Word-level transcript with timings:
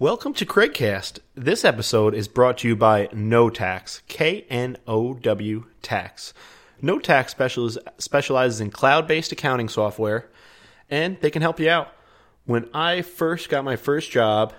Welcome 0.00 0.34
to 0.34 0.44
Craigcast. 0.44 1.20
This 1.36 1.64
episode 1.64 2.14
is 2.14 2.26
brought 2.26 2.58
to 2.58 2.68
you 2.68 2.74
by 2.74 3.08
Know 3.12 3.48
Tax, 3.48 4.02
K 4.08 4.44
N 4.50 4.76
O 4.88 5.14
W 5.14 5.66
Tax. 5.82 6.34
Know 6.82 6.98
Tax 6.98 7.32
specializ- 7.32 7.78
specializes 7.98 8.60
in 8.60 8.72
cloud 8.72 9.06
based 9.06 9.30
accounting 9.30 9.68
software, 9.68 10.28
and 10.90 11.16
they 11.20 11.30
can 11.30 11.42
help 11.42 11.60
you 11.60 11.70
out. 11.70 11.92
When 12.44 12.68
I 12.74 13.02
first 13.02 13.48
got 13.48 13.64
my 13.64 13.76
first 13.76 14.10
job, 14.10 14.52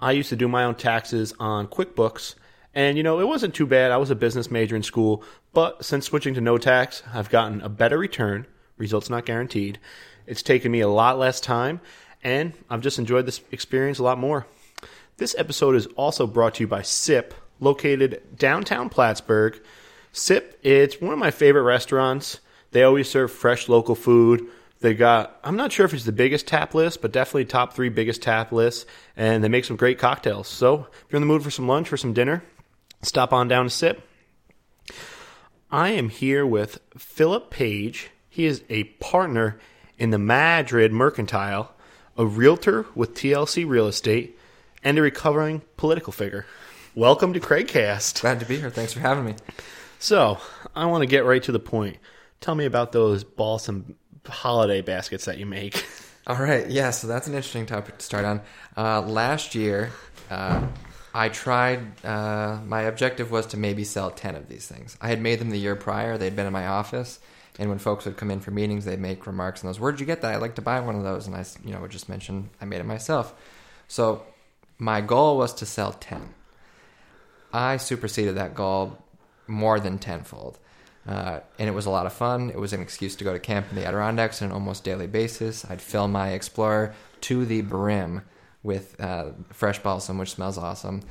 I 0.00 0.12
used 0.12 0.28
to 0.28 0.36
do 0.36 0.46
my 0.46 0.62
own 0.62 0.76
taxes 0.76 1.34
on 1.40 1.66
QuickBooks, 1.66 2.36
and 2.72 2.96
you 2.96 3.02
know, 3.02 3.18
it 3.18 3.26
wasn't 3.26 3.54
too 3.54 3.66
bad. 3.66 3.90
I 3.90 3.96
was 3.96 4.10
a 4.12 4.14
business 4.14 4.52
major 4.52 4.76
in 4.76 4.84
school, 4.84 5.24
but 5.52 5.84
since 5.84 6.06
switching 6.06 6.34
to 6.34 6.40
Know 6.40 6.58
Tax, 6.58 7.02
I've 7.12 7.28
gotten 7.28 7.60
a 7.60 7.68
better 7.68 7.98
return, 7.98 8.46
results 8.76 9.10
not 9.10 9.26
guaranteed. 9.26 9.80
It's 10.28 10.44
taken 10.44 10.70
me 10.70 10.80
a 10.80 10.88
lot 10.88 11.18
less 11.18 11.40
time, 11.40 11.80
and 12.24 12.54
I've 12.70 12.80
just 12.80 12.98
enjoyed 12.98 13.26
this 13.26 13.40
experience 13.52 13.98
a 13.98 14.02
lot 14.02 14.18
more. 14.18 14.46
This 15.18 15.36
episode 15.38 15.76
is 15.76 15.86
also 15.94 16.26
brought 16.26 16.54
to 16.54 16.64
you 16.64 16.66
by 16.66 16.82
SIP, 16.82 17.34
located 17.60 18.22
downtown 18.36 18.88
Plattsburgh. 18.88 19.60
SIP, 20.12 20.58
it's 20.62 21.00
one 21.00 21.12
of 21.12 21.18
my 21.18 21.30
favorite 21.30 21.62
restaurants. 21.62 22.40
They 22.72 22.82
always 22.82 23.08
serve 23.08 23.30
fresh 23.30 23.68
local 23.68 23.94
food. 23.94 24.48
They 24.80 24.94
got, 24.94 25.38
I'm 25.44 25.56
not 25.56 25.70
sure 25.70 25.86
if 25.86 25.94
it's 25.94 26.04
the 26.04 26.12
biggest 26.12 26.46
tap 26.46 26.74
list, 26.74 27.00
but 27.00 27.12
definitely 27.12 27.44
top 27.44 27.74
three 27.74 27.88
biggest 27.88 28.22
tap 28.22 28.50
lists. 28.50 28.86
And 29.16 29.44
they 29.44 29.48
make 29.48 29.64
some 29.64 29.76
great 29.76 29.98
cocktails. 29.98 30.48
So 30.48 30.88
if 30.92 31.06
you're 31.10 31.18
in 31.18 31.22
the 31.22 31.32
mood 31.32 31.42
for 31.42 31.50
some 31.50 31.68
lunch 31.68 31.92
or 31.92 31.96
some 31.96 32.12
dinner, 32.12 32.42
stop 33.02 33.32
on 33.32 33.48
down 33.48 33.66
to 33.66 33.70
SIP. 33.70 34.02
I 35.70 35.90
am 35.90 36.08
here 36.08 36.46
with 36.46 36.80
Philip 36.96 37.50
Page. 37.50 38.10
He 38.28 38.46
is 38.46 38.62
a 38.68 38.84
partner 38.84 39.58
in 39.98 40.10
the 40.10 40.18
Madrid 40.18 40.92
Mercantile, 40.92 41.73
a 42.16 42.24
realtor 42.24 42.86
with 42.94 43.14
TLC 43.14 43.68
Real 43.68 43.88
Estate, 43.88 44.38
and 44.82 44.98
a 44.98 45.02
recovering 45.02 45.62
political 45.76 46.12
figure. 46.12 46.46
Welcome 46.94 47.32
to 47.32 47.40
Craigcast. 47.40 48.20
Glad 48.20 48.40
to 48.40 48.46
be 48.46 48.58
here. 48.58 48.70
Thanks 48.70 48.92
for 48.92 49.00
having 49.00 49.24
me. 49.24 49.34
So, 49.98 50.38
I 50.76 50.86
want 50.86 51.02
to 51.02 51.06
get 51.06 51.24
right 51.24 51.42
to 51.42 51.52
the 51.52 51.58
point. 51.58 51.96
Tell 52.40 52.54
me 52.54 52.66
about 52.66 52.92
those 52.92 53.24
balsam 53.24 53.96
holiday 54.26 54.80
baskets 54.80 55.24
that 55.24 55.38
you 55.38 55.46
make. 55.46 55.84
All 56.26 56.36
right. 56.36 56.68
Yeah, 56.68 56.90
so 56.90 57.06
that's 57.06 57.26
an 57.26 57.34
interesting 57.34 57.66
topic 57.66 57.98
to 57.98 58.04
start 58.04 58.24
on. 58.24 58.40
Uh, 58.76 59.00
last 59.00 59.54
year, 59.54 59.90
uh, 60.30 60.66
I 61.12 61.28
tried, 61.30 62.04
uh, 62.04 62.60
my 62.64 62.82
objective 62.82 63.30
was 63.30 63.46
to 63.46 63.56
maybe 63.56 63.84
sell 63.84 64.10
10 64.10 64.36
of 64.36 64.48
these 64.48 64.66
things. 64.66 64.96
I 65.00 65.08
had 65.08 65.20
made 65.20 65.38
them 65.38 65.50
the 65.50 65.58
year 65.58 65.76
prior, 65.76 66.16
they'd 66.16 66.36
been 66.36 66.46
in 66.46 66.52
my 66.52 66.66
office. 66.66 67.18
And 67.58 67.68
when 67.68 67.78
folks 67.78 68.04
would 68.04 68.16
come 68.16 68.30
in 68.30 68.40
for 68.40 68.50
meetings, 68.50 68.84
they'd 68.84 68.98
make 68.98 69.26
remarks 69.26 69.62
on 69.62 69.68
those. 69.68 69.78
Where'd 69.78 70.00
you 70.00 70.06
get 70.06 70.22
that? 70.22 70.34
I'd 70.34 70.40
like 70.40 70.56
to 70.56 70.62
buy 70.62 70.80
one 70.80 70.96
of 70.96 71.04
those. 71.04 71.26
And 71.26 71.36
I, 71.36 71.44
you 71.64 71.72
know, 71.72 71.80
would 71.80 71.90
just 71.90 72.08
mention 72.08 72.50
I 72.60 72.64
made 72.64 72.80
it 72.80 72.86
myself. 72.86 73.34
So 73.86 74.24
my 74.78 75.00
goal 75.00 75.38
was 75.38 75.54
to 75.54 75.66
sell 75.66 75.92
10. 75.92 76.34
I 77.52 77.76
superseded 77.76 78.34
that 78.36 78.54
goal 78.54 78.98
more 79.46 79.78
than 79.78 79.98
tenfold. 79.98 80.58
Uh, 81.06 81.40
and 81.58 81.68
it 81.68 81.72
was 81.72 81.86
a 81.86 81.90
lot 81.90 82.06
of 82.06 82.12
fun. 82.12 82.50
It 82.50 82.58
was 82.58 82.72
an 82.72 82.80
excuse 82.80 83.14
to 83.16 83.24
go 83.24 83.32
to 83.32 83.38
camp 83.38 83.66
in 83.70 83.76
the 83.76 83.86
Adirondacks 83.86 84.40
on 84.42 84.48
an 84.48 84.52
almost 84.52 84.84
daily 84.84 85.06
basis. 85.06 85.64
I'd 85.68 85.82
fill 85.82 86.08
my 86.08 86.30
Explorer 86.30 86.94
to 87.22 87.44
the 87.44 87.60
brim 87.60 88.22
with 88.62 88.98
uh, 89.00 89.32
fresh 89.50 89.78
balsam, 89.80 90.18
which 90.18 90.30
smells 90.30 90.58
awesome. 90.58 91.02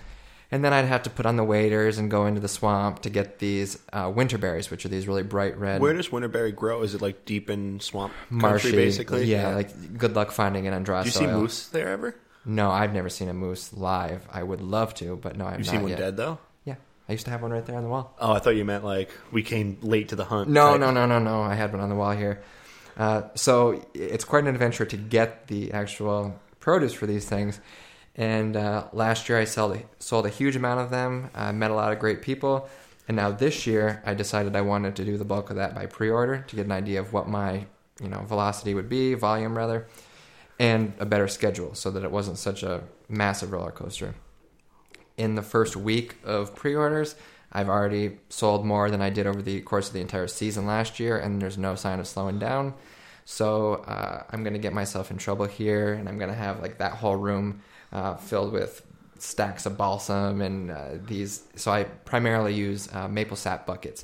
And 0.54 0.64
then 0.64 0.72
I'd 0.72 0.86
have 0.86 1.02
to 1.04 1.09
put 1.09 1.26
on 1.26 1.36
the 1.36 1.44
waders 1.44 1.98
and 1.98 2.12
go 2.12 2.28
into 2.28 2.40
the 2.40 2.48
swamp 2.48 3.02
to 3.02 3.09
get 3.09 3.40
these 3.40 3.80
uh, 3.92 4.12
winter 4.14 4.38
berries, 4.38 4.70
which 4.70 4.86
are 4.86 4.88
these 4.90 5.08
really 5.08 5.23
bright 5.23 5.58
red. 5.58 5.82
Where 5.82 5.94
does 5.94 6.10
winterberry 6.10 6.56
grow? 6.56 6.84
Is 6.84 6.94
it 6.94 7.02
like 7.02 7.26
deep 7.26 7.50
in 7.50 7.80
swamp 7.80 8.14
country, 8.30 8.40
marshy, 8.50 8.72
basically? 8.72 9.26
Yeah, 9.26 9.56
like 9.56 9.98
good 9.98 10.16
luck 10.16 10.30
finding 10.30 10.66
it 10.66 10.73
on 10.73 10.84
dry 10.84 11.02
Do 11.02 11.08
you 11.08 11.12
soil. 11.12 11.28
see 11.28 11.34
moose 11.34 11.68
there 11.70 11.90
ever? 11.90 12.16
No, 12.45 12.70
I've 12.70 12.94
never 12.94 13.10
seen 13.10 13.30
a 13.30 13.34
moose 13.34 13.73
live. 13.73 14.28
I 14.32 14.44
would 14.44 14.62
love 14.62 14.94
to, 14.95 15.16
but 15.16 15.36
no, 15.38 15.48
I've 15.48 15.60
You 15.60 15.66
not 15.66 15.72
seen 15.72 15.82
one 15.82 15.90
yet. 15.90 15.98
dead 15.98 16.18
though? 16.18 16.38
Yeah, 16.66 16.76
I 17.10 17.14
used 17.14 17.26
to 17.26 17.32
have 17.32 17.42
one 17.42 17.50
right 17.50 17.66
there 17.66 17.76
on 17.76 17.82
the 17.82 17.90
wall. 17.90 18.16
Oh, 18.20 18.34
I 18.34 18.38
thought 18.38 18.56
you 18.56 18.64
meant 18.64 18.84
like 18.86 19.10
we 19.32 19.42
came 19.42 19.80
late 19.82 20.10
to 20.10 20.16
the 20.16 20.26
hunt. 20.26 20.50
No, 20.52 20.77
no, 20.77 20.92
no, 20.92 21.08
no, 21.08 21.17
no. 21.17 21.42
I 21.42 21.56
had 21.56 21.72
one 21.72 21.82
on 21.82 21.89
the 21.89 21.95
wall 21.95 22.11
here. 22.11 22.44
Uh, 22.95 23.23
so 23.33 23.83
it's 23.95 24.23
quite 24.23 24.44
an 24.44 24.50
adventure 24.50 24.86
to 24.86 24.98
get 24.98 25.48
the 25.48 25.72
actual 25.72 26.39
produce 26.60 26.94
for 26.94 27.08
these 27.08 27.26
things. 27.26 27.60
And 28.16 28.56
uh, 28.56 28.88
last 28.94 29.28
year 29.28 29.40
I 29.40 29.46
sold 29.46 29.78
a, 29.78 29.84
sold 30.00 30.26
a 30.26 30.30
huge 30.30 30.56
amount 30.56 30.82
of 30.82 30.90
them. 30.92 31.30
I 31.34 31.52
met 31.52 31.72
a 31.72 31.76
lot 31.76 31.92
of 31.92 32.00
great 32.00 32.22
people. 32.22 32.70
And 33.08 33.18
now 33.18 33.32
this 33.32 33.66
year 33.68 34.02
I 34.06 34.14
decided 34.14 34.56
I 34.56 34.62
wanted 34.62 34.96
to 34.98 35.06
do 35.06 35.18
the 35.18 35.26
bulk 35.26 35.50
of 35.50 35.56
that 35.58 35.76
by 35.76 35.88
pre-order 35.88 36.46
to 36.48 36.56
get 36.56 36.66
an 36.66 36.72
idea 36.72 37.00
of 37.00 37.12
what 37.12 37.28
my 37.28 37.66
you 38.02 38.10
know 38.10 38.22
velocity 38.22 38.74
would 38.74 38.90
be, 38.90 39.14
volume 39.14 39.58
rather, 39.58 39.88
and 40.60 40.94
a 41.00 41.06
better 41.06 41.28
schedule 41.28 41.76
so 41.76 41.92
that 41.92 42.04
it 42.04 42.12
wasn't 42.12 42.38
such 42.38 42.64
a 42.64 42.84
massive 43.10 43.52
roller 43.52 43.72
coaster. 43.72 44.16
In 45.18 45.36
the 45.36 45.42
first 45.42 45.76
week 45.76 46.16
of 46.24 46.56
pre-orders, 46.56 47.16
I've 47.52 47.70
already 47.70 48.18
sold 48.30 48.66
more 48.66 48.90
than 48.90 49.02
I 49.02 49.12
did 49.12 49.28
over 49.28 49.42
the 49.42 49.62
course 49.62 49.88
of 49.88 49.94
the 49.94 50.02
entire 50.02 50.28
season 50.28 50.66
last 50.66 51.00
year, 51.00 51.18
and 51.18 51.42
there's 51.42 51.58
no 51.58 51.76
sign 51.76 52.00
of 52.00 52.08
slowing 52.08 52.40
down. 52.40 52.74
So 53.26 53.76
uh, 53.76 54.24
I'm 54.32 54.44
going 54.44 54.54
to 54.54 54.60
get 54.60 54.74
myself 54.74 55.12
in 55.12 55.18
trouble 55.18 55.45
here, 55.45 55.94
and 55.94 56.10
I'm 56.10 56.18
going 56.18 56.32
to 56.32 56.36
have 56.36 56.62
like 56.62 56.80
that 56.80 56.94
whole 56.94 57.16
room 57.16 57.62
uh, 57.93 58.15
filled 58.15 58.52
with 58.52 58.86
stacks 59.20 59.65
of 59.65 59.77
balsam 59.77 60.42
and 60.42 60.70
uh, 60.70 60.89
these. 61.08 61.43
So 61.55 61.71
I 61.71 61.86
primarily 61.86 62.54
use 62.54 62.93
uh, 62.93 63.08
maple 63.08 63.37
sap 63.37 63.65
buckets, 63.65 64.04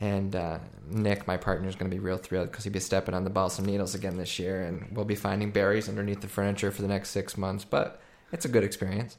and 0.00 0.34
uh, 0.34 0.58
Nick, 0.88 1.26
my 1.26 1.36
partner, 1.36 1.68
is 1.68 1.76
going 1.76 1.88
to 1.88 1.94
be 1.94 2.00
real 2.00 2.16
thrilled 2.16 2.50
because 2.50 2.64
he'll 2.64 2.72
be 2.72 2.80
stepping 2.80 3.14
on 3.14 3.22
the 3.22 3.30
balsam 3.30 3.64
needles 3.66 3.94
again 3.94 4.16
this 4.16 4.38
year, 4.40 4.62
and 4.62 4.88
we'll 4.92 5.04
be 5.04 5.14
finding 5.14 5.52
berries 5.52 5.88
underneath 5.88 6.20
the 6.20 6.28
furniture 6.28 6.72
for 6.72 6.82
the 6.82 6.88
next 6.88 7.10
six 7.10 7.36
months. 7.36 7.64
But 7.64 8.00
it's 8.32 8.44
a 8.44 8.48
good 8.48 8.64
experience. 8.64 9.16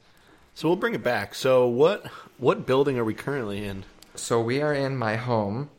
So 0.53 0.67
we'll 0.67 0.77
bring 0.77 0.95
it 0.95 1.03
back. 1.03 1.33
So 1.33 1.67
what 1.67 2.05
what 2.37 2.65
building 2.65 2.97
are 2.97 3.05
we 3.05 3.13
currently 3.13 3.63
in? 3.65 3.85
So 4.15 4.41
we 4.41 4.61
are 4.61 4.73
in 4.73 4.97
my 4.97 5.15
home, 5.15 5.69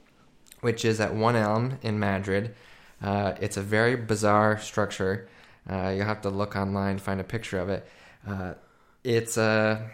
which 0.62 0.84
is 0.84 0.98
at 1.00 1.14
One 1.14 1.36
Elm 1.36 1.78
in 1.82 1.98
Madrid. 1.98 2.54
Uh, 3.02 3.34
it's 3.40 3.58
a 3.58 3.62
very 3.62 3.96
bizarre 3.96 4.58
structure. 4.58 5.28
Uh, 5.68 5.92
you'll 5.94 6.06
have 6.06 6.22
to 6.22 6.30
look 6.30 6.56
online 6.56 6.98
find 6.98 7.20
a 7.20 7.24
picture 7.24 7.58
of 7.58 7.68
it. 7.68 7.86
Uh, 8.26 8.54
it's 9.04 9.36
a, 9.36 9.90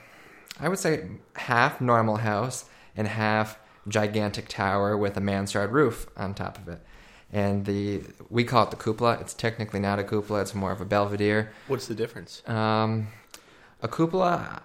I 0.60 0.68
would 0.68 0.78
say, 0.78 1.08
half 1.34 1.80
normal 1.80 2.16
house 2.16 2.66
and 2.96 3.08
half 3.08 3.58
gigantic 3.86 4.48
tower 4.48 4.96
with 4.96 5.16
a 5.16 5.20
mansard 5.20 5.72
roof 5.72 6.06
on 6.16 6.34
top 6.34 6.58
of 6.58 6.68
it. 6.68 6.80
And 7.32 7.66
the 7.66 8.02
we 8.30 8.44
call 8.44 8.64
it 8.64 8.70
the 8.70 8.76
cupola. 8.76 9.18
It's 9.20 9.34
technically 9.34 9.80
not 9.80 9.98
a 9.98 10.04
cupola. 10.04 10.40
It's 10.40 10.54
more 10.54 10.72
of 10.72 10.80
a 10.80 10.86
belvedere. 10.86 11.52
What's 11.66 11.86
the 11.86 11.94
difference? 11.94 12.42
Um, 12.48 13.08
a 13.82 13.88
cupola, 13.88 14.62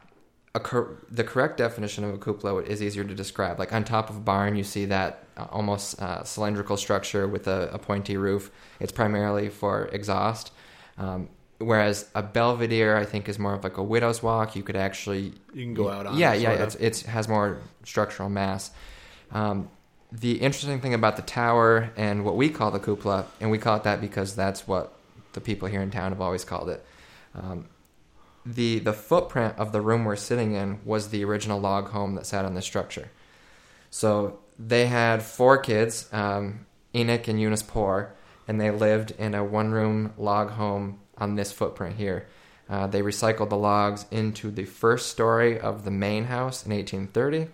a 0.56 0.60
cor- 0.62 0.98
the 1.12 1.26
correct 1.26 1.58
definition 1.58 2.06
of 2.06 2.14
a 2.14 2.18
cupola 2.18 2.62
is 2.64 2.82
easier 2.82 3.04
to 3.04 3.14
describe. 3.14 3.60
Like 3.60 3.74
on 3.74 3.84
top 3.84 4.10
of 4.10 4.16
a 4.16 4.22
barn, 4.22 4.56
you 4.56 4.64
see 4.64 4.86
that 4.86 5.26
uh, 5.36 5.48
almost 5.52 6.02
uh, 6.02 6.24
cylindrical 6.24 6.78
structure 6.78 7.28
with 7.28 7.48
a, 7.48 7.70
a 7.74 7.80
pointy 7.80 8.16
roof. 8.16 8.50
It's 8.80 8.94
primarily 8.94 9.50
for 9.50 9.88
exhaust. 9.88 10.52
Um, 10.98 11.30
whereas 11.64 12.10
a 12.16 12.24
belvedere, 12.24 12.98
I 12.98 13.06
think, 13.06 13.30
is 13.30 13.40
more 13.40 13.54
of 13.54 13.64
like 13.64 13.78
a 13.78 13.84
widow's 13.84 14.22
walk. 14.22 14.56
You 14.56 14.64
could 14.64 14.76
actually 14.76 15.34
You 15.54 15.64
can 15.64 15.74
go 15.74 15.90
out 15.90 16.06
on. 16.06 16.18
yeah, 16.18 16.34
it, 16.34 16.42
yeah, 16.42 16.52
it's, 16.64 16.76
it's 16.76 17.04
has 17.04 17.28
more 17.28 17.60
structural 17.84 18.30
mass. 18.30 18.72
Um, 19.32 19.70
the 20.12 20.34
interesting 20.34 20.80
thing 20.80 20.94
about 20.94 21.16
the 21.16 21.24
tower 21.24 21.92
and 21.98 22.24
what 22.24 22.36
we 22.36 22.50
call 22.50 22.72
the 22.72 22.80
cupola, 22.80 23.26
and 23.42 23.50
we 23.50 23.58
call 23.58 23.78
it 23.78 23.84
that 23.84 24.00
because 24.00 24.36
that's 24.36 24.68
what 24.68 24.94
the 25.34 25.42
people 25.42 25.68
here 25.68 25.82
in 25.82 25.90
town 25.90 26.12
have 26.12 26.22
always 26.22 26.46
called 26.46 26.70
it. 26.70 26.86
Um, 27.36 27.66
the 28.46 28.80
the 28.80 28.94
footprint 28.94 29.56
of 29.58 29.72
the 29.72 29.82
room 29.82 30.06
we're 30.06 30.16
sitting 30.16 30.54
in 30.54 30.80
was 30.86 31.10
the 31.10 31.24
original 31.24 31.60
log 31.60 31.90
home 31.90 32.16
that 32.16 32.26
sat 32.26 32.46
on 32.46 32.54
this 32.54 32.66
structure. 32.66 33.10
So 33.90 34.40
they 34.60 34.86
had 34.88 35.24
four 35.24 35.58
kids, 35.58 36.10
um, 36.12 36.66
Enoch 36.94 37.28
and 37.28 37.40
Eunice 37.40 37.64
Poor, 37.64 38.14
and 38.48 38.60
they 38.60 38.70
lived 38.70 39.12
in 39.12 39.34
a 39.34 39.44
one 39.44 39.72
room 39.72 40.14
log 40.18 40.52
home 40.52 41.00
on 41.18 41.36
this 41.36 41.52
footprint 41.52 41.96
here. 41.98 42.28
Uh, 42.70 42.88
they 42.88 43.02
recycled 43.02 43.50
the 43.50 43.58
logs 43.58 44.06
into 44.10 44.50
the 44.50 44.66
first 44.66 45.10
story 45.10 45.60
of 45.60 45.84
the 45.84 45.92
main 45.92 46.26
house 46.26 46.66
in 46.66 46.72
1830. 46.72 47.50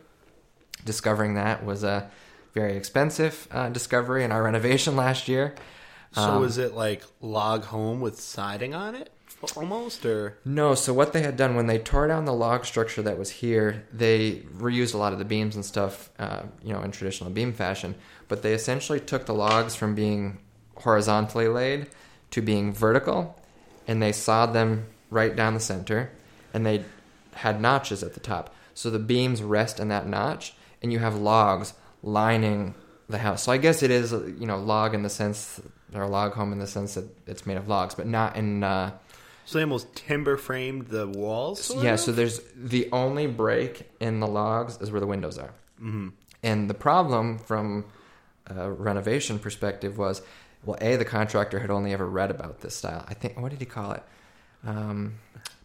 Discovering 0.85 1.33
that 1.33 1.65
was 1.65 1.83
a 1.83 2.09
very 2.53 2.75
expensive 2.77 3.47
uh, 3.51 3.69
discovery 3.69 4.23
in 4.23 4.31
our 4.31 4.43
renovation 4.49 4.95
last 4.95 5.27
year. 5.27 5.55
So 6.13 6.21
Um, 6.21 6.43
is 6.45 6.57
it 6.57 6.73
like 6.73 7.03
log 7.21 7.65
home 7.65 8.01
with 8.01 8.19
siding 8.19 8.73
on 8.73 8.95
it, 8.95 9.11
almost, 9.55 10.05
or 10.05 10.37
No, 10.43 10.73
so 10.73 10.93
what 10.93 11.13
they 11.13 11.21
had 11.21 11.37
done 11.37 11.55
when 11.55 11.67
they 11.67 11.77
tore 11.77 12.07
down 12.07 12.25
the 12.25 12.33
log 12.33 12.65
structure 12.65 13.01
that 13.03 13.17
was 13.19 13.29
here, 13.29 13.85
they 13.93 14.43
reused 14.57 14.93
a 14.95 14.97
lot 14.97 15.13
of 15.13 15.19
the 15.19 15.25
beams 15.25 15.55
and 15.55 15.63
stuff, 15.63 16.09
uh, 16.17 16.43
you 16.63 16.73
know, 16.73 16.81
in 16.81 16.91
traditional 16.91 17.29
beam 17.29 17.53
fashion. 17.53 17.93
But 18.27 18.41
they 18.41 18.53
essentially 18.53 18.99
took 18.99 19.25
the 19.25 19.33
logs 19.33 19.75
from 19.75 19.93
being 19.95 20.39
horizontally 20.77 21.47
laid 21.47 21.87
to 22.31 22.41
being 22.41 22.73
vertical, 22.73 23.38
and 23.89 24.01
they 24.03 24.11
sawed 24.11 24.53
them 24.53 24.85
right 25.09 25.35
down 25.35 25.55
the 25.55 25.59
center, 25.59 26.11
and 26.53 26.63
they 26.63 26.85
had 27.33 27.59
notches 27.59 28.03
at 28.03 28.13
the 28.13 28.19
top. 28.19 28.53
So 28.75 28.91
the 28.91 28.99
beams 28.99 29.41
rest 29.41 29.79
in 29.79 29.87
that 29.87 30.07
notch, 30.07 30.53
and 30.81 30.93
you 30.93 30.99
have 30.99 31.15
logs 31.15 31.73
lining 32.03 32.75
the 33.09 33.17
house. 33.17 33.41
So 33.43 33.51
I 33.51 33.57
guess 33.57 33.81
it 33.81 33.89
is, 33.89 34.11
you 34.11 34.45
know, 34.45 34.57
log 34.57 34.93
in 34.93 35.01
the 35.01 35.09
sense, 35.09 35.59
or 35.93 36.03
a 36.03 36.07
log 36.07 36.33
home 36.33 36.53
in 36.53 36.59
the 36.59 36.67
sense 36.67 36.93
that 36.93 37.05
it's 37.27 37.47
made 37.47 37.57
of 37.57 37.67
logs, 37.67 37.95
but 37.95 38.05
not 38.05 38.35
in. 38.35 38.63
Uh, 38.63 38.91
So 39.45 39.57
they 39.57 39.63
almost 39.63 39.95
timber 39.95 40.37
framed 40.37 40.87
the 40.89 41.07
walls. 41.07 41.71
yeah, 41.81 41.93
of? 41.93 41.99
so 41.99 42.11
there's 42.11 42.41
the 42.55 42.87
only 42.91 43.25
break 43.25 43.89
in 43.99 44.19
the 44.19 44.27
logs 44.27 44.77
is 44.81 44.91
where 44.91 45.01
the 45.01 45.07
windows 45.07 45.39
are. 45.39 45.53
Mm-hmm. 45.81 46.09
And 46.43 46.69
the 46.69 46.75
problem 46.75 47.39
from 47.39 47.85
a 48.45 48.69
renovation 48.71 49.39
perspective 49.39 49.97
was, 49.97 50.21
well, 50.65 50.77
a 50.81 50.95
the 50.95 51.05
contractor 51.05 51.59
had 51.59 51.69
only 51.69 51.93
ever 51.93 52.07
read 52.07 52.31
about 52.31 52.61
this 52.61 52.75
style. 52.75 53.05
I 53.07 53.13
think 53.13 53.39
what 53.39 53.49
did 53.51 53.59
he 53.59 53.65
call 53.65 53.91
it? 53.93 54.03
Um, 54.65 55.15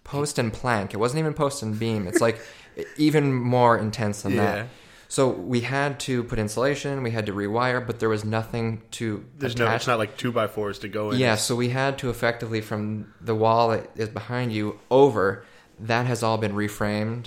post 0.05 0.38
and 0.38 0.52
plank. 0.52 0.94
It 0.94 0.99
wasn't 0.99 1.19
even 1.20 1.35
post 1.35 1.62
and 1.62 1.79
beam. 1.79 2.06
It's 2.06 2.20
like 2.20 2.38
even 2.96 3.32
more 3.35 3.76
intense 3.79 4.23
than 4.23 4.32
Yeah. 4.32 4.55
that. 4.55 4.67
So 5.08 5.29
we 5.29 5.61
had 5.61 6.00
to 6.00 6.25
put 6.25 6.38
insulation, 6.41 7.02
we 7.02 7.11
had 7.12 7.26
to 7.26 7.32
rewire, 7.32 7.87
but 7.87 8.00
there 8.00 8.08
was 8.08 8.25
nothing 8.25 8.82
to 8.93 9.25
There's 9.38 9.56
no. 9.56 9.70
It's 9.70 9.87
not 9.87 9.99
like 9.99 10.17
two 10.17 10.32
by 10.32 10.46
fours 10.49 10.79
to 10.81 10.88
go 10.88 11.11
in. 11.11 11.19
yeah, 11.19 11.37
so 11.37 11.55
we 11.55 11.69
had 11.69 11.99
to 11.99 12.11
effectively 12.11 12.61
from 12.61 13.12
the 13.20 13.35
wall 13.35 13.69
that 13.69 13.91
is 13.94 14.08
behind 14.08 14.52
you 14.52 14.81
over, 14.91 15.44
that 15.79 16.06
has 16.06 16.23
all 16.25 16.37
been 16.38 16.52
reframed, 16.55 17.26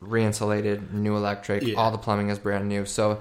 re-insulated, 0.00 0.94
new 0.94 1.16
electric, 1.16 1.62
Yeah. 1.62 1.74
all 1.76 1.90
the 1.90 1.98
plumbing 1.98 2.28
is 2.30 2.38
brand 2.38 2.68
new. 2.68 2.86
So 2.86 3.20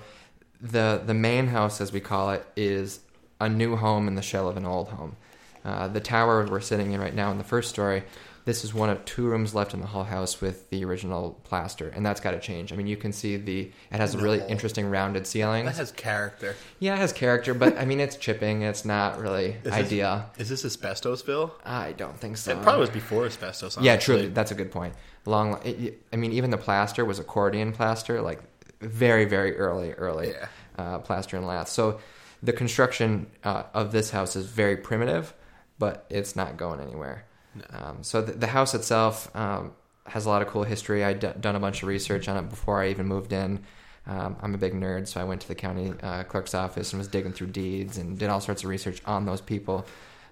the 0.62 1.02
the 1.06 1.14
main 1.14 1.48
house, 1.48 1.82
as 1.82 1.92
we 1.92 2.00
call 2.00 2.32
it, 2.32 2.46
is 2.56 3.00
a 3.40 3.50
new 3.50 3.76
home 3.76 4.08
in 4.08 4.16
the 4.16 4.22
shell 4.22 4.48
of 4.48 4.58
an 4.58 4.66
old 4.66 4.90
home. 4.90 5.16
Uh, 5.64 5.88
the 5.88 6.00
tower 6.00 6.46
we're 6.50 6.60
sitting 6.62 6.92
in 6.92 7.00
right 7.02 7.16
now 7.16 7.32
in 7.32 7.38
the 7.38 7.44
first 7.44 7.70
story, 7.70 8.04
this 8.46 8.64
is 8.64 8.72
one 8.76 8.92
of 8.92 9.04
two 9.06 9.26
rooms 9.26 9.56
left 9.56 9.74
in 9.74 9.82
the 9.82 9.88
whole 9.88 10.04
house 10.04 10.40
with 10.40 10.70
the 10.70 10.86
original 10.86 11.40
plaster, 11.44 11.90
and 11.90 12.06
that's 12.06 12.22
got 12.22 12.32
to 12.32 12.40
change. 12.40 12.72
I 12.72 12.76
mean, 12.76 12.86
you 12.86 12.96
can 12.96 13.12
see 13.12 13.38
the 13.38 13.72
it 13.92 13.98
has 13.98 14.14
a 14.14 14.20
really 14.20 14.38
No. 14.38 14.46
interesting 14.48 14.88
rounded 14.88 15.26
ceiling. 15.26 15.66
That 15.66 15.78
has 15.78 15.92
character. 15.92 16.56
Yeah, 16.78 16.94
it 16.94 17.00
has 17.00 17.12
character, 17.12 17.56
but 17.56 17.76
I 17.80 17.86
mean, 17.86 18.00
it's 18.00 18.16
chipping. 18.16 18.62
It's 18.62 18.86
not 18.86 19.20
really 19.20 19.56
Is 19.64 19.74
ideal. 19.74 20.30
This, 20.38 20.52
is 20.52 20.62
this 20.62 20.78
Asbestosville? 20.78 21.52
I 21.66 21.94
don't 21.94 22.20
think 22.20 22.38
so. 22.38 22.52
It 22.52 22.62
probably 22.62 22.82
was 22.82 22.92
before 22.92 23.26
asbestos. 23.26 23.78
Yeah, 23.82 23.94
honestly. 23.94 24.16
truly, 24.18 24.28
that's 24.30 24.52
a 24.52 24.56
good 24.56 24.72
point. 24.72 24.94
Long, 25.26 25.60
it, 25.66 26.00
I 26.14 26.16
mean, 26.18 26.32
even 26.32 26.52
the 26.52 26.58
plaster 26.58 27.04
was 27.04 27.18
accordion 27.18 27.72
plaster, 27.72 28.22
like 28.22 28.40
very, 28.80 29.26
very 29.26 29.58
early, 29.58 29.94
early 29.94 30.30
Yeah. 30.30 30.46
uh, 30.78 31.00
plaster 31.00 31.36
and 31.36 31.48
lath. 31.48 31.70
So 31.70 32.00
the 32.46 32.54
construction 32.54 33.28
uh, 33.44 33.64
of 33.74 33.92
this 33.92 34.12
house 34.12 34.36
is 34.36 34.46
very 34.46 34.78
primitive, 34.78 35.34
but 35.80 36.06
it's 36.10 36.36
not 36.36 36.58
going 36.58 36.80
anywhere. 36.80 37.26
Um, 37.72 38.04
so 38.04 38.22
the, 38.22 38.34
the 38.34 38.48
house 38.48 38.74
itself 38.74 39.34
um, 39.36 39.74
has 40.06 40.26
a 40.26 40.30
lot 40.30 40.42
of 40.42 40.48
cool 40.48 40.64
history. 40.64 41.04
I'd 41.04 41.20
d- 41.20 41.30
done 41.40 41.56
a 41.56 41.60
bunch 41.60 41.82
of 41.82 41.88
research 41.88 42.28
on 42.28 42.38
it 42.38 42.50
before 42.50 42.82
I 42.82 42.90
even 42.90 43.08
moved 43.08 43.34
in. 43.34 43.64
Um, 44.08 44.36
I'm 44.42 44.54
a 44.54 44.58
big 44.58 44.74
nerd, 44.74 45.08
so 45.08 45.20
I 45.20 45.24
went 45.24 45.42
to 45.42 45.48
the 45.48 45.56
county 45.56 45.94
uh, 46.04 46.24
clerk's 46.24 46.54
office 46.54 46.94
and 46.94 47.00
was 47.00 47.08
digging 47.08 47.34
through 47.34 47.48
deeds 47.48 47.98
and 47.98 48.18
did 48.18 48.30
all 48.30 48.40
sorts 48.40 48.64
of 48.64 48.70
research 48.70 49.02
on 49.06 49.26
those 49.26 49.42
people. 49.42 49.86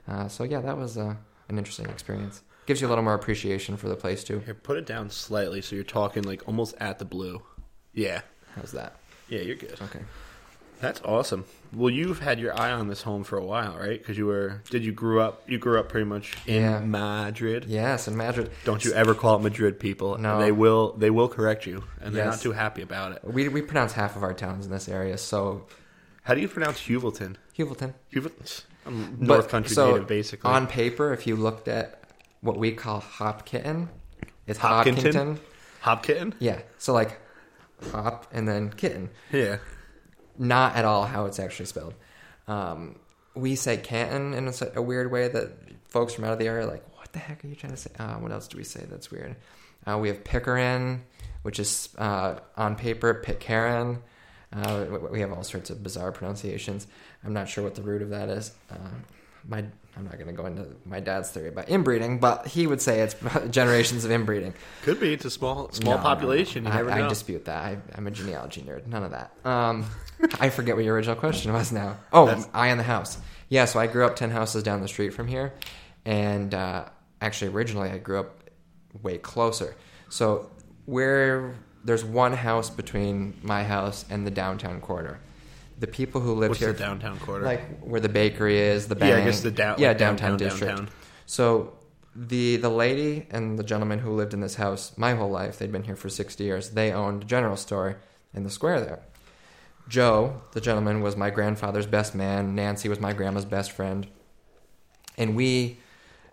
Uh, 0.07 0.27
so 0.27 0.43
yeah, 0.43 0.61
that 0.61 0.77
was 0.77 0.97
uh, 0.97 1.15
an 1.49 1.57
interesting 1.57 1.87
experience. 1.89 2.43
Gives 2.67 2.81
you 2.81 2.87
a 2.87 2.89
little 2.89 3.03
more 3.03 3.15
appreciation 3.15 3.75
for 3.75 3.89
the 3.89 3.95
place 3.95 4.23
too. 4.23 4.39
Here, 4.39 4.53
put 4.53 4.77
it 4.77 4.85
down 4.85 5.09
slightly 5.09 5.61
so 5.61 5.75
you're 5.75 5.83
talking 5.83 6.23
like 6.23 6.47
almost 6.47 6.75
at 6.79 6.99
the 6.99 7.05
blue. 7.05 7.41
Yeah. 7.93 8.21
How's 8.55 8.71
that? 8.73 8.97
Yeah, 9.27 9.39
you're 9.39 9.55
good. 9.55 9.81
Okay. 9.81 9.99
That's 10.83 11.01
awesome. 11.05 11.45
Well, 11.71 11.89
you've 11.89 12.19
had 12.19 12.39
your 12.41 12.59
eye 12.59 12.71
on 12.71 12.89
this 12.89 13.03
home 13.03 13.23
for 13.23 13.37
a 13.37 13.43
while, 13.45 13.77
right? 13.77 13.97
Because 13.97 14.17
you 14.17 14.25
were, 14.25 14.61
did 14.69 14.83
you 14.83 14.91
grew 14.91 15.21
up? 15.21 15.41
You 15.47 15.57
grew 15.57 15.79
up 15.79 15.87
pretty 15.87 16.03
much 16.05 16.33
in 16.45 16.61
Yeah. 16.61 16.79
Madrid. 16.81 17.63
Yes, 17.69 18.09
in 18.09 18.17
Madrid. 18.17 18.51
Don't 18.65 18.83
you 18.83 18.91
ever 18.93 19.15
call 19.15 19.37
it 19.37 19.41
Madrid, 19.43 19.79
people? 19.79 20.17
No. 20.17 20.39
they 20.39 20.51
will. 20.51 20.91
They 20.97 21.09
will 21.09 21.29
correct 21.29 21.65
you, 21.65 21.85
and 22.01 22.13
they're 22.13 22.25
Yes. 22.25 22.33
not 22.35 22.41
too 22.43 22.51
happy 22.51 22.81
about 22.81 23.13
it. 23.13 23.19
We 23.23 23.47
we 23.47 23.61
pronounce 23.61 23.93
half 23.93 24.17
of 24.17 24.23
our 24.23 24.33
towns 24.33 24.65
in 24.65 24.71
this 24.73 24.89
area, 24.89 25.17
so 25.17 25.65
How 26.23 26.33
do 26.35 26.41
you 26.41 26.47
pronounce 26.49 26.79
Heuvelton? 26.81 27.35
Heuvelton. 27.57 27.93
Heuvelton, 28.13 28.63
I'm 28.85 29.15
But- 29.19 29.27
North 29.27 29.47
Country 29.49 29.73
so 29.75 29.91
native, 29.91 30.07
basically. 30.07 30.49
On 30.51 30.67
paper, 30.67 31.11
if 31.13 31.25
you 31.27 31.35
looked 31.37 31.67
at 31.69 32.01
what 32.41 32.57
we 32.57 32.71
call 32.73 32.99
Hopkitten, 33.01 33.87
it's 34.47 34.59
Hopkinton? 34.59 35.13
Hopkinton. 35.13 35.39
Hopkitten. 35.83 36.33
Yeah, 36.39 36.59
so 36.77 36.91
like 36.93 37.19
hop 37.91 38.27
and 38.33 38.47
then 38.47 38.69
kitten. 38.69 39.09
Yeah. 39.31 39.57
Not 40.37 40.75
at 40.75 40.85
all 40.85 41.05
how 41.05 41.25
it's 41.25 41.39
actually 41.39 41.65
spelled. 41.67 41.93
Um, 42.47 42.97
we 43.35 43.55
say 43.55 43.77
Canton 43.77 44.33
in 44.33 44.51
a 44.75 44.81
weird 44.81 45.11
way 45.11 45.27
that 45.27 45.51
folks 45.87 46.13
from 46.13 46.23
out 46.25 46.33
of 46.33 46.39
the 46.39 46.47
area 46.47 46.65
are 46.65 46.69
like, 46.71 46.83
what 46.97 47.11
the 47.13 47.19
heck 47.19 47.43
are 47.43 47.47
you 47.47 47.55
trying 47.55 47.71
to 47.73 47.77
say? 47.77 47.91
Uh, 47.99 48.15
what 48.15 48.31
else 48.31 48.47
do 48.47 48.57
we 48.57 48.63
say 48.63 48.85
that's 48.89 49.11
weird? 49.11 49.35
Uh, 49.85 49.97
we 49.97 50.07
have 50.07 50.23
Pickering, 50.23 51.03
which 51.43 51.59
is 51.59 51.89
uh, 51.97 52.35
on 52.57 52.75
paper 52.75 53.13
Pitcairn. 53.13 54.01
Uh, 54.51 54.85
we- 54.89 54.97
we 55.09 55.19
have 55.21 55.31
all 55.33 55.43
sorts 55.43 55.69
of 55.69 55.81
bizarre 55.83 56.11
pronunciations. 56.11 56.87
I'm 57.23 57.33
not 57.33 57.49
sure 57.49 57.63
what 57.63 57.75
the 57.75 57.81
root 57.81 58.01
of 58.01 58.09
that 58.11 58.29
is. 58.29 58.51
Uh, 58.71 58.75
my 59.47 59.65
I'm 59.95 60.05
not 60.05 60.13
going 60.13 60.27
to 60.27 60.33
go 60.33 60.45
into 60.47 60.65
my 60.85 60.99
dad's 60.99 61.29
theory 61.29 61.49
about 61.49 61.69
inbreeding, 61.69 62.19
but 62.19 62.47
he 62.47 62.65
would 62.65 62.81
say 62.81 63.01
it's 63.01 63.15
generations 63.51 64.05
of 64.05 64.11
inbreeding. 64.11 64.53
Could 64.81 64.99
be. 64.99 65.13
It's 65.13 65.25
a 65.25 65.29
small, 65.29 65.71
small 65.71 65.97
No, 65.97 66.01
population. 66.01 66.63
no, 66.63 66.75
You 66.77 66.83
no. 66.85 66.89
I. 66.89 67.05
I 67.05 67.09
dispute 67.09 67.45
that. 67.45 67.63
I, 67.63 67.77
I'm 67.95 68.07
a 68.07 68.11
genealogy 68.11 68.61
nerd. 68.61 68.87
None 68.87 69.03
of 69.03 69.11
that. 69.11 69.31
Um, 69.45 69.85
I 70.39 70.49
forget 70.49 70.75
what 70.75 70.83
your 70.83 70.95
original 70.95 71.15
question 71.15 71.53
was 71.53 71.71
now. 71.71 71.97
Oh, 72.11 72.25
That's- 72.25 72.49
I 72.53 72.69
in 72.69 72.77
the 72.79 72.83
house. 72.83 73.19
Yeah, 73.49 73.65
so 73.65 73.79
I 73.79 73.85
grew 73.87 74.05
up 74.05 74.15
10 74.15 74.31
houses 74.31 74.63
down 74.63 74.81
the 74.81 74.87
street 74.87 75.11
from 75.13 75.27
here. 75.27 75.53
And 76.05 76.53
uh, 76.55 76.85
actually, 77.21 77.51
originally, 77.51 77.89
I 77.89 77.97
grew 77.99 78.19
up 78.19 78.49
way 79.03 79.17
closer. 79.19 79.75
So, 80.09 80.49
where 80.85 81.53
there's 81.83 82.03
one 82.03 82.33
house 82.33 82.69
between 82.69 83.35
my 83.43 83.63
house 83.63 84.05
and 84.09 84.25
the 84.25 84.31
downtown 84.31 84.81
quarter. 84.81 85.19
The 85.79 85.87
people 85.87 86.21
who 86.21 86.33
live 86.33 86.49
What's 86.49 86.59
here, 86.61 86.73
the 86.73 86.79
downtown 86.79 87.19
quarter? 87.19 87.45
like 87.45 87.79
where 87.81 87.99
the 87.99 88.09
bakery 88.09 88.59
is, 88.59 88.87
the 88.87 88.95
bank, 88.95 89.11
yeah, 89.11 89.17
I 89.17 89.25
guess 89.25 89.41
the 89.41 89.51
down. 89.51 89.79
yeah, 89.79 89.89
like 89.89 89.97
downtown, 89.97 90.31
downtown 90.31 90.49
district. 90.49 90.77
downtown. 90.77 90.95
So 91.25 91.73
the 92.15 92.57
the 92.57 92.69
lady 92.69 93.25
and 93.31 93.57
the 93.57 93.63
gentleman 93.63 93.99
who 93.99 94.11
lived 94.11 94.33
in 94.33 94.41
this 94.41 94.55
house 94.55 94.95
my 94.97 95.15
whole 95.15 95.29
life, 95.31 95.57
they'd 95.57 95.71
been 95.71 95.83
here 95.83 95.95
for 95.95 96.09
60 96.09 96.43
years. 96.43 96.71
They 96.71 96.91
owned 96.91 97.23
a 97.23 97.25
general 97.25 97.57
store 97.57 97.97
in 98.33 98.43
the 98.43 98.49
square 98.49 98.79
there. 98.79 98.99
Joe, 99.89 100.41
the 100.53 100.61
gentleman, 100.61 101.01
was 101.01 101.15
my 101.15 101.29
grandfather's 101.29 101.85
best 101.87 102.15
man. 102.15 102.55
Nancy 102.55 102.87
was 102.87 102.99
my 102.99 103.13
grandma's 103.13 103.45
best 103.45 103.71
friend. 103.71 104.07
And 105.17 105.35
we, 105.35 105.77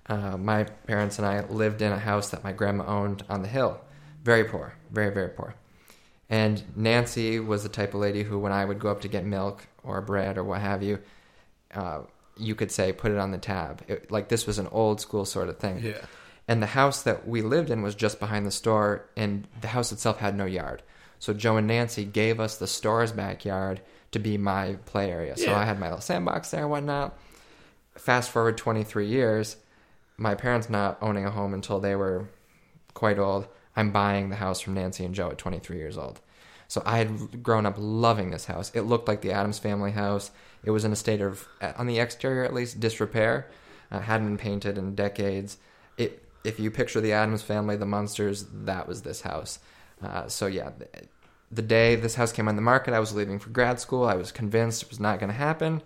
uh, 0.09 0.37
my 0.37 0.65
parents 0.65 1.19
and 1.19 1.27
I, 1.27 1.45
lived 1.47 1.83
in 1.83 1.93
a 1.93 1.99
house 1.99 2.31
that 2.31 2.45
my 2.45 2.53
grandma 2.53 2.87
owned 2.87 3.25
on 3.29 3.43
the 3.43 3.49
hill. 3.49 3.81
Very 4.23 4.45
poor, 4.45 4.75
very, 4.91 5.13
very 5.13 5.31
poor. 5.31 5.55
And 6.31 6.63
Nancy 6.77 7.41
was 7.41 7.65
the 7.65 7.69
type 7.69 7.93
of 7.93 8.01
lady 8.01 8.23
who, 8.23 8.39
when 8.39 8.53
I 8.53 8.65
would 8.65 8.79
go 8.79 8.89
up 8.89 9.01
to 9.01 9.09
get 9.09 9.25
milk 9.27 9.67
or 9.83 10.01
bread 10.01 10.39
or 10.39 10.45
what 10.45 10.61
have 10.61 10.83
you, 10.83 11.01
uh, 11.75 12.03
you 12.37 12.55
could 12.55 12.71
say, 12.71 12.93
put 12.93 13.11
it 13.11 13.19
on 13.19 13.33
the 13.33 13.39
tab. 13.39 13.83
It, 13.89 14.11
like 14.13 14.29
this 14.29 14.47
was 14.47 14.59
an 14.59 14.69
old 14.69 15.01
school 15.01 15.25
sort 15.25 15.49
of 15.49 15.59
thing. 15.59 15.81
Yeah. 15.81 15.99
And 16.47 16.63
the 16.63 16.69
house 16.69 17.03
that 17.03 17.27
we 17.27 17.43
lived 17.43 17.69
in 17.69 17.83
was 17.83 17.95
just 17.95 18.19
behind 18.19 18.47
the 18.47 18.51
store, 18.51 19.09
and 19.17 19.47
the 19.61 19.69
house 19.69 19.93
itself 19.93 20.19
had 20.19 20.37
no 20.37 20.47
yard. 20.47 20.83
So 21.19 21.35
Joe 21.35 21.57
and 21.57 21.67
Nancy 21.67 22.05
gave 22.05 22.41
us 22.41 22.57
the 22.57 22.67
store's 22.67 23.13
backyard 23.13 23.81
to 24.13 24.19
be 24.19 24.39
my 24.39 24.77
play 24.87 25.11
area. 25.11 25.37
So 25.37 25.55
I 25.55 25.65
had 25.65 25.79
my 25.79 25.87
little 25.87 26.01
sandbox 26.01 26.51
there 26.51 26.63
and 26.63 26.71
whatnot. 26.71 27.17
Fast 27.95 28.31
forward 28.31 28.57
23 28.57 29.07
years, 29.07 29.57
my 30.17 30.35
parents 30.35 30.71
not 30.71 30.99
owning 31.03 31.27
a 31.27 31.31
home 31.31 31.55
until 31.55 31.79
they 31.79 31.95
were 31.95 32.29
quite 32.95 33.19
old. 33.19 33.47
I'm 33.77 33.93
buying 33.93 34.31
the 34.31 34.37
house 34.37 34.61
from 34.61 34.75
Nancy 34.75 35.05
and 35.05 35.15
Joe 35.15 35.31
at 35.31 35.39
23 35.39 35.77
years 35.77 35.97
old. 35.97 36.21
So 36.69 36.83
I 36.87 36.99
had 36.99 37.43
grown 37.43 37.67
up 37.67 37.75
loving 37.79 38.31
this 38.31 38.47
house. 38.47 38.71
It 38.75 38.83
looked 38.83 39.09
like 39.09 39.23
the 39.23 39.33
Addams 39.33 39.59
family 39.59 39.91
house. 39.91 40.31
It 40.63 40.71
was 40.71 40.85
in 40.85 40.93
a 40.93 40.97
state 40.97 41.21
of, 41.21 41.49
on 41.77 41.87
the 41.87 41.99
exterior 41.99 42.45
at 42.45 42.55
least, 42.55 42.79
disrepair. 42.79 43.49
Uh, 43.91 43.99
hadn't 43.99 44.29
been 44.29 44.39
painted 44.39 44.79
in 44.79 44.95
decades. 44.95 45.59
It, 45.99 46.23
if 46.45 46.61
you 46.61 46.71
picture 46.71 47.01
the 47.01 47.13
Addams 47.13 47.43
family, 47.43 47.75
the 47.77 47.87
monsters, 47.87 48.47
that 48.53 48.87
was 48.87 49.03
this 49.03 49.23
house. 49.23 49.59
Uh, 50.01 50.29
so 50.29 50.47
yeah, 50.47 50.71
the, 50.79 50.89
the 51.51 51.63
day 51.63 51.97
this 51.97 52.15
house 52.15 52.31
came 52.31 52.47
on 52.47 52.55
the 52.55 52.63
market, 52.63 52.95
I 52.95 53.01
was 53.01 53.15
leaving 53.15 53.41
for 53.41 53.51
grad 53.51 53.81
school. 53.81 54.05
I 54.05 54.15
was 54.15 54.31
convinced 54.31 54.85
it 54.85 54.91
was 54.91 55.01
not 55.01 55.19
going 55.19 55.31
to 55.31 55.37
happen. 55.37 55.83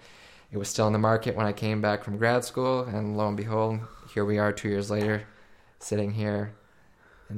It 0.52 0.58
was 0.58 0.68
still 0.68 0.84
on 0.84 0.92
the 0.92 0.98
market 0.98 1.34
when 1.34 1.46
I 1.46 1.52
came 1.52 1.80
back 1.80 2.04
from 2.04 2.18
grad 2.18 2.44
school, 2.44 2.82
and 2.82 3.16
lo 3.16 3.26
and 3.26 3.36
behold, 3.36 3.80
here 4.12 4.24
we 4.24 4.38
are 4.38 4.52
two 4.52 4.68
years 4.68 4.90
later, 4.90 5.24
sitting 5.80 6.12
here 6.12 6.52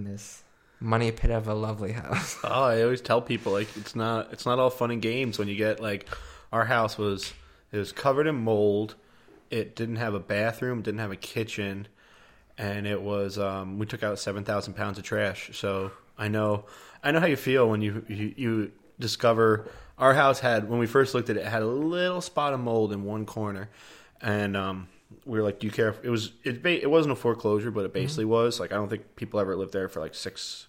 this 0.05 0.43
money 0.81 1.11
pit 1.11 1.31
of 1.31 1.49
a 1.49 1.55
lovely 1.55 1.93
house. 1.93 2.37
Oh, 2.45 2.65
I 2.65 2.83
always 2.83 3.01
tell 3.01 3.21
people 3.21 3.53
like 3.53 3.69
it's 3.77 3.97
not 3.97 4.33
it's 4.33 4.47
not 4.47 4.59
all 4.59 4.71
fun 4.71 4.91
and 4.91 5.03
games 5.03 5.39
when 5.39 5.49
you 5.49 5.57
get 5.57 5.81
like 5.81 6.09
our 6.53 6.65
house 6.65 6.97
was 6.99 7.33
it 7.73 7.79
was 7.79 7.93
covered 7.93 8.27
in 8.27 8.37
mold. 8.37 8.95
It 9.51 9.77
didn't 9.77 9.97
have 9.97 10.15
a 10.15 10.21
bathroom, 10.21 10.83
didn't 10.83 11.01
have 11.01 11.13
a 11.13 11.17
kitchen, 11.17 11.89
and 12.59 12.87
it 12.87 13.01
was 13.01 13.39
um, 13.39 13.79
we 13.79 13.87
took 13.87 14.03
out 14.03 14.19
seven 14.19 14.45
thousand 14.45 14.75
pounds 14.75 14.99
of 14.99 15.05
trash. 15.05 15.51
So 15.53 15.93
I 16.19 16.29
know 16.29 16.65
I 17.03 17.13
know 17.13 17.21
how 17.21 17.27
you 17.27 17.37
feel 17.37 17.69
when 17.69 17.83
you, 17.83 18.05
you 18.09 18.35
you 18.37 18.73
discover 18.99 19.69
our 19.99 20.15
house 20.15 20.41
had 20.41 20.69
when 20.69 20.79
we 20.79 20.87
first 20.87 21.15
looked 21.15 21.31
at 21.31 21.37
it, 21.37 21.41
it 21.41 21.47
had 21.47 21.63
a 21.63 21.67
little 21.67 22.21
spot 22.21 22.53
of 22.53 22.61
mold 22.61 22.93
in 22.93 23.05
one 23.05 23.25
corner, 23.27 23.71
and 24.21 24.57
um, 24.57 24.89
we 25.25 25.39
were 25.39 25.45
like, 25.45 25.61
"Do 25.61 25.67
you 25.67 25.73
care?" 25.73 25.89
If, 25.89 26.05
it 26.05 26.11
was 26.11 26.33
it 26.45 26.63
ba- 26.63 26.83
it 26.83 26.91
wasn't 26.91 27.13
a 27.13 27.17
foreclosure, 27.17 27.71
but 27.71 27.85
it 27.85 27.93
basically 27.93 28.25
was 28.25 28.61
like 28.61 28.73
I 28.73 28.77
don't 28.77 28.89
think 28.89 29.17
people 29.17 29.41
ever 29.41 29.57
lived 29.57 29.73
there 29.73 29.89
for 29.89 30.01
like 30.01 30.15
six 30.15 30.67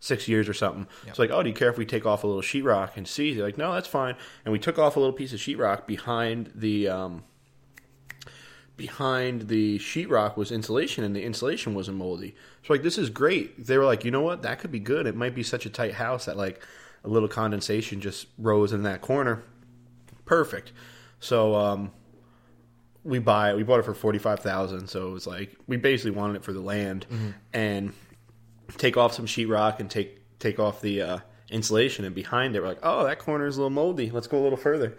six 0.00 0.26
years 0.26 0.48
or 0.48 0.54
something. 0.54 0.86
It's 1.06 1.18
like, 1.18 1.30
oh, 1.30 1.42
do 1.42 1.50
you 1.50 1.54
care 1.54 1.68
if 1.68 1.76
we 1.76 1.84
take 1.84 2.06
off 2.06 2.24
a 2.24 2.26
little 2.26 2.42
sheetrock 2.42 2.96
and 2.96 3.06
see? 3.06 3.34
They're 3.34 3.44
like, 3.44 3.58
no, 3.58 3.74
that's 3.74 3.86
fine. 3.86 4.16
And 4.44 4.52
we 4.52 4.58
took 4.58 4.78
off 4.78 4.96
a 4.96 4.98
little 4.98 5.12
piece 5.12 5.34
of 5.34 5.38
sheetrock 5.38 5.86
behind 5.86 6.50
the 6.54 6.88
um, 6.88 7.24
behind 8.78 9.48
the 9.48 9.78
sheetrock 9.78 10.38
was 10.38 10.50
insulation, 10.50 11.04
and 11.04 11.14
the 11.14 11.22
insulation 11.22 11.74
wasn't 11.74 11.98
moldy. 11.98 12.34
So 12.64 12.72
like, 12.72 12.82
this 12.82 12.96
is 12.96 13.10
great. 13.10 13.66
They 13.66 13.76
were 13.76 13.84
like, 13.84 14.04
you 14.06 14.10
know 14.10 14.22
what, 14.22 14.40
that 14.42 14.58
could 14.58 14.72
be 14.72 14.80
good. 14.80 15.06
It 15.06 15.14
might 15.14 15.34
be 15.34 15.42
such 15.42 15.66
a 15.66 15.70
tight 15.70 15.94
house 15.94 16.24
that 16.24 16.36
like 16.36 16.66
a 17.04 17.08
little 17.08 17.28
condensation 17.28 18.00
just 18.00 18.26
rose 18.38 18.72
in 18.72 18.82
that 18.84 19.02
corner. 19.02 19.42
Perfect. 20.24 20.72
So 21.20 21.54
um, 21.54 21.92
we 23.04 23.18
buy 23.18 23.50
it. 23.50 23.56
We 23.56 23.62
bought 23.62 23.80
it 23.80 23.84
for 23.84 23.94
forty 23.94 24.18
five 24.18 24.40
thousand. 24.40 24.88
So 24.88 25.08
it 25.08 25.10
was 25.12 25.26
like 25.26 25.56
we 25.66 25.76
basically 25.76 26.12
wanted 26.12 26.36
it 26.36 26.44
for 26.44 26.52
the 26.52 26.60
land 26.60 27.06
and 27.52 27.92
take 28.76 28.96
off 28.96 29.12
some 29.12 29.26
sheetrock 29.26 29.80
and 29.80 29.90
take 29.90 30.38
take 30.38 30.58
off 30.58 30.80
the 30.80 31.02
uh, 31.02 31.18
insulation. 31.50 32.04
And 32.04 32.14
behind 32.14 32.56
it, 32.56 32.60
we're 32.60 32.68
like, 32.68 32.80
oh, 32.82 33.04
that 33.04 33.18
corner 33.18 33.46
is 33.46 33.56
a 33.56 33.60
little 33.60 33.70
moldy. 33.70 34.10
Let's 34.10 34.26
go 34.26 34.38
a 34.38 34.42
little 34.42 34.58
further. 34.58 34.96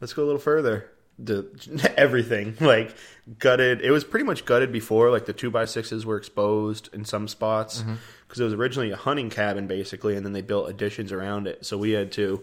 Let's 0.00 0.12
go 0.12 0.22
a 0.22 0.26
little 0.26 0.40
further. 0.40 0.90
The 1.18 1.92
everything 1.98 2.56
like 2.60 2.94
gutted. 3.38 3.82
It 3.82 3.90
was 3.90 4.04
pretty 4.04 4.24
much 4.24 4.44
gutted 4.46 4.72
before. 4.72 5.10
Like 5.10 5.26
the 5.26 5.34
two 5.34 5.50
by 5.50 5.66
sixes 5.66 6.06
were 6.06 6.16
exposed 6.16 6.88
in 6.94 7.04
some 7.04 7.28
spots 7.28 7.84
because 8.26 8.40
it 8.40 8.44
was 8.44 8.54
originally 8.54 8.90
a 8.90 8.96
hunting 8.96 9.28
cabin 9.28 9.66
basically, 9.66 10.16
and 10.16 10.24
then 10.24 10.32
they 10.32 10.40
built 10.42 10.70
additions 10.70 11.12
around 11.12 11.46
it. 11.46 11.66
So 11.66 11.76
we 11.76 11.90
had 11.90 12.12
to 12.12 12.42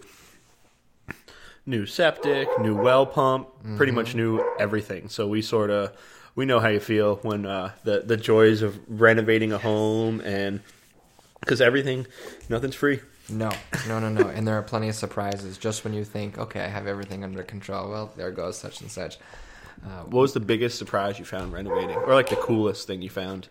new 1.68 1.84
septic, 1.86 2.48
new 2.60 2.74
well 2.74 3.06
pump, 3.06 3.48
pretty 3.76 3.92
much 3.92 4.14
new 4.14 4.42
everything. 4.58 5.08
So 5.08 5.28
we 5.28 5.42
sort 5.42 5.70
of 5.70 5.92
we 6.34 6.46
know 6.46 6.58
how 6.60 6.68
you 6.68 6.80
feel 6.80 7.16
when 7.16 7.46
uh, 7.46 7.72
the 7.84 8.00
the 8.00 8.16
joys 8.16 8.62
of 8.62 8.78
renovating 8.88 9.52
a 9.52 9.58
home 9.58 10.20
and 10.22 10.60
because 11.40 11.60
everything, 11.60 12.06
nothing's 12.48 12.74
free. 12.74 13.00
No, 13.30 13.50
no, 13.86 14.00
no, 14.00 14.08
no. 14.08 14.28
and 14.28 14.48
there 14.48 14.56
are 14.56 14.62
plenty 14.62 14.88
of 14.88 14.94
surprises 14.94 15.58
just 15.58 15.84
when 15.84 15.92
you 15.92 16.02
think, 16.02 16.38
okay, 16.38 16.60
I 16.62 16.68
have 16.68 16.86
everything 16.86 17.22
under 17.22 17.42
control. 17.42 17.90
Well, 17.90 18.10
there 18.16 18.30
goes 18.30 18.56
such 18.58 18.80
and 18.80 18.90
such. 18.90 19.18
Uh, 19.84 20.04
What 20.04 20.22
was 20.22 20.32
the 20.32 20.40
biggest 20.40 20.78
surprise 20.78 21.18
you 21.18 21.24
found 21.26 21.52
renovating, 21.52 21.96
or 21.96 22.14
like 22.14 22.30
the 22.30 22.36
coolest 22.36 22.86
thing 22.86 23.02
you 23.02 23.10
found? 23.10 23.48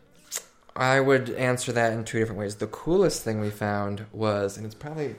I 0.76 1.00
would 1.00 1.30
answer 1.32 1.72
that 1.72 1.94
in 1.94 2.04
two 2.06 2.20
different 2.20 2.40
ways. 2.40 2.56
The 2.56 2.68
coolest 2.68 3.24
thing 3.24 3.40
we 3.40 3.50
found 3.52 4.06
was, 4.12 4.58
and 4.58 4.66
it's 4.66 4.76
probably 4.76 5.16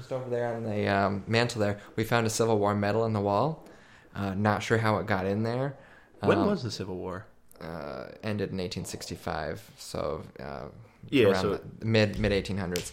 just 0.00 0.12
over 0.12 0.30
there 0.30 0.54
on 0.54 0.64
the 0.64 0.88
um, 0.88 1.22
mantle 1.26 1.60
there, 1.60 1.78
we 1.94 2.04
found 2.04 2.26
a 2.26 2.30
Civil 2.30 2.58
War 2.58 2.74
medal 2.74 3.04
in 3.04 3.12
the 3.12 3.20
wall. 3.20 3.66
Uh, 4.14 4.32
not 4.34 4.62
sure 4.62 4.78
how 4.78 4.96
it 4.96 5.06
got 5.06 5.26
in 5.26 5.42
there. 5.42 5.76
When 6.20 6.38
Um, 6.38 6.46
was 6.46 6.62
the 6.62 6.70
Civil 6.70 6.96
War? 6.96 7.26
uh, 7.60 8.06
ended 8.22 8.48
in 8.52 8.56
1865, 8.56 9.70
so 9.76 10.22
uh, 10.42 10.68
Yeah, 11.10 11.26
around 11.26 11.42
so- 11.42 11.60
the 11.78 11.84
mid 11.84 12.18
mid 12.18 12.32
1800s. 12.32 12.92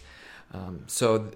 Um, 0.52 0.84
so 0.86 1.18
th- 1.20 1.34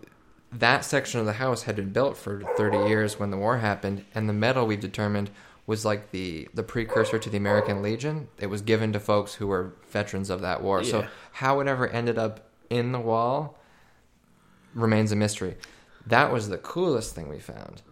that 0.53 0.85
section 0.85 1.19
of 1.19 1.25
the 1.25 1.33
house 1.35 1.63
had 1.63 1.75
been 1.77 1.91
built 1.93 2.19
for 2.19 2.43
30 2.59 2.77
years 2.91 3.19
when 3.19 3.31
the 3.31 3.39
war 3.39 3.57
happened, 3.59 4.05
and 4.15 4.29
the 4.29 4.35
medal 4.35 4.67
we've 4.67 4.81
determined 4.81 5.31
was 5.67 5.83
like 5.87 6.11
the 6.11 6.47
the 6.53 6.63
precursor 6.63 7.19
to 7.19 7.31
the 7.31 7.39
American 7.39 7.81
Legion. 7.81 8.29
It 8.39 8.49
was 8.49 8.61
given 8.61 8.93
to 8.93 9.01
folks 9.01 9.35
who 9.37 9.47
were 9.47 9.73
veterans 9.89 10.29
of 10.29 10.43
that 10.43 10.63
war. 10.63 10.85
So 10.85 11.07
how 11.33 11.61
it 11.61 11.69
ever 11.69 11.89
ended 11.89 12.19
up 12.19 12.41
in 12.69 12.93
the 12.93 13.01
wall 13.01 13.57
remains 14.75 15.13
a 15.13 15.17
mystery. 15.17 15.57
That 16.07 16.33
was 16.33 16.49
the 16.49 16.59
coolest 16.59 17.15
thing 17.15 17.29
we 17.29 17.39
found. 17.39 17.83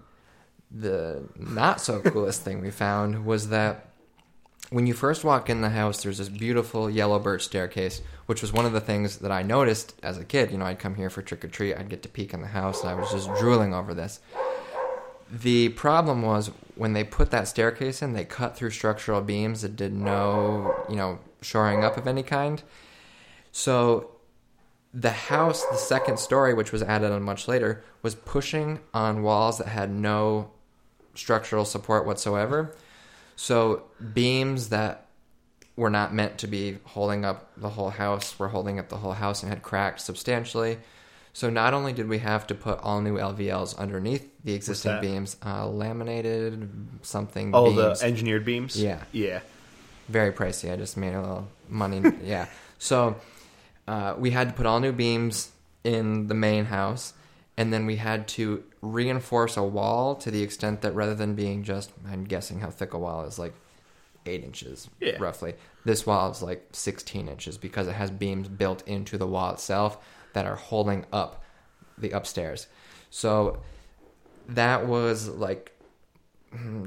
The 0.70 1.28
not 1.36 1.80
so 1.80 2.00
coolest 2.00 2.42
thing 2.42 2.60
we 2.60 2.70
found 2.70 3.24
was 3.24 3.48
that 3.48 3.86
when 4.70 4.86
you 4.86 4.94
first 4.94 5.24
walk 5.24 5.50
in 5.50 5.62
the 5.62 5.70
house, 5.70 6.02
there's 6.02 6.18
this 6.18 6.28
beautiful 6.28 6.88
yellow 6.88 7.18
birch 7.18 7.42
staircase, 7.42 8.02
which 8.26 8.40
was 8.40 8.52
one 8.52 8.66
of 8.66 8.72
the 8.72 8.80
things 8.80 9.18
that 9.18 9.32
I 9.32 9.42
noticed 9.42 9.94
as 10.02 10.16
a 10.16 10.24
kid. 10.24 10.52
You 10.52 10.58
know, 10.58 10.64
I'd 10.64 10.78
come 10.78 10.94
here 10.94 11.10
for 11.10 11.22
trick 11.22 11.44
or 11.44 11.48
treat, 11.48 11.74
I'd 11.74 11.88
get 11.88 12.02
to 12.04 12.08
peek 12.08 12.32
in 12.32 12.40
the 12.40 12.48
house, 12.48 12.82
and 12.82 12.90
I 12.90 12.94
was 12.94 13.10
just 13.10 13.28
drooling 13.40 13.74
over 13.74 13.94
this. 13.94 14.20
The 15.30 15.70
problem 15.70 16.22
was 16.22 16.50
when 16.76 16.92
they 16.92 17.04
put 17.04 17.30
that 17.30 17.48
staircase 17.48 18.02
in, 18.02 18.12
they 18.12 18.24
cut 18.24 18.56
through 18.56 18.70
structural 18.70 19.20
beams 19.20 19.62
that 19.62 19.76
did 19.76 19.92
no, 19.92 20.84
you 20.88 20.96
know, 20.96 21.18
shoring 21.40 21.84
up 21.84 21.96
of 21.96 22.06
any 22.06 22.22
kind. 22.22 22.62
So 23.52 24.10
the 24.92 25.10
house, 25.10 25.64
the 25.66 25.76
second 25.76 26.18
story, 26.18 26.54
which 26.54 26.72
was 26.72 26.82
added 26.82 27.12
on 27.12 27.22
much 27.22 27.46
later, 27.46 27.84
was 28.02 28.14
pushing 28.14 28.80
on 28.92 29.22
walls 29.22 29.58
that 29.58 29.68
had 29.68 29.90
no 29.90 30.50
structural 31.14 31.64
support 31.64 32.06
whatsoever. 32.06 32.74
So 33.36 33.84
beams 34.14 34.70
that 34.70 35.06
were 35.76 35.90
not 35.90 36.12
meant 36.12 36.38
to 36.38 36.46
be 36.46 36.78
holding 36.84 37.24
up 37.24 37.50
the 37.56 37.70
whole 37.70 37.90
house 37.90 38.38
were 38.38 38.48
holding 38.48 38.78
up 38.78 38.88
the 38.88 38.98
whole 38.98 39.12
house 39.12 39.42
and 39.42 39.50
had 39.50 39.62
cracked 39.62 40.00
substantially. 40.00 40.78
So 41.32 41.48
not 41.48 41.72
only 41.72 41.92
did 41.92 42.08
we 42.08 42.18
have 42.18 42.46
to 42.48 42.54
put 42.54 42.80
all 42.80 43.00
new 43.00 43.16
LVLs 43.16 43.78
underneath 43.78 44.28
the 44.44 44.52
existing 44.52 45.00
beams, 45.00 45.36
uh, 45.46 45.68
laminated 45.68 46.68
something. 47.02 47.52
Oh, 47.54 47.72
beams 47.72 48.00
the 48.00 48.06
engineered 48.06 48.44
beams. 48.44 48.80
Yeah. 48.80 49.02
yeah. 49.12 49.40
very 50.08 50.32
pricey. 50.32 50.72
I 50.72 50.76
just 50.76 50.96
made 50.96 51.14
a 51.14 51.20
little 51.20 51.48
money. 51.68 52.02
yeah. 52.24 52.46
So 52.78 53.16
uh, 53.92 54.14
we 54.18 54.30
had 54.30 54.46
to 54.50 54.54
put 54.54 54.66
all 54.66 54.80
new 54.80 54.92
beams 54.92 55.50
in 55.84 56.26
the 56.28 56.34
main 56.48 56.66
house, 56.66 57.12
and 57.56 57.72
then 57.72 57.86
we 57.86 57.96
had 57.96 58.28
to 58.28 58.62
reinforce 58.82 59.56
a 59.56 59.62
wall 59.78 60.14
to 60.14 60.30
the 60.30 60.42
extent 60.42 60.80
that 60.82 60.92
rather 60.94 61.14
than 61.14 61.34
being 61.34 61.62
just, 61.64 61.90
I'm 62.10 62.24
guessing 62.24 62.60
how 62.60 62.70
thick 62.70 62.92
a 62.94 62.98
wall 62.98 63.24
is, 63.24 63.38
like 63.38 63.54
eight 64.26 64.44
inches 64.44 64.88
Yeah. 65.00 65.16
roughly. 65.18 65.54
This 65.84 66.06
wall 66.06 66.30
is 66.30 66.40
like 66.42 66.68
16 66.72 67.28
inches 67.28 67.58
because 67.58 67.88
it 67.88 67.94
has 67.94 68.10
beams 68.10 68.48
built 68.48 68.86
into 68.86 69.18
the 69.18 69.26
wall 69.26 69.52
itself 69.54 69.98
that 70.34 70.46
are 70.46 70.56
holding 70.56 71.04
up 71.12 71.42
the 71.98 72.10
upstairs. 72.12 72.66
So 73.10 73.60
that 74.48 74.86
was 74.86 75.28
like 75.28 75.72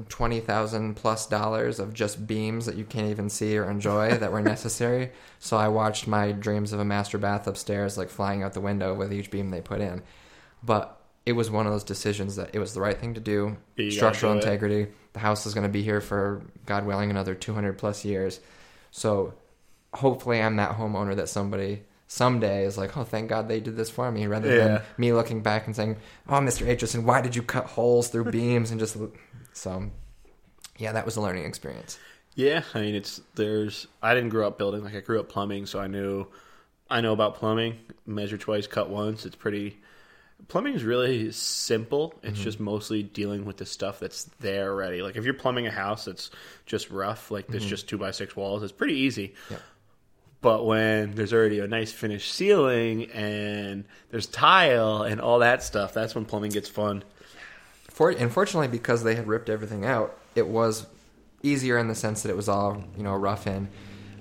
twenty 0.10 0.39
thousand 0.41 0.96
plus 0.96 1.25
dollars 1.27 1.79
of 1.79 1.93
just 1.93 2.27
beams 2.27 2.65
that 2.65 2.75
you 2.75 2.84
can't 2.84 3.10
even 3.10 3.29
see 3.29 3.58
or 3.58 3.70
enjoy 3.70 4.17
that 4.17 4.32
were 4.32 4.41
necessary. 4.41 5.12
So 5.39 5.58
I 5.58 5.67
watched 5.67 6.08
my 6.08 6.32
dreams 6.32 6.72
of 6.72 6.79
a 6.79 6.86
master 6.86 7.17
bath 7.17 7.48
upstairs 7.48 7.98
like 7.98 8.10
flying 8.10 8.43
out 8.43 8.53
the 8.53 8.62
window 8.62 8.93
with 8.93 9.12
each 9.12 9.29
beam 9.29 9.50
they 9.50 9.60
put 9.60 9.82
in. 9.82 10.01
But 10.63 10.98
it 11.25 11.34
was 11.34 11.51
one 11.51 11.65
of 11.65 11.74
those 11.74 11.84
decisions 11.84 12.38
that 12.38 12.51
it 12.53 12.60
was 12.60 12.74
the 12.74 12.79
right 12.79 12.98
thing 12.98 13.13
to 13.15 13.20
do. 13.20 13.58
You 13.75 13.91
Structural 13.91 14.32
integrity. 14.34 14.88
The 15.12 15.20
house 15.20 15.46
is 15.46 15.53
going 15.53 15.65
to 15.65 15.70
be 15.72 15.84
here 15.84 16.00
for 16.00 16.41
God 16.65 16.86
willing 16.86 17.10
another 17.10 17.36
two 17.36 17.53
hundred 17.53 17.77
plus 17.77 18.05
years. 18.05 18.39
So 18.91 19.34
hopefully 19.93 20.41
I'm 20.41 20.55
that 20.58 20.77
homeowner 20.77 21.15
that 21.17 21.27
somebody 21.29 21.84
someday 22.08 22.63
is 22.65 22.77
like, 22.77 22.96
oh, 22.96 23.03
thank 23.03 23.27
God 23.29 23.48
they 23.48 23.60
did 23.60 23.75
this 23.75 23.89
for 23.89 24.10
me, 24.12 24.27
rather 24.27 24.50
Yeah. 24.55 24.67
than 24.67 24.82
me 24.98 25.13
looking 25.13 25.41
back 25.41 25.65
and 25.67 25.75
saying, 25.75 25.98
oh, 26.29 26.34
Mr. 26.39 26.65
Aitchison, 26.67 27.03
why 27.03 27.22
did 27.22 27.36
you 27.36 27.41
cut 27.41 27.65
holes 27.65 28.08
through 28.10 28.25
beams 28.32 28.72
and 28.72 28.79
just 28.79 28.96
so. 29.54 29.90
Yeah, 30.78 30.92
that 30.94 31.06
was 31.06 31.16
a 31.16 31.22
learning 31.22 31.46
experience. 31.46 32.00
Yeah, 32.36 32.64
I 32.74 32.82
mean 32.82 32.96
it's 32.96 33.22
there's 33.36 33.88
I 34.02 34.16
didn't 34.16 34.30
grow 34.30 34.48
up 34.48 34.58
building 34.58 34.84
like 34.84 34.96
I 34.96 35.00
grew 35.00 35.20
up 35.20 35.30
plumbing, 35.30 35.66
so 35.66 35.80
I 35.80 35.88
knew 35.88 36.28
I 36.90 37.02
know 37.02 37.14
about 37.14 37.36
plumbing. 37.36 37.78
Measure 38.06 38.38
twice, 38.38 38.68
cut 38.68 38.90
once. 38.90 39.26
It's 39.26 39.36
pretty 39.36 39.78
plumbing 40.48 40.74
is 40.74 40.84
really 40.84 41.32
simple. 41.32 42.14
It's 42.24 42.36
mm-hmm. 42.36 42.44
just 42.44 42.60
mostly 42.60 43.04
dealing 43.04 43.46
with 43.46 43.58
the 43.58 43.66
stuff 43.66 44.00
that's 44.00 44.26
there 44.40 44.72
already. 44.72 45.02
Like 45.02 45.16
if 45.16 45.26
you're 45.26 45.34
plumbing 45.34 45.68
a 45.68 45.72
house 45.72 46.06
that's 46.06 46.32
just 46.66 46.90
rough, 46.90 47.32
like 47.32 47.48
there's 47.48 47.64
mm-hmm. 47.64 47.70
just 47.70 47.88
two 47.88 47.98
by 47.98 48.12
six 48.12 48.36
walls, 48.36 48.64
it's 48.64 48.72
pretty 48.72 48.96
easy. 48.96 49.36
Yep. 49.50 49.62
But 50.42 50.66
when 50.66 51.16
there's 51.16 51.34
already 51.34 51.60
a 51.60 51.68
nice 51.68 51.94
finished 51.94 52.34
ceiling 52.34 53.10
and 53.12 53.86
there's 54.10 54.28
tile 54.28 55.04
and 55.04 55.22
all 55.22 55.40
that 55.40 55.64
stuff, 55.64 55.94
that's 55.94 56.16
when 56.16 56.26
plumbing 56.26 56.52
gets 56.52 56.68
fun. 56.68 57.04
For, 57.94 58.10
unfortunately, 58.10 58.68
because 58.68 59.04
they 59.04 59.16
had 59.16 59.28
ripped 59.28 59.50
everything 59.50 59.86
out, 59.86 60.18
it 60.36 60.48
was 60.48 60.88
easier 61.42 61.78
in 61.78 61.88
the 61.88 61.96
sense 61.96 62.24
that 62.24 62.30
it 62.30 62.36
was 62.36 62.50
all 62.50 62.84
you 62.98 63.04
know 63.04 63.14
rough 63.16 63.48
in. 63.48 63.70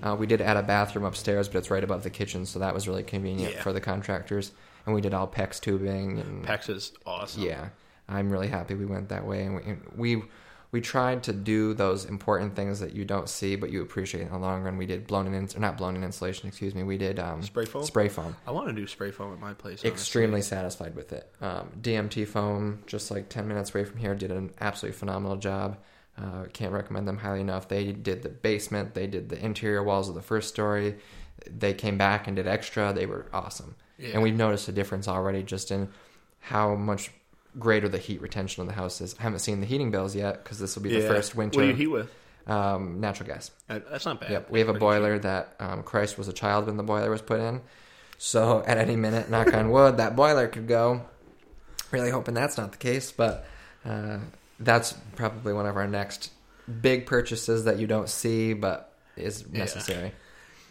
Uh, 0.02 0.14
we 0.18 0.26
did 0.26 0.40
add 0.40 0.56
a 0.56 0.62
bathroom 0.62 1.04
upstairs, 1.04 1.48
but 1.48 1.58
it's 1.58 1.70
right 1.70 1.84
above 1.84 2.02
the 2.02 2.10
kitchen, 2.10 2.44
so 2.44 2.58
that 2.58 2.74
was 2.74 2.86
really 2.88 3.02
convenient 3.04 3.54
Yeah. 3.54 3.62
for 3.62 3.72
the 3.72 3.80
contractors. 3.80 4.52
And 4.84 4.94
we 4.94 5.00
did 5.00 5.14
all 5.14 5.28
PEX 5.28 5.60
tubing 5.60 6.18
and 6.18 6.44
PEX 6.44 6.68
is 6.68 6.92
awesome. 7.06 7.42
yeah, 7.44 7.68
I'm 8.08 8.30
really 8.30 8.48
happy 8.48 8.74
we 8.74 8.84
went 8.84 9.08
that 9.10 9.24
way. 9.24 9.44
And 9.44 9.54
we, 9.96 10.16
we 10.16 10.24
we 10.72 10.80
tried 10.80 11.22
to 11.24 11.34
do 11.34 11.74
those 11.74 12.06
important 12.06 12.56
things 12.56 12.80
that 12.80 12.94
you 12.94 13.04
don't 13.04 13.28
see 13.28 13.56
but 13.56 13.70
you 13.70 13.82
appreciate 13.82 14.22
in 14.22 14.32
the 14.32 14.38
long 14.38 14.62
run. 14.62 14.78
We 14.78 14.86
did 14.86 15.06
blown 15.06 15.32
in 15.32 15.48
or 15.54 15.60
not 15.60 15.76
blown 15.76 15.94
in 15.94 16.02
insulation, 16.02 16.48
excuse 16.48 16.74
me. 16.74 16.82
We 16.82 16.96
did 16.96 17.18
um, 17.18 17.42
Spray 17.42 17.66
foam? 17.66 17.84
Spray 17.84 18.08
foam. 18.08 18.34
I 18.46 18.50
want 18.52 18.68
to 18.68 18.72
do 18.72 18.86
spray 18.86 19.10
foam 19.10 19.32
at 19.34 19.38
my 19.38 19.52
place. 19.52 19.80
honestly. 19.80 19.90
Extremely 19.90 20.40
satisfied 20.40 20.96
with 20.96 21.12
it. 21.12 21.30
Um, 21.42 21.70
DMT 21.80 22.26
foam, 22.26 22.82
just 22.86 23.10
like 23.10 23.28
10 23.28 23.46
minutes 23.46 23.74
away 23.74 23.84
from 23.84 23.98
here, 23.98 24.14
did 24.14 24.30
an 24.30 24.50
absolutely 24.60 24.98
phenomenal 24.98 25.36
job. 25.36 25.76
Uh, 26.16 26.44
can't 26.52 26.72
recommend 26.72 27.06
them 27.06 27.18
highly 27.18 27.40
enough. 27.40 27.68
They 27.68 27.92
did 27.92 28.22
the 28.22 28.28
basement, 28.30 28.94
they 28.94 29.06
did 29.06 29.28
the 29.28 29.42
interior 29.44 29.82
walls 29.82 30.08
of 30.08 30.14
the 30.14 30.22
first 30.22 30.48
story. 30.48 30.96
They 31.46 31.74
came 31.74 31.98
back 31.98 32.26
and 32.26 32.36
did 32.36 32.46
extra. 32.46 32.92
They 32.92 33.06
were 33.06 33.26
awesome. 33.32 33.76
Yeah. 33.98 34.10
And 34.14 34.22
we've 34.22 34.34
noticed 34.34 34.68
a 34.68 34.72
difference 34.72 35.06
already 35.06 35.42
just 35.42 35.70
in 35.70 35.88
how 36.38 36.74
much 36.74 37.10
greater 37.58 37.88
the 37.88 37.98
heat 37.98 38.20
retention 38.22 38.60
of 38.62 38.66
the 38.68 38.74
house 38.74 39.00
is. 39.00 39.14
I 39.18 39.22
haven't 39.22 39.40
seen 39.40 39.60
the 39.60 39.66
heating 39.66 39.90
bills 39.90 40.14
yet 40.16 40.42
because 40.42 40.58
this 40.58 40.74
will 40.76 40.82
be 40.82 40.90
the 40.90 41.00
Yeah. 41.00 41.08
first 41.08 41.34
winter. 41.34 41.58
What 41.58 41.62
do 41.64 41.68
you 41.68 41.74
heat 41.74 41.86
with? 41.88 42.10
um, 42.46 43.00
natural 43.00 43.28
gas. 43.28 43.50
Uh, 43.70 43.78
That's 43.90 44.04
not 44.04 44.20
bad. 44.20 44.30
Yep, 44.30 44.50
we 44.50 44.58
have 44.58 44.68
a 44.68 44.74
boiler 44.74 45.16
that 45.18 45.54
um, 45.60 45.82
Christ 45.84 46.18
was 46.18 46.26
a 46.26 46.32
child 46.32 46.66
when 46.66 46.76
the 46.76 46.82
boiler 46.82 47.08
was 47.10 47.22
put 47.22 47.38
in. 47.38 47.60
So 48.18 48.64
at 48.66 48.78
any 48.78 48.96
minute, 48.96 49.30
knock 49.30 49.54
on 49.54 49.70
wood, 49.70 49.98
that 49.98 50.16
boiler 50.16 50.48
could 50.48 50.66
go. 50.66 51.02
Really 51.92 52.10
hoping 52.10 52.34
that's 52.34 52.56
not 52.56 52.72
the 52.72 52.78
case, 52.78 53.12
but 53.12 53.46
uh, 53.84 54.18
that's 54.58 54.92
probably 55.14 55.52
one 55.52 55.66
of 55.66 55.76
our 55.76 55.86
next 55.86 56.30
big 56.80 57.06
purchases 57.06 57.64
that 57.64 57.78
you 57.78 57.86
don't 57.86 58.08
see, 58.08 58.54
but 58.54 58.92
is 59.16 59.46
necessary. 59.48 60.12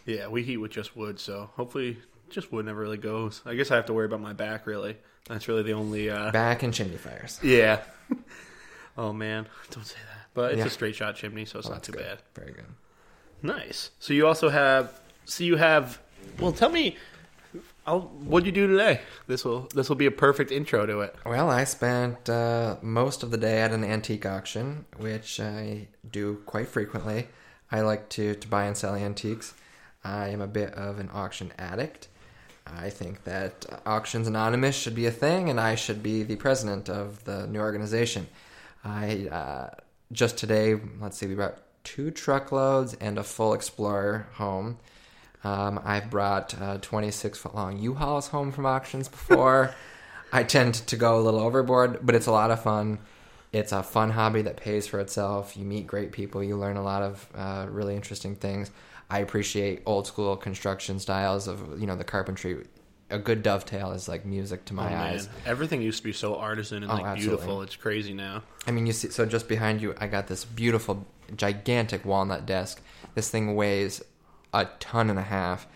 Yeah, 0.04 0.28
we 0.28 0.42
heat 0.42 0.56
with 0.58 0.72
just 0.72 0.96
wood, 0.96 1.20
so 1.20 1.50
hopefully 1.54 1.96
just 2.28 2.50
wood 2.52 2.66
never 2.66 2.80
really 2.80 2.96
goes. 2.98 3.40
I 3.46 3.54
guess 3.54 3.70
I 3.70 3.76
have 3.76 3.86
to 3.86 3.92
worry 3.92 4.06
about 4.06 4.20
my 4.20 4.32
back 4.32 4.66
really. 4.66 4.96
That's 5.28 5.48
really 5.48 5.62
the 5.62 5.72
only. 5.72 6.10
Uh, 6.10 6.30
Back 6.32 6.62
and 6.62 6.72
chimney 6.74 6.96
fires. 6.96 7.38
yeah. 7.42 7.80
oh 8.96 9.12
man, 9.12 9.46
don't 9.70 9.84
say 9.86 9.96
that. 10.10 10.26
But 10.34 10.52
it's 10.52 10.58
Yeah. 10.60 10.66
a 10.66 10.70
straight 10.70 10.94
shot 10.94 11.16
chimney, 11.16 11.44
so 11.44 11.58
it's 11.58 11.68
Well, 11.68 11.76
not 11.76 11.82
too 11.84 11.92
good. 11.92 12.02
bad. 12.02 12.18
Very 12.34 12.52
good. 12.52 12.64
Nice. 13.42 13.90
So 14.00 14.12
you 14.14 14.26
also 14.26 14.48
have. 14.48 14.98
So 15.24 15.44
you 15.44 15.56
have. 15.56 15.98
Well, 16.38 16.52
tell 16.52 16.70
me. 16.70 16.96
I'll, 17.84 18.02
what'd 18.02 18.46
you 18.46 18.52
do 18.52 18.68
today? 18.68 19.00
This 19.26 19.44
will 19.44 19.62
this 19.74 19.88
will 19.88 19.96
be 19.96 20.06
a 20.06 20.12
perfect 20.12 20.52
intro 20.52 20.86
to 20.86 21.00
it. 21.00 21.16
Well, 21.26 21.50
I 21.50 21.64
spent 21.64 22.28
uh, 22.30 22.76
most 22.80 23.24
of 23.24 23.32
the 23.32 23.36
day 23.36 23.60
at 23.60 23.72
an 23.72 23.82
antique 23.82 24.24
auction, 24.24 24.84
which 24.98 25.40
I 25.40 25.88
do 26.08 26.36
quite 26.46 26.68
frequently. 26.68 27.26
I 27.72 27.80
like 27.80 28.08
to, 28.10 28.36
to 28.36 28.48
buy 28.48 28.64
and 28.66 28.76
sell 28.76 28.94
antiques. 28.94 29.54
I 30.04 30.28
am 30.28 30.40
a 30.40 30.46
bit 30.46 30.72
of 30.74 31.00
an 31.00 31.10
auction 31.12 31.52
addict. 31.58 32.06
I 32.66 32.90
think 32.90 33.24
that 33.24 33.66
Auctions 33.84 34.26
Anonymous 34.26 34.76
should 34.76 34.94
be 34.94 35.06
a 35.06 35.10
thing, 35.10 35.50
and 35.50 35.60
I 35.60 35.74
should 35.74 36.02
be 36.02 36.22
the 36.22 36.36
president 36.36 36.88
of 36.88 37.24
the 37.24 37.46
new 37.46 37.60
organization. 37.60 38.28
I 38.84 39.28
uh, 39.28 39.70
just 40.12 40.36
today, 40.36 40.78
let's 41.00 41.16
see, 41.16 41.26
we 41.26 41.34
brought 41.34 41.58
two 41.84 42.10
truckloads 42.10 42.94
and 42.94 43.18
a 43.18 43.22
full 43.22 43.54
Explorer 43.54 44.26
home. 44.34 44.78
Um, 45.44 45.80
I've 45.84 46.10
brought 46.10 46.60
uh, 46.60 46.78
26 46.78 47.38
foot 47.38 47.54
long 47.54 47.78
U-Hauls 47.78 48.28
home 48.28 48.52
from 48.52 48.66
auctions 48.66 49.08
before. 49.18 49.74
I 50.32 50.44
tend 50.44 50.74
to 50.74 50.96
go 50.96 51.18
a 51.18 51.22
little 51.22 51.40
overboard, 51.40 51.98
but 52.02 52.14
it's 52.14 52.26
a 52.26 52.32
lot 52.32 52.50
of 52.50 52.62
fun. 52.62 53.00
It's 53.52 53.72
a 53.72 53.82
fun 53.82 54.10
hobby 54.10 54.42
that 54.42 54.56
pays 54.56 54.86
for 54.86 54.98
itself. 55.00 55.56
You 55.56 55.64
meet 55.64 55.86
great 55.86 56.12
people. 56.12 56.42
You 56.42 56.56
learn 56.56 56.76
a 56.76 56.82
lot 56.82 57.02
of 57.02 57.28
uh, 57.34 57.66
really 57.68 57.94
interesting 57.94 58.34
things. 58.34 58.70
I 59.12 59.18
appreciate 59.18 59.82
old 59.84 60.06
school 60.06 60.38
construction 60.38 60.98
styles 60.98 61.46
of 61.46 61.78
you 61.78 61.86
know 61.86 61.96
the 61.96 62.04
carpentry. 62.04 62.64
A 63.10 63.18
good 63.18 63.42
dovetail 63.42 63.92
is 63.92 64.08
like 64.08 64.24
music 64.24 64.64
to 64.64 64.74
my 64.74 64.90
oh, 64.90 64.96
eyes. 64.96 65.28
Everything 65.44 65.82
used 65.82 65.98
to 65.98 66.04
be 66.04 66.14
so 66.14 66.36
artisan 66.36 66.82
and 66.82 66.90
Oh, 66.90 66.94
like 66.94 67.04
absolutely. 67.04 67.36
beautiful. 67.36 67.62
It's 67.62 67.76
crazy 67.76 68.14
now. 68.14 68.42
I 68.66 68.70
mean, 68.70 68.86
you 68.86 68.94
see, 68.94 69.10
so 69.10 69.26
just 69.26 69.48
behind 69.48 69.82
you, 69.82 69.94
I 69.98 70.06
got 70.06 70.28
this 70.28 70.46
beautiful, 70.46 71.06
gigantic 71.36 72.06
walnut 72.06 72.46
desk. 72.46 72.80
This 73.14 73.28
thing 73.28 73.54
weighs 73.54 74.02
a 74.54 74.64
ton 74.80 75.10
and 75.10 75.18
a 75.18 75.22
half, 75.22 75.66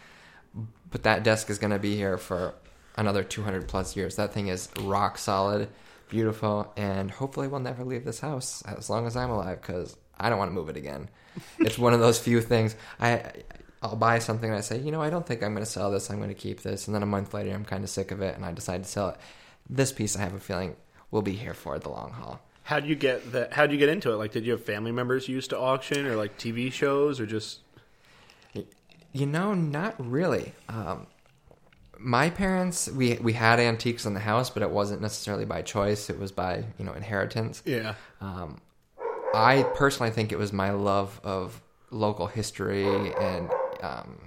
but 0.91 1.03
that 1.03 1.23
desk 1.23 1.51
is 1.51 1.59
going 1.59 1.73
to 1.73 1.79
be 1.79 1.95
here 1.95 2.17
for 2.17 2.55
another 2.97 3.23
200 3.23 3.69
plus 3.69 3.97
years. 3.97 4.17
That 4.17 4.33
thing 4.33 4.49
is 4.49 4.71
rock 4.81 5.19
solid, 5.19 5.69
beautiful, 6.09 6.73
and 6.75 7.11
hopefully 7.11 7.49
we'll 7.49 7.61
never 7.61 7.85
leave 7.85 8.07
this 8.07 8.21
house 8.21 8.63
as 8.63 8.89
long 8.89 9.07
as 9.07 9.15
I'm 9.15 9.29
alive 9.29 9.61
because 9.61 9.95
I 10.19 10.31
don't 10.31 10.39
want 10.39 10.51
to 10.51 10.55
move 10.55 10.71
it 10.71 10.79
again. 10.79 11.11
It's 11.59 11.79
one 11.79 11.93
of 11.93 12.01
those 12.01 12.19
few 12.19 12.41
things 12.41 12.77
I. 13.01 13.23
I'll 13.83 13.95
buy 13.95 14.19
something 14.19 14.49
and 14.49 14.59
I 14.59 14.63
say, 14.63 14.81
you 14.81 14.91
know, 14.91 15.03
I 15.03 15.11
don't 15.11 15.25
think 15.25 15.43
I'm 15.43 15.53
going 15.53 15.65
to 15.65 15.71
sell 15.71 15.91
this. 15.91 16.11
I'm 16.11 16.17
going 16.17 16.31
to 16.31 16.35
keep 16.35 16.63
this. 16.63 16.89
And 16.89 16.95
then 16.95 17.03
a 17.03 17.07
month 17.07 17.35
later, 17.35 17.53
I'm 17.53 17.65
kind 17.65 17.85
of 17.85 17.91
sick 17.91 18.11
of 18.11 18.23
it 18.23 18.35
and 18.35 18.45
I 18.45 18.51
decide 18.51 18.83
to 18.83 18.89
sell 18.89 19.11
it. 19.11 19.17
This 19.69 19.93
piece, 19.93 20.17
I 20.17 20.21
have 20.21 20.35
a 20.35 20.41
feeling, 20.41 20.77
will 21.11 21.23
be 21.23 21.35
here 21.35 21.55
for 21.55 21.79
the 21.79 21.91
long 21.91 22.11
haul. 22.11 22.41
How 22.67 22.81
do 22.81 22.89
you 22.89 22.97
get 22.97 23.31
that? 23.31 23.53
How 23.53 23.67
do 23.67 23.75
you 23.75 23.79
get 23.79 23.89
into 23.89 24.11
it? 24.13 24.17
Like, 24.17 24.33
did 24.33 24.45
you 24.45 24.53
have 24.53 24.65
family 24.65 24.91
members 24.91 25.29
used 25.29 25.51
to 25.51 25.59
auction, 25.59 26.05
or 26.05 26.17
like 26.17 26.37
TV 26.37 26.73
shows, 26.73 27.21
or 27.21 27.27
just? 27.27 27.61
You 29.13 29.27
know, 29.27 29.55
not 29.55 29.95
really. 29.99 30.53
Um, 30.69 31.07
my 31.97 32.29
parents, 32.29 32.89
we 32.89 33.15
we 33.23 33.35
had 33.35 33.61
antiques 33.61 34.05
in 34.05 34.15
the 34.15 34.21
house, 34.21 34.51
but 34.51 34.65
it 34.65 34.71
wasn't 34.71 35.01
necessarily 35.01 35.45
by 35.45 35.63
choice. 35.63 36.11
It 36.11 36.19
was 36.19 36.33
by 36.33 36.65
you 36.77 36.85
know 36.85 36.93
inheritance. 36.93 37.63
Yeah. 37.65 37.95
Um, 38.21 38.61
I 39.35 39.65
personally 39.75 40.11
think 40.11 40.33
it 40.33 40.39
was 40.39 40.53
my 40.53 40.71
love 40.71 41.21
of 41.25 41.61
local 41.91 42.27
history 42.27 42.85
and 43.19 43.51
um, 43.83 44.19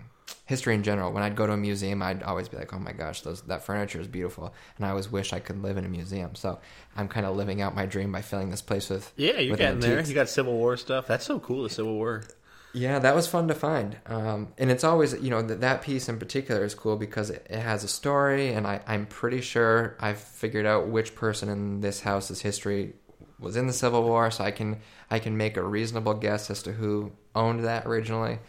history 0.46 0.76
in 0.76 0.84
general. 0.84 1.12
When 1.12 1.24
I'd 1.24 1.36
go 1.36 1.46
to 1.48 1.54
a 1.54 1.58
museum, 1.58 2.02
I'd 2.02 2.24
always 2.24 2.50
be 2.50 2.58
like, 2.58 2.74
"Oh 2.74 2.80
my 2.80 2.92
gosh, 2.92 3.22
those 3.22 3.42
that 3.44 3.64
furniture 3.64 4.00
is 4.00 4.08
beautiful," 4.08 4.54
and 4.78 4.86
I 4.86 4.90
always 4.90 5.12
wish 5.12 5.34
I 5.34 5.40
could 5.40 5.62
live 5.62 5.78
in 5.78 5.86
a 5.86 5.90
museum. 5.90 6.36
So 6.36 6.60
I'm 6.96 7.08
kind 7.08 7.26
of 7.26 7.36
living 7.36 7.62
out 7.62 7.76
my 7.76 7.86
dream 7.86 8.12
by 8.12 8.22
filling 8.22 8.50
this 8.50 8.62
place 8.62 8.90
with 8.90 9.12
Yeah, 9.16 9.40
you're 9.40 9.52
with 9.52 9.60
getting 9.60 9.80
there. 9.80 10.02
You 10.02 10.14
got 10.14 10.30
Civil 10.30 10.54
War 10.54 10.78
stuff. 10.78 11.08
That's 11.08 11.26
so 11.26 11.40
cool. 11.40 11.64
The 11.64 11.70
Civil 11.70 11.94
War. 11.94 12.24
Yeah, 12.72 13.00
that 13.00 13.16
was 13.16 13.26
fun 13.26 13.48
to 13.48 13.56
find. 13.56 13.98
Um, 14.06 14.50
and 14.60 14.70
it's 14.70 14.84
always, 14.84 15.14
you 15.14 15.32
know, 15.32 15.42
that, 15.42 15.62
that 15.62 15.82
piece 15.82 16.08
in 16.08 16.20
particular 16.20 16.64
is 16.64 16.76
cool 16.76 16.98
because 16.98 17.32
it, 17.32 17.48
it 17.50 17.58
has 17.58 17.84
a 17.84 17.88
story, 17.88 18.54
and 18.54 18.68
I, 18.68 18.82
I'm 18.86 19.08
pretty 19.08 19.42
sure 19.42 19.98
I've 20.00 20.20
figured 20.20 20.68
out 20.68 20.88
which 20.88 21.16
person 21.16 21.50
in 21.50 21.82
this 21.82 22.02
house's 22.02 22.42
history 22.42 22.94
was 23.40 23.56
in 23.56 23.68
the 23.68 23.74
Civil 23.74 24.04
War, 24.04 24.32
so 24.32 24.44
I 24.44 24.52
can 24.52 24.78
I 25.10 25.20
can 25.20 25.38
make 25.38 25.58
a 25.58 25.64
reasonable 25.64 26.14
guess 26.14 26.50
as 26.50 26.64
to 26.64 26.74
who 26.74 27.12
owned 27.36 27.64
that 27.66 27.86
originally. 27.86 28.40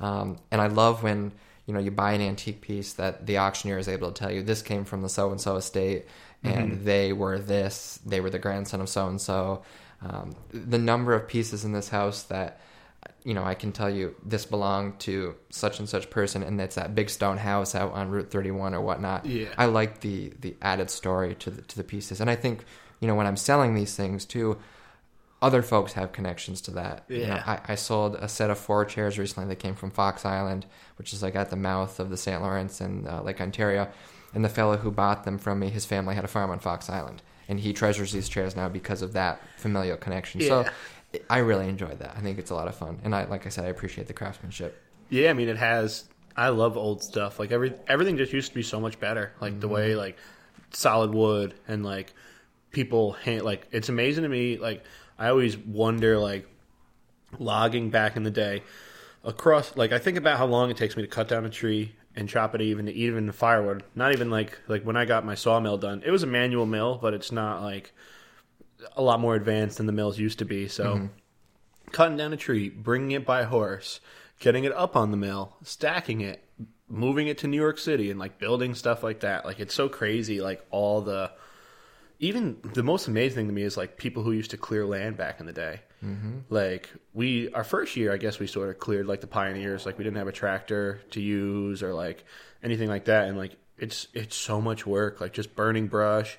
Um, 0.00 0.38
and 0.50 0.60
I 0.60 0.66
love 0.66 1.02
when 1.02 1.32
you 1.66 1.74
know 1.74 1.80
you 1.80 1.90
buy 1.90 2.12
an 2.12 2.20
antique 2.20 2.60
piece 2.60 2.94
that 2.94 3.26
the 3.26 3.38
auctioneer 3.38 3.78
is 3.78 3.88
able 3.88 4.10
to 4.12 4.18
tell 4.18 4.30
you 4.30 4.42
this 4.42 4.62
came 4.62 4.84
from 4.84 5.02
the 5.02 5.08
so 5.08 5.30
and 5.30 5.40
so 5.40 5.56
estate, 5.56 6.06
and 6.42 6.84
they 6.84 7.12
were 7.12 7.38
this, 7.38 7.98
they 8.04 8.20
were 8.20 8.30
the 8.30 8.38
grandson 8.38 8.80
of 8.80 8.88
so 8.88 9.06
and 9.08 9.20
so. 9.20 9.62
The 10.52 10.78
number 10.78 11.14
of 11.14 11.26
pieces 11.26 11.64
in 11.64 11.72
this 11.72 11.88
house 11.88 12.24
that 12.24 12.60
you 13.24 13.32
know, 13.32 13.42
I 13.42 13.54
can 13.54 13.72
tell 13.72 13.88
you 13.88 14.14
this 14.22 14.44
belonged 14.44 15.00
to 15.00 15.34
such 15.48 15.78
and 15.78 15.88
such 15.88 16.10
person, 16.10 16.42
and 16.42 16.60
it's 16.60 16.74
that 16.74 16.94
big 16.94 17.08
stone 17.08 17.38
house 17.38 17.74
out 17.74 17.92
on 17.92 18.10
Route 18.10 18.30
31 18.30 18.74
or 18.74 18.82
whatnot. 18.82 19.24
Yeah. 19.24 19.48
I 19.56 19.64
like 19.66 20.00
the 20.00 20.32
the 20.40 20.54
added 20.60 20.90
story 20.90 21.34
to 21.36 21.50
the 21.50 21.62
to 21.62 21.76
the 21.76 21.84
pieces, 21.84 22.20
and 22.20 22.28
I 22.28 22.36
think 22.36 22.64
you 23.00 23.08
know 23.08 23.14
when 23.14 23.26
I'm 23.26 23.36
selling 23.36 23.74
these 23.74 23.94
things 23.96 24.24
too, 24.24 24.58
other 25.42 25.62
folks 25.62 25.92
have 25.94 26.12
connections 26.12 26.60
to 26.62 26.70
that. 26.72 27.04
You 27.08 27.18
know, 27.26 27.34
Yeah. 27.34 27.42
I, 27.66 27.72
I 27.72 27.74
sold 27.74 28.14
a 28.16 28.28
set 28.28 28.50
of 28.50 28.58
four 28.58 28.84
chairs 28.84 29.18
recently 29.18 29.48
that 29.48 29.56
came 29.58 29.74
from 29.74 29.90
Fox 29.90 30.24
Island, 30.24 30.64
which 30.96 31.12
is 31.12 31.22
like 31.22 31.34
at 31.36 31.50
the 31.50 31.56
mouth 31.56 32.00
of 32.00 32.08
the 32.10 32.16
St. 32.16 32.40
Lawrence 32.40 32.80
and 32.80 33.06
uh, 33.06 33.22
Lake 33.22 33.40
Ontario, 33.40 33.88
and 34.32 34.44
the 34.44 34.48
fellow 34.48 34.76
who 34.78 34.90
bought 34.90 35.24
them 35.24 35.38
from 35.38 35.58
me, 35.60 35.68
his 35.68 35.84
family 35.84 36.14
had 36.14 36.24
a 36.24 36.28
farm 36.28 36.50
on 36.50 36.58
Fox 36.60 36.88
Island, 36.88 37.20
and 37.48 37.60
he 37.60 37.72
treasures 37.72 38.12
these 38.12 38.28
chairs 38.28 38.56
now 38.56 38.68
because 38.68 39.02
of 39.02 39.12
that 39.12 39.40
familial 39.56 39.96
connection. 39.96 40.40
So. 40.40 40.64
I 41.30 41.38
really 41.38 41.68
enjoyed 41.68 42.00
that. 42.00 42.16
I 42.16 42.20
think 42.22 42.40
it's 42.40 42.50
a 42.50 42.56
lot 42.56 42.66
of 42.66 42.74
fun, 42.74 42.98
and 43.04 43.14
I, 43.14 43.22
like 43.26 43.46
I 43.46 43.48
said, 43.48 43.64
I 43.66 43.68
appreciate 43.68 44.08
the 44.08 44.12
craftsmanship. 44.12 44.82
Yeah, 45.10 45.30
I 45.30 45.32
mean 45.32 45.48
it 45.48 45.56
has. 45.58 46.08
I 46.36 46.48
love 46.48 46.76
old 46.76 47.04
stuff. 47.04 47.38
Like 47.38 47.52
every 47.52 47.72
everything 47.86 48.16
just 48.16 48.32
used 48.32 48.48
to 48.48 48.54
be 48.56 48.64
so 48.64 48.80
much 48.80 48.98
better. 48.98 49.30
Like 49.40 49.60
the 49.60 49.68
Mm-hmm. 49.68 49.74
way 49.76 49.94
like 49.94 50.16
solid 50.72 51.14
wood 51.14 51.54
and 51.68 51.84
like 51.84 52.12
people 52.74 53.12
hand 53.12 53.42
like 53.42 53.66
it's 53.70 53.88
amazing 53.88 54.24
to 54.24 54.28
me. 54.28 54.58
Like 54.58 54.84
I 55.18 55.28
always 55.28 55.56
wonder 55.56 56.18
like 56.18 56.46
logging 57.38 57.90
back 57.90 58.16
in 58.16 58.22
the 58.22 58.30
day 58.30 58.62
across. 59.22 59.76
Like 59.76 59.92
I 59.92 59.98
think 59.98 60.18
about 60.18 60.36
how 60.38 60.46
long 60.46 60.70
it 60.70 60.76
takes 60.76 60.96
me 60.96 61.02
to 61.02 61.08
cut 61.08 61.28
down 61.28 61.46
a 61.46 61.50
tree 61.50 61.94
and 62.16 62.28
chop 62.28 62.54
it 62.54 62.60
even 62.60 62.86
to 62.86 62.92
even 62.92 63.26
the 63.26 63.32
firewood. 63.32 63.82
Not 63.94 64.12
even 64.12 64.30
like 64.30 64.58
like 64.68 64.82
when 64.82 64.96
I 64.96 65.04
got 65.04 65.24
my 65.24 65.34
sawmill 65.34 65.78
done. 65.78 66.02
It 66.04 66.10
was 66.10 66.22
a 66.22 66.26
manual 66.26 66.66
mill, 66.66 66.98
but 67.00 67.14
it's 67.14 67.32
not 67.32 67.62
like 67.62 67.92
a 68.96 69.02
lot 69.02 69.20
more 69.20 69.34
advanced 69.34 69.78
than 69.78 69.86
the 69.86 69.92
mills 69.92 70.18
used 70.18 70.38
to 70.40 70.44
be. 70.44 70.68
So 70.68 70.84
mm-hmm. 70.84 71.06
cutting 71.92 72.16
down 72.16 72.32
a 72.32 72.36
tree, 72.36 72.68
bringing 72.68 73.12
it 73.12 73.24
by 73.24 73.44
horse, 73.44 74.00
getting 74.40 74.64
it 74.64 74.72
up 74.72 74.96
on 74.96 75.10
the 75.10 75.16
mill, 75.16 75.56
stacking 75.62 76.20
it, 76.20 76.44
moving 76.88 77.28
it 77.28 77.38
to 77.38 77.46
New 77.46 77.56
York 77.56 77.78
City, 77.78 78.10
and 78.10 78.20
like 78.20 78.38
building 78.38 78.74
stuff 78.74 79.02
like 79.02 79.20
that. 79.20 79.44
Like 79.44 79.60
it's 79.60 79.74
so 79.74 79.88
crazy. 79.88 80.40
Like 80.40 80.64
all 80.70 81.00
the, 81.00 81.30
even 82.18 82.58
the 82.74 82.82
most 82.82 83.08
amazing 83.08 83.36
thing 83.36 83.46
to 83.48 83.52
me 83.52 83.62
is 83.62 83.76
like 83.76 83.96
people 83.96 84.22
who 84.22 84.32
used 84.32 84.50
to 84.52 84.56
clear 84.56 84.86
land 84.86 85.16
back 85.16 85.40
in 85.40 85.46
the 85.46 85.52
day. 85.52 85.80
Mm-hmm. 86.04 86.38
Like 86.50 86.90
we, 87.12 87.50
our 87.52 87.64
first 87.64 87.96
year, 87.96 88.12
I 88.12 88.16
guess 88.16 88.38
we 88.38 88.46
sort 88.46 88.68
of 88.68 88.78
cleared 88.78 89.06
like 89.06 89.20
the 89.20 89.26
pioneers. 89.26 89.86
Like 89.86 89.98
we 89.98 90.04
didn't 90.04 90.18
have 90.18 90.28
a 90.28 90.32
tractor 90.32 91.00
to 91.10 91.20
use 91.20 91.82
or 91.82 91.92
like 91.92 92.24
anything 92.62 92.88
like 92.88 93.06
that, 93.06 93.28
and 93.28 93.38
like. 93.38 93.56
It's 93.76 94.06
it's 94.14 94.36
so 94.36 94.60
much 94.60 94.86
work, 94.86 95.20
like 95.20 95.32
just 95.32 95.56
burning 95.56 95.88
brush. 95.88 96.38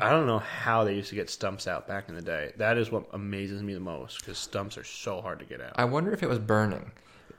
I 0.00 0.10
don't 0.10 0.26
know 0.26 0.40
how 0.40 0.82
they 0.82 0.96
used 0.96 1.10
to 1.10 1.14
get 1.14 1.30
stumps 1.30 1.68
out 1.68 1.86
back 1.86 2.08
in 2.08 2.16
the 2.16 2.22
day. 2.22 2.54
That 2.56 2.76
is 2.76 2.90
what 2.90 3.04
amazes 3.12 3.62
me 3.62 3.72
the 3.72 3.78
most 3.78 4.18
because 4.18 4.36
stumps 4.36 4.76
are 4.76 4.82
so 4.82 5.20
hard 5.20 5.38
to 5.38 5.44
get 5.44 5.60
out. 5.60 5.74
I 5.76 5.84
wonder 5.84 6.12
if 6.12 6.24
it 6.24 6.28
was 6.28 6.40
burning. 6.40 6.90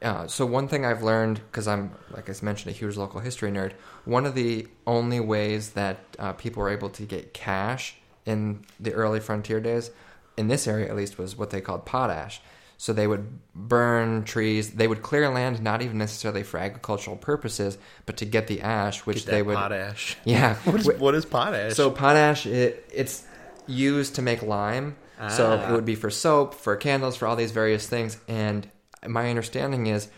Uh, 0.03 0.27
so 0.27 0.45
one 0.45 0.67
thing 0.67 0.85
I've 0.85 1.01
learned, 1.01 1.39
because 1.49 1.67
I'm, 1.67 1.91
like 2.11 2.29
I 2.29 2.33
mentioned, 2.41 2.75
a 2.75 2.77
huge 2.77 2.97
local 2.97 3.21
history 3.21 3.49
nerd. 3.51 3.71
One 4.05 4.25
of 4.25 4.35
the 4.35 4.67
only 4.85 5.19
ways 5.21 5.71
that 5.71 5.97
uh, 6.19 6.33
people 6.33 6.61
were 6.61 6.69
able 6.69 6.89
to 6.91 7.03
get 7.03 7.33
cash 7.33 7.95
in 8.25 8.65
the 8.79 8.93
early 8.93 9.19
frontier 9.19 9.59
days, 9.61 9.91
in 10.37 10.47
this 10.49 10.67
area 10.67 10.87
at 10.89 10.95
least, 10.95 11.17
was 11.17 11.37
what 11.37 11.49
they 11.51 11.61
called 11.61 11.85
potash. 11.85 12.41
So 12.77 12.91
they 12.91 13.07
would 13.07 13.39
burn 13.55 14.25
trees. 14.25 14.71
They 14.71 14.87
would 14.89 15.01
clear 15.01 15.29
land, 15.29 15.61
not 15.63 15.81
even 15.81 15.97
necessarily 15.97 16.43
for 16.43 16.57
agricultural 16.59 17.15
purposes, 17.15 17.77
but 18.05 18.17
to 18.17 18.25
get 18.25 18.47
the 18.47 18.59
ash, 18.61 19.05
which 19.05 19.25
they 19.25 19.41
would. 19.41 19.55
potash. 19.55 20.17
Yeah. 20.25 20.55
what, 20.65 20.79
is, 20.81 20.87
what 20.99 21.15
is 21.15 21.23
potash? 21.23 21.75
So 21.75 21.89
potash, 21.91 22.45
it, 22.45 22.85
it's 22.93 23.23
used 23.67 24.15
to 24.15 24.21
make 24.21 24.41
lime. 24.41 24.97
So 25.29 25.51
Ah. 25.57 25.69
it 25.69 25.71
would 25.71 25.85
be 25.85 25.95
for 25.95 26.09
soap, 26.09 26.55
for 26.55 26.75
candles, 26.75 27.15
for 27.15 27.27
all 27.27 27.37
these 27.37 27.51
various 27.51 27.87
things. 27.87 28.17
And 28.27 28.67
my 29.07 29.29
understanding 29.29 29.87
is, 29.87 30.09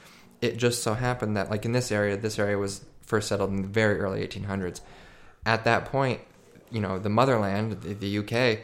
it 0.42 0.58
just 0.58 0.84
so 0.84 0.94
happened 0.94 1.38
that, 1.38 1.50
like 1.50 1.66
in 1.66 1.72
this 1.72 1.92
area, 1.92 2.18
this 2.18 2.40
area 2.40 2.58
was 2.58 2.84
first 3.02 3.28
settled 3.28 3.52
in 3.52 3.62
the 3.62 3.68
very 3.68 4.00
early 4.00 4.26
1800s. 4.26 4.82
At 5.46 5.64
that 5.64 5.86
point, 5.86 6.22
you 6.72 6.82
know, 6.82 7.00
the 7.00 7.10
motherland, 7.10 7.82
the, 7.82 7.94
the 7.94 8.18
UK, 8.20 8.60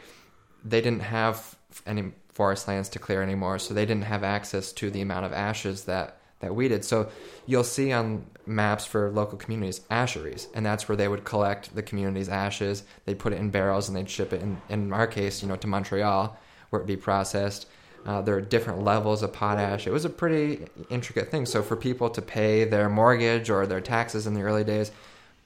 they 0.64 0.82
didn't 0.82 1.02
have 1.02 1.56
any 1.86 2.12
forest 2.34 2.68
lands 2.68 2.90
to 2.90 3.00
clear 3.00 3.22
anymore, 3.22 3.60
so 3.60 3.74
they 3.74 3.86
didn't 3.86 4.06
have 4.06 4.24
access 4.24 4.72
to 4.74 4.90
the 4.90 5.02
amount 5.02 5.26
of 5.26 5.34
ashes 5.34 5.86
that 5.86 6.18
that 6.40 6.56
we 6.56 6.68
did. 6.68 6.84
So 6.84 7.10
you'll 7.46 7.64
see 7.64 7.92
on 7.92 8.26
maps 8.48 8.86
for 8.86 9.12
local 9.12 9.38
communities 9.38 9.82
asheries, 9.92 10.48
and 10.54 10.66
that's 10.66 10.90
where 10.90 10.96
they 10.96 11.08
would 11.08 11.24
collect 11.24 11.74
the 11.76 11.84
community's 11.84 12.30
ashes. 12.30 12.84
They'd 13.06 13.20
put 13.20 13.34
it 13.34 13.38
in 13.38 13.52
barrels 13.52 13.88
and 13.88 13.96
they'd 13.96 14.10
ship 14.10 14.34
it. 14.34 14.42
In, 14.42 14.60
in 14.68 14.92
our 14.92 15.08
case, 15.08 15.42
you 15.42 15.48
know, 15.48 15.56
to 15.58 15.68
Montreal, 15.68 16.38
where 16.70 16.80
it'd 16.80 16.88
be 16.88 16.98
processed. 16.98 17.68
Uh, 18.06 18.22
there 18.22 18.36
are 18.36 18.42
different 18.42 18.84
levels 18.84 19.22
of 19.22 19.32
potash. 19.32 19.86
It 19.86 19.92
was 19.92 20.06
a 20.06 20.10
pretty 20.10 20.66
intricate 20.90 21.30
thing. 21.30 21.46
So 21.46 21.62
for 21.62 21.76
people 21.76 22.10
to 22.10 22.22
pay 22.22 22.66
their 22.66 22.90
mortgage 22.90 23.50
or 23.50 23.68
their 23.68 23.82
taxes 23.82 24.26
in 24.26 24.34
the 24.34 24.42
early 24.42 24.64
days, 24.64 24.92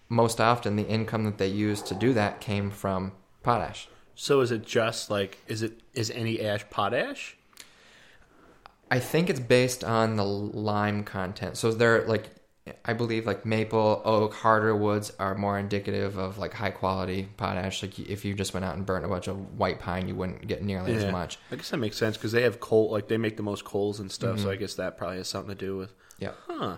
most 0.08 0.40
often 0.40 0.76
the 0.76 0.88
income 0.88 1.26
that 1.26 1.38
they 1.38 1.48
used 1.48 1.86
to 1.88 1.96
do 1.96 2.14
that 2.14 2.40
came 2.40 2.72
from 2.72 3.12
potash. 3.44 3.90
So 4.16 4.40
is 4.42 4.52
it 4.52 4.66
just 4.66 5.10
like 5.10 5.40
is 5.48 5.62
it 5.62 5.80
is 5.94 6.10
any 6.12 6.42
ash 6.42 6.66
potash? 6.70 7.36
I 8.90 9.00
think 9.00 9.30
it's 9.30 9.40
based 9.40 9.84
on 9.84 10.16
the 10.16 10.24
lime 10.24 11.04
content. 11.04 11.58
So 11.58 11.72
they're 11.72 12.06
like, 12.08 12.30
I 12.84 12.94
believe 12.94 13.28
like 13.28 13.46
maple, 13.46 14.02
oak, 14.04 14.34
harder 14.34 14.76
woods 14.76 15.12
are 15.20 15.36
more 15.36 15.60
indicative 15.60 16.18
of 16.18 16.40
like 16.40 16.54
high 16.54 16.72
quality 16.72 17.28
potash. 17.38 17.84
Like 17.84 18.00
if 18.00 18.26
you 18.26 18.34
just 18.34 18.56
went 18.56 18.66
out 18.66 18.76
and 18.76 18.86
burnt 18.86 19.06
a 19.06 19.08
bunch 19.08 19.28
of 19.28 19.60
white 19.60 19.80
pine, 19.80 20.08
you 20.08 20.16
wouldn't 20.16 20.48
get 20.48 20.64
nearly 20.64 20.94
as 20.94 21.12
much. 21.12 21.38
I 21.52 21.58
guess 21.58 21.70
that 21.70 21.78
makes 21.78 21.98
sense 21.98 22.18
because 22.18 22.32
they 22.32 22.42
have 22.42 22.60
coal, 22.60 22.90
like 22.90 23.08
they 23.08 23.18
make 23.18 23.38
the 23.38 23.44
most 23.44 23.66
coals 23.66 24.00
and 24.00 24.12
stuff. 24.12 24.40
So 24.40 24.50
I 24.50 24.56
guess 24.56 24.76
that 24.76 24.98
probably 24.98 25.18
has 25.18 25.28
something 25.28 25.56
to 25.56 25.66
do 25.66 25.78
with. 25.78 25.94
Yeah. 26.18 26.32
Huh. 26.48 26.78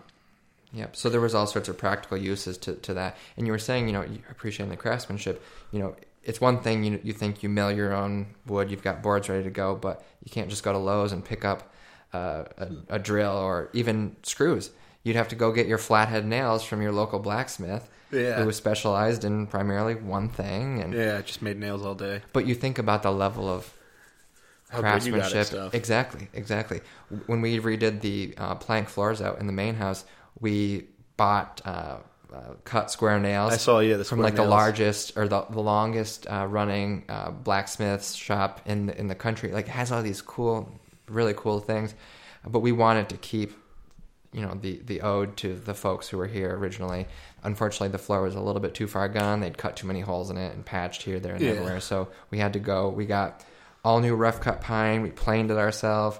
Yep. 0.73 0.97
So 0.97 1.09
there 1.09 1.21
was 1.21 1.33
all 1.33 1.47
sorts 1.47 1.69
of 1.69 1.77
practical 1.77 2.17
uses 2.17 2.57
to, 2.59 2.75
to 2.75 2.93
that. 2.95 3.15
And 3.37 3.47
you 3.47 3.53
were 3.53 3.59
saying, 3.59 3.87
you 3.87 3.93
know, 3.93 4.05
appreciating 4.29 4.69
the 4.69 4.77
craftsmanship. 4.77 5.41
You 5.71 5.79
know, 5.79 5.95
it's 6.23 6.41
one 6.41 6.59
thing 6.59 6.83
you 6.83 6.99
you 7.01 7.13
think 7.13 7.41
you 7.41 7.47
mill 7.47 7.71
your 7.71 7.93
own 7.93 8.27
wood, 8.45 8.69
you've 8.69 8.83
got 8.83 9.01
boards 9.01 9.29
ready 9.29 9.43
to 9.45 9.49
go, 9.49 9.75
but 9.75 10.03
you 10.23 10.31
can't 10.31 10.49
just 10.49 10.63
go 10.63 10.73
to 10.73 10.77
Lowe's 10.77 11.13
and 11.13 11.23
pick 11.23 11.45
up 11.45 11.71
uh, 12.13 12.43
a, 12.57 12.67
a 12.89 12.99
drill 12.99 13.31
or 13.31 13.69
even 13.71 14.17
screws. 14.23 14.71
You'd 15.07 15.15
have 15.15 15.29
to 15.29 15.35
go 15.35 15.53
get 15.53 15.67
your 15.67 15.77
flathead 15.77 16.25
nails 16.25 16.63
from 16.65 16.81
your 16.81 16.91
local 16.91 17.19
blacksmith, 17.19 17.87
Yeah. 18.11 18.41
who 18.41 18.45
was 18.45 18.57
specialized 18.57 19.23
in 19.23 19.47
primarily 19.47 19.95
one 19.95 20.27
thing. 20.27 20.81
And 20.81 20.93
Yeah, 20.93 21.21
just 21.21 21.41
made 21.41 21.57
nails 21.57 21.85
all 21.85 21.95
day. 21.95 22.21
but 22.33 22.45
you 22.45 22.53
think 22.55 22.77
about 22.77 23.03
the 23.03 23.11
level 23.11 23.47
of 23.49 23.73
How 24.69 24.81
good 24.81 25.05
you 25.05 25.11
got 25.13 25.19
craftsmanship. 25.19 25.47
stuff. 25.47 25.73
Exactly, 25.73 26.27
exactly. 26.33 26.81
When 27.27 27.39
we 27.39 27.57
redid 27.59 28.01
the 28.01 28.33
uh, 28.37 28.55
plank 28.55 28.89
floors 28.89 29.21
out 29.21 29.39
in 29.39 29.47
the 29.47 29.53
main 29.53 29.75
house, 29.75 30.03
we 30.41 30.87
bought 31.15 31.61
uh, 31.63 31.97
uh, 32.33 32.39
cut 32.65 32.91
square 32.91 33.17
nails. 33.17 33.53
I 33.53 33.57
saw, 33.57 33.79
yeah, 33.79 34.03
from 34.03 34.19
like 34.19 34.35
the 34.35 34.43
largest 34.43 35.17
or 35.17 35.29
the, 35.29 35.45
the 35.49 35.61
longest 35.61 36.27
uh, 36.29 36.45
running 36.49 37.05
uh, 37.07 37.31
blacksmith's 37.31 38.13
shop 38.13 38.59
in 38.65 38.87
the, 38.87 38.99
in 38.99 39.07
the 39.07 39.15
country. 39.15 39.53
Like 39.53 39.67
it 39.67 39.71
has 39.71 39.89
all 39.93 40.03
these 40.03 40.21
cool, 40.21 40.69
really 41.07 41.33
cool 41.33 41.61
things, 41.61 41.95
but 42.45 42.59
we 42.59 42.73
wanted 42.73 43.07
to 43.09 43.17
keep. 43.17 43.53
You 44.33 44.41
know 44.41 44.57
the 44.61 44.81
the 44.85 45.01
ode 45.01 45.37
to 45.37 45.55
the 45.55 45.73
folks 45.73 46.09
who 46.09 46.17
were 46.17 46.27
here 46.27 46.55
originally. 46.55 47.07
Unfortunately, 47.43 47.87
the 47.89 47.97
floor 47.97 48.21
was 48.21 48.35
a 48.35 48.41
little 48.41 48.61
bit 48.61 48.73
too 48.73 48.87
far 48.87 49.07
gone. 49.07 49.39
They'd 49.39 49.57
cut 49.57 49.77
too 49.77 49.87
many 49.87 50.01
holes 50.01 50.29
in 50.29 50.37
it 50.37 50.53
and 50.53 50.65
patched 50.65 51.03
here, 51.03 51.19
there, 51.19 51.33
and 51.35 51.41
Yeah. 51.43 51.51
everywhere. 51.51 51.79
So 51.79 52.09
we 52.29 52.37
had 52.39 52.53
to 52.53 52.59
go. 52.59 52.89
We 52.89 53.05
got 53.05 53.43
all 53.85 53.99
new 54.01 54.15
rough 54.15 54.41
cut 54.41 54.59
pine. 54.61 55.01
We 55.01 55.11
planed 55.11 55.49
it 55.49 55.57
ourselves. 55.57 56.19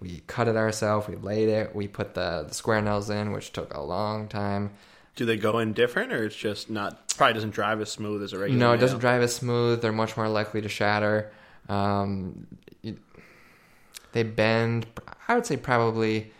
We 0.00 0.22
cut 0.28 0.46
it 0.46 0.56
ourselves. 0.56 1.08
We 1.08 1.16
laid 1.16 1.48
it. 1.48 1.74
We 1.74 1.88
put 1.88 2.14
the, 2.14 2.44
the 2.46 2.54
square 2.54 2.80
nails 2.80 3.10
in, 3.10 3.32
which 3.32 3.52
took 3.52 3.74
a 3.74 3.80
long 3.80 4.28
time. 4.28 4.70
Do 5.16 5.24
they 5.24 5.36
go 5.36 5.58
in 5.58 5.72
different, 5.72 6.12
or 6.12 6.24
it's 6.24 6.36
just 6.36 6.70
not? 6.70 7.08
Probably 7.16 7.34
doesn't 7.34 7.50
drive 7.50 7.80
as 7.80 7.90
smooth 7.90 8.22
as 8.22 8.32
a 8.32 8.38
regular. 8.38 8.60
No, 8.60 8.68
it 8.68 8.76
nail? 8.76 8.80
doesn't 8.82 9.00
drive 9.00 9.20
as 9.22 9.34
smooth. 9.34 9.82
They're 9.82 9.90
much 9.90 10.16
more 10.16 10.28
likely 10.28 10.60
to 10.60 10.68
shatter. 10.68 11.32
Um, 11.68 12.46
they 14.12 14.22
bend. 14.22 14.86
I 15.26 15.34
would 15.34 15.44
say 15.46 15.56
probably 15.56 16.32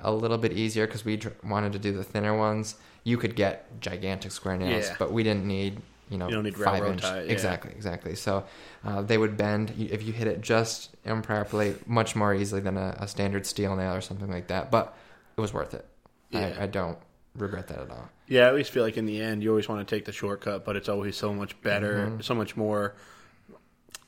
a 0.00 0.12
little 0.12 0.38
bit 0.38 0.52
easier 0.52 0.86
because 0.86 1.04
we 1.04 1.16
dr- 1.16 1.34
wanted 1.44 1.72
to 1.72 1.78
do 1.78 1.92
the 1.92 2.04
thinner 2.04 2.36
ones. 2.36 2.76
You 3.04 3.16
could 3.16 3.36
get 3.36 3.80
gigantic 3.80 4.32
square 4.32 4.56
nails, 4.56 4.86
Yeah. 4.88 4.96
but 4.98 5.12
we 5.12 5.22
didn't 5.22 5.46
need 5.46 5.80
you 6.08 6.18
know 6.18 6.28
You 6.28 6.34
don't 6.36 6.44
need 6.44 6.56
five 6.56 6.84
inch. 6.84 7.02
tie, 7.02 7.22
yeah. 7.22 7.32
Exactly, 7.32 7.72
exactly. 7.72 8.14
So 8.14 8.44
uh, 8.84 9.02
they 9.02 9.18
would 9.18 9.36
bend 9.36 9.72
if 9.76 10.04
you 10.04 10.12
hit 10.12 10.28
it 10.28 10.40
just 10.40 10.94
improperly, 11.04 11.74
much 11.86 12.14
more 12.14 12.32
easily 12.32 12.60
than 12.60 12.76
a, 12.76 12.96
a 13.00 13.08
standard 13.08 13.44
steel 13.44 13.74
nail 13.74 13.92
or 13.92 14.00
something 14.00 14.30
like 14.30 14.46
that. 14.48 14.70
But 14.70 14.94
it 15.36 15.40
was 15.40 15.52
worth 15.52 15.74
it. 15.74 15.84
Yeah. 16.30 16.54
I, 16.60 16.64
I 16.64 16.66
don't 16.68 16.96
regret 17.34 17.66
that 17.68 17.78
at 17.80 17.90
all. 17.90 18.08
Yeah, 18.28 18.46
I 18.46 18.48
always 18.50 18.68
feel 18.68 18.84
like 18.84 18.96
in 18.96 19.04
the 19.06 19.20
end, 19.20 19.42
you 19.42 19.50
always 19.50 19.68
want 19.68 19.86
to 19.86 19.94
take 19.96 20.04
the 20.04 20.12
shortcut, 20.12 20.64
but 20.64 20.76
it's 20.76 20.88
always 20.88 21.16
so 21.16 21.32
much 21.34 21.60
better, 21.62 22.06
Mm-hmm. 22.06 22.20
so 22.20 22.34
much 22.36 22.56
more. 22.56 22.94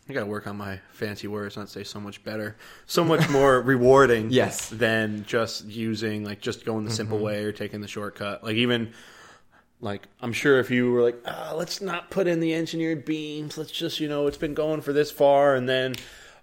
I 0.08 0.12
got 0.14 0.20
to 0.20 0.26
work 0.26 0.46
on 0.46 0.56
my 0.56 0.80
fancy 0.92 1.28
words, 1.28 1.56
not 1.56 1.68
say 1.68 1.84
so 1.84 2.00
much 2.00 2.24
better, 2.24 2.56
so 2.86 3.04
much 3.04 3.28
more 3.28 3.60
rewarding. 3.74 4.30
Yes. 4.30 4.68
than 4.70 5.24
just 5.26 5.66
using 5.66 6.24
like 6.24 6.40
just 6.40 6.64
going 6.64 6.84
the 6.84 6.90
simple 6.90 7.18
way 7.18 7.44
or 7.44 7.52
taking 7.52 7.80
the 7.82 7.88
shortcut. 7.88 8.42
Like 8.42 8.56
even 8.56 8.92
like 9.80 10.08
I'm 10.20 10.32
sure 10.32 10.58
if 10.60 10.70
you 10.70 10.90
were 10.90 11.02
like, 11.02 11.20
ah, 11.26 11.52
let's 11.56 11.80
not 11.80 12.10
put 12.10 12.26
in 12.26 12.40
the 12.40 12.54
engineered 12.54 13.04
beams, 13.04 13.58
let's 13.58 13.70
just 13.70 14.00
you 14.00 14.08
know 14.08 14.26
it's 14.26 14.36
been 14.38 14.54
going 14.54 14.80
for 14.80 14.92
this 14.92 15.10
far, 15.10 15.54
and 15.54 15.68
then. 15.68 15.94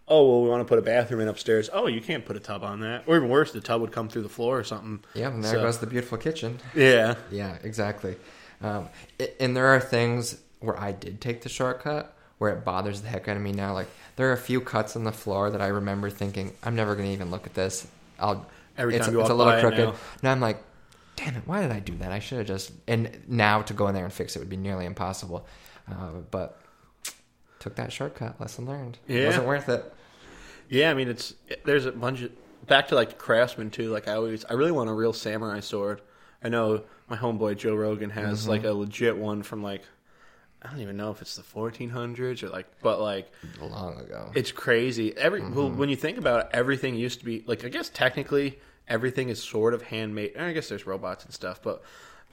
Oh 0.08 0.30
well, 0.30 0.44
we 0.44 0.50
want 0.50 0.62
to 0.62 0.66
put 0.66 0.78
a 0.78 0.84
bathroom 0.84 1.20
in 1.22 1.28
upstairs. 1.28 1.68
Oh, 1.74 1.88
you 1.88 2.00
can't 2.00 2.24
put 2.24 2.36
a 2.38 2.40
tub 2.40 2.64
on 2.64 2.82
that, 2.82 3.06
or 3.08 3.16
even 3.18 3.28
worse, 3.28 3.52
the 3.52 3.60
tub 3.60 3.82
would 3.82 3.92
come 3.92 4.08
through 4.08 4.22
the 4.22 4.30
floor 4.30 4.60
or 4.60 4.64
something. 4.64 5.04
Yeah, 5.16 5.30
and 5.34 5.44
there 5.44 5.54
So- 5.54 5.62
goes 5.64 5.80
the 5.80 5.88
beautiful 5.88 6.20
kitchen. 6.20 6.60
Yeah, 6.76 7.16
Yeah, 7.32 7.58
exactly. 7.64 8.16
Um, 8.62 8.90
and 9.40 9.58
there 9.58 9.66
are 9.66 9.80
things 9.80 10.38
where 10.60 10.80
I 10.80 10.92
did 10.92 11.22
take 11.22 11.42
the 11.42 11.50
shortcut 11.50 12.15
where 12.38 12.52
it 12.52 12.66
bothers 12.66 13.02
the 13.02 13.08
heck 13.08 13.28
out 13.28 13.38
of 13.38 13.42
me 13.44 13.52
now. 13.52 13.74
Like 13.74 13.88
there 14.16 14.30
are 14.30 14.34
a 14.34 14.38
few 14.38 14.62
cuts 14.62 14.96
on 14.96 15.04
the 15.04 15.12
floor 15.12 15.50
that 15.52 15.62
I 15.62 15.68
remember 15.68 16.10
thinking 16.10 16.54
I'm 16.64 16.76
never 16.76 16.96
going 16.96 17.08
to 17.08 17.14
even 17.14 17.32
look 17.32 17.46
at 17.48 17.54
this. 17.54 17.88
I'll 18.20 18.46
Every 18.78 18.96
it's, 18.96 19.06
time 19.06 19.16
you 19.16 19.22
it's 19.22 19.30
a 19.30 19.34
little 19.34 19.58
crooked. 19.62 19.80
now. 19.80 19.96
Now 20.22 20.32
I'm 20.34 20.42
like, 20.42 20.62
damn 21.16 21.36
it, 21.36 21.44
why 21.46 21.62
did 21.62 21.72
I 21.72 21.80
do 21.80 21.96
that? 22.00 22.12
I 22.12 22.20
should 22.20 22.40
have 22.40 22.48
just. 22.48 22.72
And 22.88 23.22
now 23.28 23.62
to 23.62 23.74
go 23.74 23.88
in 23.88 23.96
there 23.96 24.04
and 24.04 24.14
fix 24.14 24.36
it 24.36 24.40
would 24.40 24.50
be 24.50 24.58
nearly 24.58 24.86
impossible. 24.86 25.46
Uh, 25.90 26.10
but 26.30 26.60
took 27.60 27.76
that 27.76 27.92
shortcut. 27.94 28.40
Lesson 28.40 28.66
learned. 28.66 28.98
It 29.08 29.20
Yeah. 29.22 29.26
wasn't 29.28 29.48
worth 29.48 29.70
it. 29.70 29.94
Yeah, 30.70 30.90
I 30.92 30.94
mean 30.94 31.08
it's 31.08 31.34
there's 31.64 31.86
a 31.86 31.92
bunch 31.92 32.22
of 32.22 32.32
back 32.68 32.88
to 32.90 32.96
like 32.96 33.18
craftsman 33.18 33.70
too. 33.70 33.92
Like 33.92 34.08
I 34.08 34.14
always, 34.14 34.44
I 34.46 34.54
really 34.54 34.72
want 34.72 34.90
a 34.90 34.94
real 34.94 35.14
samurai 35.14 35.60
sword. 35.62 36.02
I 36.44 36.50
know 36.50 36.84
my 37.08 37.16
homeboy 37.18 37.58
Joe 37.58 37.76
Rogan 37.76 38.10
has 38.10 38.42
Mm-hmm. 38.42 38.50
like 38.50 38.64
a 38.66 38.72
legit 38.74 39.16
one 39.18 39.42
from 39.44 39.64
like 39.64 39.84
I 40.62 40.70
don't 40.72 40.82
even 40.82 40.98
know 40.98 41.12
if 41.12 41.22
it's 41.22 41.36
the 41.36 41.44
1400s 41.44 42.42
or 42.44 42.50
like, 42.50 42.66
but 42.82 43.00
like 43.00 43.32
Long 43.62 44.00
ago. 44.00 44.32
it's 44.36 44.52
crazy. 44.52 45.16
Every 45.16 45.42
well, 45.42 45.70
Mm-hmm. 45.70 45.78
when 45.78 45.90
you 45.90 45.96
think 45.96 46.18
about 46.18 46.42
it, 46.46 46.48
everything 46.54 46.96
used 46.96 47.20
to 47.20 47.26
be 47.26 47.44
like 47.46 47.64
I 47.66 47.70
guess 47.70 47.90
technically 47.90 48.60
everything 48.88 49.30
is 49.30 49.42
sort 49.44 49.74
of 49.74 49.82
handmade. 49.84 50.34
And 50.36 50.46
I 50.46 50.54
guess 50.54 50.68
there's 50.70 50.86
robots 50.88 51.24
and 51.26 51.34
stuff, 51.34 51.62
but 51.62 51.84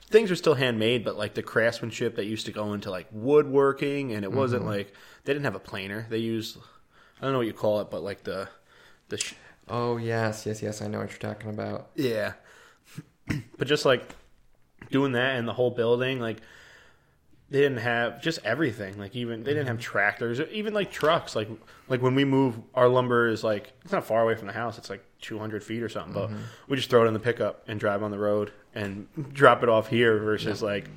things 0.09 0.31
are 0.31 0.35
still 0.35 0.55
handmade. 0.55 1.03
But 1.05 1.15
like 1.17 1.35
the 1.35 1.43
craftsmanship 1.43 2.15
that 2.15 2.25
used 2.25 2.45
to 2.47 2.51
go 2.51 2.73
into 2.73 2.89
like 2.89 3.07
woodworking, 3.11 4.13
and 4.13 4.23
it 4.25 4.29
Mm-hmm. 4.29 4.37
wasn't 4.39 4.65
like 4.65 4.93
they 5.25 5.33
didn't 5.33 5.45
have 5.45 5.55
a 5.55 5.59
planer. 5.59 6.07
They 6.09 6.17
used 6.19 6.57
I 7.19 7.25
don't 7.25 7.33
know 7.33 7.37
what 7.39 7.47
you 7.47 7.53
call 7.53 7.81
it, 7.81 7.91
but 7.91 8.01
like 8.03 8.23
the 8.23 8.49
the 9.09 9.17
sh- 9.17 9.35
oh 9.67 9.97
yes, 9.97 10.45
yes, 10.47 10.61
yes. 10.63 10.81
I 10.81 10.87
know 10.87 10.99
what 10.99 11.09
you're 11.11 11.19
talking 11.33 11.49
about. 11.51 11.89
yeah. 11.95 12.33
but 13.57 13.67
just 13.67 13.85
like 13.85 14.03
doing 14.91 15.11
that 15.13 15.35
and 15.37 15.47
the 15.47 15.53
whole 15.53 15.71
building, 15.71 16.19
like 16.19 16.37
they 17.53 17.61
didn't 17.61 17.77
have 17.77 18.19
just 18.19 18.39
everything. 18.43 18.97
Like 18.97 19.15
even 19.15 19.43
they 19.43 19.53
didn't 19.53 19.67
have 19.67 19.75
mm-hmm. 19.75 19.83
tractors, 19.83 20.39
or 20.39 20.47
even 20.47 20.73
like 20.73 20.91
trucks. 20.91 21.35
Like 21.35 21.47
like 21.87 22.01
when 22.01 22.15
we 22.15 22.25
move, 22.25 22.57
our 22.73 22.89
lumber 22.89 23.27
is 23.27 23.43
like 23.43 23.71
it's 23.83 23.91
not 23.91 24.05
far 24.05 24.23
away 24.23 24.33
from 24.33 24.47
the 24.47 24.53
house. 24.53 24.79
It's 24.79 24.89
like 24.89 25.05
200 25.21 25.63
feet 25.63 25.83
or 25.83 25.87
something. 25.87 26.13
But 26.13 26.29
mm-hmm. 26.31 26.41
we 26.67 26.77
just 26.77 26.89
throw 26.89 27.03
it 27.03 27.07
in 27.07 27.13
the 27.13 27.19
pickup 27.19 27.63
and 27.67 27.79
drive 27.79 28.01
on 28.01 28.09
the 28.09 28.17
road 28.17 28.51
and 28.73 29.07
drop 29.31 29.61
it 29.61 29.69
off 29.69 29.87
here 29.87 30.17
versus 30.17 30.63
like 30.63 30.89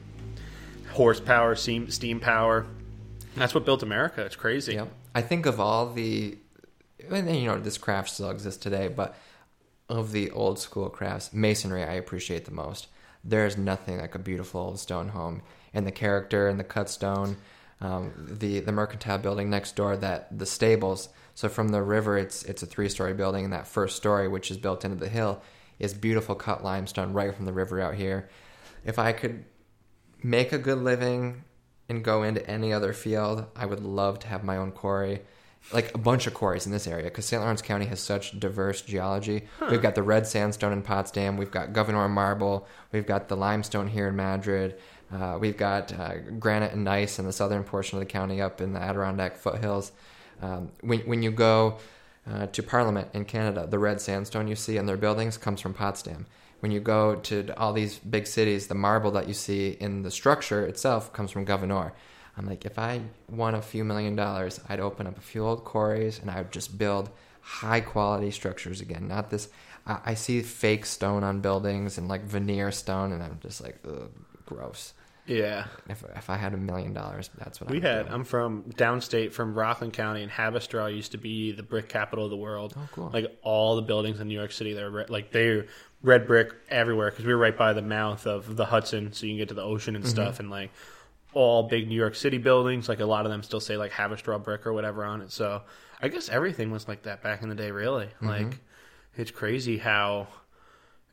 horsepower, 0.92 1.56
steam 1.56 1.90
steam 1.90 2.20
power. 2.20 2.64
That's 3.34 3.54
what 3.54 3.66
built 3.66 3.82
America. 3.82 4.22
It's 4.22 4.34
crazy. 4.34 4.76
Yep. 4.76 4.88
I 5.14 5.20
think 5.20 5.44
of 5.44 5.60
all 5.60 5.92
the, 5.92 6.38
and 7.10 7.36
you 7.36 7.48
know, 7.48 7.60
this 7.60 7.76
craft 7.76 8.08
still 8.08 8.30
exists 8.30 8.62
today, 8.62 8.88
but 8.88 9.14
of 9.90 10.10
the 10.12 10.30
old 10.30 10.58
school 10.58 10.88
crafts, 10.88 11.34
masonry 11.34 11.84
I 11.84 11.92
appreciate 11.92 12.46
the 12.46 12.50
most. 12.50 12.86
There's 13.22 13.58
nothing 13.58 13.98
like 13.98 14.14
a 14.14 14.18
beautiful 14.18 14.62
old 14.62 14.80
stone 14.80 15.08
home, 15.08 15.42
and 15.76 15.86
the 15.86 15.92
character 15.92 16.48
and 16.48 16.58
the 16.58 16.64
cut 16.64 16.88
stone, 16.88 17.36
um, 17.82 18.12
the 18.16 18.60
the 18.60 18.72
mercantile 18.72 19.18
building 19.18 19.50
next 19.50 19.76
door, 19.76 19.96
that 19.98 20.36
the 20.36 20.46
stables. 20.46 21.10
So 21.34 21.50
from 21.50 21.68
the 21.68 21.82
river, 21.82 22.16
it's 22.16 22.42
it's 22.44 22.62
a 22.62 22.66
three 22.66 22.88
story 22.88 23.12
building, 23.12 23.44
and 23.44 23.52
that 23.52 23.68
first 23.68 23.96
story, 23.96 24.26
which 24.26 24.50
is 24.50 24.56
built 24.56 24.84
into 24.84 24.96
the 24.96 25.10
hill, 25.10 25.42
is 25.78 25.92
beautiful 25.92 26.34
cut 26.34 26.64
limestone 26.64 27.12
right 27.12 27.34
from 27.34 27.44
the 27.44 27.52
river 27.52 27.80
out 27.80 27.94
here. 27.94 28.28
If 28.84 28.98
I 28.98 29.12
could 29.12 29.44
make 30.22 30.52
a 30.52 30.58
good 30.58 30.78
living 30.78 31.44
and 31.90 32.02
go 32.02 32.22
into 32.22 32.48
any 32.48 32.72
other 32.72 32.94
field, 32.94 33.44
I 33.54 33.66
would 33.66 33.80
love 33.80 34.18
to 34.20 34.28
have 34.28 34.42
my 34.42 34.56
own 34.56 34.72
quarry. 34.72 35.20
Like 35.72 35.92
a 35.94 35.98
bunch 35.98 36.28
of 36.28 36.34
quarries 36.34 36.64
in 36.64 36.70
this 36.70 36.86
area 36.86 37.04
because 37.04 37.26
St. 37.26 37.42
Lawrence 37.42 37.60
County 37.60 37.86
has 37.86 37.98
such 37.98 38.38
diverse 38.38 38.82
geology. 38.82 39.48
We've 39.68 39.82
got 39.82 39.96
the 39.96 40.02
red 40.02 40.24
sandstone 40.24 40.72
in 40.72 40.80
Potsdam, 40.82 41.36
we've 41.36 41.50
got 41.50 41.72
Gouverneur 41.72 42.08
marble, 42.08 42.68
we've 42.92 43.06
got 43.06 43.26
the 43.28 43.36
limestone 43.36 43.88
here 43.88 44.06
in 44.06 44.14
Madrid, 44.14 44.78
uh, 45.12 45.38
we've 45.40 45.56
got 45.56 45.92
uh, 45.92 46.18
granite 46.38 46.72
and 46.72 46.84
gneiss 46.84 47.18
in 47.18 47.26
the 47.26 47.32
southern 47.32 47.64
portion 47.64 47.98
of 47.98 48.00
the 48.00 48.10
county 48.10 48.40
up 48.40 48.60
in 48.60 48.72
the 48.72 48.80
Adirondack 48.80 49.36
foothills. 49.36 49.92
Um, 50.42 50.70
when, 50.80 51.00
when 51.00 51.22
you 51.22 51.30
go 51.30 51.78
uh, 52.28 52.46
to 52.46 52.62
Parliament 52.62 53.08
in 53.12 53.24
Canada. 53.24 53.66
The 53.68 53.78
red 53.78 54.00
sandstone 54.00 54.48
you 54.48 54.56
see 54.56 54.76
in 54.76 54.86
their 54.86 54.96
buildings 54.96 55.36
comes 55.36 55.60
from 55.60 55.74
Potsdam. 55.74 56.26
When 56.60 56.72
you 56.72 56.80
go 56.80 57.16
to 57.16 57.56
all 57.56 57.72
these 57.72 57.98
big 57.98 58.26
cities, 58.26 58.66
the 58.66 58.74
marble 58.74 59.10
that 59.12 59.28
you 59.28 59.34
see 59.34 59.76
in 59.78 60.02
the 60.02 60.10
structure 60.10 60.66
itself 60.66 61.12
comes 61.12 61.30
from 61.30 61.44
Gouverneur. 61.44 61.92
I'm 62.36 62.46
like, 62.46 62.64
if 62.64 62.78
I 62.78 63.02
won 63.30 63.54
a 63.54 63.62
few 63.62 63.84
million 63.84 64.16
dollars, 64.16 64.60
I'd 64.68 64.80
open 64.80 65.06
up 65.06 65.16
a 65.16 65.22
few 65.22 65.46
old 65.46 65.64
quarries 65.64 66.18
and 66.18 66.30
I 66.30 66.38
would 66.38 66.52
just 66.52 66.76
build 66.76 67.10
high 67.40 67.80
quality 67.80 68.30
structures 68.30 68.80
again. 68.80 69.08
Not 69.08 69.30
this. 69.30 69.48
I, 69.86 70.00
I 70.06 70.14
see 70.14 70.42
fake 70.42 70.84
stone 70.84 71.22
on 71.22 71.40
buildings 71.40 71.96
and 71.96 72.08
like 72.08 72.24
veneer 72.24 72.72
stone, 72.72 73.12
and 73.12 73.22
I'm 73.22 73.38
just 73.40 73.62
like, 73.62 73.78
gross. 74.44 74.92
Yeah. 75.26 75.66
If 75.88 76.04
if 76.14 76.30
I 76.30 76.36
had 76.36 76.54
a 76.54 76.56
million 76.56 76.92
dollars, 76.92 77.30
that's 77.36 77.60
what 77.60 77.70
We 77.70 77.76
I 77.76 77.80
would 77.80 77.82
had. 77.84 78.08
do. 78.08 78.14
I'm 78.14 78.24
from 78.24 78.62
downstate, 78.76 79.32
from 79.32 79.54
Rockland 79.54 79.92
County, 79.92 80.22
and 80.22 80.30
Haverstraw 80.30 80.94
used 80.94 81.12
to 81.12 81.18
be 81.18 81.52
the 81.52 81.62
brick 81.62 81.88
capital 81.88 82.24
of 82.24 82.30
the 82.30 82.36
world. 82.36 82.74
Oh, 82.76 82.88
cool. 82.92 83.10
Like 83.12 83.26
all 83.42 83.76
the 83.76 83.82
buildings 83.82 84.20
in 84.20 84.28
New 84.28 84.34
York 84.38 84.52
City, 84.52 84.72
they're 84.72 84.90
re- 84.90 85.06
like 85.08 85.32
they're 85.32 85.66
red 86.02 86.26
brick 86.26 86.52
everywhere 86.68 87.10
because 87.10 87.24
we 87.24 87.32
were 87.34 87.40
right 87.40 87.56
by 87.56 87.72
the 87.72 87.82
mouth 87.82 88.26
of 88.26 88.56
the 88.56 88.66
Hudson, 88.66 89.12
so 89.12 89.26
you 89.26 89.32
can 89.32 89.38
get 89.38 89.48
to 89.48 89.54
the 89.54 89.62
ocean 89.62 89.94
Mm-hmm. 89.94 90.02
and 90.04 90.10
stuff. 90.10 90.38
And 90.40 90.48
like 90.50 90.70
all 91.32 91.64
big 91.64 91.88
New 91.88 91.96
York 91.96 92.14
City 92.14 92.38
buildings, 92.38 92.88
like 92.88 93.00
a 93.00 93.04
lot 93.06 93.26
of 93.26 93.32
them 93.32 93.42
still 93.42 93.60
say 93.60 93.76
like 93.76 93.92
Haverstraw 93.92 94.42
brick 94.42 94.66
or 94.66 94.72
whatever 94.72 95.04
on 95.04 95.22
it. 95.22 95.32
So 95.32 95.62
I 96.00 96.08
guess 96.08 96.28
everything 96.28 96.70
was 96.70 96.86
like 96.86 97.02
that 97.02 97.22
back 97.22 97.42
in 97.42 97.48
the 97.48 97.54
day. 97.54 97.70
Really, 97.72 98.06
Mm-hmm. 98.06 98.26
like 98.28 98.58
it's 99.16 99.30
crazy 99.32 99.78
how. 99.78 100.28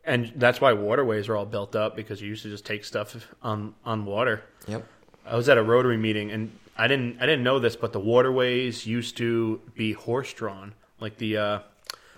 And 0.05 0.33
that's 0.35 0.59
why 0.59 0.73
waterways 0.73 1.29
are 1.29 1.35
all 1.35 1.45
built 1.45 1.75
up 1.75 1.95
because 1.95 2.21
you 2.21 2.27
used 2.27 2.43
to 2.43 2.49
just 2.49 2.65
take 2.65 2.83
stuff 2.83 3.15
on 3.41 3.73
on 3.85 4.05
water. 4.05 4.43
Yep. 4.67 4.85
I 5.25 5.35
was 5.37 5.47
at 5.47 5.57
a 5.57 5.63
Rotary 5.63 5.95
meeting, 5.97 6.31
and 6.31 6.51
I 6.77 6.87
didn't 6.87 7.17
I 7.21 7.25
didn't 7.25 7.43
know 7.43 7.59
this, 7.59 7.75
but 7.77 7.93
the 7.93 7.99
waterways 8.01 8.85
used 8.85 9.15
to 9.17 9.61
be 9.75 9.93
horse 9.93 10.33
drawn. 10.33 10.73
Like 10.99 11.17
the 11.17 11.37
uh, 11.37 11.59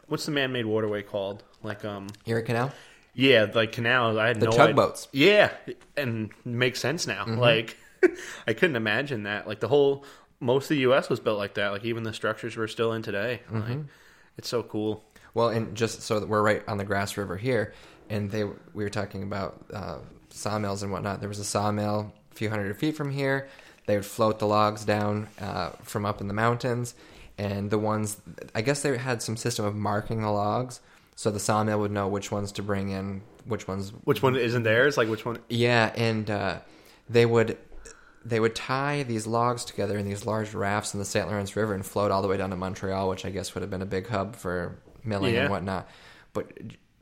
what's 0.07 0.25
the 0.25 0.31
man 0.31 0.51
made 0.51 0.65
waterway 0.65 1.03
called? 1.03 1.43
Like 1.61 1.85
um, 1.85 2.07
Erie 2.25 2.41
Canal. 2.43 2.71
yeah, 3.13 3.45
like 3.53 3.71
canals. 3.71 4.17
I 4.17 4.27
had 4.27 4.39
The 4.39 4.47
no 4.47 4.51
tugboats. 4.51 5.07
idea. 5.13 5.51
Yeah, 5.67 5.73
and 5.95 6.31
makes 6.43 6.79
sense 6.79 7.05
now. 7.05 7.25
Like 7.27 7.77
I 8.47 8.53
couldn't 8.53 8.75
imagine 8.75 9.23
that. 9.23 9.47
Like 9.47 9.59
the 9.59 9.67
whole 9.67 10.03
most 10.39 10.65
of 10.65 10.69
the 10.69 10.79
U.S. 10.81 11.07
was 11.09 11.19
built 11.19 11.37
like 11.37 11.53
that. 11.55 11.69
Like 11.69 11.85
even 11.85 12.01
the 12.03 12.13
structures 12.13 12.57
we're 12.57 12.67
still 12.67 12.93
in 12.93 13.03
today. 13.03 13.41
Like 13.51 13.77
it's 14.39 14.49
so 14.49 14.63
cool. 14.63 15.03
Well, 15.35 15.49
and 15.49 15.75
just 15.75 16.01
so 16.01 16.19
that 16.19 16.27
we're 16.27 16.41
right 16.41 16.63
on 16.67 16.77
the 16.77 16.85
Grass 16.85 17.17
River 17.17 17.37
here, 17.37 17.73
and 18.09 18.31
they 18.31 18.45
we 18.45 18.83
were 18.83 18.89
talking 18.89 19.21
about 19.21 19.63
uh, 19.71 19.97
sawmills 20.29 20.81
and 20.81 20.91
whatnot. 20.91 21.19
There 21.19 21.29
was 21.29 21.39
a 21.39 21.45
sawmill 21.45 22.13
a 22.31 22.35
few 22.35 22.49
hundred 22.49 22.75
feet 22.77 22.95
from 22.95 23.11
here. 23.11 23.47
They 23.85 23.97
would 23.97 24.05
float 24.05 24.39
the 24.39 24.47
logs 24.47 24.83
down 24.85 25.27
uh, 25.39 25.71
from 25.83 26.05
up 26.05 26.21
in 26.21 26.27
the 26.27 26.33
mountains, 26.33 26.95
and 27.37 27.69
the 27.69 27.77
ones 27.77 28.17
I 28.55 28.61
guess 28.61 28.81
they 28.81 28.97
had 28.97 29.21
some 29.21 29.35
system 29.37 29.65
of 29.65 29.75
marking 29.75 30.21
the 30.21 30.31
logs, 30.31 30.79
so 31.15 31.29
the 31.29 31.39
sawmill 31.39 31.81
would 31.81 31.91
know 31.91 32.07
which 32.07 32.31
ones 32.31 32.53
to 32.53 32.63
bring 32.63 32.89
in, 32.89 33.21
which 33.43 33.67
ones 33.67 33.91
Which 34.05 34.23
one 34.23 34.37
isn't 34.37 34.63
theirs? 34.63 34.97
Like 34.97 35.09
which 35.09 35.25
one? 35.25 35.39
Yeah, 35.49 35.91
and 35.97 36.29
uh, 36.29 36.59
they 37.09 37.25
would 37.25 37.57
they 38.23 38.39
would 38.39 38.55
tie 38.55 39.03
these 39.03 39.27
logs 39.27 39.65
together 39.65 39.97
in 39.97 40.05
these 40.05 40.25
large 40.25 40.53
rafts 40.53 40.93
in 40.93 40.99
the 40.99 41.05
St. 41.05 41.27
Lawrence 41.27 41.57
River 41.57 41.73
and 41.73 41.85
float 41.85 42.09
all 42.09 42.21
the 42.21 42.27
way 42.29 42.37
down 42.37 42.49
to 42.51 42.55
Montreal, 42.55 43.09
which 43.09 43.25
I 43.25 43.29
guess 43.29 43.53
would 43.53 43.61
have 43.61 43.69
been 43.69 43.83
a 43.83 43.85
big 43.85 44.07
hub 44.07 44.35
for 44.35 44.77
milling 45.05 45.33
Yeah. 45.35 45.41
and 45.43 45.49
whatnot. 45.51 45.87
But 46.33 46.51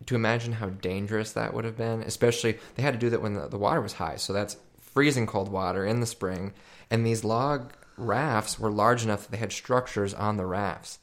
to 0.08 0.16
imagine 0.16 0.54
how 0.54 0.70
dangerous 0.70 1.32
that 1.34 1.54
would 1.54 1.66
have 1.66 1.78
been, 1.78 2.02
especially 2.02 2.58
they 2.76 2.84
had 2.84 2.94
to 2.94 3.00
do 3.00 3.10
that 3.12 3.22
when 3.22 3.34
the, 3.34 3.48
the 3.48 3.58
water 3.58 3.82
was 3.82 3.94
high, 3.94 4.18
so 4.18 4.34
that's 4.34 4.58
freezing 4.80 5.26
cold 5.26 5.50
water 5.50 5.86
in 5.86 6.00
the 6.02 6.06
spring, 6.06 6.54
and 6.92 7.06
these 7.06 7.24
log 7.24 7.74
rafts 7.98 8.60
were 8.60 8.72
large 8.72 9.04
enough 9.04 9.22
that 9.24 9.32
they 9.32 9.38
had 9.38 9.52
structures 9.52 10.14
on 10.14 10.38
the 10.38 10.46
rafts. 10.46 11.00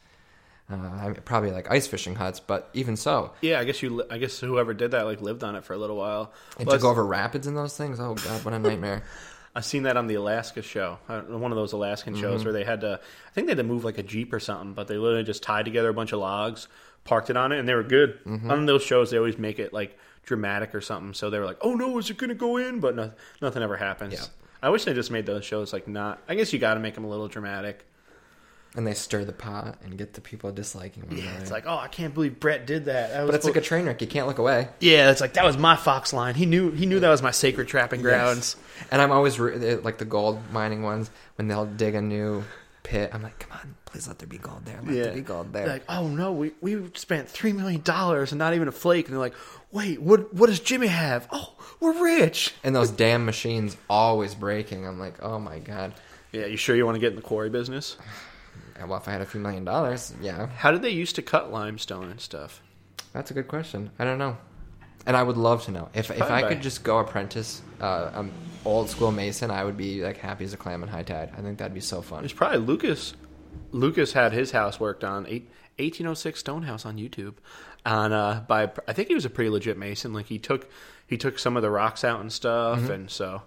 Uh, 0.70 1.12
probably 1.24 1.50
like 1.50 1.68
ice 1.68 1.88
fishing 1.88 2.14
huts, 2.14 2.38
but 2.38 2.70
even 2.74 2.96
so, 2.96 3.32
Yeah, 3.40 3.58
I 3.58 3.64
guess 3.64 3.82
you. 3.82 4.04
I 4.08 4.18
guess 4.18 4.38
whoever 4.38 4.72
did 4.72 4.92
that 4.92 5.04
like 5.04 5.20
lived 5.20 5.42
on 5.42 5.56
it 5.56 5.64
for 5.64 5.72
a 5.72 5.76
little 5.76 5.96
while. 5.96 6.32
and 6.60 6.68
to 6.68 6.78
go 6.78 6.90
over 6.90 7.04
rapids 7.04 7.48
and 7.48 7.56
those 7.56 7.76
things, 7.76 7.98
oh 7.98 8.14
god, 8.14 8.44
what 8.44 8.54
a 8.54 8.58
nightmare! 8.60 9.02
I've 9.56 9.64
seen 9.64 9.82
that 9.82 9.96
on 9.96 10.06
the 10.06 10.14
Alaska 10.14 10.62
show, 10.62 10.98
uh, 11.08 11.22
one 11.22 11.50
of 11.50 11.56
those 11.56 11.72
Alaskan 11.72 12.14
shows 12.14 12.44
where 12.44 12.52
they 12.52 12.62
had 12.62 12.82
to. 12.82 13.00
I 13.02 13.30
think 13.32 13.48
they 13.48 13.50
had 13.50 13.56
to 13.56 13.64
move 13.64 13.82
like 13.84 13.98
a 13.98 14.04
jeep 14.04 14.32
or 14.32 14.38
something, 14.38 14.74
but 14.74 14.86
they 14.86 14.96
literally 14.96 15.24
just 15.24 15.42
tied 15.42 15.64
together 15.64 15.88
a 15.88 15.94
bunch 15.94 16.12
of 16.12 16.20
logs, 16.20 16.68
parked 17.04 17.30
it 17.30 17.36
on 17.36 17.52
it, 17.52 17.58
and 17.58 17.68
they 17.68 17.74
were 17.74 17.82
good. 17.82 18.18
Mm-hmm. 18.24 18.50
On 18.50 18.66
those 18.66 18.82
shows, 18.82 19.10
they 19.10 19.18
always 19.18 19.38
make 19.38 19.58
it 19.58 19.72
like 19.72 19.98
dramatic 20.24 20.74
or 20.74 20.80
something. 20.80 21.14
So 21.14 21.30
they 21.30 21.38
were 21.38 21.46
like, 21.46 21.58
"Oh 21.62 21.74
no, 21.74 21.98
is 21.98 22.10
it 22.10 22.18
going 22.18 22.28
to 22.28 22.34
go 22.34 22.56
in?" 22.56 22.80
But 22.80 22.94
no, 22.96 23.12
nothing 23.42 23.62
ever 23.62 23.76
happens. 23.76 24.14
Yeah. 24.14 24.24
I 24.62 24.68
wish 24.70 24.84
they 24.84 24.92
just 24.94 25.10
made 25.10 25.26
those 25.26 25.44
shows 25.44 25.72
like 25.72 25.88
not. 25.88 26.20
I 26.28 26.34
guess 26.34 26.52
you 26.52 26.58
got 26.58 26.74
to 26.74 26.80
make 26.80 26.94
them 26.94 27.04
a 27.04 27.08
little 27.08 27.28
dramatic. 27.28 27.86
and 28.76 28.86
they 28.86 28.94
stir 28.94 29.24
the 29.24 29.32
pot 29.32 29.78
and 29.82 29.96
get 29.98 30.12
the 30.12 30.20
people 30.20 30.52
disliking 30.52 31.04
one 31.08 31.18
another. 31.18 31.38
It's 31.40 31.50
like, 31.50 31.64
oh, 31.66 31.76
I 31.78 31.88
can't 31.88 32.14
believe 32.14 32.38
Brett 32.38 32.66
did 32.66 32.84
that. 32.84 33.10
that 33.10 33.22
was 33.22 33.28
but 33.30 33.34
it's 33.36 33.44
like 33.46 33.56
a 33.56 33.60
train 33.62 33.86
wreck. 33.86 34.00
You 34.00 34.06
can't 34.06 34.26
look 34.28 34.38
away. 34.38 34.68
yeah, 34.80 35.10
it's 35.10 35.20
like 35.20 35.32
that 35.34 35.44
was 35.44 35.56
my 35.56 35.74
fox 35.76 36.12
line. 36.12 36.34
He 36.34 36.46
knew. 36.46 36.70
He 36.70 36.86
knew 36.86 37.00
that 37.00 37.08
was 37.08 37.22
my 37.22 37.30
sacred 37.32 37.68
trapping 37.68 38.02
grounds. 38.02 38.54
And 38.90 39.00
I'm 39.02 39.10
always 39.12 39.38
like 39.38 39.98
the 39.98 40.04
gold 40.04 40.38
mining 40.52 40.82
ones 40.82 41.10
when 41.36 41.48
they'll 41.48 41.66
dig 41.66 41.94
a 41.94 42.02
new 42.02 42.44
pit. 42.82 43.10
I'm 43.14 43.22
like, 43.22 43.38
come 43.38 43.52
on, 43.58 43.74
please 43.90 44.07
let 44.09 44.18
there 44.18 44.29
be 44.29 44.38
gold 44.38 44.64
there. 44.64 44.81
Let 44.85 44.94
there 44.94 45.12
be 45.14 45.20
gold 45.20 45.53
there. 45.53 45.64
They're 45.64 45.72
like, 45.74 45.85
oh 45.88 46.09
no, 46.09 46.33
we 46.33 46.53
we 46.61 46.90
spent 46.94 47.29
three 47.29 47.53
million 47.53 47.83
dollars 47.83 48.33
and 48.33 48.38
not 48.38 48.55
even 48.55 48.68
a 48.68 48.72
flake. 48.72 49.07
And 49.07 49.14
they're 49.14 49.20
like, 49.20 49.35
wait, 49.72 50.00
what 50.00 50.33
what 50.35 50.46
does 50.46 50.61
Jimmy 50.61 50.87
have? 50.88 51.29
Oh, 51.33 51.55
we're 51.81 52.03
rich. 52.03 52.55
and 52.64 52.74
those 52.76 52.90
damn 52.90 53.24
machines 53.24 53.76
always 53.88 54.35
breaking. 54.35 54.87
I'm 54.87 54.98
like, 54.98 55.22
oh 55.22 55.38
my 55.38 55.59
god. 55.59 55.94
Yeah, 56.33 56.46
you 56.46 56.57
sure 56.57 56.76
you 56.76 56.85
want 56.87 56.94
to 56.96 57.00
get 57.00 57.11
in 57.11 57.16
the 57.16 57.22
quarry 57.22 57.50
business? 57.50 57.96
Yeah, 58.76 58.85
Well, 58.87 58.98
if 58.98 59.09
I 59.09 59.12
had 59.12 59.20
a 59.20 59.26
few 59.26 59.40
million 59.40 59.64
dollars, 59.64 60.14
yeah, 60.22 60.46
How 60.46 60.70
did 60.70 60.83
they 60.83 60.90
used 60.90 61.16
to 61.16 61.22
cut 61.22 61.53
limestone 61.53 62.11
and 62.11 62.20
stuff? 62.20 62.62
that's 63.12 63.31
a 63.33 63.35
good 63.35 63.48
question. 63.48 63.90
I 63.98 64.05
don't 64.05 64.18
know, 64.18 64.37
and 65.07 65.16
I 65.16 65.22
would 65.24 65.37
love 65.37 65.64
to 65.64 65.72
know 65.72 65.88
if 65.94 66.11
if 66.12 66.22
I 66.22 66.42
by- 66.42 66.48
could 66.50 66.62
just 66.62 66.85
go 66.85 66.98
apprentice 66.98 67.61
uh, 67.81 68.11
um, 68.14 68.31
old 68.64 68.88
school 68.88 69.11
mason, 69.11 69.50
I 69.50 69.64
would 69.64 69.76
be 69.76 70.03
like 70.05 70.18
happy 70.18 70.44
as 70.44 70.53
a 70.53 70.57
clam 70.57 70.83
in 70.85 70.88
high 70.88 71.03
tide. 71.03 71.33
I 71.37 71.40
think 71.40 71.59
that'd 71.59 71.74
be 71.74 71.81
so 71.81 72.03
fun. 72.03 72.22
It's 72.24 72.33
probably 72.33 72.59
Lucas. 72.59 73.14
Lucas 73.72 74.12
had 74.12 74.32
his 74.32 74.50
house 74.50 74.80
worked 74.80 75.04
on 75.04 75.26
eight, 75.26 75.48
1806 75.78 76.38
stone 76.40 76.62
house 76.62 76.84
on 76.84 76.96
YouTube, 76.96 77.34
on 77.86 78.12
uh, 78.12 78.44
by 78.46 78.70
I 78.86 78.92
think 78.92 79.08
he 79.08 79.14
was 79.14 79.24
a 79.24 79.30
pretty 79.30 79.50
legit 79.50 79.78
mason. 79.78 80.12
Like 80.12 80.26
he 80.26 80.38
took 80.38 80.68
he 81.06 81.16
took 81.16 81.38
some 81.38 81.56
of 81.56 81.62
the 81.62 81.70
rocks 81.70 82.04
out 82.04 82.20
and 82.20 82.32
stuff, 82.32 82.88
and 82.88 83.10
so 83.10 83.42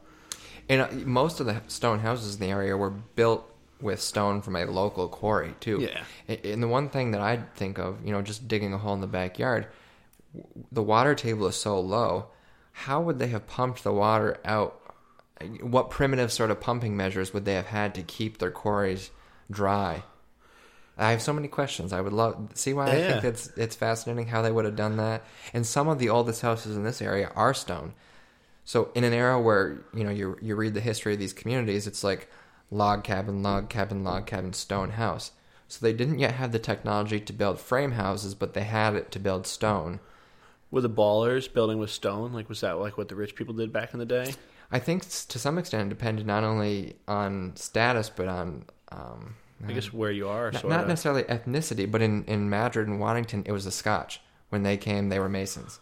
And 0.69 0.81
uh, 0.81 0.87
most 1.05 1.39
of 1.39 1.45
the 1.45 1.61
stone 1.67 1.99
houses 1.99 2.35
in 2.35 2.41
the 2.41 2.47
area 2.47 2.75
were 2.75 2.89
built 2.89 3.49
with 3.81 3.99
stone 4.01 4.41
from 4.41 4.55
a 4.55 4.65
local 4.65 5.09
quarry 5.09 5.55
too. 5.59 5.81
Yeah. 6.27 6.35
And 6.43 6.63
the 6.63 6.67
one 6.67 6.89
thing 6.89 7.11
that 7.11 7.21
I 7.21 7.43
think 7.55 7.77
of, 7.79 8.05
you 8.05 8.11
know, 8.11 8.21
just 8.21 8.47
digging 8.47 8.73
a 8.73 8.77
hole 8.77 8.93
in 8.93 9.01
the 9.01 9.07
backyard, 9.07 9.67
w- 10.33 10.65
the 10.71 10.83
water 10.83 11.15
table 11.15 11.47
is 11.47 11.55
so 11.57 11.79
low. 11.79 12.27
How 12.71 13.01
would 13.01 13.19
they 13.19 13.27
have 13.27 13.45
pumped 13.45 13.83
the 13.83 13.91
water 13.91 14.39
out? 14.45 14.79
What 15.59 15.89
primitive 15.89 16.31
sort 16.31 16.49
of 16.49 16.61
pumping 16.61 16.95
measures 16.95 17.33
would 17.33 17.43
they 17.43 17.55
have 17.55 17.65
had 17.65 17.93
to 17.95 18.03
keep 18.03 18.37
their 18.37 18.51
quarries 18.51 19.11
dry? 19.51 20.03
I 20.97 21.12
have 21.12 21.21
so 21.21 21.34
many 21.34 21.47
questions. 21.47 21.93
I 21.93 22.01
would 22.01 22.13
love 22.13 22.51
see 22.56 22.73
why 22.73 22.93
I 22.93 22.99
Yeah. 22.99 22.99
think 22.99 23.23
it's 23.23 23.51
it's 23.58 23.75
fascinating 23.75 24.27
how 24.27 24.41
they 24.41 24.51
would 24.51 24.65
have 24.65 24.75
done 24.75 24.97
that. 24.97 25.23
And 25.53 25.65
some 25.65 25.88
of 25.88 25.99
the 25.99 26.10
oldest 26.10 26.41
houses 26.41 26.75
in 26.77 26.84
this 26.84 27.01
area 27.01 27.32
are 27.36 27.53
stone. 27.53 27.93
So 28.65 28.91
in 28.95 29.03
an 29.06 29.13
era 29.13 29.41
where 29.41 29.86
you 29.93 30.03
know 30.03 30.12
you 30.12 30.38
you 30.41 30.56
read 30.56 30.73
the 30.75 30.82
history 30.82 31.13
of 31.13 31.19
these 31.19 31.34
communities, 31.34 31.88
it's 31.88 32.03
like 32.03 32.29
log 32.71 33.03
cabin, 33.03 33.43
log 33.43 33.69
cabin, 33.69 34.03
log 34.03 34.27
cabin, 34.27 34.53
stone 34.53 34.91
house. 34.91 35.32
So 35.67 35.79
they 35.86 35.93
didn't 35.93 36.19
yet 36.19 36.34
have 36.36 36.51
the 36.51 36.60
technology 36.60 37.19
to 37.21 37.34
build 37.34 37.60
frame 37.60 37.93
houses, 37.93 38.36
but 38.36 38.53
they 38.53 38.63
had 38.63 38.95
it 38.95 39.12
to 39.12 39.19
build 39.19 39.47
stone. 39.47 39.99
were 40.71 40.82
the 40.82 40.89
ballers 40.89 41.47
building 41.51 41.77
with 41.77 41.89
stone? 41.89 42.34
Like 42.34 42.49
was 42.49 42.60
that 42.62 42.73
like 42.73 42.97
what 42.97 43.08
the 43.08 43.15
rich 43.15 43.36
people 43.36 43.53
did 43.53 43.71
back 43.71 43.93
in 43.93 43.99
the 43.99 44.06
day? 44.06 44.36
I 44.71 44.79
think 44.79 45.03
to 45.03 45.39
some 45.39 45.58
extent 45.58 45.88
it 45.88 45.95
depended 45.95 46.25
not 46.25 46.43
only 46.43 46.95
on 47.08 47.56
status 47.56 48.10
but 48.10 48.27
on 48.27 48.65
um, 48.93 49.36
I 49.67 49.71
guess 49.71 49.93
where 49.93 50.12
you 50.12 50.27
are, 50.27 50.51
not, 50.51 50.67
not 50.67 50.88
necessarily 50.88 51.23
ethnicity, 51.23 51.89
but 51.89 52.01
in 52.01 52.25
in 52.25 52.49
Madrid 52.49 52.88
and 52.88 52.99
Waddington 52.99 53.43
it 53.45 53.51
was 53.51 53.65
the 53.65 53.71
Scotch. 53.71 54.19
When 54.49 54.63
they 54.63 54.77
came, 54.77 55.10
they 55.10 55.19
were 55.19 55.29
Masons. 55.29 55.79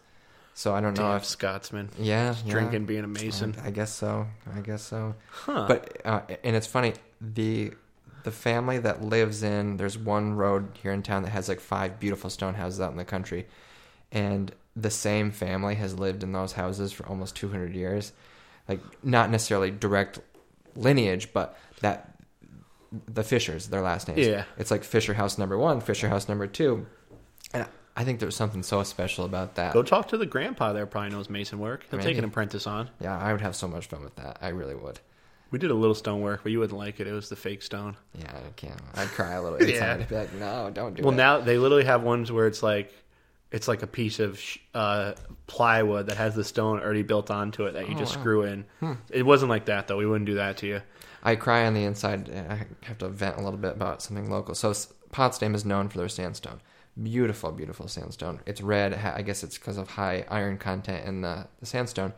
So 0.53 0.73
I 0.73 0.81
don't 0.81 0.97
know 0.97 1.07
Damn, 1.09 1.17
if 1.17 1.25
Scotsman. 1.25 1.89
yeah, 1.97 2.35
yeah. 2.45 2.51
Drinking, 2.51 2.85
being 2.85 3.03
a 3.03 3.07
mason. 3.07 3.55
I, 3.63 3.67
I 3.67 3.71
guess 3.71 3.91
so. 3.91 4.27
I 4.53 4.59
guess 4.59 4.83
so. 4.83 5.15
Huh. 5.29 5.65
But 5.67 6.01
uh, 6.05 6.21
and 6.43 6.55
it's 6.55 6.67
funny 6.67 6.93
the 7.19 7.71
the 8.23 8.31
family 8.31 8.77
that 8.77 9.01
lives 9.01 9.43
in 9.43 9.77
there's 9.77 9.97
one 9.97 10.33
road 10.33 10.77
here 10.81 10.91
in 10.91 11.01
town 11.01 11.23
that 11.23 11.29
has 11.29 11.49
like 11.49 11.59
five 11.59 11.99
beautiful 11.99 12.29
stone 12.29 12.53
houses 12.53 12.79
out 12.79 12.91
in 12.91 12.97
the 12.97 13.05
country, 13.05 13.47
and 14.11 14.53
the 14.75 14.91
same 14.91 15.31
family 15.31 15.75
has 15.75 15.97
lived 15.97 16.23
in 16.23 16.31
those 16.31 16.53
houses 16.53 16.91
for 16.91 17.05
almost 17.07 17.35
200 17.35 17.73
years, 17.73 18.13
like 18.67 18.79
not 19.03 19.29
necessarily 19.29 19.71
direct 19.71 20.19
lineage, 20.75 21.33
but 21.33 21.57
that 21.81 22.10
the 23.07 23.23
Fishers, 23.23 23.67
their 23.67 23.81
last 23.81 24.07
names. 24.07 24.25
Yeah. 24.25 24.43
it's 24.57 24.71
like 24.71 24.83
Fisher 24.83 25.13
House 25.13 25.37
number 25.37 25.57
one, 25.57 25.79
Fisher 25.81 26.09
House 26.09 26.27
number 26.27 26.47
two, 26.47 26.85
and 27.53 27.65
I 27.95 28.03
think 28.03 28.19
there's 28.19 28.35
something 28.35 28.63
so 28.63 28.83
special 28.83 29.25
about 29.25 29.55
that. 29.55 29.73
Go 29.73 29.83
talk 29.83 30.09
to 30.09 30.17
the 30.17 30.25
grandpa 30.25 30.73
there. 30.73 30.85
Probably 30.85 31.09
knows 31.11 31.29
mason 31.29 31.59
work. 31.59 31.85
He'll 31.91 31.99
take 31.99 32.17
an 32.17 32.23
apprentice 32.23 32.67
on. 32.67 32.89
Yeah, 32.99 33.17
I 33.17 33.31
would 33.31 33.41
have 33.41 33.55
so 33.55 33.67
much 33.67 33.87
fun 33.87 34.03
with 34.03 34.15
that. 34.15 34.37
I 34.41 34.49
really 34.49 34.75
would. 34.75 34.99
We 35.51 35.59
did 35.59 35.71
a 35.71 35.75
little 35.75 35.95
stonework, 35.95 36.43
but 36.43 36.51
you 36.53 36.59
wouldn't 36.59 36.77
like 36.79 37.01
it. 37.01 37.07
It 37.07 37.11
was 37.11 37.27
the 37.27 37.35
fake 37.35 37.61
stone. 37.61 37.97
Yeah, 38.17 38.31
I 38.33 38.49
can't. 38.55 38.79
I'd 38.95 39.09
cry 39.09 39.33
a 39.33 39.41
little 39.41 39.61
every 39.61 39.73
Yeah. 39.75 39.95
I'd 39.95 40.07
be 40.07 40.15
like, 40.15 40.33
no, 40.35 40.69
don't 40.73 40.93
do 40.95 41.03
Well, 41.03 41.11
it. 41.11 41.17
Well, 41.17 41.39
now 41.39 41.39
they 41.41 41.57
literally 41.57 41.83
have 41.83 42.03
ones 42.03 42.31
where 42.31 42.47
it's 42.47 42.63
like 42.63 42.93
it's 43.51 43.67
like 43.67 43.83
a 43.83 43.87
piece 43.87 44.19
of 44.19 44.41
uh, 44.73 45.11
plywood 45.47 46.05
that 46.07 46.15
has 46.15 46.35
the 46.35 46.43
stone 46.45 46.79
already 46.79 47.03
built 47.03 47.29
onto 47.29 47.65
it 47.65 47.73
that 47.73 47.89
you 47.89 47.95
Oh, 47.95 47.99
just 47.99 48.15
wow. 48.15 48.21
screw 48.21 48.43
in. 48.43 48.65
It 49.09 49.23
wasn't 49.25 49.49
like 49.49 49.65
that 49.65 49.87
though. 49.89 49.97
We 49.97 50.05
wouldn't 50.05 50.25
do 50.27 50.35
that 50.35 50.55
to 50.57 50.67
you. 50.67 50.81
I 51.23 51.35
cry 51.35 51.65
on 51.65 51.73
the 51.73 51.83
inside. 51.83 52.29
I 52.29 52.65
have 52.85 52.97
to 52.99 53.09
vent 53.09 53.37
a 53.37 53.41
little 53.41 53.59
bit 53.59 53.75
about 53.75 54.01
something 54.01 54.29
local. 54.29 54.55
So 54.55 54.73
Potsdam 55.11 55.55
is 55.55 55.65
known 55.65 55.89
for 55.89 55.97
their 55.97 56.09
sandstone. 56.09 56.61
Beautiful, 57.01 57.51
beautiful 57.51 57.87
sandstone. 57.87 58.39
It's 58.45 58.61
red. 58.61 58.93
I 58.93 59.21
guess 59.21 59.43
it's 59.43 59.57
because 59.57 59.77
of 59.77 59.91
high 59.91 60.25
iron 60.29 60.57
content 60.57 61.05
in 61.05 61.21
the, 61.21 61.47
the 61.59 61.65
sandstone. 61.65 62.13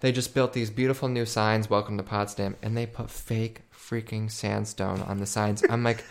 They 0.00 0.12
just 0.12 0.34
built 0.34 0.52
these 0.52 0.70
beautiful 0.70 1.08
new 1.08 1.26
signs, 1.26 1.70
"Welcome 1.70 1.96
to 1.98 2.02
Potsdam," 2.02 2.56
and 2.62 2.76
they 2.76 2.86
put 2.86 3.10
fake 3.10 3.62
freaking 3.72 4.30
sandstone 4.30 5.00
on 5.02 5.18
the 5.18 5.26
signs. 5.26 5.62
I'm 5.68 5.84
like, 5.84 6.04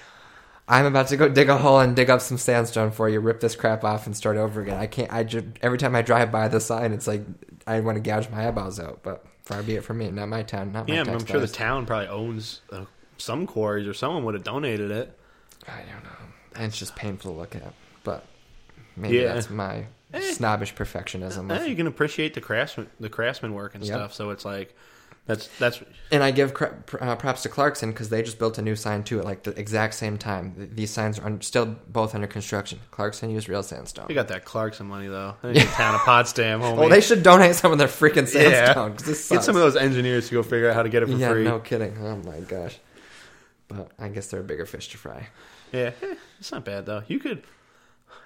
I'm 0.67 0.86
about 0.86 1.08
to 1.08 1.17
go 1.17 1.28
dig 1.28 1.50
a 1.50 1.58
hole 1.58 1.80
and 1.80 1.95
dig 1.95 2.10
up 2.10 2.21
some 2.21 2.38
sandstone 2.38 2.91
for 2.91 3.10
you. 3.10 3.19
Rip 3.19 3.39
this 3.41 3.56
crap 3.56 3.84
off 3.84 4.06
and 4.06 4.15
start 4.15 4.38
over 4.38 4.62
again. 4.62 4.78
I 4.78 4.88
can't. 4.88 5.12
I 5.12 5.24
just 5.24 5.45
every 5.62 5.78
time 5.78 5.95
I 5.95 6.02
drive 6.02 6.32
by 6.32 6.47
the 6.47 6.62
sign, 6.62 6.93
it's 6.93 7.08
like 7.08 7.24
I 7.67 7.80
want 7.82 7.97
to 7.97 8.02
gouge 8.02 8.30
my 8.30 8.47
eyeballs 8.47 8.80
out. 8.80 9.02
But 9.04 9.26
far 9.52 9.64
be 9.64 9.76
it 9.76 9.84
from 9.84 9.98
me. 9.98 10.10
Not 10.12 10.30
my 10.30 10.44
town. 10.44 10.72
Not 10.72 10.88
my 10.88 10.96
Yeah, 10.96 11.04
but 11.04 11.14
I'm 11.14 11.26
sure 11.26 11.40
the 11.40 11.48
town 11.48 11.86
probably 11.86 12.08
owns 12.08 12.62
uh, 12.72 12.86
some 13.18 13.46
quarries 13.46 13.88
or 13.88 13.94
someone 13.94 14.24
would 14.26 14.34
have 14.34 14.44
donated 14.44 14.92
it. 14.92 15.18
I 15.68 15.80
don't 15.92 16.04
know. 16.04 16.10
And 16.56 16.66
it's 16.66 16.78
just 16.78 16.96
painful 16.96 17.34
to 17.34 17.38
look 17.38 17.56
at. 17.56 17.74
But 18.04 18.26
maybe 18.96 19.18
Yeah. 19.18 19.34
that's 19.34 19.50
my 19.50 19.86
Eh. 20.14 20.20
snobbish 20.34 20.74
perfectionism. 20.76 21.52
Eh, 21.52 21.66
you 21.66 21.76
can 21.76 21.88
appreciate 21.88 22.34
the 22.34 22.42
craftsman, 22.42 22.90
the 23.00 23.10
craftsman 23.10 23.54
work 23.54 23.76
and 23.76 23.84
Yep. 23.84 23.94
stuff. 23.96 24.14
So 24.14 24.30
it's 24.32 24.44
like 24.46 24.76
that's 25.28 25.48
that's 25.60 25.82
And 26.12 26.24
I 26.24 26.32
give 26.32 26.54
uh, 27.00 27.16
props 27.16 27.44
to 27.44 27.50
Clarkson 27.50 27.92
because 27.92 28.10
they 28.10 28.22
just 28.24 28.40
built 28.40 28.58
a 28.58 28.62
new 28.62 28.76
sign 28.76 29.04
too 29.04 29.20
at 29.20 29.26
like 29.26 29.44
the 29.44 29.52
exact 29.60 29.94
same 29.94 30.18
time. 30.18 30.70
These 30.74 30.90
signs 30.92 31.20
are 31.20 31.26
un- 31.26 31.42
still 31.42 31.76
both 31.88 32.16
under 32.16 32.28
construction. 32.28 32.80
Clarkson 32.90 33.30
used 33.30 33.48
real 33.48 33.64
sandstone. 33.64 34.06
we 34.10 34.16
got 34.16 34.28
that 34.30 34.46
Clarkson 34.46 34.88
money 34.88 35.08
though. 35.08 35.36
In 35.44 35.54
the 35.54 35.60
town 35.62 35.96
of 35.96 36.02
Potsdam, 36.02 36.60
homie. 36.62 36.76
Well, 36.78 36.90
they 36.90 37.02
should 37.02 37.24
donate 37.24 37.56
some 37.56 37.72
of 37.72 37.78
their 37.78 37.88
freaking 37.88 38.28
sandstone. 38.28 38.42
Yeah. 38.52 38.66
sandstone. 38.66 38.92
'cause 38.94 39.06
this 39.06 39.30
Get 39.30 39.44
some 39.44 39.56
of 39.56 39.62
those 39.62 39.76
engineers 39.76 40.28
to 40.30 40.34
go 40.36 40.44
figure 40.44 40.70
out 40.70 40.76
how 40.76 40.84
to 40.84 40.90
get 40.90 41.04
it 41.04 41.06
for 41.06 41.12
Yeah, 41.14 41.32
free. 41.32 41.44
no 41.44 41.60
kidding. 41.60 41.96
Oh 42.02 42.18
my 42.18 42.40
gosh. 42.40 42.78
But 43.68 43.90
I 44.00 44.10
guess 44.10 44.28
they're 44.28 44.42
a 44.42 44.44
bigger 44.44 44.66
fish 44.66 44.90
to 44.90 44.98
fry. 44.98 45.28
Yeah, 45.72 45.92
eh, 46.02 46.16
it's 46.40 46.52
not 46.52 46.66
bad 46.66 46.86
though. 46.86 47.04
You 47.08 47.20
could. 47.20 47.44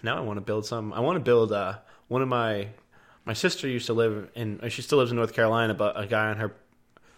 Now 0.02 0.18
I 0.18 0.22
want 0.22 0.38
to 0.38 0.42
build 0.42 0.66
some. 0.66 0.92
I 0.94 1.02
want 1.02 1.18
to 1.18 1.20
build. 1.20 1.52
Uh, 1.52 1.76
one 2.08 2.22
of 2.24 2.28
my 2.28 2.70
my 3.26 3.34
sister 3.34 3.68
used 3.68 3.86
to 3.88 3.94
live 3.94 4.30
in. 4.34 4.60
She 4.70 4.82
still 4.82 4.98
lives 4.98 5.12
in 5.12 5.18
North 5.18 5.34
Carolina, 5.34 5.74
but 5.76 6.00
a 6.00 6.08
guy 6.08 6.30
on 6.30 6.38
her. 6.38 6.56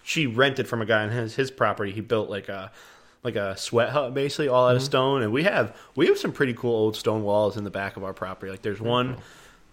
She 0.08 0.26
rented 0.26 0.70
from 0.70 0.82
a 0.82 0.86
guy 0.86 1.04
on 1.04 1.10
his 1.10 1.36
his 1.36 1.52
property. 1.52 1.91
He 1.91 2.00
built 2.00 2.30
like 2.30 2.48
a 2.48 2.72
like 3.24 3.36
a 3.36 3.58
sweat 3.58 3.89
hut, 3.89 4.13
basically 4.13 4.48
all 4.48 4.70
out 4.70 4.78
of 4.78 4.82
mm-hmm. 4.82 4.86
stone. 4.86 5.22
And 5.22 5.34
we 5.34 5.43
have 5.43 5.76
we 5.98 6.08
have 6.08 6.17
some 6.17 6.32
pretty 6.32 6.54
cool 6.54 6.74
old 6.74 6.96
stone 6.96 7.24
walls 7.24 7.58
in 7.58 7.65
the 7.65 7.70
back 7.70 7.98
of 7.98 8.06
our 8.06 8.13
property. 8.13 8.50
Like 8.50 8.62
there's 8.62 8.80
one. 8.80 9.15
Mm-hmm. 9.15 9.22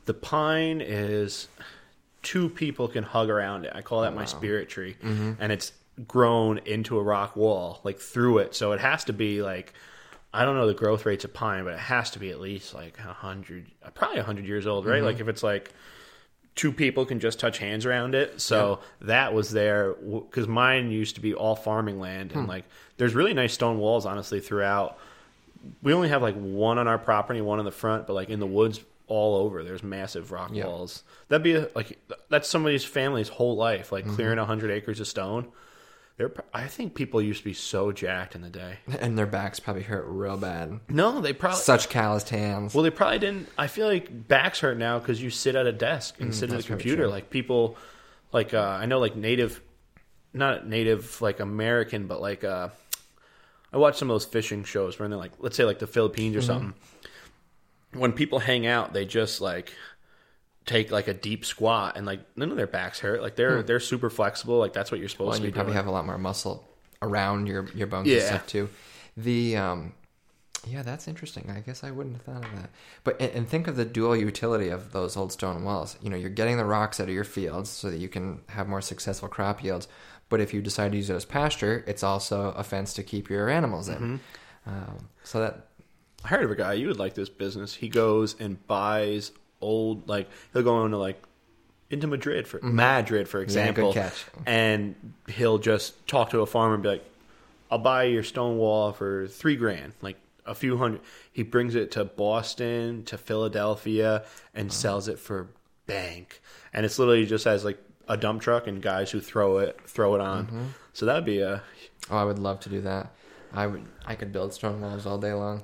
The 0.06 0.14
pine 0.14 0.80
is 0.80 1.46
two 2.22 2.48
people 2.48 2.88
can 2.88 3.04
hug 3.04 3.30
around 3.30 3.64
it. 3.64 3.72
I 3.76 3.80
call 3.80 4.00
that 4.00 4.12
oh, 4.12 4.16
my 4.16 4.24
spirit 4.24 4.68
tree, 4.68 4.96
mm-hmm. 5.00 5.34
and 5.38 5.52
it's 5.52 5.70
grown 6.08 6.58
into 6.58 6.98
a 6.98 7.02
rock 7.02 7.36
wall, 7.36 7.80
like 7.84 8.00
through 8.00 8.38
it. 8.38 8.56
So 8.56 8.72
it 8.72 8.80
has 8.80 9.04
to 9.04 9.12
be 9.12 9.40
like 9.40 9.72
I 10.32 10.44
don't 10.44 10.56
know 10.56 10.66
the 10.66 10.74
growth 10.74 11.06
rates 11.06 11.24
of 11.24 11.32
pine, 11.32 11.62
but 11.62 11.74
it 11.74 11.78
has 11.78 12.10
to 12.10 12.18
be 12.18 12.30
at 12.30 12.40
least 12.40 12.74
like 12.74 12.98
a 12.98 13.12
hundred, 13.12 13.66
probably 13.94 14.18
a 14.18 14.24
hundred 14.24 14.46
years 14.46 14.66
old, 14.66 14.84
right? 14.84 15.00
Like 15.00 15.20
if 15.20 15.28
it's 15.28 15.44
like 15.44 15.72
two 16.54 16.72
people 16.72 17.04
can 17.04 17.20
just 17.20 17.40
touch 17.40 17.58
hands 17.58 17.84
around 17.84 18.14
it. 18.14 18.40
So 18.40 18.80
that 19.00 19.34
was 19.34 19.50
there 19.50 19.94
because 19.94 20.46
mine 20.46 20.90
used 20.90 21.16
to 21.16 21.20
be 21.20 21.34
all 21.34 21.56
farming 21.56 21.98
land, 21.98 22.32
and 22.32 22.42
hmm. 22.42 22.48
like 22.48 22.64
there's 22.96 23.14
really 23.14 23.34
nice 23.34 23.52
stone 23.52 23.78
walls, 23.78 24.06
honestly, 24.06 24.40
throughout. 24.40 24.98
We 25.82 25.94
only 25.94 26.10
have 26.10 26.22
like 26.22 26.34
one 26.34 26.78
on 26.78 26.86
our 26.86 26.98
property, 26.98 27.40
one 27.40 27.58
in 27.58 27.64
the 27.64 27.72
front, 27.72 28.06
but 28.06 28.12
like 28.12 28.28
in 28.28 28.38
the 28.38 28.46
woods 28.46 28.80
all 29.06 29.36
over, 29.36 29.62
there's 29.62 29.82
massive 29.82 30.32
rock 30.32 30.50
Yeah. 30.52 30.66
walls. 30.66 31.02
That'd 31.28 31.42
be 31.42 31.54
a, 31.54 31.68
like 31.74 31.98
that's 32.28 32.48
somebody's 32.48 32.84
family's 32.84 33.28
whole 33.28 33.56
life, 33.56 33.90
like 33.90 34.04
mm-hmm. 34.04 34.14
clearing 34.14 34.38
a 34.38 34.44
hundred 34.44 34.70
acres 34.70 35.00
of 35.00 35.08
stone. 35.08 35.48
They're, 36.16 36.32
I 36.52 36.68
think 36.68 36.94
people 36.94 37.20
used 37.20 37.40
to 37.40 37.44
be 37.44 37.54
so 37.54 37.90
jacked 37.90 38.34
in 38.36 38.42
the 38.42 38.48
day. 38.50 38.78
And 39.00 39.18
their 39.18 39.26
backs 39.26 39.58
probably 39.58 39.82
hurt 39.82 40.04
real 40.06 40.36
bad. 40.36 40.78
No, 40.88 41.20
they 41.20 41.32
probably 41.32 41.58
Such 41.58 41.88
calloused 41.88 42.28
hands. 42.30 42.72
well, 42.74 42.84
they 42.84 42.90
probably 42.90 43.18
didn't. 43.18 43.48
I 43.58 43.66
feel 43.66 43.88
like 43.88 44.28
backs 44.28 44.60
hurt 44.60 44.78
now 44.78 44.98
because 45.00 45.20
you 45.20 45.30
sit 45.30 45.56
at 45.56 45.66
a 45.66 45.72
desk 45.72 46.20
and 46.20 46.32
sit 46.34 46.50
at 46.52 46.60
a 46.60 46.62
Mm, 46.62 46.66
computer. 46.66 47.08
Like 47.08 47.30
people, 47.30 47.76
like 48.32 48.54
uh, 48.54 48.60
I 48.60 48.86
know, 48.86 49.00
like 49.00 49.16
native, 49.16 49.60
not 50.32 50.66
native, 50.68 51.20
like 51.20 51.40
American, 51.40 52.06
but 52.06 52.20
like 52.20 52.44
uh, 52.44 52.68
I 53.72 53.76
watch 53.78 53.96
some 53.98 54.08
of 54.08 54.14
those 54.14 54.24
fishing 54.24 54.62
shows 54.62 54.98
where 55.00 55.08
they're 55.08 55.18
like, 55.18 55.32
let's 55.40 55.56
say 55.56 55.64
like 55.64 55.80
the 55.80 55.88
Philippines 55.88 56.36
or 56.36 56.38
Mm-hmm. 56.40 56.46
something. 56.46 56.74
When 57.94 58.12
people 58.12 58.38
hang 58.40 58.66
out, 58.66 58.92
they 58.92 59.04
just 59.04 59.40
like 59.40 59.72
take 60.66 60.90
like 60.90 61.08
a 61.08 61.14
deep 61.14 61.44
squat 61.44 61.96
and 61.96 62.06
like 62.06 62.20
none 62.36 62.50
of 62.50 62.56
their 62.56 62.66
backs 62.66 63.00
hurt. 63.00 63.20
Like 63.22 63.36
they're 63.36 63.62
they're 63.62 63.80
super 63.80 64.10
flexible. 64.10 64.58
Like 64.58 64.72
that's 64.72 64.90
what 64.90 65.00
you're 65.00 65.08
supposed 65.08 65.26
Hmm. 65.26 65.30
Well, 65.30 65.36
to 65.38 65.42
be 65.42 65.48
you 65.48 65.52
probably 65.52 65.72
doing. 65.72 65.76
have 65.76 65.86
a 65.86 65.90
lot 65.90 66.06
more 66.06 66.18
muscle 66.18 66.66
around 67.02 67.46
your 67.46 67.66
your 67.74 67.86
bones 67.86 68.08
Yeah. 68.08 68.16
and 68.18 68.24
stuff 68.26 68.46
too. 68.46 68.68
The 69.16 69.56
um, 69.56 69.92
yeah, 70.66 70.82
that's 70.82 71.06
interesting. 71.08 71.52
I 71.54 71.60
guess 71.60 71.84
I 71.84 71.90
wouldn't 71.90 72.16
have 72.16 72.24
thought 72.24 72.44
of 72.50 72.56
that. 72.60 72.70
But 73.04 73.20
and, 73.20 73.30
and 73.32 73.48
think 73.48 73.68
of 73.68 73.76
the 73.76 73.84
dual 73.84 74.16
utility 74.16 74.70
of 74.70 74.92
those 74.92 75.16
old 75.16 75.30
stone 75.32 75.62
walls. 75.64 75.96
You 76.00 76.08
know, 76.08 76.16
you're 76.16 76.30
getting 76.30 76.56
the 76.56 76.64
rocks 76.64 76.98
out 77.00 77.08
of 77.08 77.14
your 77.14 77.24
fields 77.24 77.68
so 77.68 77.90
that 77.90 77.98
you 77.98 78.08
can 78.08 78.40
have 78.48 78.66
more 78.66 78.80
successful 78.80 79.28
crop 79.28 79.62
yields. 79.62 79.86
But 80.30 80.40
if 80.40 80.54
you 80.54 80.62
decide 80.62 80.92
to 80.92 80.96
use 80.96 81.10
it 81.10 81.14
as 81.14 81.26
pasture, 81.26 81.84
it's 81.86 82.02
also 82.02 82.52
a 82.52 82.64
fence 82.64 82.94
to 82.94 83.02
keep 83.02 83.28
your 83.28 83.50
animals 83.50 83.88
in. 83.90 83.94
Mm-hmm. 83.96 84.70
Um, 84.70 85.08
so 85.22 85.40
that 85.40 85.68
I 86.24 86.28
heard 86.28 86.44
of 86.44 86.50
a 86.50 86.54
guy. 86.56 86.72
You 86.72 86.86
would 86.88 86.98
like 86.98 87.12
this 87.12 87.28
business. 87.28 87.74
He 87.74 87.90
goes 87.90 88.34
and 88.40 88.66
buys 88.66 89.32
old, 89.64 90.08
like 90.08 90.28
he'll 90.52 90.62
go 90.62 90.84
into 90.84 90.98
like 90.98 91.22
into 91.90 92.06
Madrid 92.06 92.46
for 92.48 92.60
Madrid, 92.62 93.28
for 93.28 93.40
example, 93.40 93.92
Mm-hmm. 93.92 94.00
catch. 94.00 94.24
and 94.46 94.94
he'll 95.28 95.58
just 95.58 96.06
talk 96.06 96.30
to 96.30 96.40
a 96.40 96.46
farmer 96.46 96.74
and 96.74 96.82
be 96.82 96.88
like, 96.88 97.04
"I'll 97.70 97.78
buy 97.78 98.04
your 98.04 98.22
stone 98.22 98.56
wall 98.58 98.92
for 98.92 99.26
three 99.28 99.56
grand, 99.56 99.92
like 100.02 100.16
a 100.46 100.54
few 100.54 100.76
hundred. 100.76 101.00
He 101.32 101.42
brings 101.42 101.74
it 101.74 101.90
to 101.92 102.04
Boston, 102.04 103.04
to 103.04 103.16
Philadelphia, 103.18 104.24
and 104.54 104.72
sells 104.72 105.08
it 105.08 105.18
for 105.18 105.48
bank. 105.86 106.40
And 106.72 106.84
it's 106.86 106.98
literally 106.98 107.26
just 107.26 107.46
as 107.46 107.64
like 107.64 107.78
a 108.08 108.16
dump 108.16 108.42
truck 108.42 108.66
and 108.66 108.82
guys 108.82 109.10
who 109.10 109.20
throw 109.20 109.58
it 109.58 109.78
throw 109.86 110.14
it 110.14 110.20
on. 110.20 110.46
Mm-hmm. 110.46 110.64
So 110.92 111.06
that'd 111.06 111.24
be 111.24 111.40
a 111.40 111.62
Oh, 112.10 112.16
I 112.18 112.24
would 112.24 112.38
love 112.38 112.60
to 112.60 112.68
do 112.68 112.80
that. 112.82 113.12
I 113.52 113.66
would. 113.66 113.84
I 114.04 114.14
could 114.14 114.32
build 114.32 114.52
stone 114.52 114.80
walls 114.80 115.06
all 115.06 115.16
day 115.18 115.32
long. 115.32 115.62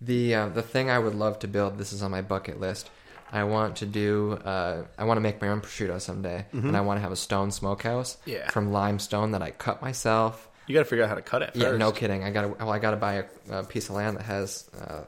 The 0.00 0.34
uh, 0.34 0.48
the 0.48 0.62
thing 0.62 0.90
I 0.90 0.98
would 0.98 1.14
love 1.14 1.38
to 1.40 1.48
build. 1.48 1.78
This 1.78 1.92
is 1.92 2.02
on 2.02 2.10
my 2.10 2.22
bucket 2.22 2.58
list. 2.60 2.90
I 3.32 3.44
want 3.44 3.76
to 3.76 3.86
do. 3.86 4.32
Uh, 4.32 4.84
I 4.98 5.04
want 5.04 5.16
to 5.18 5.22
make 5.22 5.40
my 5.40 5.48
own 5.48 5.60
prosciutto 5.60 6.00
someday, 6.00 6.46
and 6.52 6.76
I 6.76 6.80
want 6.80 6.98
to 6.98 7.02
have 7.02 7.12
a 7.12 7.16
stone 7.16 7.50
smokehouse 7.50 8.16
Mm-hmm. 8.16 8.30
Yeah. 8.30 8.50
from 8.50 8.72
limestone 8.72 9.30
that 9.32 9.42
I 9.42 9.50
cut 9.50 9.80
myself. 9.82 10.48
you 10.66 10.74
got 10.74 10.80
to 10.80 10.84
figure 10.84 11.04
out 11.04 11.08
how 11.08 11.14
to 11.16 11.22
cut 11.22 11.42
it. 11.42 11.52
First. 11.54 11.64
Yeah, 11.64 11.76
no 11.76 11.92
kidding. 11.92 12.24
I 12.24 12.30
got 12.30 12.42
to. 12.42 12.48
Well, 12.48 12.70
I 12.72 12.78
got 12.78 12.90
to 12.92 12.96
buy 12.96 13.14
a, 13.14 13.24
a 13.60 13.64
piece 13.64 13.88
of 13.88 13.94
land 13.94 14.16
that 14.16 14.24
has 14.24 14.68
uh, 14.80 15.02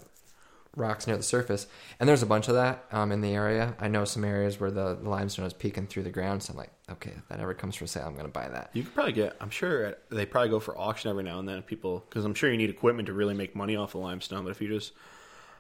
rocks 0.77 1.07
near 1.07 1.17
the 1.17 1.23
surface, 1.23 1.67
and 2.01 2.09
there's 2.09 2.23
a 2.23 2.27
bunch 2.27 2.49
of 2.49 2.55
that 2.55 2.85
um, 2.93 3.13
in 3.13 3.21
the 3.21 3.35
area. 3.35 3.75
I 3.79 3.89
know 3.89 4.05
some 4.05 4.25
areas 4.25 4.59
where 4.59 4.71
the, 4.71 4.95
the 4.95 5.09
limestone 5.09 5.45
is 5.47 5.53
peeking 5.53 5.87
through 5.87 6.05
the 6.05 6.11
ground, 6.11 6.43
so 6.43 6.53
I'm 6.53 6.57
like, 6.59 6.71
okay, 6.91 7.13
if 7.17 7.29
that 7.29 7.41
ever 7.41 7.53
comes 7.55 7.77
for 7.77 7.87
sale, 7.87 8.07
I'm 8.07 8.15
going 8.15 8.27
to 8.27 8.33
buy 8.33 8.49
that. 8.49 8.71
You 8.73 8.83
could 8.85 8.95
probably 8.95 9.13
get. 9.13 9.37
I'm 9.41 9.51
sure 9.51 9.97
they 10.11 10.25
probably 10.27 10.49
go 10.51 10.61
for 10.61 10.77
auction 10.79 11.11
every 11.11 11.25
now 11.25 11.39
and 11.39 11.49
then. 11.49 11.59
if 11.59 11.67
People, 11.67 12.05
because 12.09 12.25
I'm 12.25 12.35
sure 12.35 12.51
you 12.51 12.57
need 12.57 12.71
equipment 12.71 13.07
to 13.07 13.13
really 13.13 13.35
make 13.35 13.55
money 13.55 13.77
off 13.77 13.95
of 13.95 14.01
limestone. 14.01 14.45
But 14.45 14.51
if 14.51 14.63
you 14.63 14.69
just, 14.69 14.93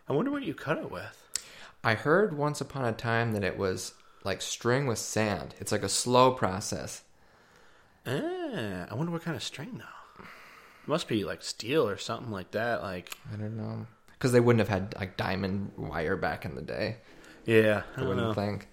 I 0.08 0.12
wonder 0.14 0.30
what 0.30 0.44
you 0.44 0.54
cut 0.54 0.78
it 0.78 0.90
with. 0.90 1.18
I 1.84 1.94
heard 1.94 2.36
once 2.36 2.60
upon 2.60 2.84
a 2.84 2.92
time 2.92 3.32
that 3.32 3.44
it 3.44 3.58
was 3.58 3.94
like 4.24 4.40
string 4.40 4.86
with 4.86 4.98
sand. 4.98 5.54
It's 5.58 5.72
like 5.72 5.82
a 5.82 5.88
slow 5.88 6.32
process. 6.32 7.02
Ah, 8.06 8.86
I 8.90 8.94
wonder 8.94 9.12
what 9.12 9.22
kind 9.22 9.36
of 9.36 9.42
string 9.42 9.78
though. 9.78 10.24
It 10.24 10.88
must 10.88 11.08
be 11.08 11.24
like 11.24 11.42
steel 11.42 11.88
or 11.88 11.96
something 11.96 12.30
like 12.30 12.50
that. 12.52 12.82
Like, 12.82 13.16
I 13.32 13.36
don't 13.36 13.56
know 13.56 13.86
because 14.12 14.32
they 14.32 14.40
wouldn't 14.40 14.60
have 14.60 14.68
had 14.68 14.94
like 14.98 15.16
diamond 15.16 15.72
wire 15.76 16.16
back 16.16 16.44
in 16.44 16.54
the 16.54 16.62
day. 16.62 16.96
yeah, 17.44 17.82
I 17.96 18.00
I 18.00 18.00
don't 18.00 18.08
wouldn't 18.08 18.26
know. 18.28 18.34
think. 18.34 18.68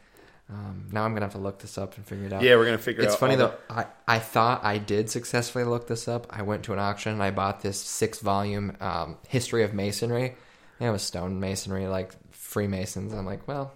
Um, 0.52 0.90
now 0.92 1.04
I'm 1.04 1.14
gonna 1.14 1.26
have 1.26 1.34
to 1.34 1.40
look 1.40 1.60
this 1.60 1.78
up 1.78 1.96
and 1.98 2.06
figure 2.06 2.26
it 2.26 2.34
out. 2.34 2.42
Yeah, 2.42 2.56
we're 2.56 2.66
gonna 2.66 2.80
figure. 2.80 3.04
It's 3.04 3.12
out 3.12 3.14
It's 3.14 3.20
funny 3.20 3.36
though. 3.36 3.54
I, 3.70 3.86
I 4.08 4.18
thought 4.20 4.64
I 4.64 4.80
did 4.80 5.10
successfully 5.12 5.64
look 5.64 5.88
this 5.88 6.08
up. 6.08 6.26
I 6.32 6.42
went 6.42 6.64
to 6.64 6.74
an 6.74 6.80
auction 6.80 7.14
and 7.14 7.22
I 7.22 7.30
bought 7.30 7.62
this 7.62 7.80
six 7.80 8.20
volume 8.20 8.76
um, 8.82 9.18
history 9.28 9.64
of 9.64 9.74
masonry. 9.76 10.36
Yeah, 10.80 10.90
it 10.90 10.92
was 10.92 11.04
stone 11.04 11.40
masonry, 11.40 11.88
like 11.88 12.14
Freemasons. 12.50 13.14
I'm 13.14 13.26
like, 13.28 13.48
well, 13.48 13.74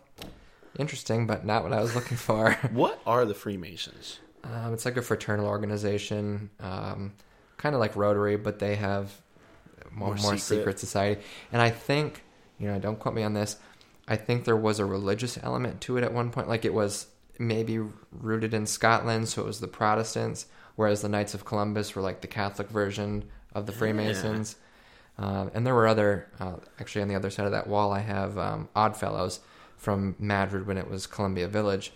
interesting, 0.79 1.27
but 1.27 1.45
not 1.45 1.61
what 1.63 1.73
I 1.73 1.81
was 1.81 1.93
looking 1.95 2.17
for. 2.17 2.53
What 2.71 2.99
are 3.05 3.23
the 3.25 3.33
Freemasons? 3.35 4.19
um, 4.43 4.73
it's 4.73 4.83
like 4.83 4.97
a 4.97 5.01
fraternal 5.01 5.45
organization, 5.45 6.49
um, 6.59 7.13
kind 7.57 7.75
of 7.75 7.79
like 7.79 7.95
Rotary, 7.95 8.35
but 8.35 8.59
they 8.59 8.75
have 8.75 9.11
more, 9.91 10.09
More 10.09 10.17
secret. 10.17 10.39
secret. 10.41 10.79
society. 10.79 11.21
And 11.51 11.61
I 11.61 11.69
think, 11.69 12.23
you 12.59 12.67
know, 12.67 12.79
don't 12.79 12.99
quote 12.99 13.13
me 13.15 13.23
on 13.23 13.33
this. 13.33 13.57
I 14.07 14.15
think 14.17 14.43
there 14.43 14.57
was 14.57 14.79
a 14.79 14.85
religious 14.85 15.37
element 15.41 15.79
to 15.81 15.97
it 15.97 16.03
at 16.03 16.11
one 16.11 16.29
point. 16.31 16.49
Like 16.49 16.65
it 16.65 16.73
was 16.73 17.07
maybe 17.39 17.79
rooted 18.11 18.53
in 18.53 18.65
Scotland, 18.65 19.29
so 19.29 19.43
it 19.43 19.45
was 19.45 19.59
the 19.61 19.67
Protestants. 19.67 20.47
whereas 20.75 21.01
the 21.03 21.09
Knights 21.09 21.33
of 21.35 21.45
Columbus 21.45 21.95
were 21.95 22.01
like 22.01 22.21
the 22.21 22.27
Catholic 22.27 22.69
version 22.69 23.23
of 23.53 23.65
the 23.67 23.71
Freemasons. 23.71 24.55
Uh, 25.17 25.49
and 25.53 25.65
there 25.65 25.75
were 25.75 25.87
other, 25.87 26.27
uh, 26.39 26.55
actually 26.79 27.01
on 27.01 27.07
the 27.07 27.15
other 27.15 27.29
side 27.29 27.45
of 27.45 27.51
that 27.51 27.67
wall, 27.67 27.91
I 27.91 27.99
have 27.99 28.37
um, 28.37 28.69
Oddfellows 28.75 29.39
from 29.77 30.15
Madrid 30.17 30.65
when 30.65 30.77
it 30.77 30.89
was 30.89 31.05
Columbia 31.07 31.47
Village. 31.47 31.91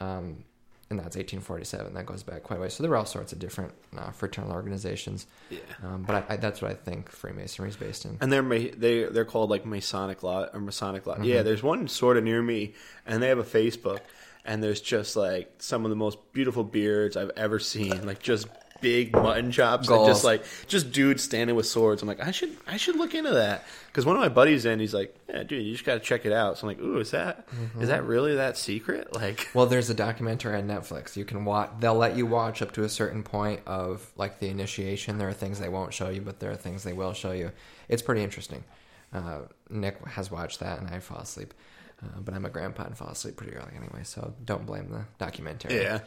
Um, 0.00 0.44
and 0.90 0.98
that's 0.98 1.16
1847. 1.16 1.94
That 1.94 2.06
goes 2.06 2.22
back 2.22 2.42
quite 2.42 2.58
a 2.58 2.62
way. 2.62 2.68
So 2.68 2.82
there 2.82 2.90
were 2.90 2.96
all 2.96 3.06
sorts 3.06 3.32
of 3.32 3.38
different 3.38 3.72
uh, 3.96 4.10
fraternal 4.10 4.52
organizations. 4.52 5.26
Yeah. 5.50 5.58
Um, 5.82 6.02
but 6.02 6.24
I, 6.28 6.34
I, 6.34 6.36
that's 6.36 6.62
what 6.62 6.70
I 6.70 6.74
think 6.74 7.10
Freemasonry 7.10 7.70
is 7.70 7.76
based 7.76 8.04
in. 8.04 8.18
And 8.20 8.32
they're 8.32 8.42
they 8.42 9.04
they're 9.04 9.24
called 9.24 9.50
like 9.50 9.64
Masonic 9.66 10.22
law 10.22 10.46
or 10.52 10.60
Masonic 10.60 11.06
law. 11.06 11.18
Yeah, 11.20 11.42
there's 11.42 11.62
one 11.62 11.88
sort 11.88 12.16
of 12.16 12.24
near 12.24 12.42
me, 12.42 12.74
and 13.06 13.22
they 13.22 13.28
have 13.28 13.38
a 13.38 13.44
Facebook, 13.44 14.00
and 14.44 14.62
there's 14.62 14.80
just 14.80 15.16
like 15.16 15.54
some 15.58 15.84
of 15.84 15.90
the 15.90 15.96
most 15.96 16.18
beautiful 16.32 16.64
beards 16.64 17.16
I've 17.16 17.32
ever 17.36 17.58
seen, 17.58 18.06
like 18.06 18.20
just 18.20 18.46
big 18.84 19.12
mutton 19.12 19.50
chops, 19.50 19.88
and 19.88 19.96
Goals. 19.96 20.08
just 20.08 20.24
like 20.24 20.44
just 20.68 20.92
dudes 20.92 21.22
standing 21.22 21.56
with 21.56 21.66
swords. 21.66 22.02
I'm 22.02 22.08
like, 22.08 22.20
I 22.20 22.30
should 22.30 22.54
I 22.66 22.76
should 22.76 22.96
look 22.96 23.14
into 23.14 23.30
that 23.30 23.64
because 23.86 24.04
one 24.04 24.14
of 24.14 24.20
my 24.20 24.28
buddies 24.28 24.66
in, 24.66 24.78
he's 24.78 24.92
like, 24.92 25.16
yeah, 25.28 25.42
dude, 25.42 25.64
you 25.64 25.72
just 25.72 25.84
got 25.84 25.94
to 25.94 26.00
check 26.00 26.26
it 26.26 26.32
out. 26.32 26.58
So 26.58 26.68
I'm 26.68 26.76
like, 26.76 26.84
ooh, 26.84 26.98
is 26.98 27.10
that 27.12 27.48
is 27.80 27.88
that 27.88 28.04
really 28.04 28.34
that 28.36 28.56
secret? 28.58 29.08
Like, 29.14 29.48
Well, 29.54 29.66
there's 29.66 29.88
a 29.88 29.94
documentary 29.94 30.56
on 30.58 30.68
Netflix. 30.68 31.16
You 31.16 31.24
can 31.24 31.44
watch. 31.44 31.70
They'll 31.80 31.94
let 31.94 32.16
you 32.16 32.26
watch 32.26 32.60
up 32.60 32.72
to 32.72 32.84
a 32.84 32.88
certain 32.88 33.22
point 33.22 33.60
of 33.66 34.12
like 34.16 34.38
the 34.40 34.48
initiation. 34.48 35.16
There 35.18 35.28
are 35.28 35.32
things 35.32 35.58
they 35.58 35.68
won't 35.70 35.94
show 35.94 36.10
you, 36.10 36.20
but 36.20 36.40
there 36.40 36.50
are 36.50 36.56
things 36.56 36.82
they 36.84 36.92
will 36.92 37.14
show 37.14 37.32
you. 37.32 37.50
It's 37.88 38.02
pretty 38.02 38.22
interesting. 38.22 38.64
Uh, 39.12 39.40
Nick 39.70 40.04
has 40.08 40.30
watched 40.30 40.60
that, 40.60 40.78
and 40.80 40.88
I 40.88 40.98
fall 40.98 41.18
asleep. 41.18 41.54
Uh, 42.02 42.20
but 42.20 42.34
I'm 42.34 42.44
a 42.44 42.50
grandpa 42.50 42.84
and 42.84 42.98
fall 42.98 43.08
asleep 43.08 43.36
pretty 43.36 43.54
early 43.54 43.70
anyway, 43.76 44.00
so 44.02 44.34
don't 44.44 44.66
blame 44.66 44.88
the 44.90 45.04
documentary. 45.24 45.80
yeah, 45.80 46.00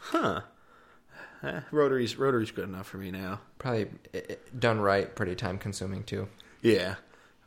huh? 0.00 0.40
Eh, 1.42 1.60
Rotary's 1.70 2.16
Rotary's 2.16 2.50
good 2.50 2.68
enough 2.68 2.86
for 2.86 2.98
me 2.98 3.10
now. 3.10 3.40
Probably 3.58 3.88
i 4.14 4.18
i 4.18 4.36
done 4.58 4.80
right, 4.80 5.14
pretty 5.14 5.34
time 5.34 5.58
consuming 5.58 6.04
too. 6.04 6.28
Yeah. 6.62 6.96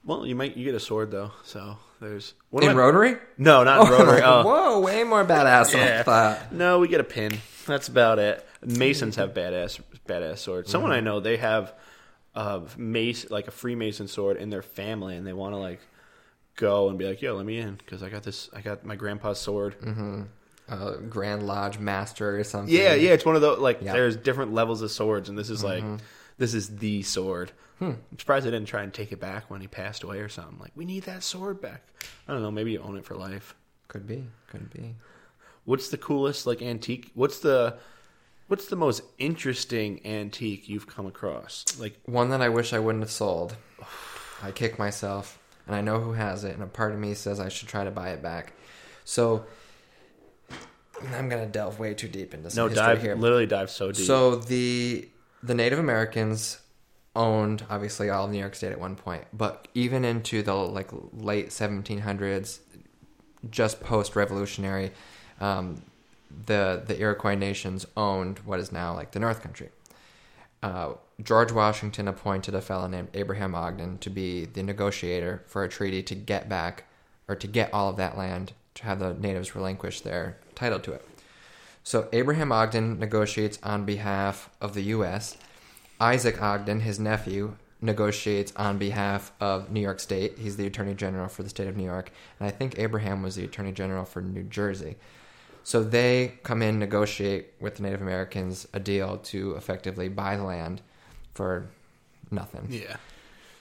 Well, 0.05 0.25
you 0.25 0.35
might 0.35 0.55
you 0.55 0.65
get 0.65 0.75
a 0.75 0.79
sword 0.79 1.11
though, 1.11 1.31
so 1.43 1.77
there's 1.99 2.33
one 2.49 2.63
In 2.63 2.69
my- 2.69 2.75
Rotary? 2.75 3.17
No, 3.37 3.63
not 3.63 3.81
in 3.81 3.93
oh, 3.93 3.97
Rotary. 3.97 4.21
Oh, 4.23 4.43
Whoa, 4.43 4.79
way 4.79 5.03
more 5.03 5.25
badass 5.25 5.71
than 5.71 5.99
I 5.99 6.03
thought. 6.03 6.53
No, 6.53 6.79
we 6.79 6.87
get 6.87 7.01
a 7.01 7.03
pin. 7.03 7.39
That's 7.65 7.87
about 7.87 8.19
it. 8.19 8.45
Masons 8.63 9.15
have 9.17 9.33
badass 9.33 9.81
badass 10.07 10.39
swords. 10.39 10.71
Someone 10.71 10.91
I 10.91 10.97
mm-hmm. 10.97 11.05
know 11.05 11.19
they 11.19 11.37
have 11.37 11.73
a 12.35 12.61
mace 12.77 13.29
like 13.29 13.47
a 13.47 13.51
Freemason 13.51 14.07
sword 14.07 14.37
in 14.37 14.49
their 14.49 14.61
family, 14.61 15.15
and 15.15 15.25
they 15.25 15.33
want 15.33 15.53
to 15.53 15.57
like 15.57 15.81
go 16.55 16.89
and 16.89 16.97
be 16.97 17.05
like, 17.05 17.21
"Yo, 17.21 17.35
let 17.35 17.45
me 17.45 17.57
in," 17.57 17.75
because 17.75 18.03
I 18.03 18.09
got 18.09 18.23
this. 18.23 18.49
I 18.53 18.61
got 18.61 18.85
my 18.85 18.95
grandpa's 18.95 19.39
sword. 19.39 19.79
Mm-hmm. 19.81 20.23
Uh, 20.69 20.97
Grand 21.09 21.47
Lodge 21.47 21.79
Master 21.79 22.39
or 22.39 22.43
something. 22.43 22.73
Yeah, 22.73 22.93
yeah. 22.93 23.11
It's 23.11 23.25
one 23.25 23.35
of 23.35 23.41
those 23.41 23.59
like 23.59 23.79
Yeah. 23.81 23.93
there's 23.93 24.15
different 24.15 24.53
levels 24.53 24.81
of 24.81 24.91
swords, 24.91 25.27
and 25.29 25.37
this 25.37 25.49
is 25.49 25.63
like 25.63 25.83
this 26.37 26.53
is 26.53 26.77
the 26.77 27.01
sword. 27.03 27.51
I'm 27.81 27.97
surprised 28.17 28.45
they 28.45 28.51
didn't 28.51 28.67
try 28.67 28.83
and 28.83 28.93
take 28.93 29.11
it 29.13 29.21
back 29.21 29.49
when 29.49 29.61
he 29.61 29.67
passed 29.67 30.03
away 30.03 30.19
or 30.19 30.27
something. 30.29 30.59
Like 30.59 30.71
we 30.75 30.83
need 30.85 31.03
that 31.03 31.23
sword 31.23 31.61
back. 31.61 31.81
I 32.27 32.33
don't 32.33 32.41
know. 32.41 32.51
Maybe 32.51 32.71
you 32.73 32.81
own 32.81 32.97
it 32.97 33.05
for 33.05 33.15
life. 33.15 33.55
Could 33.87 34.05
be, 34.05 34.25
could 34.49 34.69
be. 34.71 34.95
What's 35.65 35.89
the 35.89 35.97
coolest 35.97 36.45
like 36.45 36.61
antique? 36.61 37.09
What's 37.13 37.39
the 37.39 37.77
what's 38.47 38.67
the 38.67 38.75
most 38.75 39.01
interesting 39.17 40.01
antique 40.05 40.67
you've 40.67 40.87
come 40.87 41.05
across? 41.05 41.63
Like 41.79 41.97
One 42.05 42.29
that 42.29 42.41
I 42.41 42.49
wish 42.49 42.73
I 42.73 42.79
wouldn't 42.79 43.03
have 43.03 43.11
sold. 43.11 43.55
I 44.43 44.51
kick 44.51 44.77
myself, 44.77 45.39
and 45.65 45.75
I 45.75 45.81
know 45.81 45.99
who 45.99 46.13
has 46.13 46.43
it, 46.43 46.53
and 46.53 46.63
a 46.63 46.67
part 46.67 46.91
of 46.91 46.99
me 46.99 47.13
says 47.13 47.39
I 47.39 47.49
should 47.49 47.67
try 47.69 47.83
to 47.85 47.91
buy 47.91 48.09
it 48.09 48.21
back. 48.21 48.53
So 49.05 49.45
I'm 51.15 51.29
gonna 51.29 51.45
delve 51.45 51.79
way 51.79 51.93
too 51.93 52.07
deep 52.07 52.33
into 52.33 52.49
some 52.49 52.63
no 52.63 52.69
history 52.69 52.85
dive, 52.85 53.01
here. 53.01 53.15
literally 53.15 53.45
dive 53.45 53.69
so 53.69 53.91
deep. 53.91 54.05
So 54.05 54.35
the 54.35 55.07
the 55.43 55.53
Native 55.53 55.79
Americans 55.79 56.59
owned 57.15 57.63
obviously 57.69 58.09
all 58.09 58.25
of 58.25 58.31
New 58.31 58.39
York 58.39 58.55
State 58.55 58.71
at 58.71 58.79
one 58.79 58.95
point, 58.95 59.25
but 59.33 59.67
even 59.73 60.05
into 60.05 60.41
the 60.43 60.53
like 60.53 60.89
late 61.13 61.49
1700s, 61.49 62.59
just 63.49 63.81
post 63.81 64.15
Revolutionary, 64.15 64.91
um, 65.39 65.81
the 66.45 66.83
the 66.85 66.99
Iroquois 66.99 67.35
nations 67.35 67.85
owned 67.97 68.39
what 68.39 68.59
is 68.59 68.71
now 68.71 68.93
like 68.93 69.11
the 69.11 69.19
North 69.19 69.41
Country. 69.41 69.69
Uh, 70.61 70.93
George 71.23 71.51
Washington 71.51 72.07
appointed 72.07 72.53
a 72.53 72.61
fellow 72.61 72.87
named 72.87 73.09
Abraham 73.13 73.55
Ogden 73.55 73.97
to 73.99 74.09
be 74.09 74.45
the 74.45 74.61
negotiator 74.61 75.43
for 75.47 75.63
a 75.63 75.69
treaty 75.69 76.03
to 76.03 76.15
get 76.15 76.49
back 76.49 76.83
or 77.29 77.35
to 77.35 77.47
get 77.47 77.73
all 77.73 77.89
of 77.89 77.97
that 77.97 78.17
land 78.17 78.53
to 78.75 78.83
have 78.83 78.99
the 78.99 79.13
natives 79.13 79.55
relinquish 79.55 80.01
their 80.01 80.37
title 80.59 80.79
to 80.81 80.93
it. 80.93 81.05
So 81.83 82.07
Abraham 82.11 82.51
Ogden 82.51 82.99
negotiates 82.99 83.57
on 83.63 83.85
behalf 83.85 84.49
of 84.61 84.73
the 84.73 84.83
U.S. 84.83 85.37
Isaac 85.99 86.41
Ogden, 86.41 86.81
his 86.81 86.99
nephew, 86.99 87.55
negotiates 87.81 88.51
on 88.55 88.77
behalf 88.77 89.31
of 89.39 89.71
New 89.71 89.79
York 89.79 89.99
State. 89.99 90.37
He's 90.37 90.57
the 90.57 90.67
Attorney 90.67 90.93
General 90.93 91.29
for 91.29 91.43
the 91.43 91.49
state 91.49 91.67
of 91.67 91.77
New 91.77 91.85
York, 91.85 92.11
and 92.39 92.47
I 92.47 92.51
think 92.51 92.77
Abraham 92.77 93.23
was 93.23 93.35
the 93.35 93.45
Attorney 93.45 93.71
General 93.71 94.05
for 94.05 94.21
New 94.21 94.43
Jersey. 94.43 94.97
So 95.63 95.83
they 95.83 96.39
come 96.43 96.61
in, 96.61 96.79
negotiate 96.79 97.53
with 97.59 97.75
the 97.75 97.83
Native 97.83 98.01
Americans 98.01 98.67
a 98.73 98.79
deal 98.79 99.17
to 99.17 99.55
effectively 99.55 100.09
buy 100.09 100.35
the 100.35 100.43
land 100.43 100.81
for 101.33 101.69
nothing. 102.31 102.67
yeah, 102.69 102.97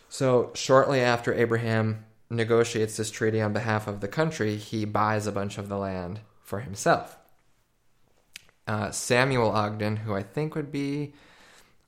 So 0.09 0.51
shortly 0.55 1.01
after 1.01 1.33
Abraham 1.33 2.05
negotiates 2.31 2.97
this 2.97 3.11
treaty 3.11 3.41
on 3.41 3.53
behalf 3.53 3.87
of 3.87 4.01
the 4.01 4.09
country, 4.09 4.57
he 4.57 4.85
buys 4.85 5.27
a 5.27 5.33
bunch 5.33 5.59
of 5.59 5.69
the 5.69 5.77
land 5.79 6.21
for 6.49 6.61
himself. 6.61 7.19
Uh, 8.67 8.91
Samuel 8.91 9.51
Ogden, 9.51 9.97
who 9.97 10.15
I 10.15 10.23
think 10.23 10.55
would 10.55 10.73
be 10.73 11.13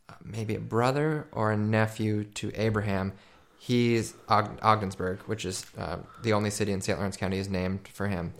uh, 0.09 0.15
maybe 0.23 0.55
a 0.55 0.61
brother 0.61 1.27
or 1.33 1.51
a 1.51 1.57
nephew 1.57 2.25
to 2.25 2.53
Abraham, 2.55 3.15
he's 3.59 4.13
Og- 4.29 4.59
Ogdensburg, 4.63 5.21
which 5.21 5.47
is 5.47 5.65
uh, 5.79 5.97
the 6.23 6.35
only 6.35 6.51
city 6.51 6.73
in 6.73 6.83
St. 6.83 6.99
Lawrence 6.99 7.17
County 7.17 7.39
is 7.39 7.49
named 7.49 7.89
for 7.89 8.09
him. 8.09 8.35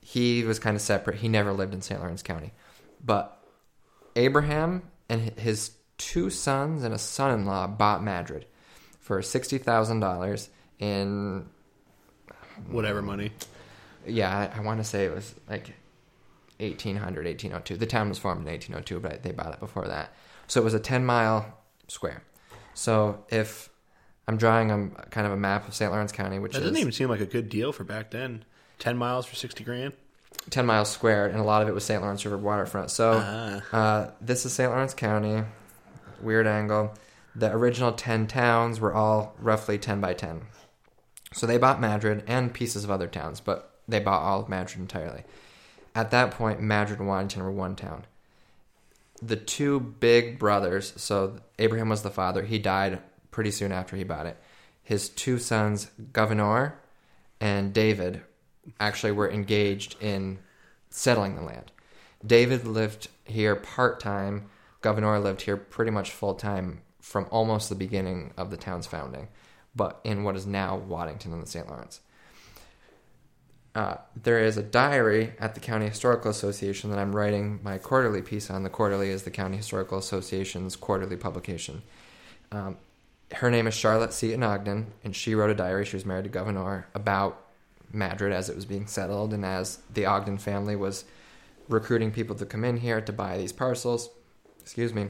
He 0.00 0.44
was 0.44 0.58
kind 0.58 0.76
of 0.76 0.82
separate. 0.82 1.16
He 1.16 1.28
never 1.28 1.52
lived 1.54 1.72
in 1.72 1.80
St. 1.80 2.00
Lawrence 2.00 2.22
County. 2.22 2.52
But 3.02 3.42
Abraham 4.16 4.82
and 5.08 5.38
his 5.38 5.72
two 5.96 6.28
sons 6.28 6.84
and 6.84 6.92
a 6.92 6.98
son-in-law 6.98 7.68
bought 7.68 8.02
Madrid 8.02 8.44
for 9.00 9.22
sixty 9.22 9.56
thousand 9.56 10.00
dollars 10.00 10.50
in 10.78 11.46
whatever 12.68 13.00
money. 13.00 13.32
Yeah 14.06 14.50
I, 14.54 14.58
I 14.58 14.60
want 14.60 14.80
to 14.80 14.84
say 14.84 15.04
it 15.04 15.14
was 15.14 15.34
like 15.48 15.74
1800 16.58 17.24
1802 17.26 17.76
the 17.76 17.86
town 17.86 18.08
was 18.08 18.18
formed 18.18 18.42
in 18.46 18.52
1802 18.52 19.00
but 19.00 19.22
they 19.22 19.32
bought 19.32 19.52
it 19.54 19.60
before 19.60 19.86
that 19.88 20.14
so 20.46 20.60
it 20.60 20.64
was 20.64 20.74
a 20.74 20.80
10 20.80 21.04
mile 21.06 21.58
square 21.88 22.22
so 22.74 23.24
if 23.30 23.70
i'm 24.28 24.36
drawing 24.36 24.70
a 24.70 24.88
kind 25.10 25.26
of 25.26 25.32
a 25.32 25.36
map 25.36 25.66
of 25.66 25.74
st 25.74 25.90
lawrence 25.90 26.12
county 26.12 26.38
which 26.38 26.52
That 26.52 26.58
is 26.58 26.64
doesn't 26.64 26.78
even 26.80 26.92
seem 26.92 27.08
like 27.08 27.20
a 27.20 27.26
good 27.26 27.48
deal 27.48 27.72
for 27.72 27.84
back 27.84 28.10
then. 28.10 28.44
Ten 28.78 28.96
miles 28.96 29.26
for 29.26 29.34
sixty 29.36 29.62
grand. 29.64 29.92
10 30.48 30.64
miles 30.64 30.88
squared 30.90 31.32
and 31.32 31.40
a 31.40 31.44
lot 31.44 31.60
of 31.60 31.68
it 31.68 31.74
was 31.74 31.84
st 31.84 32.00
lawrence 32.00 32.24
river 32.24 32.38
waterfront 32.38 32.90
so 32.90 33.20
Ah. 33.22 33.76
Uh, 33.76 34.10
this 34.20 34.46
is 34.46 34.52
St. 34.52 34.70
Lawrence 34.70 34.94
County. 34.94 35.42
Weird 36.22 36.46
angle. 36.46 36.94
The 37.34 37.50
original 37.52 37.92
10 37.92 38.26
towns 38.26 38.80
were 38.80 38.92
all 38.94 39.34
roughly 39.38 39.78
10 39.78 40.00
by 40.00 40.14
10. 40.14 40.42
So 41.32 41.46
they 41.46 41.58
bought 41.58 41.80
Madrid 41.80 42.24
and 42.26 42.52
pieces 42.52 42.84
of 42.84 42.90
other 42.90 43.06
towns, 43.06 43.40
but 43.40 43.69
they 43.90 44.00
bought 44.00 44.22
all 44.22 44.40
of 44.40 44.48
Madrid 44.48 44.80
entirely. 44.80 45.24
At 45.94 46.10
that 46.12 46.30
point, 46.32 46.60
Madrid 46.60 46.98
and 47.00 47.08
Waddington 47.08 47.42
were 47.42 47.50
one 47.50 47.76
town. 47.76 48.06
The 49.22 49.36
two 49.36 49.80
big 49.80 50.38
brothers, 50.38 50.94
so 50.96 51.40
Abraham 51.58 51.88
was 51.88 52.02
the 52.02 52.10
father, 52.10 52.44
he 52.44 52.58
died 52.58 53.00
pretty 53.30 53.50
soon 53.50 53.72
after 53.72 53.96
he 53.96 54.04
bought 54.04 54.26
it. 54.26 54.38
His 54.82 55.08
two 55.08 55.38
sons, 55.38 55.90
Gouverneur 56.12 56.78
and 57.40 57.72
David, 57.72 58.22
actually 58.78 59.12
were 59.12 59.30
engaged 59.30 59.96
in 60.00 60.38
settling 60.88 61.36
the 61.36 61.42
land. 61.42 61.70
David 62.26 62.66
lived 62.66 63.08
here 63.24 63.56
part 63.56 64.00
time. 64.00 64.50
Gouverneur 64.80 65.18
lived 65.18 65.42
here 65.42 65.56
pretty 65.56 65.90
much 65.90 66.10
full 66.10 66.34
time 66.34 66.82
from 67.00 67.26
almost 67.30 67.68
the 67.68 67.74
beginning 67.74 68.32
of 68.36 68.50
the 68.50 68.56
town's 68.56 68.86
founding, 68.86 69.28
but 69.74 70.00
in 70.04 70.22
what 70.22 70.36
is 70.36 70.46
now 70.46 70.76
Waddington 70.76 71.32
and 71.32 71.42
the 71.42 71.46
St. 71.46 71.68
Lawrence. 71.68 72.00
Uh, 73.80 73.96
there 74.14 74.38
is 74.38 74.58
a 74.58 74.62
diary 74.62 75.32
at 75.38 75.54
the 75.54 75.60
County 75.60 75.88
Historical 75.88 76.30
Association 76.30 76.90
that 76.90 76.98
I'm 76.98 77.16
writing 77.16 77.60
my 77.62 77.78
quarterly 77.78 78.20
piece 78.20 78.50
on. 78.50 78.62
The 78.62 78.68
quarterly 78.68 79.08
is 79.08 79.22
the 79.22 79.30
County 79.30 79.56
Historical 79.56 79.96
Association's 79.96 80.76
quarterly 80.76 81.16
publication. 81.16 81.80
Um, 82.52 82.76
her 83.36 83.50
name 83.50 83.66
is 83.66 83.72
Charlotte 83.72 84.12
Seaton 84.12 84.42
Ogden, 84.42 84.92
and 85.02 85.16
she 85.16 85.34
wrote 85.34 85.48
a 85.48 85.54
diary. 85.54 85.86
She 85.86 85.96
was 85.96 86.04
married 86.04 86.24
to 86.24 86.28
Gouverneur 86.28 86.88
about 86.94 87.42
Madrid 87.90 88.34
as 88.34 88.50
it 88.50 88.54
was 88.54 88.66
being 88.66 88.86
settled 88.86 89.32
and 89.32 89.46
as 89.46 89.78
the 89.94 90.04
Ogden 90.04 90.36
family 90.36 90.76
was 90.76 91.06
recruiting 91.66 92.12
people 92.12 92.36
to 92.36 92.44
come 92.44 92.66
in 92.66 92.76
here 92.76 93.00
to 93.00 93.12
buy 93.14 93.38
these 93.38 93.52
parcels. 93.52 94.10
Excuse 94.60 94.92
me. 94.92 95.06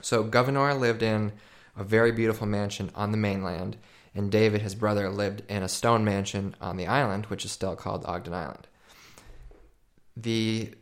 So 0.00 0.22
Gouverneur 0.22 0.72
lived 0.72 1.02
in 1.02 1.32
a 1.76 1.84
very 1.84 2.12
beautiful 2.12 2.46
mansion 2.46 2.90
on 2.94 3.10
the 3.10 3.18
mainland, 3.18 3.76
and 4.14 4.30
David, 4.30 4.62
his 4.62 4.74
brother, 4.74 5.08
lived 5.08 5.42
in 5.48 5.62
a 5.62 5.68
stone 5.68 6.04
mansion 6.04 6.54
on 6.60 6.76
the 6.76 6.86
island, 6.86 7.26
which 7.26 7.44
is 7.44 7.52
still 7.52 7.76
called 7.76 8.04
Ogden 8.04 8.34
Island. 8.34 8.66
The 10.16 10.74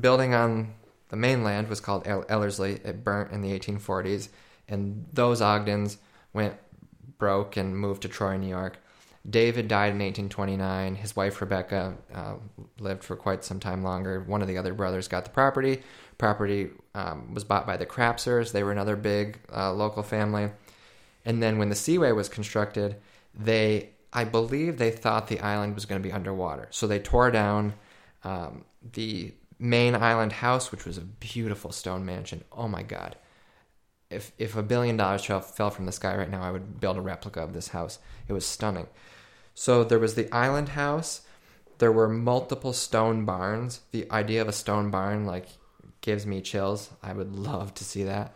building 0.00 0.34
on 0.34 0.74
the 1.08 1.16
mainland 1.16 1.68
was 1.68 1.80
called 1.80 2.06
Ellerslie. 2.06 2.80
It 2.84 3.02
burnt 3.02 3.32
in 3.32 3.42
the 3.42 3.58
1840s, 3.58 4.28
and 4.68 5.06
those 5.12 5.40
Ogdens 5.40 5.98
went 6.32 6.54
broke 7.18 7.56
and 7.56 7.76
moved 7.76 8.02
to 8.02 8.08
Troy, 8.08 8.36
New 8.36 8.48
York. 8.48 8.78
David 9.28 9.68
died 9.68 9.92
in 9.92 9.98
1829. 9.98 10.94
His 10.94 11.16
wife 11.16 11.40
Rebecca 11.40 11.96
uh, 12.14 12.34
lived 12.78 13.04
for 13.04 13.16
quite 13.16 13.44
some 13.44 13.60
time 13.60 13.82
longer. 13.82 14.22
One 14.22 14.40
of 14.40 14.48
the 14.48 14.56
other 14.56 14.72
brothers 14.72 15.08
got 15.08 15.24
the 15.24 15.30
property. 15.30 15.82
Property 16.16 16.70
um, 16.94 17.34
was 17.34 17.44
bought 17.44 17.66
by 17.66 17.76
the 17.76 17.84
Crapsers. 17.84 18.52
They 18.52 18.62
were 18.62 18.72
another 18.72 18.96
big 18.96 19.40
uh, 19.54 19.72
local 19.72 20.02
family. 20.02 20.50
And 21.28 21.42
then 21.42 21.58
when 21.58 21.68
the 21.68 21.74
Seaway 21.74 22.12
was 22.12 22.30
constructed, 22.30 22.96
they, 23.34 23.90
I 24.14 24.24
believe, 24.24 24.78
they 24.78 24.90
thought 24.90 25.28
the 25.28 25.40
island 25.40 25.74
was 25.74 25.84
going 25.84 26.00
to 26.02 26.08
be 26.08 26.10
underwater, 26.10 26.68
so 26.70 26.86
they 26.86 26.98
tore 26.98 27.30
down 27.30 27.74
um, 28.24 28.64
the 28.94 29.34
main 29.58 29.94
island 29.94 30.32
house, 30.32 30.72
which 30.72 30.86
was 30.86 30.96
a 30.96 31.02
beautiful 31.02 31.70
stone 31.70 32.06
mansion. 32.06 32.44
Oh 32.50 32.66
my 32.66 32.82
god! 32.82 33.14
If 34.08 34.32
if 34.38 34.56
a 34.56 34.62
billion 34.62 34.96
dollars 34.96 35.26
fell, 35.26 35.68
from 35.68 35.84
the 35.84 35.92
sky 35.92 36.16
right 36.16 36.30
now, 36.30 36.42
I 36.42 36.50
would 36.50 36.80
build 36.80 36.96
a 36.96 37.02
replica 37.02 37.42
of 37.42 37.52
this 37.52 37.68
house. 37.68 37.98
It 38.26 38.32
was 38.32 38.46
stunning. 38.46 38.86
So 39.54 39.84
there 39.84 39.98
was 39.98 40.14
the 40.14 40.32
island 40.32 40.70
house. 40.70 41.20
There 41.76 41.92
were 41.92 42.08
multiple 42.08 42.72
stone 42.72 43.26
barns. 43.26 43.82
The 43.90 44.10
idea 44.10 44.40
of 44.40 44.48
a 44.48 44.52
stone 44.52 44.90
barn 44.90 45.26
like 45.26 45.48
gives 46.00 46.24
me 46.24 46.40
chills. 46.40 46.88
I 47.02 47.12
would 47.12 47.34
love 47.34 47.74
to 47.74 47.84
see 47.84 48.04
that. 48.04 48.34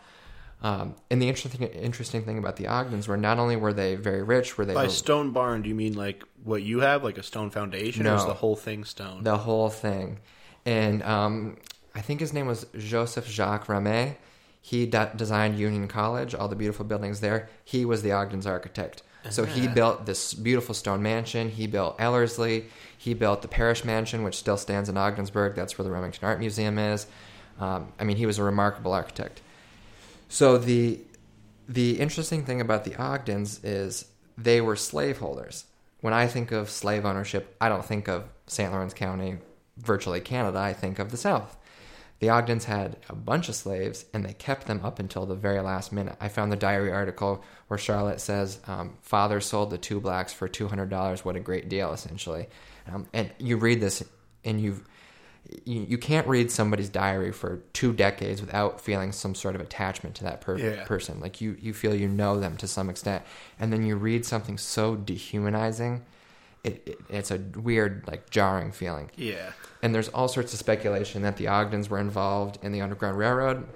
Um, 0.62 0.94
and 1.10 1.20
the 1.20 1.28
interesting 1.28 1.62
interesting 1.62 2.24
thing 2.24 2.38
about 2.38 2.54
the 2.56 2.68
Ogdens 2.68 3.08
were 3.08 3.16
not 3.16 3.38
only 3.38 3.56
were 3.56 3.72
they 3.72 3.96
very 3.96 4.22
rich, 4.22 4.56
were 4.56 4.64
they 4.64 4.74
By 4.74 4.84
were- 4.84 4.90
stone 4.90 5.32
barn, 5.32 5.62
do 5.62 5.68
you 5.68 5.74
mean 5.74 5.94
like 5.94 6.22
what 6.44 6.62
you 6.62 6.80
have, 6.80 7.02
like 7.02 7.18
a 7.18 7.22
stone 7.22 7.50
foundation, 7.50 8.06
or 8.06 8.14
is 8.14 8.24
the 8.24 8.34
whole 8.34 8.56
thing 8.56 8.84
stone? 8.84 9.24
the 9.24 9.38
whole 9.38 9.68
thing. 9.70 10.20
And 10.64 11.02
um, 11.02 11.56
I 11.94 12.00
think 12.00 12.20
his 12.20 12.32
name 12.32 12.46
was 12.46 12.66
Joseph 12.78 13.26
Jacques 13.28 13.66
Ramée. 13.66 14.16
He 14.60 14.86
de- 14.86 15.10
designed 15.16 15.58
Union 15.58 15.88
College, 15.88 16.32
all 16.36 16.46
the 16.46 16.54
beautiful 16.54 16.84
buildings 16.84 17.18
there. 17.18 17.48
He 17.64 17.84
was 17.84 18.02
the 18.02 18.12
Ogden's 18.12 18.46
architect. 18.46 19.02
So 19.30 19.44
he 19.44 19.68
built 19.68 20.04
this 20.06 20.34
beautiful 20.34 20.74
stone 20.74 21.00
mansion. 21.02 21.48
He 21.48 21.66
built 21.68 21.94
Ellerslie. 22.00 22.66
He 22.98 23.14
built 23.14 23.42
the 23.42 23.48
Parish 23.48 23.84
Mansion, 23.84 24.24
which 24.24 24.36
still 24.36 24.56
stands 24.56 24.88
in 24.88 24.96
Ogdensburg. 24.96 25.54
That's 25.54 25.78
where 25.78 25.84
the 25.84 25.90
Remington 25.92 26.24
Art 26.24 26.40
Museum 26.40 26.76
is. 26.78 27.06
Um, 27.60 27.92
I 28.00 28.04
mean, 28.04 28.16
he 28.16 28.26
was 28.26 28.38
a 28.38 28.42
remarkable 28.42 28.92
architect. 28.92 29.40
So 30.32 30.56
the 30.56 30.98
the 31.68 32.00
interesting 32.00 32.46
thing 32.46 32.62
about 32.62 32.84
the 32.84 32.96
Ogdens 32.96 33.62
is 33.62 34.06
they 34.38 34.62
were 34.62 34.76
slaveholders. 34.76 35.66
When 36.00 36.14
I 36.14 36.26
think 36.26 36.52
of 36.52 36.70
slave 36.70 37.04
ownership, 37.04 37.54
I 37.60 37.68
don't 37.68 37.84
think 37.84 38.08
of 38.08 38.24
St. 38.46 38.72
Lawrence 38.72 38.94
County, 38.94 39.36
virtually 39.76 40.22
Canada. 40.22 40.58
I 40.58 40.72
think 40.72 40.98
of 40.98 41.10
the 41.10 41.18
South. 41.18 41.58
The 42.20 42.30
Ogdens 42.30 42.64
had 42.64 42.96
a 43.10 43.14
bunch 43.14 43.50
of 43.50 43.56
slaves, 43.56 44.06
and 44.14 44.24
they 44.24 44.32
kept 44.32 44.66
them 44.66 44.80
up 44.82 44.98
until 44.98 45.26
the 45.26 45.34
very 45.34 45.60
last 45.60 45.92
minute. 45.92 46.16
I 46.18 46.30
found 46.30 46.50
the 46.50 46.56
diary 46.56 46.90
article 46.90 47.44
where 47.68 47.76
Charlotte 47.76 48.22
says, 48.22 48.58
um, 48.66 48.96
"Father 49.02 49.38
sold 49.38 49.68
the 49.68 49.76
two 49.76 50.00
blacks 50.00 50.32
for 50.32 50.48
two 50.48 50.68
hundred 50.68 50.88
dollars. 50.88 51.26
What 51.26 51.36
a 51.36 51.40
great 51.40 51.68
deal!" 51.68 51.92
Essentially, 51.92 52.48
um, 52.90 53.06
and 53.12 53.30
you 53.36 53.58
read 53.58 53.82
this, 53.82 54.02
and 54.46 54.58
you 54.58 54.82
you, 55.64 55.82
you 55.88 55.98
can't 55.98 56.26
read 56.26 56.50
somebody's 56.50 56.88
diary 56.88 57.32
for 57.32 57.60
two 57.72 57.92
decades 57.92 58.40
without 58.40 58.80
feeling 58.80 59.12
some 59.12 59.34
sort 59.34 59.54
of 59.54 59.60
attachment 59.60 60.14
to 60.16 60.24
that 60.24 60.40
per- 60.40 60.56
Yeah. 60.58 60.84
person. 60.84 61.20
Like 61.20 61.40
you, 61.40 61.56
you 61.60 61.74
feel 61.74 61.94
you 61.94 62.08
know 62.08 62.38
them 62.40 62.56
to 62.58 62.66
some 62.68 62.88
extent, 62.88 63.22
and 63.58 63.72
then 63.72 63.84
you 63.84 63.96
read 63.96 64.24
something 64.24 64.56
so 64.58 64.96
dehumanizing. 64.96 66.04
It, 66.64 66.82
it 66.86 66.98
it's 67.10 67.30
a 67.32 67.38
weird, 67.38 68.04
like 68.06 68.30
jarring 68.30 68.70
feeling. 68.72 69.10
yeah. 69.16 69.50
And 69.82 69.92
there's 69.92 70.08
all 70.10 70.28
sorts 70.28 70.52
of 70.52 70.60
speculation 70.60 71.22
that 71.22 71.36
the 71.36 71.48
Ogdens 71.48 71.90
were 71.90 71.98
involved 71.98 72.56
in 72.62 72.70
the 72.70 72.80
Underground 72.80 73.18
Railroad. 73.18 73.66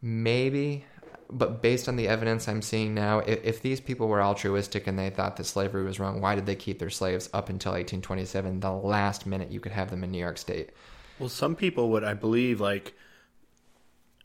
Maybe, 0.00 0.84
but 1.32 1.62
based 1.62 1.88
on 1.88 1.96
the 1.96 2.08
evidence 2.08 2.48
I'm 2.48 2.62
seeing 2.62 2.94
now, 2.94 3.20
if, 3.20 3.42
if 3.44 3.62
these 3.62 3.80
people 3.80 4.08
were 4.08 4.22
altruistic 4.22 4.86
and 4.86 4.98
they 4.98 5.10
thought 5.10 5.36
that 5.36 5.44
slavery 5.44 5.84
was 5.84 5.98
wrong, 5.98 6.20
why 6.20 6.34
did 6.34 6.46
they 6.46 6.54
keep 6.54 6.78
their 6.78 6.90
slaves 6.90 7.28
up 7.32 7.48
until 7.48 7.72
1827, 7.72 8.60
the 8.60 8.70
last 8.70 9.26
minute 9.26 9.50
you 9.50 9.60
could 9.60 9.72
have 9.72 9.90
them 9.90 10.04
in 10.04 10.10
New 10.10 10.18
York 10.18 10.38
State? 10.38 10.70
Well, 11.18 11.28
some 11.28 11.56
people 11.56 11.90
would, 11.90 12.04
I 12.04 12.14
believe, 12.14 12.60
like 12.60 12.94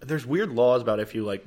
there's 0.01 0.25
weird 0.25 0.51
laws 0.51 0.81
about 0.81 0.99
if 0.99 1.15
you 1.15 1.23
like 1.23 1.45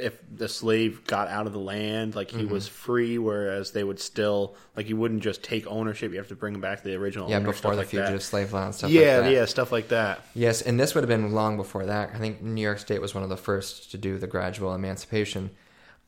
if 0.00 0.18
the 0.34 0.48
slave 0.48 1.04
got 1.06 1.28
out 1.28 1.46
of 1.46 1.52
the 1.52 1.58
land, 1.58 2.14
like 2.14 2.30
he 2.30 2.44
was 2.44 2.66
free, 2.66 3.18
whereas 3.18 3.72
they 3.72 3.84
would 3.84 4.00
still 4.00 4.56
like 4.76 4.88
you 4.88 4.96
wouldn't 4.96 5.22
just 5.22 5.42
take 5.42 5.66
ownership; 5.66 6.12
you 6.12 6.18
have 6.18 6.28
to 6.28 6.36
bring 6.36 6.54
him 6.54 6.60
back 6.60 6.78
to 6.78 6.84
the 6.84 6.94
original. 6.94 7.28
Yeah, 7.28 7.36
owner, 7.36 7.46
before 7.46 7.58
stuff 7.58 7.70
the 7.72 7.76
like 7.78 7.88
fugitive 7.88 8.12
that. 8.14 8.22
slave 8.22 8.52
law 8.52 8.66
and 8.66 8.74
stuff 8.74 8.90
yeah, 8.90 9.16
like 9.16 9.24
that. 9.24 9.32
yeah, 9.32 9.44
stuff 9.44 9.72
like 9.72 9.88
that. 9.88 10.24
Yes, 10.34 10.62
and 10.62 10.78
this 10.78 10.94
would 10.94 11.02
have 11.02 11.08
been 11.08 11.32
long 11.32 11.56
before 11.56 11.86
that. 11.86 12.10
I 12.14 12.18
think 12.18 12.42
New 12.42 12.62
York 12.62 12.78
State 12.78 13.00
was 13.00 13.14
one 13.14 13.22
of 13.22 13.30
the 13.30 13.36
first 13.36 13.90
to 13.92 13.98
do 13.98 14.18
the 14.18 14.26
gradual 14.26 14.74
emancipation. 14.74 15.50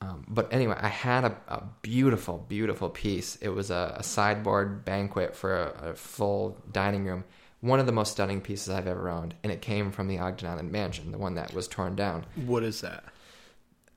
Um, 0.01 0.25
but 0.29 0.53
anyway, 0.53 0.77
I 0.81 0.89
had 0.89 1.25
a, 1.25 1.37
a 1.47 1.63
beautiful, 1.83 2.45
beautiful 2.49 2.89
piece. 2.91 3.37
It 3.37 3.51
was 3.51 3.71
a, 3.71 3.95
a 3.99 4.03
sideboard 4.03 4.85
banquet 4.85 5.37
for 5.37 5.55
a, 5.55 5.91
a 5.91 5.95
full 5.95 6.59
dining 6.73 7.05
room. 7.05 7.25
One 7.61 7.79
of 7.79 7.87
the 7.87 7.93
most 7.93 8.11
stunning 8.11 8.41
pieces 8.41 8.69
I've 8.71 8.89
ever 8.89 9.09
owned, 9.09 9.37
and 9.45 9.53
it 9.53 9.63
came 9.63 9.93
from 9.93 10.09
the 10.09 10.19
Ogden 10.19 10.49
Island 10.49 10.73
Mansion, 10.73 11.13
the 11.13 11.19
one 11.19 11.37
that 11.37 11.55
was 11.55 11.69
torn 11.69 11.95
down. 11.95 12.27
What 12.35 12.65
is 12.65 12.81
that? 12.81 13.05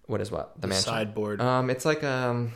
What 0.08 0.22
is 0.22 0.32
what 0.32 0.56
the, 0.56 0.62
The 0.62 0.68
mansion? 0.68 0.86
sideboard. 0.86 1.41
Um, 1.41 1.70
it's 1.70 1.86
like 1.86 2.03
um, 2.03 2.51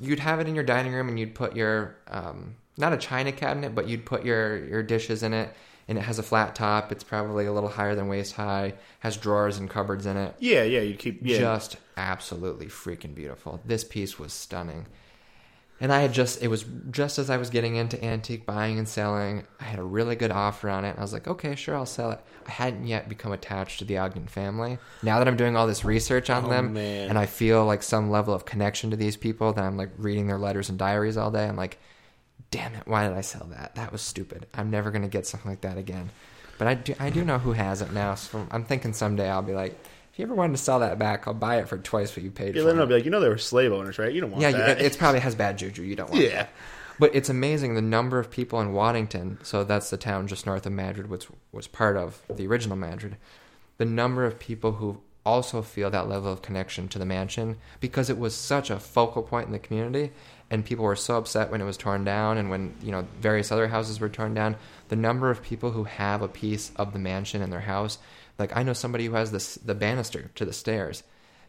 you'd 0.00 0.20
have 0.20 0.40
it 0.40 0.48
in 0.48 0.54
your 0.54 0.64
dining 0.64 0.92
room, 0.92 1.08
and 1.08 1.18
you'd 1.18 1.34
put 1.34 1.54
your 1.56 1.96
um, 2.08 2.56
not 2.76 2.92
a 2.92 2.96
china 2.96 3.32
cabinet, 3.32 3.74
but 3.74 3.88
you'd 3.88 4.04
put 4.04 4.24
your 4.24 4.64
your 4.66 4.82
dishes 4.82 5.22
in 5.22 5.32
it, 5.32 5.54
and 5.88 5.98
it 5.98 6.02
has 6.02 6.18
a 6.18 6.22
flat 6.22 6.54
top. 6.54 6.90
It's 6.90 7.04
probably 7.04 7.46
a 7.46 7.52
little 7.52 7.68
higher 7.68 7.94
than 7.94 8.08
waist 8.08 8.34
high. 8.34 8.74
Has 9.00 9.16
drawers 9.16 9.58
and 9.58 9.68
cupboards 9.70 10.06
in 10.06 10.16
it. 10.16 10.34
Yeah, 10.38 10.62
yeah, 10.64 10.80
you 10.80 10.94
keep 10.94 11.20
yeah. 11.22 11.38
Just 11.38 11.76
absolutely 11.96 12.66
freaking 12.66 13.14
beautiful. 13.14 13.60
This 13.64 13.84
piece 13.84 14.18
was 14.18 14.32
stunning. 14.32 14.86
And 15.82 15.92
I 15.92 16.00
had 16.00 16.12
just, 16.12 16.40
it 16.40 16.46
was 16.46 16.64
just 16.92 17.18
as 17.18 17.28
I 17.28 17.36
was 17.38 17.50
getting 17.50 17.74
into 17.74 18.02
antique 18.04 18.46
buying 18.46 18.78
and 18.78 18.86
selling, 18.88 19.42
I 19.60 19.64
had 19.64 19.80
a 19.80 19.82
really 19.82 20.14
good 20.14 20.30
offer 20.30 20.70
on 20.70 20.84
it. 20.84 20.94
I 20.96 21.00
was 21.02 21.12
like, 21.12 21.26
okay, 21.26 21.56
sure, 21.56 21.74
I'll 21.74 21.86
sell 21.86 22.12
it. 22.12 22.20
I 22.46 22.50
hadn't 22.52 22.86
yet 22.86 23.08
become 23.08 23.32
attached 23.32 23.80
to 23.80 23.84
the 23.84 23.98
Ogden 23.98 24.28
family. 24.28 24.78
Now 25.02 25.18
that 25.18 25.26
I'm 25.26 25.36
doing 25.36 25.56
all 25.56 25.66
this 25.66 25.84
research 25.84 26.30
on 26.30 26.44
Oh, 26.44 26.48
them, 26.48 26.72
man. 26.74 27.10
and 27.10 27.18
I 27.18 27.26
feel 27.26 27.66
like 27.66 27.82
some 27.82 28.10
level 28.12 28.32
of 28.32 28.44
connection 28.44 28.90
to 28.92 28.96
these 28.96 29.16
people, 29.16 29.52
that 29.54 29.64
I'm 29.64 29.76
like 29.76 29.90
reading 29.98 30.28
their 30.28 30.38
letters 30.38 30.68
and 30.70 30.78
diaries 30.78 31.16
all 31.16 31.32
day, 31.32 31.48
I'm 31.48 31.56
like, 31.56 31.78
damn 32.52 32.74
it, 32.76 32.86
why 32.86 33.08
did 33.08 33.16
I 33.16 33.20
sell 33.20 33.48
that? 33.50 33.74
That 33.74 33.90
was 33.90 34.02
stupid. 34.02 34.46
I'm 34.54 34.70
never 34.70 34.92
going 34.92 35.02
to 35.02 35.08
get 35.08 35.26
something 35.26 35.50
like 35.50 35.62
that 35.62 35.78
again. 35.78 36.10
But 36.58 36.68
I 36.68 36.74
do, 36.74 36.94
I 37.00 37.10
do 37.10 37.24
know 37.24 37.38
who 37.38 37.54
has 37.54 37.82
it 37.82 37.92
now. 37.92 38.14
So 38.14 38.46
I'm 38.52 38.64
thinking 38.64 38.92
someday 38.92 39.28
I'll 39.28 39.42
be 39.42 39.54
like, 39.54 39.76
if 40.12 40.18
you 40.18 40.24
ever 40.24 40.34
wanted 40.34 40.52
to 40.56 40.62
sell 40.62 40.80
that 40.80 40.98
back, 40.98 41.26
I'll 41.26 41.34
buy 41.34 41.56
it 41.58 41.68
for 41.68 41.78
twice 41.78 42.14
what 42.14 42.22
you 42.22 42.30
paid 42.30 42.54
Yeah, 42.54 42.62
for 42.62 42.68
then 42.68 42.78
it. 42.78 42.80
I'll 42.80 42.86
be 42.86 42.94
like, 42.94 43.04
you 43.04 43.10
know, 43.10 43.20
they 43.20 43.28
were 43.28 43.38
slave 43.38 43.72
owners, 43.72 43.98
right? 43.98 44.12
You 44.12 44.20
don't 44.20 44.30
want 44.30 44.42
Yeah, 44.42 44.50
that. 44.52 44.80
you, 44.80 44.86
it's 44.86 44.96
probably 44.96 45.20
has 45.20 45.34
bad 45.34 45.58
juju. 45.58 45.82
You 45.82 45.96
don't 45.96 46.10
want 46.10 46.22
it. 46.22 46.30
Yeah. 46.30 46.36
that. 46.42 46.50
But 46.98 47.14
it's 47.14 47.30
amazing 47.30 47.74
the 47.74 47.82
number 47.82 48.18
of 48.18 48.30
people 48.30 48.60
in 48.60 48.72
Waddington. 48.74 49.38
So 49.42 49.64
that's 49.64 49.88
the 49.90 49.96
town 49.96 50.26
just 50.28 50.44
north 50.46 50.66
of 50.66 50.72
Madrid, 50.72 51.08
which 51.08 51.26
was 51.50 51.66
part 51.66 51.96
of 51.96 52.20
the 52.28 52.46
original 52.46 52.76
Madrid. 52.76 53.16
The 53.78 53.86
number 53.86 54.24
of 54.26 54.38
people 54.38 54.72
who 54.72 55.00
also 55.24 55.62
feel 55.62 55.88
that 55.90 56.08
level 56.08 56.30
of 56.32 56.42
connection 56.42 56.88
to 56.88 56.98
the 56.98 57.06
mansion 57.06 57.56
because 57.80 58.10
it 58.10 58.18
was 58.18 58.34
such 58.34 58.70
a 58.70 58.78
focal 58.78 59.22
point 59.22 59.46
in 59.46 59.52
the 59.52 59.58
community, 59.58 60.12
and 60.50 60.64
people 60.64 60.84
were 60.84 60.94
so 60.96 61.16
upset 61.16 61.50
when 61.50 61.60
it 61.60 61.64
was 61.64 61.76
torn 61.76 62.04
down, 62.04 62.36
and 62.36 62.50
when 62.50 62.74
you 62.82 62.92
know 62.92 63.06
various 63.20 63.50
other 63.50 63.68
houses 63.68 63.98
were 64.00 64.08
torn 64.08 64.34
down. 64.34 64.56
The 64.88 64.96
number 64.96 65.30
of 65.30 65.42
people 65.42 65.70
who 65.70 65.84
have 65.84 66.20
a 66.22 66.28
piece 66.28 66.72
of 66.76 66.92
the 66.92 66.98
mansion 66.98 67.40
in 67.40 67.50
their 67.50 67.60
house, 67.60 67.98
like 68.38 68.56
I 68.56 68.62
know 68.62 68.72
somebody 68.72 69.06
who 69.06 69.14
has 69.14 69.30
this 69.32 69.54
the 69.56 69.74
banister 69.74 70.30
to 70.34 70.44
the 70.44 70.52
stairs 70.52 71.02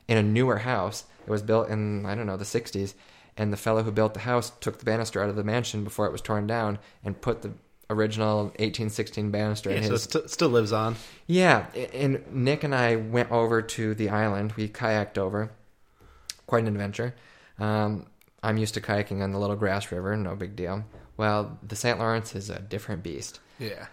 in 0.07 0.17
a 0.17 0.23
newer 0.23 0.59
house. 0.59 1.05
It 1.25 1.29
was 1.29 1.41
built 1.41 1.69
in 1.69 2.05
I 2.05 2.15
don't 2.15 2.25
know 2.25 2.37
the 2.37 2.43
'60s, 2.45 2.93
and 3.37 3.51
the 3.53 3.57
fellow 3.57 3.83
who 3.83 3.91
built 3.91 4.13
the 4.13 4.21
house 4.21 4.51
took 4.59 4.79
the 4.79 4.85
banister 4.85 5.21
out 5.23 5.29
of 5.29 5.35
the 5.35 5.43
mansion 5.43 5.83
before 5.83 6.05
it 6.05 6.11
was 6.11 6.21
torn 6.21 6.47
down 6.47 6.79
and 7.03 7.19
put 7.19 7.41
the 7.41 7.53
original 7.89 8.45
1816 8.45 9.29
banister 9.29 9.69
Yeah, 9.69 9.77
in 9.77 9.83
so 9.83 9.93
it 9.95 9.99
st- 9.99 10.29
still 10.29 10.49
lives 10.49 10.71
on. 10.71 10.95
Yeah, 11.27 11.65
and 11.93 12.23
Nick 12.31 12.63
and 12.63 12.73
I 12.73 12.95
went 12.95 13.31
over 13.31 13.61
to 13.61 13.93
the 13.93 14.09
island. 14.09 14.53
We 14.53 14.67
kayaked 14.67 15.17
over, 15.17 15.51
quite 16.47 16.63
an 16.63 16.69
adventure. 16.69 17.13
Um, 17.59 18.07
I'm 18.41 18.57
used 18.57 18.73
to 18.73 18.81
kayaking 18.81 19.21
on 19.21 19.31
the 19.31 19.37
Little 19.37 19.55
Grasse 19.55 19.91
River, 19.91 20.15
no 20.17 20.35
big 20.35 20.55
deal. 20.55 20.85
Well, 21.17 21.59
the 21.61 21.75
St. 21.75 21.99
Lawrence 21.99 22.35
is 22.35 22.49
a 22.49 22.59
different 22.59 23.03
beast. 23.03 23.39
Yeah. 23.59 23.85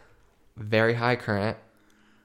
Very 0.56 0.94
high 0.94 1.16
current. 1.16 1.56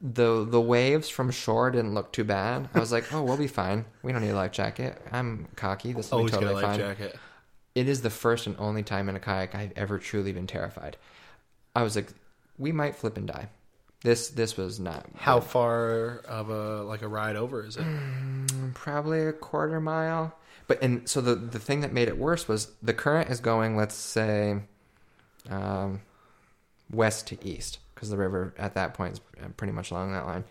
The 0.01 0.45
the 0.45 0.61
waves 0.61 1.09
from 1.09 1.31
shore 1.31 1.71
didn't 1.71 1.93
look 1.93 2.11
too 2.11 2.23
bad. 2.23 2.69
I 2.73 2.79
was 2.79 2.91
like, 2.91 3.11
oh, 3.13 3.23
we'll 3.23 3.37
be 3.37 3.47
fine. 3.47 3.85
We 4.03 4.11
don't 4.11 4.21
need 4.21 4.29
a 4.31 4.35
life 4.35 4.51
jacket. 4.51 5.01
I'm 5.11 5.47
cocky. 5.55 5.93
This 5.93 6.11
will 6.11 6.25
be 6.25 6.29
totally 6.31 6.53
get 6.53 6.63
a 6.63 6.67
life 6.67 6.77
fine. 6.77 6.79
jacket. 6.79 7.19
It 7.73 7.89
is 7.89 8.01
the 8.01 8.09
first 8.09 8.47
and 8.47 8.55
only 8.59 8.83
time 8.83 9.09
in 9.09 9.15
a 9.15 9.19
kayak 9.19 9.55
I've 9.55 9.73
ever 9.75 9.97
truly 9.99 10.31
been 10.31 10.47
terrified. 10.47 10.97
I 11.75 11.83
was 11.83 11.95
like, 11.95 12.09
we 12.57 12.71
might 12.71 12.95
flip 12.95 13.17
and 13.17 13.27
die. 13.27 13.49
This 14.01 14.29
this 14.29 14.55
was 14.55 14.79
not 14.79 15.05
How 15.15 15.39
far 15.39 16.17
of 16.27 16.49
a 16.49 16.83
like 16.83 17.01
a 17.01 17.07
ride 17.07 17.35
over 17.35 17.65
is 17.65 17.75
it? 17.77 17.85
probably 18.75 19.25
a 19.25 19.33
quarter 19.33 19.79
mile. 19.79 20.37
But 20.67 20.81
and 20.83 21.07
so 21.09 21.21
the 21.21 21.35
the 21.35 21.59
thing 21.59 21.81
that 21.81 21.91
made 21.93 22.07
it 22.07 22.17
worse 22.17 22.47
was 22.47 22.71
the 22.83 22.93
current 22.93 23.29
is 23.29 23.39
going, 23.39 23.75
let's 23.75 23.95
say, 23.95 24.59
um, 25.49 26.01
west 26.91 27.27
to 27.27 27.43
east 27.45 27.79
because 27.95 28.09
the 28.09 28.17
river 28.17 28.53
at 28.57 28.75
that 28.75 28.93
point 28.93 29.13
is 29.13 29.21
uh, 29.43 29.47
pretty 29.57 29.73
much 29.73 29.89
along 29.91 30.11
that 30.11 30.25
line. 30.27 30.43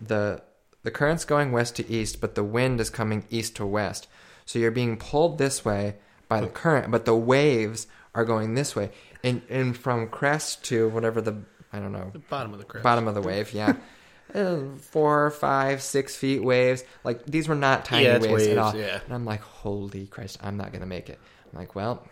the 0.00 0.42
the 0.82 0.90
current's 0.90 1.24
going 1.24 1.50
west 1.52 1.76
to 1.76 1.90
east, 1.90 2.20
but 2.20 2.34
the 2.34 2.44
wind 2.44 2.78
is 2.80 2.90
coming 2.90 3.24
east 3.30 3.56
to 3.56 3.64
west. 3.66 4.06
So 4.44 4.58
you're 4.58 4.70
being 4.70 4.98
pulled 4.98 5.38
this 5.38 5.64
way 5.64 5.96
by 6.28 6.40
the 6.42 6.48
current, 6.48 6.90
but 6.90 7.06
the 7.06 7.16
waves 7.16 7.86
are 8.14 8.24
going 8.24 8.54
this 8.54 8.76
way. 8.76 8.90
And 9.22 9.40
and 9.48 9.74
from 9.76 10.08
crest 10.08 10.62
to 10.64 10.88
whatever 10.90 11.20
the 11.22 11.36
I 11.72 11.78
don't 11.78 11.92
know 11.92 12.10
The 12.12 12.18
bottom 12.18 12.52
of 12.52 12.58
the 12.58 12.64
crest. 12.66 12.84
bottom 12.84 13.08
of 13.08 13.14
the 13.14 13.22
wave, 13.22 13.52
yeah. 13.54 13.76
Uh, 14.34 14.74
Four, 14.80 15.30
five, 15.30 15.80
six 15.80 16.16
feet 16.16 16.42
waves. 16.42 16.82
Like 17.04 17.24
these 17.24 17.46
were 17.46 17.54
not 17.54 17.84
tiny 17.84 18.06
Yeah, 18.06 18.16
it's 18.16 18.26
waves, 18.26 18.46
at 18.48 18.58
all. 18.58 18.74
yeah. 18.74 18.98
And 19.04 19.14
I'm 19.14 19.24
like, 19.24 19.40
holy 19.42 20.06
Christ, 20.06 20.38
I'm 20.42 20.56
not 20.56 20.72
gonna 20.72 20.86
make 20.86 21.08
it. 21.08 21.20
I'm 21.52 21.58
like, 21.60 21.74
well, 21.76 22.04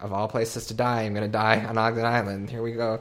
of 0.00 0.12
all 0.12 0.28
places 0.28 0.66
to 0.66 0.74
die, 0.74 1.02
I'm 1.02 1.14
gonna 1.14 1.28
die 1.28 1.64
on 1.64 1.78
Ogden 1.78 2.04
Island. 2.04 2.50
Here 2.50 2.62
we 2.62 2.72
go. 2.72 3.00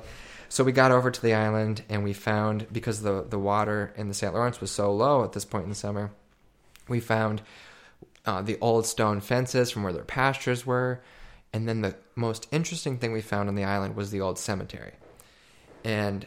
So 0.50 0.64
we 0.64 0.72
got 0.72 0.92
over 0.92 1.10
to 1.10 1.22
the 1.22 1.34
island 1.34 1.84
and 1.90 2.04
we 2.04 2.14
found 2.14 2.68
because 2.72 3.02
the 3.02 3.26
the 3.28 3.40
water 3.40 3.94
in 3.98 4.08
the 4.08 4.14
St. 4.14 4.34
Lawrence 4.34 4.62
was 4.62 4.72
so 4.72 4.94
low 4.94 5.24
at 5.24 5.34
this 5.34 5.46
point 5.46 5.64
in 5.64 5.70
the 5.70 5.76
summer, 5.76 6.12
we 6.88 7.00
found 7.00 7.42
uh, 8.26 8.42
the 8.42 8.58
old 8.62 8.86
stone 8.86 9.20
fences 9.20 9.72
from 9.72 9.84
where 9.84 9.94
their 9.94 10.04
pastures 10.04 10.66
were, 10.66 11.02
and 11.52 11.68
then 11.68 11.82
the 11.82 11.96
most 12.16 12.48
interesting 12.52 12.98
thing 12.98 13.12
we 13.12 13.22
found 13.22 13.50
on 13.50 13.56
the 13.56 13.64
island 13.64 13.96
was 13.96 14.12
the 14.12 14.22
old 14.22 14.40
cemetery. 14.40 14.94
And 15.84 16.26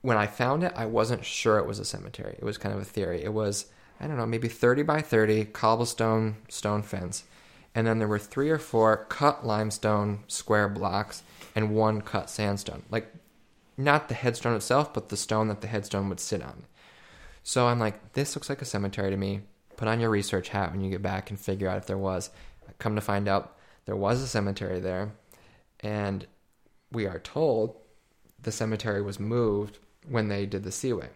when 0.00 0.16
I 0.16 0.26
found 0.26 0.62
it, 0.62 0.72
I 0.76 0.86
wasn't 0.86 1.24
sure 1.24 1.58
it 1.58 1.66
was 1.66 1.78
a 1.78 1.84
cemetery. 1.84 2.36
It 2.38 2.44
was 2.44 2.58
kind 2.58 2.74
of 2.74 2.80
a 2.80 2.84
theory. 2.84 3.22
It 3.22 3.32
was, 3.32 3.66
I 4.00 4.06
don't 4.06 4.16
know, 4.16 4.26
maybe 4.26 4.48
30 4.48 4.82
by 4.82 5.00
30 5.00 5.46
cobblestone 5.46 6.36
stone 6.48 6.82
fence. 6.82 7.24
And 7.78 7.86
then 7.86 8.00
there 8.00 8.08
were 8.08 8.18
three 8.18 8.50
or 8.50 8.58
four 8.58 9.06
cut 9.08 9.46
limestone 9.46 10.24
square 10.26 10.68
blocks 10.68 11.22
and 11.54 11.76
one 11.76 12.00
cut 12.00 12.28
sandstone. 12.28 12.82
Like, 12.90 13.14
not 13.76 14.08
the 14.08 14.16
headstone 14.16 14.56
itself, 14.56 14.92
but 14.92 15.10
the 15.10 15.16
stone 15.16 15.46
that 15.46 15.60
the 15.60 15.68
headstone 15.68 16.08
would 16.08 16.18
sit 16.18 16.42
on. 16.42 16.64
So 17.44 17.68
I'm 17.68 17.78
like, 17.78 18.14
this 18.14 18.34
looks 18.34 18.48
like 18.48 18.60
a 18.60 18.64
cemetery 18.64 19.10
to 19.10 19.16
me. 19.16 19.42
Put 19.76 19.86
on 19.86 20.00
your 20.00 20.10
research 20.10 20.48
hat 20.48 20.72
when 20.72 20.80
you 20.80 20.90
get 20.90 21.02
back 21.02 21.30
and 21.30 21.38
figure 21.38 21.68
out 21.68 21.76
if 21.76 21.86
there 21.86 21.96
was. 21.96 22.30
Come 22.80 22.96
to 22.96 23.00
find 23.00 23.28
out, 23.28 23.56
there 23.84 23.94
was 23.94 24.22
a 24.22 24.26
cemetery 24.26 24.80
there. 24.80 25.12
And 25.78 26.26
we 26.90 27.06
are 27.06 27.20
told 27.20 27.76
the 28.42 28.50
cemetery 28.50 29.02
was 29.02 29.20
moved 29.20 29.78
when 30.08 30.26
they 30.26 30.46
did 30.46 30.64
the 30.64 30.72
Seaway. 30.72 31.10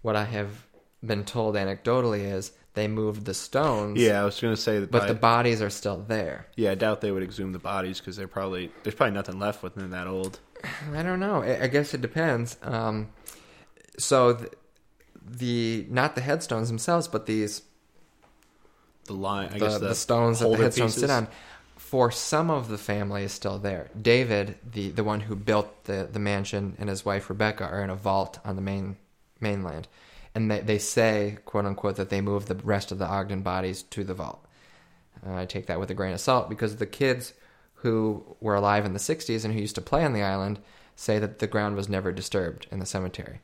What 0.00 0.14
I 0.14 0.26
have 0.26 0.64
been 1.04 1.24
told 1.24 1.56
anecdotally 1.56 2.20
is 2.20 2.52
they 2.74 2.88
moved 2.88 3.24
the 3.26 3.34
stones, 3.34 4.00
Yeah, 4.00 4.22
I 4.22 4.24
was 4.24 4.40
going 4.40 4.54
to 4.54 4.60
say 4.60 4.80
that. 4.80 4.90
but 4.90 5.06
the 5.08 5.14
bodies 5.14 5.60
are 5.60 5.70
still 5.70 5.98
there. 5.98 6.46
yeah, 6.56 6.70
I 6.72 6.74
doubt 6.74 7.00
they 7.02 7.10
would 7.10 7.22
exhume 7.22 7.52
the 7.52 7.58
bodies 7.58 7.98
because 8.00 8.16
they're 8.16 8.28
probably 8.28 8.70
there's 8.82 8.94
probably 8.94 9.14
nothing 9.14 9.38
left 9.38 9.62
with 9.62 9.74
them 9.74 9.90
that 9.90 10.06
old. 10.06 10.40
I 10.94 11.02
don't 11.02 11.20
know. 11.20 11.42
I 11.42 11.64
I 11.64 11.66
guess 11.66 11.92
it 11.94 12.00
depends. 12.00 12.56
Um, 12.62 13.10
so 13.98 14.32
the, 14.32 14.50
the 15.24 15.86
not 15.90 16.14
the 16.14 16.20
headstones 16.22 16.68
themselves, 16.68 17.08
but 17.08 17.26
these 17.26 17.62
The 19.06 19.12
line, 19.14 19.48
I 19.48 19.52
the, 19.52 19.58
guess 19.58 19.78
the, 19.78 19.88
the 19.88 19.94
stones 19.94 20.38
that 20.40 20.48
the 20.50 20.56
headstones 20.56 20.94
pieces. 20.94 21.00
sit 21.02 21.10
on. 21.10 21.28
For 21.76 22.10
some 22.10 22.50
of 22.50 22.68
the 22.68 22.78
family 22.78 23.22
is 23.24 23.32
still 23.32 23.58
there. 23.58 23.90
David, 24.00 24.56
the, 24.64 24.88
the 24.88 25.04
one 25.04 25.20
who 25.20 25.36
built 25.36 25.84
the, 25.84 26.08
the 26.10 26.18
mansion, 26.18 26.74
and 26.78 26.88
his 26.88 27.04
wife 27.04 27.28
Rebecca 27.28 27.64
are 27.64 27.84
in 27.84 27.90
a 27.90 27.94
vault 27.94 28.38
on 28.46 28.56
the 28.56 28.62
main 28.62 28.96
mainland, 29.40 29.88
and 30.34 30.50
they 30.50 30.60
they 30.60 30.78
say 30.78 31.38
quote 31.44 31.66
unquote 31.66 31.96
that 31.96 32.10
they 32.10 32.20
moved 32.20 32.48
the 32.48 32.54
rest 32.56 32.92
of 32.92 32.98
the 32.98 33.06
Ogden 33.06 33.42
bodies 33.42 33.82
to 33.84 34.04
the 34.04 34.14
vault. 34.14 34.44
Uh, 35.26 35.34
I 35.34 35.44
take 35.46 35.66
that 35.66 35.78
with 35.78 35.90
a 35.90 35.94
grain 35.94 36.14
of 36.14 36.20
salt 36.20 36.48
because 36.48 36.76
the 36.76 36.86
kids 36.86 37.34
who 37.76 38.24
were 38.40 38.54
alive 38.54 38.84
in 38.84 38.92
the 38.92 38.98
'60s 38.98 39.44
and 39.44 39.54
who 39.54 39.60
used 39.60 39.74
to 39.74 39.80
play 39.80 40.04
on 40.04 40.12
the 40.12 40.22
island 40.22 40.58
say 40.96 41.18
that 41.18 41.38
the 41.38 41.46
ground 41.46 41.76
was 41.76 41.88
never 41.88 42.12
disturbed 42.12 42.66
in 42.70 42.78
the 42.78 42.86
cemetery. 42.86 43.40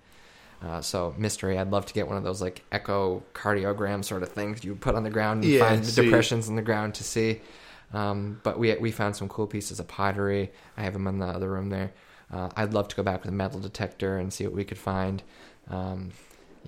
Uh, 0.62 0.80
so 0.80 1.14
mystery. 1.16 1.57
I'd 1.57 1.70
love 1.70 1.86
to 1.86 1.95
get 1.95 2.09
one 2.09 2.16
of 2.16 2.24
those 2.24 2.43
like 2.43 2.64
echocardiogram 2.72 4.05
sort 4.05 4.22
of 4.22 4.30
things 4.30 4.64
you 4.64 4.74
put 4.74 4.95
on 4.97 5.05
the 5.05 5.11
ground 5.11 5.45
and 5.45 5.53
Yeah, 5.53 5.68
find 5.68 5.84
the 5.84 6.03
depressions 6.03 6.49
in 6.49 6.57
the 6.57 6.62
ground 6.62 6.95
to 6.97 7.05
see. 7.05 7.41
Um, 7.93 8.41
but 8.43 8.59
we 8.59 8.74
we 8.76 8.91
found 8.91 9.16
some 9.16 9.28
cool 9.28 9.47
pieces 9.47 9.78
of 9.80 9.89
pottery. 9.89 10.51
I 10.76 10.82
have 10.82 10.95
them 10.95 11.07
in 11.07 11.18
the 11.18 11.26
other 11.26 11.49
room 11.49 11.70
there. 11.70 11.93
Uh, 12.32 12.51
I'd 12.57 12.74
love 12.74 12.89
to 12.89 12.97
go 12.97 13.03
back 13.03 13.22
with 13.22 13.30
a 13.30 13.34
metal 13.34 13.61
detector 13.61 14.18
and 14.18 14.32
see 14.32 14.45
what 14.45 14.53
we 14.55 14.64
could 14.64 14.78
find. 14.78 15.22
Um, 15.70 16.11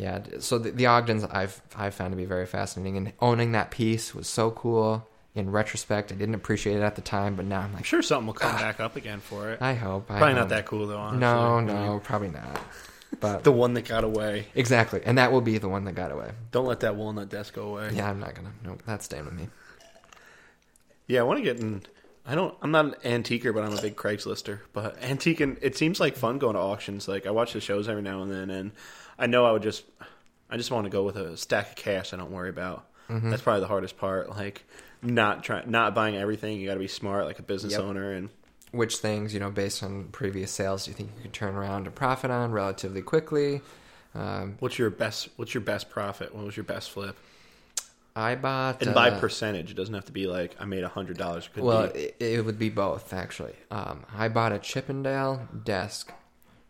yeah, 0.01 0.21
so 0.39 0.59
the, 0.59 0.71
the 0.71 0.87
Ogdens 0.87 1.25
I've 1.31 1.61
I've 1.77 1.95
found 1.95 2.13
to 2.13 2.17
be 2.17 2.25
very 2.25 2.47
fascinating, 2.47 2.97
and 2.97 3.13
owning 3.21 3.53
that 3.53 3.71
piece 3.71 4.15
was 4.15 4.27
so 4.29 4.51
cool. 4.51 5.07
In 5.35 5.53
retrospect, 5.53 6.11
I 6.11 6.17
didn't 6.17 6.35
appreciate 6.35 6.77
it 6.77 6.83
at 6.83 6.97
the 6.97 7.03
time, 7.03 7.37
but 7.37 7.45
now 7.45 7.61
I'm 7.61 7.67
I'm 7.67 7.75
like, 7.75 7.85
sure 7.85 8.03
something 8.03 8.27
will 8.27 8.35
come 8.35 8.57
back 8.57 8.81
up 8.81 8.97
again 8.97 9.21
for 9.21 9.51
it. 9.51 9.63
I 9.63 9.75
hope. 9.75 10.11
I 10.11 10.19
Probably 10.19 10.29
hope. 10.35 10.41
not 10.41 10.49
that 10.49 10.67
cool 10.67 10.87
though. 10.89 10.99
Honestly. 10.99 11.21
No, 11.21 11.61
no, 11.61 12.01
probably 12.03 12.31
not. 12.31 12.61
But 13.21 13.43
The 13.45 13.51
one 13.53 13.75
that 13.75 13.87
got 13.89 14.05
away. 14.05 14.47
exactly, 14.55 15.03
and 15.05 15.19
that 15.19 15.31
will 15.33 15.41
be 15.41 15.59
the 15.59 15.69
one 15.69 15.85
that 15.85 15.95
got 15.97 16.13
away. 16.13 16.31
Don't 16.53 16.65
let 16.67 16.81
that 16.81 16.95
walnut 16.97 17.29
desk 17.29 17.55
go 17.55 17.63
away. 17.69 17.91
Yeah, 17.93 18.09
I'm 18.09 18.21
not 18.21 18.35
gonna. 18.37 18.53
No, 18.65 18.77
that's 18.87 19.05
staying 19.05 19.25
with 19.25 19.35
me. 19.35 19.49
Yeah, 21.07 21.21
I 21.21 21.23
want 21.25 21.39
to 21.39 21.45
get 21.45 21.59
in. 21.61 21.83
I 22.27 22.35
don't. 22.35 22.55
I'm 22.63 22.71
not 22.71 22.85
an 22.85 22.95
antiquer, 23.03 23.53
but 23.53 23.65
I'm 23.65 23.77
a 23.77 23.81
big 23.83 23.97
Craigslister. 23.97 24.61
But 24.73 25.01
antiquing, 25.01 25.59
it 25.61 25.77
seems 25.77 25.99
like 25.99 26.17
fun 26.17 26.39
going 26.39 26.55
to 26.55 26.61
auctions. 26.61 27.09
Like 27.09 27.27
I 27.27 27.31
watch 27.31 27.53
the 27.53 27.61
shows 27.61 27.89
every 27.89 28.03
now 28.03 28.23
and 28.23 28.31
then, 28.31 28.51
and 28.51 28.71
I 29.21 29.27
know 29.27 29.45
I 29.45 29.53
would 29.53 29.63
just, 29.63 29.85
I 30.51 30.57
just 30.57 30.71
want 30.71 30.85
to 30.87 30.91
go 30.91 31.05
with 31.05 31.17
a 31.17 31.37
stack 31.37 31.69
of 31.71 31.77
cash. 31.77 32.13
I 32.13 32.17
don't 32.17 32.33
worry 32.33 32.49
about. 32.51 32.87
Mm-hmm. 33.09 33.31
That's 33.31 33.43
probably 33.43 33.61
the 33.61 33.67
hardest 33.69 33.97
part. 33.99 34.31
Like 34.31 34.65
not 35.03 35.45
trying, 35.45 35.71
not 35.71 35.95
buying 35.95 36.17
everything. 36.17 36.59
You 36.59 36.67
got 36.67 36.75
to 36.75 36.81
be 36.81 36.89
smart, 36.89 37.27
like 37.27 37.39
a 37.39 37.43
business 37.43 37.73
Yep. 37.73 37.83
owner, 37.83 38.13
and 38.13 38.31
Which 38.73 38.97
things, 38.97 39.35
you 39.35 39.41
know, 39.41 39.51
based 39.51 39.83
on 39.83 40.05
previous 40.13 40.51
sales, 40.51 40.85
do 40.85 40.91
you 40.91 40.97
think 40.97 41.11
you 41.17 41.23
could 41.23 41.33
turn 41.33 41.55
around 41.55 41.87
a 41.87 41.91
profit 41.91 42.31
on 42.31 42.53
relatively 42.53 43.03
quickly? 43.03 43.61
Um, 44.15 44.57
what's 44.61 44.79
your 44.79 44.91
best? 44.91 45.29
What's 45.37 45.55
your 45.55 45.61
best 45.61 45.91
profit? 45.91 46.35
What 46.35 46.45
was 46.45 46.57
your 46.57 46.65
best 46.65 46.91
flip? 46.91 47.17
I 48.17 48.35
bought. 48.35 48.83
And 48.83 48.95
by 48.95 49.11
uh, 49.11 49.21
percentage, 49.21 49.71
it 49.71 49.75
doesn't 49.75 49.95
have 49.95 50.07
to 50.07 50.13
be 50.13 50.27
like 50.27 50.57
I 50.59 50.65
made 50.65 50.83
a 50.83 50.89
hundred 50.89 51.17
dollars. 51.17 51.49
Well, 51.57 51.85
it, 51.85 52.17
it 52.19 52.45
would 52.45 52.59
be 52.59 52.69
both 52.71 53.13
actually. 53.13 53.55
Um, 53.71 54.05
I 54.17 54.29
bought 54.29 54.53
a 54.53 54.59
Chippendale 54.59 55.49
desk. 55.65 56.13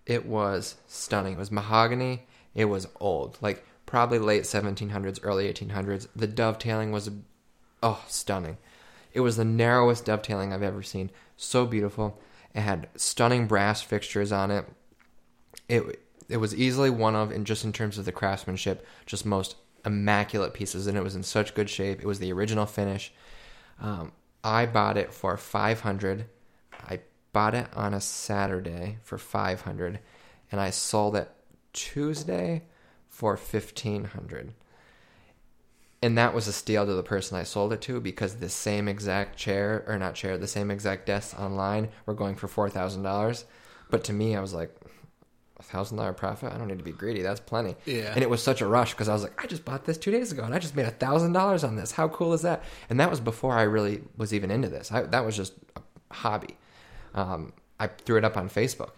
It 0.06 0.26
was 0.26 0.76
stunning. 0.86 1.34
It 1.34 1.38
was 1.38 1.50
mahogany. 1.50 2.26
It 2.54 2.66
was 2.66 2.88
old, 2.98 3.38
like 3.40 3.64
probably 3.86 4.18
late 4.18 4.42
1700s, 4.42 5.20
early 5.22 5.52
1800s. 5.52 6.08
The 6.14 6.26
dovetailing 6.26 6.92
was, 6.92 7.10
oh, 7.82 8.04
stunning. 8.08 8.58
It 9.12 9.20
was 9.20 9.36
the 9.36 9.44
narrowest 9.44 10.04
dovetailing 10.04 10.52
I've 10.52 10.62
ever 10.62 10.82
seen. 10.82 11.10
So 11.36 11.66
beautiful. 11.66 12.20
It 12.54 12.60
had 12.60 12.88
stunning 12.96 13.46
brass 13.46 13.82
fixtures 13.82 14.32
on 14.32 14.50
it. 14.50 14.66
It 15.68 16.00
it 16.28 16.36
was 16.36 16.54
easily 16.54 16.90
one 16.90 17.16
of, 17.16 17.32
and 17.32 17.44
just 17.44 17.64
in 17.64 17.72
terms 17.72 17.98
of 17.98 18.04
the 18.04 18.12
craftsmanship, 18.12 18.86
just 19.04 19.26
most 19.26 19.56
immaculate 19.84 20.54
pieces, 20.54 20.86
and 20.86 20.96
it 20.96 21.02
was 21.02 21.16
in 21.16 21.24
such 21.24 21.54
good 21.54 21.68
shape. 21.68 22.00
It 22.00 22.06
was 22.06 22.20
the 22.20 22.32
original 22.32 22.66
finish. 22.66 23.12
Um, 23.80 24.12
I 24.44 24.66
bought 24.66 24.96
it 24.96 25.12
for 25.12 25.36
five 25.36 25.80
hundred. 25.80 26.26
I 26.88 27.00
bought 27.32 27.54
it 27.54 27.66
on 27.74 27.94
a 27.94 28.00
Saturday 28.00 28.98
for 29.02 29.18
five 29.18 29.62
hundred, 29.62 29.98
and 30.52 30.60
I 30.60 30.70
sold 30.70 31.16
it 31.16 31.30
Tuesday 31.72 32.62
for 33.08 33.36
fifteen 33.36 34.04
hundred. 34.04 34.54
And 36.02 36.16
that 36.16 36.32
was 36.34 36.48
a 36.48 36.52
steal 36.52 36.86
to 36.86 36.94
the 36.94 37.02
person 37.02 37.36
I 37.36 37.42
sold 37.42 37.74
it 37.74 37.82
to 37.82 38.00
because 38.00 38.36
the 38.36 38.48
same 38.48 38.88
exact 38.88 39.36
chair, 39.36 39.84
or 39.86 39.98
not 39.98 40.14
chair, 40.14 40.38
the 40.38 40.48
same 40.48 40.70
exact 40.70 41.04
desk 41.04 41.38
online 41.38 41.90
were 42.06 42.14
going 42.14 42.36
for 42.36 42.48
four 42.48 42.70
thousand 42.70 43.02
dollars. 43.02 43.44
But 43.90 44.04
to 44.04 44.12
me, 44.12 44.34
I 44.34 44.40
was 44.40 44.54
like, 44.54 44.74
a 45.60 45.62
thousand 45.62 45.98
dollar 45.98 46.14
profit. 46.14 46.52
I 46.52 46.58
don't 46.58 46.68
need 46.68 46.78
to 46.78 46.84
be 46.84 46.92
greedy. 46.92 47.20
That's 47.20 47.38
plenty. 47.38 47.76
Yeah. 47.84 48.12
And 48.14 48.22
it 48.22 48.30
was 48.30 48.42
such 48.42 48.62
a 48.62 48.66
rush 48.66 48.92
because 48.92 49.08
I 49.08 49.12
was 49.12 49.22
like, 49.22 49.44
I 49.44 49.46
just 49.46 49.64
bought 49.64 49.84
this 49.84 49.98
two 49.98 50.10
days 50.10 50.32
ago 50.32 50.42
and 50.42 50.54
I 50.54 50.58
just 50.58 50.74
made 50.74 50.86
a 50.86 50.90
thousand 50.90 51.32
dollars 51.32 51.64
on 51.64 51.76
this. 51.76 51.92
How 51.92 52.08
cool 52.08 52.32
is 52.32 52.42
that? 52.42 52.64
And 52.88 52.98
that 52.98 53.10
was 53.10 53.20
before 53.20 53.54
I 53.54 53.62
really 53.62 54.02
was 54.16 54.32
even 54.32 54.50
into 54.50 54.68
this. 54.68 54.90
I, 54.90 55.02
that 55.02 55.24
was 55.24 55.36
just 55.36 55.52
a 55.76 55.82
hobby. 56.14 56.56
Um, 57.14 57.52
I 57.78 57.88
threw 57.88 58.16
it 58.16 58.24
up 58.24 58.38
on 58.38 58.48
Facebook. 58.48 58.92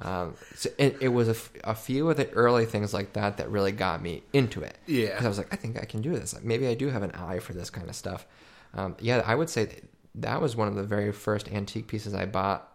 Um, 0.00 0.34
so 0.54 0.70
it, 0.78 0.98
it 1.00 1.08
was 1.08 1.28
a, 1.28 1.32
f- 1.32 1.50
a 1.64 1.74
few 1.74 2.08
of 2.08 2.16
the 2.16 2.30
early 2.30 2.66
things 2.66 2.94
like 2.94 3.14
that 3.14 3.38
that 3.38 3.50
really 3.50 3.72
got 3.72 4.00
me 4.00 4.22
into 4.32 4.62
it. 4.62 4.78
Yeah. 4.86 5.08
Because 5.08 5.24
I 5.24 5.28
was 5.28 5.38
like, 5.38 5.52
I 5.52 5.56
think 5.56 5.76
I 5.76 5.84
can 5.84 6.02
do 6.02 6.12
this. 6.12 6.34
Maybe 6.42 6.68
I 6.68 6.74
do 6.74 6.88
have 6.88 7.02
an 7.02 7.10
eye 7.12 7.40
for 7.40 7.52
this 7.52 7.68
kind 7.68 7.88
of 7.88 7.96
stuff. 7.96 8.26
Um, 8.74 8.96
yeah, 9.00 9.22
I 9.26 9.34
would 9.34 9.50
say 9.50 9.64
that, 9.64 9.84
that 10.16 10.40
was 10.40 10.54
one 10.54 10.68
of 10.68 10.76
the 10.76 10.84
very 10.84 11.12
first 11.12 11.50
antique 11.50 11.88
pieces 11.88 12.14
I 12.14 12.26
bought 12.26 12.72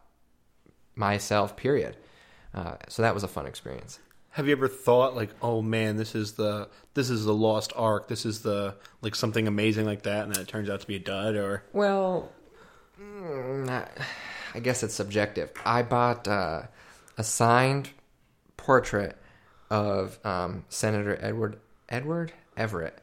myself. 0.95 1.55
Period. 1.55 1.95
Uh, 2.53 2.75
so 2.87 3.01
that 3.01 3.13
was 3.13 3.23
a 3.23 3.27
fun 3.27 3.45
experience. 3.45 3.99
Have 4.31 4.47
you 4.47 4.51
ever 4.53 4.67
thought 4.67 5.15
like, 5.15 5.29
oh 5.41 5.61
man, 5.61 5.95
this 5.95 6.15
is 6.15 6.33
the 6.33 6.67
this 6.95 7.09
is 7.09 7.23
the 7.23 7.33
lost 7.33 7.71
ark. 7.75 8.07
This 8.07 8.25
is 8.25 8.41
the 8.41 8.75
like 9.01 9.15
something 9.15 9.47
amazing 9.47 9.85
like 9.85 10.03
that, 10.03 10.25
and 10.25 10.33
then 10.33 10.41
it 10.41 10.47
turns 10.47 10.69
out 10.69 10.81
to 10.81 10.87
be 10.87 10.95
a 10.95 10.99
dud, 10.99 11.35
or 11.35 11.63
Well, 11.71 12.31
mm, 12.99 13.87
I 14.55 14.59
guess 14.59 14.81
it's 14.81 14.95
subjective. 14.95 15.51
I 15.63 15.83
bought 15.83 16.27
uh, 16.27 16.63
a 17.17 17.23
signed 17.23 17.89
portrait 18.57 19.17
of 19.69 20.19
um, 20.25 20.65
Senator 20.69 21.17
Edward 21.21 21.59
Edward 21.89 22.33
Everett, 22.57 22.99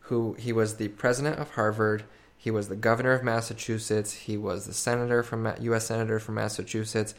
who 0.00 0.34
he 0.38 0.52
was 0.52 0.76
the 0.76 0.88
president 0.88 1.38
of 1.38 1.50
Harvard. 1.50 2.04
He 2.36 2.50
was 2.50 2.68
the 2.68 2.76
governor 2.76 3.12
of 3.12 3.22
Massachusetts. 3.22 4.12
He 4.12 4.36
was 4.36 4.66
the 4.66 4.74
senator 4.74 5.22
from 5.22 5.50
U.S. 5.60 5.86
senator 5.86 6.18
from 6.18 6.34
Massachusetts. 6.34 7.14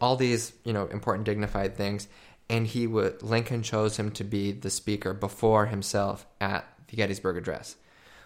All 0.00 0.16
these, 0.16 0.52
you 0.64 0.72
know, 0.72 0.86
important 0.86 1.26
dignified 1.26 1.76
things. 1.76 2.08
and 2.48 2.66
he 2.66 2.86
would 2.86 3.22
Lincoln 3.22 3.62
chose 3.62 3.96
him 3.96 4.10
to 4.12 4.24
be 4.24 4.52
the 4.52 4.70
speaker 4.70 5.14
before 5.14 5.66
himself 5.66 6.26
at 6.40 6.66
the 6.88 6.96
Gettysburg 6.96 7.36
Address. 7.36 7.76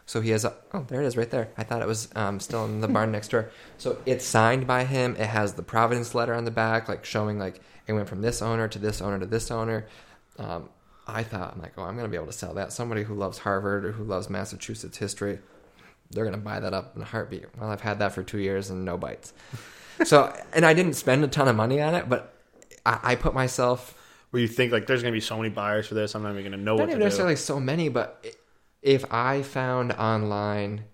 So 0.06 0.20
he 0.20 0.30
has 0.30 0.44
a 0.44 0.54
oh 0.72 0.84
there 0.88 1.02
it 1.02 1.06
is 1.06 1.16
right 1.16 1.30
there. 1.30 1.48
I 1.56 1.64
thought 1.64 1.80
it 1.80 1.88
was 1.88 2.08
um, 2.14 2.38
still 2.38 2.64
in 2.66 2.80
the 2.80 2.88
barn 2.88 3.10
next 3.10 3.28
door. 3.28 3.50
So 3.78 3.98
it's 4.04 4.24
signed 4.24 4.66
by 4.66 4.84
him. 4.84 5.16
It 5.16 5.26
has 5.26 5.54
the 5.54 5.62
provenance 5.62 6.14
letter 6.14 6.34
on 6.34 6.44
the 6.44 6.50
back, 6.50 6.88
like 6.88 7.04
showing 7.04 7.38
like 7.38 7.60
it 7.86 7.92
went 7.94 8.08
from 8.08 8.20
this 8.20 8.42
owner 8.42 8.68
to 8.68 8.78
this 8.78 9.00
owner 9.00 9.18
to 9.18 9.26
this 9.26 9.50
owner. 9.50 9.86
Um, 10.38 10.68
I 11.06 11.22
thought 11.22 11.54
I'm 11.54 11.62
like 11.62 11.72
oh 11.78 11.84
I'm 11.84 11.96
gonna 11.96 12.08
be 12.08 12.16
able 12.16 12.26
to 12.26 12.32
sell 12.32 12.54
that. 12.54 12.72
Somebody 12.72 13.02
who 13.02 13.14
loves 13.14 13.38
Harvard 13.38 13.86
or 13.86 13.92
who 13.92 14.04
loves 14.04 14.28
Massachusetts 14.28 14.98
history, 14.98 15.38
they're 16.10 16.24
gonna 16.24 16.36
buy 16.36 16.60
that 16.60 16.74
up 16.74 16.94
in 16.96 17.02
a 17.02 17.06
heartbeat. 17.06 17.46
Well 17.58 17.70
I've 17.70 17.80
had 17.80 17.98
that 18.00 18.12
for 18.12 18.22
two 18.22 18.38
years 18.38 18.68
and 18.68 18.84
no 18.84 18.98
bites. 18.98 19.32
so 20.04 20.34
and 20.52 20.66
I 20.66 20.74
didn't 20.74 20.94
spend 20.94 21.24
a 21.24 21.28
ton 21.28 21.48
of 21.48 21.56
money 21.56 21.80
on 21.80 21.94
it, 21.94 22.10
but 22.10 22.34
I, 22.84 22.98
I 23.02 23.14
put 23.14 23.32
myself 23.32 23.98
Where 24.32 24.42
you 24.42 24.48
think 24.48 24.70
like 24.70 24.86
there's 24.86 25.02
gonna 25.02 25.12
be 25.12 25.20
so 25.20 25.38
many 25.38 25.48
buyers 25.48 25.86
for 25.86 25.94
this, 25.94 26.14
I'm 26.14 26.22
not 26.22 26.32
even 26.32 26.44
gonna 26.44 26.58
know 26.58 26.72
not 26.72 26.80
what 26.80 26.86
to 26.86 26.90
even 26.90 26.98
do. 26.98 27.04
necessarily 27.04 27.36
so 27.36 27.58
many, 27.58 27.88
but 27.88 28.22
if 28.84 29.10
I 29.10 29.42
found 29.42 29.92
online 29.92 30.84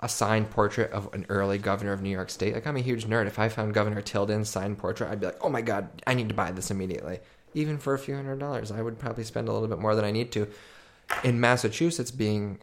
a 0.00 0.08
signed 0.08 0.50
portrait 0.50 0.90
of 0.90 1.08
an 1.14 1.24
early 1.28 1.56
governor 1.56 1.92
of 1.92 2.02
New 2.02 2.10
York 2.10 2.28
State, 2.28 2.52
like 2.52 2.66
I'm 2.66 2.76
a 2.76 2.80
huge 2.80 3.06
nerd. 3.06 3.28
If 3.28 3.38
I 3.38 3.48
found 3.48 3.72
Governor 3.72 4.02
Tilden's 4.02 4.50
signed 4.50 4.76
portrait, 4.76 5.08
I'd 5.08 5.20
be 5.20 5.26
like, 5.26 5.38
oh 5.40 5.48
my 5.48 5.62
god, 5.62 6.02
I 6.04 6.14
need 6.14 6.28
to 6.28 6.34
buy 6.34 6.50
this 6.50 6.72
immediately. 6.72 7.20
Even 7.54 7.78
for 7.78 7.94
a 7.94 7.98
few 7.98 8.16
hundred 8.16 8.40
dollars, 8.40 8.72
I 8.72 8.82
would 8.82 8.98
probably 8.98 9.22
spend 9.22 9.48
a 9.48 9.52
little 9.52 9.68
bit 9.68 9.78
more 9.78 9.94
than 9.94 10.04
I 10.04 10.10
need 10.10 10.32
to. 10.32 10.48
In 11.22 11.38
Massachusetts, 11.38 12.10
being 12.10 12.58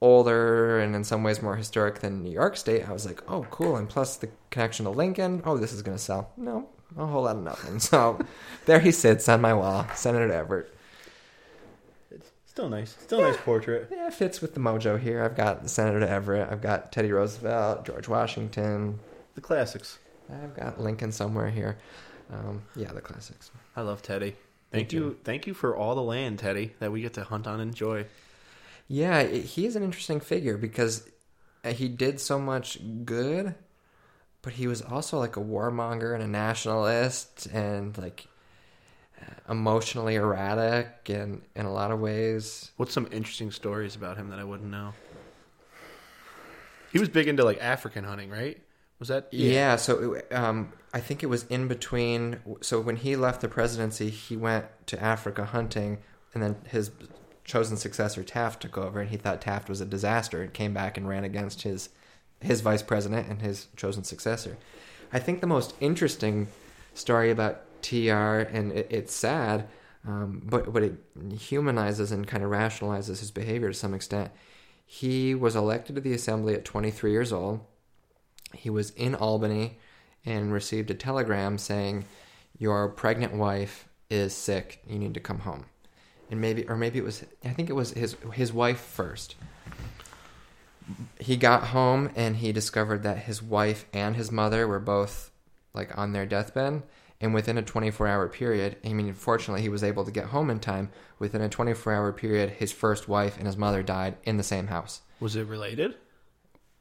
older 0.00 0.80
and 0.80 0.96
in 0.96 1.04
some 1.04 1.22
ways 1.22 1.40
more 1.40 1.54
historic 1.54 2.00
than 2.00 2.24
New 2.24 2.32
York 2.32 2.56
State, 2.56 2.88
I 2.88 2.92
was 2.92 3.06
like, 3.06 3.22
oh, 3.30 3.46
cool. 3.50 3.76
And 3.76 3.88
plus 3.88 4.16
the 4.16 4.30
connection 4.50 4.84
to 4.84 4.90
Lincoln, 4.90 5.42
oh, 5.44 5.56
this 5.56 5.72
is 5.72 5.82
going 5.82 5.96
to 5.96 6.02
sell. 6.02 6.32
No, 6.36 6.68
a 6.98 7.06
whole 7.06 7.22
lot 7.22 7.36
of 7.36 7.44
nothing. 7.44 7.78
So 7.78 8.18
there 8.66 8.80
he 8.80 8.90
sits 8.90 9.28
on 9.28 9.40
my 9.40 9.54
wall, 9.54 9.86
Senator 9.94 10.32
Everett. 10.32 10.71
Still 12.52 12.68
nice. 12.68 12.94
Still 13.00 13.20
a 13.24 13.30
nice 13.30 13.38
portrait. 13.38 13.88
Yeah, 13.90 14.08
it 14.08 14.12
fits 14.12 14.42
with 14.42 14.52
the 14.52 14.60
mojo 14.60 15.00
here. 15.00 15.22
I've 15.22 15.34
got 15.34 15.70
Senator 15.70 16.04
Everett. 16.04 16.52
I've 16.52 16.60
got 16.60 16.92
Teddy 16.92 17.10
Roosevelt, 17.10 17.86
George 17.86 18.08
Washington. 18.08 18.98
The 19.34 19.40
classics. 19.40 19.98
I've 20.30 20.54
got 20.54 20.78
Lincoln 20.78 21.12
somewhere 21.12 21.48
here. 21.48 21.78
Um, 22.30 22.60
yeah, 22.76 22.92
the 22.92 23.00
classics. 23.00 23.50
I 23.74 23.80
love 23.80 24.02
Teddy. 24.02 24.32
Thank 24.70 24.90
Thank 24.90 24.92
you. 24.92 25.16
Thank 25.24 25.46
you 25.46 25.54
for 25.54 25.74
all 25.74 25.94
the 25.94 26.02
land, 26.02 26.40
Teddy, 26.40 26.74
that 26.78 26.92
we 26.92 27.00
get 27.00 27.14
to 27.14 27.24
hunt 27.24 27.46
on 27.46 27.58
and 27.58 27.70
enjoy. 27.70 28.04
Yeah, 28.86 29.20
it, 29.20 29.44
he 29.44 29.64
is 29.64 29.74
an 29.74 29.82
interesting 29.82 30.20
figure 30.20 30.58
because 30.58 31.08
he 31.64 31.88
did 31.88 32.20
so 32.20 32.38
much 32.38 32.78
good, 33.06 33.54
but 34.42 34.52
he 34.52 34.66
was 34.66 34.82
also 34.82 35.18
like 35.18 35.38
a 35.38 35.42
warmonger 35.42 36.12
and 36.12 36.22
a 36.22 36.28
nationalist 36.28 37.46
and 37.46 37.96
like 37.96 38.26
emotionally 39.48 40.16
erratic 40.16 41.08
and 41.08 41.42
in 41.54 41.66
a 41.66 41.72
lot 41.72 41.90
of 41.90 42.00
ways. 42.00 42.70
What's 42.76 42.92
some 42.92 43.08
interesting 43.12 43.50
stories 43.50 43.96
about 43.96 44.16
him 44.16 44.28
that 44.30 44.38
I 44.38 44.44
wouldn't 44.44 44.70
know? 44.70 44.94
He 46.92 46.98
was 46.98 47.08
big 47.08 47.28
into 47.28 47.44
like 47.44 47.58
African 47.60 48.04
hunting, 48.04 48.30
right? 48.30 48.60
Was 48.98 49.08
that 49.08 49.28
Yeah, 49.32 49.76
so 49.76 50.14
it, 50.14 50.32
um, 50.32 50.72
I 50.94 51.00
think 51.00 51.22
it 51.22 51.26
was 51.26 51.44
in 51.44 51.66
between. 51.66 52.38
So 52.60 52.80
when 52.80 52.96
he 52.96 53.16
left 53.16 53.40
the 53.40 53.48
presidency, 53.48 54.10
he 54.10 54.36
went 54.36 54.66
to 54.86 55.02
Africa 55.02 55.46
hunting, 55.46 55.98
and 56.34 56.42
then 56.42 56.56
his 56.68 56.90
chosen 57.44 57.76
successor 57.76 58.22
Taft 58.22 58.62
took 58.62 58.78
over, 58.78 59.00
and 59.00 59.10
he 59.10 59.16
thought 59.16 59.40
Taft 59.40 59.68
was 59.68 59.80
a 59.80 59.86
disaster, 59.86 60.42
and 60.42 60.52
came 60.52 60.72
back 60.72 60.96
and 60.96 61.08
ran 61.08 61.24
against 61.24 61.62
his 61.62 61.88
his 62.40 62.60
vice 62.60 62.82
president 62.82 63.28
and 63.28 63.40
his 63.40 63.68
chosen 63.76 64.04
successor. 64.04 64.58
I 65.12 65.18
think 65.18 65.40
the 65.40 65.46
most 65.46 65.74
interesting 65.80 66.48
story 66.94 67.30
about 67.30 67.62
TR, 67.82 68.48
and 68.50 68.72
it, 68.72 68.86
it's 68.90 69.14
sad, 69.14 69.68
um, 70.06 70.42
but 70.44 70.72
but 70.72 70.82
it 70.82 70.94
humanizes 71.38 72.12
and 72.12 72.26
kind 72.26 72.42
of 72.42 72.50
rationalizes 72.50 73.20
his 73.20 73.30
behavior 73.30 73.68
to 73.68 73.74
some 73.74 73.94
extent. 73.94 74.30
He 74.84 75.34
was 75.34 75.56
elected 75.56 75.94
to 75.96 76.02
the 76.02 76.12
assembly 76.12 76.54
at 76.54 76.64
23 76.64 77.12
years 77.12 77.32
old. 77.32 77.60
He 78.54 78.68
was 78.68 78.90
in 78.90 79.14
Albany 79.14 79.78
and 80.24 80.52
received 80.52 80.90
a 80.90 80.94
telegram 80.94 81.58
saying, 81.58 82.04
"Your 82.58 82.88
pregnant 82.88 83.34
wife 83.34 83.88
is 84.10 84.34
sick. 84.34 84.82
You 84.86 84.98
need 84.98 85.14
to 85.14 85.20
come 85.20 85.40
home." 85.40 85.66
And 86.30 86.40
maybe, 86.40 86.66
or 86.68 86.76
maybe 86.76 86.98
it 86.98 87.04
was, 87.04 87.24
I 87.44 87.50
think 87.50 87.70
it 87.70 87.74
was 87.74 87.92
his 87.92 88.16
his 88.32 88.52
wife 88.52 88.80
first. 88.80 89.34
He 91.18 91.36
got 91.36 91.68
home 91.68 92.10
and 92.16 92.36
he 92.36 92.52
discovered 92.52 93.02
that 93.04 93.18
his 93.18 93.42
wife 93.42 93.86
and 93.92 94.16
his 94.16 94.32
mother 94.32 94.66
were 94.66 94.80
both 94.80 95.30
like 95.74 95.96
on 95.96 96.12
their 96.12 96.26
deathbed. 96.26 96.82
And 97.22 97.32
within 97.32 97.56
a 97.56 97.62
24 97.62 98.08
hour 98.08 98.28
period, 98.28 98.76
I 98.84 98.92
mean, 98.92 99.14
fortunately, 99.14 99.62
he 99.62 99.68
was 99.68 99.84
able 99.84 100.04
to 100.04 100.10
get 100.10 100.26
home 100.26 100.50
in 100.50 100.58
time. 100.58 100.90
Within 101.20 101.40
a 101.40 101.48
24 101.48 101.92
hour 101.92 102.12
period, 102.12 102.50
his 102.50 102.72
first 102.72 103.08
wife 103.08 103.38
and 103.38 103.46
his 103.46 103.56
mother 103.56 103.82
died 103.82 104.16
in 104.24 104.36
the 104.36 104.42
same 104.42 104.66
house. 104.66 105.02
Was 105.20 105.36
it 105.36 105.46
related? 105.46 105.94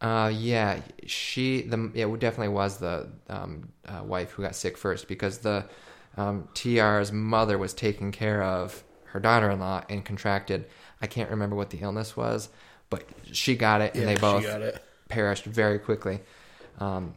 Uh, 0.02 0.32
yeah, 0.34 0.82
she 1.06 1.62
the 1.62 1.92
it 1.94 2.20
definitely 2.20 2.48
was 2.48 2.80
the 2.80 3.08
um, 3.30 3.70
uh, 3.86 4.02
wife 4.04 4.32
who 4.32 4.42
got 4.42 4.56
sick 4.56 4.76
first 4.76 5.08
because 5.08 5.38
the 5.38 5.64
um, 6.18 6.48
TR's 6.56 7.12
mother 7.12 7.60
was 7.60 7.72
taking 7.76 8.12
care 8.12 8.42
of 8.42 8.84
her 9.06 9.20
daughter-in-law 9.20 9.84
and 9.89 10.04
contracted. 10.04 10.66
I 11.04 11.08
can't 11.08 11.30
remember 11.30 11.56
what 11.56 11.70
the 11.70 11.78
illness 11.82 12.18
was, 12.18 12.50
but 12.89 13.08
she 13.32 13.56
got 13.56 13.82
it 13.82 13.94
and 13.94 14.08
they 14.08 14.16
both 14.16 14.42
she 14.42 14.48
got 14.48 14.64
it. 14.64 14.84
perished 15.08 15.46
very 15.46 15.78
quickly. 15.78 16.22
Um, 16.80 17.14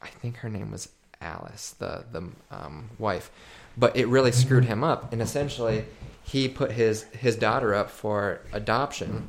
I 0.00 0.08
think 0.08 0.38
her 0.38 0.48
name 0.48 0.72
was 0.72 0.88
Alice, 1.22 1.74
the 1.78 2.04
the 2.12 2.28
um, 2.50 2.90
wife, 2.98 3.30
but 3.76 3.96
it 3.96 4.08
really 4.08 4.32
screwed 4.32 4.64
him 4.64 4.84
up. 4.84 5.12
And 5.12 5.22
essentially, 5.22 5.84
he 6.24 6.48
put 6.48 6.72
his 6.72 7.04
his 7.04 7.36
daughter 7.36 7.74
up 7.74 7.90
for 7.90 8.40
adoption, 8.52 9.28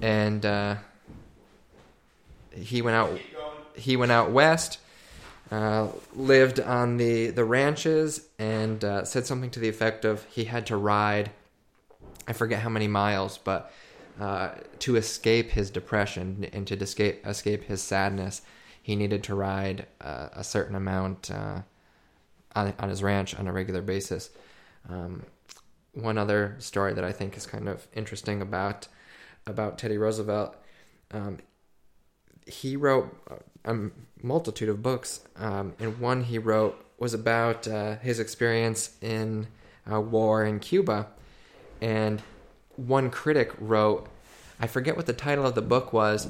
and 0.00 0.44
uh, 0.44 0.76
he 2.52 2.82
went 2.82 2.96
out 2.96 3.18
he 3.76 3.96
went 3.96 4.12
out 4.12 4.30
west, 4.30 4.78
uh, 5.50 5.88
lived 6.14 6.60
on 6.60 6.96
the 6.96 7.30
the 7.30 7.44
ranches, 7.44 8.26
and 8.38 8.84
uh, 8.84 9.04
said 9.04 9.26
something 9.26 9.50
to 9.50 9.60
the 9.60 9.68
effect 9.68 10.04
of 10.04 10.24
he 10.26 10.44
had 10.44 10.66
to 10.66 10.76
ride. 10.76 11.30
I 12.26 12.32
forget 12.32 12.60
how 12.60 12.70
many 12.70 12.88
miles, 12.88 13.38
but 13.38 13.70
uh, 14.20 14.50
to 14.78 14.96
escape 14.96 15.50
his 15.50 15.70
depression 15.70 16.46
and 16.52 16.66
to 16.68 16.76
escape 16.76 17.26
escape 17.26 17.64
his 17.64 17.82
sadness, 17.82 18.42
he 18.84 18.96
needed 18.96 19.24
to 19.24 19.34
ride 19.34 19.86
uh, 20.02 20.28
a 20.34 20.44
certain 20.44 20.76
amount 20.76 21.30
uh, 21.30 21.62
on 22.54 22.74
on 22.78 22.90
his 22.90 23.02
ranch 23.02 23.34
on 23.34 23.46
a 23.48 23.52
regular 23.52 23.80
basis. 23.80 24.28
Um, 24.90 25.22
one 25.94 26.18
other 26.18 26.56
story 26.58 26.92
that 26.92 27.02
I 27.02 27.10
think 27.10 27.34
is 27.34 27.46
kind 27.46 27.66
of 27.66 27.88
interesting 27.94 28.42
about 28.42 28.88
about 29.46 29.78
Teddy 29.78 29.96
Roosevelt. 29.96 30.54
Um, 31.12 31.38
he 32.46 32.76
wrote 32.76 33.16
a 33.64 33.74
multitude 34.22 34.68
of 34.68 34.82
books, 34.82 35.20
um, 35.36 35.72
and 35.78 35.98
one 35.98 36.24
he 36.24 36.38
wrote 36.38 36.76
was 36.98 37.14
about 37.14 37.66
uh, 37.66 37.96
his 37.96 38.20
experience 38.20 38.98
in 39.00 39.46
uh, 39.90 39.98
war 39.98 40.44
in 40.44 40.60
Cuba. 40.60 41.06
And 41.80 42.22
one 42.76 43.08
critic 43.08 43.50
wrote, 43.58 44.08
I 44.60 44.66
forget 44.66 44.94
what 44.94 45.06
the 45.06 45.14
title 45.14 45.46
of 45.46 45.54
the 45.54 45.62
book 45.62 45.94
was, 45.94 46.28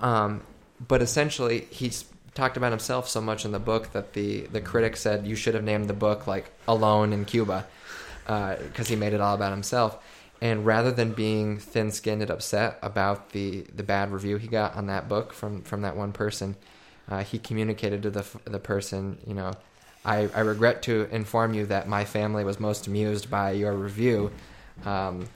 um, 0.00 0.42
but 0.86 1.02
essentially 1.02 1.66
he 1.70 1.92
talked 2.34 2.56
about 2.56 2.72
himself 2.72 3.08
so 3.08 3.20
much 3.20 3.44
in 3.44 3.52
the 3.52 3.58
book 3.58 3.92
that 3.92 4.12
the, 4.12 4.42
the 4.42 4.60
critic 4.60 4.96
said 4.96 5.26
you 5.26 5.34
should 5.34 5.54
have 5.54 5.64
named 5.64 5.88
the 5.88 5.94
book 5.94 6.26
like 6.26 6.50
Alone 6.68 7.12
in 7.12 7.24
Cuba 7.24 7.66
because 8.24 8.80
uh, 8.80 8.88
he 8.88 8.96
made 8.96 9.12
it 9.12 9.20
all 9.20 9.34
about 9.34 9.52
himself. 9.52 9.98
And 10.42 10.66
rather 10.66 10.92
than 10.92 11.12
being 11.12 11.58
thin-skinned 11.58 12.20
and 12.20 12.30
upset 12.30 12.78
about 12.82 13.30
the, 13.30 13.62
the 13.74 13.82
bad 13.82 14.12
review 14.12 14.36
he 14.36 14.48
got 14.48 14.76
on 14.76 14.86
that 14.88 15.08
book 15.08 15.32
from, 15.32 15.62
from 15.62 15.80
that 15.80 15.96
one 15.96 16.12
person, 16.12 16.56
uh, 17.08 17.22
he 17.22 17.38
communicated 17.38 18.02
to 18.02 18.10
the 18.10 18.26
the 18.44 18.58
person, 18.58 19.18
you 19.26 19.34
know, 19.34 19.52
I, 20.04 20.28
I 20.34 20.40
regret 20.40 20.82
to 20.82 21.08
inform 21.10 21.54
you 21.54 21.66
that 21.66 21.88
my 21.88 22.04
family 22.04 22.44
was 22.44 22.60
most 22.60 22.86
amused 22.86 23.30
by 23.30 23.52
your 23.52 23.72
review. 23.72 24.30
Um, 24.84 25.28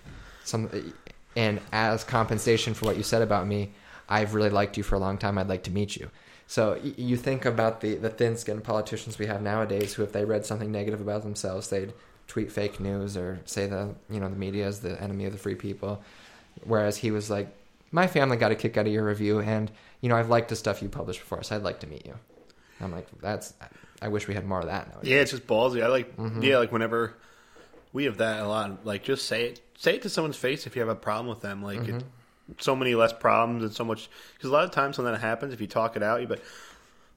some, 0.45 0.93
and 1.37 1.61
as 1.73 2.05
compensation 2.05 2.75
for 2.75 2.87
what 2.87 2.97
you 2.97 3.03
said 3.03 3.23
about 3.23 3.47
me, 3.47 3.71
I've 4.11 4.35
really 4.35 4.51
liked 4.51 4.77
you 4.77 4.83
for 4.83 4.97
a 4.97 4.99
long 4.99 5.17
time. 5.17 5.39
I'd 5.39 5.49
like 5.49 5.63
to 5.65 5.71
meet 5.71 5.97
you. 5.97 6.11
So 6.47 6.73
y- 6.83 6.95
you 6.97 7.17
think 7.17 7.45
about 7.45 7.81
the, 7.81 7.95
the 7.95 8.11
thin-skinned 8.11 8.65
politicians 8.65 9.19
we 9.19 9.27
have 9.27 9.41
nowadays, 9.41 9.95
who 9.95 10.03
if 10.03 10.13
they 10.13 10.25
read 10.25 10.45
something 10.45 10.73
negative 10.73 11.01
about 11.01 11.23
themselves, 11.23 11.71
they'd 11.71 11.93
tweet 12.27 12.53
fake 12.53 12.81
news 12.81 13.17
or 13.17 13.41
say 13.45 13.67
the 13.67 13.95
you 14.09 14.21
know 14.21 14.29
the 14.29 14.37
media 14.37 14.67
is 14.67 14.81
the 14.81 15.01
enemy 15.03 15.25
of 15.27 15.33
the 15.33 15.39
free 15.39 15.55
people. 15.55 16.03
Whereas 16.65 16.97
he 16.97 17.11
was 17.11 17.31
like, 17.31 17.49
my 17.93 18.07
family 18.07 18.37
got 18.37 18.53
a 18.53 18.55
kick 18.55 18.77
out 18.77 18.87
of 18.87 18.93
your 18.93 19.05
review, 19.05 19.41
and 19.41 19.71
you 20.01 20.09
know 20.09 20.17
I've 20.17 20.29
liked 20.29 20.49
the 20.49 20.57
stuff 20.57 20.83
you 20.83 20.89
published 20.89 21.21
before, 21.21 21.43
so 21.43 21.57
I'd 21.57 21.63
like 21.63 21.81
to 21.81 21.87
meet 21.87 22.05
you. 22.05 22.15
I'm 22.81 22.93
like, 22.93 23.07
that's. 23.21 23.55
I 24.03 24.09
wish 24.09 24.27
we 24.27 24.35
had 24.35 24.47
more 24.47 24.61
of 24.61 24.67
that 24.67 24.89
nowadays. 24.89 25.11
Yeah, 25.11 25.19
it's 25.19 25.31
just 25.31 25.47
ballsy. 25.47 25.83
I 25.83 25.89
like. 25.89 26.17
Mm-hmm. 26.17 26.43
Yeah, 26.43 26.59
like 26.59 26.73
whenever 26.73 27.15
we 27.93 28.05
have 28.05 28.17
that 28.19 28.41
a 28.43 28.49
lot. 28.49 28.87
Like 28.87 29.05
just 29.05 29.27
say 29.27 29.47
it. 29.47 29.61
Say 29.77 29.97
it 29.97 30.03
to 30.03 30.09
someone's 30.09 30.37
face 30.37 30.67
if 30.67 30.75
you 30.77 30.81
have 30.81 30.89
a 30.89 30.95
problem 30.95 31.29
with 31.29 31.41
them. 31.41 31.63
Like 31.63 31.81
it, 31.81 31.95
mm-hmm. 31.95 32.07
So 32.59 32.75
many 32.77 32.95
less 32.95 33.13
problems 33.13 33.63
and 33.63 33.73
so 33.73 33.85
much. 33.85 34.09
Because 34.35 34.51
a 34.51 34.53
lot 34.53 34.65
of 34.65 34.71
times 34.71 34.99
when 34.99 35.05
that 35.11 35.21
happens, 35.21 35.53
if 35.53 35.61
you 35.61 35.67
talk 35.67 35.97
it 35.97 36.03
out, 36.03 36.21
you 36.21 36.27
like, 36.27 36.43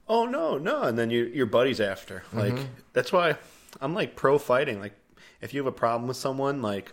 "Oh 0.08 0.26
no, 0.26 0.58
no," 0.58 0.82
and 0.82 0.98
then 0.98 1.10
you, 1.10 1.24
your 1.24 1.46
buddy's 1.46 1.80
after. 1.80 2.24
Like 2.32 2.58
that's 2.92 3.12
why 3.12 3.36
I'm 3.80 3.94
like 3.94 4.16
pro 4.16 4.38
fighting. 4.38 4.80
Like 4.80 4.94
if 5.40 5.52
you 5.54 5.60
have 5.60 5.66
a 5.66 5.72
problem 5.76 6.08
with 6.08 6.16
someone, 6.16 6.62
like 6.62 6.92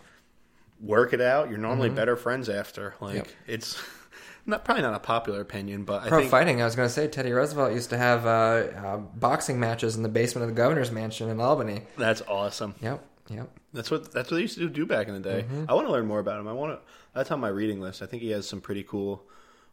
work 0.80 1.12
it 1.12 1.20
out. 1.20 1.48
You're 1.48 1.58
normally 1.58 1.88
better 1.90 2.16
friends 2.16 2.48
after. 2.48 2.94
Like 3.00 3.14
Yep. 3.16 3.28
it's 3.46 3.80
not 4.46 4.64
probably 4.64 4.82
not 4.82 4.94
a 4.94 4.98
popular 4.98 5.40
opinion, 5.40 5.84
but 5.84 6.02
I 6.02 6.08
Pro 6.08 6.18
think 6.20 6.30
fighting. 6.30 6.60
I 6.60 6.64
was 6.64 6.74
going 6.74 6.88
to 6.88 6.92
say 6.92 7.06
Teddy 7.06 7.32
Roosevelt 7.32 7.72
used 7.72 7.90
to 7.90 7.98
have 7.98 8.26
uh, 8.26 8.28
uh, 8.28 8.96
boxing 8.98 9.60
matches 9.60 9.96
in 9.96 10.02
the 10.02 10.08
basement 10.08 10.42
of 10.42 10.54
the 10.54 10.60
governor's 10.60 10.90
mansion 10.90 11.28
in 11.28 11.40
Albany. 11.40 11.82
that's 11.96 12.20
awesome. 12.22 12.74
Yep, 12.80 13.04
yep. 13.28 13.50
That's 13.72 13.90
what 13.90 14.12
that's 14.12 14.30
what 14.30 14.36
they 14.36 14.42
used 14.42 14.58
to 14.58 14.68
do 14.68 14.84
back 14.84 15.06
in 15.08 15.14
the 15.14 15.20
day. 15.20 15.44
Mm-hmm. 15.44 15.64
I 15.68 15.74
want 15.74 15.86
to 15.86 15.92
learn 15.92 16.06
more 16.06 16.18
about 16.18 16.40
him. 16.40 16.48
I 16.48 16.52
want 16.52 16.72
to. 16.78 16.92
That's 17.14 17.30
on 17.30 17.40
my 17.40 17.48
reading 17.48 17.80
list. 17.80 18.02
I 18.02 18.06
think 18.06 18.22
he 18.22 18.30
has 18.30 18.48
some 18.48 18.60
pretty 18.60 18.82
cool. 18.82 19.22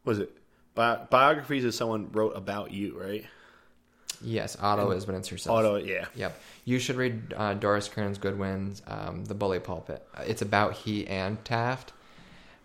Was 0.06 0.20
it 0.20 0.36
bi- 0.76 1.06
biographies 1.10 1.66
of 1.66 1.74
someone 1.74 2.12
wrote 2.12 2.36
about 2.36 2.72
you, 2.72 3.00
right? 3.00 3.26
Yes, 4.22 4.58
Otto 4.60 4.92
is, 4.92 5.06
but 5.06 5.16
it's 5.16 5.32
yourself. 5.32 5.60
Auto, 5.60 5.76
yeah. 5.78 6.06
Yep. 6.16 6.42
You 6.66 6.80
should 6.80 6.98
read 6.98 7.34
uh, 7.36 7.54
Doris 7.54 7.88
Kearns 7.88 8.18
Goodwin's 8.18 8.82
um, 8.86 9.24
The 9.26 9.34
Bully 9.34 9.60
Pulpit. 9.60 10.06
It's 10.26 10.42
about 10.42 10.74
he 10.74 11.08
and 11.08 11.44
Taft. 11.46 11.94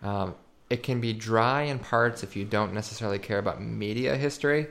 Um, 0.03 0.35
it 0.69 0.83
can 0.83 0.99
be 0.99 1.13
dry 1.13 1.63
in 1.63 1.79
parts 1.79 2.23
if 2.23 2.35
you 2.35 2.43
don't 2.43 2.73
necessarily 2.73 3.19
care 3.19 3.37
about 3.37 3.61
media 3.61 4.17
history, 4.17 4.67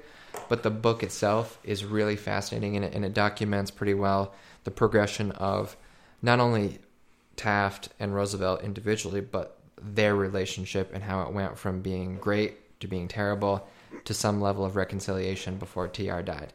but 0.48 0.62
the 0.62 0.70
book 0.70 1.02
itself 1.02 1.58
is 1.64 1.84
really 1.84 2.16
fascinating 2.16 2.76
and 2.76 2.84
it, 2.84 2.94
and 2.94 3.04
it 3.04 3.14
documents 3.14 3.70
pretty 3.70 3.94
well 3.94 4.34
the 4.64 4.70
progression 4.70 5.30
of 5.32 5.76
not 6.20 6.40
only 6.40 6.78
Taft 7.36 7.90
and 7.98 8.14
Roosevelt 8.14 8.62
individually, 8.62 9.20
but 9.20 9.53
their 9.84 10.14
relationship 10.14 10.90
and 10.94 11.02
how 11.02 11.22
it 11.22 11.32
went 11.32 11.58
from 11.58 11.80
being 11.80 12.16
great 12.16 12.80
to 12.80 12.88
being 12.88 13.08
terrible 13.08 13.68
to 14.04 14.14
some 14.14 14.40
level 14.40 14.64
of 14.64 14.76
reconciliation 14.76 15.56
before 15.56 15.88
TR 15.88 16.20
died. 16.20 16.52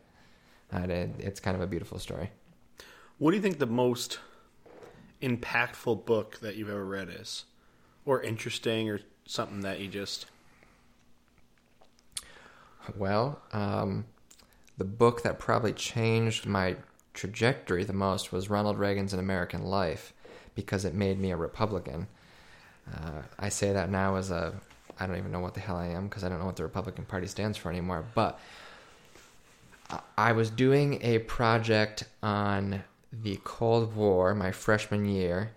And 0.72 0.92
it, 0.92 1.12
it's 1.20 1.40
kind 1.40 1.56
of 1.56 1.62
a 1.62 1.68
beautiful 1.68 2.00
story. 2.00 2.32
What 3.18 3.32
do 3.32 3.38
you 3.38 3.44
think 3.44 3.60
the 3.60 3.66
most 3.66 4.20
impactful 5.22 6.06
book 6.06 6.40
that 6.40 6.56
you've 6.56 6.70
ever 6.70 6.86
read 6.86 7.10
is, 7.10 7.46
or 8.06 8.22
interesting, 8.22 8.90
or 8.90 9.02
something 9.26 9.62
that 9.62 9.80
you 9.80 9.88
just 9.88 10.26
Well, 12.96 13.42
um, 13.52 14.06
the 14.78 14.86
book 14.86 15.24
that 15.24 15.38
probably 15.38 15.74
changed 15.74 16.46
my 16.46 16.78
trajectory 17.14 17.84
the 17.84 17.94
most 17.94 18.32
was 18.32 18.50
Ronald 18.50 18.80
Reagan's 18.80 19.14
An 19.14 19.20
American 19.20 19.64
Life 19.64 20.14
because 20.56 20.86
it 20.86 20.94
made 20.94 21.20
me 21.20 21.32
a 21.32 21.38
Republican. 21.38 22.08
Uh, 22.94 23.22
I 23.38 23.50
say 23.50 23.72
that 23.74 23.90
now 23.90 24.16
as 24.16 24.32
a, 24.32 24.54
I 25.00 25.06
don't 25.06 25.18
even 25.18 25.32
know 25.32 25.40
what 25.40 25.54
the 25.54 25.60
hell 25.60 25.76
I 25.78 25.88
am 25.88 26.08
because 26.08 26.24
I 26.24 26.30
don't 26.30 26.40
know 26.40 26.46
what 26.46 26.56
the 26.56 26.64
Republican 26.64 27.06
Party 27.06 27.28
stands 27.28 27.58
for 27.58 27.70
anymore. 27.70 28.04
But 28.16 28.40
I- 30.18 30.32
was 30.34 30.50
doing 30.50 31.00
a 31.02 31.20
project 31.20 32.04
on 32.22 32.84
the 33.12 33.40
Cold 33.44 33.96
War 33.96 34.36
my 34.36 34.52
freshman 34.52 35.06
year, 35.06 35.52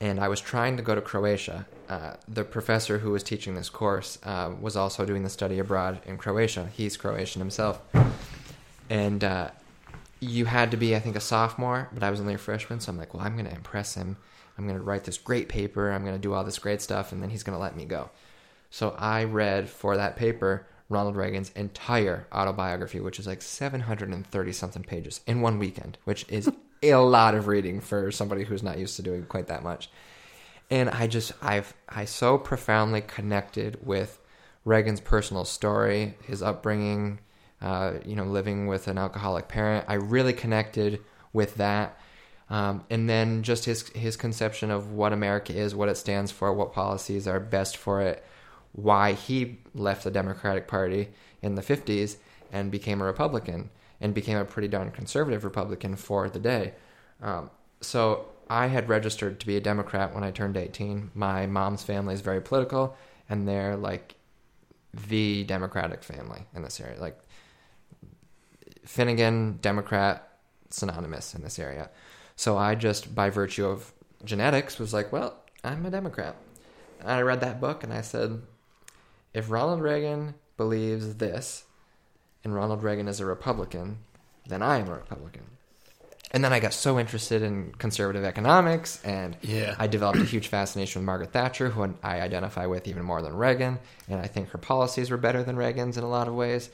and 0.00 0.18
I 0.18 0.28
was 0.28 0.40
trying 0.40 0.76
to 0.76 0.82
go 0.82 0.94
to 0.94 1.00
Croatia. 1.00 1.66
Uh, 1.88 2.14
the 2.26 2.42
professor 2.42 2.98
who 2.98 3.12
was 3.12 3.22
teaching 3.22 3.54
this 3.54 3.68
course 3.68 4.18
uh, 4.24 4.50
was 4.60 4.76
also 4.76 5.04
doing 5.06 5.22
the 5.22 5.30
study 5.30 5.58
abroad 5.60 6.00
in 6.04 6.18
Croatia. 6.18 6.68
He's 6.72 6.96
Croatian 6.96 7.40
himself. 7.40 7.80
And 8.90 9.22
uh, 9.22 9.50
you 10.20 10.46
had 10.46 10.70
to 10.72 10.76
be, 10.76 10.96
I 10.96 10.98
think, 11.00 11.16
a 11.16 11.20
sophomore, 11.20 11.88
but 11.92 12.02
I 12.02 12.10
was 12.10 12.20
only 12.20 12.34
a 12.34 12.38
freshman, 12.38 12.80
so 12.80 12.90
I'm 12.90 12.98
like, 12.98 13.14
well, 13.14 13.22
I'm 13.24 13.34
going 13.34 13.46
to 13.46 13.54
impress 13.54 13.94
him. 13.94 14.16
I'm 14.56 14.66
going 14.66 14.78
to 14.78 14.84
write 14.84 15.04
this 15.04 15.18
great 15.18 15.48
paper. 15.48 15.90
I'm 15.90 16.02
going 16.02 16.14
to 16.14 16.20
do 16.20 16.32
all 16.32 16.44
this 16.44 16.58
great 16.58 16.80
stuff, 16.80 17.12
and 17.12 17.22
then 17.22 17.30
he's 17.30 17.42
going 17.42 17.56
to 17.56 17.62
let 17.62 17.76
me 17.76 17.84
go. 17.84 18.10
So 18.70 18.94
I 18.98 19.24
read 19.24 19.68
for 19.68 19.96
that 19.96 20.16
paper 20.16 20.66
Ronald 20.88 21.16
Reagan's 21.16 21.50
entire 21.50 22.26
autobiography, 22.32 23.00
which 23.00 23.18
is 23.18 23.26
like 23.26 23.42
730 23.42 24.52
something 24.52 24.82
pages 24.82 25.20
in 25.26 25.40
one 25.40 25.58
weekend, 25.58 25.98
which 26.04 26.24
is 26.28 26.50
a 26.82 26.94
lot 26.94 27.34
of 27.34 27.48
reading 27.48 27.80
for 27.80 28.10
somebody 28.12 28.44
who's 28.44 28.62
not 28.62 28.78
used 28.78 28.96
to 28.96 29.02
doing 29.02 29.24
quite 29.26 29.48
that 29.48 29.62
much. 29.62 29.90
And 30.70 30.90
I 30.90 31.06
just 31.06 31.32
I've 31.42 31.74
I 31.88 32.04
so 32.04 32.38
profoundly 32.38 33.00
connected 33.00 33.78
with 33.84 34.18
Reagan's 34.64 35.00
personal 35.00 35.44
story, 35.44 36.16
his 36.24 36.42
upbringing, 36.42 37.20
uh, 37.60 37.94
you 38.04 38.16
know, 38.16 38.24
living 38.24 38.66
with 38.66 38.88
an 38.88 38.98
alcoholic 38.98 39.48
parent. 39.48 39.84
I 39.88 39.94
really 39.94 40.32
connected 40.32 41.00
with 41.32 41.54
that. 41.56 41.98
Um, 42.48 42.84
and 42.90 43.08
then 43.08 43.42
just 43.42 43.64
his 43.64 43.88
his 43.88 44.16
conception 44.16 44.70
of 44.70 44.92
what 44.92 45.12
America 45.12 45.52
is, 45.52 45.74
what 45.74 45.88
it 45.88 45.96
stands 45.96 46.30
for, 46.30 46.52
what 46.52 46.72
policies 46.72 47.26
are 47.26 47.40
best 47.40 47.76
for 47.76 48.00
it, 48.00 48.24
why 48.72 49.12
he 49.12 49.58
left 49.74 50.04
the 50.04 50.10
Democratic 50.10 50.68
Party 50.68 51.08
in 51.42 51.56
the 51.56 51.62
50s 51.62 52.16
and 52.52 52.70
became 52.70 53.00
a 53.00 53.04
Republican 53.04 53.70
and 54.00 54.14
became 54.14 54.36
a 54.36 54.44
pretty 54.44 54.68
darn 54.68 54.90
conservative 54.90 55.44
Republican 55.44 55.96
for 55.96 56.28
the 56.28 56.38
day. 56.38 56.74
Um, 57.20 57.50
so 57.80 58.26
I 58.48 58.66
had 58.66 58.88
registered 58.88 59.40
to 59.40 59.46
be 59.46 59.56
a 59.56 59.60
Democrat 59.60 60.14
when 60.14 60.22
I 60.22 60.30
turned 60.30 60.56
18. 60.56 61.10
My 61.14 61.46
mom's 61.46 61.82
family 61.82 62.14
is 62.14 62.20
very 62.20 62.40
political, 62.40 62.96
and 63.28 63.48
they're 63.48 63.76
like 63.76 64.14
the 65.08 65.44
Democratic 65.44 66.02
family 66.04 66.46
in 66.54 66.62
this 66.62 66.80
area. 66.80 67.00
Like 67.00 67.18
Finnegan, 68.84 69.58
Democrat, 69.60 70.38
synonymous 70.70 71.34
in 71.34 71.42
this 71.42 71.58
area. 71.58 71.90
So 72.36 72.56
I 72.56 72.74
just, 72.74 73.14
by 73.14 73.30
virtue 73.30 73.66
of 73.66 73.92
genetics, 74.24 74.78
was 74.78 74.92
like, 74.92 75.12
well, 75.12 75.42
I'm 75.64 75.84
a 75.86 75.90
Democrat. 75.90 76.36
And 77.00 77.10
I 77.10 77.22
read 77.22 77.40
that 77.40 77.60
book 77.60 77.82
and 77.82 77.92
I 77.92 78.02
said, 78.02 78.42
if 79.34 79.50
Ronald 79.50 79.80
Reagan 79.80 80.34
believes 80.56 81.16
this, 81.16 81.64
and 82.44 82.54
Ronald 82.54 82.82
Reagan 82.82 83.08
is 83.08 83.20
a 83.20 83.26
Republican, 83.26 83.98
then 84.46 84.62
I 84.62 84.78
am 84.78 84.88
a 84.88 84.94
Republican. 84.94 85.42
And 86.30 86.44
then 86.44 86.52
I 86.52 86.60
got 86.60 86.72
so 86.72 86.98
interested 86.98 87.42
in 87.42 87.72
conservative 87.72 88.24
economics, 88.24 89.02
and 89.04 89.36
Yeah. 89.42 89.74
I 89.78 89.86
developed 89.86 90.18
a 90.18 90.24
huge 90.24 90.48
fascination 90.48 91.00
with 91.00 91.06
Margaret 91.06 91.32
Thatcher, 91.32 91.70
who 91.70 91.94
I 92.02 92.20
identify 92.20 92.66
with 92.66 92.86
even 92.88 93.02
more 93.02 93.22
than 93.22 93.36
Reagan, 93.36 93.78
and 94.08 94.20
I 94.20 94.26
think 94.26 94.50
her 94.50 94.58
policies 94.58 95.10
were 95.10 95.16
better 95.16 95.42
than 95.42 95.56
Reagan's 95.56 95.96
in 95.96 96.04
a 96.04 96.08
lot 96.08 96.28
of 96.28 96.34
ways. 96.34 96.70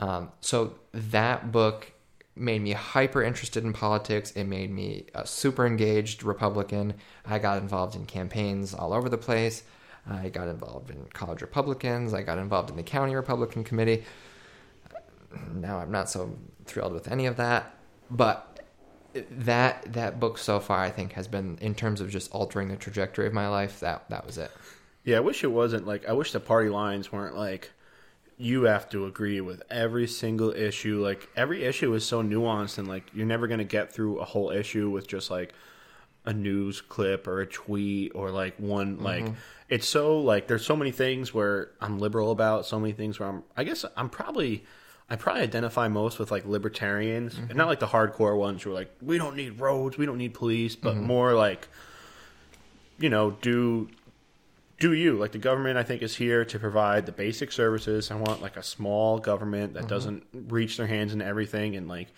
Um, 0.00 0.30
so 0.40 0.74
that 0.92 1.50
book 1.52 1.92
made 2.38 2.62
me 2.62 2.72
hyper 2.72 3.22
interested 3.22 3.64
in 3.64 3.72
politics. 3.72 4.30
It 4.32 4.44
made 4.44 4.70
me 4.70 5.06
a 5.14 5.26
super 5.26 5.66
engaged 5.66 6.22
Republican. 6.22 6.94
I 7.26 7.38
got 7.38 7.60
involved 7.60 7.94
in 7.94 8.06
campaigns 8.06 8.74
all 8.74 8.92
over 8.92 9.08
the 9.08 9.18
place. 9.18 9.62
I 10.08 10.28
got 10.28 10.48
involved 10.48 10.90
in 10.90 11.06
college 11.12 11.42
Republicans. 11.42 12.14
I 12.14 12.22
got 12.22 12.38
involved 12.38 12.70
in 12.70 12.76
the 12.76 12.82
county 12.82 13.14
Republican 13.14 13.64
committee. 13.64 14.04
Now 15.52 15.78
I'm 15.78 15.90
not 15.90 16.08
so 16.08 16.38
thrilled 16.64 16.92
with 16.92 17.08
any 17.08 17.26
of 17.26 17.36
that, 17.36 17.74
but 18.10 18.60
that 19.30 19.92
that 19.92 20.20
book 20.20 20.38
so 20.38 20.60
far 20.60 20.80
I 20.80 20.90
think 20.90 21.12
has 21.12 21.28
been 21.28 21.58
in 21.60 21.74
terms 21.74 22.00
of 22.00 22.10
just 22.10 22.30
altering 22.32 22.68
the 22.68 22.76
trajectory 22.76 23.26
of 23.26 23.32
my 23.32 23.48
life. 23.48 23.80
That 23.80 24.08
that 24.10 24.26
was 24.26 24.38
it. 24.38 24.50
Yeah, 25.04 25.18
I 25.18 25.20
wish 25.20 25.44
it 25.44 25.48
wasn't 25.48 25.86
like 25.86 26.08
I 26.08 26.12
wish 26.12 26.32
the 26.32 26.40
party 26.40 26.70
lines 26.70 27.12
weren't 27.12 27.36
like 27.36 27.70
you 28.38 28.62
have 28.62 28.88
to 28.90 29.04
agree 29.04 29.40
with 29.40 29.62
every 29.68 30.06
single 30.06 30.52
issue. 30.52 31.02
Like 31.02 31.28
every 31.36 31.64
issue 31.64 31.92
is 31.94 32.04
so 32.04 32.22
nuanced 32.22 32.78
and 32.78 32.86
like 32.86 33.04
you're 33.12 33.26
never 33.26 33.48
going 33.48 33.58
to 33.58 33.64
get 33.64 33.92
through 33.92 34.20
a 34.20 34.24
whole 34.24 34.50
issue 34.50 34.88
with 34.90 35.08
just 35.08 35.30
like 35.30 35.52
a 36.24 36.32
news 36.32 36.80
clip 36.80 37.26
or 37.26 37.40
a 37.40 37.46
tweet 37.46 38.12
or 38.14 38.30
like 38.30 38.54
one 38.58 38.96
mm-hmm. 38.96 39.04
like 39.04 39.32
it's 39.68 39.88
so 39.88 40.20
like 40.20 40.46
there's 40.46 40.64
so 40.64 40.76
many 40.76 40.90
things 40.90 41.34
where 41.34 41.70
I'm 41.80 41.98
liberal 41.98 42.30
about, 42.30 42.64
so 42.64 42.78
many 42.78 42.92
things 42.92 43.18
where 43.18 43.28
I'm 43.28 43.42
I 43.56 43.64
guess 43.64 43.84
I'm 43.96 44.08
probably 44.08 44.64
I 45.10 45.16
probably 45.16 45.42
identify 45.42 45.88
most 45.88 46.18
with 46.18 46.30
like 46.30 46.44
libertarians, 46.44 47.38
and 47.38 47.54
not 47.54 47.66
like 47.66 47.80
the 47.80 47.86
hardcore 47.86 48.36
ones 48.36 48.62
who 48.62 48.70
are 48.70 48.74
like 48.74 48.90
we 49.00 49.18
don't 49.18 49.36
need 49.36 49.58
roads, 49.58 49.96
we 49.96 50.06
don't 50.06 50.18
need 50.18 50.34
police, 50.34 50.76
but 50.76 50.94
mm-hmm. 50.94 51.06
more 51.06 51.34
like 51.34 51.68
you 52.98 53.08
know, 53.08 53.30
do 53.30 53.88
do 54.78 54.92
you 54.92 55.16
like 55.18 55.32
the 55.32 55.38
government 55.38 55.76
i 55.78 55.82
think 55.82 56.02
is 56.02 56.16
here 56.16 56.44
to 56.44 56.58
provide 56.58 57.06
the 57.06 57.12
basic 57.12 57.50
services 57.52 58.10
i 58.10 58.14
want 58.14 58.40
like 58.42 58.56
a 58.56 58.62
small 58.62 59.18
government 59.18 59.74
that 59.74 59.88
doesn't 59.88 60.24
reach 60.32 60.76
their 60.76 60.86
hands 60.86 61.12
into 61.12 61.24
everything 61.24 61.76
and 61.76 61.88
like 61.88 62.08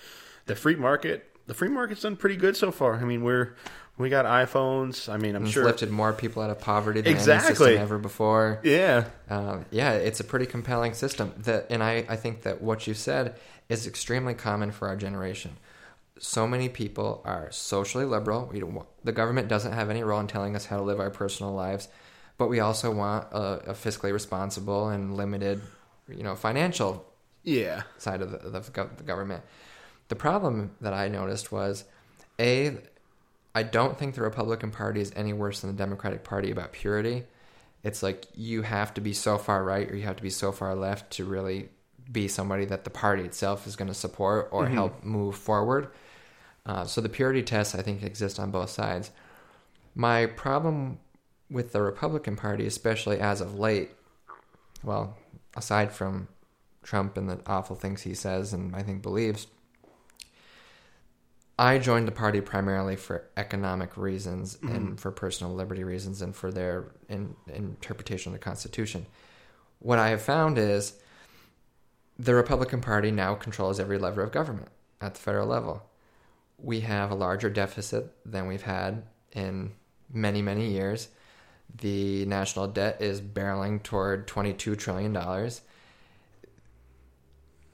the 0.46 0.54
free 0.54 0.76
market 0.76 1.26
the 1.46 1.54
free 1.54 1.68
market's 1.68 2.02
done 2.02 2.16
pretty 2.16 2.36
good 2.36 2.56
so 2.56 2.70
far 2.70 2.94
i 2.96 3.04
mean 3.04 3.22
we're 3.22 3.54
we 3.98 4.08
got 4.08 4.24
iphones 4.24 5.08
i 5.12 5.16
mean 5.16 5.34
i'm 5.36 5.44
It's 5.44 5.52
sure 5.52 5.64
lifted 5.64 5.90
more 5.90 6.12
people 6.12 6.42
out 6.42 6.50
of 6.50 6.58
poverty 6.58 7.00
than 7.00 7.08
any 7.10 7.16
Exactly. 7.18 7.54
system 7.54 7.76
ever 7.82 7.98
before. 7.98 8.60
yeah 8.62 9.04
Um, 9.28 9.64
yeah, 9.70 9.92
it's 9.92 10.20
a 10.20 10.24
pretty 10.24 10.46
compelling 10.46 10.94
system. 10.94 11.32
That, 11.38 11.66
and 11.70 11.82
I, 11.82 12.04
I 12.08 12.16
think 12.16 12.42
that 12.42 12.60
what 12.62 12.86
you 12.86 12.94
said 12.94 13.36
is 13.68 13.86
extremely 13.86 14.34
common 14.34 14.70
for 14.72 14.88
our 14.88 14.96
generation. 14.96 15.52
So 16.18 16.46
many 16.48 16.68
people 16.68 17.20
are 17.24 17.48
socially 17.52 18.04
liberal. 18.04 18.48
We 18.52 18.58
don't 18.60 18.82
the 19.04 19.12
government 19.12 19.48
doesn't 19.48 19.72
have 19.72 19.88
any 19.90 20.02
role 20.02 20.18
in 20.20 20.26
telling 20.26 20.56
us 20.56 20.66
how 20.66 20.78
to 20.78 20.82
live 20.82 20.98
our 20.98 21.10
personal 21.10 21.52
lives, 21.52 21.88
but 22.40 22.48
we 22.48 22.60
also 22.60 22.90
want 22.90 23.26
a, 23.32 23.70
a 23.70 23.74
fiscally 23.74 24.14
responsible 24.14 24.88
and 24.88 25.14
limited, 25.14 25.60
you 26.08 26.22
know, 26.22 26.34
financial 26.34 27.04
yeah 27.42 27.82
side 27.98 28.22
of 28.22 28.30
the, 28.30 28.60
gov- 28.72 28.96
the 28.96 29.02
government. 29.02 29.44
The 30.08 30.16
problem 30.16 30.70
that 30.80 30.94
I 30.94 31.08
noticed 31.08 31.52
was, 31.52 31.84
a, 32.38 32.78
I 33.54 33.62
don't 33.62 33.98
think 33.98 34.14
the 34.14 34.22
Republican 34.22 34.70
Party 34.70 35.02
is 35.02 35.12
any 35.14 35.34
worse 35.34 35.60
than 35.60 35.70
the 35.70 35.76
Democratic 35.76 36.24
Party 36.24 36.50
about 36.50 36.72
purity. 36.72 37.24
It's 37.84 38.02
like 38.02 38.24
you 38.34 38.62
have 38.62 38.94
to 38.94 39.02
be 39.02 39.12
so 39.12 39.36
far 39.36 39.62
right 39.62 39.90
or 39.90 39.94
you 39.94 40.04
have 40.04 40.16
to 40.16 40.22
be 40.22 40.30
so 40.30 40.50
far 40.50 40.74
left 40.74 41.12
to 41.16 41.26
really 41.26 41.68
be 42.10 42.26
somebody 42.26 42.64
that 42.64 42.84
the 42.84 42.90
party 42.90 43.24
itself 43.24 43.66
is 43.66 43.76
going 43.76 43.88
to 43.88 43.94
support 43.94 44.48
or 44.50 44.66
help 44.66 45.04
move 45.04 45.36
forward. 45.36 45.88
Uh, 46.64 46.86
so 46.86 47.02
the 47.02 47.10
purity 47.10 47.42
tests, 47.42 47.74
I 47.74 47.82
think, 47.82 48.02
exist 48.02 48.40
on 48.40 48.50
both 48.50 48.70
sides. 48.70 49.10
My 49.94 50.24
problem 50.24 51.00
with 51.50 51.72
the 51.72 51.82
Republican 51.82 52.36
Party, 52.36 52.66
especially 52.66 53.18
as 53.18 53.40
of 53.40 53.58
late, 53.58 53.90
well, 54.82 55.16
aside 55.56 55.92
from 55.92 56.28
Trump 56.82 57.16
and 57.16 57.28
the 57.28 57.40
awful 57.46 57.76
things 57.76 58.02
he 58.02 58.14
says 58.14 58.52
and 58.52 58.74
I 58.74 58.82
think 58.82 59.02
believes, 59.02 59.46
I 61.58 61.78
joined 61.78 62.08
the 62.08 62.12
party 62.12 62.40
primarily 62.40 62.96
for 62.96 63.28
economic 63.36 63.96
reasons 63.98 64.56
mm-hmm. 64.56 64.74
and 64.74 65.00
for 65.00 65.10
personal 65.10 65.52
liberty 65.54 65.84
reasons 65.84 66.22
and 66.22 66.34
for 66.34 66.50
their 66.50 66.92
in, 67.08 67.36
interpretation 67.52 68.32
of 68.32 68.38
the 68.38 68.42
Constitution. 68.42 69.04
What 69.78 69.98
I 69.98 70.08
have 70.08 70.22
found 70.22 70.56
is 70.56 70.94
the 72.18 72.34
Republican 72.34 72.80
Party 72.80 73.10
now 73.10 73.34
controls 73.34 73.78
every 73.78 73.98
lever 73.98 74.22
of 74.22 74.32
government 74.32 74.68
at 75.02 75.14
the 75.14 75.20
federal 75.20 75.48
level. 75.48 75.82
We 76.58 76.80
have 76.80 77.10
a 77.10 77.14
larger 77.14 77.50
deficit 77.50 78.10
than 78.24 78.46
we've 78.46 78.62
had 78.62 79.02
in 79.32 79.72
many, 80.10 80.40
many 80.40 80.70
years. 80.70 81.08
The 81.78 82.26
national 82.26 82.68
debt 82.68 83.00
is 83.00 83.20
barreling 83.20 83.82
toward 83.82 84.26
$22 84.26 84.78
trillion. 84.78 85.16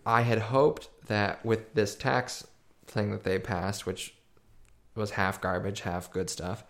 I 0.05 0.23
had 0.23 0.39
hoped 0.39 0.89
that 1.07 1.45
with 1.45 1.75
this 1.75 1.95
tax 1.95 2.47
thing 2.87 3.11
that 3.11 3.25
they 3.25 3.39
passed, 3.39 3.87
which 3.87 4.15
was 4.95 5.13
half 5.13 5.41
garbage, 5.41 5.81
half 5.81 6.11
good 6.13 6.31
stuff, 6.31 6.65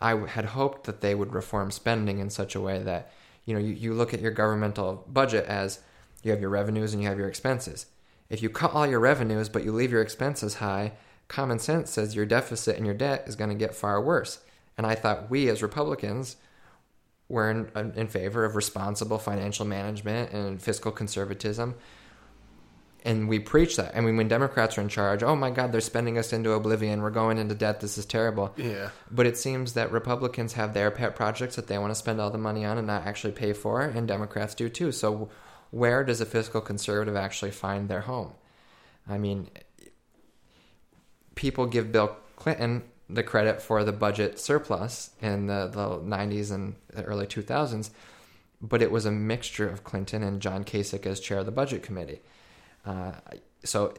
I 0.00 0.16
had 0.26 0.46
hoped 0.46 0.84
that 0.84 1.00
they 1.00 1.14
would 1.14 1.32
reform 1.32 1.70
spending 1.70 2.18
in 2.18 2.30
such 2.30 2.54
a 2.54 2.60
way 2.60 2.82
that, 2.82 3.12
you 3.44 3.54
know, 3.54 3.60
you, 3.60 3.72
you 3.72 3.94
look 3.94 4.12
at 4.12 4.20
your 4.20 4.32
governmental 4.32 5.04
budget 5.08 5.44
as 5.46 5.80
you 6.22 6.32
have 6.32 6.40
your 6.40 6.50
revenues 6.50 6.92
and 6.92 7.02
you 7.02 7.08
have 7.08 7.18
your 7.18 7.28
expenses. 7.28 7.86
If 8.28 8.42
you 8.42 8.48
cut 8.48 8.72
all 8.72 8.86
your 8.86 9.00
revenues 9.00 9.48
but 9.48 9.64
you 9.64 9.72
leave 9.72 9.92
your 9.92 10.02
expenses 10.02 10.54
high, 10.54 10.92
common 11.28 11.58
sense 11.58 11.90
says 11.90 12.16
your 12.16 12.26
deficit 12.26 12.76
and 12.76 12.86
your 12.86 12.94
debt 12.94 13.24
is 13.26 13.36
going 13.36 13.50
to 13.50 13.56
get 13.56 13.74
far 13.74 14.00
worse. 14.00 14.40
And 14.76 14.86
I 14.86 14.94
thought 14.94 15.30
we 15.30 15.48
as 15.48 15.62
Republicans 15.62 16.36
were 17.32 17.50
in, 17.50 17.92
in 17.96 18.06
favor 18.06 18.44
of 18.44 18.54
responsible 18.54 19.18
financial 19.18 19.66
management 19.66 20.32
and 20.32 20.62
fiscal 20.62 20.92
conservatism 20.92 21.74
and 23.04 23.28
we 23.28 23.38
preach 23.40 23.76
that. 23.76 23.96
I 23.96 24.00
mean, 24.00 24.16
when 24.16 24.28
Democrats 24.28 24.78
are 24.78 24.80
in 24.80 24.88
charge, 24.88 25.22
oh 25.22 25.34
my 25.34 25.50
God, 25.50 25.72
they're 25.72 25.80
spending 25.80 26.18
us 26.18 26.32
into 26.32 26.52
oblivion. 26.52 27.02
We're 27.02 27.10
going 27.10 27.38
into 27.38 27.54
debt. 27.54 27.80
This 27.80 27.98
is 27.98 28.06
terrible. 28.06 28.54
Yeah. 28.56 28.90
But 29.10 29.26
it 29.26 29.36
seems 29.36 29.72
that 29.72 29.90
Republicans 29.90 30.52
have 30.52 30.72
their 30.72 30.90
pet 30.90 31.16
projects 31.16 31.56
that 31.56 31.66
they 31.66 31.78
want 31.78 31.90
to 31.90 31.96
spend 31.96 32.20
all 32.20 32.30
the 32.30 32.38
money 32.38 32.64
on 32.64 32.78
and 32.78 32.86
not 32.86 33.06
actually 33.06 33.32
pay 33.32 33.52
for, 33.52 33.82
and 33.82 34.06
Democrats 34.06 34.54
do 34.54 34.68
too. 34.68 34.92
So, 34.92 35.30
where 35.70 36.04
does 36.04 36.20
a 36.20 36.26
fiscal 36.26 36.60
conservative 36.60 37.16
actually 37.16 37.50
find 37.50 37.88
their 37.88 38.02
home? 38.02 38.32
I 39.08 39.18
mean, 39.18 39.48
people 41.34 41.66
give 41.66 41.90
Bill 41.90 42.16
Clinton 42.36 42.82
the 43.08 43.22
credit 43.22 43.60
for 43.60 43.84
the 43.84 43.92
budget 43.92 44.38
surplus 44.38 45.10
in 45.20 45.46
the, 45.46 45.68
the 45.68 45.98
90s 45.98 46.50
and 46.52 46.76
the 46.94 47.02
early 47.04 47.26
2000s, 47.26 47.90
but 48.60 48.80
it 48.80 48.90
was 48.90 49.04
a 49.04 49.10
mixture 49.10 49.68
of 49.68 49.84
Clinton 49.84 50.22
and 50.22 50.40
John 50.40 50.64
Kasich 50.64 51.06
as 51.06 51.20
chair 51.20 51.38
of 51.38 51.46
the 51.46 51.52
budget 51.52 51.82
committee. 51.82 52.20
Uh, 52.86 53.12
so 53.64 53.94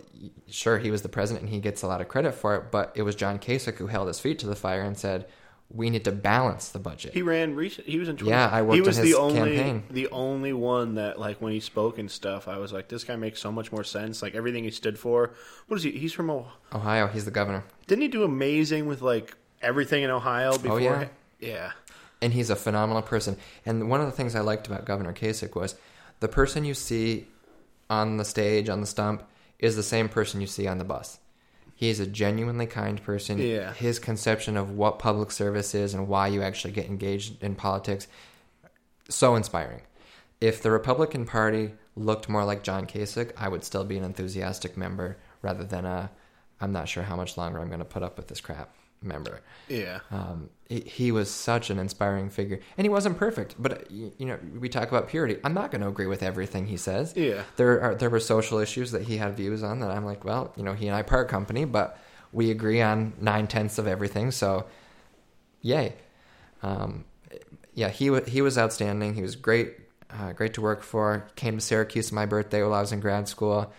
sure, 0.47 0.77
he 0.77 0.91
was 0.91 1.01
the 1.01 1.09
president 1.09 1.45
and 1.45 1.53
he 1.53 1.59
gets 1.59 1.83
a 1.83 1.87
lot 1.87 2.01
of 2.01 2.07
credit 2.07 2.33
for 2.33 2.55
it, 2.55 2.71
but 2.71 2.91
it 2.95 3.03
was 3.03 3.15
John 3.15 3.39
Kasich 3.39 3.77
who 3.77 3.87
held 3.87 4.07
his 4.07 4.19
feet 4.19 4.39
to 4.39 4.47
the 4.47 4.55
fire 4.55 4.81
and 4.81 4.97
said, 4.97 5.25
"We 5.73 5.89
need 5.89 6.05
to 6.05 6.11
balance 6.11 6.69
the 6.69 6.79
budget." 6.79 7.13
He 7.13 7.21
ran. 7.21 7.55
Recent, 7.55 7.87
he 7.87 7.99
was 7.99 8.09
in. 8.09 8.17
20, 8.17 8.29
yeah, 8.29 8.49
I 8.49 8.61
worked. 8.61 8.75
He 8.75 8.81
was 8.81 8.99
the 8.99 9.15
only 9.15 9.55
campaign. 9.55 9.83
the 9.89 10.07
only 10.09 10.53
one 10.53 10.95
that 10.95 11.19
like 11.19 11.41
when 11.41 11.53
he 11.53 11.59
spoke 11.59 11.97
and 11.97 12.09
stuff. 12.09 12.47
I 12.47 12.57
was 12.57 12.71
like, 12.71 12.87
this 12.87 13.03
guy 13.03 13.15
makes 13.15 13.39
so 13.39 13.51
much 13.51 13.71
more 13.71 13.83
sense. 13.83 14.21
Like 14.21 14.35
everything 14.35 14.63
he 14.63 14.71
stood 14.71 14.99
for. 14.99 15.33
What 15.67 15.77
is 15.77 15.83
he? 15.83 15.91
He's 15.91 16.13
from 16.13 16.29
Ohio. 16.29 16.51
Ohio. 16.73 17.07
He's 17.07 17.25
the 17.25 17.31
governor. 17.31 17.63
Didn't 17.87 18.03
he 18.03 18.07
do 18.07 18.23
amazing 18.23 18.85
with 18.85 19.01
like 19.01 19.35
everything 19.61 20.03
in 20.03 20.09
Ohio 20.09 20.51
oh, 20.53 20.57
before? 20.57 20.79
Oh 20.79 20.99
yeah. 20.99 21.07
Yeah. 21.39 21.71
And 22.21 22.33
he's 22.33 22.49
a 22.49 22.55
phenomenal 22.55 23.01
person. 23.01 23.37
And 23.65 23.89
one 23.89 23.99
of 23.99 24.05
the 24.05 24.13
things 24.13 24.35
I 24.35 24.39
liked 24.39 24.67
about 24.67 24.85
Governor 24.85 25.13
Kasich 25.13 25.55
was 25.55 25.75
the 26.21 26.29
person 26.29 26.63
you 26.63 26.73
see 26.73 27.27
on 27.89 28.15
the 28.17 28.23
stage, 28.23 28.69
on 28.69 28.79
the 28.79 28.87
stump, 28.87 29.23
is 29.59 29.75
the 29.75 29.83
same 29.83 30.07
person 30.07 30.39
you 30.39 30.47
see 30.47 30.67
on 30.67 30.77
the 30.77 30.85
bus. 30.85 31.19
He 31.83 31.89
is 31.89 31.99
a 31.99 32.07
genuinely 32.07 32.65
kind 32.65 33.03
person. 33.03 33.39
Yeah. 33.39 33.73
His 33.73 33.99
conception 33.99 34.55
of 34.55 34.71
what 34.71 34.99
public 34.99 35.31
service 35.31 35.75
is 35.75 35.93
and 35.93 36.07
why 36.07 36.27
you 36.27 36.41
actually 36.41 36.71
get 36.71 36.85
engaged 36.85 37.43
in 37.43 37.55
politics, 37.55 38.07
so 39.09 39.35
inspiring. 39.35 39.81
If 40.39 40.61
the 40.61 40.71
Republican 40.71 41.25
Party 41.25 41.73
looked 41.97 42.29
more 42.29 42.45
like 42.45 42.63
John 42.63 42.85
Kasich, 42.85 43.33
I 43.35 43.49
would 43.49 43.65
still 43.65 43.83
be 43.83 43.97
an 43.97 44.05
enthusiastic 44.05 44.77
member 44.77 45.17
rather 45.41 45.65
than 45.65 45.83
a, 45.83 46.09
I'm 46.61 46.71
not 46.71 46.87
sure 46.87 47.03
how 47.03 47.17
much 47.17 47.35
longer 47.35 47.59
I'm 47.59 47.67
going 47.67 47.79
to 47.79 47.85
put 47.85 48.01
up 48.01 48.15
with 48.15 48.29
this 48.29 48.39
crap 48.39 48.73
member. 49.03 49.41
Yeah. 49.67 49.99
Um, 50.11 50.49
he, 50.67 50.81
he, 50.81 51.11
was 51.11 51.29
such 51.29 51.69
an 51.69 51.79
inspiring 51.79 52.29
figure, 52.29 52.59
and 52.77 52.85
he 52.85 52.89
wasn't 52.89 53.17
perfect. 53.17 53.55
But 53.59 53.89
you 53.91 54.13
know, 54.19 54.37
we 54.59 54.69
talk 54.69 54.89
about 54.89 55.07
purity. 55.07 55.37
I'm 55.43 55.53
not 55.53 55.71
going 55.71 55.81
to 55.81 55.87
agree 55.87 56.07
with 56.07 56.23
everything 56.23 56.67
he 56.67 56.77
says. 56.77 57.13
Yeah. 57.15 57.43
There 57.57 57.81
are 57.81 57.95
there 57.95 58.09
were 58.09 58.19
social 58.19 58.59
issues 58.59 58.91
that 58.91 59.03
he 59.03 59.17
had 59.17 59.35
views 59.35 59.63
on 59.63 59.79
that 59.79 59.91
I'm 59.91 60.05
like, 60.05 60.23
well, 60.23 60.53
you 60.55 60.63
know, 60.63 60.73
he 60.73 60.87
and 60.87 60.95
I 60.95 61.01
part 61.01 61.27
company, 61.29 61.65
but 61.65 61.97
we 62.31 62.51
agree 62.51 62.81
on 62.81 63.13
nine 63.19 63.47
tenths 63.47 63.77
of 63.77 63.87
everything. 63.87 64.31
So, 64.31 64.65
yay. 65.61 65.95
Um, 66.63 67.05
yeah, 67.73 67.89
he 67.89 68.09
was 68.09 68.27
he 68.27 68.41
was 68.41 68.57
outstanding. 68.57 69.15
He 69.15 69.21
was 69.21 69.35
great, 69.35 69.75
uh, 70.09 70.33
great 70.33 70.53
to 70.55 70.61
work 70.61 70.83
for. 70.83 71.27
Came 71.35 71.57
to 71.57 71.61
Syracuse 71.61 72.11
on 72.11 72.15
my 72.15 72.25
birthday 72.25 72.61
while 72.61 72.73
I 72.73 72.81
was 72.81 72.91
in 72.91 72.99
grad 72.99 73.27
school. 73.27 73.71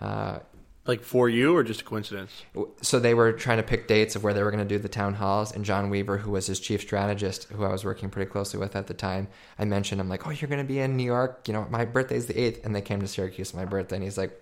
Uh, 0.00 0.38
like 0.86 1.02
for 1.02 1.28
you, 1.28 1.56
or 1.56 1.62
just 1.62 1.82
a 1.82 1.84
coincidence? 1.84 2.42
So 2.80 2.98
they 2.98 3.14
were 3.14 3.32
trying 3.32 3.58
to 3.58 3.62
pick 3.62 3.86
dates 3.86 4.16
of 4.16 4.24
where 4.24 4.34
they 4.34 4.42
were 4.42 4.50
going 4.50 4.66
to 4.66 4.74
do 4.74 4.78
the 4.78 4.88
town 4.88 5.14
halls, 5.14 5.52
and 5.52 5.64
John 5.64 5.90
Weaver, 5.90 6.18
who 6.18 6.32
was 6.32 6.46
his 6.46 6.58
chief 6.58 6.80
strategist, 6.80 7.44
who 7.52 7.64
I 7.64 7.70
was 7.70 7.84
working 7.84 8.10
pretty 8.10 8.30
closely 8.30 8.58
with 8.58 8.74
at 8.74 8.88
the 8.88 8.94
time, 8.94 9.28
I 9.58 9.64
mentioned, 9.64 10.00
I'm 10.00 10.08
like, 10.08 10.26
"Oh, 10.26 10.30
you're 10.30 10.48
going 10.48 10.64
to 10.64 10.66
be 10.66 10.80
in 10.80 10.96
New 10.96 11.04
York? 11.04 11.46
You 11.46 11.54
know, 11.54 11.66
my 11.70 11.84
birthday's 11.84 12.26
the 12.26 12.38
eighth, 12.38 12.64
and 12.64 12.74
they 12.74 12.80
came 12.80 13.00
to 13.00 13.08
Syracuse 13.08 13.54
on 13.54 13.60
my 13.60 13.66
birthday, 13.66 13.96
and 13.96 14.04
he's 14.04 14.18
like, 14.18 14.38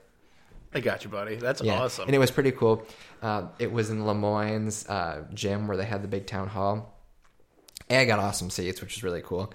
I 0.72 0.80
got 0.80 1.05
you, 1.05 1.11
buddy. 1.11 1.36
That's 1.36 1.61
yeah. 1.62 1.80
awesome. 1.80 2.07
And 2.07 2.14
it 2.14 2.18
was 2.18 2.30
pretty 2.30 2.53
cool. 2.53 2.86
Uh, 3.22 3.49
it 3.59 3.72
was 3.72 3.91
in 3.91 4.07
Le 4.07 4.14
Moyne's 4.14 4.88
uh, 4.88 5.24
gym 5.34 5.66
where 5.66 5.76
they 5.76 5.84
had 5.84 6.03
the 6.03 6.09
big 6.09 6.26
town 6.26 6.49
hall. 6.49 6.97
And 7.88 7.99
I 7.99 8.05
got 8.05 8.20
awesome 8.20 8.51
seats, 8.51 8.80
which 8.80 8.97
is 8.97 9.03
really 9.03 9.22
cool. 9.22 9.53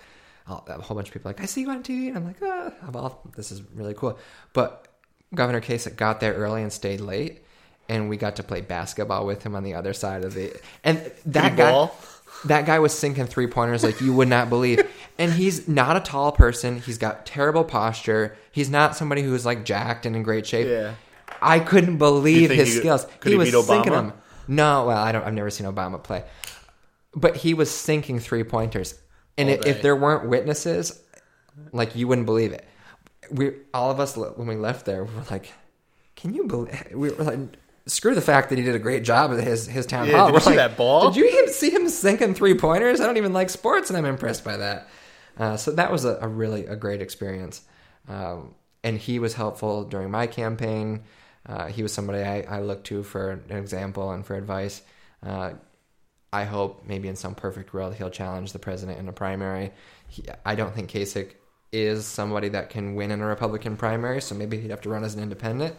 a 0.48 0.82
whole 0.82 0.96
bunch 0.96 1.08
of 1.08 1.14
people 1.14 1.30
like, 1.30 1.42
I 1.42 1.46
see 1.46 1.62
you 1.62 1.70
on 1.70 1.84
TV. 1.84 2.10
And 2.10 2.18
I'm 2.18 2.26
like, 2.26 2.42
ah, 2.44 3.16
this 3.36 3.52
is 3.52 3.62
really 3.74 3.94
cool. 3.94 4.20
But 4.52 4.88
Governor 5.34 5.62
Kasich 5.62 5.96
got 5.96 6.20
there 6.20 6.34
early 6.34 6.62
and 6.62 6.72
stayed 6.72 7.02
late, 7.02 7.44
and 7.90 8.10
we 8.10 8.18
got 8.18 8.36
to 8.38 8.44
play 8.44 8.62
basketball 8.62 9.26
with 9.26 9.44
him 9.44 9.56
on 9.56 9.64
the 9.64 9.74
other 9.74 9.94
side 9.94 10.24
of 10.24 10.34
the. 10.34 10.56
And 10.84 11.12
that 11.26 11.56
guy, 11.56 11.72
ball? 11.72 11.96
that 12.46 12.66
guy 12.66 12.80
was 12.80 12.98
sinking 12.98 13.26
three 13.26 13.48
pointers 13.48 13.84
like 13.84 14.02
you 14.02 14.14
would 14.14 14.28
not 14.28 14.50
believe. 14.50 14.88
and 15.18 15.32
he's 15.32 15.68
not 15.68 15.98
a 15.98 16.00
tall 16.00 16.32
person. 16.32 16.80
He's 16.82 16.98
got 16.98 17.26
terrible 17.26 17.64
posture. 17.64 18.36
He's 18.52 18.70
not 18.70 18.96
somebody 18.96 19.24
who's 19.24 19.46
like 19.46 19.66
jacked 19.66 20.06
and 20.06 20.16
in 20.16 20.24
great 20.24 20.46
shape. 20.46 20.68
Yeah. 20.68 20.96
I 21.42 21.60
couldn't 21.60 21.98
believe 21.98 22.50
his 22.50 22.74
he, 22.74 22.80
skills. 22.80 23.08
He, 23.24 23.32
he 23.32 23.36
was 23.36 23.52
sinking 23.66 23.94
them. 23.94 24.14
No, 24.48 24.86
well, 24.86 24.98
I 24.98 25.12
don't. 25.12 25.24
I've 25.24 25.34
never 25.34 25.50
seen 25.50 25.66
Obama 25.66 26.02
play, 26.02 26.24
but 27.16 27.36
he 27.36 27.56
was 27.56 27.72
sinking 27.72 28.20
three 28.20 28.44
pointers. 28.44 28.94
And 29.38 29.50
if, 29.50 29.66
if 29.66 29.82
there 29.82 29.96
weren't 29.96 30.30
witnesses, 30.30 31.02
like 31.72 31.96
you 31.96 32.08
wouldn't 32.08 32.28
believe 32.28 32.54
it 32.54 32.66
we 33.32 33.54
all 33.74 33.92
of 33.92 34.00
us 34.00 34.16
when 34.18 34.48
we 34.48 34.56
left 34.56 34.86
there, 34.86 35.04
we 35.04 35.14
were 35.14 35.24
like, 35.30 35.52
"Can 36.16 36.34
you 36.34 36.46
believe?" 36.46 36.88
We 36.94 37.12
were 37.12 37.24
like, 37.24 37.40
"Screw 37.86 38.16
the 38.16 38.22
fact 38.22 38.50
that 38.50 38.58
he 38.58 38.64
did 38.64 38.76
a 38.76 38.80
great 38.80 39.04
job 39.04 39.32
at 39.32 39.44
his 39.44 39.68
his 39.68 39.86
town 39.86 40.08
yeah, 40.08 40.18
hall." 40.18 40.28
Did 40.28 40.34
we're 40.34 40.40
you 40.40 40.46
see 40.46 40.56
that 40.56 40.78
ball? 40.78 41.12
Did 41.12 41.18
you 41.18 41.48
see 41.50 41.70
him 41.70 41.90
sinking 41.90 42.34
three 42.34 42.56
pointers? 42.56 43.00
I 43.00 43.06
don't 43.06 43.18
even 43.18 43.34
like 43.34 43.50
sports, 43.50 43.90
and 43.90 43.98
I'm 43.98 44.06
impressed 44.06 44.44
by 44.44 44.58
that. 44.58 44.88
Uh, 45.38 45.58
so 45.58 45.72
that 45.72 45.92
was 45.92 46.06
a, 46.06 46.18
a, 46.22 46.28
really 46.28 46.66
a 46.66 46.78
great 46.78 47.02
experience, 47.02 47.62
um, 48.08 48.56
and 48.84 48.98
he 48.98 49.20
was 49.20 49.34
helpful 49.34 49.84
during 49.84 50.10
my 50.10 50.28
campaign. 50.28 51.04
Uh, 51.46 51.68
he 51.68 51.84
was 51.84 51.94
somebody 51.94 52.24
I, 52.24 52.42
I 52.42 52.62
looked 52.62 52.88
to 52.88 53.04
for 53.04 53.32
an 53.32 53.58
example 53.58 54.12
and 54.12 54.26
for 54.26 54.36
advice. 54.36 54.82
Uh, 55.22 55.54
I 56.32 56.44
hope 56.44 56.84
maybe 56.86 57.08
in 57.08 57.16
some 57.16 57.36
perfect 57.36 57.74
world 57.74 57.96
he'll 57.96 58.10
challenge 58.10 58.52
the 58.52 58.60
president 58.60 59.00
in 59.00 59.08
a 59.08 59.14
primary. 59.14 59.72
He, 60.08 60.24
I 60.46 60.56
don't 60.56 60.74
think 60.74 60.90
Kasich 60.90 61.32
is 61.76 62.06
somebody 62.06 62.48
that 62.50 62.70
can 62.70 62.96
win 62.96 63.12
in 63.12 63.20
a 63.20 63.26
Republican 63.26 63.76
primary, 63.76 64.22
so 64.22 64.34
maybe 64.34 64.58
he'd 64.60 64.72
have 64.72 64.82
to 64.82 64.90
run 64.90 65.04
as 65.04 65.14
an 65.14 65.22
independent. 65.22 65.76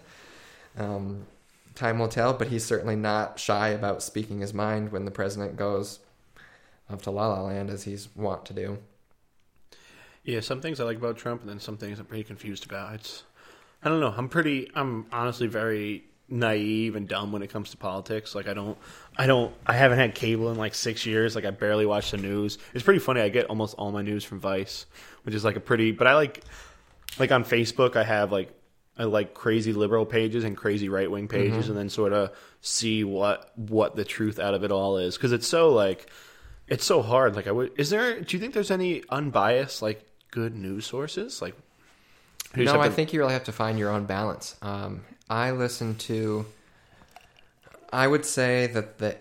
Um, 0.77 1.27
time 1.75 1.99
will 1.99 2.09
tell, 2.09 2.35
but 2.35 2.49
he's 2.49 2.65
certainly 2.65 2.97
not 2.97 3.41
shy 3.41 3.69
about 3.69 4.03
speaking 4.03 4.41
his 4.41 4.53
mind 4.53 4.93
when 4.93 5.07
the 5.07 5.11
president 5.11 5.57
goes 5.57 6.01
up 6.91 7.01
to 7.03 7.11
La 7.11 7.29
La 7.29 7.41
Land 7.43 7.71
as 7.71 7.85
he's 7.85 8.09
wont 8.15 8.45
to 8.45 8.53
do. 8.53 8.79
Yeah, 10.23 10.41
some 10.41 10.61
things 10.61 10.81
I 10.81 10.85
like 10.85 10.99
about 10.99 11.17
Trump, 11.17 11.41
and 11.41 11.49
then 11.49 11.61
some 11.61 11.79
things 11.79 11.99
I'm 11.99 12.07
pretty 12.07 12.25
confused 12.25 12.67
about. 12.67 12.95
It's, 12.95 13.23
I 13.83 13.89
don't 13.89 14.01
know. 14.01 14.13
I'm 14.15 14.29
pretty. 14.29 14.71
I'm 14.75 15.07
honestly 15.13 15.47
very 15.47 16.05
naive 16.29 16.97
and 16.97 17.07
dumb 17.07 17.31
when 17.33 17.43
it 17.43 17.51
comes 17.51 17.71
to 17.71 17.77
politics. 17.77 18.35
Like 18.35 18.49
I 18.49 18.55
don't, 18.55 18.77
I 19.17 19.27
don't, 19.27 19.55
I 19.67 19.75
haven't 19.75 19.99
had 19.99 20.15
cable 20.15 20.51
in 20.51 20.59
like 20.59 20.75
six 20.75 21.07
years. 21.07 21.35
Like 21.37 21.45
I 21.45 21.51
barely 21.51 21.87
watch 21.87 22.11
the 22.11 22.17
news. 22.17 22.59
It's 22.75 22.83
pretty 22.85 22.99
funny. 23.01 23.21
I 23.21 23.29
get 23.29 23.47
almost 23.47 23.75
all 23.77 23.93
my 23.93 24.03
news 24.03 24.25
from 24.25 24.41
Vice, 24.41 24.87
which 25.27 25.35
is 25.35 25.45
like 25.45 25.57
a 25.57 25.61
pretty. 25.61 25.93
But 25.93 26.07
I 26.07 26.15
like, 26.15 26.43
like 27.19 27.31
on 27.33 27.45
Facebook, 27.45 27.97
I 27.97 28.05
have 28.05 28.33
like 28.33 28.51
I 28.97 29.05
like 29.05 29.35
crazy 29.35 29.75
liberal 29.75 30.07
pages 30.07 30.45
and 30.45 30.57
crazy 30.57 30.89
right 30.89 31.11
wing 31.11 31.29
pages, 31.29 31.65
Mm-hmm. 31.65 31.71
and 31.73 31.79
then 31.79 31.89
sort 31.91 32.15
of 32.15 32.31
see 32.63 33.05
what 33.05 33.53
what 33.57 33.95
the 33.97 34.05
truth 34.05 34.39
out 34.39 34.55
of 34.55 34.65
it 34.65 34.73
all 34.73 34.97
is 34.97 35.17
because 35.17 35.33
it's 35.33 35.47
so 35.47 35.69
like 35.69 36.11
it's 36.69 36.85
so 36.87 37.03
hard. 37.03 37.37
Like 37.37 37.47
I 37.47 37.53
would, 37.53 37.73
is 37.77 37.91
there? 37.91 38.21
Do 38.21 38.37
you 38.37 38.41
think 38.41 38.55
there's 38.55 38.71
any 38.71 39.03
unbiased 39.11 39.83
like 39.83 40.03
good 40.31 40.55
news 40.57 40.87
sources? 40.87 41.43
Like, 41.43 41.55
No, 42.57 42.73
have 42.73 42.81
I 42.81 42.89
think 42.89 43.13
you 43.13 43.21
really 43.21 43.35
have 43.35 43.45
to 43.45 43.53
find 43.53 43.79
your 43.79 43.91
own 43.91 44.05
balance. 44.07 44.57
Um, 44.63 45.03
I 45.29 45.51
listen 45.51 45.97
to. 46.11 46.47
I 47.93 48.07
would 48.07 48.25
say 48.25 48.67
that 48.69 48.99
the 48.99 49.17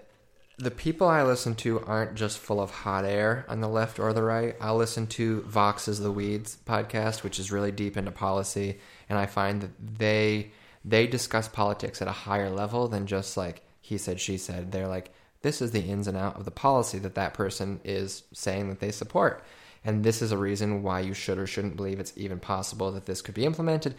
the 0.57 0.71
people 0.71 1.07
I 1.07 1.23
listen 1.23 1.55
to 1.55 1.81
aren't 1.81 2.15
just 2.15 2.37
full 2.37 2.61
of 2.61 2.71
hot 2.71 3.03
air 3.03 3.45
on 3.49 3.59
the 3.59 3.67
left 3.67 3.99
or 3.99 4.13
the 4.13 4.23
right. 4.23 4.55
I'll 4.61 4.77
listen 4.77 5.05
to 5.07 5.41
Vox's 5.41 5.99
The 5.99 6.11
Weeds 6.11 6.57
podcast, 6.65 7.23
which 7.23 7.39
is 7.39 7.51
really 7.51 7.71
deep 7.71 7.97
into 7.97 8.11
policy, 8.11 8.79
and 9.09 9.19
I 9.19 9.25
find 9.25 9.61
that 9.61 9.97
they 9.99 10.51
they 10.83 11.07
discuss 11.07 11.47
politics 11.47 12.01
at 12.01 12.07
a 12.07 12.11
higher 12.11 12.49
level 12.49 12.87
than 12.87 13.07
just 13.07 13.37
like 13.37 13.63
he 13.81 13.97
said, 13.97 14.19
she 14.19 14.37
said. 14.37 14.71
They're 14.71 14.87
like, 14.87 15.11
this 15.41 15.61
is 15.61 15.71
the 15.71 15.81
ins 15.81 16.07
and 16.07 16.17
out 16.17 16.37
of 16.37 16.45
the 16.45 16.51
policy 16.51 16.99
that 16.99 17.15
that 17.15 17.33
person 17.33 17.79
is 17.83 18.23
saying 18.33 18.69
that 18.69 18.79
they 18.79 18.91
support. 18.91 19.43
And 19.83 20.03
this 20.03 20.21
is 20.21 20.31
a 20.31 20.37
reason 20.37 20.83
why 20.83 21.01
you 21.01 21.13
should 21.13 21.37
or 21.37 21.45
shouldn't 21.45 21.75
believe 21.75 21.99
it's 21.99 22.13
even 22.15 22.39
possible 22.39 22.91
that 22.91 23.05
this 23.05 23.21
could 23.21 23.35
be 23.35 23.45
implemented. 23.45 23.95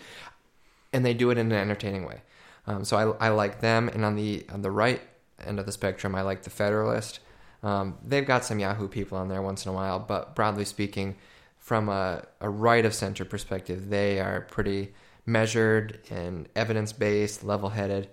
And 0.93 1.05
they 1.05 1.15
do 1.15 1.31
it 1.31 1.39
in 1.39 1.53
an 1.53 1.59
entertaining 1.59 2.05
way. 2.05 2.23
Um, 2.67 2.85
so 2.85 3.17
I, 3.21 3.27
I 3.27 3.29
like 3.31 3.61
them. 3.61 3.89
And 3.89 4.05
on 4.05 4.17
the 4.17 4.45
on 4.53 4.63
the 4.63 4.71
right 4.71 5.01
end 5.47 5.59
of 5.59 5.67
the 5.67 5.73
spectrum, 5.73 6.15
I 6.15 6.23
like 6.23 6.43
the 6.43 6.51
Federalist. 6.51 7.21
Um, 7.63 7.99
they've 8.05 8.27
got 8.27 8.45
some 8.45 8.59
Yahoo 8.59 8.89
people 8.89 9.19
on 9.19 9.29
there 9.29 9.43
once 9.43 9.65
in 9.65 9.71
a 9.71 9.75
while, 9.75 9.99
but 9.99 10.35
broadly 10.35 10.65
speaking, 10.65 11.17
from 11.59 11.89
a, 11.89 12.25
a 12.41 12.49
right 12.49 12.85
of 12.85 12.95
center 12.95 13.25
perspective, 13.25 13.89
they 13.89 14.21
are 14.21 14.43
pretty 14.43 14.95
measured 15.25 16.01
and 16.11 16.49
evidence 16.55 16.93
based, 16.93 17.43
level 17.43 17.71
headed. 17.71 18.09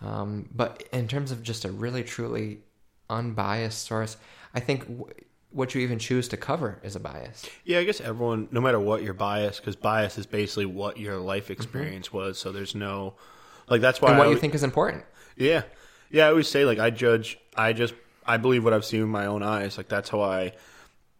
Um, 0.00 0.48
but 0.54 0.84
in 0.92 1.08
terms 1.08 1.30
of 1.30 1.42
just 1.42 1.64
a 1.64 1.72
really 1.72 2.04
truly 2.04 2.60
unbiased 3.10 3.86
source, 3.86 4.16
I 4.54 4.60
think 4.60 4.86
w- 4.86 5.12
what 5.50 5.74
you 5.74 5.80
even 5.80 5.98
choose 5.98 6.28
to 6.28 6.36
cover 6.36 6.78
is 6.82 6.96
a 6.96 7.00
bias. 7.00 7.44
Yeah, 7.64 7.78
I 7.78 7.84
guess 7.84 8.00
everyone, 8.00 8.48
no 8.50 8.60
matter 8.60 8.80
what 8.80 9.02
your 9.02 9.14
bias, 9.14 9.58
because 9.58 9.76
bias 9.76 10.16
is 10.18 10.26
basically 10.26 10.66
what 10.66 10.96
your 10.96 11.18
life 11.18 11.50
experience 11.50 12.12
was. 12.12 12.38
So 12.38 12.52
there's 12.52 12.74
no, 12.74 13.14
like 13.68 13.80
that's 13.80 14.00
why. 14.00 14.08
Mm-hmm. 14.08 14.12
and 14.12 14.18
what 14.18 14.28
I 14.28 14.30
you 14.30 14.38
think 14.38 14.54
is 14.54 14.62
important. 14.62 15.04
Yeah, 15.36 15.62
yeah. 16.12 16.26
I 16.26 16.30
always 16.30 16.48
say 16.48 16.64
like 16.64 16.78
I 16.78 16.90
judge. 16.90 17.38
I 17.56 17.72
just 17.72 17.94
I 18.24 18.36
believe 18.36 18.64
what 18.64 18.72
I've 18.72 18.84
seen 18.84 19.00
with 19.00 19.10
my 19.10 19.26
own 19.26 19.42
eyes. 19.42 19.76
Like 19.76 19.88
that's 19.88 20.08
how 20.08 20.20
I. 20.20 20.52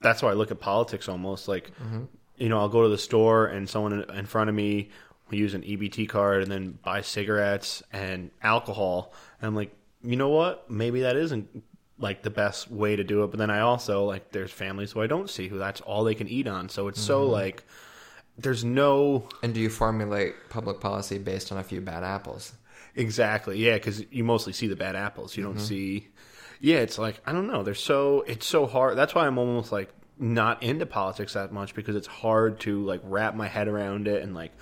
That's 0.00 0.20
how 0.20 0.28
I 0.28 0.32
look 0.32 0.50
at 0.50 0.60
politics. 0.60 1.08
Almost 1.08 1.48
like, 1.48 1.70
mm-hmm. 1.76 2.04
you 2.36 2.48
know, 2.48 2.58
I'll 2.58 2.68
go 2.68 2.82
to 2.82 2.88
the 2.88 2.98
store 2.98 3.46
and 3.46 3.68
someone 3.68 3.92
in- 3.92 4.10
in 4.18 4.26
front 4.26 4.50
of 4.50 4.56
me 4.56 4.90
will 5.30 5.38
use 5.38 5.54
an 5.54 5.62
EBT 5.62 6.08
card 6.08 6.42
and 6.42 6.50
then 6.50 6.78
buy 6.82 7.00
cigarettes 7.00 7.82
and 7.92 8.30
alcohol. 8.42 9.12
And 9.40 9.48
I'm 9.48 9.54
like, 9.54 9.74
you 10.02 10.16
know 10.16 10.28
what? 10.28 10.70
Maybe 10.70 11.02
that 11.02 11.16
isn't 11.16 11.62
like 11.98 12.22
the 12.22 12.30
best 12.30 12.70
way 12.70 12.96
to 12.96 13.04
do 13.04 13.22
it. 13.22 13.28
But 13.28 13.38
then 13.38 13.50
I 13.50 13.60
also 13.60 14.04
like 14.04 14.32
there's 14.32 14.50
families 14.50 14.92
who 14.92 15.00
I 15.00 15.06
don't 15.06 15.30
see 15.30 15.48
who 15.48 15.58
that's 15.58 15.80
all 15.80 16.04
they 16.04 16.14
can 16.14 16.28
eat 16.28 16.46
on. 16.46 16.68
So 16.68 16.88
it's 16.88 17.00
so 17.00 17.22
mm-hmm. 17.22 17.32
like 17.32 17.64
there's 18.36 18.64
no 18.64 19.28
And 19.42 19.54
do 19.54 19.60
you 19.60 19.70
formulate 19.70 20.34
public 20.50 20.80
policy 20.80 21.18
based 21.18 21.52
on 21.52 21.58
a 21.58 21.64
few 21.64 21.80
bad 21.80 22.02
apples? 22.02 22.52
Exactly. 22.94 23.58
Yeah, 23.58 23.74
because 23.74 24.04
you 24.10 24.24
mostly 24.24 24.52
see 24.52 24.66
the 24.66 24.76
bad 24.76 24.96
apples. 24.96 25.36
You 25.36 25.42
don't 25.44 25.58
see. 25.58 26.08
Yeah, 26.60 26.78
it's 26.78 26.98
like 26.98 27.20
I 27.26 27.32
don't 27.32 27.46
know. 27.46 27.62
They're 27.62 27.74
so 27.74 28.22
it's 28.26 28.46
so 28.46 28.66
hard. 28.66 28.96
That's 28.96 29.14
why 29.14 29.26
I'm 29.26 29.38
almost 29.38 29.72
like 29.72 29.90
not 30.18 30.62
into 30.62 30.86
politics 30.86 31.32
that 31.32 31.52
much 31.52 31.74
because 31.74 31.96
it's 31.96 32.06
hard 32.06 32.60
to 32.60 32.84
like 32.84 33.00
wrap 33.04 33.34
my 33.34 33.48
head 33.48 33.66
around 33.66 34.06
it 34.06 34.22
and 34.22 34.34
like 34.34 34.52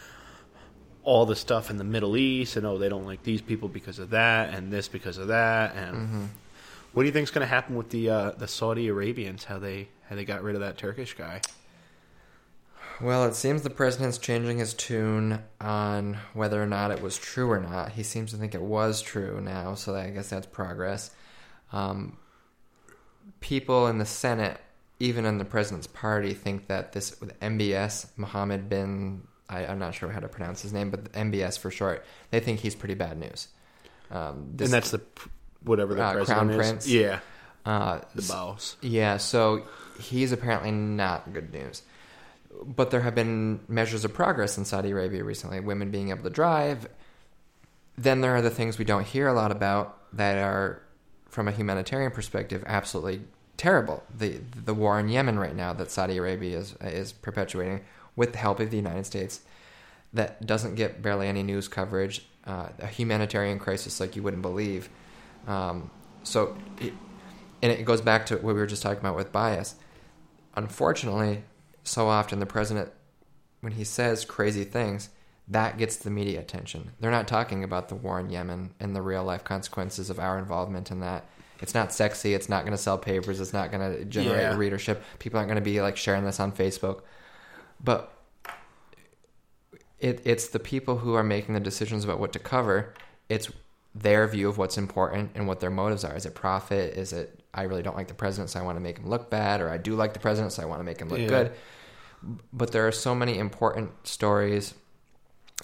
all 1.03 1.27
the 1.27 1.37
stuff 1.37 1.71
in 1.71 1.77
the 1.77 1.85
Middle 1.85 2.17
East 2.17 2.57
and 2.57 2.65
oh 2.67 2.79
they 2.79 2.89
don't 2.89 3.05
like 3.05 3.23
these 3.23 3.43
people 3.43 3.69
because 3.69 3.99
of 3.99 4.11
that 4.11 4.55
and 4.55 4.73
this 4.73 4.87
because 4.89 5.19
of 5.19 5.29
that 5.29 5.75
and 5.75 6.31
what 6.93 7.03
do 7.03 7.07
you 7.07 7.13
think 7.13 7.25
is 7.25 7.31
going 7.31 7.47
to 7.47 7.49
happen 7.49 7.77
with 7.77 7.91
the 7.91 8.11
uh, 8.11 8.31
the 8.33 8.49
Saudi 8.49 8.89
Arabians? 8.89 9.45
How 9.45 9.59
they 9.59 9.89
how 10.09 10.17
they 10.17 10.25
got 10.25 10.43
rid 10.43 10.55
of 10.55 10.61
that 10.63 10.77
Turkish 10.79 11.15
guy? 11.15 11.41
Well, 13.01 13.25
it 13.25 13.35
seems 13.35 13.63
the 13.63 13.71
president's 13.71 14.19
changing 14.19 14.59
his 14.59 14.75
tune 14.75 15.41
on 15.61 16.19
whether 16.35 16.63
or 16.63 16.67
not 16.67 16.91
it 16.91 17.01
was 17.01 17.17
true 17.17 17.51
or 17.51 17.61
not. 17.61 17.93
He 17.93 18.03
seems 18.03 18.31
to 18.33 18.37
think 18.37 18.55
it 18.55 18.61
was 18.61 19.01
true 19.01 19.41
now, 19.41 19.75
so 19.75 19.95
I 19.95 20.11
guess 20.11 20.29
that's 20.29 20.47
progress. 20.47 21.11
Um, 21.73 22.19
people 23.41 23.87
in 23.87 23.99
the 23.99 24.05
Senate, 24.05 24.61
even 24.99 25.25
in 25.25 25.39
the 25.39 25.45
president's 25.47 25.87
party, 25.87 26.35
think 26.35 26.67
that 26.67 26.93
this 26.93 27.19
with 27.21 27.39
MBS, 27.41 28.07
Mohammed 28.17 28.69
bin, 28.69 29.23
I, 29.49 29.65
I'm 29.67 29.79
not 29.79 29.95
sure 29.95 30.11
how 30.11 30.21
to 30.21 30.29
pronounce 30.29 30.61
his 30.61 30.73
name, 30.73 30.91
but 30.91 31.11
MBS 31.13 31.59
for 31.59 31.71
short, 31.71 32.05
they 32.31 32.41
think 32.41 32.61
he's 32.61 32.75
pretty 32.75 32.95
bad 32.95 33.19
news. 33.19 33.49
Um, 34.11 34.51
this, 34.55 34.67
and 34.67 34.75
that's 34.75 34.91
the 34.91 35.01
whatever 35.65 35.95
the 35.95 36.03
Uh, 36.03 36.13
president 36.13 36.39
Crown 36.39 36.51
is. 36.51 36.57
Prince. 36.57 36.89
Yeah, 36.89 37.21
uh, 37.65 38.01
the 38.15 38.23
boss. 38.23 38.77
Yeah, 38.83 39.17
so 39.17 39.65
he's 40.01 40.33
apparently 40.33 40.71
not 40.73 41.33
good 41.33 41.53
news. 41.53 41.83
But 42.65 42.91
there 42.91 43.01
have 43.01 43.15
been 43.15 43.61
measures 43.69 44.05
of 44.05 44.13
progress 44.13 44.59
in 44.59 44.65
Saudi 44.65 44.91
Arabia 44.91 45.25
recently, 45.25 45.61
women 45.61 45.91
being 45.91 46.11
able 46.11 46.25
to 46.25 46.31
drive. 46.31 46.89
Then 47.97 48.21
there 48.21 48.35
are 48.35 48.43
the 48.43 48.51
things 48.51 48.79
we 48.79 48.85
don't 48.85 49.07
hear 49.07 49.29
a 49.29 49.33
lot 49.35 49.53
about 49.53 49.97
that 50.17 50.39
are, 50.39 50.83
from 51.29 51.49
a 51.49 51.53
humanitarian 51.53 52.11
perspective, 52.11 52.65
absolutely 52.67 53.23
terrible. 53.57 54.03
The 54.17 54.41
the 54.65 54.75
war 54.75 54.99
in 54.99 55.09
Yemen 55.09 55.39
right 55.39 55.55
now 55.55 55.73
that 55.75 55.91
Saudi 55.91 56.17
Arabia 56.17 56.59
is 56.59 56.75
is 56.81 57.13
perpetuating 57.13 57.83
with 58.17 58.33
the 58.33 58.39
help 58.39 58.61
of 58.61 58.71
the 58.71 58.77
United 58.77 59.07
States, 59.07 59.41
that 60.13 60.45
doesn't 60.45 60.75
get 60.75 61.03
barely 61.03 61.29
any 61.29 61.43
news 61.43 61.69
coverage. 61.69 62.27
Uh, 62.47 62.69
a 62.79 62.87
humanitarian 62.87 63.59
crisis 63.59 64.01
like 64.01 64.17
you 64.17 64.23
wouldn't 64.23 64.43
believe. 64.43 64.89
Um, 65.47 65.91
so, 66.23 66.57
it, 66.81 66.93
and 67.63 67.71
it 67.71 67.85
goes 67.85 68.01
back 68.01 68.27
to 68.27 68.35
what 68.37 68.55
we 68.55 68.55
were 68.55 68.67
just 68.67 68.83
talking 68.83 68.99
about 68.99 69.15
with 69.15 69.31
bias. 69.31 69.75
Unfortunately, 70.57 71.45
so 71.85 72.09
often 72.09 72.39
the 72.41 72.47
president, 72.47 72.91
when 73.61 73.73
he 73.73 73.85
says 73.85 74.25
crazy 74.25 74.65
things, 74.65 75.11
that 75.49 75.79
gets 75.79 75.97
the 75.97 76.11
media 76.11 76.41
attention. 76.41 76.93
They're 77.01 77.11
not 77.11 77.27
talking 77.27 77.65
about 77.65 77.89
the 77.89 77.95
war 77.97 78.21
in 78.21 78.31
Yemen 78.31 78.71
and 78.79 78.95
the 78.95 79.03
real 79.03 79.25
life 79.25 79.43
consequences 79.45 80.09
of 80.11 80.19
our 80.21 80.39
involvement 80.39 80.91
in 80.91 81.01
that. 81.01 81.27
It's 81.61 81.75
not 81.75 81.93
sexy. 81.93 82.33
It's 82.35 82.49
not 82.49 82.63
going 82.63 82.73
to 82.73 82.79
sell 82.83 82.97
papers. 82.97 83.41
It's 83.41 83.53
not 83.53 83.71
going 83.73 83.93
to 83.99 84.05
generate 84.05 84.41
Yeah. 84.43 84.57
readership. 84.57 85.03
People 85.19 85.39
aren't 85.39 85.49
going 85.49 85.63
to 85.63 85.65
be 85.65 85.81
like 85.83 85.97
sharing 85.97 86.25
this 86.25 86.41
on 86.41 86.53
Facebook. 86.53 87.03
But 87.83 88.13
it, 89.99 90.23
it's 90.25 90.49
the 90.49 90.59
people 90.59 90.99
who 90.99 91.15
are 91.15 91.23
making 91.23 91.55
the 91.55 91.61
decisions 91.61 92.05
about 92.05 92.19
what 92.21 92.33
to 92.33 92.39
cover. 92.39 92.95
It's 93.29 93.51
their 93.95 94.27
view 94.29 94.49
of 94.49 94.57
what's 94.57 94.79
important 94.79 95.33
and 95.35 95.47
what 95.47 95.61
their 95.61 95.71
motives 95.71 96.05
are. 96.05 96.15
Is 96.17 96.25
it 96.25 96.35
profit? 96.35 96.97
Is 96.97 97.13
it 97.13 97.40
I 97.53 97.63
really 97.63 97.83
don't 97.83 97.97
like 97.97 98.09
the 98.09 98.15
president, 98.15 98.51
so 98.51 98.61
I 98.61 98.63
want 98.63 98.77
to 98.77 98.81
make 98.81 98.99
him 98.99 99.09
look 99.09 99.31
bad, 99.31 99.61
or 99.61 99.71
I 99.71 99.77
do 99.77 99.95
like 99.97 100.13
the 100.13 100.21
president, 100.21 100.53
so 100.53 100.63
I 100.63 100.67
want 100.67 100.81
to 100.81 100.85
make 100.85 101.01
him 101.01 101.09
look 101.09 101.19
Yeah. 101.21 101.29
good. 101.29 101.53
But 102.53 102.73
there 102.73 102.87
are 102.87 102.93
so 102.93 103.15
many 103.15 103.39
important 103.39 104.07
stories 104.07 104.75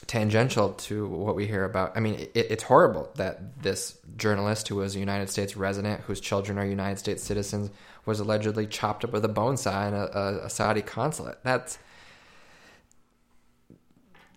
tangential 0.06 0.70
to 0.74 1.06
what 1.08 1.34
we 1.34 1.46
hear 1.46 1.64
about. 1.64 1.96
I 1.96 2.00
mean, 2.00 2.14
it, 2.14 2.32
it's 2.34 2.64
horrible 2.64 3.10
that 3.16 3.62
this 3.62 3.98
journalist 4.16 4.68
who 4.68 4.76
was 4.76 4.94
a 4.94 4.98
United 4.98 5.30
States 5.30 5.56
resident, 5.56 6.02
whose 6.02 6.20
children 6.20 6.58
are 6.58 6.66
United 6.66 6.98
States 6.98 7.22
citizens, 7.22 7.70
was 8.04 8.20
allegedly 8.20 8.66
chopped 8.66 9.04
up 9.04 9.12
with 9.12 9.24
a 9.24 9.28
bone 9.28 9.56
saw 9.56 9.86
in 9.86 9.94
a, 9.94 10.04
a, 10.12 10.46
a 10.46 10.50
Saudi 10.50 10.82
consulate. 10.82 11.38
That's 11.42 11.78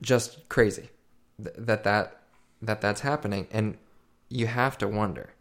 just 0.02 0.48
crazy 0.50 0.90
that 1.38 1.84
that 1.84 2.22
that 2.62 2.82
that's 2.82 3.02
happening, 3.02 3.48
and 3.52 3.78
you 4.30 4.48
have 4.48 4.78
to 4.80 4.88
wonder. 4.88 5.32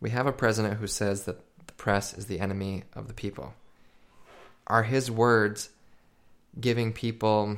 We 0.00 0.10
have 0.10 0.26
a 0.26 0.32
president 0.32 0.78
who 0.78 0.86
says 0.86 1.24
that 1.24 1.40
the 1.66 1.72
press 1.74 2.14
is 2.14 2.26
the 2.26 2.40
enemy 2.40 2.84
of 2.94 3.08
the 3.08 3.14
people. 3.14 3.54
Are 4.66 4.84
his 4.84 5.10
words 5.10 5.70
giving 6.60 6.92
people 6.92 7.56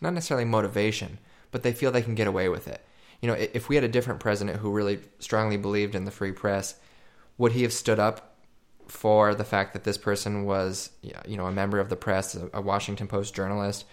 not 0.00 0.12
necessarily 0.12 0.44
motivation, 0.44 1.18
but 1.50 1.62
they 1.62 1.72
feel 1.72 1.90
they 1.90 2.02
can 2.02 2.14
get 2.14 2.26
away 2.26 2.48
with 2.48 2.68
it? 2.68 2.84
You 3.20 3.28
know, 3.28 3.34
if 3.34 3.68
we 3.68 3.76
had 3.76 3.84
a 3.84 3.88
different 3.88 4.20
president 4.20 4.58
who 4.58 4.72
really 4.72 5.00
strongly 5.20 5.56
believed 5.56 5.94
in 5.94 6.04
the 6.04 6.10
free 6.10 6.32
press, 6.32 6.74
would 7.38 7.52
he 7.52 7.62
have 7.62 7.72
stood 7.72 7.98
up 7.98 8.36
for 8.88 9.34
the 9.34 9.44
fact 9.44 9.72
that 9.72 9.84
this 9.84 9.96
person 9.96 10.44
was, 10.44 10.90
you 11.26 11.36
know, 11.36 11.46
a 11.46 11.52
member 11.52 11.78
of 11.78 11.88
the 11.88 11.96
press, 11.96 12.34
a- 12.34 12.60
Washington 12.60 13.06
Post 13.06 13.34
journalist? 13.34 13.84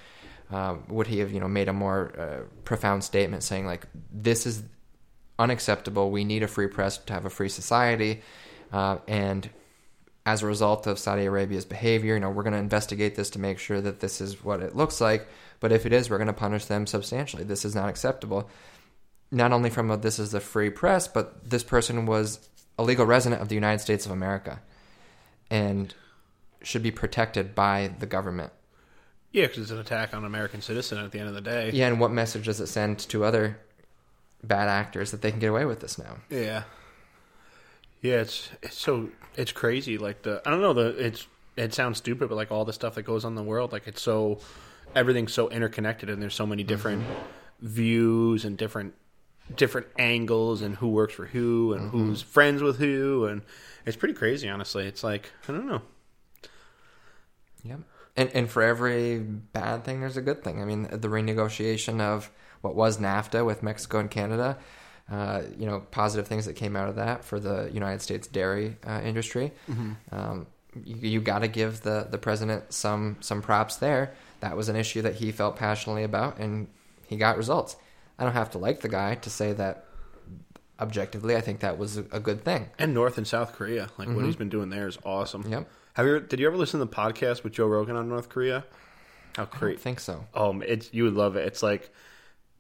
Um, 0.52 0.84
would 0.90 1.08
he 1.08 1.20
have, 1.20 1.32
you 1.32 1.40
know, 1.40 1.48
made 1.48 1.68
a 1.68 1.74
more 1.74 2.12
uh, 2.20 2.40
profound 2.66 3.04
statement 3.04 3.44
saying 3.44 3.68
like, 3.68 3.86
"This 4.12 4.48
is 4.48 4.64
unacceptable. 5.40 6.12
We 6.12 6.24
need 6.24 6.44
a 6.44 6.48
free 6.48 6.68
press 6.68 6.98
to 7.00 7.14
have 7.14 7.26
a 7.26 7.30
free 7.30 7.50
society," 7.50 8.22
uh, 8.72 9.00
and 9.08 9.50
as 10.26 10.44
a 10.44 10.46
result 10.46 10.86
of 10.86 11.00
Saudi 11.00 11.26
Arabia's 11.26 11.66
behavior, 11.66 12.14
you 12.14 12.20
know, 12.20 12.30
we're 12.30 12.44
going 12.44 12.54
to 12.54 12.60
investigate 12.60 13.16
this 13.16 13.32
to 13.32 13.40
make 13.40 13.58
sure 13.58 13.82
that 13.82 14.00
this 14.00 14.22
is 14.22 14.44
what 14.44 14.62
it 14.62 14.76
looks 14.76 15.02
like. 15.02 15.28
But 15.60 15.72
if 15.72 15.88
it 15.88 15.94
is, 15.94 16.10
we're 16.10 16.18
going 16.18 16.28
to 16.28 16.34
punish 16.34 16.66
them 16.66 16.86
substantially. 16.86 17.44
This 17.44 17.66
is 17.66 17.74
not 17.74 17.90
acceptable. 17.90 18.48
Not 19.32 19.52
only 19.52 19.70
from 19.72 19.90
a 19.90 19.98
this 19.98 20.20
is 20.20 20.32
the 20.32 20.40
free 20.40 20.70
press, 20.70 21.08
but 21.08 21.50
this 21.50 21.64
person 21.64 22.06
was 22.06 22.48
a 22.78 22.84
legal 22.84 23.06
resident 23.06 23.42
of 23.42 23.50
the 23.50 23.56
United 23.56 23.80
States 23.80 24.06
of 24.06 24.12
America 24.12 24.62
and 25.50 25.94
should 26.62 26.84
be 26.84 26.92
protected 26.92 27.56
by 27.56 27.92
the 28.00 28.06
government. 28.06 28.52
Yeah, 29.32 29.48
because 29.48 29.64
it's 29.64 29.72
an 29.72 29.80
attack 29.80 30.14
on 30.14 30.20
an 30.20 30.26
American 30.26 30.62
citizen 30.62 30.98
at 30.98 31.12
the 31.12 31.20
end 31.20 31.30
of 31.30 31.36
the 31.36 31.42
day. 31.42 31.72
Yeah, 31.74 31.88
and 31.88 32.00
what 32.00 32.12
message 32.12 32.46
does 32.46 32.60
it 32.60 32.68
send 32.68 33.00
to 33.00 33.24
other 33.24 33.60
bad 34.44 34.70
actors 34.70 35.12
that 35.12 35.22
they 35.22 35.32
can 35.32 35.40
get 35.40 35.50
away 35.50 35.66
with 35.66 35.80
this 35.80 35.98
now? 35.98 36.18
Yeah. 36.30 36.64
Yeah, 38.02 38.22
it's 38.22 38.50
it's 38.62 38.78
so 38.78 39.10
it's 39.36 39.52
crazy. 39.52 39.98
Like 39.98 40.22
the 40.22 40.42
I 40.46 40.52
don't 40.52 40.62
know 40.62 40.74
the 40.74 40.90
it's 41.06 41.28
it 41.58 41.74
sounds 41.74 41.98
stupid, 41.98 42.30
but 42.30 42.36
like 42.36 42.52
all 42.52 42.66
the 42.66 42.74
stuff 42.74 42.96
that 42.96 43.04
goes 43.04 43.26
on 43.26 43.34
in 43.34 43.36
the 43.36 43.44
world, 43.44 43.72
like 43.72 43.88
it's 43.88 44.02
so 44.02 44.40
everything's 44.96 45.34
so 45.34 45.50
interconnected, 45.50 46.10
and 46.10 46.22
there's 46.22 46.36
so 46.36 46.46
many 46.46 46.64
different 46.64 47.04
mm-hmm. 47.04 47.68
views 47.68 48.46
and 48.46 48.58
different 48.58 48.94
different 49.56 49.88
angles, 49.98 50.62
and 50.62 50.78
who 50.78 50.88
works 50.90 51.14
for 51.14 51.26
who, 51.26 51.74
and 51.74 51.90
mm-hmm. 51.90 51.98
who's 51.98 52.22
friends 52.22 52.62
with 52.62 52.78
who, 52.78 53.26
and 53.26 53.42
it's 53.86 53.98
pretty 53.98 54.14
crazy. 54.14 54.48
Honestly, 54.48 54.86
it's 54.86 55.04
like 55.04 55.32
I 55.48 55.52
don't 55.52 55.68
know. 55.68 55.82
Yep. 57.64 57.80
And 58.16 58.30
and 58.34 58.50
for 58.50 58.64
every 58.64 59.20
bad 59.20 59.84
thing, 59.84 60.00
there's 60.00 60.18
a 60.18 60.22
good 60.22 60.42
thing. 60.44 60.62
I 60.62 60.66
mean, 60.66 60.84
the 60.84 61.10
renegotiation 61.10 62.00
of 62.00 62.32
what 62.62 62.76
was 62.76 62.98
NAFTA 62.98 63.46
with 63.46 63.64
Mexico 63.64 64.00
and 64.00 64.12
Canada, 64.12 64.58
uh, 65.12 65.42
you 65.58 65.66
know, 65.66 65.80
positive 65.92 66.28
things 66.28 66.46
that 66.46 66.54
came 66.54 66.76
out 66.76 66.90
of 66.90 66.96
that 66.96 67.24
for 67.24 67.40
the 67.40 67.70
United 67.74 68.02
States 68.02 68.28
dairy 68.28 68.78
uh, 68.86 69.02
industry. 69.04 69.52
Um, 70.12 70.48
you, 70.84 70.96
you 70.96 71.22
got 71.22 71.40
to 71.40 71.48
give 71.48 71.82
the 71.82 72.08
the 72.10 72.18
president 72.18 72.72
some 72.74 73.18
some 73.22 73.42
props 73.42 73.78
there. 73.78 74.14
That 74.42 74.56
was 74.56 74.70
an 74.70 74.76
issue 74.76 75.02
that 75.02 75.16
he 75.16 75.32
felt 75.32 75.56
passionately 75.56 76.04
about, 76.04 76.38
and 76.38 76.68
he 77.08 77.18
got 77.18 77.38
results. 77.38 77.76
I 78.18 78.24
don't 78.24 78.34
have 78.34 78.52
to 78.52 78.58
like 78.58 78.82
the 78.82 78.90
guy 78.90 79.16
to 79.16 79.30
say 79.30 79.54
that. 79.54 79.86
Objectively, 80.80 81.36
I 81.36 81.42
think 81.42 81.60
that 81.60 81.78
was 81.78 81.98
a, 81.98 82.22
good 82.22 82.46
thing. 82.46 82.70
And 82.80 82.94
North 82.94 83.18
and 83.18 83.28
South 83.28 83.52
Korea, 83.52 83.90
like 83.98 84.08
what 84.08 84.24
he's 84.24 84.38
been 84.38 84.48
doing 84.48 84.70
there 84.70 84.88
is 84.88 84.98
awesome. 85.04 85.44
Yep. 85.46 85.70
Have 85.96 86.06
you? 86.06 86.16
Ever, 86.16 86.26
did 86.26 86.40
you 86.40 86.48
ever 86.48 86.56
listen 86.56 86.80
to 86.80 86.86
the 86.86 86.96
podcast 86.96 87.44
with 87.44 87.52
Joe 87.52 87.68
Rogan 87.68 87.98
on 87.98 88.08
North 88.08 88.30
Korea? 88.30 88.64
How 89.36 89.44
I 89.44 89.46
great! 89.48 89.72
don't 89.74 89.82
think 89.82 90.00
so. 90.00 90.26
Um, 90.34 90.64
it's 90.66 90.94
you 90.94 91.04
would 91.04 91.16
love 91.16 91.36
it. 91.36 91.46
It's 91.46 91.62
like 91.62 91.92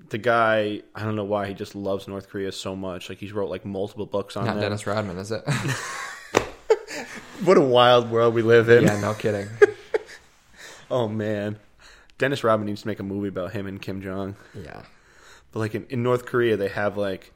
the 0.10 0.18
guy. 0.18 0.82
I 0.96 1.04
don't 1.04 1.16
know 1.16 1.24
why 1.24 1.48
he 1.48 1.54
just 1.54 1.76
loves 1.76 2.08
North 2.08 2.30
Korea 2.30 2.52
so 2.52 2.76
much. 2.76 3.10
Like 3.10 3.18
he's 3.20 3.32
wrote 3.34 3.50
like 3.50 3.66
multiple 3.66 4.06
books 4.06 4.38
on 4.38 4.46
Not 4.46 4.54
them. 4.54 4.62
Dennis 4.62 4.88
Rodman, 4.88 5.18
is 5.18 5.32
it? 5.32 5.44
What 7.44 7.58
a 7.58 7.62
wild 7.62 8.12
world 8.12 8.34
we 8.34 8.42
live 8.42 8.68
in. 8.70 8.84
yeah, 8.84 9.00
no 9.00 9.14
kidding. 9.14 9.48
Oh 10.92 11.08
man, 11.08 11.60
Dennis 12.18 12.44
Rodman 12.44 12.66
needs 12.66 12.82
to 12.82 12.88
make 12.88 13.00
a 13.00 13.04
movie 13.04 13.28
about 13.28 13.52
him 13.52 13.68
and 13.68 13.80
Kim 13.80 14.02
Jong. 14.02 14.36
Yeah. 14.56 14.82
But 15.52 15.60
like 15.60 15.76
in, 15.76 15.86
in 15.92 16.02
North 16.02 16.26
Korea, 16.26 16.58
they 16.58 16.68
have 16.70 16.98
like 16.98 17.32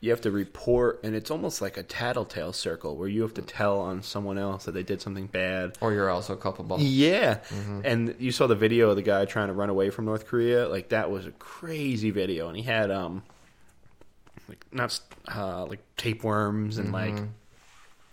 you 0.00 0.10
have 0.10 0.20
to 0.20 0.30
report, 0.30 1.00
and 1.02 1.14
it's 1.16 1.30
almost 1.30 1.60
like 1.60 1.76
a 1.76 1.82
tattletale 1.82 2.52
circle 2.52 2.96
where 2.96 3.08
you 3.08 3.22
have 3.22 3.34
to 3.34 3.42
tell 3.42 3.80
on 3.80 4.02
someone 4.02 4.38
else 4.38 4.64
that 4.66 4.72
they 4.72 4.82
did 4.84 5.00
something 5.02 5.26
bad. 5.26 5.76
Or 5.80 5.92
you're 5.92 6.08
also 6.10 6.36
culpable. 6.36 6.76
Yeah, 6.80 7.38
Mm-hmm. 7.48 7.80
and 7.84 8.14
you 8.18 8.30
saw 8.30 8.46
the 8.46 8.54
video 8.54 8.90
of 8.90 8.96
the 8.96 9.02
guy 9.02 9.24
trying 9.24 9.48
to 9.48 9.54
run 9.54 9.70
away 9.70 9.90
from 9.90 10.04
North 10.04 10.26
Korea. 10.26 10.68
Like 10.68 10.90
that 10.90 11.10
was 11.10 11.26
a 11.26 11.32
crazy 11.32 12.10
video, 12.10 12.46
and 12.48 12.56
he 12.56 12.62
had 12.62 12.90
um, 12.92 13.22
like 14.48 14.64
not 14.72 15.00
uh, 15.34 15.64
like 15.66 15.80
tapeworms 15.96 16.78
and 16.78 16.92
like 16.92 17.14
Mm-hmm. 17.14 17.24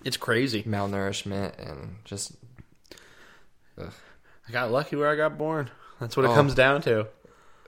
it's 0.04 0.18
crazy. 0.18 0.64
Malnourishment 0.64 1.54
and 1.70 1.96
just 2.04 2.34
ugh. 3.80 3.92
I 4.48 4.52
got 4.52 4.72
lucky 4.72 4.96
where 4.96 5.10
I 5.10 5.16
got 5.16 5.38
born. 5.38 5.70
That's 6.00 6.16
what 6.18 6.26
it 6.26 6.30
Oh. 6.30 6.36
comes 6.36 6.54
down 6.56 6.82
to. 6.84 7.08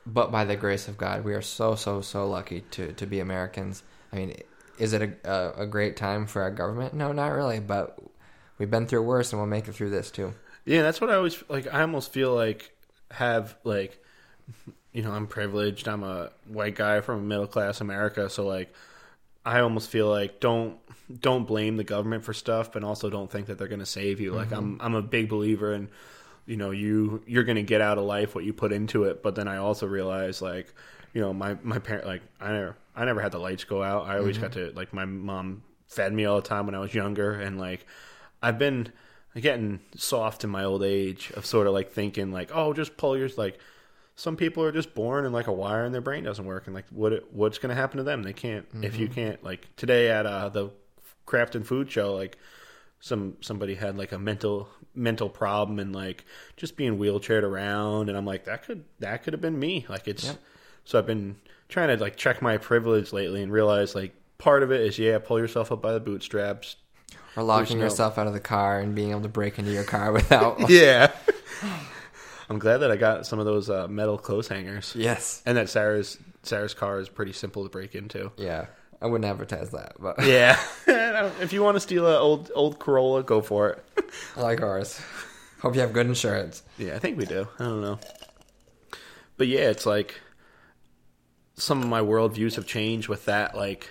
but 0.05 0.31
by 0.31 0.45
the 0.45 0.55
grace 0.55 0.87
of 0.87 0.97
God, 0.97 1.23
we 1.23 1.33
are 1.33 1.41
so 1.41 1.75
so 1.75 2.01
so 2.01 2.27
lucky 2.27 2.61
to 2.71 2.93
to 2.93 3.05
be 3.05 3.19
Americans. 3.19 3.83
I 4.11 4.15
mean, 4.15 4.35
is 4.77 4.93
it 4.93 5.01
a 5.01 5.29
a, 5.29 5.63
a 5.63 5.65
great 5.67 5.97
time 5.97 6.27
for 6.27 6.41
our 6.41 6.51
government? 6.51 6.93
No, 6.93 7.11
not 7.11 7.29
really. 7.29 7.59
But 7.59 7.97
we've 8.57 8.71
been 8.71 8.87
through 8.87 9.03
worse, 9.03 9.31
and 9.31 9.39
we'll 9.39 9.47
make 9.47 9.67
it 9.67 9.73
through 9.73 9.89
this 9.89 10.11
too. 10.11 10.33
Yeah, 10.65 10.81
that's 10.81 10.99
what 10.99 11.09
I 11.09 11.15
always 11.15 11.43
like. 11.49 11.73
I 11.73 11.81
almost 11.81 12.11
feel 12.11 12.33
like 12.35 12.71
have 13.11 13.55
like, 13.63 14.03
you 14.91 15.01
know, 15.01 15.11
I'm 15.11 15.27
privileged. 15.27 15.87
I'm 15.87 16.03
a 16.03 16.31
white 16.47 16.75
guy 16.75 17.01
from 17.01 17.19
a 17.19 17.23
middle 17.23 17.47
class 17.47 17.79
America, 17.81 18.29
so 18.29 18.45
like, 18.45 18.73
I 19.45 19.61
almost 19.61 19.89
feel 19.89 20.09
like 20.09 20.39
don't 20.41 20.77
don't 21.21 21.47
blame 21.47 21.77
the 21.77 21.85
government 21.85 22.25
for 22.25 22.33
stuff, 22.33 22.73
but 22.73 22.83
also 22.83 23.09
don't 23.09 23.31
think 23.31 23.47
that 23.47 23.57
they're 23.57 23.69
going 23.69 23.79
to 23.79 23.85
save 23.85 24.19
you. 24.19 24.33
Like 24.33 24.51
I'm 24.51 24.73
mm-hmm. 24.73 24.85
I'm 24.85 24.95
a 24.95 25.01
big 25.01 25.29
believer 25.29 25.73
in, 25.73 25.87
you 26.45 26.57
know, 26.57 26.71
you 26.71 27.23
you're 27.25 27.45
going 27.45 27.55
to 27.55 27.63
get 27.63 27.79
out 27.79 27.97
of 27.97 28.03
life 28.03 28.35
what 28.35 28.43
you 28.43 28.51
put 28.51 28.73
into 28.73 29.05
it. 29.05 29.23
But 29.23 29.35
then 29.35 29.47
I 29.47 29.57
also 29.57 29.87
realize 29.87 30.41
like, 30.41 30.73
you 31.13 31.21
know, 31.21 31.33
my 31.33 31.57
my 31.63 31.79
parent 31.79 32.05
like 32.05 32.21
I 32.39 32.51
never 32.51 32.75
I 32.95 33.05
never 33.05 33.21
had 33.21 33.31
the 33.31 33.39
lights 33.39 33.63
go 33.63 33.83
out. 33.83 34.07
I 34.07 34.17
always 34.17 34.37
got 34.37 34.53
to 34.53 34.71
like 34.75 34.93
my 34.93 35.05
mom 35.05 35.63
fed 35.87 36.13
me 36.13 36.25
all 36.25 36.37
the 36.37 36.47
time 36.47 36.65
when 36.65 36.75
I 36.75 36.79
was 36.79 36.93
younger, 36.93 37.33
and 37.33 37.59
like 37.59 37.85
I've 38.41 38.59
been 38.59 38.91
getting 39.39 39.79
soft 39.95 40.43
in 40.43 40.49
my 40.49 40.63
old 40.63 40.83
age 40.83 41.31
of 41.35 41.45
sort 41.45 41.67
of 41.67 41.73
like 41.73 41.91
thinking 41.91 42.31
like, 42.31 42.51
oh, 42.53 42.73
just 42.73 42.97
pull 42.97 43.17
your 43.17 43.29
like. 43.37 43.59
Some 44.19 44.35
people 44.35 44.63
are 44.63 44.71
just 44.71 44.95
born 44.95 45.25
and 45.25 45.33
like 45.33 45.45
a 45.45 45.53
wire 45.53 45.85
in 45.85 45.91
their 45.91 46.01
brain 46.01 46.23
doesn't 46.23 46.43
work, 46.43 46.65
and 46.65 46.73
like 46.73 46.85
what 46.89 47.31
what's 47.31 47.59
going 47.59 47.69
to 47.69 47.75
happen 47.75 47.97
to 47.97 48.03
them? 48.03 48.23
They 48.23 48.33
can't 48.33 48.65
if 48.81 48.97
you 48.97 49.07
can't 49.07 49.43
like 49.43 49.67
today 49.75 50.09
at 50.09 50.25
uh, 50.25 50.49
the 50.49 50.71
craft 51.27 51.53
and 51.53 51.67
food 51.67 51.91
show, 51.91 52.15
like 52.15 52.39
some 52.99 53.37
somebody 53.41 53.75
had 53.75 53.95
like 53.95 54.11
a 54.11 54.17
mental 54.17 54.69
mental 54.95 55.29
problem 55.29 55.77
and 55.77 55.95
like 55.95 56.25
just 56.55 56.75
being 56.75 56.97
wheelchaired 56.97 57.43
around, 57.43 58.09
and 58.09 58.17
I'm 58.17 58.25
like 58.25 58.45
that 58.45 58.63
could 58.63 58.85
that 58.99 59.21
could 59.21 59.33
have 59.33 59.41
been 59.41 59.59
me. 59.59 59.85
Like 59.87 60.07
it's 60.07 60.25
Yep. 60.25 60.37
So 60.87 60.97
I've 60.97 61.05
been 61.05 61.35
trying 61.67 61.89
to 61.89 62.01
like 62.01 62.15
check 62.15 62.41
my 62.41 62.57
privilege 62.57 63.11
lately 63.11 63.43
and 63.43 63.51
realize 63.51 63.93
like 63.93 64.15
part 64.37 64.63
of 64.63 64.71
it 64.71 64.79
is 64.79 64.97
yeah, 64.97 65.19
pull 65.19 65.37
yourself 65.37 65.69
up 65.69 65.81
by 65.81 65.91
the 65.91 65.99
bootstraps, 65.99 66.77
Or 67.35 67.43
locking 67.43 67.77
yourself 67.77 68.17
out 68.17 68.25
of 68.25 68.31
the 68.31 68.39
car 68.39 68.79
and 68.79 68.95
being 68.95 69.11
able 69.11 69.21
to 69.21 69.27
break 69.27 69.59
into 69.59 69.71
your 69.71 69.83
car 69.83 70.11
without. 70.13 70.57
yeah. 70.69 71.11
I'm 72.49 72.57
glad 72.57 72.77
that 72.77 72.89
I 72.89 72.95
got 72.95 73.27
some 73.27 73.37
of 73.39 73.45
those 73.45 73.69
uh, 73.69 73.89
metal 73.89 74.17
clothes 74.17 74.47
hangers, 74.47 74.93
yes. 74.95 75.43
and 75.45 75.57
that 75.57 75.69
Sarah's 75.69 76.17
Sarah's 76.43 76.73
car 76.73 77.01
is 77.01 77.09
pretty 77.09 77.33
simple 77.33 77.63
to 77.63 77.69
break 77.69 77.93
into. 77.93 78.31
Yeah. 78.37 78.67
I 79.01 79.07
wouldn't 79.07 79.29
advertise 79.29 79.71
that, 79.71 79.95
but 79.99 80.15
Yeah, 80.25 80.57
if 80.87 81.51
you 81.51 81.61
want 81.61 81.75
to 81.75 81.81
steal 81.81 82.07
an 82.07 82.15
old 82.15 82.49
old 82.55 82.79
Corolla, 82.79 83.23
go 83.23 83.41
for 83.41 83.71
it. 83.71 83.83
I 84.37 84.41
like 84.41 84.61
ours. 84.61 84.99
Hope 85.59 85.75
you 85.75 85.81
have 85.81 85.91
good 85.91 86.07
insurance. 86.07 86.63
Yeah, 86.77 86.95
I 86.95 86.99
think 86.99 87.17
we 87.17 87.25
do. 87.25 87.45
I 87.59 87.65
don't 87.65 87.81
know, 87.81 87.99
but 89.35 89.47
yeah, 89.47 89.69
it's 89.69 89.85
like 89.85 90.21
some 91.57 91.81
of 91.81 91.89
my 91.89 91.99
worldviews 91.99 92.55
have 92.55 92.65
changed 92.65 93.09
with 93.09 93.25
that. 93.25 93.55
Like, 93.55 93.89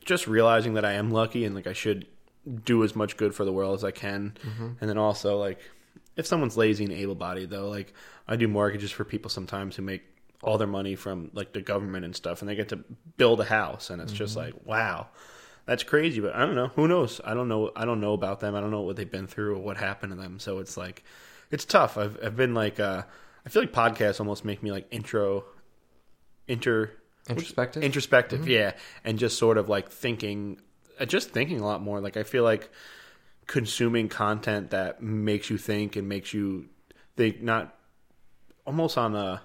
just 0.00 0.26
realizing 0.26 0.74
that 0.74 0.84
I 0.84 0.92
am 0.92 1.10
lucky 1.10 1.44
and 1.44 1.54
like 1.54 1.66
I 1.66 1.74
should 1.74 2.06
do 2.64 2.82
as 2.82 2.96
much 2.96 3.18
good 3.18 3.34
for 3.34 3.44
the 3.44 3.52
world 3.52 3.74
as 3.74 3.84
I 3.84 3.90
can, 3.90 4.36
and 4.80 4.88
then 4.88 4.96
also 4.96 5.38
like 5.38 5.58
if 6.16 6.26
someone's 6.26 6.56
lazy 6.56 6.84
and 6.84 6.92
able-bodied 6.92 7.50
though, 7.50 7.68
like 7.68 7.92
I 8.26 8.36
do 8.36 8.48
mortgages 8.48 8.90
for 8.90 9.04
people 9.04 9.28
sometimes 9.28 9.76
who 9.76 9.82
make 9.82 10.02
all 10.42 10.56
their 10.56 10.66
money 10.66 10.94
from 10.94 11.30
like 11.34 11.52
the 11.52 11.60
government 11.60 12.04
and 12.06 12.16
stuff, 12.16 12.40
and 12.40 12.48
they 12.48 12.54
get 12.54 12.70
to 12.70 12.82
build 13.16 13.40
a 13.40 13.44
house, 13.44 13.90
and 13.90 14.00
it's 14.00 14.12
just 14.12 14.36
like 14.36 14.54
wow. 14.64 15.08
That's 15.66 15.82
crazy, 15.82 16.18
but 16.22 16.34
I 16.34 16.46
don't 16.46 16.54
know. 16.54 16.68
Who 16.68 16.88
knows? 16.88 17.20
I 17.22 17.34
don't 17.34 17.46
know. 17.46 17.70
I 17.76 17.84
don't 17.84 18.00
know 18.00 18.14
about 18.14 18.40
them. 18.40 18.54
I 18.54 18.60
don't 18.62 18.70
know 18.70 18.80
what 18.80 18.96
they've 18.96 19.10
been 19.10 19.26
through 19.26 19.56
or 19.56 19.58
what 19.58 19.76
happened 19.76 20.12
to 20.12 20.16
them. 20.16 20.38
So 20.38 20.60
it's 20.60 20.78
like, 20.78 21.04
it's 21.50 21.66
tough. 21.66 21.98
I've 21.98 22.16
I've 22.24 22.36
been 22.36 22.54
like, 22.54 22.80
uh, 22.80 23.02
I 23.44 23.48
feel 23.50 23.60
like 23.60 23.72
podcasts 23.72 24.18
almost 24.18 24.46
make 24.46 24.62
me 24.62 24.72
like 24.72 24.86
intro, 24.90 25.44
inter, 26.48 26.90
Introspective? 27.28 27.82
introspective, 27.84 28.48
yeah, 28.48 28.72
and 29.04 29.18
just 29.18 29.38
sort 29.38 29.58
of 29.58 29.68
like 29.68 29.90
thinking, 29.90 30.60
uh, 30.98 31.04
just 31.04 31.30
thinking 31.30 31.60
a 31.60 31.64
lot 31.66 31.82
more. 31.82 32.00
Like 32.00 32.16
I 32.16 32.22
feel 32.22 32.42
like 32.42 32.70
consuming 33.46 34.08
content 34.08 34.70
that 34.70 35.02
makes 35.02 35.50
you 35.50 35.58
think 35.58 35.96
and 35.96 36.08
makes 36.08 36.32
you 36.32 36.66
think, 37.16 37.42
not 37.42 37.74
almost 38.66 38.96
on 38.98 39.14
a 39.14 39.42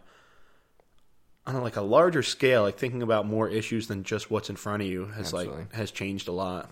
on 1.46 1.56
a, 1.56 1.62
like 1.62 1.76
a 1.76 1.82
larger 1.82 2.24
scale, 2.24 2.62
like 2.64 2.78
thinking 2.78 3.02
about 3.02 3.26
more 3.28 3.50
issues 3.50 3.88
than 3.88 4.04
just 4.04 4.32
what's 4.32 4.50
in 4.50 4.56
front 4.56 4.82
of 4.82 4.88
you 4.88 5.08
has 5.08 5.26
Absolutely. 5.34 5.56
like 5.64 5.74
has 5.74 5.92
changed 5.92 6.28
a 6.30 6.32
lot. 6.32 6.70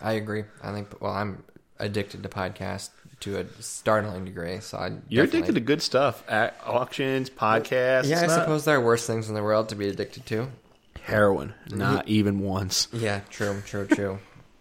I 0.00 0.12
agree. 0.12 0.44
I 0.62 0.72
think, 0.72 1.00
well, 1.00 1.12
I'm 1.12 1.44
addicted 1.78 2.22
to 2.22 2.28
podcasts 2.28 2.90
to 3.22 3.38
a 3.40 3.46
startling 3.62 4.24
degree. 4.24 4.60
So 4.60 4.78
I 4.78 4.86
You're 5.08 5.24
definitely- 5.26 5.38
addicted 5.40 5.54
to 5.54 5.60
good 5.60 5.82
stuff, 5.82 6.22
at 6.28 6.56
auctions, 6.64 7.30
podcasts. 7.30 8.08
Yeah, 8.08 8.20
I 8.20 8.26
not- 8.26 8.40
suppose 8.40 8.64
there 8.64 8.76
are 8.76 8.80
worse 8.80 9.06
things 9.06 9.28
in 9.28 9.34
the 9.34 9.42
world 9.42 9.68
to 9.70 9.74
be 9.76 9.88
addicted 9.88 10.26
to. 10.26 10.48
heroin, 11.02 11.52
not 11.70 12.06
even 12.06 12.38
once. 12.38 12.86
Yeah, 12.92 13.20
true, 13.30 13.60
true, 13.66 13.86
true. 13.86 14.18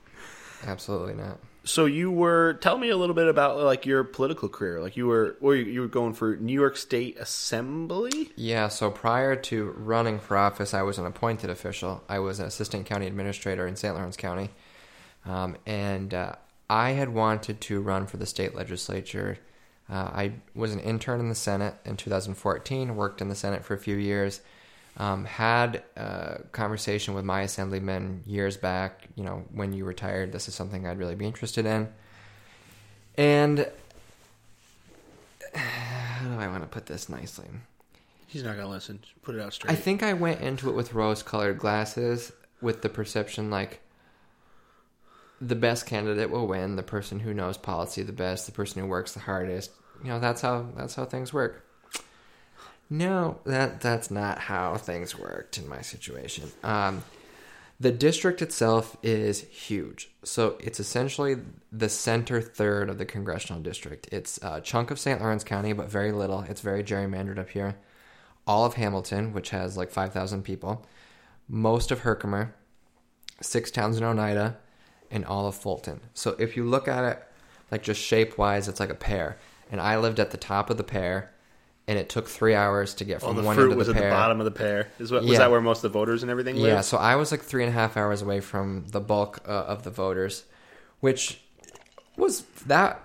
Absolutely 0.66 1.14
not. 1.14 1.38
So 1.64 1.86
you 1.86 2.10
were 2.10 2.54
tell 2.56 2.78
me 2.80 2.90
a 2.90 2.98
little 2.98 3.14
bit 3.14 3.28
about 3.28 3.60
like 3.60 3.86
your 3.86 4.04
political 4.04 4.50
career. 4.50 4.82
Like 4.82 4.98
you 4.98 5.06
were, 5.06 5.38
or 5.42 5.56
you, 5.56 5.66
you 5.66 5.82
were 5.82 5.88
going 5.88 6.14
for 6.14 6.36
New 6.38 6.54
York 6.60 6.76
State 6.78 7.18
Assembly. 7.20 8.32
Yeah, 8.36 8.68
so 8.70 8.90
prior 8.90 9.36
to 9.36 9.66
running 9.78 10.18
for 10.18 10.36
office, 10.38 10.74
I 10.74 10.82
was 10.82 10.98
an 10.98 11.06
appointed 11.06 11.52
official. 11.52 12.04
I 12.10 12.18
was 12.18 12.40
an 12.40 12.48
assistant 12.48 12.88
county 12.88 13.06
administrator 13.06 13.68
in 13.68 13.76
St. 13.76 13.94
Lawrence 13.94 14.18
County. 14.18 14.50
Um, 15.26 15.56
and 15.68 16.12
uh, 16.16 16.34
I 16.72 16.92
had 16.92 17.10
wanted 17.10 17.60
to 17.60 17.82
run 17.82 18.08
for 18.08 18.16
the 18.16 18.26
state 18.26 18.56
legislature. 18.56 19.38
Uh, 19.90 20.10
I 20.14 20.34
was 20.56 20.72
an 20.72 20.80
intern 20.80 21.20
in 21.20 21.28
the 21.28 21.36
Senate 21.36 21.76
in 21.84 21.98
2014, 21.98 22.96
worked 22.96 23.20
in 23.20 23.28
the 23.28 23.36
Senate 23.36 23.66
for 23.66 23.74
a 23.74 23.78
few 23.78 23.98
years, 23.98 24.40
um, 24.96 25.26
had 25.26 25.84
a 25.98 26.44
conversation 26.54 27.14
with 27.14 27.26
my 27.26 27.42
assemblyman 27.42 28.24
years 28.26 28.56
back, 28.56 29.10
you 29.18 29.24
know, 29.26 29.44
when 29.52 29.74
you 29.74 29.84
retired, 29.84 30.32
this 30.32 30.48
is 30.48 30.56
something 30.56 30.88
I'd 30.88 30.98
really 30.98 31.16
be 31.16 31.26
interested 31.26 31.66
in. 31.66 31.90
And 33.18 33.70
how 35.54 36.26
do 36.26 36.40
I 36.40 36.48
want 36.48 36.64
to 36.64 36.70
put 36.70 36.86
this 36.86 37.10
nicely? 37.10 37.48
He's 38.28 38.44
not 38.46 38.56
gonna 38.56 38.70
listen. 38.70 39.00
Just 39.02 39.22
put 39.24 39.36
it 39.36 39.42
out 39.42 39.52
straight. 39.54 39.74
I 39.74 39.76
think 39.76 40.04
I 40.04 40.14
went 40.14 40.40
into 40.40 40.70
it 40.70 40.74
with 40.74 40.94
rose-colored 40.94 41.58
glasses, 41.58 42.32
with 42.62 42.82
the 42.82 42.88
perception 42.88 43.50
like 43.50 43.81
the 45.42 45.56
best 45.56 45.88
candidate 45.88 46.30
will 46.30 46.48
win, 46.48 46.76
the 46.76 46.84
person 46.84 47.20
who 47.20 47.34
knows 47.34 47.58
policy 47.58 48.04
the 48.04 48.14
best, 48.14 48.46
the 48.46 48.52
person 48.52 48.82
who 48.82 48.88
works 48.88 49.14
the 49.14 49.20
hardest. 49.20 49.72
You 50.04 50.10
know, 50.10 50.20
that's 50.20 50.42
how 50.42 50.68
that's 50.76 50.96
how 50.96 51.06
things 51.06 51.34
work. 51.34 51.66
No, 52.90 53.40
that 53.46 53.82
that's 53.82 54.12
not 54.12 54.38
how 54.38 54.76
things 54.76 55.18
worked 55.18 55.58
in 55.58 55.68
my 55.68 55.82
situation. 55.82 56.52
Um, 56.64 57.04
the 57.80 57.92
district 57.92 58.44
itself 58.44 58.96
is 59.02 59.42
huge, 59.42 60.12
so 60.24 60.58
it's 60.60 60.80
essentially 60.80 61.38
the 61.72 61.90
center 61.90 62.40
third 62.40 62.90
of 62.90 63.00
the 63.00 63.06
congressional 63.06 63.62
district. 63.62 64.08
It's 64.12 64.38
a 64.44 64.62
chunk 64.62 64.92
of 64.92 65.00
St. 65.00 65.20
Lawrence 65.20 65.44
County, 65.44 65.74
but 65.74 65.90
very 65.90 66.12
little. 66.12 66.42
It's 66.42 66.62
very 66.62 66.84
gerrymandered 66.84 67.40
up 67.40 67.50
here. 67.50 67.78
All 68.46 68.66
of 68.66 68.76
Hamilton, 68.76 69.34
which 69.34 69.50
has 69.50 69.78
like 69.78 69.90
five 69.90 70.14
thousand 70.14 70.44
people, 70.44 70.86
most 71.48 71.90
of 71.90 72.00
Herkimer, 72.00 72.54
six 73.42 73.72
towns 73.72 73.98
in 73.98 74.04
Oneida, 74.04 74.58
and 75.12 75.26
all 75.26 75.48
of 75.48 75.56
Fulton. 75.56 76.00
So 76.14 76.36
if 76.40 76.56
you 76.56 76.64
look 76.64 76.88
at 76.88 77.04
it 77.04 77.24
like 77.72 77.84
just 77.84 78.02
shape 78.02 78.38
wise, 78.38 78.68
it's 78.68 78.80
like 78.80 78.90
a 78.90 78.96
pear. 78.96 79.38
And 79.72 79.80
I 79.80 79.98
lived 79.98 80.20
at 80.20 80.32
the 80.32 80.38
top 80.38 80.70
of 80.70 80.78
the 80.78 80.84
pear, 80.84 81.32
and 81.88 81.98
it 81.98 82.10
took 82.10 82.28
three 82.28 82.54
hours 82.54 82.94
to 82.96 83.06
get 83.06 83.22
from 83.22 83.36
the 83.36 83.44
one 83.44 83.58
end 83.58 83.72
of 83.72 83.78
was 83.78 83.88
the 83.88 83.96
at 83.96 84.04
the 84.04 84.10
bottom 84.10 84.40
of 84.40 84.46
the 84.46 84.52
pear. 84.52 84.88
Is 85.00 85.12
what 85.12 85.24
was 85.24 85.38
that 85.38 85.50
where 85.50 85.62
most 85.62 85.78
of 85.78 85.92
the 85.92 85.98
voters 85.98 86.22
and 86.24 86.30
everything 86.30 86.56
live? 86.56 86.74
Yeah, 86.74 86.82
so 86.82 86.98
I 86.98 87.16
was 87.16 87.32
like 87.32 87.42
three 87.42 87.64
and 87.64 87.70
a 87.70 87.74
half 87.74 87.96
hours 87.96 88.22
away 88.22 88.42
from 88.42 88.86
the 88.92 89.00
bulk 89.00 89.40
uh, 89.48 89.52
of 89.52 89.84
the 89.84 89.90
voters, 89.90 90.44
which 91.00 91.40
was 92.18 92.42
that 92.66 93.02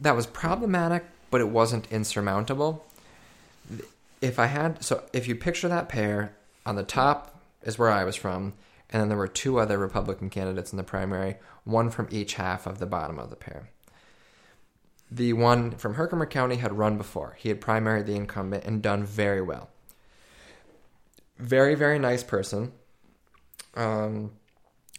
that 0.00 0.14
was 0.14 0.26
problematic, 0.26 1.04
but 1.30 1.40
it 1.40 1.48
wasn't 1.48 1.90
insurmountable. 1.90 2.84
If 4.20 4.38
I 4.38 4.46
had 4.46 4.84
so, 4.84 5.02
if 5.12 5.26
you 5.26 5.34
picture 5.34 5.68
that 5.68 5.88
pear 5.88 6.34
on 6.66 6.76
the 6.76 6.82
top 6.82 7.40
is 7.62 7.78
where 7.78 7.90
I 7.90 8.04
was 8.04 8.16
from, 8.16 8.52
and 8.90 9.00
then 9.00 9.08
there 9.08 9.18
were 9.18 9.28
two 9.28 9.58
other 9.58 9.78
Republican 9.78 10.30
candidates 10.30 10.72
in 10.72 10.76
the 10.76 10.84
primary, 10.84 11.36
one 11.64 11.90
from 11.90 12.08
each 12.10 12.34
half 12.34 12.66
of 12.66 12.78
the 12.78 12.86
bottom 12.86 13.18
of 13.18 13.30
the 13.30 13.36
pear. 13.36 13.70
The 15.10 15.32
one 15.32 15.72
from 15.72 15.94
Herkimer 15.94 16.26
County 16.26 16.56
had 16.56 16.76
run 16.76 16.96
before. 16.98 17.36
He 17.38 17.48
had 17.48 17.60
primaried 17.60 18.06
the 18.06 18.14
incumbent 18.16 18.64
and 18.64 18.82
done 18.82 19.04
very 19.04 19.40
well 19.40 19.70
very 21.38 21.74
very 21.74 21.98
nice 21.98 22.22
person 22.22 22.72
um 23.74 24.32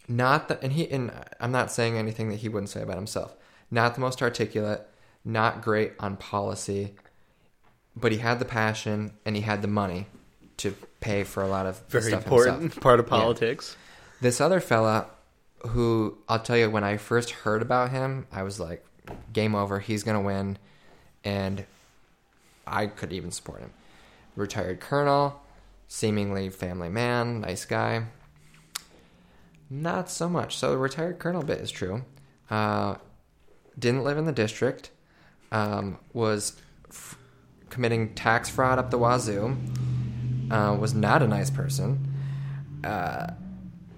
not 0.08 0.48
the 0.48 0.62
and 0.62 0.72
he 0.72 0.90
and 0.90 1.12
i'm 1.38 1.52
not 1.52 1.70
saying 1.70 1.96
anything 1.96 2.30
that 2.30 2.36
he 2.36 2.48
wouldn't 2.48 2.70
say 2.70 2.82
about 2.82 2.96
himself 2.96 3.36
not 3.70 3.94
the 3.94 4.00
most 4.00 4.22
articulate 4.22 4.86
not 5.24 5.60
great 5.62 5.92
on 6.00 6.16
policy 6.16 6.94
but 7.94 8.10
he 8.10 8.18
had 8.18 8.38
the 8.38 8.44
passion 8.44 9.12
and 9.26 9.36
he 9.36 9.42
had 9.42 9.60
the 9.60 9.68
money 9.68 10.06
to 10.56 10.72
pay 11.00 11.24
for 11.24 11.42
a 11.42 11.48
lot 11.48 11.66
of 11.66 11.80
Very 11.88 12.04
stuff 12.04 12.24
important 12.24 12.60
himself. 12.60 12.82
part 12.82 13.00
of 13.00 13.06
politics. 13.06 13.76
This 14.20 14.40
other 14.40 14.60
fella 14.60 15.06
who 15.68 16.16
i'll 16.28 16.38
tell 16.38 16.56
you 16.56 16.70
when 16.70 16.84
i 16.84 16.96
first 16.96 17.30
heard 17.30 17.62
about 17.62 17.90
him 17.90 18.26
i 18.32 18.42
was 18.42 18.58
like 18.58 18.84
game 19.32 19.54
over. 19.54 19.80
He's 19.80 20.02
gonna 20.02 20.20
win. 20.20 20.58
And 21.24 21.64
i 22.66 22.86
could 22.86 23.12
even 23.12 23.30
support 23.30 23.60
him. 23.60 23.72
Retired 24.36 24.80
colonel 24.80 25.42
seemingly 25.88 26.48
family 26.50 26.88
man 26.88 27.40
nice 27.40 27.64
guy. 27.64 28.04
Not 29.68 30.10
so 30.10 30.28
much. 30.28 30.56
So 30.56 30.70
the 30.70 30.78
retired 30.78 31.18
colonel 31.18 31.42
bit 31.42 31.58
is 31.58 31.70
true. 31.70 32.04
Uh, 32.50 32.96
didn't 33.78 34.04
live 34.04 34.18
in 34.18 34.24
the 34.24 34.32
district. 34.32 34.90
Um, 35.52 35.98
was 36.12 36.60
f- 36.88 37.16
committing 37.70 38.14
tax 38.14 38.48
fraud 38.48 38.78
up 38.78 38.90
the 38.90 38.98
wazoo. 38.98 39.56
Uh, 40.50 40.76
was 40.78 40.92
not 40.92 41.22
a 41.22 41.28
nice 41.28 41.50
person. 41.50 42.12
Uh, 42.82 43.28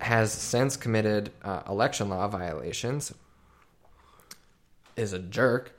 has 0.02 0.32
since 0.32 0.76
committed 0.76 1.30
uh, 1.42 1.62
election 1.68 2.08
law 2.08 2.26
violations, 2.28 3.14
is 4.96 5.12
a 5.12 5.18
jerk. 5.18 5.78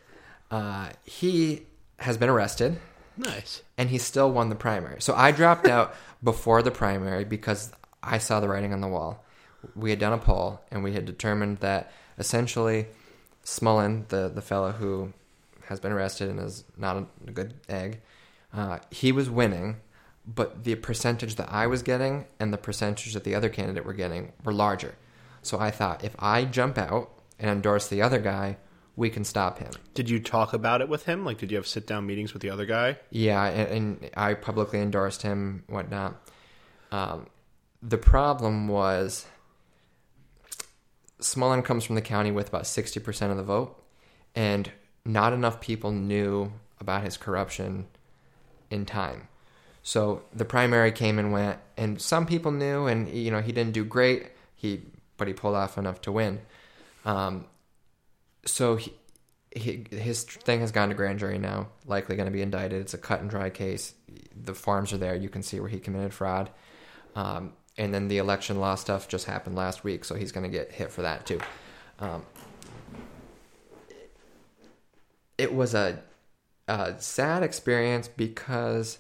Uh, 0.50 0.90
he 1.04 1.64
has 2.00 2.18
been 2.18 2.30
arrested 2.30 2.80
Nice. 3.18 3.62
and 3.78 3.90
he 3.90 3.98
still 3.98 4.32
won 4.32 4.50
the 4.50 4.56
primary. 4.56 5.02
So 5.02 5.14
I 5.14 5.32
dropped 5.32 5.68
out 5.68 5.94
before 6.24 6.62
the 6.62 6.72
primary 6.72 7.26
because 7.26 7.72
I 8.02 8.18
saw 8.18 8.40
the 8.40 8.48
writing 8.48 8.74
on 8.74 8.82
the 8.82 8.88
wall. 8.88 9.24
We 9.76 9.90
had 9.90 10.00
done 10.00 10.14
a 10.14 10.18
poll 10.18 10.62
and 10.72 10.84
we 10.84 10.94
had 10.94 11.06
determined 11.06 11.60
that 11.60 11.92
essentially 12.18 12.88
Smullen, 13.44 14.08
the, 14.08 14.32
the 14.34 14.42
fellow 14.42 14.72
who 14.72 15.14
has 15.68 15.80
been 15.80 15.92
arrested 15.92 16.30
and 16.30 16.40
is 16.40 16.64
not 16.78 16.98
a, 16.98 17.06
a 17.28 17.32
good 17.32 17.54
egg, 17.70 18.02
uh, 18.54 18.80
he 18.90 19.12
was 19.12 19.30
winning, 19.30 19.78
but 20.26 20.64
the 20.64 20.76
percentage 20.76 21.36
that 21.36 21.52
I 21.52 21.68
was 21.68 21.84
getting 21.84 22.26
and 22.40 22.54
the 22.54 22.58
percentage 22.58 23.14
that 23.14 23.24
the 23.24 23.36
other 23.36 23.50
candidate 23.50 23.86
were 23.86 23.94
getting 23.94 24.34
were 24.44 24.54
larger. 24.54 24.96
So 25.42 25.60
I 25.60 25.72
thought 25.72 26.04
if 26.04 26.16
I 26.20 26.46
jump 26.46 26.78
out 26.78 27.12
and 27.40 27.50
endorse 27.50 27.88
the 27.88 28.02
other 28.02 28.20
guy, 28.20 28.58
we 28.96 29.10
can 29.10 29.24
stop 29.24 29.60
him. 29.60 29.72
Did 29.94 30.10
you 30.10 30.20
talk 30.20 30.54
about 30.54 30.82
it 30.82 30.88
with 30.88 31.06
him? 31.06 31.26
Like, 31.26 31.40
did 31.40 31.52
you 31.52 31.58
have 31.58 31.68
sit 31.68 31.88
down 31.88 32.06
meetings 32.06 32.32
with 32.32 32.42
the 32.42 32.50
other 32.50 32.66
guy? 32.66 32.98
Yeah, 33.10 33.44
and, 33.46 33.70
and 34.02 34.10
I 34.16 34.36
publicly 34.36 34.80
endorsed 34.80 35.24
him, 35.24 35.64
whatnot. 35.68 36.16
Um, 36.92 37.28
the 37.82 37.98
problem 37.98 38.68
was 38.68 39.26
Smullen 41.20 41.66
comes 41.66 41.84
from 41.84 41.96
the 41.96 42.02
county 42.02 42.32
with 42.32 42.50
about 42.50 42.64
60% 42.64 43.32
of 43.32 43.38
the 43.38 43.44
vote, 43.44 43.82
and 44.36 44.72
not 45.06 45.34
enough 45.34 45.60
people 45.60 45.92
knew 45.92 46.54
about 46.80 47.04
his 47.04 47.18
corruption 47.18 47.88
in 48.70 48.86
time. 48.86 49.28
So 49.84 50.24
the 50.34 50.46
primary 50.46 50.92
came 50.92 51.20
and 51.20 51.32
went, 51.32 51.60
and 51.78 52.02
some 52.02 52.26
people 52.26 52.52
knew, 52.52 52.88
and 52.88 53.08
you 53.10 53.32
know 53.32 53.42
he 53.42 53.52
didn't 53.52 53.74
do 53.74 53.84
great. 53.84 54.32
He 54.56 54.82
but 55.18 55.28
he 55.28 55.34
pulled 55.34 55.56
off 55.56 55.78
enough 55.78 56.02
to 56.02 56.12
win. 56.12 56.40
Um, 57.06 57.46
so 58.46 58.78
he, 58.78 58.94
he, 59.56 59.86
his 59.92 60.24
thing 60.24 60.62
has 60.62 60.72
gone 60.72 60.90
to 60.90 60.96
grand 60.96 61.20
jury 61.20 61.38
now, 61.38 61.68
likely 61.86 62.16
going 62.16 62.26
to 62.26 62.32
be 62.32 62.42
indicted. 62.42 62.82
It's 62.82 62.94
a 62.94 62.98
cut 62.98 63.22
and 63.22 63.30
dry 63.30 63.50
case. 63.50 63.94
The 64.36 64.54
forms 64.54 64.92
are 64.94 64.98
there. 64.98 65.16
You 65.16 65.30
can 65.30 65.44
see 65.44 65.60
where 65.60 65.70
he 65.70 65.80
committed 65.80 66.14
fraud. 66.14 66.50
Um, 67.16 67.54
and 67.78 67.94
then 67.94 68.08
the 68.08 68.18
election 68.18 68.60
law 68.60 68.76
stuff 68.76 69.08
just 69.08 69.26
happened 69.26 69.56
last 69.56 69.84
week, 69.84 70.06
so 70.06 70.16
he's 70.16 70.32
going 70.32 70.44
to 70.44 70.50
get 70.50 70.72
hit 70.72 70.92
for 70.92 71.04
that 71.04 71.26
too. 71.26 71.40
Um, 72.00 72.24
it 75.38 75.54
was 75.54 75.74
a, 75.74 76.00
a 76.68 76.96
sad 77.00 77.44
experience 77.44 78.08
because 78.08 79.00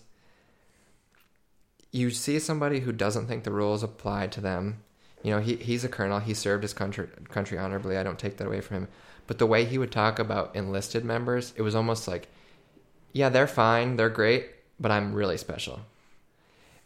you 1.93 2.09
see 2.09 2.39
somebody 2.39 2.81
who 2.81 2.91
doesn't 2.91 3.27
think 3.27 3.45
the 3.45 3.51
rules 3.51 3.83
apply 3.83 4.27
to 4.27 4.41
them. 4.41 4.81
You 5.21 5.31
know, 5.31 5.39
he 5.39 5.55
he's 5.55 5.85
a 5.85 5.89
colonel. 5.89 6.19
He 6.19 6.33
served 6.33 6.63
his 6.63 6.73
country 6.73 7.07
country 7.29 7.57
honorably. 7.57 7.95
I 7.97 8.03
don't 8.03 8.19
take 8.19 8.35
that 8.37 8.47
away 8.47 8.59
from 8.59 8.77
him. 8.77 8.87
But 9.27 9.37
the 9.37 9.45
way 9.45 9.63
he 9.63 9.77
would 9.77 9.91
talk 9.91 10.19
about 10.19 10.53
enlisted 10.53 11.05
members, 11.05 11.53
it 11.55 11.61
was 11.61 11.75
almost 11.75 12.09
like, 12.09 12.27
yeah, 13.13 13.29
they're 13.29 13.47
fine, 13.47 13.95
they're 13.95 14.09
great, 14.09 14.49
but 14.81 14.91
I'm 14.91 15.13
really 15.13 15.37
special. 15.37 15.79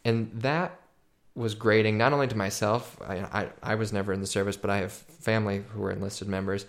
And 0.06 0.30
that 0.36 0.80
was 1.34 1.56
grating 1.56 1.98
not 1.98 2.14
only 2.14 2.28
to 2.28 2.38
myself. 2.38 2.98
I 3.02 3.16
I, 3.16 3.50
I 3.64 3.76
was 3.76 3.92
never 3.92 4.14
in 4.14 4.20
the 4.22 4.28
service, 4.28 4.58
but 4.58 4.70
I 4.70 4.78
have 4.78 4.92
family 4.92 5.64
who 5.70 5.82
were 5.82 5.92
enlisted 5.92 6.28
members, 6.28 6.66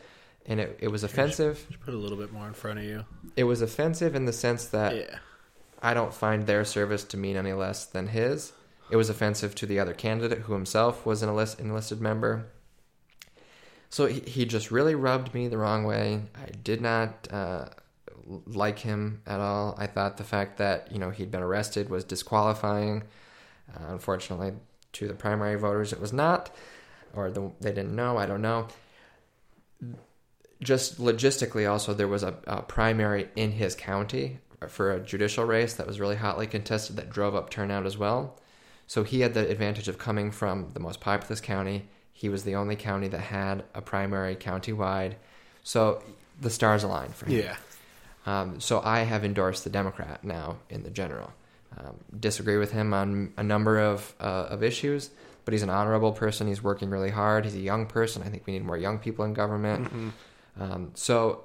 and 0.47 0.61
it, 0.61 0.79
it 0.81 0.89
was 0.89 1.03
offensive. 1.03 1.67
Just 1.69 1.81
put 1.81 1.93
a 1.93 1.99
little 1.99 2.17
bit 2.17 2.33
more 2.33 2.47
in 2.47 2.55
front 2.55 2.79
of 2.79 2.85
you. 2.85 3.05
It 3.37 3.45
was 3.45 3.63
offensive 3.63 4.15
in 4.15 4.27
the 4.27 4.33
sense 4.33 4.67
that 4.67 4.97
yeah. 4.97 5.19
I 5.83 5.95
don't 5.95 6.15
find 6.15 6.47
their 6.47 6.65
service 6.65 7.05
to 7.05 7.17
mean 7.17 7.37
any 7.37 7.53
less 7.53 7.85
than 7.85 8.09
his. 8.09 8.53
It 8.91 8.97
was 8.97 9.11
offensive 9.11 9.55
to 9.57 9.67
the 9.67 9.79
other 9.79 9.95
candidate 9.95 10.41
who 10.41 10.55
himself 10.55 11.05
was 11.05 11.23
an 11.23 11.29
enlist- 11.29 11.61
enlisted 11.61 12.01
member. 12.01 12.47
So 13.91 14.07
he, 14.07 14.21
he 14.21 14.45
just 14.45 14.71
really 14.71 14.95
rubbed 14.95 15.35
me 15.35 15.49
the 15.49 15.59
wrong 15.59 15.85
way. 15.85 16.23
I 16.35 16.51
did 16.63 16.81
not 16.81 17.29
uh, 17.31 17.67
like 18.47 18.81
him 18.81 19.23
at 19.27 19.41
all. 19.41 19.75
I 19.79 19.87
thought 19.87 20.17
the 20.17 20.25
fact 20.25 20.59
that 20.59 20.91
you 20.93 20.99
know 20.99 21.11
he'd 21.11 21.31
been 21.31 21.43
arrested 21.43 21.89
was 21.89 22.05
disqualifying. 22.05 23.05
Uh, 23.75 23.93
unfortunately, 23.93 24.53
to 24.95 25.09
the 25.09 25.15
primary 25.15 25.57
voters, 25.57 25.93
it 25.93 26.01
was 26.01 26.13
not, 26.13 26.51
or 27.15 27.31
the, 27.31 27.53
they 27.61 27.71
didn't 27.71 27.95
know. 27.95 28.17
I 28.17 28.27
don't 28.27 28.43
know. 28.43 28.69
Just 30.61 30.99
logistically, 30.99 31.71
also 31.71 31.95
there 31.95 32.09
was 32.09 32.23
a, 32.23 32.35
a 32.47 32.63
primary 32.63 33.29
in 33.37 33.53
his 33.53 33.75
county 33.75 34.39
for 34.67 34.93
a 34.93 35.01
judicial 35.01 35.45
race 35.45 35.75
that 35.75 35.87
was 35.87 36.01
really 36.01 36.17
hotly 36.17 36.47
contested 36.47 36.97
that 36.97 37.11
drove 37.11 37.35
up 37.35 37.51
turnout 37.51 37.87
as 37.87 37.97
well. 37.97 38.39
So 38.87 39.05
he 39.05 39.21
had 39.21 39.35
the 39.35 39.49
advantage 39.49 39.87
of 39.87 39.99
coming 39.99 40.31
from 40.31 40.71
the 40.73 40.81
most 40.81 41.01
populous 41.01 41.41
county. 41.41 41.89
He 42.13 42.29
was 42.29 42.43
the 42.43 42.57
only 42.57 42.75
county 42.75 43.07
that 43.09 43.21
had 43.21 43.65
a 43.75 43.81
primary 43.81 44.35
county-wide. 44.35 45.17
So 45.63 46.03
the 46.41 46.51
stars 46.51 46.83
aligned 46.83 47.15
for 47.15 47.27
him. 47.27 47.39
Yeah. 47.39 47.57
Um, 48.27 48.61
so 48.61 48.81
I 48.83 49.01
have 49.01 49.25
endorsed 49.25 49.65
the 49.65 49.71
Democrat 49.71 50.25
now 50.25 50.57
in 50.69 50.83
the 50.83 50.91
general. 50.91 51.33
Um, 51.77 51.97
disagree 52.19 52.57
with 52.57 52.73
him 52.73 52.93
on 52.93 53.33
a 53.37 53.43
number 53.43 53.79
of 53.79 54.15
uh, 54.19 54.47
of 54.49 54.63
issues, 54.63 55.11
but 55.45 55.53
he's 55.53 55.63
an 55.63 55.71
honorable 55.71 56.13
person. 56.13 56.49
He's 56.49 56.63
working 56.63 56.91
really 56.91 57.11
hard. 57.11 57.45
He's 57.45 57.55
a 57.55 57.61
young 57.61 57.87
person. 57.87 58.23
I 58.23 58.29
think 58.29 58.47
we 58.47 58.55
need 58.55 58.65
more 58.65 58.77
young 58.77 58.99
people 58.99 59.25
in 59.25 59.35
government. 59.35 60.13
Um, 60.59 60.91
so 60.95 61.45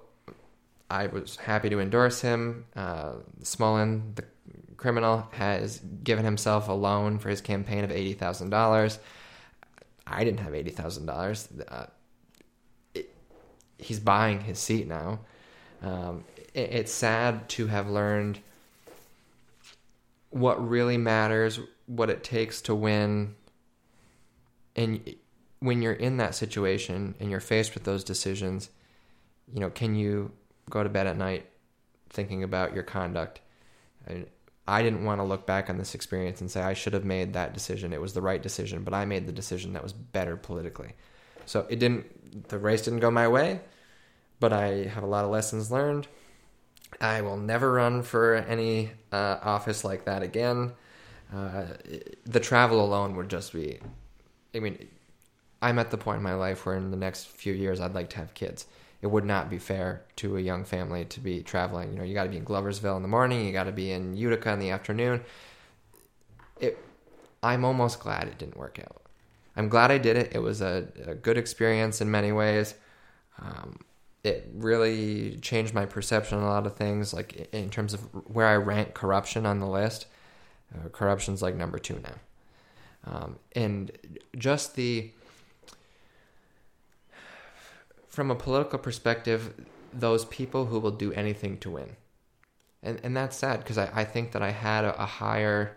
I 0.89 1.07
was 1.07 1.38
happy 1.38 1.69
to 1.69 1.80
endorse 1.80 2.22
him. 2.22 2.65
Uh, 2.76 3.14
Smullen, 3.41 4.15
the 4.15 4.26
criminal, 4.77 5.27
has 5.31 5.80
given 6.03 6.26
himself 6.26 6.69
a 6.69 6.73
loan 6.73 7.18
for 7.19 7.30
his 7.30 7.41
campaign 7.41 7.84
of 7.84 7.91
eighty 7.91 8.14
thousand 8.14 8.49
dollars. 8.49 8.99
I 10.05 10.23
didn't 10.23 10.41
have 10.41 10.53
eighty 10.53 10.72
thousand 10.72 11.10
uh, 11.10 11.14
dollars. 11.14 11.49
He's 13.77 13.99
buying 13.99 14.41
his 14.41 14.60
seat 14.60 14.88
now. 14.88 15.19
Um, 15.81 16.23
it, 16.53 16.72
it's 16.72 16.91
sad 16.91 17.49
to 17.49 17.68
have 17.68 17.89
learned 17.89 18.39
what 20.30 20.68
really 20.68 20.97
matters, 20.97 21.60
what 21.85 22.10
it 22.10 22.23
takes 22.23 22.61
to 22.64 22.76
win, 22.76 23.35
and 24.76 25.15
when 25.60 25.81
you're 25.81 25.93
in 25.93 26.18
that 26.18 26.35
situation 26.35 27.15
and 27.19 27.31
you're 27.31 27.39
faced 27.39 27.73
with 27.73 27.84
those 27.84 28.03
decisions, 28.03 28.69
you 29.53 29.60
know, 29.60 29.69
can 29.69 29.95
you 29.95 30.31
go 30.69 30.84
to 30.84 30.90
bed 30.90 31.07
at 31.07 31.18
night 31.18 31.45
thinking 32.10 32.44
about 32.44 32.73
your 32.73 32.84
conduct? 32.84 33.41
I, 34.07 34.26
I 34.68 34.81
didn't 34.81 35.03
want 35.03 35.19
to 35.19 35.26
look 35.26 35.45
back 35.45 35.69
on 35.69 35.77
this 35.77 35.94
experience 35.94 36.40
and 36.40 36.49
say 36.49 36.61
I 36.61 36.73
should 36.73 36.94
have 36.94 37.03
made 37.03 37.34
that 37.34 37.53
decision. 37.53 37.91
It 37.91 38.02
was 38.02 38.14
the 38.14 38.22
right 38.22 38.41
decision, 38.41 38.84
but 38.84 38.94
I 38.94 39.06
made 39.06 39.27
the 39.27 39.34
decision 39.34 39.73
that 39.73 39.84
was 39.84 39.94
better 39.94 40.38
politically. 40.38 40.94
So 41.45 41.65
it 41.69 41.80
didn't. 41.80 42.48
The 42.48 42.57
race 42.57 42.84
didn't 42.84 42.99
go 42.99 43.11
my 43.11 43.27
way, 43.27 43.60
but 44.40 44.53
I 44.53 44.85
have 44.85 45.03
a 45.03 45.07
lot 45.07 45.26
of 45.26 45.31
lessons 45.31 45.72
learned. 45.72 46.07
I 47.02 47.22
will 47.22 47.38
never 47.38 47.73
run 47.73 48.03
for 48.03 48.35
any 48.35 48.91
uh, 49.11 49.40
office 49.41 49.84
like 49.84 50.06
that 50.06 50.23
again. 50.23 50.73
Uh, 51.34 51.65
the 52.26 52.40
travel 52.40 52.84
alone 52.84 53.15
would 53.15 53.30
just 53.30 53.52
be. 53.52 53.80
I 54.56 54.60
mean, 54.60 54.88
I'm 55.61 55.80
at 55.80 55.91
the 55.91 55.98
point 55.98 56.18
in 56.18 56.23
my 56.23 56.35
life 56.35 56.65
where 56.65 56.76
in 56.76 56.91
the 56.91 56.98
next 56.98 57.27
few 57.27 57.53
years 57.53 57.80
I'd 57.80 57.95
like 57.95 58.10
to 58.11 58.18
have 58.18 58.34
kids. 58.34 58.65
It 59.04 59.12
would 59.12 59.26
not 59.26 59.50
be 59.50 59.60
fair 59.60 60.02
to 60.16 60.38
a 60.38 60.40
young 60.40 60.64
family 60.64 61.04
to 61.04 61.20
be 61.20 61.44
traveling. 61.44 61.92
You 61.92 62.00
know, 62.00 62.06
you 62.06 62.14
got 62.14 62.24
to 62.24 62.30
be 62.30 62.38
in 62.38 62.46
Gloversville 62.46 62.96
in 62.96 63.02
the 63.02 63.10
morning, 63.10 63.46
you 63.46 63.52
got 63.52 63.66
to 63.66 63.74
be 63.74 63.92
in 63.92 64.16
Utica 64.16 64.54
in 64.54 64.60
the 64.60 64.70
afternoon. 64.70 65.20
It, 66.62 66.78
I'm 67.44 67.66
almost 67.66 68.00
glad 68.00 68.30
it 68.30 68.38
didn't 68.38 68.56
work 68.56 68.80
out. 68.80 69.02
I'm 69.58 69.68
glad 69.68 69.92
I 69.92 69.98
did 69.98 70.16
it. 70.16 70.32
It 70.34 70.40
was 70.40 70.62
a, 70.62 70.88
a 71.06 71.16
good 71.16 71.38
experience 71.38 72.00
in 72.00 72.10
many 72.10 72.32
ways. 72.32 72.76
Um, 73.40 73.80
it 74.24 74.50
really 74.56 75.38
changed 75.42 75.74
my 75.74 75.86
perception 75.86 76.38
on 76.38 76.46
a 76.46 76.50
lot 76.50 76.66
of 76.66 76.78
things, 76.78 77.14
like 77.14 77.50
in 77.54 77.70
terms 77.70 77.94
of 77.94 78.00
where 78.34 78.48
I 78.48 78.56
rank 78.56 78.94
corruption 78.94 79.46
on 79.46 79.60
the 79.60 79.68
list. 79.68 80.06
Uh, 80.74 80.88
corruption's 80.88 81.42
like 81.42 81.56
number 81.56 81.78
two 81.78 82.02
now, 82.02 83.12
um, 83.14 83.36
and 83.54 83.92
just 84.38 84.76
the 84.76 85.12
from 88.14 88.30
a 88.30 88.35
political 88.35 88.77
perspective, 88.77 89.53
those 89.91 90.26
people 90.26 90.68
who 90.68 90.80
will 90.80 90.91
do 90.91 91.11
anything 91.14 91.57
to 91.57 91.72
win, 91.72 91.95
and 92.84 92.99
and 93.03 93.18
that's 93.18 93.35
sad 93.35 93.60
because 93.60 93.77
I, 93.77 93.90
I 93.94 94.06
think 94.06 94.34
that 94.34 94.44
I 94.44 94.52
had 94.52 94.85
a, 94.85 95.02
a 95.02 95.06
higher 95.06 95.76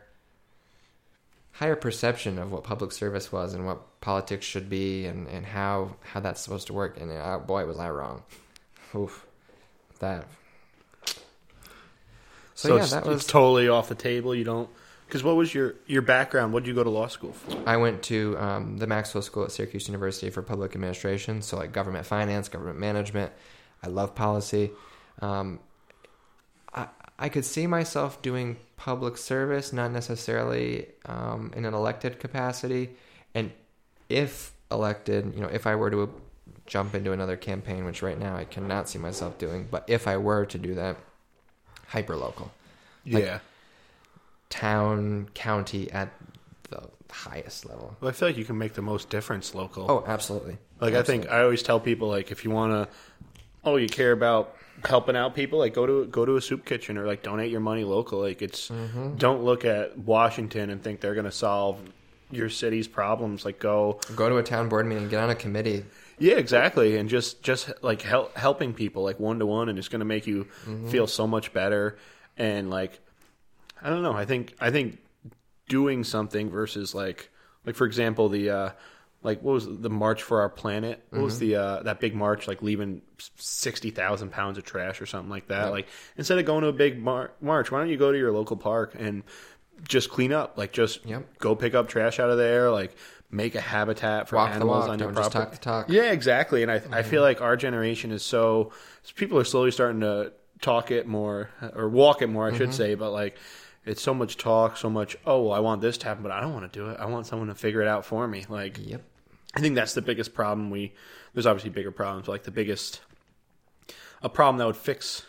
higher 1.52 1.76
perception 1.76 2.38
of 2.38 2.52
what 2.52 2.62
public 2.62 2.92
service 2.92 3.32
was 3.32 3.54
and 3.54 3.64
what 3.64 4.00
politics 4.02 4.44
should 4.44 4.68
be 4.68 5.06
and, 5.06 5.26
and 5.28 5.46
how, 5.46 5.96
how 6.02 6.20
that's 6.20 6.42
supposed 6.42 6.66
to 6.66 6.74
work. 6.74 7.00
And 7.00 7.10
uh, 7.10 7.38
boy, 7.38 7.64
was 7.64 7.78
I 7.78 7.88
wrong. 7.88 8.22
Oof. 8.94 9.24
That. 10.00 10.26
So, 11.06 11.16
so 12.54 12.76
yeah, 12.76 12.84
that 12.84 13.06
was 13.06 13.26
totally 13.26 13.70
off 13.70 13.88
the 13.88 13.94
table. 13.94 14.34
You 14.34 14.44
don't. 14.44 14.68
Because 15.06 15.22
what 15.22 15.36
was 15.36 15.54
your, 15.54 15.76
your 15.86 16.02
background? 16.02 16.52
What 16.52 16.64
did 16.64 16.68
you 16.68 16.74
go 16.74 16.82
to 16.82 16.90
law 16.90 17.06
school 17.06 17.32
for? 17.32 17.56
I 17.68 17.76
went 17.76 18.02
to 18.04 18.36
um, 18.38 18.78
the 18.78 18.86
Maxwell 18.86 19.22
School 19.22 19.44
at 19.44 19.52
Syracuse 19.52 19.86
University 19.86 20.30
for 20.30 20.42
public 20.42 20.74
administration. 20.74 21.42
So, 21.42 21.56
like 21.56 21.72
government 21.72 22.06
finance, 22.06 22.48
government 22.48 22.78
management. 22.78 23.32
I 23.82 23.88
love 23.88 24.14
policy. 24.14 24.72
Um, 25.22 25.60
I, 26.74 26.88
I 27.18 27.28
could 27.28 27.44
see 27.44 27.66
myself 27.66 28.20
doing 28.20 28.56
public 28.76 29.16
service, 29.16 29.72
not 29.72 29.92
necessarily 29.92 30.86
um, 31.06 31.52
in 31.56 31.64
an 31.64 31.74
elected 31.74 32.18
capacity. 32.18 32.90
And 33.34 33.52
if 34.08 34.52
elected, 34.70 35.34
you 35.34 35.40
know, 35.40 35.48
if 35.48 35.66
I 35.66 35.76
were 35.76 35.90
to 35.90 36.12
jump 36.66 36.94
into 36.94 37.12
another 37.12 37.36
campaign, 37.36 37.84
which 37.84 38.02
right 38.02 38.18
now 38.18 38.36
I 38.36 38.44
cannot 38.44 38.88
see 38.88 38.98
myself 38.98 39.38
doing, 39.38 39.68
but 39.70 39.84
if 39.86 40.08
I 40.08 40.16
were 40.16 40.44
to 40.46 40.58
do 40.58 40.74
that, 40.74 40.96
hyper 41.88 42.16
local. 42.16 42.50
Like 43.06 43.24
yeah. 43.24 43.38
Town, 44.48 45.28
county 45.34 45.90
at 45.90 46.12
the 46.70 46.82
highest 47.10 47.66
level. 47.66 47.96
Well, 48.00 48.08
I 48.08 48.12
feel 48.12 48.28
like 48.28 48.36
you 48.36 48.44
can 48.44 48.58
make 48.58 48.74
the 48.74 48.82
most 48.82 49.10
difference 49.10 49.54
local. 49.54 49.90
Oh, 49.90 50.04
absolutely. 50.06 50.58
Like 50.80 50.94
absolutely. 50.94 50.98
I 50.98 51.02
think 51.02 51.30
I 51.30 51.42
always 51.42 51.62
tell 51.62 51.80
people 51.80 52.08
like 52.08 52.30
if 52.30 52.44
you 52.44 52.50
want 52.50 52.72
to 52.72 52.94
oh, 53.66 53.76
you 53.76 53.88
care 53.88 54.12
about 54.12 54.56
helping 54.84 55.16
out 55.16 55.34
people, 55.34 55.58
like 55.58 55.74
go 55.74 55.86
to 55.86 56.06
go 56.06 56.24
to 56.24 56.36
a 56.36 56.40
soup 56.40 56.64
kitchen 56.64 56.96
or 56.96 57.06
like 57.06 57.22
donate 57.22 57.50
your 57.50 57.60
money 57.60 57.84
local. 57.84 58.20
Like 58.20 58.40
it's 58.40 58.70
mm-hmm. 58.70 59.16
don't 59.16 59.42
look 59.42 59.64
at 59.64 59.98
Washington 59.98 60.70
and 60.70 60.82
think 60.82 61.00
they're 61.00 61.14
going 61.14 61.26
to 61.26 61.32
solve 61.32 61.80
your 62.30 62.48
city's 62.48 62.88
problems. 62.88 63.44
Like 63.44 63.58
go 63.58 64.00
go 64.14 64.28
to 64.28 64.36
a 64.36 64.42
town 64.42 64.68
board 64.68 64.86
meeting, 64.86 65.08
get 65.08 65.22
on 65.22 65.30
a 65.30 65.34
committee. 65.34 65.84
Yeah, 66.18 66.36
exactly, 66.36 66.96
and 66.96 67.10
just 67.10 67.42
just 67.42 67.70
like 67.82 68.00
help, 68.00 68.34
helping 68.36 68.72
people 68.72 69.02
like 69.02 69.20
one 69.20 69.38
to 69.40 69.46
one, 69.46 69.68
and 69.68 69.78
it's 69.78 69.88
going 69.88 70.00
to 70.00 70.06
make 70.06 70.26
you 70.26 70.44
mm-hmm. 70.64 70.88
feel 70.88 71.06
so 71.06 71.26
much 71.26 71.52
better. 71.52 71.98
And 72.38 72.70
like, 72.70 73.00
I 73.86 73.90
don't 73.90 74.02
know, 74.02 74.14
I 74.14 74.24
think 74.24 74.52
I 74.58 74.72
think 74.72 74.98
doing 75.68 76.02
something 76.02 76.50
versus 76.50 76.92
like 76.92 77.30
like 77.64 77.76
for 77.76 77.86
example 77.86 78.28
the 78.28 78.50
uh, 78.50 78.70
like 79.22 79.42
what 79.42 79.52
was 79.52 79.78
the 79.78 79.88
march 79.88 80.24
for 80.24 80.40
our 80.40 80.48
planet? 80.48 81.04
What 81.10 81.18
mm-hmm. 81.18 81.24
was 81.24 81.38
the 81.38 81.54
uh, 81.54 81.82
that 81.84 82.00
big 82.00 82.12
march 82.12 82.48
like 82.48 82.62
leaving 82.62 83.02
sixty 83.36 83.90
thousand 83.90 84.32
pounds 84.32 84.58
of 84.58 84.64
trash 84.64 85.00
or 85.00 85.06
something 85.06 85.30
like 85.30 85.46
that? 85.46 85.66
Yep. 85.66 85.70
Like 85.70 85.88
instead 86.16 86.36
of 86.40 86.44
going 86.44 86.62
to 86.62 86.68
a 86.68 86.72
big 86.72 87.00
mar- 87.00 87.30
march, 87.40 87.70
why 87.70 87.78
don't 87.78 87.88
you 87.88 87.96
go 87.96 88.10
to 88.10 88.18
your 88.18 88.32
local 88.32 88.56
park 88.56 88.96
and 88.98 89.22
just 89.86 90.10
clean 90.10 90.32
up? 90.32 90.58
Like 90.58 90.72
just 90.72 91.06
yep. 91.06 91.24
go 91.38 91.54
pick 91.54 91.74
up 91.74 91.86
trash 91.86 92.18
out 92.18 92.28
of 92.28 92.38
there. 92.38 92.72
Like 92.72 92.96
make 93.30 93.54
a 93.54 93.60
habitat 93.60 94.28
for 94.28 94.34
walk 94.34 94.50
animals 94.50 94.80
walk, 94.80 94.88
on 94.88 94.98
your 94.98 95.12
property. 95.12 95.32
talk 95.32 95.52
the 95.52 95.58
talk. 95.58 95.88
Yeah, 95.88 96.10
exactly. 96.10 96.62
And 96.62 96.72
I 96.72 96.80
mm-hmm. 96.80 96.92
I 96.92 97.04
feel 97.04 97.22
like 97.22 97.40
our 97.40 97.56
generation 97.56 98.10
is 98.10 98.24
so 98.24 98.72
people 99.14 99.38
are 99.38 99.44
slowly 99.44 99.70
starting 99.70 100.00
to 100.00 100.32
talk 100.60 100.90
it 100.90 101.06
more 101.06 101.50
or 101.74 101.88
walk 101.88 102.22
it 102.22 102.28
more, 102.28 102.48
I 102.48 102.56
should 102.56 102.70
mm-hmm. 102.70 102.76
say. 102.76 102.94
But 102.96 103.12
like 103.12 103.38
it's 103.86 104.02
so 104.02 104.12
much 104.12 104.36
talk, 104.36 104.76
so 104.76 104.90
much. 104.90 105.16
Oh, 105.24 105.44
well, 105.44 105.52
I 105.52 105.60
want 105.60 105.80
this 105.80 105.96
to 105.98 106.06
happen, 106.06 106.22
but 106.22 106.32
I 106.32 106.40
don't 106.40 106.52
want 106.52 106.70
to 106.70 106.78
do 106.78 106.90
it. 106.90 106.98
I 106.98 107.06
want 107.06 107.26
someone 107.26 107.48
to 107.48 107.54
figure 107.54 107.80
it 107.80 107.88
out 107.88 108.04
for 108.04 108.26
me. 108.28 108.44
Like, 108.48 108.78
yep. 108.84 109.02
I 109.54 109.60
think 109.60 109.74
that's 109.74 109.94
the 109.94 110.02
biggest 110.02 110.34
problem. 110.34 110.70
We 110.70 110.92
there's 111.32 111.46
obviously 111.46 111.70
bigger 111.70 111.92
problems, 111.92 112.26
but 112.26 112.32
like 112.32 112.42
the 112.42 112.50
biggest 112.50 113.00
a 114.22 114.28
problem 114.28 114.58
that 114.58 114.66
would 114.66 114.76
fix 114.76 115.22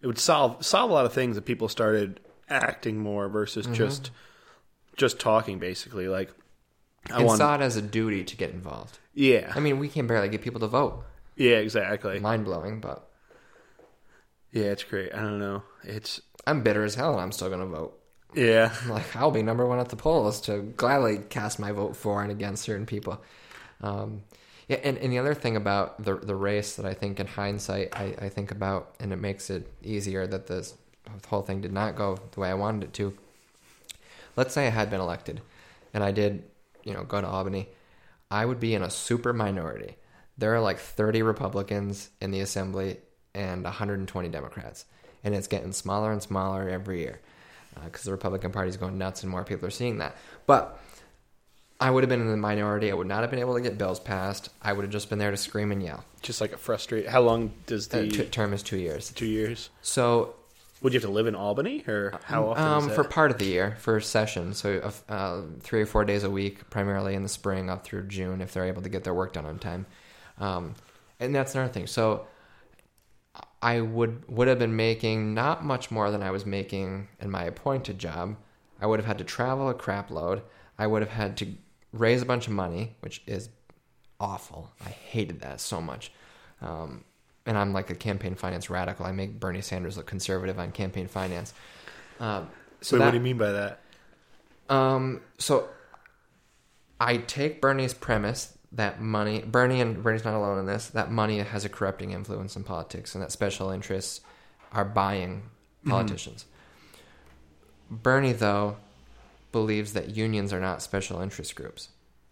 it 0.00 0.06
would 0.06 0.18
solve 0.18 0.64
solve 0.64 0.90
a 0.90 0.94
lot 0.94 1.06
of 1.06 1.12
things 1.12 1.36
if 1.36 1.44
people 1.44 1.68
started 1.68 2.20
acting 2.48 2.98
more 2.98 3.28
versus 3.28 3.66
mm-hmm. 3.66 3.74
just 3.74 4.10
just 4.96 5.20
talking 5.20 5.58
basically 5.58 6.08
like 6.08 6.32
I 7.10 7.18
and 7.18 7.26
want, 7.26 7.38
saw 7.38 7.54
it 7.54 7.60
as 7.60 7.76
a 7.76 7.82
duty 7.82 8.24
to 8.24 8.36
get 8.36 8.50
involved. 8.50 8.98
Yeah. 9.14 9.52
I 9.54 9.60
mean, 9.60 9.78
we 9.78 9.88
can 9.88 10.06
barely 10.06 10.28
get 10.28 10.42
people 10.42 10.60
to 10.60 10.66
vote. 10.66 11.04
Yeah, 11.36 11.56
exactly. 11.56 12.20
Mind 12.20 12.44
blowing, 12.44 12.80
but 12.80 13.08
yeah, 14.52 14.64
it's 14.64 14.84
great. 14.84 15.14
I 15.14 15.20
don't 15.20 15.38
know. 15.38 15.62
It's 15.84 16.20
I'm 16.46 16.62
bitter 16.62 16.84
as 16.84 16.94
hell, 16.94 17.12
and 17.12 17.20
I'm 17.20 17.32
still 17.32 17.50
gonna 17.50 17.66
vote. 17.66 17.98
Yeah. 18.34 18.72
Like, 18.88 19.14
I'll 19.16 19.30
be 19.30 19.42
number 19.42 19.66
one 19.66 19.78
at 19.78 19.88
the 19.88 19.96
polls 19.96 20.40
to 20.42 20.62
gladly 20.76 21.18
cast 21.18 21.58
my 21.58 21.72
vote 21.72 21.96
for 21.96 22.22
and 22.22 22.30
against 22.30 22.62
certain 22.62 22.86
people. 22.86 23.20
Um, 23.82 24.22
yeah, 24.68 24.78
and, 24.84 24.98
and 24.98 25.12
the 25.12 25.18
other 25.18 25.34
thing 25.34 25.56
about 25.56 26.02
the 26.04 26.14
the 26.14 26.36
race 26.36 26.76
that 26.76 26.86
I 26.86 26.94
think 26.94 27.18
in 27.18 27.26
hindsight 27.26 27.88
I, 27.92 28.14
I 28.20 28.28
think 28.28 28.52
about 28.52 28.94
and 29.00 29.12
it 29.12 29.16
makes 29.16 29.50
it 29.50 29.66
easier 29.82 30.28
that 30.28 30.46
this 30.46 30.74
whole 31.26 31.42
thing 31.42 31.60
did 31.60 31.72
not 31.72 31.96
go 31.96 32.18
the 32.30 32.40
way 32.40 32.50
I 32.50 32.54
wanted 32.54 32.84
it 32.84 32.92
to. 32.94 33.16
Let's 34.36 34.54
say 34.54 34.68
I 34.68 34.70
had 34.70 34.88
been 34.88 35.00
elected 35.00 35.40
and 35.92 36.04
I 36.04 36.12
did, 36.12 36.44
you 36.84 36.94
know, 36.94 37.02
go 37.02 37.20
to 37.20 37.26
Albany, 37.26 37.68
I 38.30 38.44
would 38.44 38.60
be 38.60 38.74
in 38.74 38.82
a 38.82 38.90
super 38.90 39.32
minority. 39.32 39.96
There 40.38 40.54
are 40.54 40.60
like 40.60 40.78
30 40.78 41.22
Republicans 41.22 42.10
in 42.20 42.30
the 42.30 42.40
assembly 42.40 42.98
and 43.34 43.64
120 43.64 44.28
Democrats, 44.28 44.84
and 45.24 45.34
it's 45.34 45.46
getting 45.46 45.72
smaller 45.72 46.12
and 46.12 46.22
smaller 46.22 46.68
every 46.68 47.00
year 47.00 47.20
because 47.84 48.02
uh, 48.02 48.06
the 48.06 48.12
Republican 48.12 48.52
Party 48.52 48.68
is 48.68 48.76
going 48.76 48.98
nuts 48.98 49.22
and 49.22 49.30
more 49.30 49.44
people 49.44 49.66
are 49.66 49.70
seeing 49.70 49.98
that. 49.98 50.16
But 50.46 50.78
I 51.80 51.90
would 51.90 52.02
have 52.02 52.08
been 52.08 52.20
in 52.20 52.28
the 52.28 52.36
minority. 52.36 52.90
I 52.90 52.94
would 52.94 53.06
not 53.06 53.22
have 53.22 53.30
been 53.30 53.40
able 53.40 53.54
to 53.54 53.60
get 53.60 53.78
bills 53.78 53.98
passed. 53.98 54.50
I 54.60 54.72
would 54.72 54.82
have 54.82 54.92
just 54.92 55.08
been 55.08 55.18
there 55.18 55.30
to 55.30 55.36
scream 55.36 55.72
and 55.72 55.82
yell. 55.82 56.04
Just 56.20 56.40
like 56.40 56.52
a 56.52 56.58
frustrate. 56.58 57.08
How 57.08 57.22
long 57.22 57.52
does 57.66 57.88
the 57.88 58.08
t- 58.08 58.24
term 58.26 58.52
is 58.52 58.62
two 58.62 58.76
years? 58.76 59.10
Two 59.10 59.26
years. 59.26 59.70
So 59.80 60.34
would 60.82 60.92
you 60.92 60.98
have 60.98 61.08
to 61.08 61.12
live 61.12 61.26
in 61.26 61.34
Albany, 61.34 61.84
or 61.86 62.18
how 62.24 62.48
often? 62.48 62.64
Um, 62.64 62.90
for 62.90 63.04
part 63.04 63.30
of 63.30 63.38
the 63.38 63.46
year, 63.46 63.76
for 63.80 64.00
session, 64.00 64.54
so 64.54 64.92
uh, 65.08 65.42
three 65.60 65.82
or 65.82 65.86
four 65.86 66.04
days 66.04 66.24
a 66.24 66.30
week, 66.30 66.68
primarily 66.70 67.14
in 67.14 67.22
the 67.22 67.28
spring 67.28 67.68
up 67.68 67.84
through 67.84 68.06
June, 68.08 68.40
if 68.40 68.52
they're 68.52 68.64
able 68.64 68.82
to 68.82 68.88
get 68.88 69.04
their 69.04 69.14
work 69.14 69.34
done 69.34 69.44
on 69.46 69.58
time. 69.58 69.86
Um, 70.38 70.74
and 71.18 71.34
that's 71.34 71.54
another 71.54 71.72
thing. 71.72 71.86
So 71.86 72.26
I 73.62 73.80
would 73.80 74.28
would 74.28 74.48
have 74.48 74.58
been 74.58 74.76
making 74.76 75.34
not 75.34 75.64
much 75.64 75.90
more 75.90 76.10
than 76.10 76.22
I 76.22 76.30
was 76.30 76.46
making 76.46 77.08
in 77.20 77.30
my 77.30 77.44
appointed 77.44 77.98
job. 77.98 78.36
I 78.80 78.86
would 78.86 78.98
have 78.98 79.06
had 79.06 79.18
to 79.18 79.24
travel 79.24 79.68
a 79.68 79.74
crap 79.74 80.10
load. 80.10 80.42
I 80.78 80.86
would 80.86 81.02
have 81.02 81.10
had 81.10 81.36
to 81.38 81.54
raise 81.92 82.22
a 82.22 82.26
bunch 82.26 82.46
of 82.46 82.54
money, 82.54 82.96
which 83.00 83.22
is 83.26 83.50
awful. 84.18 84.70
I 84.84 84.88
hated 84.88 85.40
that 85.40 85.60
so 85.60 85.80
much. 85.80 86.10
Um, 86.62 87.04
and 87.44 87.58
I'm 87.58 87.72
like 87.72 87.90
a 87.90 87.94
campaign 87.94 88.34
finance 88.34 88.70
radical. 88.70 89.04
I 89.04 89.12
make 89.12 89.38
Bernie 89.40 89.60
Sanders 89.60 89.96
look 89.96 90.06
conservative 90.06 90.58
on 90.58 90.72
campaign 90.72 91.08
finance. 91.08 91.52
Um, 92.18 92.48
so 92.80 92.96
Wait, 92.96 93.00
that, 93.00 93.04
what 93.06 93.10
do 93.10 93.16
you 93.16 93.22
mean 93.22 93.38
by 93.38 93.52
that? 93.52 93.80
um, 94.68 95.20
so 95.38 95.68
I 97.00 97.18
take 97.18 97.60
Bernie's 97.60 97.94
premise 97.94 98.56
that 98.72 99.00
money, 99.00 99.42
Bernie 99.42 99.80
and 99.80 100.02
Bernie's 100.02 100.24
not 100.24 100.34
alone 100.34 100.58
in 100.58 100.66
this, 100.66 100.88
that 100.88 101.10
money 101.10 101.38
has 101.38 101.64
a 101.64 101.68
corrupting 101.68 102.12
influence 102.12 102.56
in 102.56 102.64
politics 102.64 103.14
and 103.14 103.22
that 103.22 103.32
special 103.32 103.70
interests 103.70 104.20
are 104.72 104.84
buying 104.84 105.40
mm-hmm. 105.40 105.90
politicians. 105.90 106.46
Bernie, 107.90 108.32
though, 108.32 108.76
believes 109.50 109.92
that 109.94 110.10
unions 110.16 110.52
are 110.52 110.60
not 110.60 110.82
special 110.82 111.20
interest 111.20 111.56
groups. 111.56 111.88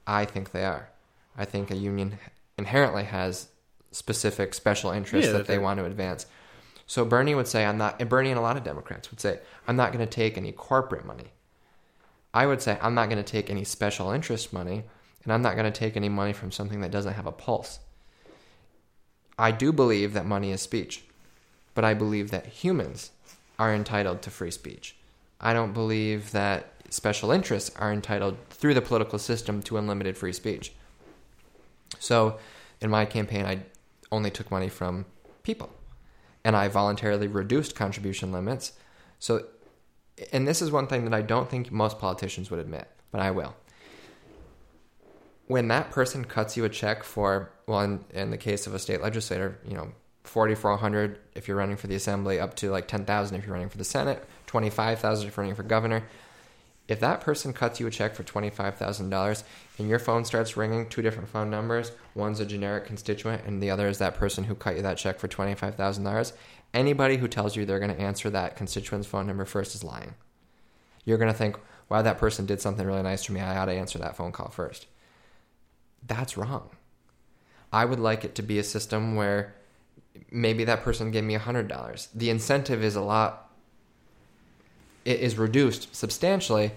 I 0.07 0.25
think 0.25 0.53
they 0.53 0.65
are. 0.65 0.91
I 1.37 1.45
think 1.45 1.71
a 1.71 1.77
union 1.77 2.19
inherently 2.57 3.05
has 3.05 3.49
specific 3.91 4.55
special 4.55 4.91
interests 4.91 5.33
Yeah, 5.33 5.39
that 5.39 5.47
they 5.47 5.59
want 5.59 5.79
to 5.79 5.85
advance. 5.85 6.27
So 6.87 7.05
Bernie 7.05 7.35
would 7.35 7.49
say, 7.49 7.65
I'm 7.65 7.79
not, 7.79 8.01
and 8.01 8.09
Bernie 8.09 8.31
and 8.31 8.39
a 8.39 8.43
lot 8.43 8.57
of 8.57 8.65
Democrats 8.65 9.11
would 9.11 9.21
say, 9.21 9.41
I'm 9.67 9.77
not 9.77 9.93
going 9.93 10.05
to 10.05 10.11
take 10.11 10.39
any 10.39 10.53
corporate 10.53 11.05
money. 11.05 11.33
I 12.33 12.47
would 12.47 12.63
say, 12.63 12.79
I'm 12.81 12.95
not 12.95 13.11
going 13.11 13.23
to 13.23 13.31
take 13.31 13.51
any 13.51 13.65
special 13.65 14.11
interest 14.11 14.53
money, 14.53 14.85
and 15.25 15.33
I'm 15.33 15.43
not 15.43 15.57
going 15.57 15.71
to 15.71 15.79
take 15.79 15.97
any 15.97 16.09
money 16.09 16.33
from 16.33 16.53
something 16.53 16.81
that 16.81 16.91
doesn't 16.91 17.15
have 17.15 17.27
a 17.27 17.33
pulse. 17.33 17.81
I 19.39 19.51
do 19.51 19.73
believe 19.73 20.15
that 20.15 20.27
money 20.27 20.51
is 20.51 20.61
speech, 20.61 21.05
but 21.75 21.85
I 21.85 21.95
believe 21.95 22.31
that 22.31 22.47
humans 22.47 23.11
are 23.59 23.75
entitled 23.75 24.23
to 24.23 24.31
free 24.31 24.51
speech. 24.51 24.97
I 25.41 25.53
don't 25.53 25.73
believe 25.73 26.33
that 26.33 26.73
special 26.91 27.31
interests 27.31 27.71
are 27.77 27.93
entitled 27.93 28.37
through 28.51 28.75
the 28.75 28.83
political 28.83 29.19
system 29.19 29.63
to 29.63 29.77
unlimited 29.77 30.17
free 30.17 30.33
speech. 30.33 30.73
So, 31.99 32.39
in 32.81 32.91
my 32.91 33.05
campaign, 33.05 33.45
I 33.45 33.61
only 34.11 34.31
took 34.31 34.51
money 34.51 34.69
from 34.69 35.07
people, 35.43 35.71
and 36.45 36.57
I 36.57 36.69
voluntarily 36.69 37.27
reduced 37.27 37.75
contribution 37.75 38.33
limits. 38.33 38.73
So, 39.19 39.47
and 40.33 40.47
this 40.47 40.63
is 40.63 40.71
one 40.71 40.87
thing 40.87 41.05
that 41.05 41.15
I 41.15 41.23
don't 41.23 41.49
think 41.49 41.71
most 41.71 41.99
politicians 41.99 42.51
would 42.51 42.61
admit, 42.61 42.89
but 43.11 43.21
I 43.21 43.31
will. 43.31 43.55
When 45.49 45.69
that 45.69 45.91
person 45.91 46.25
cuts 46.25 46.57
you 46.57 46.65
a 46.65 46.69
check 46.69 47.03
for, 47.03 47.51
well, 47.67 47.81
in, 47.81 48.05
in 48.11 48.31
the 48.31 48.39
case 48.39 48.67
of 48.67 48.75
a 48.75 48.79
state 48.79 49.03
legislator, 49.03 49.59
you 49.67 49.75
know, 49.75 49.93
forty 50.23 50.55
four 50.55 50.77
hundred 50.77 51.19
if 51.35 51.49
you're 51.49 51.57
running 51.57 51.77
for 51.77 51.87
the 51.87 51.95
assembly, 51.95 52.39
up 52.39 52.55
to 52.57 52.71
like 52.71 52.87
ten 52.87 53.05
thousand 53.07 53.39
if 53.39 53.47
you're 53.47 53.55
running 53.55 53.71
for 53.71 53.79
the 53.79 53.85
Senate, 53.85 54.23
twenty 54.47 54.71
five 54.71 54.99
thousand 54.99 55.27
if 55.27 55.37
you're 55.37 55.43
running 55.43 55.57
for 55.57 55.63
governor. 55.63 56.05
If 56.87 57.01
that 57.01 57.21
person 57.21 57.53
cuts 57.53 57.81
you 57.81 57.87
a 57.87 57.91
check 57.91 58.15
for 58.15 58.23
twenty 58.25 58.51
five 58.51 58.77
thousand 58.77 59.09
dollars 59.11 59.43
and 59.79 59.89
your 59.89 59.99
phone 59.99 60.25
starts 60.27 60.57
ringing, 60.57 60.89
two 60.89 61.03
different 61.03 61.31
phone 61.31 61.51
numbers, 61.51 61.93
one's 62.15 62.41
a 62.41 62.47
generic 62.47 62.85
constituent 62.85 63.43
and 63.47 63.63
the 63.63 63.71
other 63.71 63.89
is 63.89 63.99
that 63.99 64.15
person 64.17 64.45
who 64.45 64.55
cut 64.55 64.77
you 64.77 64.83
that 64.83 64.99
check 64.99 65.19
for 65.19 65.29
twenty 65.29 65.55
five 65.55 65.77
thousand 65.77 66.05
dollars, 66.05 66.35
anybody 66.75 67.17
who 67.17 67.29
tells 67.29 67.57
you 67.57 67.65
they're 67.65 67.79
going 67.79 67.95
to 67.95 68.01
answer 68.01 68.29
that 68.29 68.57
constituent's 68.57 69.07
phone 69.07 69.27
number 69.27 69.47
first 69.47 69.75
is 69.75 69.83
lying. 69.83 70.15
You're 71.07 71.19
going 71.19 71.33
to 71.33 71.39
think, 71.39 71.59
wow, 71.89 72.03
that 72.03 72.19
person 72.19 72.45
did 72.45 72.61
something 72.61 72.87
really 72.87 73.03
nice 73.03 73.25
for 73.25 73.33
me. 73.33 73.41
I 73.41 73.57
ought 73.57 73.67
to 73.67 73.73
answer 73.73 73.99
that 73.99 74.17
phone 74.17 74.33
call 74.33 74.51
first. 74.51 74.87
That's 76.07 76.37
wrong. 76.37 76.71
I 77.73 77.85
would 77.85 78.01
like 78.01 78.25
it 78.25 78.35
to 78.37 78.43
be 78.43 78.59
a 78.59 78.65
system 78.65 79.15
where 79.15 79.55
maybe 80.31 80.65
that 80.65 80.83
person 80.83 81.11
gave 81.11 81.25
me 81.25 81.37
$100. 81.37 82.09
The 82.15 82.31
incentive 82.31 82.83
is 82.83 82.97
a 82.97 83.01
lot, 83.01 83.51
it 85.05 85.21
is 85.21 85.37
reduced 85.37 85.95
substantially 85.95 86.73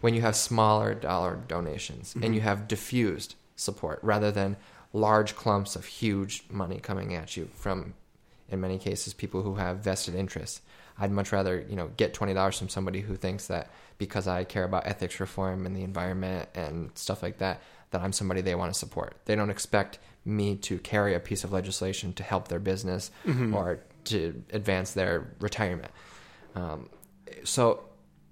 when 0.00 0.14
you 0.14 0.20
have 0.20 0.36
smaller 0.36 0.94
dollar 0.94 1.36
donations 1.46 2.14
and 2.14 2.24
mm-hmm. 2.24 2.34
you 2.34 2.40
have 2.40 2.68
diffused 2.68 3.36
support 3.56 4.00
rather 4.02 4.30
than 4.30 4.56
large 4.92 5.34
clumps 5.36 5.76
of 5.76 5.86
huge 5.86 6.44
money 6.50 6.78
coming 6.78 7.14
at 7.14 7.36
you 7.36 7.48
from, 7.54 7.94
in 8.48 8.60
many 8.60 8.78
cases, 8.78 9.14
people 9.14 9.42
who 9.42 9.54
have 9.54 9.78
vested 9.78 10.14
interests. 10.14 10.60
I'd 10.98 11.10
much 11.10 11.32
rather, 11.32 11.64
you 11.68 11.76
know, 11.76 11.90
get 11.96 12.12
twenty 12.12 12.34
dollars 12.34 12.58
from 12.58 12.68
somebody 12.68 13.00
who 13.00 13.16
thinks 13.16 13.46
that 13.46 13.70
because 13.96 14.28
I 14.28 14.44
care 14.44 14.64
about 14.64 14.86
ethics 14.86 15.20
reform 15.20 15.64
and 15.64 15.74
the 15.74 15.82
environment 15.82 16.50
and 16.54 16.90
stuff 16.94 17.22
like 17.22 17.38
that, 17.38 17.62
that 17.92 18.02
I'm 18.02 18.12
somebody 18.12 18.40
they 18.40 18.54
want 18.54 18.72
to 18.72 18.78
support. 18.78 19.16
They 19.24 19.36
don't 19.36 19.50
expect 19.50 19.98
me 20.24 20.56
to 20.56 20.78
carry 20.78 21.14
a 21.14 21.20
piece 21.20 21.44
of 21.44 21.52
legislation 21.52 22.12
to 22.14 22.22
help 22.22 22.48
their 22.48 22.58
business 22.58 23.10
or 23.54 23.80
to 24.04 24.42
advance 24.52 24.92
their 24.92 25.32
retirement. 25.40 25.90
Um, 26.54 26.88
so 27.44 27.84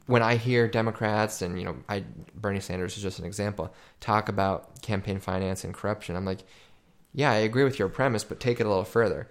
when 0.06 0.22
I 0.22 0.36
hear 0.36 0.66
Democrats 0.66 1.42
and 1.42 1.58
you 1.58 1.64
know, 1.64 1.76
I 1.88 2.04
Bernie 2.34 2.60
Sanders 2.60 2.96
is 2.96 3.02
just 3.02 3.18
an 3.18 3.24
example, 3.24 3.72
talk 4.00 4.28
about 4.28 4.82
campaign 4.82 5.20
finance 5.20 5.64
and 5.64 5.72
corruption, 5.72 6.16
I'm 6.16 6.24
like, 6.24 6.40
yeah, 7.12 7.30
I 7.30 7.36
agree 7.36 7.64
with 7.64 7.78
your 7.78 7.88
premise, 7.88 8.24
but 8.24 8.40
take 8.40 8.60
it 8.60 8.66
a 8.66 8.68
little 8.68 8.84
further, 8.84 9.30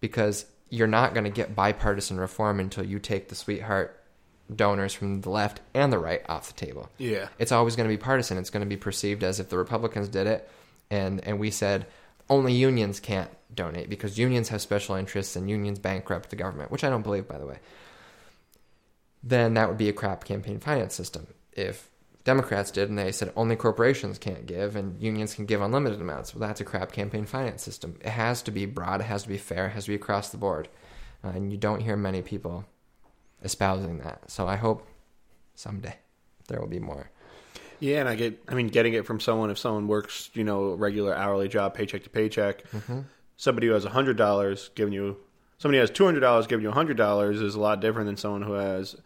because 0.00 0.46
you're 0.70 0.86
not 0.88 1.14
going 1.14 1.24
to 1.24 1.30
get 1.30 1.54
bipartisan 1.54 2.18
reform 2.18 2.58
until 2.60 2.84
you 2.84 2.98
take 2.98 3.28
the 3.28 3.34
sweetheart 3.34 4.03
donors 4.54 4.92
from 4.92 5.20
the 5.22 5.30
left 5.30 5.60
and 5.72 5.92
the 5.92 5.98
right 5.98 6.22
off 6.28 6.48
the 6.48 6.66
table. 6.66 6.88
Yeah. 6.98 7.28
It's 7.38 7.52
always 7.52 7.76
going 7.76 7.88
to 7.88 7.94
be 7.94 8.02
partisan. 8.02 8.38
It's 8.38 8.50
going 8.50 8.64
to 8.64 8.68
be 8.68 8.76
perceived 8.76 9.22
as 9.22 9.40
if 9.40 9.48
the 9.48 9.58
Republicans 9.58 10.08
did 10.08 10.26
it, 10.26 10.48
and 10.90 11.22
and 11.24 11.38
we 11.38 11.50
said 11.50 11.86
only 12.28 12.52
unions 12.52 13.00
can't 13.00 13.30
donate 13.54 13.88
because 13.88 14.18
unions 14.18 14.48
have 14.48 14.60
special 14.60 14.94
interests 14.94 15.36
and 15.36 15.48
unions 15.48 15.78
bankrupt 15.78 16.30
the 16.30 16.36
government, 16.36 16.70
which 16.70 16.84
I 16.84 16.90
don't 16.90 17.02
believe, 17.02 17.28
by 17.28 17.38
the 17.38 17.46
way. 17.46 17.58
Then 19.22 19.54
that 19.54 19.68
would 19.68 19.78
be 19.78 19.88
a 19.88 19.92
crap 19.92 20.24
campaign 20.24 20.58
finance 20.60 20.94
system. 20.94 21.26
If 21.52 21.88
Democrats 22.24 22.70
did 22.70 22.88
and 22.88 22.98
they 22.98 23.12
said 23.12 23.32
only 23.36 23.56
corporations 23.56 24.18
can't 24.18 24.46
give 24.46 24.76
and 24.76 25.00
unions 25.00 25.34
can 25.34 25.46
give 25.46 25.62
unlimited 25.62 26.00
amounts, 26.00 26.34
well, 26.34 26.46
that's 26.46 26.60
a 26.60 26.64
crap 26.64 26.92
campaign 26.92 27.26
finance 27.26 27.62
system. 27.62 27.98
It 28.00 28.10
has 28.10 28.42
to 28.42 28.50
be 28.50 28.66
broad, 28.66 29.00
it 29.00 29.04
has 29.04 29.22
to 29.22 29.28
be 29.28 29.38
fair, 29.38 29.66
it 29.66 29.70
has 29.70 29.84
to 29.84 29.90
be 29.90 29.96
across 29.96 30.30
the 30.30 30.36
board. 30.36 30.68
Uh, 31.22 31.28
and 31.28 31.50
you 31.50 31.58
don't 31.58 31.80
hear 31.80 31.96
many 31.96 32.20
people 32.22 32.66
espousing 33.44 33.98
that. 33.98 34.30
So 34.30 34.48
I 34.48 34.56
hope 34.56 34.86
someday 35.54 35.96
there 36.48 36.60
will 36.60 36.68
be 36.68 36.80
more. 36.80 37.10
Yeah, 37.80 38.00
and 38.00 38.08
I 38.08 38.14
get, 38.14 38.42
I 38.48 38.54
mean, 38.54 38.68
getting 38.68 38.94
it 38.94 39.04
from 39.04 39.20
someone, 39.20 39.50
if 39.50 39.58
someone 39.58 39.88
works, 39.88 40.30
you 40.34 40.44
know, 40.44 40.70
a 40.70 40.76
regular 40.76 41.14
hourly 41.14 41.48
job, 41.48 41.74
paycheck 41.74 42.02
to 42.04 42.10
paycheck, 42.10 42.68
mm-hmm. 42.70 43.00
somebody 43.36 43.66
who 43.66 43.74
has 43.74 43.84
$100 43.84 44.74
giving 44.74 44.94
you, 44.94 45.18
somebody 45.58 45.78
who 45.78 45.82
has 45.82 45.90
$200 45.90 46.48
giving 46.48 46.64
you 46.64 46.70
$100 46.70 47.42
is 47.42 47.54
a 47.54 47.60
lot 47.60 47.80
different 47.80 48.06
than 48.06 48.16
someone 48.16 48.42
who 48.42 48.54
has 48.54 48.96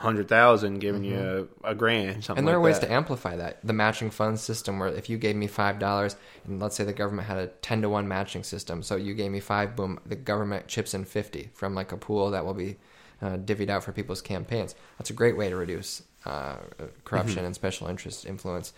100000 0.00 0.78
giving 0.78 1.04
you 1.04 1.16
mm-hmm. 1.16 1.66
a, 1.66 1.70
a 1.70 1.74
grand, 1.74 2.24
something 2.24 2.40
And 2.40 2.48
there 2.48 2.56
are 2.56 2.60
ways 2.60 2.78
that. 2.78 2.86
to 2.86 2.92
amplify 2.92 3.36
that. 3.36 3.58
The 3.66 3.72
matching 3.72 4.10
funds 4.10 4.42
system, 4.42 4.78
where 4.78 4.88
if 4.88 5.10
you 5.10 5.18
gave 5.18 5.34
me 5.34 5.48
five 5.48 5.80
dollars, 5.80 6.14
and 6.44 6.60
let's 6.60 6.76
say 6.76 6.84
the 6.84 6.92
government 6.92 7.26
had 7.26 7.38
a 7.38 7.48
ten 7.48 7.82
to 7.82 7.88
one 7.88 8.06
matching 8.06 8.44
system, 8.44 8.82
so 8.82 8.94
you 8.94 9.14
gave 9.14 9.32
me 9.32 9.40
five, 9.40 9.74
boom, 9.74 9.98
the 10.06 10.14
government 10.14 10.68
chips 10.68 10.94
in 10.94 11.04
fifty 11.04 11.50
from 11.52 11.74
like 11.74 11.90
a 11.90 11.96
pool 11.96 12.30
that 12.30 12.44
will 12.46 12.54
be 12.54 12.76
uh, 13.22 13.36
divvied 13.36 13.68
out 13.70 13.84
for 13.84 13.92
people's 13.92 14.22
campaigns. 14.22 14.74
That's 14.98 15.10
a 15.10 15.14
great 15.14 15.36
way 15.36 15.48
to 15.48 15.56
reduce 15.56 16.02
uh, 16.24 16.56
corruption 17.04 17.44
and 17.44 17.54
special 17.54 17.88
interest 17.88 18.26
influence. 18.26 18.72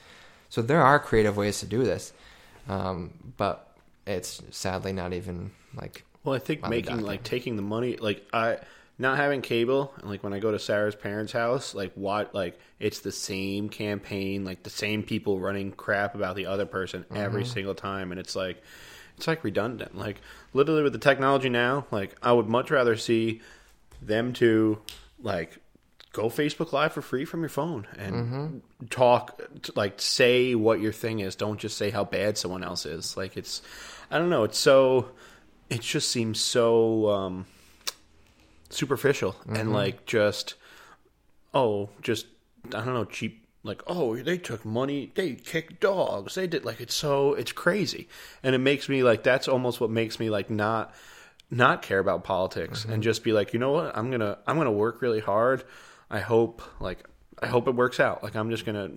So 0.48 0.62
there 0.62 0.82
are 0.82 0.98
creative 0.98 1.36
ways 1.36 1.60
to 1.60 1.66
do 1.66 1.84
this, 1.84 2.12
um, 2.68 3.32
but 3.36 3.68
it's 4.06 4.42
sadly 4.50 4.92
not 4.92 5.12
even 5.12 5.52
like 5.74 6.04
Well, 6.24 6.34
I 6.34 6.38
think 6.38 6.66
making 6.66 7.00
like 7.00 7.22
taking 7.22 7.56
the 7.56 7.62
money, 7.62 7.96
like 7.96 8.26
I 8.32 8.58
not 8.98 9.16
having 9.16 9.40
cable, 9.40 9.94
and 9.98 10.10
like 10.10 10.22
when 10.22 10.34
I 10.34 10.38
go 10.38 10.50
to 10.52 10.58
Sarah's 10.58 10.94
parents' 10.94 11.32
house, 11.32 11.74
like 11.74 11.92
what, 11.94 12.34
like 12.34 12.58
it's 12.78 13.00
the 13.00 13.12
same 13.12 13.70
campaign, 13.70 14.44
like 14.44 14.62
the 14.62 14.70
same 14.70 15.02
people 15.02 15.40
running 15.40 15.72
crap 15.72 16.14
about 16.14 16.36
the 16.36 16.46
other 16.46 16.66
person 16.66 17.06
every 17.14 17.44
Mm-hmm. 17.44 17.44
single 17.44 17.74
time, 17.74 18.10
and 18.12 18.20
it's 18.20 18.36
like 18.36 18.62
it's 19.16 19.26
like 19.26 19.44
redundant. 19.44 19.96
Like 19.96 20.20
literally 20.52 20.82
with 20.82 20.92
the 20.92 20.98
technology 20.98 21.48
now, 21.48 21.86
like 21.90 22.14
I 22.22 22.32
would 22.32 22.48
much 22.48 22.70
rather 22.70 22.96
see 22.96 23.40
them 24.00 24.32
to 24.34 24.78
like 25.22 25.58
go 26.12 26.24
Facebook 26.28 26.72
Live 26.72 26.92
for 26.92 27.02
free 27.02 27.24
from 27.24 27.40
your 27.40 27.48
phone 27.48 27.86
and 27.96 28.14
Mm-hmm. 28.14 28.86
talk, 28.88 29.40
like 29.76 30.00
say 30.00 30.54
what 30.54 30.80
your 30.80 30.92
thing 30.92 31.20
is. 31.20 31.36
Don't 31.36 31.58
just 31.60 31.76
say 31.76 31.90
how 31.90 32.04
bad 32.04 32.36
someone 32.36 32.64
else 32.64 32.84
is. 32.86 33.16
Like 33.16 33.36
it's, 33.36 33.62
I 34.10 34.18
don't 34.18 34.30
know. 34.30 34.42
It's 34.44 34.58
so, 34.58 35.10
it 35.68 35.82
just 35.82 36.08
seems 36.10 36.40
so 36.40 37.08
um, 37.10 37.46
superficial 38.70 39.36
and 39.48 39.72
like 39.72 40.06
just, 40.06 40.54
oh, 41.54 41.90
just 42.02 42.26
I 42.68 42.84
don't 42.84 42.94
know, 42.94 43.04
cheap. 43.04 43.36
Like 43.62 43.82
oh, 43.86 44.16
they 44.16 44.38
took 44.38 44.64
money, 44.64 45.12
they 45.14 45.34
kicked 45.34 45.80
dogs, 45.80 46.34
they 46.34 46.46
did 46.46 46.64
like 46.64 46.80
it's 46.80 46.94
so 46.94 47.34
it's 47.34 47.52
crazy, 47.52 48.08
and 48.42 48.54
it 48.54 48.58
makes 48.58 48.88
me 48.88 49.02
like 49.02 49.22
that's 49.22 49.48
almost 49.48 49.82
what 49.82 49.90
makes 49.90 50.18
me 50.18 50.30
like 50.30 50.48
not 50.48 50.94
not 51.50 51.82
care 51.82 51.98
about 51.98 52.22
politics 52.24 52.84
and 52.84 53.02
just 53.02 53.24
be 53.24 53.32
like, 53.32 53.52
you 53.52 53.58
know 53.58 53.72
what, 53.72 53.96
I'm 53.96 54.10
gonna 54.10 54.38
I'm 54.46 54.56
gonna 54.56 54.70
work 54.72 55.02
really 55.02 55.20
hard. 55.20 55.64
I 56.10 56.20
hope 56.20 56.62
like 56.80 57.04
I 57.42 57.46
hope 57.48 57.66
it 57.68 57.74
works 57.74 57.98
out. 58.00 58.22
Like 58.22 58.36
I'm 58.36 58.50
just 58.50 58.64
gonna 58.64 58.92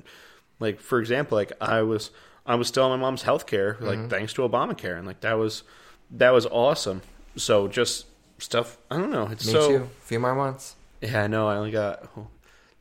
like 0.60 0.80
for 0.80 1.00
example, 1.00 1.38
like 1.38 1.52
I 1.62 1.82
was 1.82 2.12
I 2.46 2.56
was 2.56 2.68
still 2.68 2.84
on 2.84 2.92
my 2.92 2.98
mom's 3.04 3.24
health 3.24 3.46
care, 3.46 3.78
like 3.80 4.10
thanks 4.10 4.34
to 4.34 4.42
Obamacare, 4.48 4.98
and 4.98 5.08
like 5.08 5.22
that 5.22 5.34
was 5.38 5.64
that 6.12 6.32
was 6.32 6.46
awesome. 6.46 7.02
So 7.36 7.68
just 7.68 8.06
stuff 8.38 8.78
I 8.92 8.98
don't 8.98 9.12
know. 9.12 9.28
It's 9.28 9.46
me 9.46 9.54
so 9.54 9.68
too. 9.68 9.84
A 9.84 9.88
few 10.06 10.20
more 10.20 10.36
months. 10.36 10.76
yeah, 11.02 11.24
I 11.24 11.28
know. 11.28 11.48
I 11.48 11.56
only 11.56 11.72
got. 11.72 12.08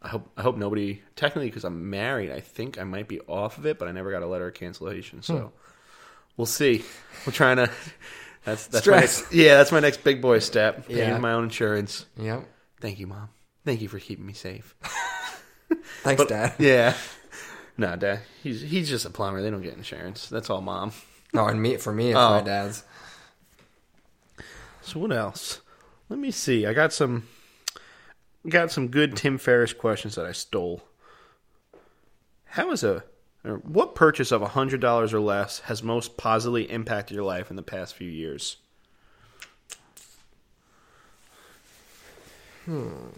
I 0.03 0.09
hope. 0.09 0.29
I 0.37 0.43
hope 0.43 0.57
nobody. 0.57 1.01
Technically, 1.15 1.47
because 1.49 1.65
I'm 1.65 1.89
married, 1.89 2.31
I 2.33 2.41
think 2.41 2.77
I 2.79 2.83
might 2.85 3.07
be 3.07 3.21
off 3.21 3.57
of 3.57 3.67
it, 3.67 3.79
but 3.79 3.87
I 3.87 3.93
never 3.93 4.11
got 4.11 4.23
a 4.23 4.27
letter 4.27 4.49
of 4.49 4.55
cancellation. 4.55 5.23
So 5.23 5.37
Hmm. 5.39 5.47
we'll 6.37 6.47
see. 6.47 6.85
We're 7.25 7.33
trying 7.33 7.59
to 7.59 7.71
That's 8.45 8.67
that's 8.67 8.87
my 8.87 8.97
Stress. 8.99 9.21
next, 9.21 9.35
yeah. 9.35 9.57
That's 9.57 9.73
my 9.73 9.81
next 9.81 10.03
big 10.05 10.21
boy 10.21 10.39
step. 10.41 10.87
Paying 10.89 10.99
Yeah. 10.99 11.19
my 11.19 11.33
own 11.33 11.45
insurance. 11.45 12.07
Yep. 12.17 12.45
Thank 12.81 12.99
you, 12.99 13.07
mom. 13.07 13.29
Thank 13.65 13.81
you 13.81 13.89
for 13.89 13.99
keeping 14.01 14.27
me 14.27 14.33
safe. 14.33 14.75
Thanks, 16.03 16.21
But- 16.23 16.29
Dad. 16.29 16.55
Yeah. 16.59 16.95
No, 17.79 17.97
dad. 17.97 18.21
He's 18.43 18.61
he's 18.61 18.89
just 18.89 19.07
a 19.07 19.11
plumber. 19.11 19.41
They 19.43 19.51
don't 19.51 19.63
get 19.63 19.75
insurance. 19.75 20.29
That's 20.29 20.51
all, 20.51 20.61
mom. 20.61 20.93
No, 21.33 21.47
and 21.47 21.61
me 21.63 21.77
for 21.79 21.93
me, 21.93 22.11
it's 22.11 22.19
Oh. 22.19 22.31
my 22.31 22.41
dad's. 22.43 22.85
So 24.83 24.99
what 25.01 25.13
else? 25.13 25.61
Let 26.09 26.19
me 26.19 26.31
see. 26.31 26.67
I 26.67 26.75
got 26.75 26.93
some 26.93 27.27
got 28.49 28.71
some 28.73 28.89
good 28.89 29.17
Tim 29.17 29.39
Ferriss 29.39 29.73
questions 29.73 30.17
that 30.17 30.27
I 30.27 30.33
stole. 30.33 30.83
How 32.45 32.71
is 32.73 32.85
a 32.85 33.05
what 33.43 33.95
purchase 33.95 34.31
of 34.31 34.43
hundred 34.43 34.81
dollars 34.81 35.13
or 35.13 35.21
less 35.21 35.61
has 35.61 35.83
most 35.83 36.17
positively 36.17 36.71
impacted 36.71 37.15
your 37.15 37.25
life 37.25 37.51
in 37.51 37.57
the 37.57 37.63
past 37.63 37.95
few 37.95 38.09
years? 38.09 38.57
Hmm. 42.65 43.09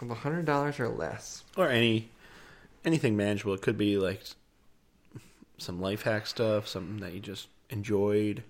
Of 0.00 0.10
a 0.10 0.14
hundred 0.14 0.44
dollars 0.44 0.78
or 0.78 0.88
less. 0.88 1.42
Or 1.56 1.68
any 1.68 2.10
anything 2.84 3.16
manageable. 3.16 3.54
It 3.54 3.62
could 3.62 3.78
be 3.78 3.98
like 3.98 4.22
some 5.58 5.80
life 5.80 6.02
hack 6.02 6.26
stuff, 6.26 6.68
something 6.68 6.98
that 6.98 7.12
you 7.12 7.20
just 7.20 7.48
enjoyed. 7.70 8.44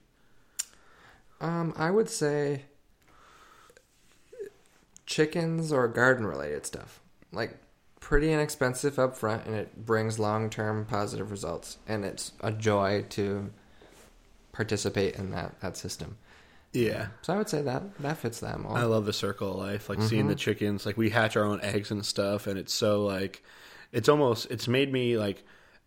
Um, 1.41 1.73
I 1.77 1.91
would 1.91 2.09
say 2.09 2.63
chickens 5.07 5.73
or 5.73 5.89
garden 5.89 6.27
related 6.27 6.67
stuff. 6.67 7.01
Like 7.33 7.59
pretty 8.13 8.31
inexpensive 8.31 8.99
up 8.99 9.17
front 9.17 9.47
and 9.47 9.55
it 9.55 9.87
brings 9.87 10.19
long 10.19 10.51
term 10.51 10.85
positive 10.85 11.31
results. 11.31 11.79
And 11.89 12.05
it's 12.05 12.33
a 12.43 12.53
joy 12.53 13.07
to 13.09 13.51
participate 14.53 15.15
in 15.17 15.31
that, 15.31 15.59
that 15.63 15.79
system. 15.79 16.19
Yeah. 16.75 17.07
So 17.23 17.33
I 17.33 17.39
would 17.39 17.49
say 17.49 17.63
that 17.63 17.97
that 18.01 18.19
fits 18.19 18.41
that 18.41 18.61
mold. 18.61 18.77
I 18.77 18.83
love 18.83 19.07
the 19.07 19.15
circle 19.15 19.53
of 19.53 19.57
life, 19.67 19.89
like 19.89 20.03
seeing 20.03 20.25
mm-hmm. 20.25 20.29
the 20.29 20.35
chickens. 20.35 20.85
Like 20.85 20.99
we 20.99 21.09
hatch 21.09 21.39
our 21.39 21.45
own 21.45 21.63
eggs 21.63 21.91
and 21.91 22.05
stuff, 22.05 22.47
and 22.47 22.59
it's 22.59 22.75
so 22.75 23.03
like, 23.03 23.43
it's 23.93 24.11
almost 24.11 24.51
it's 24.51 24.69
made 24.69 24.93
me 24.93 25.17
like. 25.17 25.43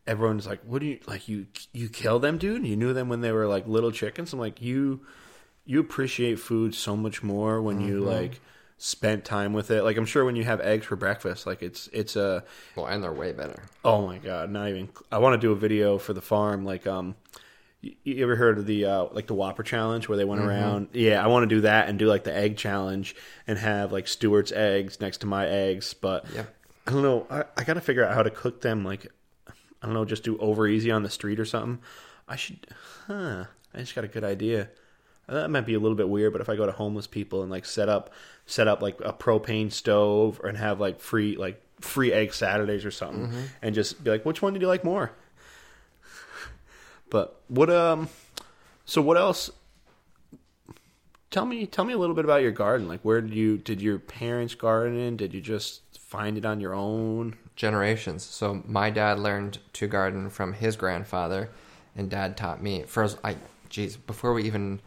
Everyone's 0.08 0.46
like, 0.46 0.62
"What 0.64 0.82
do 0.82 0.88
you 0.88 1.00
like? 1.08 1.28
You 1.28 1.48
you 1.74 1.90
kill 1.90 2.20
them, 2.20 2.38
dude? 2.38 2.66
You 2.66 2.76
knew 2.76 2.94
them 2.94 3.10
when 3.10 3.22
they 3.22 3.32
were 3.32 3.48
like 3.48 3.68
little 3.68 3.92
chickens." 3.92 4.34
I'm 4.34 4.40
like, 4.40 4.62
you 4.62 5.02
you 5.66 5.80
appreciate 5.80 6.40
food 6.40 6.76
so 6.76 6.96
much 6.96 7.24
more 7.24 7.60
when 7.62 7.82
you 7.82 8.02
mm-hmm. 8.02 8.10
like 8.10 8.42
spent 8.78 9.26
time 9.26 9.54
with 9.54 9.72
it. 9.72 9.84
Like 9.84 9.98
I'm 9.98 10.06
sure 10.06 10.26
when 10.26 10.36
you 10.36 10.44
have 10.44 10.62
eggs 10.62 10.86
for 10.86 10.96
breakfast, 10.96 11.46
like 11.46 11.62
it's 11.62 11.88
it's 11.94 12.16
a 12.16 12.44
well, 12.76 12.88
and 12.88 13.04
they're 13.04 13.12
way 13.12 13.32
better. 13.32 13.64
Oh 13.84 14.06
my 14.06 14.18
god, 14.18 14.50
not 14.50 14.70
even. 14.70 14.90
I 15.12 15.20
want 15.20 15.40
to 15.40 15.48
do 15.48 15.52
a 15.52 15.56
video 15.56 15.98
for 15.98 16.14
the 16.14 16.22
farm. 16.22 16.66
Like, 16.66 16.86
um, 16.88 17.16
you, 17.82 17.96
you 18.04 18.24
ever 18.24 18.36
heard 18.36 18.58
of 18.58 18.66
the 18.66 18.86
uh, 18.86 19.06
like 19.12 19.28
the 19.28 19.34
Whopper 19.34 19.64
challenge 19.64 20.10
where 20.10 20.18
they 20.18 20.26
went 20.26 20.42
around? 20.42 20.90
Yeah, 20.94 21.24
I 21.24 21.28
want 21.28 21.50
to 21.50 21.56
do 21.56 21.62
that 21.62 21.88
and 21.88 21.98
do 21.98 22.08
like 22.08 22.24
the 22.24 22.36
egg 22.36 22.58
challenge 22.58 23.16
and 23.48 23.58
have 23.58 23.92
like 23.92 24.08
Stewart's 24.08 24.52
eggs 24.52 25.00
next 25.00 25.20
to 25.20 25.28
my 25.28 25.48
eggs. 25.48 25.94
But 25.94 26.26
yeah. 26.34 26.46
I 26.88 26.92
don't 26.92 27.02
know. 27.02 27.26
I, 27.30 27.46
I 27.58 27.64
got 27.64 27.74
to 27.76 27.82
figure 27.82 28.06
out 28.06 28.14
how 28.14 28.24
to 28.24 28.30
cook 28.30 28.62
them. 28.62 28.86
Like, 28.86 29.08
I 29.82 29.86
don't 29.88 29.94
know, 29.94 30.06
just 30.06 30.24
do 30.24 30.38
over 30.38 30.68
easy 30.68 30.92
on 30.92 31.04
the 31.04 31.10
street 31.10 31.40
or 31.40 31.46
something. 31.46 31.80
I 32.28 32.36
should. 32.36 32.68
Huh. 33.08 33.46
I 33.74 33.80
just 33.80 33.96
got 33.96 34.04
a 34.04 34.08
good 34.08 34.24
idea. 34.24 34.70
That 35.28 35.50
might 35.50 35.66
be 35.66 35.74
a 35.74 35.80
little 35.80 35.98
bit 35.98 36.08
weird, 36.08 36.34
but 36.34 36.42
if 36.42 36.50
I 36.50 36.56
go 36.56 36.68
to 36.68 36.72
homeless 36.72 37.08
people 37.08 37.42
and 37.42 37.50
like 37.50 37.66
set 37.66 37.90
up 37.90 38.12
set 38.46 38.68
up 38.68 38.82
like 38.82 39.00
a 39.04 39.14
propane 39.14 39.72
stove 39.72 40.40
and 40.44 40.58
have 40.58 40.80
like 40.80 41.00
free 41.00 41.36
like 41.36 41.62
free 41.82 42.12
egg 42.14 42.34
Saturdays 42.34 42.86
or 42.86 42.92
something, 42.92 43.32
and 43.62 43.76
just 43.76 44.04
be 44.04 44.12
like, 44.12 44.26
which 44.26 44.42
one 44.42 44.54
did 44.54 44.62
you 44.62 44.68
like 44.68 44.84
more? 44.84 45.12
But 47.10 47.40
what 47.48 47.70
um, 47.70 48.10
so 48.86 49.02
what 49.02 49.18
else? 49.18 49.52
Tell 51.32 51.46
me, 51.46 51.66
tell 51.66 51.84
me 51.84 51.94
a 51.94 51.98
little 51.98 52.16
bit 52.16 52.24
about 52.24 52.42
your 52.42 52.52
garden. 52.52 52.88
Like, 52.88 53.02
where 53.02 53.22
did 53.22 53.34
you 53.34 53.58
did 53.58 53.82
your 53.82 54.00
parents 54.00 54.56
garden 54.56 54.98
in? 54.98 55.18
Did 55.18 55.34
you 55.34 55.42
just 55.42 55.82
find 56.00 56.38
it 56.38 56.46
on 56.46 56.60
your 56.60 56.74
own? 56.74 57.36
generations. 57.56 58.24
So 58.24 58.62
my 58.66 58.90
dad 58.90 59.20
learned 59.20 59.60
to 59.74 59.88
garden 59.88 60.30
from 60.30 60.54
his 60.54 60.76
grandfather, 60.76 61.50
and 61.96 62.10
dad 62.10 62.38
taught 62.38 62.62
me. 62.62 62.84
First, 62.84 63.18
I, 63.24 63.38
geez, 63.70 63.96
before 63.96 64.34
we 64.34 64.44
even, 64.44 64.82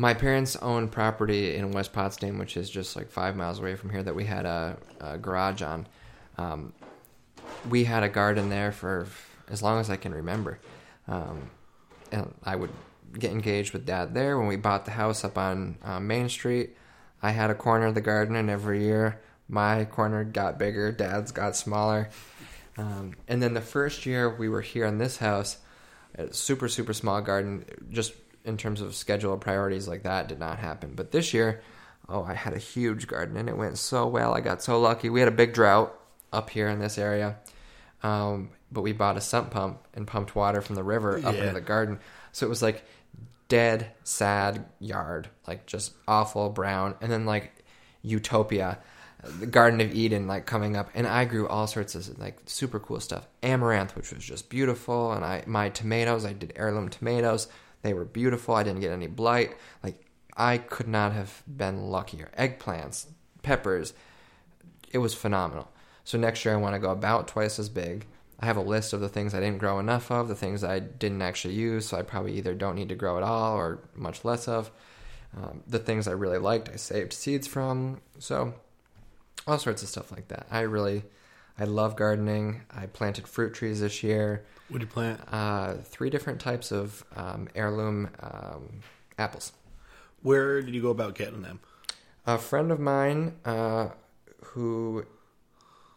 my 0.00 0.14
parents 0.14 0.56
owned 0.56 0.90
property 0.90 1.56
in 1.56 1.72
West 1.72 1.92
Potsdam, 1.92 2.38
which 2.38 2.56
is 2.56 2.70
just 2.70 2.96
like 2.96 3.10
five 3.10 3.36
miles 3.36 3.58
away 3.58 3.74
from 3.74 3.90
here, 3.90 4.02
that 4.02 4.14
we 4.14 4.24
had 4.24 4.46
a, 4.46 4.78
a 4.98 5.18
garage 5.18 5.60
on. 5.60 5.86
Um, 6.38 6.72
we 7.68 7.84
had 7.84 8.02
a 8.02 8.08
garden 8.08 8.48
there 8.48 8.72
for 8.72 9.06
as 9.50 9.62
long 9.62 9.78
as 9.78 9.90
I 9.90 9.96
can 9.96 10.14
remember, 10.14 10.58
um, 11.06 11.50
and 12.10 12.34
I 12.42 12.56
would 12.56 12.70
get 13.18 13.30
engaged 13.30 13.74
with 13.74 13.84
dad 13.84 14.14
there 14.14 14.38
when 14.38 14.48
we 14.48 14.56
bought 14.56 14.86
the 14.86 14.92
house 14.92 15.22
up 15.22 15.36
on 15.36 15.76
uh, 15.82 16.00
Main 16.00 16.30
Street. 16.30 16.70
I 17.22 17.32
had 17.32 17.50
a 17.50 17.54
corner 17.54 17.84
of 17.84 17.94
the 17.94 18.00
garden, 18.00 18.36
and 18.36 18.48
every 18.48 18.82
year 18.82 19.20
my 19.50 19.84
corner 19.84 20.24
got 20.24 20.58
bigger, 20.58 20.92
dad's 20.92 21.30
got 21.30 21.56
smaller. 21.56 22.08
Um, 22.78 23.16
and 23.28 23.42
then 23.42 23.52
the 23.52 23.60
first 23.60 24.06
year 24.06 24.34
we 24.34 24.48
were 24.48 24.62
here 24.62 24.86
in 24.86 24.96
this 24.96 25.18
house, 25.18 25.58
super, 26.30 26.68
super 26.68 26.94
small 26.94 27.20
garden, 27.20 27.66
just 27.90 28.14
in 28.44 28.56
terms 28.56 28.80
of 28.80 28.94
schedule 28.94 29.36
priorities 29.38 29.86
like 29.88 30.02
that, 30.04 30.28
did 30.28 30.38
not 30.38 30.58
happen. 30.58 30.92
But 30.94 31.10
this 31.12 31.32
year, 31.34 31.60
oh, 32.08 32.22
I 32.24 32.34
had 32.34 32.54
a 32.54 32.58
huge 32.58 33.06
garden 33.06 33.36
and 33.36 33.48
it 33.48 33.56
went 33.56 33.78
so 33.78 34.06
well. 34.06 34.34
I 34.34 34.40
got 34.40 34.62
so 34.62 34.80
lucky. 34.80 35.10
We 35.10 35.20
had 35.20 35.28
a 35.28 35.32
big 35.32 35.52
drought 35.52 35.94
up 36.32 36.50
here 36.50 36.68
in 36.68 36.78
this 36.78 36.98
area. 36.98 37.36
Um, 38.02 38.50
but 38.72 38.82
we 38.82 38.92
bought 38.92 39.16
a 39.16 39.20
sump 39.20 39.50
pump 39.50 39.86
and 39.94 40.06
pumped 40.06 40.34
water 40.34 40.62
from 40.62 40.76
the 40.76 40.82
river 40.82 41.18
up 41.18 41.34
Yeah. 41.34 41.40
into 41.42 41.52
the 41.54 41.60
garden. 41.60 41.98
So 42.32 42.46
it 42.46 42.48
was 42.48 42.62
like 42.62 42.84
dead, 43.48 43.90
sad 44.04 44.64
yard, 44.78 45.28
like 45.46 45.66
just 45.66 45.92
awful 46.06 46.48
brown, 46.50 46.94
and 47.00 47.10
then 47.10 47.26
like 47.26 47.64
utopia, 48.02 48.78
the 49.40 49.46
Garden 49.46 49.80
of 49.80 49.92
Eden, 49.92 50.26
like 50.26 50.46
coming 50.46 50.76
up. 50.76 50.88
And 50.94 51.06
I 51.06 51.24
grew 51.26 51.46
all 51.48 51.66
sorts 51.66 51.94
of 51.94 52.18
like 52.18 52.38
super 52.46 52.78
cool 52.78 53.00
stuff. 53.00 53.26
Amaranth, 53.42 53.94
which 53.96 54.12
was 54.12 54.24
just 54.24 54.48
beautiful, 54.48 55.12
and 55.12 55.24
I 55.24 55.42
my 55.46 55.68
tomatoes, 55.68 56.24
I 56.24 56.32
did 56.32 56.52
heirloom 56.56 56.88
tomatoes. 56.88 57.48
They 57.82 57.94
were 57.94 58.04
beautiful. 58.04 58.54
I 58.54 58.62
didn't 58.62 58.80
get 58.80 58.92
any 58.92 59.06
blight. 59.06 59.56
Like 59.82 60.04
I 60.36 60.58
could 60.58 60.88
not 60.88 61.12
have 61.12 61.42
been 61.46 61.90
luckier. 61.90 62.30
Eggplants, 62.38 63.06
peppers, 63.42 63.94
it 64.90 64.98
was 64.98 65.14
phenomenal. 65.14 65.70
So 66.04 66.18
next 66.18 66.44
year 66.44 66.54
I 66.54 66.58
want 66.58 66.74
to 66.74 66.80
go 66.80 66.90
about 66.90 67.28
twice 67.28 67.58
as 67.58 67.68
big. 67.68 68.06
I 68.40 68.46
have 68.46 68.56
a 68.56 68.62
list 68.62 68.92
of 68.92 69.00
the 69.00 69.08
things 69.08 69.34
I 69.34 69.40
didn't 69.40 69.58
grow 69.58 69.78
enough 69.78 70.10
of, 70.10 70.28
the 70.28 70.34
things 70.34 70.64
I 70.64 70.78
didn't 70.78 71.20
actually 71.22 71.54
use, 71.54 71.86
so 71.86 71.98
I 71.98 72.02
probably 72.02 72.32
either 72.38 72.54
don't 72.54 72.74
need 72.74 72.88
to 72.88 72.94
grow 72.94 73.18
at 73.18 73.22
all 73.22 73.54
or 73.54 73.80
much 73.94 74.24
less 74.24 74.48
of. 74.48 74.70
Um, 75.36 75.62
the 75.66 75.78
things 75.78 76.08
I 76.08 76.12
really 76.12 76.38
liked, 76.38 76.70
I 76.70 76.76
saved 76.76 77.12
seeds 77.12 77.46
from. 77.46 78.00
So 78.18 78.54
all 79.46 79.58
sorts 79.58 79.82
of 79.82 79.88
stuff 79.90 80.10
like 80.10 80.28
that. 80.28 80.46
I 80.50 80.60
really, 80.60 81.04
I 81.58 81.64
love 81.64 81.96
gardening. 81.96 82.62
I 82.70 82.86
planted 82.86 83.28
fruit 83.28 83.52
trees 83.52 83.80
this 83.80 84.02
year. 84.02 84.46
What 84.70 84.78
did 84.78 84.86
you 84.86 84.92
plant? 84.92 85.20
Uh, 85.30 85.74
three 85.84 86.10
different 86.10 86.40
types 86.40 86.70
of 86.70 87.04
um, 87.16 87.48
heirloom 87.56 88.08
um, 88.20 88.80
apples. 89.18 89.52
Where 90.22 90.62
did 90.62 90.74
you 90.74 90.80
go 90.80 90.90
about 90.90 91.16
getting 91.16 91.42
them? 91.42 91.58
A 92.24 92.38
friend 92.38 92.70
of 92.70 92.78
mine 92.78 93.34
uh, 93.44 93.88
who 94.44 95.04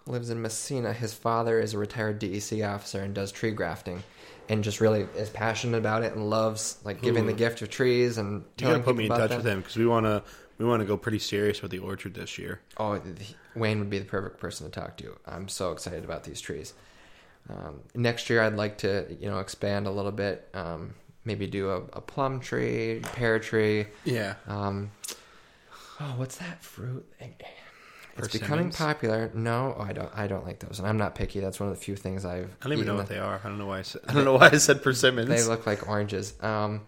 lives 0.07 0.31
in 0.31 0.41
Massena, 0.41 0.91
his 0.91 1.13
father 1.13 1.59
is 1.59 1.73
a 1.73 1.77
retired 1.77 2.19
DEC 2.19 2.67
officer 2.67 3.01
and 3.01 3.13
does 3.13 3.31
tree 3.31 3.51
grafting 3.51 4.01
and 4.49 4.63
just 4.63 4.81
really 4.81 5.07
is 5.15 5.29
passionate 5.29 5.77
about 5.77 6.03
it 6.03 6.13
and 6.13 6.29
loves 6.29 6.77
like 6.83 7.01
giving 7.01 7.25
Ooh. 7.25 7.27
the 7.27 7.33
gift 7.33 7.61
of 7.61 7.69
trees 7.69 8.17
and 8.17 8.43
You 8.57 8.67
gotta 8.67 8.79
put 8.79 8.95
me 8.95 9.05
in 9.05 9.09
touch 9.09 9.31
with 9.31 9.45
him 9.45 9.59
because 9.59 9.77
we 9.77 9.85
want 9.85 10.05
to 10.05 10.23
we 10.57 10.65
want 10.65 10.81
to 10.81 10.85
go 10.85 10.97
pretty 10.97 11.19
serious 11.19 11.61
with 11.61 11.71
the 11.71 11.79
orchard 11.79 12.13
this 12.13 12.37
year. 12.37 12.59
Oh, 12.77 12.97
th- 12.97 13.35
Wayne 13.55 13.79
would 13.79 13.89
be 13.89 13.99
the 13.99 14.05
perfect 14.05 14.39
person 14.39 14.69
to 14.69 14.71
talk 14.71 14.97
to. 14.97 15.15
I'm 15.25 15.47
so 15.47 15.71
excited 15.71 16.03
about 16.03 16.23
these 16.23 16.41
trees. 16.41 16.73
Um, 17.49 17.81
next 17.93 18.29
year, 18.29 18.41
I'd 18.41 18.55
like 18.55 18.77
to, 18.79 19.05
you 19.19 19.29
know, 19.29 19.39
expand 19.39 19.85
a 19.87 19.91
little 19.91 20.11
bit. 20.13 20.47
Um, 20.53 20.93
maybe 21.25 21.45
do 21.47 21.69
a, 21.69 21.77
a 21.93 22.01
plum 22.01 22.39
tree, 22.39 23.01
pear 23.13 23.39
tree. 23.39 23.87
Yeah, 24.05 24.35
Um, 24.47 24.91
oh, 25.99 26.13
what's 26.17 26.37
that 26.37 26.63
fruit? 26.63 27.05
It's 28.15 28.27
becoming 28.27 28.69
popular. 28.77 29.31
No, 29.33 29.75
oh, 29.77 29.81
I 29.81 29.91
don't. 29.93 30.11
I 30.15 30.27
don't 30.27 30.45
like 30.45 30.59
those, 30.59 30.77
and 30.79 30.87
I'm 30.87 30.97
not 30.97 31.15
picky. 31.15 31.39
That's 31.39 31.59
one 31.59 31.67
of 31.69 31.75
the 31.75 31.81
few 31.81 31.95
things 31.95 32.25
I've. 32.25 32.55
I 32.61 32.65
don't 32.65 32.73
even 32.73 32.85
know 32.85 32.95
what 32.95 33.09
they 33.09 33.17
are. 33.17 33.41
I 33.43 33.47
don't 33.47 33.57
know 33.57 33.65
why 33.65 33.79
I 33.79 33.81
said. 33.81 34.01
I 34.07 34.13
don't 34.13 34.23
know 34.25 34.33
why 34.33 34.49
I 34.51 34.57
said 34.57 34.83
persimmons. 34.83 35.29
They 35.29 35.43
look 35.43 35.65
like 35.65 35.87
oranges. 35.87 36.33
Um, 36.41 36.81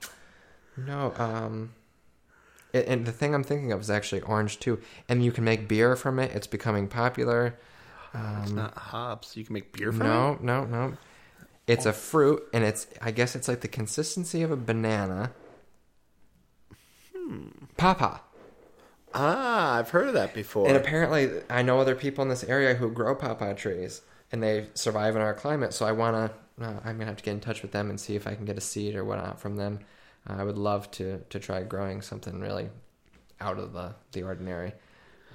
no. 0.78 1.14
Um, 1.18 1.74
a- 2.76 2.88
and 2.88 3.06
the 3.08 3.12
thing 3.12 3.34
I'm 3.34 3.44
thinking 3.44 3.72
of 3.72 3.82
is 3.82 3.90
actually 3.90 4.22
orange 4.22 4.60
too, 4.60 4.80
and 5.10 5.26
you 5.26 5.32
can 5.32 5.44
make 5.44 5.68
beer 5.68 5.96
from 5.96 6.20
it. 6.20 6.32
It's 6.36 6.48
becoming 6.48 6.88
popular. 6.88 7.56
It's 8.42 8.50
Um, 8.52 8.56
not 8.56 8.78
hops. 8.78 9.36
You 9.36 9.44
can 9.44 9.54
make 9.54 9.72
beer 9.74 9.92
from 9.92 10.02
it. 10.04 10.06
no, 10.06 10.38
no, 10.42 10.66
no. 10.66 10.94
It's 11.68 11.86
a 11.86 11.94
fruit, 11.94 12.44
and 12.54 12.64
it's. 12.64 12.88
I 13.02 13.12
guess 13.12 13.36
it's 13.36 13.48
like 13.48 13.62
the 13.62 13.68
consistency 13.68 14.42
of 14.44 14.52
a 14.52 14.56
banana. 14.58 15.32
Hmm. 17.16 17.48
Pawpaw. 17.78 18.20
Ah, 19.14 19.78
I've 19.78 19.90
heard 19.90 20.08
of 20.08 20.14
that 20.14 20.34
before. 20.34 20.68
And 20.68 20.76
apparently, 20.78 21.30
I 21.50 21.62
know 21.62 21.80
other 21.80 21.96
people 21.96 22.22
in 22.22 22.30
this 22.30 22.44
area 22.44 22.76
who 22.76 22.92
grow 22.92 23.16
pawpaw 23.16 23.54
trees, 23.54 24.02
and 24.32 24.44
they 24.44 24.68
survive 24.74 25.16
in 25.16 25.22
our 25.22 25.34
climate. 25.34 25.74
So 25.74 25.86
I 25.86 25.92
want 25.92 26.16
to. 26.16 26.64
Uh, 26.64 26.80
I'm 26.86 26.98
gonna 26.98 27.06
have 27.08 27.18
to 27.18 27.24
get 27.24 27.32
in 27.32 27.40
touch 27.42 27.62
with 27.62 27.72
them 27.72 27.90
and 27.90 28.00
see 28.00 28.16
if 28.16 28.28
I 28.28 28.36
can 28.36 28.46
get 28.46 28.58
a 28.58 28.62
seed 28.62 28.96
or 28.96 29.04
whatnot 29.04 29.42
from 29.42 29.56
them. 29.58 29.80
I 30.28 30.44
would 30.44 30.58
love 30.58 30.90
to 30.92 31.20
to 31.30 31.40
try 31.40 31.64
growing 31.64 32.02
something 32.02 32.40
really 32.40 32.70
out 33.42 33.58
of 33.60 33.74
the 33.74 33.96
the 34.12 34.24
ordinary. 34.24 34.74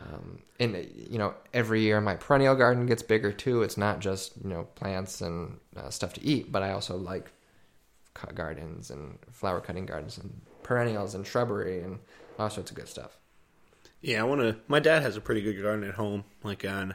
Um, 0.00 0.38
and 0.58 0.88
you 0.94 1.18
know, 1.18 1.34
every 1.52 1.82
year 1.82 2.00
my 2.00 2.16
perennial 2.16 2.54
garden 2.54 2.86
gets 2.86 3.02
bigger 3.02 3.32
too. 3.32 3.62
It's 3.62 3.76
not 3.76 4.00
just 4.00 4.32
you 4.42 4.48
know 4.48 4.64
plants 4.74 5.20
and 5.20 5.58
uh, 5.76 5.90
stuff 5.90 6.14
to 6.14 6.24
eat, 6.24 6.50
but 6.50 6.62
I 6.62 6.72
also 6.72 6.96
like 6.96 7.30
cut 8.14 8.34
gardens 8.34 8.90
and 8.90 9.18
flower 9.30 9.60
cutting 9.60 9.86
gardens 9.86 10.18
and 10.18 10.40
perennials 10.62 11.14
and 11.14 11.26
shrubbery 11.26 11.82
and 11.82 11.98
all 12.38 12.50
sorts 12.50 12.70
of 12.70 12.76
good 12.76 12.88
stuff. 12.88 13.16
Yeah, 14.00 14.20
I 14.20 14.24
want 14.24 14.40
to. 14.40 14.56
My 14.66 14.80
dad 14.80 15.02
has 15.02 15.16
a 15.16 15.20
pretty 15.20 15.42
good 15.42 15.60
garden 15.60 15.86
at 15.86 15.94
home. 15.94 16.24
Like, 16.42 16.64
and 16.64 16.94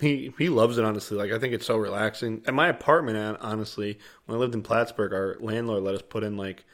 he 0.00 0.32
he 0.38 0.48
loves 0.48 0.78
it. 0.78 0.84
Honestly, 0.84 1.16
like 1.16 1.32
I 1.32 1.38
think 1.38 1.52
it's 1.52 1.66
so 1.66 1.76
relaxing. 1.76 2.42
At 2.46 2.54
my 2.54 2.68
apartment, 2.68 3.38
honestly, 3.40 3.98
when 4.24 4.36
I 4.36 4.40
lived 4.40 4.54
in 4.54 4.62
Plattsburgh, 4.62 5.12
our 5.12 5.36
landlord 5.40 5.82
let 5.82 5.94
us 5.94 6.02
put 6.02 6.24
in 6.24 6.36
like 6.36 6.64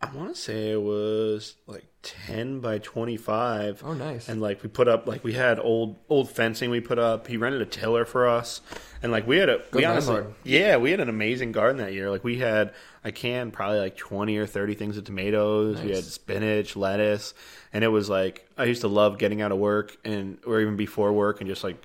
I 0.00 0.14
want 0.14 0.34
to 0.34 0.40
say 0.40 0.72
it 0.72 0.80
was 0.82 1.54
like 1.66 1.86
ten 2.02 2.60
by 2.60 2.78
twenty 2.78 3.16
five. 3.16 3.82
Oh, 3.84 3.94
nice. 3.94 4.28
And 4.28 4.40
like 4.42 4.62
we 4.62 4.68
put 4.68 4.88
up 4.88 5.06
like 5.08 5.24
we 5.24 5.32
had 5.32 5.58
old 5.58 5.96
old 6.08 6.30
fencing 6.30 6.70
we 6.70 6.80
put 6.80 6.98
up. 6.98 7.26
He 7.26 7.36
rented 7.38 7.62
a 7.62 7.66
tiller 7.66 8.04
for 8.04 8.28
us, 8.28 8.60
and 9.02 9.10
like 9.10 9.26
we 9.26 9.38
had 9.38 9.48
a 9.48 9.62
we 9.72 9.84
honestly 9.84 10.14
landlord. 10.14 10.34
yeah 10.44 10.76
we 10.76 10.90
had 10.90 11.00
an 11.00 11.08
amazing 11.08 11.52
garden 11.52 11.78
that 11.78 11.94
year. 11.94 12.10
Like 12.10 12.24
we 12.24 12.38
had 12.38 12.74
I 13.04 13.10
can 13.10 13.50
probably 13.50 13.78
like 13.78 13.96
twenty 13.96 14.36
or 14.36 14.46
thirty 14.46 14.74
things 14.74 14.98
of 14.98 15.04
tomatoes. 15.04 15.80
We 15.80 15.92
had 15.92 16.04
spinach, 16.04 16.76
lettuce, 16.76 17.32
and 17.72 17.82
it 17.82 17.88
was 17.88 18.10
like 18.10 18.46
I 18.58 18.64
used 18.64 18.82
to 18.82 18.88
love 18.88 19.16
getting 19.18 19.40
out 19.40 19.50
of 19.50 19.56
work 19.58 19.96
and 20.04 20.36
or 20.46 20.60
even 20.60 20.76
before 20.76 21.12
work 21.14 21.40
and 21.40 21.48
just 21.48 21.64
like 21.64 21.82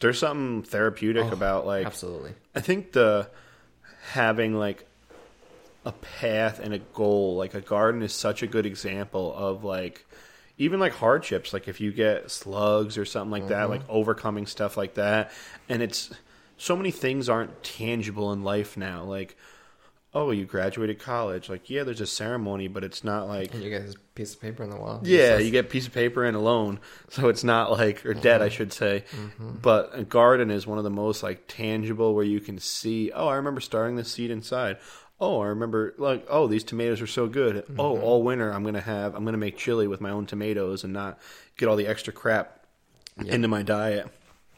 there's 0.00 0.18
something 0.18 0.62
therapeutic 0.62 1.26
Oh, 1.26 1.32
about 1.32 1.66
like 1.66 1.84
Absolutely. 1.86 2.32
I 2.54 2.60
think 2.60 2.92
the 2.92 3.28
having 4.12 4.54
like 4.54 4.86
a 5.84 5.92
path 5.92 6.58
and 6.60 6.72
a 6.72 6.78
goal, 6.78 7.36
like 7.36 7.54
a 7.54 7.60
garden 7.60 8.02
is 8.02 8.12
such 8.12 8.42
a 8.42 8.46
good 8.46 8.66
example 8.66 9.34
of 9.34 9.64
like 9.64 10.06
even 10.56 10.80
like 10.80 10.94
hardships, 10.94 11.52
like 11.52 11.68
if 11.68 11.80
you 11.80 11.92
get 11.92 12.30
slugs 12.30 12.96
or 12.96 13.04
something 13.04 13.30
like 13.30 13.48
that, 13.48 13.62
mm-hmm. 13.62 13.72
like 13.72 13.82
overcoming 13.88 14.46
stuff 14.46 14.76
like 14.76 14.94
that. 14.94 15.32
And 15.68 15.82
it's 15.82 16.10
so 16.56 16.76
many 16.76 16.90
things 16.90 17.28
aren't 17.28 17.62
tangible 17.62 18.32
in 18.32 18.44
life 18.44 18.76
now. 18.76 19.02
Like, 19.02 19.36
oh, 20.14 20.30
you 20.30 20.44
graduated 20.44 21.00
college. 21.00 21.48
Like, 21.48 21.68
yeah, 21.68 21.82
there's 21.82 22.00
a 22.00 22.06
ceremony, 22.06 22.68
but 22.68 22.84
it's 22.84 23.02
not 23.02 23.26
like 23.26 23.52
And 23.52 23.64
you 23.64 23.70
get 23.70 23.84
this 23.84 23.96
piece 24.14 24.34
of 24.34 24.40
paper 24.40 24.62
on 24.62 24.70
the 24.70 24.76
wall. 24.76 25.00
yeah, 25.02 25.34
Just 25.34 25.46
you 25.46 25.50
get 25.50 25.64
a 25.64 25.68
piece 25.68 25.88
of 25.88 25.92
paper 25.92 26.24
and 26.24 26.36
a 26.36 26.40
loan, 26.40 26.78
so 27.08 27.28
it's 27.28 27.42
not 27.42 27.72
like 27.72 28.06
or 28.06 28.14
debt, 28.14 28.36
mm-hmm. 28.36 28.44
I 28.44 28.48
should 28.48 28.72
say. 28.72 29.04
Mm-hmm. 29.10 29.56
But 29.60 29.90
a 29.92 30.04
garden 30.04 30.52
is 30.52 30.68
one 30.68 30.78
of 30.78 30.84
the 30.84 30.90
most 30.90 31.24
like 31.24 31.48
tangible 31.48 32.14
where 32.14 32.24
you 32.24 32.38
can 32.38 32.58
see. 32.58 33.10
Oh, 33.10 33.26
I 33.26 33.36
remember 33.36 33.60
starting 33.60 33.96
this 33.96 34.12
seed 34.12 34.30
inside. 34.30 34.78
Oh, 35.20 35.40
I 35.40 35.46
remember 35.46 35.94
like 35.98 36.26
oh 36.28 36.46
these 36.46 36.64
tomatoes 36.64 37.00
are 37.00 37.06
so 37.06 37.26
good. 37.26 37.64
Oh, 37.78 37.98
all 38.00 38.22
winter 38.22 38.52
I'm 38.52 38.64
gonna 38.64 38.80
have 38.80 39.14
I'm 39.14 39.24
gonna 39.24 39.38
make 39.38 39.56
chili 39.56 39.86
with 39.86 40.00
my 40.00 40.10
own 40.10 40.26
tomatoes 40.26 40.84
and 40.84 40.92
not 40.92 41.18
get 41.56 41.68
all 41.68 41.76
the 41.76 41.86
extra 41.86 42.12
crap 42.12 42.66
into 43.24 43.48
my 43.48 43.62
diet. 43.62 44.08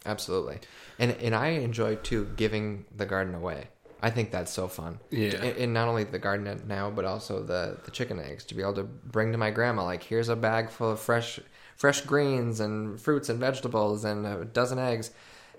Absolutely. 0.05 0.59
And 0.99 1.12
and 1.12 1.35
I 1.35 1.49
enjoy 1.49 1.97
too 1.97 2.31
giving 2.37 2.85
the 2.95 3.07
garden 3.07 3.35
away. 3.35 3.69
I 4.03 4.11
think 4.11 4.31
that's 4.31 4.53
so 4.53 4.69
fun. 4.69 4.99
Yeah. 5.11 5.35
And, 5.37 5.57
and 5.57 5.74
not 5.74 5.89
only 5.89 6.05
the 6.05 6.19
garden 6.19 6.62
now, 6.66 6.91
but 6.91 7.05
also 7.05 7.43
the 7.43 7.78
the 7.85 7.91
chicken 7.91 8.19
eggs 8.20 8.45
to 8.47 8.55
be 8.55 8.62
able 8.62 8.74
to 8.74 8.85
bring 8.85 9.33
to 9.33 9.39
my 9.39 9.51
grandma. 9.51 9.85
Like 9.85 10.03
here's 10.03 10.28
a 10.28 10.37
bag 10.37 10.70
full 10.70 10.93
of 10.93 11.01
fresh 11.01 11.41
fresh 11.77 12.01
greens 12.01 12.61
and 12.61 13.01
fruits 13.01 13.28
and 13.28 13.39
vegetables 13.39 14.05
and 14.05 14.27
a 14.27 14.45
dozen 14.45 14.78
eggs. 14.78 15.11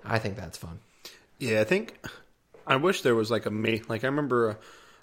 I 0.03 0.19
think 0.19 0.36
that's 0.36 0.57
fun. 0.57 0.80
Yeah, 1.40 1.61
I 1.61 1.64
think 1.64 1.99
I 2.65 2.76
wish 2.76 3.02
there 3.02 3.15
was 3.15 3.32
like 3.32 3.45
a 3.45 3.52
me. 3.52 3.82
Like 3.88 4.03
I 4.03 4.07
remember, 4.07 4.52
uh, 4.52 4.56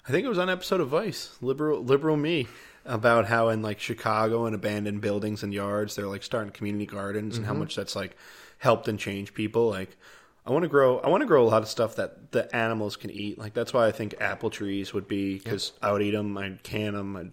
I 0.07 0.11
think 0.11 0.25
it 0.25 0.29
was 0.29 0.37
on 0.37 0.49
episode 0.49 0.81
of 0.81 0.89
Vice, 0.89 1.35
liberal 1.41 1.83
liberal 1.83 2.17
me, 2.17 2.47
about 2.85 3.25
how 3.25 3.49
in 3.49 3.61
like 3.61 3.79
Chicago 3.79 4.45
and 4.45 4.55
abandoned 4.55 5.01
buildings 5.01 5.43
and 5.43 5.53
yards, 5.53 5.95
they're 5.95 6.07
like 6.07 6.23
starting 6.23 6.51
community 6.51 6.85
gardens 6.85 7.37
and 7.37 7.45
how 7.45 7.53
mm-hmm. 7.53 7.61
much 7.61 7.75
that's 7.75 7.95
like 7.95 8.15
helped 8.59 8.87
and 8.87 8.99
changed 8.99 9.33
people. 9.33 9.67
Like 9.69 9.97
I 10.45 10.51
want 10.51 10.63
to 10.63 10.69
grow, 10.69 10.99
I 10.99 11.09
want 11.09 11.21
to 11.21 11.27
grow 11.27 11.43
a 11.43 11.49
lot 11.49 11.63
of 11.63 11.67
stuff 11.67 11.95
that 11.95 12.31
the 12.31 12.53
animals 12.55 12.95
can 12.95 13.09
eat. 13.09 13.39
Like 13.39 13.53
that's 13.53 13.73
why 13.73 13.87
I 13.87 13.91
think 13.91 14.15
apple 14.19 14.51
trees 14.51 14.93
would 14.93 15.07
be 15.07 15.39
because 15.39 15.71
I 15.81 15.91
would 15.91 16.03
eat 16.03 16.11
them, 16.11 16.37
I'd 16.37 16.61
can 16.61 16.93
them, 16.93 17.15
I'd 17.17 17.31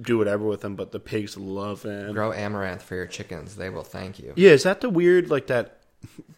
do 0.00 0.16
whatever 0.16 0.44
with 0.44 0.62
them. 0.62 0.76
But 0.76 0.92
the 0.92 1.00
pigs 1.00 1.36
love 1.36 1.82
them. 1.82 2.14
Grow 2.14 2.32
amaranth 2.32 2.82
for 2.82 2.94
your 2.94 3.06
chickens. 3.06 3.56
They 3.56 3.68
will 3.68 3.84
thank 3.84 4.18
you. 4.18 4.32
Yeah, 4.34 4.52
is 4.52 4.62
that 4.62 4.80
the 4.80 4.88
weird 4.88 5.28
like 5.28 5.48
that 5.48 5.80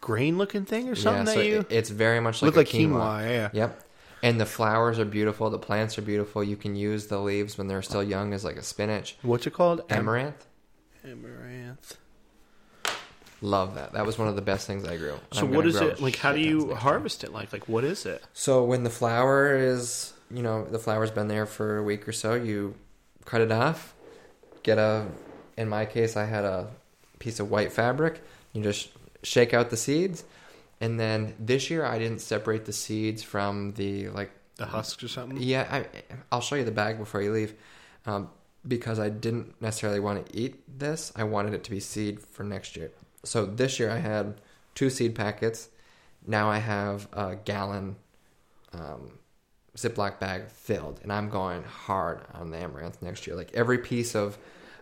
grain 0.01 0.37
looking 0.37 0.65
thing 0.65 0.89
or 0.89 0.95
something 0.95 1.27
yeah, 1.27 1.33
that 1.33 1.45
you 1.45 1.59
it- 1.59 1.67
it's 1.69 1.89
very 1.89 2.19
much 2.19 2.41
like 2.41 2.57
like 2.57 2.67
quinoa? 2.67 3.23
Yeah. 3.23 3.49
Yep. 3.53 3.83
And 4.23 4.39
the 4.39 4.45
flowers 4.45 4.99
are 4.99 5.05
beautiful. 5.05 5.49
The 5.49 5.57
plants 5.57 5.97
are 5.97 6.03
beautiful. 6.03 6.43
You 6.43 6.55
can 6.55 6.75
use 6.75 7.07
the 7.07 7.19
leaves 7.19 7.57
when 7.57 7.67
they're 7.67 7.81
still 7.81 8.03
young 8.03 8.33
as 8.33 8.43
like 8.43 8.57
a 8.57 8.63
spinach. 8.63 9.17
What's 9.23 9.47
it 9.47 9.53
called? 9.53 9.81
Amaranth. 9.89 10.45
Amaranth. 11.03 11.97
Love 13.41 13.73
that. 13.75 13.93
That 13.93 14.05
was 14.05 14.19
one 14.19 14.27
of 14.27 14.35
the 14.35 14.41
best 14.43 14.67
things 14.67 14.87
I 14.87 14.97
grew. 14.97 15.19
So 15.31 15.41
I'm 15.41 15.49
what 15.49 15.61
gonna 15.61 15.69
is 15.69 15.79
grow 15.79 15.87
it 15.87 16.01
like? 16.01 16.15
How 16.17 16.31
do 16.31 16.39
you 16.39 16.57
next 16.57 16.67
year. 16.67 16.75
harvest 16.75 17.23
it? 17.23 17.33
Like, 17.33 17.51
like 17.51 17.67
what 17.67 17.83
is 17.83 18.05
it? 18.05 18.23
So 18.33 18.63
when 18.63 18.83
the 18.83 18.91
flower 18.91 19.57
is, 19.57 20.13
you 20.29 20.43
know, 20.43 20.63
the 20.65 20.77
flower's 20.77 21.09
been 21.09 21.27
there 21.27 21.47
for 21.47 21.77
a 21.77 21.83
week 21.83 22.07
or 22.07 22.11
so, 22.11 22.35
you 22.35 22.75
cut 23.25 23.41
it 23.41 23.51
off. 23.51 23.95
Get 24.61 24.77
a, 24.77 25.07
in 25.57 25.69
my 25.69 25.85
case, 25.85 26.15
I 26.15 26.25
had 26.25 26.45
a 26.45 26.67
piece 27.17 27.39
of 27.39 27.49
white 27.49 27.71
fabric. 27.71 28.21
You 28.53 28.61
just 28.61 28.89
shake 29.23 29.55
out 29.55 29.71
the 29.71 29.77
seeds, 29.77 30.23
and 30.81 30.99
then 30.99 31.33
this 31.39 31.69
year 31.69 31.85
I 31.85 31.97
didn't 31.99 32.19
separate 32.19 32.65
the 32.65 32.73
seeds 32.73 33.23
from 33.23 33.73
the 33.75 34.09
like 34.09 34.31
The 34.57 34.65
husks 34.65 35.03
or 35.03 35.07
something? 35.07 35.37
Yeah, 35.41 35.65
I, 35.71 35.85
I'll 36.31 36.41
show 36.41 36.55
you 36.55 36.65
the 36.65 36.71
bag 36.71 36.97
before 36.97 37.21
you 37.21 37.31
leave, 37.31 37.53
um, 38.05 38.29
because 38.67 38.99
I 38.99 39.09
didn't 39.09 39.59
necessarily 39.61 39.99
want 39.99 40.25
to 40.25 40.37
eat 40.37 40.79
this. 40.79 41.11
I 41.15 41.23
wanted 41.23 41.53
it 41.53 41.63
to 41.63 41.71
be 41.71 41.79
seed 41.79 42.19
for 42.19 42.43
next 42.43 42.75
year. 42.75 42.91
So 43.23 43.45
this 43.45 43.79
year 43.79 43.89
I 43.89 43.99
had 43.99 44.41
two 44.75 44.89
seed 44.89 45.15
packets. 45.15 45.69
Now 46.27 46.49
I 46.49 46.59
have 46.59 47.07
a 47.13 47.35
gallon 47.35 47.95
um, 48.73 49.19
Ziploc 49.75 50.19
bag 50.19 50.47
filled, 50.49 50.99
and 51.03 51.11
I'm 51.11 51.29
going 51.29 51.63
hard 51.63 52.21
on 52.33 52.51
the 52.51 52.57
amaranth 52.57 53.01
next 53.01 53.25
year. 53.25 53.35
Like 53.35 53.51
every 53.53 53.77
piece 53.77 54.15
of 54.15 54.37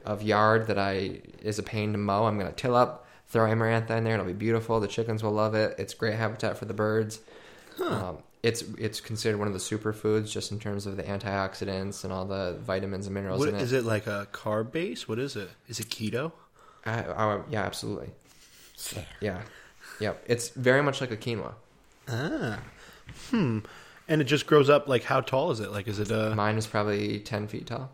of 0.06 0.24
yard 0.24 0.68
that 0.68 0.80
I 0.80 1.22
is 1.42 1.60
a 1.60 1.64
pain 1.64 1.92
to 1.92 1.98
mow, 1.98 2.26
I'm 2.26 2.40
going 2.40 2.50
to 2.50 2.56
till 2.56 2.76
up, 2.76 3.06
throw 3.30 3.50
amaranth 3.50 3.90
in 3.92 4.04
there. 4.04 4.16
It'll 4.16 4.26
be 4.26 4.34
beautiful. 4.34 4.80
The 4.80 4.88
chickens 4.88 5.24
will 5.24 5.32
love 5.32 5.56
it. 5.56 5.76
It's 5.78 5.94
great 5.94 6.16
habitat 6.16 6.58
for 6.58 6.66
the 6.66 6.74
birds. 6.74 7.20
Um, 7.84 8.18
it's 8.44 8.64
it's 8.78 9.02
considered 9.02 9.38
one 9.38 9.48
of 9.48 9.54
the 9.54 9.60
superfoods 9.60 10.32
just 10.32 10.52
in 10.52 10.60
terms 10.60 10.86
of 10.86 10.98
the 10.98 11.04
antioxidants 11.04 12.04
and 12.04 12.12
all 12.12 12.26
the 12.26 12.58
vitamins 12.62 13.06
and 13.06 13.14
minerals 13.14 13.40
What 13.40 13.50
in 13.50 13.56
it. 13.56 13.62
is 13.62 13.74
it 13.74 13.84
like 13.86 14.08
a 14.08 14.28
carb 14.32 14.72
base? 14.72 15.08
What 15.08 15.20
is 15.20 15.36
it? 15.36 15.50
Is 15.68 15.80
it 15.80 15.90
keto? 15.90 16.32
I, 16.86 17.04
I, 17.04 17.42
yeah, 17.50 17.64
absolutely. 17.64 18.10
Yeah, 19.20 19.42
yep. 20.00 20.24
It's 20.28 20.50
very 20.50 20.82
much 20.82 21.02
like 21.02 21.12
a 21.12 21.18
quinoa. 21.18 21.54
Ah, 22.08 22.60
hmm. 23.30 23.60
And 24.08 24.22
it 24.22 24.26
just 24.26 24.48
grows 24.48 24.70
up. 24.70 24.88
Like, 24.88 25.04
how 25.04 25.22
tall 25.22 25.52
is 25.52 25.60
it? 25.60 25.72
Like, 25.72 25.88
is 25.88 26.00
it 26.00 26.10
a 26.10 26.34
Mine 26.36 26.58
is 26.58 26.66
probably 26.66 27.20
ten 27.20 27.48
feet 27.48 27.68
tall. 27.68 27.92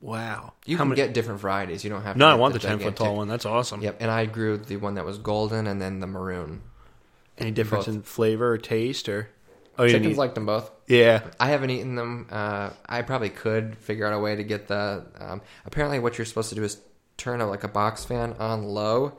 Wow? 0.00 0.52
You 0.66 0.76
how 0.76 0.82
can 0.84 0.90
many- 0.90 1.00
get 1.02 1.12
different 1.14 1.40
varieties. 1.40 1.84
You 1.84 1.90
don't 1.90 2.02
have. 2.02 2.14
to 2.14 2.18
No, 2.18 2.28
I 2.28 2.32
get 2.32 2.38
want 2.40 2.54
the 2.54 2.60
ten 2.60 2.72
foot 2.78 2.78
gigantic- 2.78 2.98
tall 2.98 3.16
one. 3.16 3.28
That's 3.28 3.46
awesome. 3.46 3.82
Yep, 3.82 3.96
and 4.00 4.10
I 4.10 4.26
grew 4.26 4.56
the 4.56 4.76
one 4.76 4.94
that 4.94 5.04
was 5.04 5.18
golden 5.18 5.66
and 5.66 5.80
then 5.80 6.00
the 6.00 6.06
maroon. 6.06 6.62
Any 7.36 7.50
difference 7.52 7.86
Both. 7.86 7.94
in 7.94 8.02
flavor 8.02 8.52
or 8.52 8.58
taste 8.58 9.08
or? 9.08 9.28
Oh, 9.78 9.84
you 9.84 9.90
didn't 9.90 10.02
Chickens 10.02 10.16
eat- 10.16 10.18
like 10.18 10.34
them 10.34 10.46
both. 10.46 10.70
Yeah. 10.88 11.22
I 11.38 11.50
haven't 11.50 11.70
eaten 11.70 11.94
them. 11.94 12.26
Uh, 12.30 12.70
I 12.88 13.02
probably 13.02 13.28
could 13.30 13.78
figure 13.78 14.06
out 14.06 14.12
a 14.12 14.18
way 14.18 14.34
to 14.34 14.42
get 14.42 14.66
the. 14.66 15.04
Um, 15.20 15.40
apparently, 15.66 16.00
what 16.00 16.18
you're 16.18 16.24
supposed 16.24 16.48
to 16.48 16.56
do 16.56 16.64
is 16.64 16.78
turn 17.16 17.40
a, 17.40 17.46
like 17.46 17.62
a 17.62 17.68
box 17.68 18.04
fan 18.04 18.34
on 18.40 18.64
low, 18.64 19.12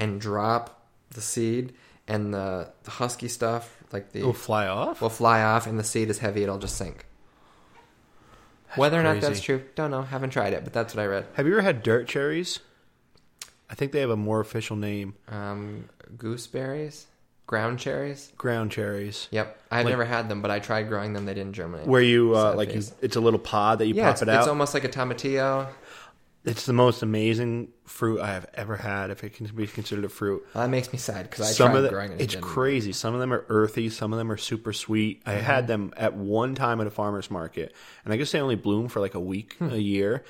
and 0.00 0.20
drop 0.20 0.86
the 1.10 1.20
seed, 1.20 1.72
and 2.08 2.34
the, 2.34 2.72
the 2.82 2.90
husky 2.90 3.28
stuff, 3.28 3.76
like 3.92 4.10
the 4.10 4.20
It'll 4.20 4.32
fly 4.32 4.66
off. 4.66 5.00
will 5.02 5.08
fly 5.08 5.42
off, 5.42 5.68
and 5.68 5.78
the 5.78 5.84
seed 5.84 6.10
is 6.10 6.18
heavy. 6.18 6.42
It'll 6.42 6.58
just 6.58 6.76
sink. 6.76 7.06
Whether 8.76 8.98
or 8.98 9.02
not 9.02 9.20
that's 9.20 9.40
true, 9.40 9.62
don't 9.74 9.90
know. 9.90 10.02
Haven't 10.02 10.30
tried 10.30 10.52
it, 10.52 10.64
but 10.64 10.72
that's 10.72 10.94
what 10.94 11.02
I 11.02 11.06
read. 11.06 11.26
Have 11.34 11.46
you 11.46 11.52
ever 11.52 11.62
had 11.62 11.82
dirt 11.82 12.08
cherries? 12.08 12.60
I 13.70 13.74
think 13.74 13.92
they 13.92 14.00
have 14.00 14.10
a 14.10 14.16
more 14.16 14.40
official 14.40 14.76
name. 14.76 15.14
Um, 15.28 15.88
gooseberries, 16.18 17.06
ground 17.46 17.78
cherries. 17.78 18.32
Ground 18.36 18.70
cherries. 18.70 19.28
Yep, 19.30 19.58
I've 19.70 19.84
Like- 19.86 19.92
never 19.92 20.04
had 20.04 20.28
them, 20.28 20.42
but 20.42 20.50
I 20.50 20.58
tried 20.58 20.88
growing 20.88 21.12
them. 21.14 21.24
They 21.26 21.34
didn't 21.34 21.54
germinate. 21.54 21.86
Where 21.86 22.02
you 22.02 22.34
uh, 22.34 22.50
Sad 22.50 22.56
like 22.58 22.68
you, 22.68 22.74
face. 22.82 22.92
it's 23.00 23.16
a 23.16 23.20
little 23.20 23.38
pod 23.38 23.78
that 23.78 23.86
you 23.86 23.94
yeah, 23.94 24.04
pop 24.04 24.12
it's, 24.12 24.22
it 24.22 24.28
out. 24.28 24.40
it's 24.40 24.48
almost 24.48 24.74
like 24.74 24.84
a 24.84 24.88
tomatillo. 24.88 25.68
It's 26.44 26.66
the 26.66 26.72
most 26.72 27.02
amazing 27.02 27.68
fruit 27.84 28.20
I 28.20 28.28
have 28.32 28.46
ever 28.54 28.76
had, 28.76 29.10
if 29.10 29.22
it 29.22 29.34
can 29.34 29.46
be 29.54 29.66
considered 29.68 30.04
a 30.04 30.08
fruit. 30.08 30.44
Well, 30.54 30.64
that 30.64 30.70
makes 30.70 30.92
me 30.92 30.98
sad 30.98 31.30
because 31.30 31.48
I 31.48 31.52
some 31.52 31.68
tried 31.70 31.76
of 31.76 31.82
the, 31.84 31.88
growing 31.90 32.12
it. 32.12 32.20
it's 32.20 32.32
didn't. 32.34 32.44
crazy. 32.44 32.92
Some 32.92 33.14
of 33.14 33.20
them 33.20 33.32
are 33.32 33.44
earthy. 33.48 33.88
Some 33.90 34.12
of 34.12 34.18
them 34.18 34.30
are 34.32 34.36
super 34.36 34.72
sweet. 34.72 35.22
I 35.24 35.34
Mm-hmm. 35.34 35.40
had 35.44 35.66
them 35.68 35.94
at 35.96 36.14
one 36.14 36.56
time 36.56 36.80
at 36.80 36.88
a 36.88 36.90
farmer's 36.90 37.30
market, 37.30 37.72
and 38.04 38.12
I 38.12 38.16
guess 38.16 38.32
they 38.32 38.40
only 38.40 38.56
bloom 38.56 38.88
for 38.88 38.98
like 38.98 39.14
a 39.14 39.20
week, 39.20 39.54
Hmm. 39.58 39.70
a 39.70 39.76
year. 39.76 40.24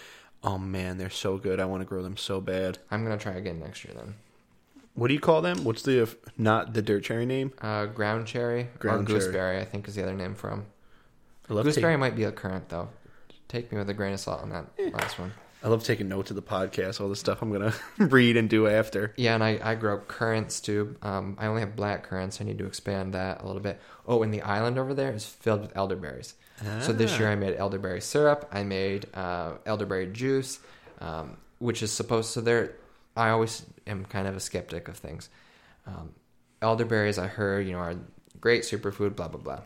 Oh 0.45 0.59
man, 0.59 0.99
they're 0.99 1.09
so 1.09 1.39
good. 1.39 1.61
I 1.61 1.65
want 1.65 1.81
to 1.83 1.87
grow 1.87 2.03
them 2.03 2.17
so 2.19 2.41
bad. 2.43 2.77
I'm 2.91 3.05
gonna 3.05 3.17
try 3.17 3.33
again 3.33 3.59
next 3.61 3.83
year 3.85 3.95
then. 3.95 4.15
What 4.95 5.09
do 5.09 5.15
you 5.15 5.21
call 5.21 5.41
them? 5.41 5.65
What's 5.65 5.81
the 5.83 6.15
not 6.37 6.75
the 6.75 6.83
dirt 6.83 7.05
cherry 7.05 7.25
name? 7.25 7.53
Uh, 7.63 7.87
ground 7.87 8.27
cherry 8.27 8.69
Ground 8.79 9.05
or 9.05 9.07
cherry. 9.07 9.19
gooseberry, 9.21 9.59
I 9.61 9.65
think 9.65 9.89
is 9.89 9.95
the 9.95 10.03
other 10.03 10.13
name 10.13 10.35
for 10.35 10.51
them. 10.51 10.67
Gooseberry 11.49 11.97
might 11.97 12.15
be 12.17 12.25
a 12.25 12.33
current 12.33 12.69
though. 12.69 12.89
take 13.49 13.73
me 13.73 13.79
with 13.79 13.89
a 13.89 13.95
grain 13.95 14.13
of 14.13 14.21
salt 14.21 14.43
on 14.43 14.51
that 14.51 14.67
last 14.93 15.19
one. 15.19 15.33
I 15.65 15.69
love 15.69 15.85
taking 15.85 16.09
notes 16.09 16.31
of 16.31 16.37
the 16.37 16.43
podcast, 16.43 17.01
all 17.01 17.09
the 17.09 17.17
stuff 17.17 17.41
I'm 17.41 17.53
gonna 17.53 17.75
read 17.99 18.37
and 18.37 18.49
do 18.51 18.67
after. 18.67 19.15
Yeah, 19.17 19.35
and 19.35 19.45
I, 19.45 19.61
I 19.63 19.75
grow 19.77 19.99
currants 19.99 20.61
too. 20.61 20.97
Um, 21.03 21.37
I 21.39 21.47
only 21.47 21.61
have 21.61 21.77
black 21.77 22.03
currants. 22.05 22.41
I 22.41 22.45
need 22.45 22.59
to 22.59 22.67
expand 22.67 23.15
that 23.15 23.43
a 23.43 23.47
little 23.47 23.63
bit. 23.63 23.81
Oh, 24.07 24.23
and 24.23 24.35
the 24.35 24.43
island 24.43 24.79
over 24.79 24.93
there 24.93 25.13
is 25.13 25.25
filled 25.25 25.61
with 25.61 25.77
elderberries. 25.77 26.35
So 26.81 26.93
this 26.93 27.19
year 27.19 27.29
I 27.29 27.35
made 27.35 27.57
elderberry 27.57 28.01
syrup. 28.01 28.49
I 28.53 28.63
made 28.63 29.07
uh, 29.15 29.55
elderberry 29.67 30.07
juice, 30.07 30.61
um, 31.01 31.37
which 31.59 31.83
is 31.83 31.91
supposed. 31.91 32.31
So 32.31 32.41
there, 32.41 32.77
I 33.17 33.31
always 33.31 33.67
am 33.89 34.05
kind 34.05 34.29
of 34.29 34.37
a 34.37 34.41
skeptic 34.41 34.87
of 34.87 34.97
things. 34.97 35.29
Um, 35.89 36.13
elderberries, 36.61 37.19
I 37.19 37.27
heard, 37.27 37.67
you 37.67 37.73
know, 37.73 37.81
are 37.81 37.97
great 38.41 38.63
superfood. 38.63 39.17
Blah 39.17 39.29
blah 39.29 39.41
blah. 39.41 39.61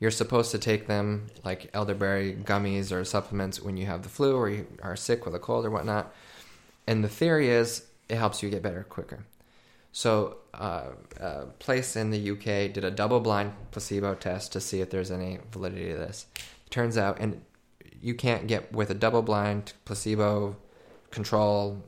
You're 0.00 0.10
supposed 0.10 0.50
to 0.52 0.58
take 0.58 0.86
them 0.86 1.26
like 1.44 1.70
elderberry 1.74 2.34
gummies 2.34 2.90
or 2.90 3.04
supplements 3.04 3.60
when 3.60 3.76
you 3.76 3.86
have 3.86 4.02
the 4.02 4.08
flu 4.08 4.34
or 4.34 4.48
you 4.48 4.66
are 4.82 4.96
sick 4.96 5.26
with 5.26 5.34
a 5.34 5.38
cold 5.38 5.66
or 5.66 5.70
whatnot. 5.70 6.12
And 6.86 7.04
the 7.04 7.08
theory 7.08 7.50
is 7.50 7.86
it 8.08 8.16
helps 8.16 8.42
you 8.42 8.50
get 8.50 8.62
better 8.62 8.82
quicker. 8.82 9.24
So, 9.92 10.38
uh, 10.54 10.90
a 11.18 11.46
place 11.58 11.96
in 11.96 12.10
the 12.10 12.30
UK 12.30 12.72
did 12.72 12.84
a 12.84 12.90
double 12.90 13.20
blind 13.20 13.52
placebo 13.72 14.14
test 14.14 14.52
to 14.52 14.60
see 14.60 14.80
if 14.80 14.90
there's 14.90 15.10
any 15.10 15.38
validity 15.52 15.90
to 15.90 15.96
this. 15.96 16.26
Turns 16.70 16.96
out, 16.96 17.18
and 17.18 17.42
you 18.00 18.14
can't 18.14 18.46
get 18.46 18.72
with 18.72 18.90
a 18.90 18.94
double 18.94 19.22
blind 19.22 19.72
placebo 19.84 20.56
control, 21.10 21.82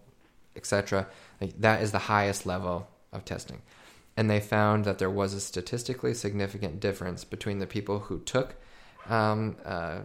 etc. 0.57 1.07
Like, 1.41 1.61
that 1.61 1.81
is 1.81 1.93
the 1.93 2.01
highest 2.01 2.45
level 2.45 2.89
of 3.13 3.25
testing. 3.25 3.63
And 4.17 4.31
they 4.31 4.41
found 4.41 4.85
that 4.85 4.99
there 4.99 5.11
was 5.11 5.33
a 5.33 5.41
statistically 5.41 6.13
significant 6.15 6.81
difference 6.81 7.25
between 7.25 7.59
the 7.61 7.67
people 7.67 8.01
who 8.01 8.21
took. 8.21 8.57
Um, 9.09 9.57
uh, 9.65 10.01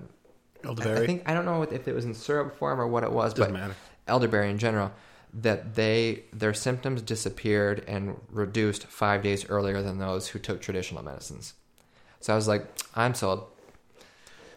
I, 0.65 0.69
I 0.69 1.05
think 1.05 1.23
I 1.25 1.34
don't 1.34 1.45
know 1.45 1.61
if 1.63 1.88
it 1.88 1.93
was 1.93 2.05
in 2.05 2.13
syrup 2.13 2.57
form 2.57 2.79
or 2.79 2.88
what 2.88 3.03
it 3.03 3.11
was, 3.11 3.34
doesn't 3.34 3.53
but 3.53 3.59
matter. 3.59 3.75
elderberry 4.07 4.49
in 4.49 4.57
general 4.57 4.91
that 5.34 5.75
they 5.75 6.23
their 6.34 6.53
symptoms 6.53 7.01
disappeared 7.01 7.84
and 7.88 8.19
reduced 8.31 8.85
five 8.88 9.21
days 9.21 9.47
earlier 9.49 9.81
than 9.81 9.99
those 9.99 10.29
who 10.29 10.39
took 10.39 10.61
traditional 10.61 11.03
medicines. 11.03 11.53
So 12.21 12.34
I 12.34 12.35
was 12.35 12.47
like, 12.47 12.65
I'm 12.95 13.13
sold. 13.13 13.45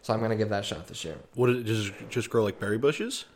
So 0.03 0.15
I'm 0.15 0.21
gonna 0.21 0.37
give 0.37 0.49
that 0.49 0.61
a 0.61 0.67
shot 0.67 0.87
this 0.87 1.05
year. 1.05 1.17
What 1.35 1.51
it 1.51 1.65
just 1.65 1.93
just 2.09 2.31
grow 2.31 2.45
like 2.45 2.59
berry 2.59 2.79
bushes? 2.79 3.27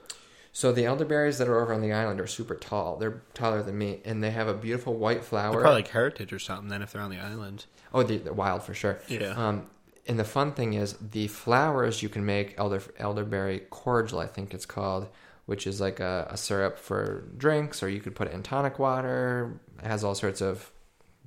So 0.56 0.70
the 0.70 0.85
elderberries 0.86 1.39
that 1.39 1.48
are 1.48 1.60
over 1.60 1.74
on 1.74 1.82
the 1.82 1.93
island 1.93 2.20
are 2.20 2.28
super 2.28 2.55
tall. 2.55 2.97
They're 2.97 3.22
taller 3.35 3.60
than 3.62 3.76
me, 3.76 4.01
and 4.05 4.22
they 4.22 4.31
have 4.31 4.47
a 4.47 4.55
beautiful 4.55 4.94
white 4.94 5.24
flower. 5.24 5.51
They're 5.51 5.60
probably 5.62 5.78
like 5.82 5.89
heritage 5.89 6.32
or 6.32 6.39
something. 6.39 6.68
Then 6.68 6.81
if 6.81 6.93
they're 6.93 7.02
on 7.02 7.10
the 7.10 7.18
island, 7.18 7.66
Oh, 7.93 8.05
they- 8.05 8.18
they're 8.18 8.32
wild 8.32 8.62
for 8.62 8.72
sure. 8.72 9.01
Yeah. 9.09 9.31
Um, 9.31 9.66
and 10.06 10.16
the 10.18 10.24
fun 10.24 10.52
thing 10.52 10.74
is, 10.74 10.94
the 11.01 11.26
flowers 11.26 12.02
you 12.05 12.09
can 12.09 12.24
make 12.24 12.55
elder 12.56 12.81
elderberry 12.98 13.60
cordial, 13.70 14.20
I 14.20 14.26
think 14.28 14.55
it's 14.55 14.64
called, 14.66 15.09
which 15.47 15.66
is 15.66 15.81
like 15.81 15.98
a, 15.98 16.28
a 16.31 16.36
syrup 16.36 16.78
for 16.78 17.24
drinks, 17.36 17.82
or 17.82 17.89
you 17.89 18.01
could 18.01 18.14
put 18.14 18.28
it 18.28 18.32
in 18.35 18.43
tonic 18.44 18.78
water. 18.78 19.60
It 19.82 19.86
has 19.89 20.05
all 20.05 20.14
sorts 20.14 20.40
of 20.40 20.70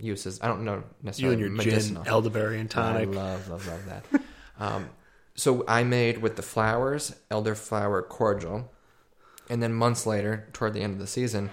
uses. 0.02 0.40
I 0.42 0.48
don't 0.48 0.64
know 0.64 0.84
necessarily. 1.04 1.38
you 1.38 1.48
and 1.48 1.58
your 1.58 1.66
medicinal. 1.66 2.04
gin, 2.04 2.12
elderberry, 2.14 2.60
and 2.62 2.70
tonic. 2.72 3.10
I 3.10 3.12
love, 3.12 3.50
love, 3.50 3.68
love 3.68 3.86
that. 3.88 4.22
um, 4.60 4.90
so 5.36 5.66
I 5.68 5.84
made 5.84 6.20
with 6.20 6.38
the 6.38 6.44
flowers 6.44 7.14
elderflower 7.30 8.08
cordial, 8.08 8.72
and 9.50 9.62
then 9.62 9.74
months 9.74 10.06
later, 10.06 10.48
toward 10.54 10.74
the 10.74 10.82
end 10.82 10.94
of 10.94 11.00
the 11.00 11.08
season, 11.08 11.50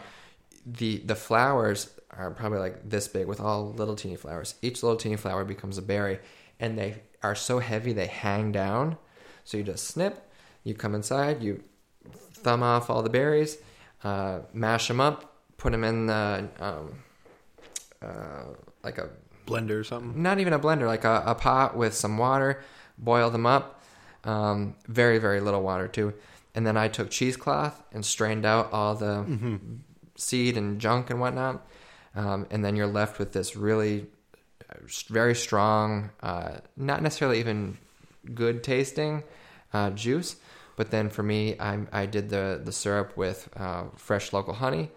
the 0.67 0.99
the 0.99 1.15
flowers 1.15 1.91
are 2.11 2.31
probably 2.31 2.59
like 2.59 2.89
this 2.89 3.09
big 3.09 3.27
with 3.27 3.41
all 3.41 3.73
little 3.73 3.97
teeny 3.97 4.17
flowers. 4.17 4.55
Each 4.63 4.83
little 4.83 4.97
teeny 4.97 5.17
flower 5.17 5.45
becomes 5.45 5.79
a 5.79 5.83
berry, 5.83 6.21
and 6.61 6.79
they 6.79 7.03
are 7.23 7.35
so 7.35 7.59
heavy 7.59 7.93
they 7.93 8.07
hang 8.07 8.53
down. 8.53 8.97
So 9.45 9.57
you 9.57 9.63
just 9.63 9.87
snip, 9.87 10.31
you 10.63 10.75
come 10.75 10.95
inside, 10.95 11.43
you 11.43 11.63
thumb 12.33 12.63
off 12.63 12.91
all 12.91 13.03
the 13.03 13.11
berries, 13.11 13.59
uh, 14.03 14.41
mash 14.53 14.89
them 14.89 15.01
up, 15.01 15.35
put 15.57 15.73
them 15.73 15.85
in 15.85 16.07
the 16.07 16.49
um, 16.61 17.03
uh, 18.03 18.45
like 18.83 18.99
a 18.99 19.11
blender 19.47 19.81
or 19.81 19.85
something. 19.85 20.23
not 20.23 20.39
even 20.39 20.53
a 20.53 20.59
blender, 20.59 20.87
like 20.87 21.05
a, 21.05 21.23
a 21.27 21.35
pot 21.35 21.77
with 21.77 21.95
some 21.95 22.17
water, 22.19 22.63
boil 22.99 23.31
them 23.31 23.47
up. 23.47 23.83
Um, 24.25 24.75
very, 24.89 25.19
very 25.19 25.41
little 25.41 25.63
water 25.63 25.87
too. 25.87 26.15
And 26.55 26.67
then 26.67 26.77
I 26.77 26.89
took 26.89 27.11
cheesecloth 27.11 27.83
and 27.93 28.05
strained 28.05 28.47
out 28.47 28.73
all 28.73 28.95
the 28.95 29.25
seed 30.17 30.57
and 30.57 30.81
junk 30.81 31.11
and 31.11 31.21
whatnot. 31.21 31.67
Um, 32.15 32.47
and 32.51 32.65
then 32.65 32.77
you're 32.77 32.87
left 32.87 33.19
with 33.19 33.33
this 33.33 33.57
really 33.57 34.07
uh, 34.71 34.77
very 35.09 35.35
strong, 35.35 36.11
uh, 36.23 36.59
not 36.77 37.03
necessarily 37.03 37.41
even 37.41 37.77
good 38.35 38.63
tasting 38.63 39.25
uh, 39.73 39.91
juice. 39.91 40.37
But 40.77 40.91
then 40.91 41.09
for 41.09 41.23
me, 41.23 41.59
I, 41.59 41.81
I 41.93 42.07
did 42.07 42.31
the, 42.31 42.61
the 42.63 42.73
syrup 42.73 43.17
with 43.17 43.49
uh, 43.57 43.85
fresh 43.97 44.33
local 44.33 44.55
honey 44.55 44.91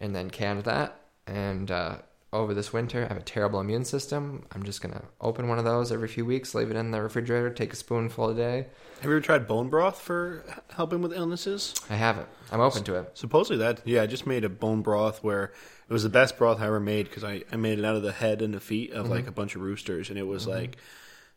and 0.00 0.14
then 0.14 0.30
canned 0.30 0.64
that. 0.64 1.00
And 1.26 1.70
uh, 1.70 1.98
over 2.32 2.54
this 2.54 2.72
winter, 2.72 3.04
I 3.04 3.08
have 3.08 3.16
a 3.16 3.22
terrible 3.22 3.60
immune 3.60 3.84
system. 3.84 4.46
I'm 4.52 4.62
just 4.62 4.80
going 4.80 4.94
to 4.94 5.02
open 5.20 5.48
one 5.48 5.58
of 5.58 5.64
those 5.64 5.90
every 5.90 6.06
few 6.06 6.24
weeks, 6.24 6.54
leave 6.54 6.70
it 6.70 6.76
in 6.76 6.92
the 6.92 7.02
refrigerator, 7.02 7.50
take 7.50 7.72
a 7.72 7.76
spoonful 7.76 8.30
a 8.30 8.34
day. 8.34 8.66
Have 9.00 9.04
you 9.04 9.16
ever 9.16 9.20
tried 9.20 9.48
bone 9.48 9.68
broth 9.68 10.00
for 10.00 10.44
helping 10.74 11.02
with 11.02 11.12
illnesses? 11.12 11.74
I 11.88 11.96
haven't. 11.96 12.28
I'm 12.52 12.60
open 12.60 12.84
to 12.84 12.94
it. 12.96 13.10
Supposedly 13.14 13.58
that, 13.58 13.80
yeah, 13.84 14.02
I 14.02 14.06
just 14.06 14.26
made 14.26 14.44
a 14.44 14.48
bone 14.48 14.82
broth 14.82 15.24
where 15.24 15.52
it 15.88 15.92
was 15.92 16.04
the 16.04 16.08
best 16.08 16.38
broth 16.38 16.60
I 16.60 16.66
ever 16.66 16.78
made 16.78 17.08
because 17.08 17.24
I, 17.24 17.42
I 17.50 17.56
made 17.56 17.80
it 17.80 17.84
out 17.84 17.96
of 17.96 18.02
the 18.02 18.12
head 18.12 18.42
and 18.42 18.54
the 18.54 18.60
feet 18.60 18.92
of 18.92 19.08
like 19.08 19.20
mm-hmm. 19.20 19.30
a 19.30 19.32
bunch 19.32 19.56
of 19.56 19.62
roosters, 19.62 20.08
and 20.08 20.18
it 20.18 20.26
was 20.26 20.42
mm-hmm. 20.42 20.60
like 20.60 20.76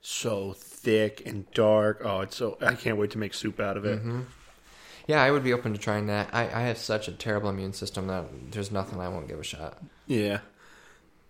so 0.02 0.54
thick 0.54 1.24
and 1.26 1.50
dark. 1.54 2.02
Oh, 2.04 2.22
it's 2.22 2.36
so 2.36 2.58
I 2.62 2.76
can't 2.76 2.98
wait 2.98 3.12
to 3.12 3.18
make 3.18 3.34
soup 3.34 3.60
out 3.60 3.78
of 3.78 3.86
it. 3.86 4.00
Mm-hmm. 4.00 4.22
Yeah, 5.08 5.24
I 5.24 5.32
would 5.32 5.44
be 5.44 5.54
open 5.54 5.74
to 5.74 5.80
trying 5.80 6.08
that. 6.08 6.30
I, 6.34 6.44
I 6.44 6.62
have 6.62 6.78
such 6.78 7.08
a 7.08 7.12
terrible 7.12 7.50
immune 7.50 7.74
system 7.74 8.08
that 8.08 8.26
there's 8.52 8.72
nothing 8.72 9.00
I 9.00 9.10
won't 9.10 9.28
give 9.28 9.40
a 9.40 9.44
shot. 9.44 9.82
Yeah, 10.06 10.40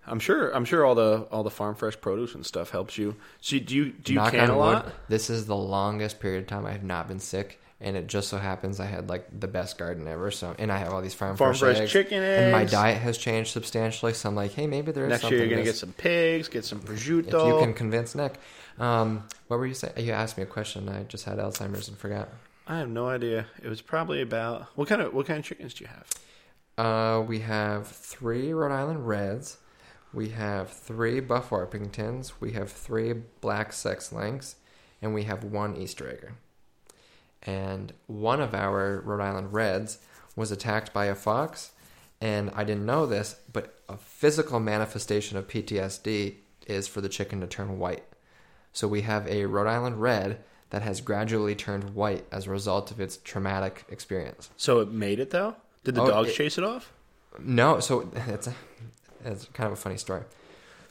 I'm 0.06 0.20
sure. 0.20 0.50
I'm 0.56 0.66
sure 0.66 0.86
all 0.86 0.96
the 0.96 1.28
all 1.32 1.44
the 1.44 1.50
farm 1.50 1.76
fresh 1.76 2.00
produce 2.00 2.36
and 2.36 2.46
stuff 2.46 2.72
helps 2.72 2.98
you. 2.98 3.16
So 3.42 3.58
do 3.60 3.76
you 3.76 3.92
do 3.92 4.14
you 4.14 4.20
Knock 4.20 4.32
can 4.34 4.50
a 4.50 4.58
lot? 4.58 4.86
wood, 4.86 4.94
This 5.08 5.30
is 5.30 5.46
the 5.46 5.56
longest 5.56 6.20
period 6.20 6.42
of 6.44 6.48
time 6.48 6.66
I 6.66 6.72
have 6.72 6.84
not 6.84 7.08
been 7.08 7.20
sick, 7.20 7.60
and 7.80 7.96
it 7.96 8.08
just 8.08 8.28
so 8.28 8.38
happens 8.38 8.80
I 8.82 8.86
had 8.86 9.08
like 9.10 9.28
the 9.40 9.48
best 9.48 9.78
garden 9.78 10.08
ever. 10.08 10.30
So, 10.32 10.54
and 10.60 10.72
I 10.72 10.78
have 10.78 10.92
all 10.94 11.02
these 11.02 11.14
farm, 11.14 11.38
Farm 11.38 11.56
fresh 11.56 11.78
eggs, 11.80 11.92
chicken 11.92 12.22
and 12.22 12.52
my 12.52 12.66
diet 12.66 12.98
has 13.02 13.18
changed 13.18 13.52
substantially. 13.52 14.14
So 14.14 14.28
I'm 14.28 14.36
like, 14.36 14.52
hey, 14.54 14.68
maybe 14.68 14.92
there 14.92 15.06
is 15.06 15.10
Next 15.12 15.22
something. 15.22 15.38
year 15.40 15.48
you're 15.48 15.56
gonna 15.56 15.64
this. 15.66 15.76
get 15.76 15.80
some 15.80 15.94
pigs, 15.94 16.50
get 16.50 16.66
some 16.66 16.80
prosciutto. 16.82 17.28
If 17.28 17.48
you 17.48 17.60
can 17.60 17.74
convince 17.74 18.14
Nick. 18.14 18.34
Um, 18.80 19.24
what 19.48 19.58
were 19.58 19.68
you 19.68 19.74
saying? 19.74 19.94
You 19.98 20.12
asked 20.14 20.36
me 20.36 20.44
a 20.44 20.48
question. 20.48 20.90
I 20.90 21.04
just 21.04 21.24
had 21.26 21.38
Alzheimer's 21.38 21.88
and 21.88 21.98
forgot. 21.98 22.28
I 22.68 22.78
have 22.80 22.90
no 22.90 23.08
idea. 23.08 23.46
It 23.64 23.70
was 23.70 23.82
probably 23.82 24.22
about 24.22 24.64
what 24.76 24.88
kind 24.90 25.02
of 25.02 25.14
what 25.14 25.28
kind 25.28 25.40
of 25.40 25.46
chickens 25.46 25.74
do 25.76 25.84
you 25.86 25.90
have? 25.90 26.08
Uh, 26.78 27.22
we 27.22 27.40
have 27.40 27.88
three 27.88 28.52
Rhode 28.52 28.72
Island 28.74 29.08
Reds. 29.08 29.58
We 30.14 30.30
have 30.30 30.70
three 30.72 31.20
Buff 31.20 31.50
Orpingtons. 31.50 32.34
We 32.40 32.52
have 32.54 32.72
three 32.72 33.14
Black 33.42 33.74
Sex 33.74 34.12
Links. 34.12 34.56
And 35.02 35.14
we 35.14 35.24
have 35.24 35.44
one 35.44 35.76
Easter 35.76 36.10
Egger. 36.10 36.34
And 37.42 37.94
one 38.08 38.40
of 38.40 38.54
our 38.54 39.02
Rhode 39.02 39.22
Island 39.22 39.54
Reds 39.54 39.98
was 40.36 40.52
attacked 40.52 40.94
by 40.94 41.06
a 41.06 41.16
fox. 41.16 41.72
And 42.22 42.52
I 42.56 42.64
didn't 42.64 42.86
know 42.86 43.06
this, 43.06 43.36
but 43.52 43.80
a 43.90 43.98
physical 43.98 44.60
manifestation 44.62 45.38
of 45.38 45.48
PTSD 45.48 46.36
is 46.68 46.88
for 46.88 47.02
the 47.02 47.10
chicken 47.10 47.42
to 47.42 47.48
turn 47.48 47.80
white. 47.80 48.04
So 48.72 48.88
we 48.88 49.02
have 49.02 49.28
a 49.28 49.46
Rhode 49.46 49.68
Island 49.68 50.02
Red 50.02 50.40
that 50.70 50.82
has 50.84 51.02
gradually 51.02 51.54
turned 51.54 51.94
white 51.94 52.26
as 52.32 52.48
a 52.48 52.52
result 52.52 52.90
of 52.92 53.00
its 53.02 53.18
traumatic 53.18 53.84
experience. 53.90 54.50
So 54.56 54.80
it 54.80 54.90
made 54.90 55.20
it 55.20 55.32
though. 55.32 55.56
Did 55.84 55.96
the 55.96 56.02
Oh, 56.04 56.08
dogs 56.08 56.30
it- 56.30 56.36
chase 56.36 56.58
it 56.58 56.64
off? 56.64 56.94
No, 57.40 57.80
so 57.82 58.10
it's 58.28 58.48
a, 58.48 58.54
it's 59.26 59.46
kind 59.54 59.68
of 59.68 59.74
a 59.74 59.82
funny 59.82 59.98
story. 59.98 60.24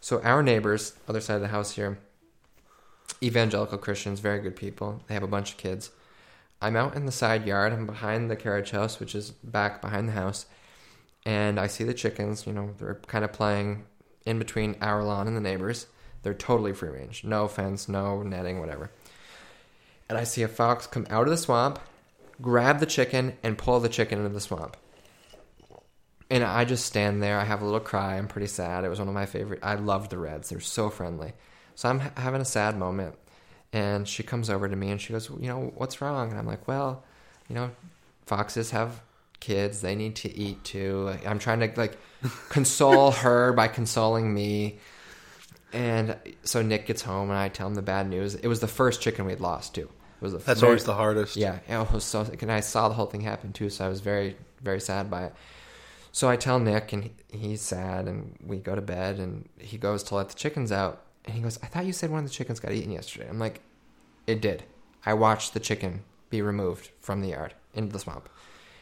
So 0.00 0.20
our 0.22 0.42
neighbors, 0.42 0.94
other 1.08 1.20
side 1.20 1.36
of 1.36 1.42
the 1.42 1.48
house 1.48 1.72
here, 1.72 1.98
evangelical 3.22 3.78
Christians, 3.78 4.20
very 4.20 4.40
good 4.40 4.56
people. 4.56 5.02
They 5.06 5.14
have 5.14 5.22
a 5.22 5.28
bunch 5.28 5.52
of 5.52 5.56
kids. 5.58 5.90
I'm 6.60 6.76
out 6.76 6.94
in 6.94 7.06
the 7.06 7.12
side 7.12 7.46
yard. 7.46 7.72
I'm 7.72 7.86
behind 7.86 8.30
the 8.30 8.36
carriage 8.36 8.70
house, 8.70 9.00
which 9.00 9.14
is 9.14 9.30
back 9.30 9.80
behind 9.80 10.08
the 10.08 10.12
house, 10.12 10.46
and 11.24 11.58
I 11.58 11.66
see 11.66 11.84
the 11.84 11.94
chickens. 11.94 12.46
You 12.46 12.52
know, 12.52 12.70
they're 12.78 13.00
kind 13.06 13.24
of 13.24 13.32
playing 13.32 13.84
in 14.24 14.38
between 14.38 14.76
our 14.80 15.02
lawn 15.02 15.26
and 15.26 15.36
the 15.36 15.40
neighbors. 15.40 15.86
They're 16.22 16.34
totally 16.34 16.72
free 16.72 16.90
range, 16.90 17.24
no 17.24 17.48
fence, 17.48 17.88
no 17.88 18.22
netting, 18.22 18.60
whatever. 18.60 18.90
And 20.08 20.16
I 20.16 20.24
see 20.24 20.42
a 20.42 20.48
fox 20.48 20.86
come 20.86 21.06
out 21.10 21.24
of 21.24 21.30
the 21.30 21.36
swamp, 21.36 21.80
grab 22.40 22.78
the 22.78 22.86
chicken, 22.86 23.36
and 23.42 23.58
pull 23.58 23.80
the 23.80 23.88
chicken 23.88 24.18
into 24.18 24.30
the 24.30 24.40
swamp. 24.40 24.76
And 26.32 26.42
I 26.42 26.64
just 26.64 26.86
stand 26.86 27.22
there. 27.22 27.38
I 27.38 27.44
have 27.44 27.60
a 27.60 27.64
little 27.64 27.78
cry. 27.80 28.16
I'm 28.16 28.26
pretty 28.26 28.46
sad. 28.46 28.84
It 28.84 28.88
was 28.88 28.98
one 28.98 29.06
of 29.08 29.14
my 29.14 29.26
favorite. 29.26 29.60
I 29.62 29.74
loved 29.74 30.10
the 30.10 30.18
Reds. 30.18 30.48
They're 30.48 30.60
so 30.60 30.88
friendly. 30.88 31.32
So 31.74 31.88
I'm 31.90 32.00
ha- 32.00 32.10
having 32.16 32.40
a 32.40 32.44
sad 32.44 32.76
moment. 32.76 33.16
And 33.72 34.08
she 34.08 34.22
comes 34.22 34.48
over 34.50 34.68
to 34.68 34.74
me 34.76 34.90
and 34.90 35.00
she 35.00 35.12
goes, 35.12 35.28
You 35.28 35.48
know, 35.48 35.72
what's 35.76 36.00
wrong? 36.00 36.30
And 36.30 36.38
I'm 36.38 36.46
like, 36.46 36.66
Well, 36.66 37.04
you 37.48 37.54
know, 37.54 37.70
foxes 38.26 38.70
have 38.70 39.00
kids. 39.40 39.80
They 39.82 39.94
need 39.94 40.16
to 40.16 40.34
eat 40.34 40.64
too. 40.64 41.14
I'm 41.26 41.38
trying 41.38 41.60
to 41.60 41.70
like 41.76 41.98
console 42.48 43.10
her 43.10 43.52
by 43.52 43.68
consoling 43.68 44.32
me. 44.32 44.78
And 45.72 46.16
so 46.44 46.62
Nick 46.62 46.86
gets 46.86 47.02
home 47.02 47.30
and 47.30 47.38
I 47.38 47.48
tell 47.48 47.66
him 47.66 47.74
the 47.74 47.82
bad 47.82 48.08
news. 48.08 48.34
It 48.34 48.46
was 48.48 48.60
the 48.60 48.68
first 48.68 49.00
chicken 49.00 49.24
we'd 49.26 49.40
lost 49.40 49.74
too. 49.74 49.88
It 50.20 50.24
was 50.24 50.34
a 50.34 50.38
That's 50.38 50.60
very- 50.60 50.70
always 50.70 50.84
the 50.84 50.94
hardest. 50.94 51.36
yeah, 51.36 51.58
it 51.68 51.92
was 51.92 52.04
so. 52.04 52.26
And 52.40 52.52
I 52.52 52.60
saw 52.60 52.88
the 52.88 52.94
whole 52.94 53.06
thing 53.06 53.22
happen 53.22 53.52
too, 53.52 53.70
so 53.70 53.84
I 53.84 53.88
was 53.88 54.00
very, 54.00 54.36
very 54.62 54.80
sad 54.80 55.10
by 55.10 55.24
it. 55.24 55.34
So 56.12 56.28
I 56.28 56.36
tell 56.36 56.58
Nick, 56.58 56.92
and 56.92 57.04
he, 57.04 57.12
he's 57.30 57.62
sad, 57.62 58.06
and 58.06 58.36
we 58.46 58.58
go 58.58 58.74
to 58.74 58.82
bed, 58.82 59.18
and 59.18 59.48
he 59.58 59.78
goes 59.78 60.02
to 60.04 60.14
let 60.14 60.28
the 60.28 60.34
chickens 60.34 60.70
out, 60.70 61.02
and 61.24 61.34
he 61.34 61.40
goes, 61.40 61.58
"I 61.62 61.66
thought 61.66 61.86
you 61.86 61.92
said 61.92 62.10
one 62.10 62.20
of 62.20 62.30
the 62.30 62.34
chickens 62.34 62.60
got 62.60 62.72
eaten 62.72 62.92
yesterday." 62.92 63.28
I'm 63.28 63.38
like, 63.38 63.62
"It 64.26 64.40
did. 64.42 64.64
I 65.06 65.14
watched 65.14 65.54
the 65.54 65.60
chicken 65.60 66.04
be 66.28 66.42
removed 66.42 66.90
from 67.00 67.22
the 67.22 67.30
yard 67.30 67.54
into 67.74 67.92
the 67.92 67.98
swamp." 67.98 68.28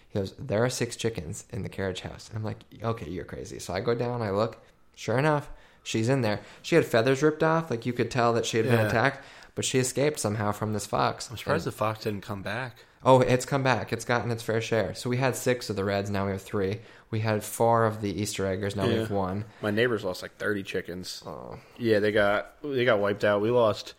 He 0.08 0.18
goes, 0.18 0.34
"There 0.38 0.64
are 0.64 0.70
six 0.70 0.96
chickens 0.96 1.44
in 1.50 1.62
the 1.62 1.68
carriage 1.68 2.00
house," 2.00 2.28
and 2.28 2.36
I'm 2.36 2.44
like, 2.44 2.64
"Okay, 2.82 3.08
you're 3.08 3.24
crazy." 3.24 3.60
So 3.60 3.72
I 3.72 3.80
go 3.80 3.94
down, 3.94 4.22
I 4.22 4.30
look, 4.30 4.58
sure 4.96 5.18
enough, 5.18 5.50
she's 5.84 6.08
in 6.08 6.22
there. 6.22 6.40
She 6.62 6.74
had 6.74 6.84
feathers 6.84 7.22
ripped 7.22 7.44
off, 7.44 7.70
like 7.70 7.86
you 7.86 7.92
could 7.92 8.10
tell 8.10 8.32
that 8.32 8.44
she 8.44 8.56
had 8.56 8.66
been 8.66 8.84
attacked, 8.84 9.24
but 9.54 9.64
she 9.64 9.78
escaped 9.78 10.18
somehow 10.18 10.50
from 10.50 10.72
this 10.72 10.86
fox. 10.86 11.30
I'm 11.30 11.36
surprised 11.36 11.66
the 11.66 11.72
fox 11.72 12.02
didn't 12.04 12.22
come 12.22 12.42
back. 12.42 12.84
Oh, 13.02 13.20
it's 13.20 13.46
come 13.46 13.62
back. 13.62 13.92
It's 13.92 14.04
gotten 14.04 14.30
its 14.30 14.42
fair 14.42 14.60
share. 14.60 14.94
So 14.94 15.08
we 15.08 15.16
had 15.16 15.34
six 15.34 15.70
of 15.70 15.76
the 15.76 15.84
reds. 15.84 16.10
Now 16.10 16.26
we 16.26 16.32
have 16.32 16.42
three. 16.42 16.80
We 17.10 17.20
had 17.20 17.42
four 17.42 17.86
of 17.86 18.00
the 18.02 18.20
Easter 18.22 18.46
eggers. 18.46 18.76
Now 18.76 18.86
we 18.86 18.92
Yeah. 18.94 19.00
have 19.00 19.10
one. 19.10 19.44
My 19.62 19.70
neighbors 19.70 20.04
lost 20.04 20.22
like 20.22 20.36
30 20.36 20.62
chickens. 20.62 21.22
Oh, 21.26 21.58
Yeah, 21.76 21.98
they 21.98 22.12
got 22.12 22.52
they 22.62 22.84
got 22.84 23.00
wiped 23.00 23.24
out. 23.24 23.40
We 23.40 23.50
lost. 23.50 23.94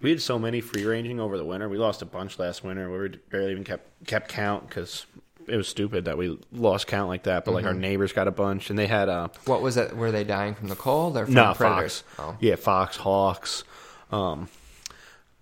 We 0.00 0.10
had 0.10 0.20
so 0.22 0.38
many 0.38 0.60
free 0.60 0.84
ranging 0.84 1.20
over 1.20 1.36
the 1.36 1.44
winter. 1.44 1.68
We 1.68 1.76
lost 1.78 2.02
a 2.02 2.06
bunch 2.06 2.38
last 2.38 2.62
winter. 2.64 2.90
We 2.90 2.98
were 2.98 3.08
barely 3.30 3.52
even 3.52 3.64
kept 3.64 4.06
kept 4.06 4.28
count 4.28 4.68
because 4.68 5.06
it 5.46 5.56
was 5.56 5.66
stupid 5.68 6.04
that 6.06 6.18
we 6.18 6.38
lost 6.52 6.86
count 6.88 7.08
like 7.08 7.22
that. 7.24 7.44
But 7.44 7.52
like 7.54 7.64
our 7.64 7.70
Mm-hmm. 7.72 7.80
neighbors 7.80 8.12
got 8.12 8.26
a 8.28 8.32
bunch, 8.32 8.68
and 8.70 8.78
they 8.78 8.86
had 8.88 9.08
uh 9.08 9.28
what 9.46 9.62
was 9.62 9.76
it? 9.76 9.96
Were 9.96 10.10
they 10.10 10.24
dying 10.24 10.54
from 10.54 10.68
the 10.68 10.76
cold 10.76 11.16
or 11.16 11.24
from 11.24 11.34
no 11.34 11.54
predators? 11.54 12.00
fox. 12.00 12.20
Oh, 12.20 12.36
Yeah, 12.40 12.56
fox, 12.56 12.96
hawks. 12.96 13.62
Um, 14.10 14.48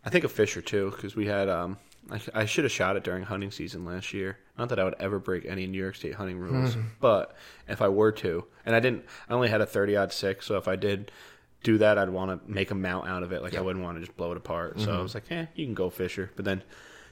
I 0.04 0.10
think 0.10 0.24
a 0.24 0.28
fisher 0.28 0.60
too 0.60 0.90
because 0.94 1.16
we 1.16 1.26
had 1.26 1.48
um. 1.48 1.78
I, 2.10 2.20
I 2.34 2.44
should 2.46 2.64
have 2.64 2.72
shot 2.72 2.96
it 2.96 3.02
during 3.04 3.24
hunting 3.24 3.50
season 3.50 3.84
last 3.84 4.12
year. 4.14 4.38
Not 4.58 4.68
that 4.70 4.78
I 4.78 4.84
would 4.84 4.94
ever 5.00 5.18
break 5.18 5.44
any 5.44 5.66
New 5.66 5.78
York 5.82 5.96
State 5.96 6.14
hunting 6.14 6.38
rules, 6.38 6.76
but 7.00 7.36
if 7.68 7.82
I 7.82 7.88
were 7.88 8.12
to, 8.12 8.44
and 8.64 8.74
I 8.76 8.80
didn't, 8.80 9.04
I 9.28 9.34
only 9.34 9.48
had 9.48 9.60
a 9.60 9.66
thirty 9.66 9.96
ought 9.96 10.12
six. 10.12 10.46
So 10.46 10.56
if 10.56 10.68
I 10.68 10.76
did 10.76 11.10
do 11.62 11.78
that, 11.78 11.98
I'd 11.98 12.10
want 12.10 12.30
to 12.46 12.50
make 12.52 12.70
a 12.70 12.74
mount 12.74 13.08
out 13.08 13.22
of 13.22 13.32
it. 13.32 13.42
Like 13.42 13.56
I 13.56 13.60
wouldn't 13.60 13.84
want 13.84 13.96
to 13.96 14.00
just 14.04 14.16
blow 14.16 14.30
it 14.30 14.36
apart. 14.36 14.80
So 14.80 14.96
I 14.96 15.02
was 15.02 15.14
like, 15.14 15.30
eh, 15.30 15.46
you 15.54 15.64
can 15.66 15.74
go 15.74 15.90
fisher. 15.90 16.30
But 16.36 16.44
then 16.44 16.62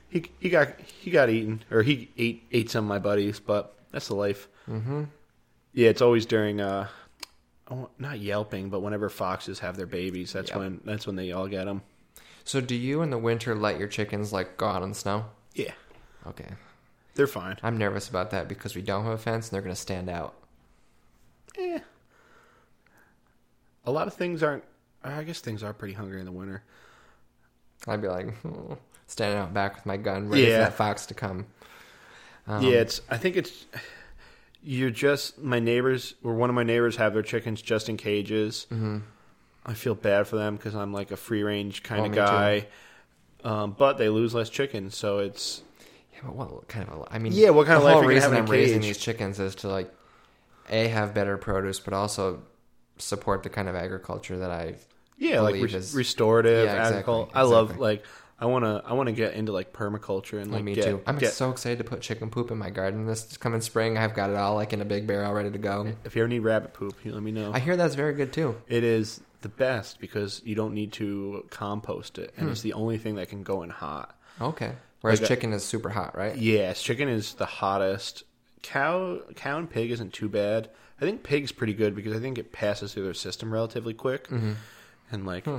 he 0.09 0.27
he 0.39 0.49
got 0.49 0.81
he 0.81 1.11
got 1.11 1.29
eaten, 1.29 1.65
or 1.71 1.83
he 1.83 2.11
ate 2.17 2.45
ate 2.53 2.71
some 2.71 2.85
of 2.85 2.89
my 2.89 2.99
buddies. 3.01 3.41
But 3.41 3.75
that's 3.91 4.09
the 4.09 4.15
life. 4.15 4.49
mm-hmm. 4.69 5.05
Yeah, 5.73 5.89
it's 5.89 6.03
always 6.03 6.25
during 6.25 6.61
uh, 6.61 6.87
oh, 7.69 7.91
not 7.99 8.21
yelping, 8.21 8.71
but 8.71 8.81
whenever 8.81 9.09
foxes 9.09 9.59
have 9.59 9.77
their 9.77 9.87
babies, 9.87 10.33
that's 10.33 10.51
Yep. 10.51 10.59
when 10.59 10.81
that's 10.85 11.07
when 11.07 11.17
they 11.17 11.33
all 11.33 11.49
get 11.49 11.65
them. 11.65 11.83
So 12.45 12.61
do 12.61 12.75
you 12.75 13.01
in 13.03 13.11
the 13.11 13.19
winter 13.19 13.55
let 13.55 13.79
your 13.79 13.89
chickens 13.89 14.33
like 14.33 14.57
go 14.57 14.67
out 14.67 14.83
in 14.83 14.91
the 14.91 14.95
snow? 14.95 15.27
Yeah, 15.55 15.73
Okay. 16.27 16.49
they're 17.15 17.27
fine. 17.27 17.57
I'm 17.63 17.79
nervous 17.79 18.09
about 18.09 18.31
that 18.33 18.49
because 18.49 18.75
we 18.75 18.83
don't 18.83 19.05
have 19.05 19.13
a 19.15 19.19
fence 19.19 19.47
and 19.49 19.55
they're 19.55 19.63
going 19.63 19.75
to 19.75 19.81
stand 19.81 20.09
out. 20.11 20.35
Eh. 21.57 21.79
A 23.87 23.91
lot 23.91 24.07
of 24.09 24.15
things 24.15 24.43
aren't. 24.43 24.65
I 25.03 25.23
guess 25.25 25.41
things 25.41 25.63
are 25.63 25.73
pretty 25.73 25.95
hungry 25.95 26.19
in 26.19 26.25
the 26.27 26.33
winter. 26.33 26.63
I'd 27.87 28.01
be 28.01 28.09
like 28.09 28.35
"Hmm," 28.39 28.73
standing 29.07 29.39
out 29.39 29.53
back 29.53 29.75
with 29.77 29.85
my 29.87 29.97
gun, 29.99 30.29
ready 30.31 30.47
for 30.47 30.51
that 30.59 30.75
fox 30.75 31.05
to 31.07 31.15
come. 31.15 31.47
Um, 32.47 32.65
yeah, 32.65 32.79
it's. 32.81 33.01
I 33.11 33.19
think 33.19 33.37
it's. 33.37 33.67
You're 34.63 34.89
just 34.91 35.39
my 35.39 35.61
neighbors, 35.61 36.15
or 36.25 36.33
one 36.35 36.49
of 36.49 36.57
my 36.57 36.63
neighbors 36.63 36.97
have 36.97 37.13
their 37.13 37.23
chickens 37.23 37.61
just 37.61 37.91
in 37.91 37.99
cages. 37.99 38.67
mhm. 38.71 39.03
I 39.67 39.75
feel 39.75 39.95
bad 39.95 40.27
for 40.27 40.37
them 40.37 40.57
because 40.57 40.75
I'm 40.75 40.93
like 40.93 41.11
a 41.11 41.17
free 41.17 41.43
range 41.43 41.83
kind 41.83 42.03
Oh, 42.03 42.05
of 42.07 42.15
guy. 42.15 42.67
Um, 43.43 43.75
but 43.79 43.99
they 43.99 44.09
lose 44.09 44.35
less 44.35 44.49
chickens, 44.51 44.97
so 44.97 45.19
it's 45.19 45.63
Yeah, 46.15 46.21
but 46.25 46.35
what 46.37 46.69
kind 46.69 46.89
of? 46.89 47.03
A, 47.03 47.15
I 47.15 47.19
mean, 47.19 47.33
Yeah, 47.33 47.51
what 47.51 47.67
kind 47.67 47.77
the 47.77 47.81
of 47.81 47.85
life 47.85 47.95
whole 47.95 48.03
are 48.09 48.13
you 48.13 48.21
gonna 48.21 48.31
reason 48.31 48.45
I'm 48.45 48.51
raising 48.51 48.81
these 48.81 48.99
chickens 48.99 49.39
is 49.41 49.55
to 49.57 49.69
like, 49.69 49.93
a 50.71 50.89
have 50.89 51.13
better 51.15 51.37
produce, 51.37 51.81
but 51.81 51.93
also 51.93 52.43
support 52.99 53.43
the 53.43 53.51
kind 53.51 53.69
of 53.69 53.75
agriculture 53.75 54.39
that 54.39 54.51
I 54.51 54.77
yeah, 55.19 55.41
like 55.41 55.55
re- 55.55 55.65
is- 55.65 55.95
restorative 55.95 56.65
Yeah, 56.67 56.73
exactly, 56.77 56.97
agriculture. 56.97 57.33
I 57.35 57.43
love 57.43 57.79
like 57.79 58.05
I 58.41 58.47
want 58.47 58.65
to 58.65 58.83
I 58.85 58.95
want 58.95 59.09
to 59.09 59.13
get 59.13 59.35
into 59.35 59.53
like 59.53 59.73
permaculture 59.73 60.41
and 60.41 60.51
Well, 60.51 60.59
like 60.59 60.65
me 60.65 60.75
get, 60.75 60.85
too. 60.85 61.01
I'm 61.07 61.19
get 61.19 61.33
so 61.33 61.51
excited 61.51 61.79
to 61.79 61.85
put 61.85 62.01
chicken 62.01 62.31
poop 62.31 62.51
in 62.51 62.59
my 62.59 62.71
garden 62.71 63.07
this 63.07 63.37
coming 63.37 63.61
spring. 63.61 63.97
I've 63.99 64.15
got 64.15 64.31
it 64.31 64.37
all 64.37 64.55
like 64.55 64.73
in 64.73 64.81
a 64.81 64.85
big 64.85 65.07
barrel 65.07 65.33
ready 65.33 65.51
to 65.51 65.59
go. 65.59 65.87
If 66.05 66.17
you 66.17 66.23
ever 66.23 66.29
need 66.29 66.41
rabbit 66.41 66.73
poop, 66.73 66.95
you 67.05 67.13
let 67.13 67.23
me 67.23 67.31
know. 67.31 67.53
I 67.53 67.59
hear 67.59 67.77
that's 67.77 67.95
very 67.95 68.15
good 68.15 68.33
too. 68.33 68.57
it 68.69 68.85
is 68.85 69.21
the 69.45 69.49
best 69.49 70.01
because 70.01 70.43
you 70.45 70.57
don't 70.57 70.75
need 70.75 70.93
to 70.95 71.47
compost 71.51 72.19
it, 72.19 72.35
and 72.37 72.47
Hmm. 72.47 72.53
it's 72.53 72.63
the 72.63 72.73
only 72.73 72.99
thing 72.99 73.15
that 73.15 73.29
can 73.29 73.45
go 73.45 73.63
in 73.63 73.71
hot. 73.71 74.19
Okay. 74.41 74.73
Whereas 75.01 75.21
Like 75.21 75.29
chicken 75.29 75.53
is 75.53 75.63
super 75.63 75.91
hot, 75.91 76.17
right? 76.17 76.37
Yes, 76.37 76.83
chicken 76.83 77.09
is 77.09 77.35
the 77.35 77.47
hottest. 77.47 78.25
Cow, 78.63 79.21
cow 79.37 79.59
and 79.59 79.71
pig 79.71 79.91
isn't 79.93 80.13
too 80.13 80.29
bad. 80.29 80.71
I 81.01 81.05
think 81.05 81.23
pig's 81.23 81.53
pretty 81.53 81.75
good 81.75 81.95
because 81.95 82.17
I 82.17 82.21
think 82.21 82.39
it 82.39 82.51
passes 82.53 82.93
through 82.95 83.05
their 83.05 83.15
system 83.15 83.53
relatively 83.53 83.95
quick, 83.95 84.29
Mm-hmm. 84.29 84.53
and 85.13 85.25
like 85.27 85.45
Hmm. 85.45 85.59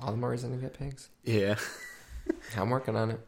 All 0.00 0.10
the 0.10 0.16
more 0.16 0.30
reason 0.30 0.50
to 0.52 0.56
get 0.56 0.78
pigs. 0.78 1.08
yeah. 1.24 1.56
I'm 2.56 2.70
working 2.70 2.96
on 2.96 3.10
it. 3.10 3.20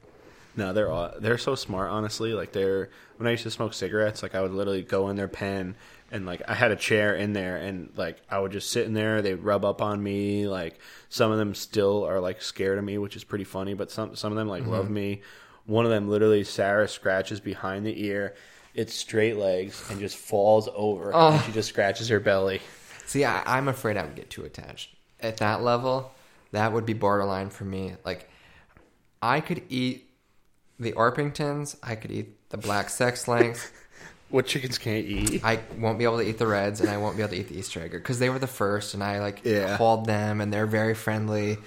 No, 0.56 0.72
they're 0.72 0.90
all, 0.90 1.12
they're 1.18 1.36
so 1.38 1.54
smart. 1.54 1.90
Honestly, 1.90 2.32
like 2.32 2.52
they're 2.52 2.88
when 3.18 3.26
I 3.26 3.32
used 3.32 3.42
to 3.42 3.50
smoke 3.50 3.74
cigarettes, 3.74 4.22
like 4.22 4.34
I 4.34 4.40
would 4.40 4.52
literally 4.52 4.82
go 4.82 5.08
in 5.10 5.16
their 5.16 5.28
pen 5.28 5.74
and 6.10 6.24
like 6.26 6.42
I 6.48 6.54
had 6.54 6.70
a 6.70 6.76
chair 6.76 7.14
in 7.14 7.32
there, 7.32 7.56
and 7.56 7.90
like 7.96 8.18
I 8.30 8.38
would 8.38 8.52
just 8.52 8.70
sit 8.70 8.86
in 8.86 8.94
there. 8.94 9.22
They'd 9.22 9.34
rub 9.34 9.64
up 9.64 9.82
on 9.82 10.02
me. 10.02 10.46
Like 10.48 10.78
some 11.08 11.30
of 11.32 11.38
them 11.38 11.54
still 11.54 12.04
are 12.04 12.20
like 12.20 12.42
scared 12.42 12.78
of 12.78 12.84
me, 12.84 12.98
which 12.98 13.16
is 13.16 13.24
pretty 13.24 13.44
funny. 13.44 13.74
But 13.74 13.90
some 13.90 14.16
some 14.16 14.32
of 14.32 14.36
them 14.38 14.48
like 14.48 14.62
Mm-hmm. 14.62 14.72
love 14.72 14.90
me. 14.90 15.22
One 15.66 15.84
of 15.84 15.90
them 15.90 16.08
literally 16.08 16.44
Sarah 16.44 16.86
scratches 16.88 17.40
behind 17.40 17.84
the 17.84 18.04
ear. 18.04 18.34
It's 18.74 18.94
straight 18.94 19.36
legs 19.36 19.82
and 19.90 19.98
just 19.98 20.16
falls 20.16 20.68
over. 20.74 21.10
Oh. 21.14 21.32
And 21.32 21.42
she 21.44 21.52
just 21.52 21.68
scratches 21.70 22.08
her 22.08 22.20
belly. 22.20 22.60
See, 23.06 23.24
I, 23.24 23.42
I'm 23.56 23.68
afraid 23.68 23.96
I 23.96 24.04
would 24.04 24.14
get 24.14 24.30
too 24.30 24.44
attached. 24.44 24.94
At 25.20 25.38
that 25.38 25.62
level, 25.62 26.12
that 26.52 26.72
would 26.72 26.84
be 26.86 26.92
borderline 26.92 27.48
for 27.50 27.64
me. 27.64 27.94
Like, 28.04 28.28
I 29.22 29.40
could 29.40 29.62
eat 29.70 30.10
the 30.78 30.92
Orpingtons, 30.92 31.76
I 31.82 31.94
could 31.96 32.10
eat 32.10 32.50
the 32.50 32.58
black 32.58 32.90
sex 32.90 33.26
links. 33.26 33.72
What 34.28 34.46
chickens 34.46 34.76
can't 34.78 35.06
eat? 35.06 35.44
I 35.44 35.60
won't 35.78 35.98
be 35.98 36.04
able 36.04 36.18
to 36.18 36.28
eat 36.28 36.38
the 36.38 36.46
reds, 36.48 36.80
and 36.80 36.90
I 36.90 36.96
won't 36.96 37.16
be 37.16 37.22
able 37.22 37.30
to 37.34 37.38
eat 37.38 37.48
the 37.48 37.58
Easter 37.58 37.80
egg 37.80 37.92
because 37.92 38.18
they 38.18 38.28
were 38.28 38.40
the 38.40 38.46
first, 38.48 38.92
and 38.94 39.02
I 39.02 39.20
like 39.20 39.42
Yeah. 39.44 39.76
them, 40.04 40.40
and 40.40 40.52
they're 40.52 40.66
very 40.66 40.94
friendly. 40.94 41.58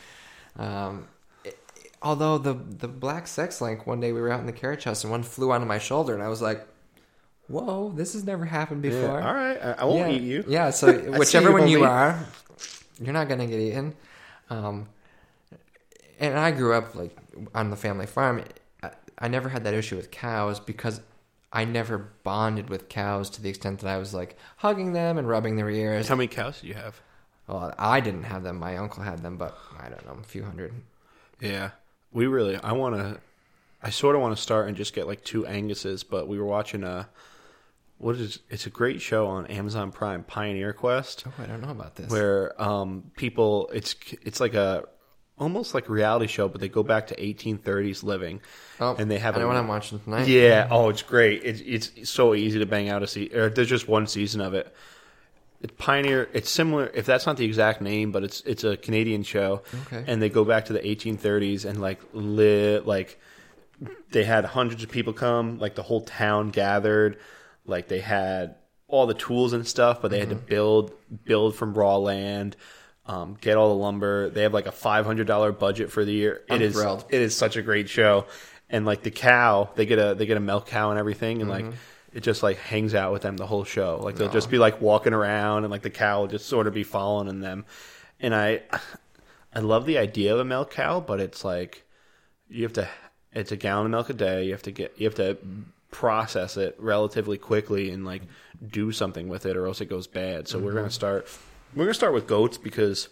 Um, 0.57 1.07
it- 1.45 1.57
although 2.01 2.37
the 2.37 2.53
the 2.53 2.87
black 2.89 3.27
sex 3.27 3.61
link, 3.61 3.87
one 3.87 4.01
day 4.01 4.11
we 4.11 4.19
were 4.21 4.29
out 4.31 4.41
in 4.41 4.45
the 4.45 4.51
carriage 4.51 4.83
house, 4.83 5.03
and 5.03 5.11
one 5.11 5.23
flew 5.23 5.51
onto 5.51 5.65
my 5.65 5.79
shoulder, 5.79 6.13
and 6.13 6.21
I 6.21 6.27
was 6.27 6.41
like, 6.41 6.67
"Whoa, 7.47 7.93
this 7.95 8.11
has 8.13 8.25
never 8.25 8.43
happened 8.45 8.83
Yeah, 8.83 8.91
before." 8.91 9.21
all 9.21 9.33
right, 9.33 9.57
I, 9.63 9.71
I 9.79 9.83
won't 9.85 10.11
yeah. 10.11 10.17
eat 10.17 10.23
you. 10.23 10.43
Yeah, 10.47 10.69
so 10.71 10.91
whichever 11.17 11.53
one 11.53 11.69
you 11.69 11.85
are, 11.85 12.19
you're 12.99 13.13
not 13.13 13.29
gonna 13.29 13.47
get 13.47 13.59
eaten. 13.61 13.95
Um, 14.49 14.89
and 16.19 16.37
I 16.37 16.51
grew 16.51 16.73
up 16.73 16.93
like 16.93 17.15
on 17.55 17.69
the 17.69 17.77
family 17.77 18.05
farm. 18.05 18.43
I, 18.83 18.89
I 19.17 19.27
never 19.29 19.47
had 19.47 19.63
that 19.63 19.73
issue 19.73 19.95
with 19.95 20.11
cows 20.11 20.59
because 20.59 20.99
I 21.51 21.65
never 21.65 21.97
bonded 22.23 22.69
with 22.69 22.89
cows 22.89 23.29
to 23.31 23.41
the 23.41 23.49
extent 23.49 23.79
that 23.79 23.89
I 23.89 23.97
was 23.97 24.13
like 24.13 24.37
hugging 24.57 24.93
them 24.93 25.17
and 25.17 25.27
rubbing 25.27 25.55
their 25.55 25.69
ears. 25.69 26.07
How 26.07 26.15
many 26.15 26.27
cows 26.27 26.61
do 26.61 26.67
you 26.67 26.75
have? 26.75 27.01
Well, 27.47 27.73
I 27.77 27.99
didn't 27.99 28.23
have 28.23 28.43
them. 28.43 28.59
My 28.59 28.77
uncle 28.77 29.01
had 29.01 29.23
them, 29.23 29.37
but 29.37 29.57
I 29.79 29.89
don't 29.89 30.05
know, 30.05 30.17
a 30.21 30.23
few 30.23 30.43
hundred. 30.43 30.73
Yeah, 31.41 31.71
we 32.11 32.27
really. 32.27 32.57
I 32.57 32.73
want 32.73 32.95
to. 32.95 33.19
I 33.81 33.89
sort 33.89 34.15
of 34.15 34.21
want 34.21 34.35
to 34.35 34.41
start 34.41 34.67
and 34.67 34.75
just 34.77 34.93
get 34.93 35.07
like 35.07 35.23
two 35.23 35.43
Anguses, 35.45 36.03
but 36.07 36.27
we 36.27 36.37
were 36.37 36.45
watching 36.45 36.83
a. 36.83 37.09
What 37.97 38.15
is? 38.17 38.39
It's 38.49 38.65
a 38.65 38.69
great 38.69 39.01
show 39.01 39.25
on 39.27 39.47
Amazon 39.47 39.91
Prime, 39.91 40.23
Pioneer 40.23 40.71
Quest, 40.73 41.23
Oh, 41.27 41.33
I 41.41 41.45
don't 41.47 41.61
know 41.61 41.71
about 41.71 41.95
this. 41.95 42.09
where 42.11 42.61
um 42.61 43.11
people. 43.17 43.69
It's 43.73 43.95
it's 44.21 44.39
like 44.39 44.53
a 44.53 44.83
almost 45.39 45.73
like 45.73 45.89
a 45.89 45.91
reality 45.91 46.27
show, 46.27 46.47
but 46.47 46.61
they 46.61 46.69
go 46.69 46.83
back 46.83 47.07
to 47.07 47.15
1830s 47.15 48.03
living, 48.03 48.41
oh, 48.79 48.95
and 48.95 49.09
they 49.09 49.19
have 49.19 49.35
I 49.35 49.39
know 49.39 49.45
a- 49.45 49.47
what 49.47 49.57
I'm 49.57 49.67
watching 49.67 49.99
tonight. 49.99 50.27
Yeah. 50.27 50.67
Oh, 50.69 50.89
it's 50.89 51.01
great. 51.01 51.43
It's 51.43 51.61
it's 51.61 52.09
so 52.09 52.35
easy 52.35 52.59
to 52.59 52.65
bang 52.65 52.89
out 52.89 53.03
a 53.03 53.07
season. 53.07 53.37
Or 53.37 53.49
there's 53.49 53.69
just 53.69 53.87
one 53.87 54.07
season 54.07 54.41
of 54.41 54.53
it. 54.53 54.73
It's 55.61 55.73
Pioneer. 55.77 56.29
It's 56.33 56.49
similar. 56.49 56.89
If 56.93 57.05
that's 57.05 57.25
not 57.25 57.37
the 57.37 57.45
exact 57.45 57.81
name, 57.81 58.11
but 58.11 58.23
it's 58.23 58.41
it's 58.41 58.63
a 58.63 58.77
Canadian 58.77 59.23
show. 59.23 59.63
Okay. 59.87 60.03
And 60.07 60.21
they 60.21 60.29
go 60.29 60.45
back 60.45 60.65
to 60.65 60.73
the 60.73 60.79
1830s 60.79 61.65
and 61.65 61.81
like 61.81 61.99
li 62.13 62.79
like 62.79 63.19
they 64.11 64.23
had 64.23 64.45
hundreds 64.45 64.83
of 64.83 64.89
people 64.89 65.13
come. 65.13 65.59
Like 65.59 65.75
the 65.75 65.83
whole 65.83 66.01
town 66.01 66.49
gathered. 66.49 67.17
Like 67.65 67.87
they 67.87 67.99
had 67.99 68.55
all 68.87 69.05
the 69.05 69.13
tools 69.13 69.53
and 69.53 69.67
stuff, 69.67 70.01
but 70.01 70.11
they 70.11 70.19
had 70.19 70.29
to 70.29 70.35
mm-hmm. 70.35 70.45
build 70.45 70.91
build 71.25 71.55
from 71.55 71.73
raw 71.73 71.97
land. 71.97 72.55
Um, 73.09 73.37
get 73.41 73.57
all 73.57 73.69
the 73.75 73.81
lumber. 73.83 74.29
They 74.29 74.43
have 74.43 74.53
like 74.53 74.67
a 74.67 74.71
five 74.71 75.05
hundred 75.05 75.27
dollar 75.27 75.51
budget 75.51 75.91
for 75.91 76.05
the 76.05 76.13
year. 76.13 76.41
I'm 76.49 76.57
It 76.57 76.61
is 76.61 76.75
thrilled. 76.75 77.05
it 77.09 77.21
is 77.21 77.35
such 77.35 77.57
a 77.57 77.61
great 77.61 77.89
show 77.89 78.25
and 78.69 78.85
like 78.85 79.01
the 79.01 79.09
cow 79.11 79.69
they 79.75 79.85
get 79.87 79.97
a 79.97 80.13
they 80.13 80.27
get 80.27 80.37
a 80.37 80.39
milk 80.39 80.67
cow 80.67 80.91
and 80.91 80.99
everything 80.99 81.41
and 81.41 81.49
like 81.49 81.65
it 82.13 82.21
just 82.21 82.43
like 82.43 82.57
hangs 82.57 82.93
out 82.93 83.11
with 83.11 83.23
them 83.23 83.35
the 83.35 83.47
whole 83.47 83.63
show 83.63 83.99
like 84.03 84.15
they'll 84.15 84.29
just 84.29 84.51
be 84.51 84.59
like 84.59 84.79
walking 84.79 85.11
around 85.13 85.63
and 85.63 85.71
like 85.71 85.81
the 85.81 85.89
cow 85.89 86.21
will 86.21 86.27
just 86.27 86.45
sort 86.45 86.67
of 86.67 86.73
be 86.73 86.83
following 86.83 87.39
them 87.39 87.65
and 88.19 88.35
i 88.35 88.61
I 89.51 89.61
love 89.61 89.87
the 89.87 89.97
idea 89.97 90.31
of 90.31 90.39
a 90.39 90.45
milk 90.45 90.69
cow, 90.69 90.99
but 90.99 91.19
it's 91.19 91.43
like 91.43 91.83
you 92.47 92.61
have 92.61 92.73
to. 92.73 92.87
It's 93.33 93.51
a 93.51 93.57
gallon 93.57 93.85
of 93.87 93.91
milk 93.91 94.09
a 94.11 94.13
day. 94.13 94.45
You 94.45 94.51
have 94.51 94.61
to 94.63 94.71
get. 94.71 94.93
You 94.97 95.05
have 95.07 95.15
to 95.15 95.37
process 95.89 96.55
it 96.57 96.75
relatively 96.77 97.39
quickly 97.39 97.89
and 97.89 98.05
like 98.05 98.21
do 98.65 98.91
something 98.91 99.27
with 99.27 99.47
it, 99.47 99.57
or 99.57 99.65
else 99.65 99.81
it 99.81 99.89
goes 99.89 100.05
bad. 100.05 100.47
So 100.47 100.59
we're 100.59 100.73
gonna 100.73 100.91
start. 100.91 101.27
We're 101.75 101.85
gonna 101.85 101.93
start 101.93 102.13
with 102.13 102.27
goats 102.27 102.57
because 102.57 103.09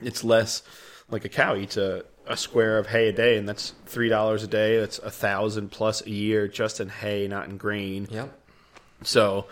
it's 0.00 0.24
less 0.24 0.62
like 1.10 1.24
a 1.24 1.28
cow 1.28 1.54
eats 1.54 1.76
a, 1.76 2.04
a 2.26 2.36
square 2.36 2.78
of 2.78 2.86
hay 2.86 3.08
a 3.08 3.12
day, 3.12 3.36
and 3.36 3.48
that's 3.48 3.74
three 3.86 4.08
dollars 4.08 4.42
a 4.42 4.46
day. 4.46 4.78
That's 4.80 4.98
a 4.98 5.10
thousand 5.10 5.70
plus 5.70 6.04
a 6.06 6.10
year 6.10 6.48
just 6.48 6.80
in 6.80 6.88
hay, 6.88 7.28
not 7.28 7.48
in 7.48 7.56
grain. 7.56 8.08
Yep. 8.10 8.38
So, 9.02 9.46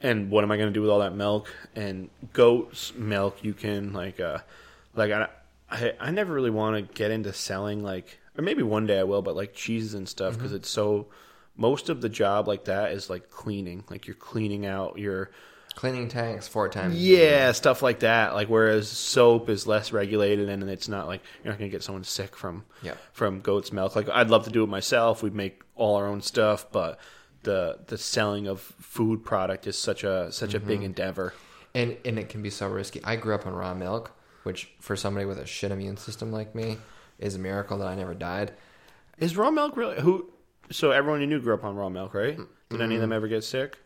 and 0.00 0.30
what 0.30 0.44
am 0.44 0.52
I 0.52 0.56
going 0.56 0.68
to 0.68 0.72
do 0.72 0.80
with 0.80 0.90
all 0.90 1.00
that 1.00 1.14
milk? 1.14 1.52
And 1.74 2.08
goat's 2.32 2.94
milk, 2.94 3.42
you 3.42 3.52
can 3.52 3.92
like, 3.92 4.20
uh, 4.20 4.38
like 4.94 5.10
I, 5.10 5.28
I, 5.70 5.92
I 5.98 6.10
never 6.12 6.32
really 6.32 6.50
want 6.50 6.76
to 6.76 6.94
get 6.94 7.10
into 7.10 7.32
selling 7.32 7.82
like, 7.82 8.18
or 8.38 8.42
maybe 8.42 8.62
one 8.62 8.86
day 8.86 9.00
I 9.00 9.04
will, 9.04 9.22
but 9.22 9.34
like 9.34 9.54
cheeses 9.54 9.94
and 9.94 10.08
stuff 10.08 10.34
because 10.34 10.52
it's 10.52 10.70
so. 10.70 11.06
Most 11.58 11.88
of 11.88 12.02
the 12.02 12.10
job 12.10 12.46
like 12.48 12.66
that 12.66 12.92
is 12.92 13.08
like 13.08 13.30
cleaning, 13.30 13.82
like 13.88 14.06
you're 14.06 14.14
cleaning 14.14 14.66
out 14.66 14.98
your 14.98 15.30
Cleaning 15.76 16.08
tanks 16.08 16.48
four 16.48 16.70
times. 16.70 16.96
yeah 16.96 17.52
stuff 17.52 17.82
like 17.82 18.00
that. 18.00 18.34
Like 18.34 18.48
whereas 18.48 18.88
soap 18.88 19.48
is 19.50 19.66
less 19.66 19.92
regulated 19.92 20.48
and 20.48 20.68
it's 20.68 20.88
not 20.88 21.06
like 21.06 21.20
you're 21.44 21.52
not 21.52 21.58
gonna 21.58 21.70
get 21.70 21.82
someone 21.82 22.02
sick 22.02 22.34
from 22.34 22.64
Yep. 22.82 22.98
from 23.12 23.40
goat's 23.40 23.72
milk. 23.72 23.94
Like 23.94 24.08
I'd 24.08 24.30
love 24.30 24.44
to 24.44 24.50
do 24.50 24.64
it 24.64 24.68
myself. 24.68 25.22
We'd 25.22 25.34
make 25.34 25.62
all 25.74 25.96
our 25.96 26.06
own 26.06 26.22
stuff, 26.22 26.66
but 26.72 26.98
the 27.42 27.78
the 27.88 27.98
selling 27.98 28.48
of 28.48 28.60
food 28.60 29.22
product 29.24 29.66
is 29.66 29.78
such 29.78 30.02
a 30.02 30.32
such 30.32 30.54
a 30.54 30.60
big 30.60 30.78
mm-hmm. 30.78 30.86
endeavor. 30.86 31.34
and 31.74 31.96
and 32.06 32.18
it 32.18 32.30
can 32.30 32.40
be 32.42 32.50
so 32.50 32.68
risky. 32.68 33.00
I 33.04 33.16
grew 33.16 33.34
up 33.34 33.46
on 33.46 33.52
raw 33.52 33.74
milk, 33.74 34.12
which 34.44 34.72
for 34.80 34.96
somebody 34.96 35.26
with 35.26 35.38
a 35.38 35.46
shit 35.46 35.70
immune 35.70 35.98
system 35.98 36.32
like 36.32 36.54
me 36.54 36.78
is 37.18 37.34
a 37.34 37.38
miracle 37.38 37.76
that 37.78 37.86
I 37.86 37.94
never 37.94 38.14
died. 38.14 38.52
Is 39.18 39.36
raw 39.36 39.50
milk 39.50 39.76
really 39.76 40.00
who? 40.00 40.30
So 40.70 40.90
everyone 40.90 41.20
you 41.20 41.26
knew 41.26 41.40
grew 41.40 41.52
up 41.54 41.64
on 41.64 41.76
raw 41.76 41.90
milk, 41.90 42.14
right? 42.14 42.38
Did 42.70 42.80
any 42.80 42.94
of 42.94 43.02
them 43.02 43.10
mm-hmm. 43.10 43.16
ever 43.16 43.28
get 43.28 43.44
sick? 43.44 43.76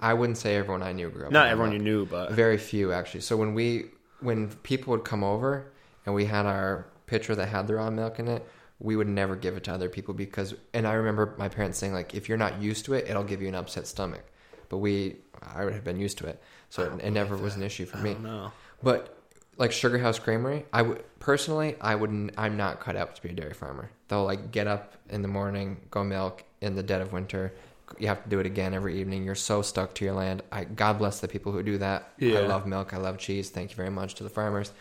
I 0.00 0.14
wouldn't 0.14 0.38
say 0.38 0.56
everyone 0.56 0.82
I 0.82 0.92
knew 0.92 1.08
grew 1.10 1.26
up. 1.26 1.32
Not 1.32 1.48
everyone 1.48 1.70
milk. 1.70 1.78
you 1.78 1.84
knew, 1.84 2.06
but 2.06 2.32
Very 2.32 2.58
few 2.58 2.92
actually. 2.92 3.20
So 3.20 3.36
when 3.36 3.54
we 3.54 3.86
when 4.20 4.48
people 4.62 4.90
would 4.92 5.04
come 5.04 5.22
over 5.22 5.70
and 6.04 6.14
we 6.14 6.24
had 6.24 6.46
our 6.46 6.86
pitcher 7.06 7.34
that 7.34 7.46
had 7.48 7.66
the 7.66 7.76
raw 7.76 7.90
milk 7.90 8.18
in 8.18 8.28
it, 8.28 8.44
we 8.80 8.96
would 8.96 9.08
never 9.08 9.36
give 9.36 9.56
it 9.56 9.64
to 9.64 9.72
other 9.72 9.88
people 9.88 10.14
because 10.14 10.54
and 10.74 10.86
I 10.86 10.94
remember 10.94 11.34
my 11.38 11.48
parents 11.48 11.78
saying 11.78 11.92
like 11.92 12.14
if 12.14 12.28
you're 12.28 12.38
not 12.38 12.60
used 12.60 12.84
to 12.86 12.94
it, 12.94 13.08
it'll 13.08 13.24
give 13.24 13.40
you 13.42 13.48
an 13.48 13.54
upset 13.54 13.86
stomach. 13.86 14.24
But 14.68 14.78
we 14.78 15.16
I 15.42 15.64
would 15.64 15.74
have 15.74 15.84
been 15.84 15.98
used 16.00 16.18
to 16.18 16.26
it. 16.26 16.42
So 16.70 16.82
it, 16.82 17.04
it 17.04 17.10
never 17.12 17.36
was 17.36 17.56
an 17.56 17.62
issue 17.62 17.86
for 17.86 17.98
me. 17.98 18.16
no. 18.20 18.52
But 18.82 19.16
like 19.56 19.72
Sugar 19.72 19.98
House 19.98 20.18
Creamery, 20.18 20.66
I 20.72 20.82
would 20.82 21.02
personally, 21.18 21.76
I 21.80 21.94
wouldn't. 21.96 22.32
I'm 22.38 22.56
not 22.56 22.80
cut 22.80 22.94
out 22.96 23.16
to 23.16 23.22
be 23.22 23.30
a 23.30 23.32
dairy 23.32 23.54
farmer. 23.54 23.90
They'll 24.08 24.24
like 24.24 24.52
get 24.52 24.66
up 24.66 24.94
in 25.08 25.22
the 25.22 25.28
morning, 25.28 25.80
go 25.90 26.04
milk 26.04 26.44
in 26.60 26.74
the 26.76 26.82
dead 26.82 27.00
of 27.00 27.12
winter. 27.12 27.52
You 27.98 28.08
have 28.08 28.22
to 28.22 28.28
do 28.28 28.38
it 28.40 28.46
again 28.46 28.74
every 28.74 29.00
evening. 29.00 29.24
You're 29.24 29.34
so 29.34 29.62
stuck 29.62 29.94
to 29.94 30.04
your 30.04 30.14
land. 30.14 30.42
I 30.52 30.64
God 30.64 30.98
bless 30.98 31.20
the 31.20 31.28
people 31.28 31.52
who 31.52 31.62
do 31.62 31.78
that. 31.78 32.10
Yeah. 32.18 32.40
I 32.40 32.46
love 32.46 32.66
milk. 32.66 32.92
I 32.92 32.98
love 32.98 33.18
cheese. 33.18 33.50
Thank 33.50 33.70
you 33.70 33.76
very 33.76 33.90
much 33.90 34.14
to 34.16 34.24
the 34.24 34.28
farmers. 34.30 34.72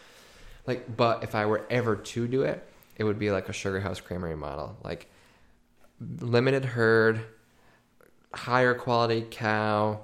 Like, 0.65 0.95
but 0.97 1.23
if 1.23 1.33
I 1.33 1.45
were 1.45 1.65
ever 1.69 1.95
to 1.95 2.27
do 2.27 2.43
it, 2.43 2.67
it 2.97 3.03
would 3.05 3.17
be 3.19 3.31
like 3.31 3.47
a 3.49 3.53
Sugar 3.53 3.79
House 3.79 4.01
Creamery 4.01 4.35
model, 4.35 4.77
like 4.83 5.09
limited 6.19 6.65
herd, 6.65 7.21
higher 8.33 8.73
quality 8.73 9.25
cow, 9.29 10.01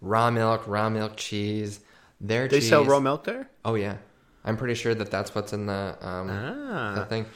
raw 0.00 0.30
milk, 0.30 0.66
raw 0.66 0.90
milk 0.90 1.16
cheese. 1.16 1.80
Their 2.20 2.48
They 2.48 2.58
cheese, 2.60 2.68
sell 2.68 2.84
raw 2.84 2.98
milk 3.00 3.24
there. 3.24 3.48
Oh 3.64 3.74
yeah, 3.76 3.96
I'm 4.44 4.56
pretty 4.56 4.74
sure 4.74 4.94
that 4.94 5.10
that's 5.10 5.34
what's 5.34 5.52
in 5.52 5.66
the 5.66 5.96
um 6.00 6.28
Ah. 6.30 6.94
the 6.96 7.04
thing. 7.06 7.26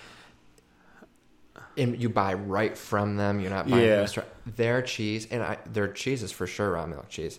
And 1.78 2.00
you 2.00 2.08
buy 2.08 2.34
right 2.34 2.76
from 2.76 3.16
them. 3.16 3.38
You're 3.40 3.50
not 3.50 3.68
buying 3.68 3.84
Yeah. 3.84 4.06
From 4.46 4.52
a 4.52 4.52
restaurant. 4.52 4.56
Their 4.56 4.82
cheese 4.82 5.26
and 5.30 5.42
I, 5.42 5.58
their 5.72 5.88
cheese 5.88 6.22
is 6.22 6.32
for 6.32 6.46
sure 6.46 6.72
raw 6.72 6.86
milk 6.86 7.08
cheese. 7.08 7.38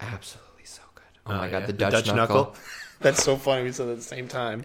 Absolutely 0.00 0.64
so 0.64 0.82
good. 0.94 1.04
Oh, 1.26 1.36
my 1.36 1.48
god, 1.50 1.60
yeah. 1.60 1.66
the 1.66 1.72
Dutch, 1.72 2.06
knuckle. 2.06 2.54
That's 3.00 3.22
so 3.22 3.36
funny. 3.36 3.64
We 3.64 3.72
said 3.72 3.88
it 3.88 3.92
at 3.92 3.96
the 3.98 4.02
same 4.02 4.28
time. 4.28 4.62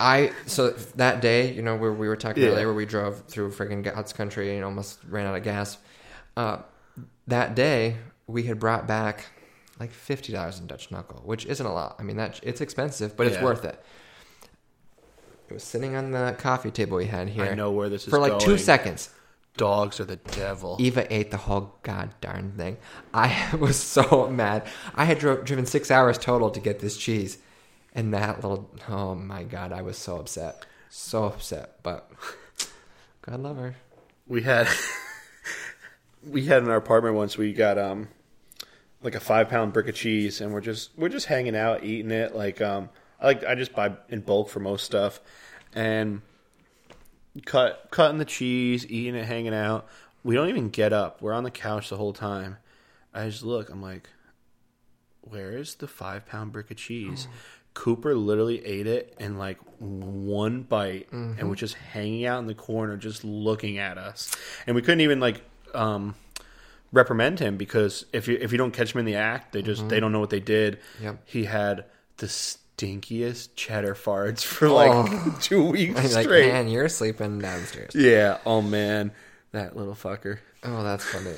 I 0.00 0.32
so 0.46 0.70
that 0.96 1.20
day, 1.20 1.52
you 1.52 1.62
know, 1.62 1.76
where 1.76 1.92
we 1.92 2.08
were 2.08 2.16
talking 2.16 2.42
Yeah. 2.42 2.50
earlier, 2.50 2.66
where 2.66 2.74
we 2.74 2.84
drove 2.84 3.24
through 3.26 3.52
friggin' 3.52 3.82
God's 3.84 4.12
country 4.12 4.54
and 4.56 4.64
almost 4.64 4.98
ran 5.08 5.26
out 5.26 5.36
of 5.36 5.42
gas. 5.44 5.78
Uh, 6.36 6.58
that 7.28 7.54
day, 7.54 7.96
we 8.26 8.42
had 8.42 8.58
brought 8.58 8.86
back 8.88 9.26
like 9.78 9.92
fifty 9.92 10.32
dollars 10.32 10.58
in 10.58 10.66
Dutch 10.66 10.90
knuckle, 10.90 11.22
which 11.24 11.46
isn't 11.46 11.64
a 11.64 11.72
lot. 11.72 11.96
I 11.98 12.02
mean, 12.02 12.16
that 12.16 12.40
it's 12.42 12.60
expensive, 12.60 13.16
but 13.16 13.26
it's 13.28 13.36
Yeah. 13.36 13.44
worth 13.44 13.64
it. 13.64 13.82
It 15.48 15.54
was 15.54 15.62
sitting 15.62 15.94
on 15.94 16.10
the 16.10 16.34
coffee 16.38 16.70
table 16.72 16.96
we 16.96 17.06
had 17.06 17.28
here. 17.28 17.44
I 17.44 17.54
know 17.54 17.70
where 17.70 17.88
this 17.88 18.02
is 18.04 18.08
for 18.10 18.18
like 18.18 18.38
two 18.40 18.58
seconds. 18.58 19.10
Dogs 19.56 20.00
are 20.00 20.04
the 20.04 20.16
devil. 20.16 20.76
Eva 20.80 21.06
ate 21.14 21.30
the 21.30 21.36
whole 21.36 21.76
god 21.82 22.10
darn 22.20 22.52
thing. 22.56 22.76
I 23.12 23.54
was 23.60 23.76
so 23.78 24.28
mad. 24.28 24.66
I 24.94 25.04
had 25.04 25.18
dro- 25.20 25.42
driven 25.42 25.66
six 25.66 25.90
hours 25.90 26.18
total 26.18 26.50
to 26.50 26.60
get 26.60 26.80
this 26.80 26.96
cheese, 26.96 27.38
and 27.94 28.12
that 28.14 28.42
little 28.42 28.68
oh 28.88 29.14
my 29.14 29.44
god, 29.44 29.72
I 29.72 29.82
was 29.82 29.96
so 29.96 30.16
upset, 30.18 30.66
so 30.90 31.24
upset. 31.24 31.76
But 31.84 32.10
God 33.22 33.40
love 33.40 33.56
her. 33.58 33.76
we 34.26 34.42
had 34.42 34.66
we 36.28 36.46
had 36.46 36.62
in 36.62 36.68
our 36.68 36.76
apartment 36.76 37.14
once 37.14 37.36
we 37.38 37.52
got 37.52 37.78
um 37.78 38.08
like 39.02 39.14
a 39.14 39.20
five 39.20 39.48
pound 39.48 39.72
brick 39.72 39.86
of 39.86 39.94
cheese 39.94 40.40
and 40.40 40.52
we're 40.52 40.60
just 40.62 40.90
we're 40.96 41.08
just 41.10 41.26
hanging 41.26 41.54
out 41.54 41.84
eating 41.84 42.10
it 42.10 42.34
like 42.34 42.60
um 42.60 42.88
I 43.20 43.26
like 43.26 43.44
I 43.44 43.54
just 43.54 43.74
buy 43.74 43.92
in 44.08 44.20
bulk 44.20 44.48
for 44.48 44.60
most 44.60 44.84
stuff 44.84 45.20
and 45.74 46.22
cut 47.42 47.88
cutting 47.90 48.18
the 48.18 48.24
cheese 48.24 48.86
eating 48.88 49.14
it 49.14 49.24
hanging 49.24 49.54
out. 49.54 49.86
We 50.22 50.34
don't 50.34 50.48
even 50.48 50.70
get 50.70 50.92
up. 50.92 51.20
We're 51.20 51.32
on 51.32 51.44
the 51.44 51.50
couch 51.50 51.90
the 51.90 51.96
whole 51.96 52.12
time. 52.12 52.58
I 53.12 53.26
just 53.26 53.42
look. 53.42 53.70
I'm 53.70 53.82
like 53.82 54.08
where 55.28 55.56
is 55.56 55.76
the 55.76 55.88
five 55.88 56.26
pound 56.26 56.52
brick 56.52 56.70
of 56.70 56.76
cheese? 56.76 57.26
Mm. 57.26 57.36
Cooper 57.74 58.14
literally 58.14 58.64
ate 58.64 58.86
it 58.86 59.16
in 59.18 59.36
like 59.36 59.58
one 59.78 60.62
bite 60.62 61.08
and 61.10 61.36
mm-hmm. 61.36 61.48
was 61.48 61.58
just 61.58 61.74
hanging 61.74 62.24
out 62.24 62.38
in 62.38 62.46
the 62.46 62.54
corner, 62.54 62.96
just 62.96 63.24
looking 63.24 63.78
at 63.78 63.98
us. 63.98 64.34
And 64.66 64.76
we 64.76 64.82
couldn't 64.82 65.00
even 65.00 65.18
like 65.18 65.42
um, 65.74 66.14
reprimand 66.92 67.40
him 67.40 67.56
because 67.56 68.06
if 68.12 68.28
you 68.28 68.38
if 68.40 68.52
you 68.52 68.58
don't 68.58 68.70
catch 68.70 68.94
him 68.94 69.00
in 69.00 69.06
the 69.06 69.16
act, 69.16 69.52
they 69.52 69.62
just 69.62 69.88
they 69.88 69.96
mm-hmm. 69.96 70.02
don't 70.02 70.12
know 70.12 70.20
what 70.20 70.30
they 70.30 70.40
did. 70.40 70.78
Yep. 71.02 71.22
He 71.24 71.44
had 71.44 71.86
the 72.18 72.28
stinkiest 72.76 73.50
cheddar 73.54 73.94
farts 73.94 74.42
for 74.44 74.68
like 74.68 74.90
Oh. 74.92 75.38
two 75.42 75.64
weeks 75.70 76.14
like, 76.14 76.24
straight. 76.24 76.52
man, 76.52 76.68
you're 76.68 76.88
sleeping 76.88 77.38
downstairs. 77.38 77.94
Yeah. 77.94 78.38
Oh 78.46 78.62
man, 78.62 79.12
that 79.52 79.76
little 79.76 79.94
fucker. 79.94 80.38
Oh, 80.62 80.82
that's 80.82 81.04
funny. 81.04 81.36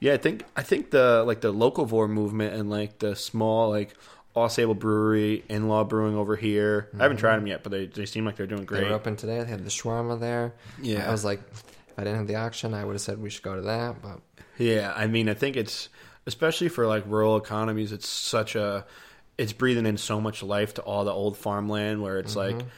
Yeah, 0.00 0.14
I 0.14 0.16
think 0.16 0.44
I 0.56 0.62
think 0.62 0.90
the 0.90 1.24
like 1.26 1.40
the 1.40 1.52
locavore 1.52 2.08
movement 2.08 2.54
and 2.54 2.70
like 2.70 2.98
the 2.98 3.16
small 3.16 3.70
like 3.70 3.94
Ausable 4.36 4.78
Brewery, 4.78 5.44
In 5.48 5.68
Law 5.68 5.82
Brewing 5.84 6.14
over 6.14 6.36
here. 6.36 6.88
I 6.98 7.02
haven't 7.02 7.16
tried 7.16 7.36
them 7.38 7.46
yet, 7.48 7.62
but 7.64 7.72
they 7.72 7.86
they 7.86 8.06
seem 8.06 8.24
like 8.24 8.36
they're 8.36 8.46
doing 8.46 8.62
Mm-hmm. 8.64 8.74
They 8.74 8.80
great. 8.82 8.90
were 8.90 8.96
open 8.96 9.16
today. 9.16 9.42
They 9.42 9.50
had 9.50 9.64
the 9.64 9.70
shawarma 9.70 10.20
there. 10.20 10.54
Yeah. 10.80 11.08
I 11.08 11.10
was 11.10 11.24
like, 11.24 11.40
if 11.52 11.64
I 11.96 12.02
didn't 12.04 12.18
have 12.18 12.26
the 12.28 12.36
auction, 12.36 12.74
I 12.74 12.84
would 12.84 12.92
have 12.92 13.00
said 13.00 13.20
we 13.20 13.30
should 13.30 13.42
go 13.42 13.56
to 13.56 13.62
that. 13.62 14.00
But 14.00 14.20
Yeah, 14.58 14.92
I 14.94 15.06
mean, 15.08 15.28
I 15.28 15.34
think 15.34 15.56
it's 15.56 15.88
especially 16.26 16.68
for 16.68 16.86
like 16.86 17.02
rural 17.06 17.36
economies. 17.36 17.90
It's 17.90 18.08
such 18.08 18.54
a 18.54 18.84
it's 19.38 19.52
breathing 19.52 19.86
in 19.86 19.96
so 19.96 20.20
much 20.20 20.42
life 20.42 20.74
to 20.74 20.82
all 20.82 21.04
the 21.04 21.12
old 21.12 21.36
farmland 21.36 22.02
where 22.02 22.18
it's 22.18 22.36
like. 22.36 22.56
Mm-hmm. 22.56 22.68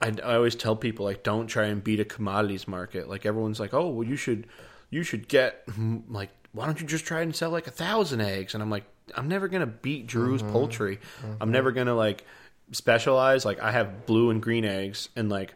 I, 0.00 0.12
I 0.22 0.34
always 0.34 0.54
tell 0.54 0.76
people 0.76 1.04
like 1.06 1.22
don't 1.22 1.46
try 1.46 1.66
and 1.66 1.82
beat 1.82 1.98
a 1.98 2.04
commodities 2.04 2.68
market. 2.68 3.08
Like 3.08 3.24
everyone's 3.24 3.58
like, 3.58 3.72
oh 3.72 3.88
well, 3.88 4.06
you 4.06 4.16
should 4.16 4.46
you 4.90 5.02
should 5.02 5.28
get 5.28 5.66
like 6.08 6.30
why 6.52 6.66
don't 6.66 6.80
you 6.80 6.86
just 6.86 7.04
try 7.04 7.22
and 7.22 7.34
sell 7.34 7.50
like 7.50 7.66
a 7.66 7.72
thousand 7.72 8.20
eggs? 8.20 8.54
And 8.54 8.62
I'm 8.62 8.70
like, 8.70 8.84
I'm 9.16 9.28
never 9.28 9.48
gonna 9.48 9.66
beat 9.66 10.06
Drew's 10.06 10.42
mm-hmm. 10.42 10.52
poultry. 10.52 10.98
I'm 11.22 11.30
mm-hmm. 11.30 11.50
never 11.50 11.72
gonna 11.72 11.94
like 11.94 12.24
specialize. 12.72 13.44
Like 13.44 13.60
I 13.60 13.72
have 13.72 14.06
blue 14.06 14.30
and 14.30 14.42
green 14.42 14.64
eggs, 14.64 15.08
and 15.16 15.28
like 15.28 15.54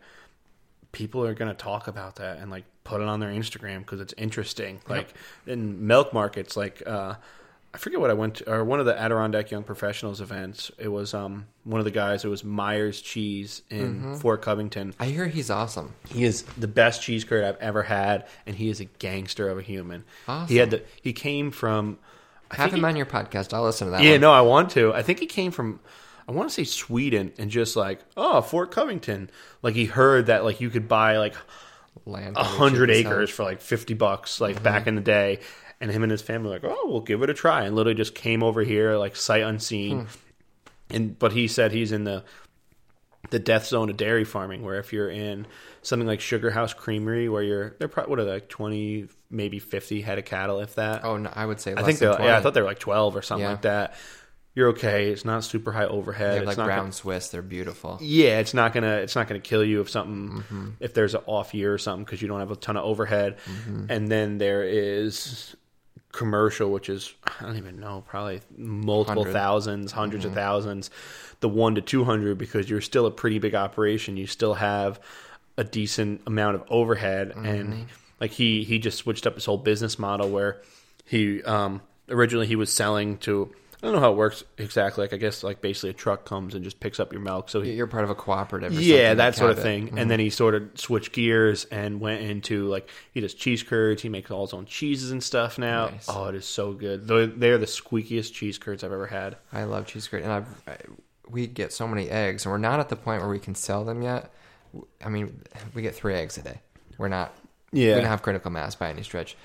people 0.92 1.24
are 1.24 1.34
going 1.34 1.50
to 1.50 1.56
talk 1.56 1.86
about 1.86 2.16
that 2.16 2.38
and 2.38 2.50
like 2.50 2.64
put 2.84 3.00
it 3.00 3.06
on 3.06 3.20
their 3.20 3.30
Instagram 3.30 3.80
because 3.80 4.00
it's 4.00 4.14
interesting. 4.16 4.80
Like 4.88 5.12
in 5.46 5.86
milk 5.86 6.12
markets, 6.12 6.56
like 6.56 6.82
uh, 6.86 7.14
I 7.78 7.80
forget 7.80 8.00
what 8.00 8.10
I 8.10 8.14
went 8.14 8.34
to, 8.36 8.52
or 8.52 8.64
one 8.64 8.80
of 8.80 8.86
the 8.86 9.00
Adirondack 9.00 9.52
Young 9.52 9.62
Professionals 9.62 10.20
events. 10.20 10.72
It 10.78 10.88
was 10.88 11.14
um, 11.14 11.46
one 11.62 11.78
of 11.78 11.84
the 11.84 11.92
guys. 11.92 12.24
It 12.24 12.28
was 12.28 12.42
Myers 12.42 13.00
Cheese 13.00 13.62
in 13.70 14.16
Fort 14.16 14.42
Covington. 14.42 14.94
I 14.98 15.04
hear 15.06 15.28
he's 15.28 15.48
awesome. 15.48 15.94
He 16.08 16.24
is 16.24 16.42
the 16.42 16.66
best 16.66 17.02
cheese 17.02 17.22
curd 17.22 17.44
I've 17.44 17.56
ever 17.58 17.84
had, 17.84 18.26
and 18.46 18.56
he 18.56 18.68
is 18.68 18.80
a 18.80 18.86
gangster 18.86 19.48
of 19.48 19.58
a 19.58 19.62
human. 19.62 20.02
Awesome. 20.26 20.48
He 20.48 20.56
had 20.56 20.70
the 20.72 20.82
he 21.00 21.12
came 21.12 21.52
from. 21.52 22.00
I 22.50 22.56
Have 22.56 22.72
him 22.72 22.80
he- 22.80 22.84
on 22.86 22.96
your 22.96 23.06
podcast. 23.06 23.54
I'll 23.54 23.62
listen 23.62 23.86
to 23.86 23.90
that. 23.92 24.02
yeah, 24.02 24.12
one. 24.12 24.20
no, 24.22 24.32
I 24.32 24.40
want 24.40 24.70
to. 24.72 24.92
I 24.92 25.02
think 25.02 25.20
he 25.20 25.26
came 25.26 25.52
from 25.52 25.78
I 26.26 26.32
want 26.32 26.48
to 26.48 26.54
say 26.54 26.64
Sweden 26.64 27.32
and 27.38 27.48
just 27.48 27.76
like, 27.76 28.00
oh, 28.16 28.40
Fort 28.40 28.72
Covington. 28.72 29.30
Like 29.62 29.76
he 29.76 29.84
heard 29.84 30.26
that 30.26 30.42
like 30.42 30.60
you 30.60 30.68
could 30.68 30.88
buy 30.88 31.18
like 31.18 31.36
land 32.06 32.36
a 32.36 32.42
hundred 32.42 32.88
cheap 32.88 32.96
as 32.96 33.02
hell. 33.04 33.12
acres 33.12 33.30
for 33.30 33.44
like 33.44 33.60
fifty 33.60 33.94
bucks, 33.94 34.40
like 34.40 34.56
Mm-hmm. 34.56 34.64
back 34.64 34.86
in 34.88 34.96
the 34.96 35.00
day. 35.00 35.38
And 35.80 35.90
him 35.90 36.02
and 36.02 36.10
his 36.10 36.22
family 36.22 36.48
were 36.48 36.54
like, 36.56 36.64
oh, 36.64 36.88
we'll 36.88 37.00
give 37.02 37.22
it 37.22 37.30
a 37.30 37.34
try, 37.34 37.64
and 37.64 37.76
literally 37.76 37.94
just 37.96 38.14
came 38.14 38.42
over 38.42 38.62
here 38.62 38.96
like 38.96 39.14
sight 39.16 39.42
unseen. 39.42 40.00
Hmm. 40.00 40.06
and 40.90 41.18
but 41.18 41.32
he 41.32 41.46
said 41.48 41.70
he's 41.72 41.92
in 41.92 42.04
the 42.04 42.24
the 43.30 43.38
death 43.38 43.66
zone 43.66 43.90
of 43.90 43.96
dairy 43.96 44.24
farming, 44.24 44.62
where 44.62 44.78
if 44.78 44.92
you're 44.92 45.10
in 45.10 45.46
something 45.82 46.06
like 46.06 46.20
Sugar 46.20 46.50
House 46.50 46.72
Creamery, 46.72 47.28
where 47.28 47.42
you're 47.42 47.76
they're 47.78 47.88
probably 47.88 48.10
what 48.10 48.18
are 48.20 48.24
they, 48.24 48.32
like 48.32 48.48
twenty, 48.48 49.06
maybe 49.30 49.58
fifty 49.58 50.00
head 50.00 50.18
of 50.18 50.24
cattle, 50.24 50.60
if 50.60 50.74
that. 50.76 51.04
Oh, 51.04 51.16
no, 51.16 51.30
I 51.34 51.44
would 51.46 51.60
say. 51.60 51.72
I 51.76 51.82
think 51.82 51.98
than 51.98 52.08
they're 52.08 52.16
20. 52.16 52.28
yeah, 52.30 52.38
I 52.38 52.40
thought 52.40 52.54
they 52.54 52.60
were 52.62 52.66
like 52.66 52.78
twelve 52.78 53.14
or 53.16 53.22
something 53.22 53.44
Yeah. 53.44 53.50
like 53.50 53.62
that. 53.62 53.94
You're 54.54 54.70
okay. 54.70 55.10
It's 55.12 55.24
not 55.24 55.44
super 55.44 55.70
high 55.70 55.84
overhead. 55.86 56.30
They 56.32 56.34
have 56.38 56.42
it's 56.44 56.48
like 56.48 56.56
not 56.58 56.64
brown 56.66 56.78
Gonna, 56.84 56.92
Swiss. 56.92 57.28
They're 57.28 57.42
beautiful. 57.42 57.98
yeah, 58.00 58.38
it's 58.40 58.54
not 58.54 58.72
gonna 58.72 58.96
it's 58.96 59.14
not 59.14 59.28
gonna 59.28 59.38
kill 59.40 59.62
you 59.64 59.80
if 59.82 59.90
something 59.90 60.42
Mm-hmm. 60.42 60.68
if 60.80 60.94
there's 60.94 61.14
an 61.14 61.20
off 61.26 61.54
year 61.54 61.72
or 61.72 61.78
something 61.78 62.04
because 62.04 62.20
you 62.22 62.26
don't 62.28 62.40
have 62.40 62.50
a 62.50 62.56
ton 62.56 62.76
of 62.76 62.84
overhead. 62.84 63.36
Mm-hmm. 63.46 63.86
And 63.90 64.08
then 64.08 64.38
there 64.38 64.64
is 64.64 65.54
commercial, 66.12 66.70
which 66.70 66.88
is 66.88 67.12
I 67.40 67.44
don't 67.44 67.56
even 67.56 67.78
know, 67.80 68.02
probably 68.08 68.40
multiple 68.56 69.22
100. 69.22 69.32
thousands, 69.32 69.92
100s 69.92 70.12
Mm-hmm. 70.18 70.26
of 70.28 70.34
thousands. 70.34 70.90
The 71.40 71.48
one 71.48 71.74
to 71.76 71.80
two 71.80 72.04
hundred 72.04 72.38
because 72.38 72.68
you're 72.68 72.80
still 72.80 73.06
a 73.06 73.10
pretty 73.10 73.38
big 73.38 73.54
operation. 73.54 74.16
You 74.16 74.26
still 74.26 74.54
have 74.54 74.98
a 75.56 75.64
decent 75.64 76.22
amount 76.26 76.56
of 76.56 76.64
overhead, 76.68 77.30
Mm-hmm. 77.30 77.44
and 77.46 77.86
like 78.20 78.32
he 78.32 78.64
he 78.64 78.78
just 78.78 78.98
switched 78.98 79.26
up 79.26 79.34
his 79.34 79.44
whole 79.44 79.58
business 79.58 79.98
model 79.98 80.28
where 80.28 80.60
he 81.04 81.42
um 81.44 81.80
originally 82.08 82.46
he 82.46 82.56
was 82.56 82.72
selling 82.72 83.18
to. 83.18 83.52
I 83.80 83.86
don't 83.86 83.94
know 83.94 84.00
how 84.00 84.10
it 84.10 84.16
works 84.16 84.42
exactly. 84.56 85.04
Like 85.04 85.12
I 85.12 85.18
guess 85.18 85.44
like 85.44 85.60
basically 85.60 85.90
a 85.90 85.92
truck 85.92 86.24
comes 86.24 86.56
and 86.56 86.64
just 86.64 86.80
picks 86.80 86.98
up 86.98 87.12
your 87.12 87.22
milk. 87.22 87.48
So 87.48 87.60
he, 87.60 87.74
You're 87.74 87.86
part 87.86 88.02
of 88.02 88.10
a 88.10 88.14
cooperative. 88.14 88.76
Or 88.76 88.80
yeah, 88.80 89.14
that 89.14 89.36
sort 89.36 89.52
of 89.52 89.62
thing. 89.62 89.90
And 89.90 89.98
mm-hmm. 89.98 90.08
then 90.08 90.18
he 90.18 90.30
sort 90.30 90.56
of 90.56 90.70
switched 90.74 91.12
gears 91.12 91.64
and 91.66 92.00
went 92.00 92.22
into 92.22 92.66
like 92.66 92.90
he 93.12 93.20
does 93.20 93.34
cheese 93.34 93.62
curds. 93.62 94.02
He 94.02 94.08
makes 94.08 94.32
all 94.32 94.44
his 94.44 94.52
own 94.52 94.66
cheeses 94.66 95.12
and 95.12 95.22
stuff 95.22 95.58
now. 95.58 95.90
Nice. 95.90 96.06
Oh, 96.08 96.26
it 96.26 96.34
is 96.34 96.44
so 96.44 96.72
good. 96.72 97.06
They're, 97.06 97.26
they're 97.26 97.58
the 97.58 97.66
squeakiest 97.66 98.32
cheese 98.32 98.58
curds 98.58 98.82
I've 98.82 98.92
ever 98.92 99.06
had. 99.06 99.36
I 99.52 99.62
love 99.62 99.86
cheese 99.86 100.08
curd, 100.08 100.22
and 100.22 100.32
I've, 100.32 100.62
I, 100.66 100.76
we 101.28 101.46
get 101.46 101.72
so 101.72 101.86
many 101.86 102.10
eggs, 102.10 102.44
and 102.44 102.52
we're 102.52 102.58
not 102.58 102.80
at 102.80 102.88
the 102.88 102.96
point 102.96 103.22
where 103.22 103.30
we 103.30 103.38
can 103.38 103.54
sell 103.54 103.84
them 103.84 104.02
yet. 104.02 104.32
I 105.04 105.08
mean, 105.08 105.40
we 105.74 105.82
get 105.82 105.94
three 105.94 106.14
eggs 106.14 106.36
a 106.36 106.42
day. 106.42 106.60
We're 106.98 107.08
not. 107.08 107.32
Yeah. 107.70 107.94
We 107.94 108.00
don't 108.00 108.10
have 108.10 108.22
critical 108.22 108.50
mass 108.50 108.74
by 108.74 108.90
any 108.90 109.02
stretch. 109.02 109.36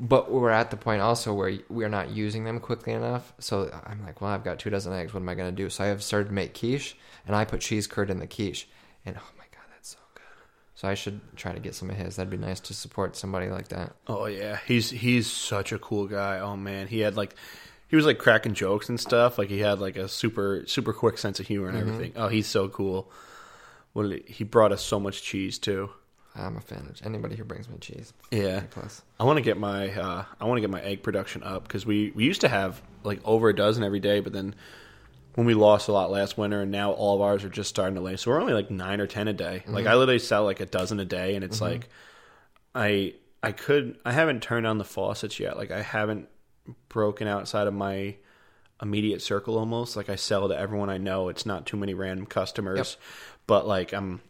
But 0.00 0.30
we're 0.30 0.50
at 0.50 0.70
the 0.70 0.76
point 0.76 1.02
also 1.02 1.34
where 1.34 1.58
we're 1.68 1.88
not 1.88 2.10
using 2.10 2.44
them 2.44 2.60
quickly 2.60 2.92
enough. 2.92 3.32
So 3.40 3.68
I'm 3.84 4.04
like, 4.04 4.20
well, 4.20 4.30
I've 4.30 4.44
got 4.44 4.60
two 4.60 4.70
dozen 4.70 4.92
eggs. 4.92 5.12
What 5.12 5.20
am 5.20 5.28
I 5.28 5.34
going 5.34 5.50
to 5.54 5.62
do? 5.62 5.68
So 5.68 5.82
I 5.82 5.88
have 5.88 6.04
started 6.04 6.28
to 6.28 6.34
make 6.34 6.54
quiche, 6.54 6.96
and 7.26 7.34
I 7.34 7.44
put 7.44 7.60
cheese 7.60 7.88
curd 7.88 8.08
in 8.08 8.20
the 8.20 8.28
quiche, 8.28 8.68
and 9.04 9.16
oh 9.18 9.30
my 9.36 9.44
god, 9.50 9.64
that's 9.72 9.88
so 9.90 9.98
good. 10.14 10.22
So 10.76 10.86
I 10.86 10.94
should 10.94 11.20
try 11.36 11.52
to 11.52 11.58
get 11.58 11.74
some 11.74 11.90
of 11.90 11.96
his. 11.96 12.14
That'd 12.14 12.30
be 12.30 12.36
nice 12.36 12.60
to 12.60 12.74
support 12.74 13.16
somebody 13.16 13.48
like 13.48 13.68
that. 13.68 13.96
Oh 14.06 14.26
yeah, 14.26 14.60
he's 14.68 14.88
he's 14.88 15.28
such 15.28 15.72
a 15.72 15.78
cool 15.80 16.06
guy. 16.06 16.38
Oh 16.38 16.56
man, 16.56 16.86
he 16.86 17.00
had 17.00 17.16
like 17.16 17.34
he 17.88 17.96
was 17.96 18.06
like 18.06 18.18
cracking 18.18 18.54
jokes 18.54 18.88
and 18.88 19.00
stuff. 19.00 19.36
Like 19.36 19.48
he 19.48 19.58
had 19.58 19.80
like 19.80 19.96
a 19.96 20.06
super 20.06 20.62
super 20.66 20.92
quick 20.92 21.18
sense 21.18 21.40
of 21.40 21.48
humor 21.48 21.70
and 21.70 21.76
mm-hmm. 21.76 21.88
everything. 21.88 22.12
Oh, 22.14 22.28
he's 22.28 22.46
so 22.46 22.68
cool. 22.68 23.10
Well, 23.94 24.12
he 24.26 24.44
brought 24.44 24.70
us 24.70 24.84
so 24.84 25.00
much 25.00 25.22
cheese 25.22 25.58
too. 25.58 25.90
I'm 26.38 26.56
a 26.56 26.60
fan 26.60 26.86
of 26.88 27.00
anybody 27.04 27.36
who 27.36 27.44
brings 27.44 27.68
me 27.68 27.78
cheese. 27.78 28.12
Yeah. 28.30 28.62
Plus. 28.70 29.02
I 29.18 29.24
want 29.24 29.38
to 29.38 29.42
get 29.42 29.58
my 29.58 29.90
uh, 29.90 30.24
I 30.40 30.44
want 30.44 30.58
to 30.58 30.60
get 30.60 30.70
my 30.70 30.80
egg 30.82 31.02
production 31.02 31.42
up 31.42 31.64
because 31.64 31.84
we 31.84 32.12
we 32.14 32.24
used 32.24 32.42
to 32.42 32.48
have 32.48 32.80
like 33.04 33.20
over 33.24 33.48
a 33.48 33.54
dozen 33.54 33.82
every 33.82 34.00
day, 34.00 34.20
but 34.20 34.32
then 34.32 34.54
when 35.34 35.46
we 35.46 35.54
lost 35.54 35.88
a 35.88 35.92
lot 35.92 36.10
last 36.10 36.36
winter, 36.36 36.62
and 36.62 36.72
now 36.72 36.92
all 36.92 37.14
of 37.14 37.20
ours 37.20 37.44
are 37.44 37.48
just 37.48 37.70
starting 37.70 37.94
to 37.94 38.00
lay, 38.00 38.16
so 38.16 38.30
we're 38.30 38.40
only 38.40 38.54
like 38.54 38.70
nine 38.70 39.00
or 39.00 39.06
ten 39.06 39.28
a 39.28 39.32
day. 39.32 39.62
Like 39.66 39.86
I 39.86 39.94
literally 39.94 40.18
sell 40.18 40.44
like 40.44 40.60
a 40.60 40.66
dozen 40.66 40.98
a 41.00 41.04
day, 41.04 41.34
and 41.36 41.44
it's 41.44 41.60
like 41.60 41.88
I 42.74 43.14
I 43.42 43.52
could 43.52 43.98
I 44.04 44.12
haven't 44.12 44.42
turned 44.42 44.66
on 44.66 44.78
the 44.78 44.84
faucets 44.84 45.38
yet. 45.38 45.56
Like 45.56 45.70
I 45.70 45.82
haven't 45.82 46.28
broken 46.88 47.28
outside 47.28 47.66
of 47.66 47.74
my 47.74 48.16
immediate 48.82 49.22
circle 49.22 49.58
almost. 49.58 49.96
Like 49.96 50.08
I 50.08 50.16
sell 50.16 50.48
to 50.48 50.58
everyone 50.58 50.90
I 50.90 50.98
know. 50.98 51.28
It's 51.28 51.46
not 51.46 51.66
too 51.66 51.76
many 51.76 51.94
random 51.94 52.26
customers, 52.26 52.96
but 53.46 53.66
like 53.66 53.92
I'm 53.92 54.20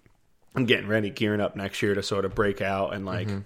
I'm 0.54 0.66
getting 0.66 0.88
ready, 0.88 1.10
gearing 1.10 1.40
up 1.40 1.56
next 1.56 1.82
year 1.82 1.94
to 1.94 2.02
sort 2.02 2.24
of 2.24 2.34
break 2.34 2.60
out 2.60 2.94
and 2.94 3.04
like. 3.06 3.28
Mm-hmm. 3.28 3.40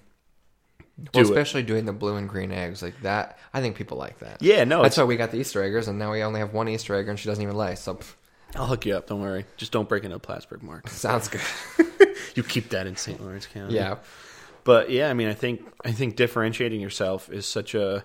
Well, 0.99 1.09
do 1.13 1.21
it. 1.21 1.23
especially 1.25 1.63
doing 1.63 1.87
the 1.87 1.93
blue 1.93 2.17
and 2.17 2.29
green 2.29 2.53
eggs 2.53 2.83
like 2.83 3.01
that. 3.01 3.39
I 3.53 3.61
think 3.61 3.77
people 3.77 3.97
like 3.97 4.19
that. 4.21 4.43
Yeah, 4.43 4.65
no, 4.65 4.83
That's 4.83 4.99
why 4.99 5.05
we 5.05 5.17
got 5.17 5.31
the 5.31 5.39
Easter 5.39 5.63
eggers, 5.63 5.89
and 5.89 5.99
now 5.99 6.13
we 6.13 6.23
only 6.23 6.39
have 6.41 6.53
one 6.53 6.69
Easter 6.69 6.95
egg, 6.95 7.09
and 7.09 7.19
she 7.19 7.29
doesn't 7.29 7.43
even 7.43 7.57
lay. 7.57 7.75
So 7.77 7.95
pff, 7.95 8.15
I'll 8.55 8.67
hook 8.67 8.85
you 8.87 8.95
up. 8.95 9.07
Don't 9.09 9.21
worry. 9.23 9.47
Just 9.57 9.73
don't 9.73 9.89
break 9.89 10.05
into 10.05 10.17
a 10.17 10.21
Plattsburgh 10.21 10.63
mark. 10.63 10.89
sounds 10.91 11.29
good. 11.29 11.41
You 12.35 12.43
keep 12.43 12.71
that 12.71 12.87
in 12.87 12.97
St. 12.97 13.21
Lawrence 13.21 13.47
County. 13.47 13.75
yeah, 13.75 13.97
but 14.65 14.91
yeah, 14.91 15.11
I 15.11 15.13
mean, 15.13 15.29
I 15.29 15.35
think 15.35 15.61
I 15.85 15.93
think 15.93 16.17
differentiating 16.17 16.81
yourself 16.81 17.31
is 17.31 17.45
such 17.47 17.75
a 17.75 18.05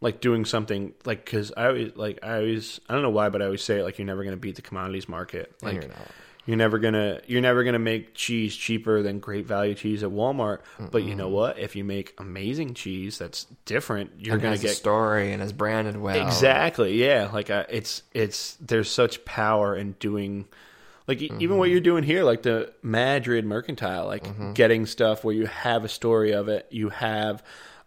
like 0.00 0.20
doing 0.20 0.44
something 0.44 0.94
like 1.04 1.24
because 1.24 1.52
I 1.56 1.66
always 1.66 1.94
like 1.94 2.18
I 2.24 2.36
always 2.38 2.80
I 2.88 2.94
don't 2.94 3.02
know 3.02 3.10
why, 3.10 3.28
but 3.28 3.40
I 3.40 3.44
always 3.44 3.62
say 3.62 3.78
it 3.78 3.84
like 3.84 3.98
you're 3.98 4.06
never 4.06 4.24
going 4.24 4.34
to 4.34 4.40
beat 4.40 4.56
the 4.56 4.62
commodities 4.62 5.08
market. 5.08 5.54
Like 5.62 5.88
you're 6.46 6.56
never 6.56 6.78
gonna 6.78 7.20
you're 7.26 7.40
never 7.40 7.62
gonna 7.62 7.78
make 7.78 8.14
cheese 8.14 8.56
cheaper 8.56 9.02
than 9.02 9.20
great 9.20 9.46
value 9.46 9.74
cheese 9.74 10.02
at 10.02 10.10
Walmart. 10.10 10.58
But 10.90 11.04
you 11.04 11.14
know 11.14 11.28
what? 11.28 11.58
If 11.58 11.76
you 11.76 11.84
make 11.84 12.14
amazing 12.18 12.74
cheese 12.74 13.18
that's 13.18 13.46
different, 13.64 14.10
you're 14.18 14.34
And 14.34 14.42
gonna 14.42 14.54
has 14.54 14.64
a 14.64 14.68
get 14.68 14.76
story 14.76 15.32
and 15.32 15.42
is 15.42 15.52
branded 15.52 15.96
well. 15.96 16.26
Exactly. 16.26 17.00
Yeah. 17.02 17.30
Like 17.32 17.50
uh, 17.50 17.64
it's 17.68 18.02
it's 18.12 18.56
there's 18.60 18.90
such 18.90 19.24
power 19.24 19.76
in 19.76 19.92
doing 20.00 20.48
like 21.06 21.22
e 21.22 21.30
even 21.38 21.58
what 21.58 21.70
you're 21.70 21.80
doing 21.80 22.02
here, 22.04 22.24
like 22.24 22.42
the 22.42 22.72
Madrid 22.82 23.44
Mercantile, 23.44 24.06
like 24.06 24.54
getting 24.54 24.86
stuff 24.86 25.24
where 25.24 25.34
you 25.34 25.46
have 25.46 25.84
a 25.84 25.88
story 25.88 26.32
of 26.32 26.48
it, 26.48 26.66
you 26.70 26.88
have 26.88 27.42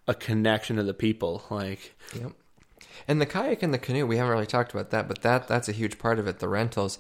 a 0.08 0.14
connection 0.14 0.78
to 0.78 0.84
the 0.84 0.94
people. 0.94 1.44
Like 1.50 1.94
Yep. 2.18 2.32
And 3.08 3.22
the 3.22 3.26
kayak 3.26 3.62
and 3.64 3.74
the 3.74 3.78
canoe, 3.78 4.06
we 4.06 4.18
haven't 4.18 4.32
really 4.32 4.46
talked 4.46 4.74
about 4.74 4.90
that, 4.92 5.08
but 5.08 5.22
that 5.22 5.48
that's 5.48 5.68
a 5.68 5.74
huge 5.74 6.00
part 6.00 6.20
of 6.20 6.28
it. 6.28 6.40
The 6.40 6.48
rentals. 6.48 7.00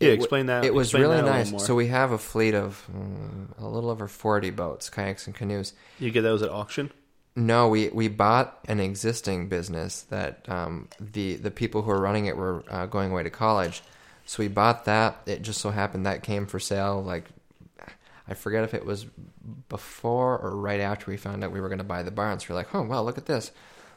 Yeah, 0.00 0.10
explain 0.10 0.46
that- 0.46 0.64
It 0.64 0.72
was 0.74 0.88
explain 0.88 1.02
really 1.02 1.16
that 1.16 1.22
a 1.24 1.32
little 1.32 1.52
nice. 1.58 1.66
So 1.66 1.74
we 1.74 1.88
have 1.88 2.12
a 2.12 2.18
fleet 2.18 2.54
of 2.54 2.86
mm, 2.94 3.58
a 3.58 3.66
little 3.66 3.90
over 3.90 4.06
forty 4.08 4.50
boats, 4.50 4.88
kayaks 4.90 5.26
and 5.26 5.34
canoes. 5.34 5.72
you 5.98 6.10
get 6.10 6.22
those 6.22 6.42
at 6.42 6.50
auction. 6.50 6.90
No, 7.36 7.68
we, 7.68 7.88
we 7.90 8.08
bought 8.08 8.58
an 8.66 8.80
existing 8.80 9.48
business 9.48 10.02
that 10.10 10.48
um, 10.48 10.88
the 11.00 11.36
the 11.36 11.50
people 11.52 11.82
who 11.82 11.88
were 11.90 12.00
running 12.00 12.26
it 12.26 12.36
were 12.36 12.64
uh, 12.68 12.86
going 12.86 13.12
away 13.12 13.22
to 13.22 13.30
college, 13.30 13.82
so 14.24 14.42
we 14.42 14.48
bought 14.48 14.86
that. 14.86 15.20
It 15.26 15.42
just 15.42 15.60
so 15.60 15.70
happened 15.70 16.04
that 16.06 16.22
came 16.24 16.46
for 16.46 16.58
sale. 16.58 17.00
Like 17.02 17.26
I 18.28 18.34
forget 18.34 18.64
if 18.64 18.74
it 18.74 18.84
was 18.84 19.06
before 19.68 20.38
or 20.38 20.56
right 20.56 20.80
after 20.80 21.10
we 21.10 21.16
found 21.16 21.42
out 21.44 21.52
we 21.52 21.60
were 21.60 21.68
going 21.68 21.78
to 21.78 21.84
buy 21.84 22.02
the 22.02 22.10
barn. 22.10 22.38
So 22.40 22.46
we're 22.50 22.56
like, 22.56 22.74
oh 22.74 22.82
well, 22.82 23.04
look 23.04 23.18
at 23.18 23.26
this. 23.26 23.52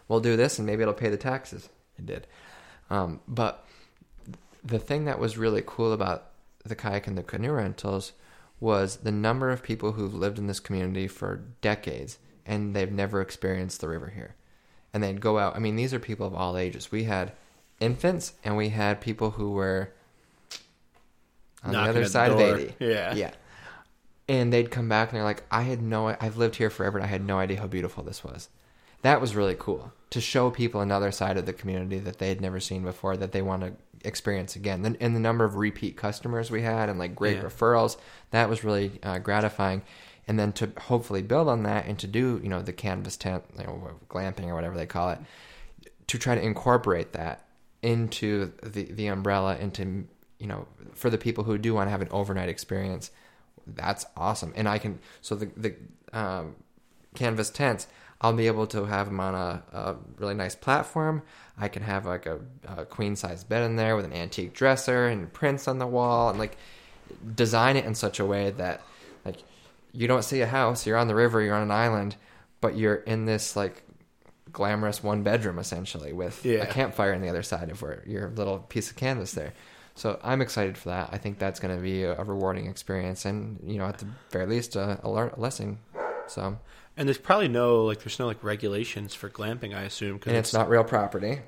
We'll 0.08 0.20
do 0.20 0.36
this, 0.38 0.58
and 0.60 0.66
maybe 0.66 0.82
it'll 0.82 0.94
pay 0.94 1.10
the 1.10 1.18
taxes. 1.18 1.70
It 1.98 2.06
did, 2.06 2.28
um, 2.90 3.22
but 3.28 3.66
the 4.64 4.80
thing 4.80 5.06
that 5.06 5.20
was 5.20 5.38
really 5.38 5.64
cool 5.66 5.94
about 5.94 6.28
the 6.64 6.76
kayak 6.76 7.08
and 7.08 7.18
the 7.18 7.24
canoe 7.24 7.52
rentals 7.52 8.14
was 8.60 8.98
the 8.98 9.12
number 9.12 9.50
of 9.50 9.64
people 9.64 9.94
who've 9.94 10.14
lived 10.14 10.38
in 10.38 10.48
this 10.48 10.60
community 10.60 11.08
for 11.08 11.44
decades 11.62 12.20
and 12.46 12.76
they've 12.76 12.92
never 12.92 13.22
experienced 13.22 13.82
the 13.82 13.88
river 13.88 14.12
here. 14.16 14.36
And 14.94 15.02
they'd 15.02 15.22
go 15.22 15.40
out. 15.40 15.56
I 15.56 15.60
mean, 15.60 15.76
these 15.76 15.94
are 15.94 16.00
people 16.00 16.28
of 16.28 16.36
all 16.36 16.58
ages. 16.58 16.92
We 16.92 17.06
had 17.06 17.32
infants 17.80 18.34
and 18.44 18.56
we 18.56 18.70
had 18.70 19.02
people 19.02 19.32
who 19.32 19.52
were 19.52 19.92
on 21.64 21.72
Knocking 21.72 21.84
the 21.84 21.90
other 21.90 22.00
at 22.02 22.04
the 22.04 22.10
side 22.10 22.32
of 22.32 22.40
80. 22.40 22.76
Yeah. 22.80 23.14
Yeah. 23.16 23.32
And 24.28 24.54
they'd 24.54 24.72
come 24.72 24.88
back 24.88 25.10
and 25.10 25.18
they're 25.18 25.24
like, 25.24 25.44
I 25.50 25.64
had 25.64 25.82
no, 25.82 26.16
I've 26.20 26.38
lived 26.38 26.56
here 26.56 26.70
forever 26.70 26.98
and 26.98 27.06
I 27.06 27.10
had 27.10 27.26
no 27.26 27.40
idea 27.40 27.60
how 27.60 27.68
beautiful 27.68 28.04
this 28.04 28.24
was. 28.24 28.50
That 29.02 29.20
was 29.20 29.36
really 29.36 29.56
cool 29.58 29.92
to 30.12 30.22
show 30.22 30.52
people 30.52 30.82
another 30.82 31.12
side 31.12 31.38
of 31.38 31.46
the 31.46 31.54
community 31.54 31.98
that 32.00 32.20
they 32.20 32.30
had 32.30 32.40
never 32.40 32.60
seen 32.60 32.84
before 32.84 33.18
that 33.18 33.32
they 33.32 33.42
want 33.42 33.64
to 33.64 33.74
experience 34.06 34.56
again. 34.56 34.86
And- 34.86 34.98
And 35.00 35.16
the 35.16 35.20
number 35.20 35.44
of 35.46 35.56
repeat 35.56 35.98
customers 35.98 36.50
we 36.52 36.62
had 36.62 36.90
and 36.90 36.98
like 37.00 37.16
great 37.16 37.38
Yeah. 37.38 37.44
referrals, 37.44 37.98
that 38.32 38.50
was 38.50 38.64
really 38.64 39.00
uh, 39.04 39.20
gratifying. 39.20 39.82
And 40.28 40.40
then 40.40 40.54
to 40.54 40.72
hopefully 40.78 41.22
build 41.22 41.48
on 41.50 41.64
that 41.64 41.86
and 41.88 41.98
to 42.00 42.08
do, 42.08 42.40
you 42.44 42.50
know, 42.50 42.62
the 42.62 42.74
canvas 42.74 43.18
tent, 43.18 43.44
you 43.58 43.66
know, 43.66 43.92
glamping 44.10 44.48
or 44.48 44.56
whatever 44.56 44.76
they 44.78 44.86
call 44.86 45.10
it, 45.10 45.20
to 46.08 46.18
try 46.20 46.36
to 46.36 46.42
incorporate 46.42 47.14
that 47.14 47.46
into 47.82 48.52
the 48.62 48.84
the 48.92 49.08
umbrella 49.08 49.58
into 49.58 50.06
you 50.38 50.46
know 50.46 50.68
for 50.94 51.10
the 51.10 51.18
people 51.18 51.44
who 51.46 51.58
do 51.58 51.74
want 51.74 51.88
to 51.88 51.92
have 51.92 52.02
an 52.02 52.08
overnight 52.12 52.48
experience 52.48 53.10
that's 53.66 54.06
awesome 54.16 54.54
and 54.56 54.70
i 54.70 54.78
can 54.78 55.00
so 55.22 55.34
the 55.36 55.48
the 55.58 55.74
um, 56.14 56.56
canvas 57.16 57.50
tents 57.50 57.88
i'll 58.22 58.34
be 58.34 58.48
able 58.48 58.66
to 58.68 58.86
have 58.86 59.08
them 59.08 59.20
on 59.20 59.36
a, 59.36 59.62
a 59.74 59.96
really 60.18 60.34
nice 60.34 60.56
platform 60.56 61.22
i 61.58 61.68
can 61.68 61.84
have 61.84 62.06
like 62.06 62.26
a, 62.26 62.40
a 62.68 62.86
queen 62.86 63.16
size 63.16 63.44
bed 63.44 63.64
in 63.64 63.76
there 63.76 63.96
with 63.96 64.06
an 64.06 64.14
antique 64.14 64.54
dresser 64.54 65.08
and 65.08 65.32
prints 65.34 65.68
on 65.68 65.78
the 65.80 65.88
wall 65.88 66.30
and 66.30 66.40
like 66.40 66.56
design 67.36 67.76
it 67.76 67.86
in 67.86 67.94
such 67.96 68.20
a 68.20 68.26
way 68.26 68.52
that 68.52 68.82
like 69.26 69.38
you 69.94 70.08
don't 70.08 70.24
see 70.24 70.42
a 70.42 70.48
house 70.48 70.86
you're 70.86 70.98
on 70.98 71.08
the 71.08 71.16
river 71.16 71.42
you're 71.42 71.56
on 71.56 71.64
an 71.64 71.72
island 71.72 72.16
but 72.62 72.78
you're 72.78 72.96
in 72.96 73.26
this 73.26 73.56
like 73.56 73.84
glamorous 74.52 75.02
one 75.04 75.24
bedroom 75.24 75.58
essentially 75.60 76.14
with 76.14 76.46
Yeah. 76.46 76.60
a 76.64 76.66
campfire 76.68 77.14
on 77.14 77.22
the 77.22 77.30
other 77.30 77.44
side 77.44 77.70
of 77.70 77.82
where 77.82 78.04
your 78.06 78.30
little 78.30 78.60
piece 78.60 78.90
of 78.90 78.98
canvas 78.98 79.32
there. 79.32 79.54
So 79.96 80.20
I'm 80.24 80.42
excited 80.42 80.78
for 80.78 80.90
that. 80.90 81.10
I 81.12 81.18
think 81.18 81.40
that's 81.40 81.60
going 81.60 81.76
to 81.76 81.82
be 81.82 82.04
a, 82.04 82.18
a 82.20 82.24
rewarding 82.24 82.66
experience, 82.68 83.24
and 83.26 83.60
you 83.66 83.78
know, 83.78 83.86
at 83.86 83.98
the 84.00 84.08
very 84.30 84.46
least, 84.48 84.76
a, 84.76 85.00
a 85.04 85.10
lear- 85.10 85.34
lesson. 85.38 85.80
So, 86.28 86.58
And 86.98 87.08
there's 87.08 87.18
probably 87.18 87.48
no 87.48 87.86
like 87.86 88.00
there's 88.00 88.20
no 88.20 88.28
like 88.28 88.44
regulations 88.44 89.14
for 89.16 89.30
glamping. 89.30 89.76
I 89.76 89.84
assume 89.84 90.18
because 90.18 90.30
and 90.32 90.38
it's 90.38 90.54
not 90.54 90.70
real 90.70 90.84
property. 90.84 91.40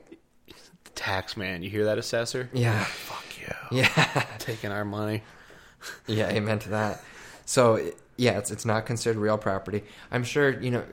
tax 0.96 1.36
man. 1.38 1.64
You 1.64 1.70
hear 1.70 1.86
that, 1.86 1.98
assessor? 1.98 2.50
Yeah, 2.54 2.84
Fuck 2.84 3.24
Joe. 3.40 3.56
Yeah, 3.72 4.26
Taking 4.40 4.72
our 4.72 4.86
money. 4.86 5.24
yeah, 6.08 6.30
amen 6.30 6.60
to 6.60 6.70
that. 6.70 7.02
So 7.46 7.92
yeah, 8.18 8.38
it's 8.38 8.52
it's 8.52 8.66
not 8.66 8.86
considered 8.86 9.20
real 9.20 9.38
property. 9.38 9.84
I'm 10.12 10.24
sure 10.24 10.60
you 10.62 10.72
know. 10.72 10.84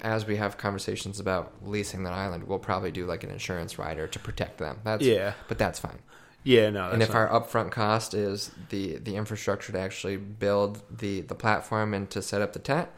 As 0.00 0.24
we 0.26 0.36
have 0.36 0.56
conversations 0.56 1.20
about 1.20 1.52
leasing 1.62 2.04
that 2.04 2.14
island, 2.14 2.44
we'll 2.44 2.58
probably 2.58 2.90
do 2.90 3.04
like 3.04 3.22
an 3.22 3.28
insurance 3.30 3.78
rider 3.78 4.06
to 4.06 4.18
protect 4.18 4.56
them. 4.56 4.78
That's 4.82 5.04
Yeah. 5.04 5.34
but 5.46 5.58
that's 5.58 5.78
fine. 5.78 5.98
Yeah, 6.42 6.70
no. 6.70 6.88
and 6.90 7.02
if 7.02 7.10
not- 7.10 7.16
our 7.18 7.28
upfront 7.40 7.70
cost 7.70 8.14
is 8.14 8.50
the 8.70 8.96
the 8.96 9.16
infrastructure 9.16 9.72
to 9.72 9.78
actually 9.78 10.16
build 10.16 10.80
the 10.90 11.20
the 11.20 11.34
platform 11.34 11.92
and 11.92 12.08
to 12.10 12.22
set 12.22 12.40
up 12.40 12.54
the 12.54 12.60
tent, 12.60 12.88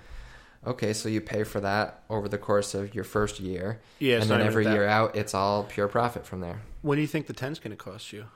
okay, 0.65 0.93
so 0.93 1.09
you 1.09 1.21
pay 1.21 1.43
for 1.45 1.61
that 1.61 2.03
over 2.09 2.29
the 2.29 2.39
course 2.39 2.75
of 2.75 2.95
your 2.95 3.05
first 3.05 3.41
year, 3.41 3.81
Yeah, 3.99 4.21
and 4.21 4.31
then 4.31 4.41
every 4.41 4.65
year 4.67 4.87
out, 4.87 5.17
it's 5.17 5.35
all 5.35 5.65
pure 5.65 5.89
profit 5.89 6.25
from 6.27 6.41
there. 6.41 6.61
what 6.83 6.95
do 6.95 7.01
you 7.01 7.07
think 7.09 7.27
the 7.27 7.33
tent's 7.33 7.59
going 7.59 7.77
to 7.77 7.83
cost 7.83 8.13
you? 8.13 8.27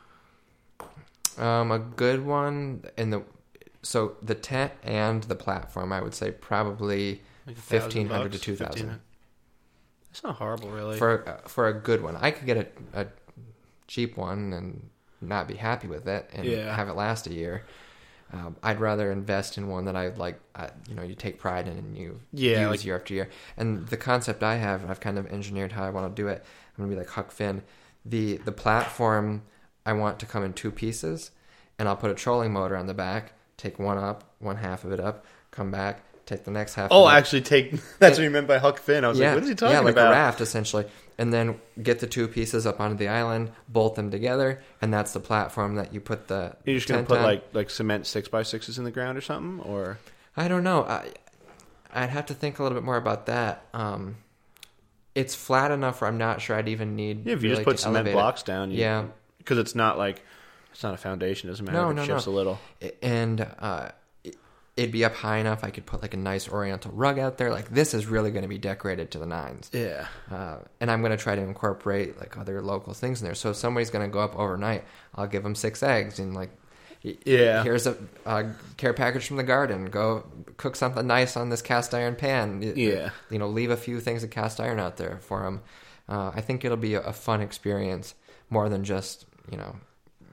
Um, 1.39 1.71
a 1.71 1.79
good 1.79 2.25
one 2.27 2.85
in 2.99 3.11
the 3.11 3.23
so 3.83 4.17
the 4.23 4.35
tent 4.35 4.73
and 4.83 5.23
the 5.25 5.35
platform, 5.37 5.93
I 5.93 6.01
would 6.03 6.15
say 6.15 6.31
probably 6.33 7.23
Like 7.47 7.57
1500 7.57 8.33
to 8.33 8.39
2000 8.39 9.01
That's 10.11 10.23
not 10.23 10.37
horrible, 10.37 10.69
really. 10.71 10.99
for 10.99 11.27
uh, 11.29 11.49
for 11.49 11.69
a 11.69 11.73
good 11.73 12.03
one. 12.03 12.17
I 12.17 12.31
could 12.31 12.45
get 12.47 12.57
a, 12.59 13.01
a 13.03 13.07
cheap 13.87 14.17
one 14.19 14.53
and 14.53 14.91
not 15.23 15.49
be 15.49 15.55
happy 15.55 15.87
with 15.89 16.07
it 16.09 16.29
and 16.35 16.45
Yeah. 16.45 16.75
have 16.75 16.89
it 16.89 16.95
last 16.95 17.27
a 17.27 17.33
year. 17.33 17.65
Um, 18.33 18.55
I'd 18.63 18.79
rather 18.81 19.11
invest 19.11 19.59
in 19.59 19.69
one 19.69 19.87
that 19.87 19.97
I 19.97 20.09
like. 20.09 20.39
I, 20.55 20.69
you 20.89 20.95
know, 20.95 21.03
you 21.03 21.15
take 21.15 21.39
pride 21.39 21.67
in 21.67 21.77
and 21.77 21.97
you 21.99 22.21
Yeah, 22.33 22.61
use 22.63 22.71
like- 22.71 22.85
year 22.85 22.97
after 22.97 23.15
year. 23.15 23.29
And 23.57 23.87
the 23.89 23.97
concept 23.97 24.43
I 24.43 24.57
have, 24.57 24.89
I've 24.89 25.01
kind 25.01 25.19
of 25.19 25.27
engineered 25.33 25.73
how 25.73 25.85
I 25.85 25.91
want 25.91 26.15
to 26.15 26.23
do 26.23 26.29
it. 26.29 26.45
I'm 26.79 26.85
gonna 26.85 26.95
be 26.95 26.99
like 26.99 27.09
Huck 27.11 27.33
Finn. 27.33 27.63
The 28.05 28.37
the 28.39 28.53
platform 28.53 29.43
I 29.85 29.93
want 29.95 30.19
to 30.21 30.27
come 30.27 30.45
in 30.45 30.53
two 30.53 30.71
pieces, 30.71 31.33
and 31.79 31.89
I'll 31.89 31.97
put 31.97 32.11
a 32.11 32.15
trolling 32.15 32.53
motor 32.53 32.77
on 32.77 32.87
the 32.87 32.95
back. 32.95 33.33
Take 33.57 33.79
one 33.79 33.99
up, 33.99 34.25
one 34.39 34.57
half 34.57 34.85
of 34.85 34.93
it 34.93 35.01
up, 35.01 35.27
come 35.51 35.71
back, 35.71 36.03
take 36.25 36.45
the 36.45 36.51
next 36.51 36.75
half. 36.75 36.89
oh, 36.93 37.07
of 37.07 37.13
it 37.13 37.17
actually, 37.17 37.43
take. 37.43 37.73
That's 37.99 38.17
what 38.17 38.25
you 38.25 38.31
meant 38.31 38.47
by 38.47 38.59
Huck 38.59 38.79
Finn. 38.79 39.05
I 39.05 39.09
was 39.09 39.19
like, 39.19 39.35
what 39.35 39.43
is 39.43 39.49
he 39.51 39.55
talking 39.55 39.75
about? 39.75 39.81
yeah, 39.83 39.85
like 39.85 39.93
about? 39.95 40.09
a 40.09 40.11
raft 40.13 40.41
essentially, 40.41 40.87
and 41.21 41.33
then 41.35 41.61
get 41.83 42.01
the 42.01 42.07
two 42.07 42.27
pieces 42.27 42.67
up 42.67 42.81
onto 42.81 42.97
the 42.97 43.07
island, 43.09 43.53
bolt 43.69 43.95
them 43.95 44.11
together, 44.11 44.63
and 44.81 44.93
that's 44.93 45.13
the 45.13 45.21
platform 45.21 45.75
that 45.75 45.93
you 45.93 46.01
put 46.01 46.29
the. 46.29 46.57
You're 46.65 46.77
just 46.77 46.89
gonna 46.89 47.03
put 47.03 47.19
on. 47.19 47.25
like 47.25 47.45
like 47.53 47.69
cement 47.71 48.07
six 48.07 48.27
by 48.27 48.43
sixes 48.43 48.79
in 48.79 48.85
the 48.85 48.91
ground 48.91 49.19
or 49.19 49.21
something, 49.21 49.61
or 49.65 49.99
I 50.37 50.49
don't 50.49 50.65
know. 50.65 50.85
I 50.85 51.13
I'd 51.93 52.09
have 52.09 52.25
to 52.27 52.35
think 52.35 52.59
a 52.59 52.63
little 52.63 52.77
bit 52.77 52.85
more 52.85 52.97
about 52.97 53.27
that. 53.27 53.65
Um, 53.75 54.17
it's 55.15 55.35
flat 55.35 55.71
enough 55.71 56.01
where 56.01 56.09
I'm 56.09 56.17
not 56.19 56.41
sure 56.41 56.57
I'd 56.57 56.69
even 56.69 56.97
need. 56.97 57.27
yeah, 57.27 57.35
if 57.35 57.43
you 57.43 57.51
really 57.51 57.57
just 57.57 57.65
put 57.67 57.79
cement 57.79 57.97
elevate 57.99 58.13
it. 58.13 58.15
blocks 58.15 58.43
down, 58.43 58.71
you, 58.71 58.79
Yeah. 58.79 59.05
because 59.39 59.59
it's 59.59 59.75
not 59.75 59.99
like 59.99 60.23
it's 60.73 60.83
not 60.83 60.95
a 60.95 60.97
foundation. 60.97 61.51
Doesn't 61.51 61.67
matter 61.67 61.77
No, 61.79 61.87
if 61.87 61.93
it 61.93 61.95
no, 61.97 62.05
shifts 62.07 62.27
no. 62.27 62.33
a 62.33 62.35
little. 62.35 62.59
and 63.03 63.41
uh, 63.59 63.89
it- 63.89 63.95
it'd 64.81 64.93
be 64.93 65.05
up 65.05 65.15
high 65.15 65.39
enough. 65.39 65.63
I 65.63 65.71
could 65.71 65.87
put 65.87 66.03
like 66.03 66.15
a 66.15 66.17
nice 66.17 66.49
Oriental 66.49 66.91
rug 66.93 67.19
out 67.19 67.39
there. 67.39 67.51
Like 67.51 67.69
this 67.71 67.95
is 67.95 68.07
really 68.07 68.31
going 68.31 68.43
to 68.43 68.49
be 68.49 68.59
decorated 68.59 69.11
to 69.13 69.19
the 69.19 69.27
nines. 69.27 69.71
Yeah, 69.73 70.07
Uh, 70.31 70.57
and 70.81 70.91
I'm 70.91 71.01
going 71.03 71.17
to 71.17 71.23
try 71.23 71.35
to 71.35 71.43
incorporate 71.43 72.19
like 72.19 72.37
other 72.37 72.61
local 72.63 72.93
things 72.95 73.21
in 73.21 73.27
there. 73.27 73.35
So 73.35 73.51
if 73.51 73.57
somebody's 73.57 73.91
going 73.91 74.09
to 74.09 74.13
go 74.13 74.21
up 74.21 74.37
overnight, 74.39 74.85
I'll 75.15 75.27
give 75.27 75.43
them 75.43 75.55
six 75.55 75.83
eggs 75.83 76.19
and 76.19 76.35
like, 76.35 76.51
Yeah. 77.03 77.63
here's 77.63 77.87
a, 77.87 77.97
a 78.27 78.51
care 78.77 78.93
package 78.95 79.27
from 79.27 79.37
the 79.37 79.43
garden. 79.43 79.87
Go 79.87 80.25
cook 80.57 80.77
something 80.77 81.07
nice 81.07 81.37
on 81.37 81.49
this 81.51 81.63
cast 81.63 81.95
iron 81.95 82.15
pan. 82.17 82.61
Yeah. 82.77 83.11
you 83.31 83.39
know, 83.39 83.49
leave 83.49 83.71
a 83.71 83.77
few 83.77 84.01
things 84.01 84.23
of 84.25 84.31
cast 84.31 84.61
iron 84.61 84.79
out 84.81 84.97
there 84.97 85.19
for 85.23 85.43
them. 85.43 85.63
Uh, 86.09 86.31
I 86.35 86.41
think 86.41 86.65
it'll 86.65 86.77
be 86.77 86.95
a, 86.95 87.01
a 87.03 87.13
fun 87.13 87.41
experience 87.41 88.15
more 88.51 88.69
than 88.69 88.83
just 88.85 89.27
you 89.51 89.57
know 89.57 89.77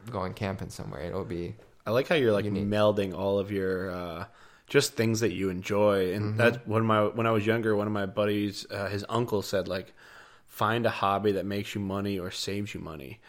going 0.09 0.33
camping 0.33 0.69
somewhere. 0.69 1.01
It'll 1.01 1.23
be 1.25 1.55
I 1.88 1.91
like 1.91 2.07
how 2.09 2.15
you're 2.15 2.34
like 2.34 2.45
Unique. 2.45 2.68
melding 2.68 3.18
all 3.18 3.39
of 3.39 3.49
your 3.51 3.89
uh, 3.89 4.26
just 4.68 4.93
things 4.95 5.22
that 5.22 5.31
you 5.34 5.49
enjoy, 5.49 6.14
and 6.14 6.23
Mm-hmm. 6.26 6.38
that's 6.38 6.57
when 6.68 6.84
my 6.85 7.05
when 7.05 7.26
I 7.26 7.31
was 7.31 7.45
younger. 7.45 7.76
One 7.76 7.88
of 7.88 7.93
my 7.93 8.05
buddies, 8.05 8.65
uh, 8.69 8.89
his 8.89 9.05
uncle 9.07 9.41
said 9.41 9.68
like, 9.68 9.93
find 10.47 10.85
a 10.85 10.89
hobby 10.89 11.31
that 11.31 11.45
makes 11.45 11.73
you 11.76 11.81
money 11.81 12.19
or 12.19 12.30
saves 12.30 12.73
you 12.73 12.81
money. 12.81 13.19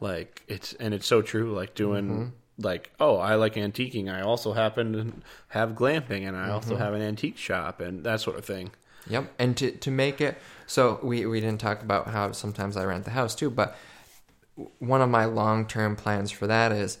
Like 0.00 0.42
it's 0.46 0.74
and 0.74 0.92
it's 0.94 1.06
so 1.06 1.22
true. 1.22 1.52
Like 1.54 1.74
doing 1.74 2.04
Mm-hmm. 2.08 2.62
like 2.62 2.90
oh 3.00 3.16
I 3.16 3.36
like 3.36 3.54
antiquing. 3.54 4.12
I 4.12 4.20
also 4.20 4.52
happen 4.52 4.92
to 4.92 5.12
have 5.48 5.70
glamping, 5.70 6.28
and 6.28 6.36
I 6.36 6.50
also 6.50 6.74
Mm-hmm. 6.74 6.84
have 6.84 6.94
an 6.94 7.02
antique 7.02 7.38
shop 7.38 7.80
and 7.80 8.04
that 8.04 8.20
sort 8.20 8.36
of 8.38 8.44
thing. 8.44 8.72
Yep, 9.08 9.32
and 9.38 9.56
to 9.56 9.70
to 9.70 9.90
make 9.90 10.20
it 10.20 10.36
so 10.66 11.00
we 11.02 11.24
we 11.26 11.40
didn't 11.40 11.60
talk 11.60 11.82
about 11.82 12.08
how 12.08 12.32
sometimes 12.32 12.76
I 12.76 12.84
rent 12.84 13.04
the 13.04 13.10
house 13.12 13.34
too, 13.34 13.48
but 13.50 13.74
one 14.78 15.00
of 15.00 15.08
my 15.08 15.24
long 15.24 15.66
term 15.66 15.96
plans 15.96 16.30
for 16.30 16.46
that 16.46 16.72
is 16.72 16.98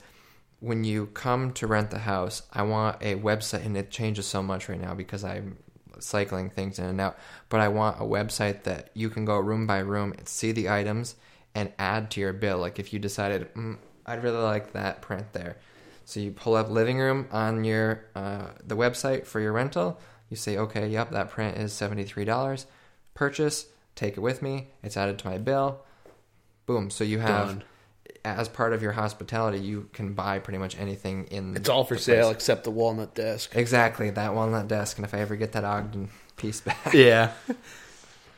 when 0.62 0.84
you 0.84 1.06
come 1.06 1.52
to 1.54 1.66
rent 1.66 1.90
the 1.90 1.98
house, 1.98 2.42
I 2.52 2.62
want 2.62 3.02
a 3.02 3.16
website, 3.16 3.66
and 3.66 3.76
it 3.76 3.90
changes 3.90 4.26
so 4.26 4.42
much 4.42 4.68
right 4.68 4.80
now 4.80 4.94
because 4.94 5.24
I'm 5.24 5.58
cycling 5.98 6.50
things 6.50 6.78
in 6.78 6.84
and 6.84 7.00
out. 7.00 7.18
But 7.48 7.60
I 7.60 7.68
want 7.68 8.00
a 8.00 8.04
website 8.04 8.62
that 8.62 8.90
you 8.94 9.10
can 9.10 9.24
go 9.24 9.38
room 9.38 9.66
by 9.66 9.78
room 9.78 10.14
and 10.16 10.28
see 10.28 10.52
the 10.52 10.70
items 10.70 11.16
and 11.52 11.72
add 11.80 12.12
to 12.12 12.20
your 12.20 12.32
bill. 12.32 12.58
Like 12.58 12.78
if 12.78 12.92
you 12.92 13.00
decided, 13.00 13.52
mm, 13.54 13.76
I'd 14.06 14.22
really 14.22 14.38
like 14.38 14.72
that 14.72 15.02
print 15.02 15.32
there, 15.32 15.56
so 16.04 16.20
you 16.20 16.30
pull 16.30 16.54
up 16.54 16.70
living 16.70 16.98
room 16.98 17.26
on 17.32 17.64
your 17.64 18.04
uh, 18.14 18.46
the 18.64 18.76
website 18.76 19.26
for 19.26 19.40
your 19.40 19.52
rental. 19.52 20.00
You 20.30 20.36
say, 20.36 20.56
okay, 20.58 20.88
yep, 20.88 21.10
that 21.10 21.30
print 21.30 21.58
is 21.58 21.72
seventy 21.72 22.04
three 22.04 22.24
dollars. 22.24 22.66
Purchase, 23.14 23.66
take 23.96 24.16
it 24.16 24.20
with 24.20 24.42
me. 24.42 24.68
It's 24.82 24.96
added 24.96 25.18
to 25.18 25.28
my 25.28 25.38
bill. 25.38 25.82
Boom. 26.66 26.88
So 26.88 27.02
you 27.02 27.18
have, 27.18 27.48
Done. 27.48 27.64
As 28.24 28.48
part 28.48 28.72
of 28.72 28.82
your 28.82 28.92
hospitality, 28.92 29.58
you 29.58 29.88
can 29.92 30.14
buy 30.14 30.38
pretty 30.38 30.58
much 30.58 30.78
anything 30.78 31.26
in. 31.26 31.56
It's 31.56 31.68
all 31.68 31.84
for 31.84 31.94
the 31.94 32.00
sale 32.00 32.26
place. 32.26 32.36
except 32.36 32.64
the 32.64 32.70
walnut 32.70 33.14
desk. 33.14 33.54
Exactly 33.54 34.10
that 34.10 34.34
walnut 34.34 34.68
desk, 34.68 34.98
and 34.98 35.04
if 35.04 35.14
I 35.14 35.18
ever 35.18 35.36
get 35.36 35.52
that 35.52 35.64
Ogden 35.64 36.08
piece 36.36 36.60
back, 36.60 36.78
yeah. 36.94 37.32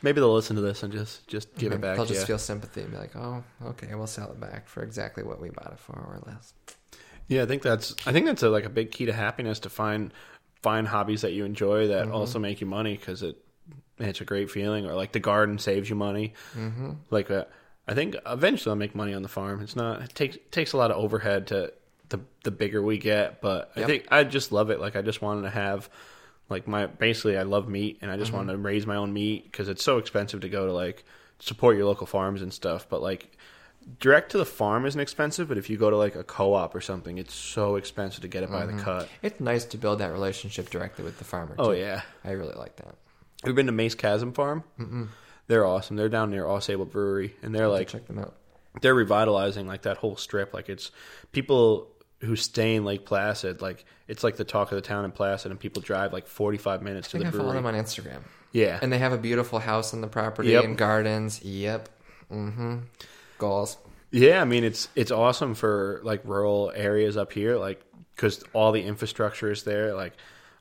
Maybe 0.01 0.19
they'll 0.19 0.33
listen 0.33 0.55
to 0.55 0.61
this 0.61 0.83
and 0.83 0.91
just 0.91 1.27
just 1.27 1.55
give 1.55 1.71
it 1.71 1.81
back. 1.81 1.95
They'll 1.95 2.05
just 2.05 2.21
you. 2.21 2.27
feel 2.27 2.37
sympathy 2.37 2.81
and 2.81 2.91
be 2.91 2.97
like, 2.97 3.15
"Oh, 3.15 3.43
okay, 3.63 3.93
we'll 3.95 4.07
sell 4.07 4.31
it 4.31 4.39
back 4.39 4.67
for 4.67 4.83
exactly 4.83 5.23
what 5.23 5.41
we 5.41 5.49
bought 5.49 5.71
it 5.71 5.79
for, 5.79 5.93
or 5.93 6.21
less." 6.25 6.53
Yeah, 7.27 7.43
I 7.43 7.45
think 7.45 7.61
that's 7.63 7.95
I 8.05 8.11
think 8.11 8.25
that's 8.25 8.43
a, 8.43 8.49
like 8.49 8.65
a 8.65 8.69
big 8.69 8.91
key 8.91 9.05
to 9.05 9.13
happiness 9.13 9.59
to 9.61 9.69
find 9.69 10.13
find 10.61 10.87
hobbies 10.87 11.21
that 11.21 11.33
you 11.33 11.45
enjoy 11.45 11.87
that 11.87 12.09
also 12.09 12.39
make 12.39 12.61
you 12.61 12.67
money 12.67 12.97
because 12.97 13.23
it 13.23 13.37
it's 13.99 14.21
a 14.21 14.25
great 14.25 14.51
feeling. 14.51 14.85
Or 14.85 14.93
like 14.93 15.11
the 15.11 15.19
garden 15.19 15.57
saves 15.57 15.89
you 15.89 15.95
money. 15.95 16.33
Mm-hmm. 16.55 16.91
Like 17.09 17.31
uh, 17.31 17.45
I 17.87 17.93
think 17.93 18.15
eventually 18.25 18.71
I'll 18.71 18.77
make 18.77 18.95
money 18.95 19.13
on 19.13 19.21
the 19.21 19.29
farm. 19.29 19.61
It's 19.61 19.75
not 19.75 20.01
it 20.01 20.15
takes 20.15 20.37
takes 20.51 20.73
a 20.73 20.77
lot 20.77 20.91
of 20.91 20.97
overhead 20.97 21.47
to 21.47 21.73
the 22.09 22.19
the 22.43 22.51
bigger 22.51 22.81
we 22.81 22.97
get, 22.97 23.41
but 23.41 23.71
I 23.75 23.83
think 23.83 24.07
I 24.09 24.23
just 24.23 24.51
love 24.51 24.69
it. 24.69 24.79
Like 24.79 24.95
I 24.95 25.01
just 25.01 25.21
wanted 25.21 25.43
to 25.43 25.49
have 25.49 25.89
like 26.49 26.67
my 26.67 26.87
basically 26.87 27.37
I 27.37 27.43
love 27.43 27.67
meat 27.67 27.99
and 28.01 28.11
I 28.11 28.17
just 28.17 28.29
mm-hmm. 28.29 28.37
wanted 28.37 28.53
to 28.53 28.57
raise 28.59 28.85
my 28.85 28.95
own 28.95 29.13
meat 29.13 29.45
because 29.45 29.69
it's 29.69 29.83
so 29.83 29.97
expensive 29.97 30.41
to 30.41 30.49
go 30.49 30.65
to 30.65 30.73
like 30.73 31.03
support 31.39 31.75
your 31.77 31.85
local 31.85 32.07
farms 32.07 32.41
and 32.41 32.53
stuff. 32.53 32.87
But 32.89 33.01
like 33.01 33.37
direct 33.99 34.31
to 34.31 34.37
the 34.37 34.45
farm 34.45 34.85
isn't 34.85 34.99
expensive, 34.99 35.47
but 35.47 35.57
if 35.57 35.69
you 35.69 35.77
go 35.77 35.89
to 35.89 35.97
like 35.97 36.15
a 36.15 36.23
co-op 36.23 36.73
or 36.73 36.81
something, 36.81 37.17
it's 37.17 37.33
so 37.33 37.75
expensive 37.75 38.21
to 38.21 38.27
get 38.27 38.43
it 38.43 38.51
by 38.51 38.65
the 38.65 38.73
mm-hmm. 38.73 38.83
cut. 38.83 39.09
It's 39.21 39.39
nice 39.39 39.65
to 39.65 39.77
build 39.77 39.99
that 39.99 40.11
relationship 40.11 40.69
directly 40.69 41.03
with 41.03 41.17
the 41.17 41.23
farmer. 41.23 41.55
Oh 41.57 41.71
yeah, 41.71 42.01
I 42.23 42.31
really 42.31 42.55
like 42.55 42.75
that. 42.77 42.85
have 42.85 42.95
you 43.47 43.53
been 43.53 43.67
to 43.67 43.71
Mace 43.71 43.95
Chasm 43.95 44.33
Farm? 44.33 44.63
Mm-mm. 44.79 45.09
They're 45.47 45.65
awesome. 45.65 45.95
They're 45.95 46.09
down 46.09 46.31
near 46.31 46.43
Ausable 46.45 46.89
Brewery, 46.89 47.35
and 47.43 47.53
they're 47.53 47.67
like 47.67 47.87
Check 47.89 48.07
them 48.07 48.19
out. 48.19 48.35
they're 48.81 48.95
revitalizing 48.95 49.67
like 49.67 49.83
that 49.83 49.97
whole 49.97 50.15
strip. 50.15 50.53
Like 50.53 50.69
it's 50.69 50.91
people 51.31 51.87
who 52.21 52.35
stay 52.35 52.75
in 52.75 52.85
Lake 52.85 53.05
Placid. 53.05 53.61
Like 53.61 53.85
it's 54.07 54.23
like 54.23 54.37
the 54.37 54.43
talk 54.43 54.71
of 54.71 54.75
the 54.75 54.81
town 54.81 55.05
in 55.05 55.11
Placid, 55.11 55.51
and 55.51 55.59
people 55.59 55.81
drive 55.81 56.13
like 56.13 56.27
forty 56.27 56.57
five 56.57 56.81
minutes 56.81 57.09
I 57.09 57.11
to 57.11 57.17
the 57.19 57.27
I 57.27 57.31
follow 57.31 57.43
brewery. 57.51 57.57
them 57.57 57.65
on 57.67 57.73
Instagram, 57.75 58.21
yeah, 58.53 58.79
and 58.81 58.91
they 58.91 58.97
have 58.97 59.13
a 59.13 59.17
beautiful 59.17 59.59
house 59.59 59.93
on 59.93 60.01
the 60.01 60.07
property 60.07 60.49
Yep. 60.49 60.63
and 60.63 60.77
gardens. 60.77 61.43
Yep. 61.43 61.89
Mm-hmm. 62.31 62.77
Goals. 63.37 63.77
Yeah, 64.11 64.41
I 64.41 64.45
mean 64.45 64.63
it's 64.63 64.87
it's 64.95 65.11
awesome 65.11 65.55
for 65.55 65.99
like 66.03 66.21
rural 66.23 66.71
areas 66.73 67.17
up 67.17 67.33
here, 67.33 67.57
like 67.57 67.81
because 68.15 68.43
all 68.53 68.71
the 68.71 68.81
infrastructure 68.81 69.51
is 69.51 69.63
there. 69.63 69.93
Like 69.93 70.13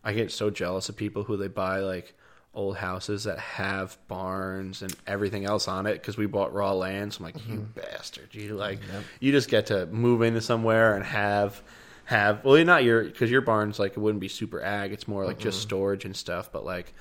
I 0.03 0.13
get 0.13 0.33
so 0.33 0.51
jealous 0.51 0.89
of 0.89 0.97
people 0.97 1.23
who 1.23 1.37
they 1.37 1.49
buy 1.49 1.79
like 1.81 2.15
old 2.55 2.77
houses 2.77 3.25
that 3.25 3.39
have 3.39 3.99
barns 4.09 4.83
and 4.83 4.95
everything 5.07 5.45
else 5.45 5.69
on 5.69 5.87
it 5.87 5.95
because 5.95 6.17
we 6.17 6.27
bought 6.27 6.53
raw 6.53 6.73
land. 6.73 7.13
So 7.13 7.19
I'm 7.19 7.25
like, 7.25 7.47
you 7.47 7.55
mm-hmm. 7.55 7.81
bastard, 7.81 8.35
you 8.35 8.55
like 8.55 8.81
you 9.21 9.33
just 9.33 9.49
get 9.49 9.67
to 9.67 9.87
move 9.87 10.23
into 10.23 10.41
somewhere 10.41 10.95
and 10.95 11.05
have 11.05 11.63
have 12.07 12.45
well, 12.45 12.57
you're 12.57 12.67
not 12.67 12.85
your 12.85 13.05
because 13.05 13.31
your 13.31 13.41
barns 13.41 13.79
like 13.79 13.93
it 13.93 13.99
wouldn't 13.99 14.21
be 14.21 14.29
super 14.29 14.63
ag. 14.63 14.93
It's 14.93 15.09
more 15.09 15.25
like 15.25 15.39
just 15.39 15.63
storage 15.63 16.05
and 16.05 16.17
stuff. 16.17 16.53
But 16.53 16.65
like 16.65 16.95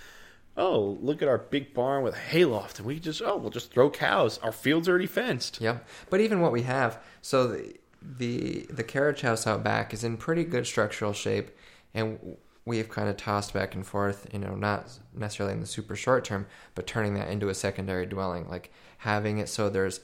oh, 0.55 0.97
look 1.01 1.21
at 1.21 1.27
our 1.27 1.37
big 1.37 1.73
barn 1.73 2.03
with 2.03 2.13
a 2.13 2.19
hayloft, 2.19 2.79
and 2.79 2.87
we 2.87 2.99
just 2.99 3.21
oh, 3.21 3.37
we'll 3.37 3.49
just 3.49 3.71
throw 3.71 3.89
cows. 3.89 4.37
Our 4.39 4.51
field's 4.51 4.87
already 4.87 5.07
fenced. 5.07 5.61
Yep. 5.61 5.87
But 6.09 6.21
even 6.21 6.41
what 6.41 6.51
we 6.51 6.63
have, 6.63 6.99
so 7.21 7.47
the 7.47 7.75
the, 8.01 8.65
the 8.69 8.83
carriage 8.83 9.21
house 9.21 9.47
out 9.47 9.63
back 9.63 9.93
is 9.93 10.03
in 10.03 10.17
pretty 10.17 10.43
good 10.43 10.67
structural 10.67 11.13
shape, 11.13 11.51
and 11.93 12.37
we've 12.65 12.89
kind 12.89 13.09
of 13.09 13.17
tossed 13.17 13.53
back 13.53 13.75
and 13.75 13.85
forth. 13.85 14.27
You 14.33 14.39
know, 14.39 14.55
not 14.55 14.99
necessarily 15.13 15.53
in 15.53 15.61
the 15.61 15.67
super 15.67 15.95
short 15.95 16.23
term, 16.25 16.45
but 16.75 16.87
turning 16.87 17.13
that 17.15 17.29
into 17.29 17.49
a 17.49 17.53
secondary 17.53 18.05
dwelling, 18.05 18.49
like 18.49 18.71
having 18.97 19.39
it 19.39 19.49
so 19.49 19.69
there's 19.69 20.01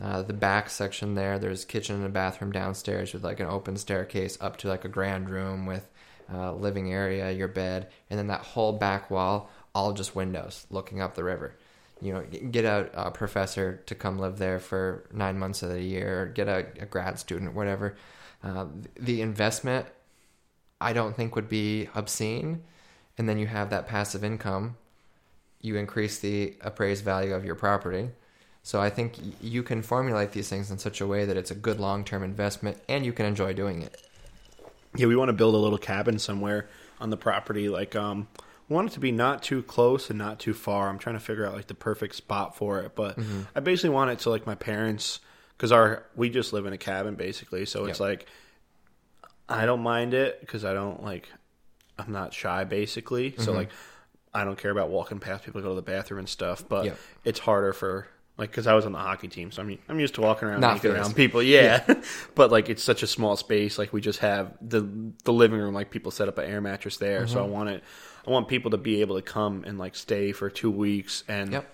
Uh, 0.00 0.22
the 0.22 0.32
back 0.32 0.70
section 0.70 1.16
there, 1.16 1.40
there's 1.40 1.64
kitchen 1.64 1.96
and 1.96 2.06
a 2.06 2.08
bathroom 2.08 2.52
downstairs 2.52 3.12
with 3.12 3.24
like 3.24 3.40
an 3.42 3.50
open 3.50 3.76
staircase 3.76 4.38
up 4.40 4.56
to 4.56 4.68
like 4.68 4.84
a 4.84 4.88
grand 4.88 5.28
room 5.28 5.66
with 5.66 5.90
uh, 6.32 6.54
living 6.54 6.92
area, 6.92 7.32
your 7.32 7.48
bed, 7.48 7.88
and 8.08 8.16
then 8.16 8.28
that 8.28 8.54
whole 8.54 8.72
back 8.72 9.10
wall, 9.10 9.50
all 9.74 9.92
just 9.92 10.14
windows 10.14 10.66
looking 10.70 11.02
up 11.02 11.14
the 11.14 11.24
river. 11.24 11.56
You 12.00 12.12
know, 12.12 12.22
get 12.52 12.64
a, 12.64 12.88
a 12.94 13.10
professor 13.10 13.82
to 13.86 13.94
come 13.96 14.20
live 14.20 14.38
there 14.38 14.60
for 14.60 15.02
nine 15.12 15.36
months 15.36 15.64
of 15.64 15.70
the 15.70 15.82
year, 15.82 16.22
or 16.22 16.26
get 16.26 16.46
a, 16.46 16.66
a 16.80 16.86
grad 16.86 17.18
student, 17.18 17.54
whatever. 17.54 17.96
Uh, 18.44 18.66
the 19.00 19.20
investment, 19.20 19.86
I 20.80 20.92
don't 20.92 21.16
think 21.16 21.34
would 21.34 21.48
be 21.48 21.88
obscene, 21.94 22.62
and 23.16 23.28
then 23.28 23.38
you 23.38 23.46
have 23.46 23.70
that 23.70 23.86
passive 23.88 24.22
income. 24.22 24.76
You 25.60 25.76
increase 25.76 26.18
the 26.20 26.54
appraised 26.60 27.04
value 27.04 27.34
of 27.34 27.44
your 27.44 27.56
property. 27.56 28.10
So 28.62 28.80
I 28.80 28.90
think 28.90 29.14
you 29.40 29.62
can 29.62 29.82
formulate 29.82 30.32
these 30.32 30.48
things 30.48 30.70
in 30.70 30.78
such 30.78 31.00
a 31.00 31.06
way 31.06 31.24
that 31.24 31.36
it's 31.36 31.50
a 31.50 31.54
good 31.54 31.80
long-term 31.80 32.22
investment, 32.22 32.78
and 32.88 33.04
you 33.04 33.12
can 33.12 33.26
enjoy 33.26 33.54
doing 33.54 33.82
it. 33.82 34.00
Yeah, 34.96 35.06
we 35.06 35.16
want 35.16 35.30
to 35.30 35.32
build 35.32 35.54
a 35.54 35.58
little 35.58 35.78
cabin 35.78 36.18
somewhere 36.18 36.68
on 37.00 37.10
the 37.10 37.16
property. 37.16 37.68
Like, 37.68 37.96
um, 37.96 38.28
we 38.68 38.74
want 38.74 38.90
it 38.90 38.94
to 38.94 39.00
be 39.00 39.10
not 39.12 39.42
too 39.42 39.62
close 39.62 40.10
and 40.10 40.18
not 40.18 40.38
too 40.38 40.52
far. 40.54 40.88
I'm 40.88 40.98
trying 40.98 41.16
to 41.16 41.20
figure 41.20 41.46
out 41.46 41.54
like 41.54 41.66
the 41.68 41.74
perfect 41.74 42.14
spot 42.14 42.56
for 42.56 42.80
it, 42.80 42.94
but 42.94 43.18
I 43.56 43.60
basically 43.60 43.90
want 43.90 44.10
it 44.10 44.18
to 44.20 44.30
like 44.30 44.46
my 44.46 44.54
parents 44.54 45.20
because 45.56 45.72
our 45.72 46.04
we 46.14 46.28
just 46.30 46.52
live 46.52 46.66
in 46.66 46.72
a 46.72 46.78
cabin 46.78 47.14
basically, 47.14 47.64
so 47.66 47.86
it's 47.86 47.98
Yep. 48.00 48.08
like 48.08 48.26
I 49.48 49.66
don't 49.66 49.80
mind 49.82 50.14
it 50.14 50.40
because 50.40 50.64
I 50.64 50.74
don't 50.74 51.02
like 51.02 51.28
I'm 51.98 52.12
not 52.12 52.32
shy 52.34 52.64
basically, 52.64 53.34
so 53.38 53.52
like 53.52 53.70
I 54.34 54.44
don't 54.44 54.58
care 54.58 54.70
about 54.70 54.90
walking 54.90 55.18
past 55.20 55.44
people 55.44 55.60
to 55.60 55.64
go 55.64 55.70
to 55.70 55.76
the 55.76 55.82
bathroom 55.82 56.18
and 56.20 56.28
stuff, 56.28 56.68
but 56.68 56.84
Yep. 56.86 56.98
it's 57.24 57.38
harder 57.40 57.72
for. 57.72 58.08
Like, 58.36 58.50
because 58.52 58.68
I 58.68 58.74
was 58.74 58.86
on 58.86 58.92
the 58.92 58.98
hockey 58.98 59.26
team, 59.26 59.50
so 59.50 59.62
I'm 59.62 59.76
I'm 59.88 59.98
used 59.98 60.14
to 60.14 60.20
walking 60.20 60.46
around, 60.46 60.60
Not 60.60 60.84
around 60.84 61.16
people. 61.16 61.42
Yeah, 61.42 61.82
but 62.36 62.52
like 62.52 62.68
it's 62.68 62.84
such 62.84 63.02
a 63.02 63.06
small 63.08 63.36
space. 63.36 63.78
Like 63.78 63.92
we 63.92 64.00
just 64.00 64.20
have 64.20 64.52
the 64.62 64.86
the 65.24 65.32
living 65.32 65.58
room. 65.58 65.74
Like 65.74 65.90
people 65.90 66.12
set 66.12 66.28
up 66.28 66.38
an 66.38 66.44
air 66.44 66.60
mattress 66.60 66.98
there, 66.98 67.26
so 67.26 67.40
I 67.40 67.42
Mm-hmm. 67.42 67.52
want 67.52 67.68
it. 67.70 67.82
I 68.24 68.30
want 68.30 68.46
people 68.46 68.70
to 68.70 68.76
be 68.76 69.00
able 69.00 69.16
to 69.16 69.22
come 69.22 69.64
and 69.66 69.76
like 69.76 69.96
stay 69.96 70.30
for 70.30 70.50
two 70.50 70.70
weeks 70.70 71.24
and 71.26 71.50
Yep. 71.50 71.68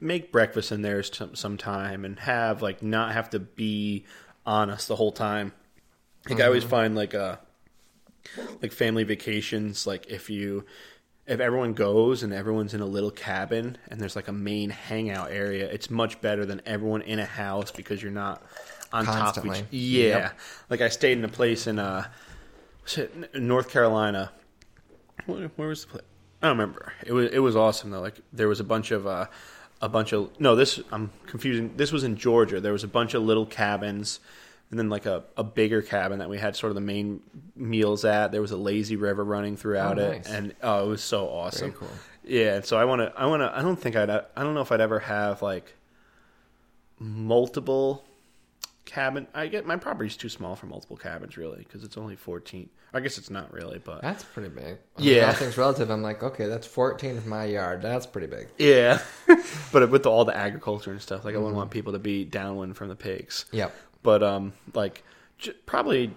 make 0.00 0.32
breakfast 0.32 0.72
in 0.72 0.80
there 0.80 1.02
some 1.02 1.34
sometime 1.34 2.04
and 2.06 2.18
have 2.20 2.62
like 2.62 2.82
not 2.82 3.12
have 3.12 3.28
to 3.30 3.38
be 3.38 4.06
on 4.46 4.70
us 4.70 4.86
the 4.86 4.96
whole 4.96 5.12
time. 5.12 5.52
Like 6.28 6.40
I 6.40 6.46
always 6.46 6.62
Mm-hmm. 6.64 6.70
find 6.70 6.96
like 6.96 7.14
uh 7.14 7.36
like 8.60 8.72
family 8.72 9.04
vacations 9.04 9.86
like 9.86 10.06
if 10.08 10.28
you 10.28 10.64
if 11.26 11.40
everyone 11.40 11.74
goes 11.74 12.22
and 12.22 12.32
everyone's 12.32 12.72
in 12.74 12.80
a 12.80 12.86
little 12.86 13.10
cabin 13.10 13.76
and 13.90 14.00
there's 14.00 14.16
like 14.16 14.28
a 14.28 14.32
main 14.32 14.70
hangout 14.70 15.30
area, 15.30 15.70
it's 15.70 15.90
much 15.90 16.20
better 16.22 16.46
than 16.46 16.62
everyone 16.64 17.02
in 17.02 17.18
a 17.18 17.24
house 17.26 17.70
because 17.70 18.02
you're 18.02 18.10
not 18.12 18.42
on 18.92 19.04
top 19.04 19.36
of 19.36 19.42
Constantly. 19.44 19.58
each. 19.70 19.98
Yeah, 20.00 20.06
Yep. 20.18 20.38
like 20.70 20.80
I 20.80 20.88
stayed 20.88 21.18
in 21.18 21.24
a 21.24 21.28
place 21.28 21.66
in 21.66 21.78
uh, 21.78 22.04
was 22.84 22.96
it 22.98 23.12
N- 23.34 23.46
North 23.46 23.70
Carolina. 23.70 24.32
Where, 25.26 25.48
where 25.56 25.68
was 25.68 25.82
the 25.84 25.90
place? 25.90 26.04
I 26.42 26.48
don't 26.48 26.56
remember. 26.58 26.92
It 27.04 27.12
was 27.12 27.30
it 27.30 27.40
was 27.40 27.56
awesome 27.56 27.90
though. 27.90 28.00
Like 28.00 28.20
there 28.32 28.48
was 28.48 28.60
a 28.60 28.64
bunch 28.64 28.90
of 28.90 29.06
uh, 29.06 29.26
a 29.82 29.88
bunch 29.90 30.12
of 30.14 30.30
no. 30.40 30.56
This 30.56 30.80
I'm 30.90 31.10
confusing. 31.26 31.72
This 31.76 31.92
was 31.92 32.04
in 32.04 32.16
Georgia. 32.16 32.60
There 32.60 32.72
was 32.72 32.84
a 32.84 32.88
bunch 32.88 33.12
of 33.14 33.22
little 33.22 33.44
cabins, 33.44 34.20
and 34.70 34.78
then 34.78 34.88
like 34.90 35.06
a, 35.06 35.24
a 35.36 35.44
bigger 35.44 35.82
cabin 35.82 36.18
that 36.18 36.28
we 36.28 36.38
had 36.38 36.54
sort 36.56 36.70
of 36.70 36.74
the 36.74 36.80
main 36.80 37.20
meals 37.56 38.04
at. 38.04 38.32
There 38.32 38.42
was 38.42 38.50
a 38.50 38.56
lazy 38.56 38.96
river 38.96 39.24
running 39.24 39.56
throughout 39.56 39.98
Oh, 39.98 40.10
it, 40.10 40.26
and 40.28 40.54
oh, 40.62 40.86
it 40.86 40.88
was 40.88 41.02
so 41.02 41.28
awesome. 41.28 41.72
Cool. 41.72 41.88
Yeah, 42.24 42.60
so 42.60 42.76
I 42.76 42.84
want 42.84 43.00
to. 43.00 43.12
I 43.18 43.26
want 43.26 43.42
to. 43.42 43.56
I 43.56 43.62
don't 43.62 43.78
think 43.78 43.96
I'd. 43.96 44.10
I 44.10 44.22
don't 44.36 44.54
know 44.54 44.60
if 44.60 44.70
I'd 44.70 44.80
ever 44.80 44.98
have 44.98 45.40
like 45.40 45.74
multiple 46.98 48.04
cabin. 48.84 49.26
I 49.34 49.46
get 49.46 49.66
my 49.66 49.76
property's 49.76 50.16
too 50.16 50.28
small 50.28 50.54
for 50.54 50.66
multiple 50.66 50.96
cabins, 50.96 51.38
really, 51.38 51.58
because 51.58 51.84
it's 51.84 51.96
only 51.96 52.16
fourteen. 52.16 52.68
I 52.92 53.00
guess 53.00 53.18
it's 53.18 53.28
not 53.28 53.52
really, 53.52 53.78
but 53.78 54.00
That's 54.00 54.24
pretty 54.24 54.48
big. 54.48 54.78
I 54.96 55.02
Yeah. 55.02 55.14
Mean, 55.14 55.22
nothing's 55.26 55.58
relative. 55.58 55.90
I'm 55.90 56.02
like, 56.02 56.22
okay, 56.22 56.46
that's 56.46 56.66
14 56.66 57.18
of 57.18 57.26
my 57.26 57.44
yard. 57.44 57.82
That's 57.82 58.06
pretty 58.06 58.28
big. 58.28 58.48
yeah. 58.56 59.00
but 59.72 59.90
with 59.90 60.06
all 60.06 60.24
the 60.24 60.34
agriculture 60.34 60.90
and 60.90 61.00
stuff, 61.00 61.24
like 61.24 61.34
I 61.34 61.36
wouldn't 61.36 61.50
mm-hmm. 61.50 61.58
want 61.58 61.70
people 61.70 61.92
to 61.92 61.98
be 61.98 62.24
downwind 62.24 62.76
from 62.76 62.88
the 62.88 62.96
pigs. 62.96 63.44
Yep. 63.52 63.74
But 64.02 64.22
um, 64.22 64.52
like 64.74 65.02
j- 65.38 65.52
probably, 65.66 66.12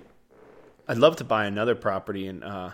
I'd 0.88 0.98
love 0.98 1.16
to 1.18 1.24
buy 1.24 1.46
another 1.46 1.76
property 1.76 2.28
and 2.28 2.44
uh, 2.44 2.72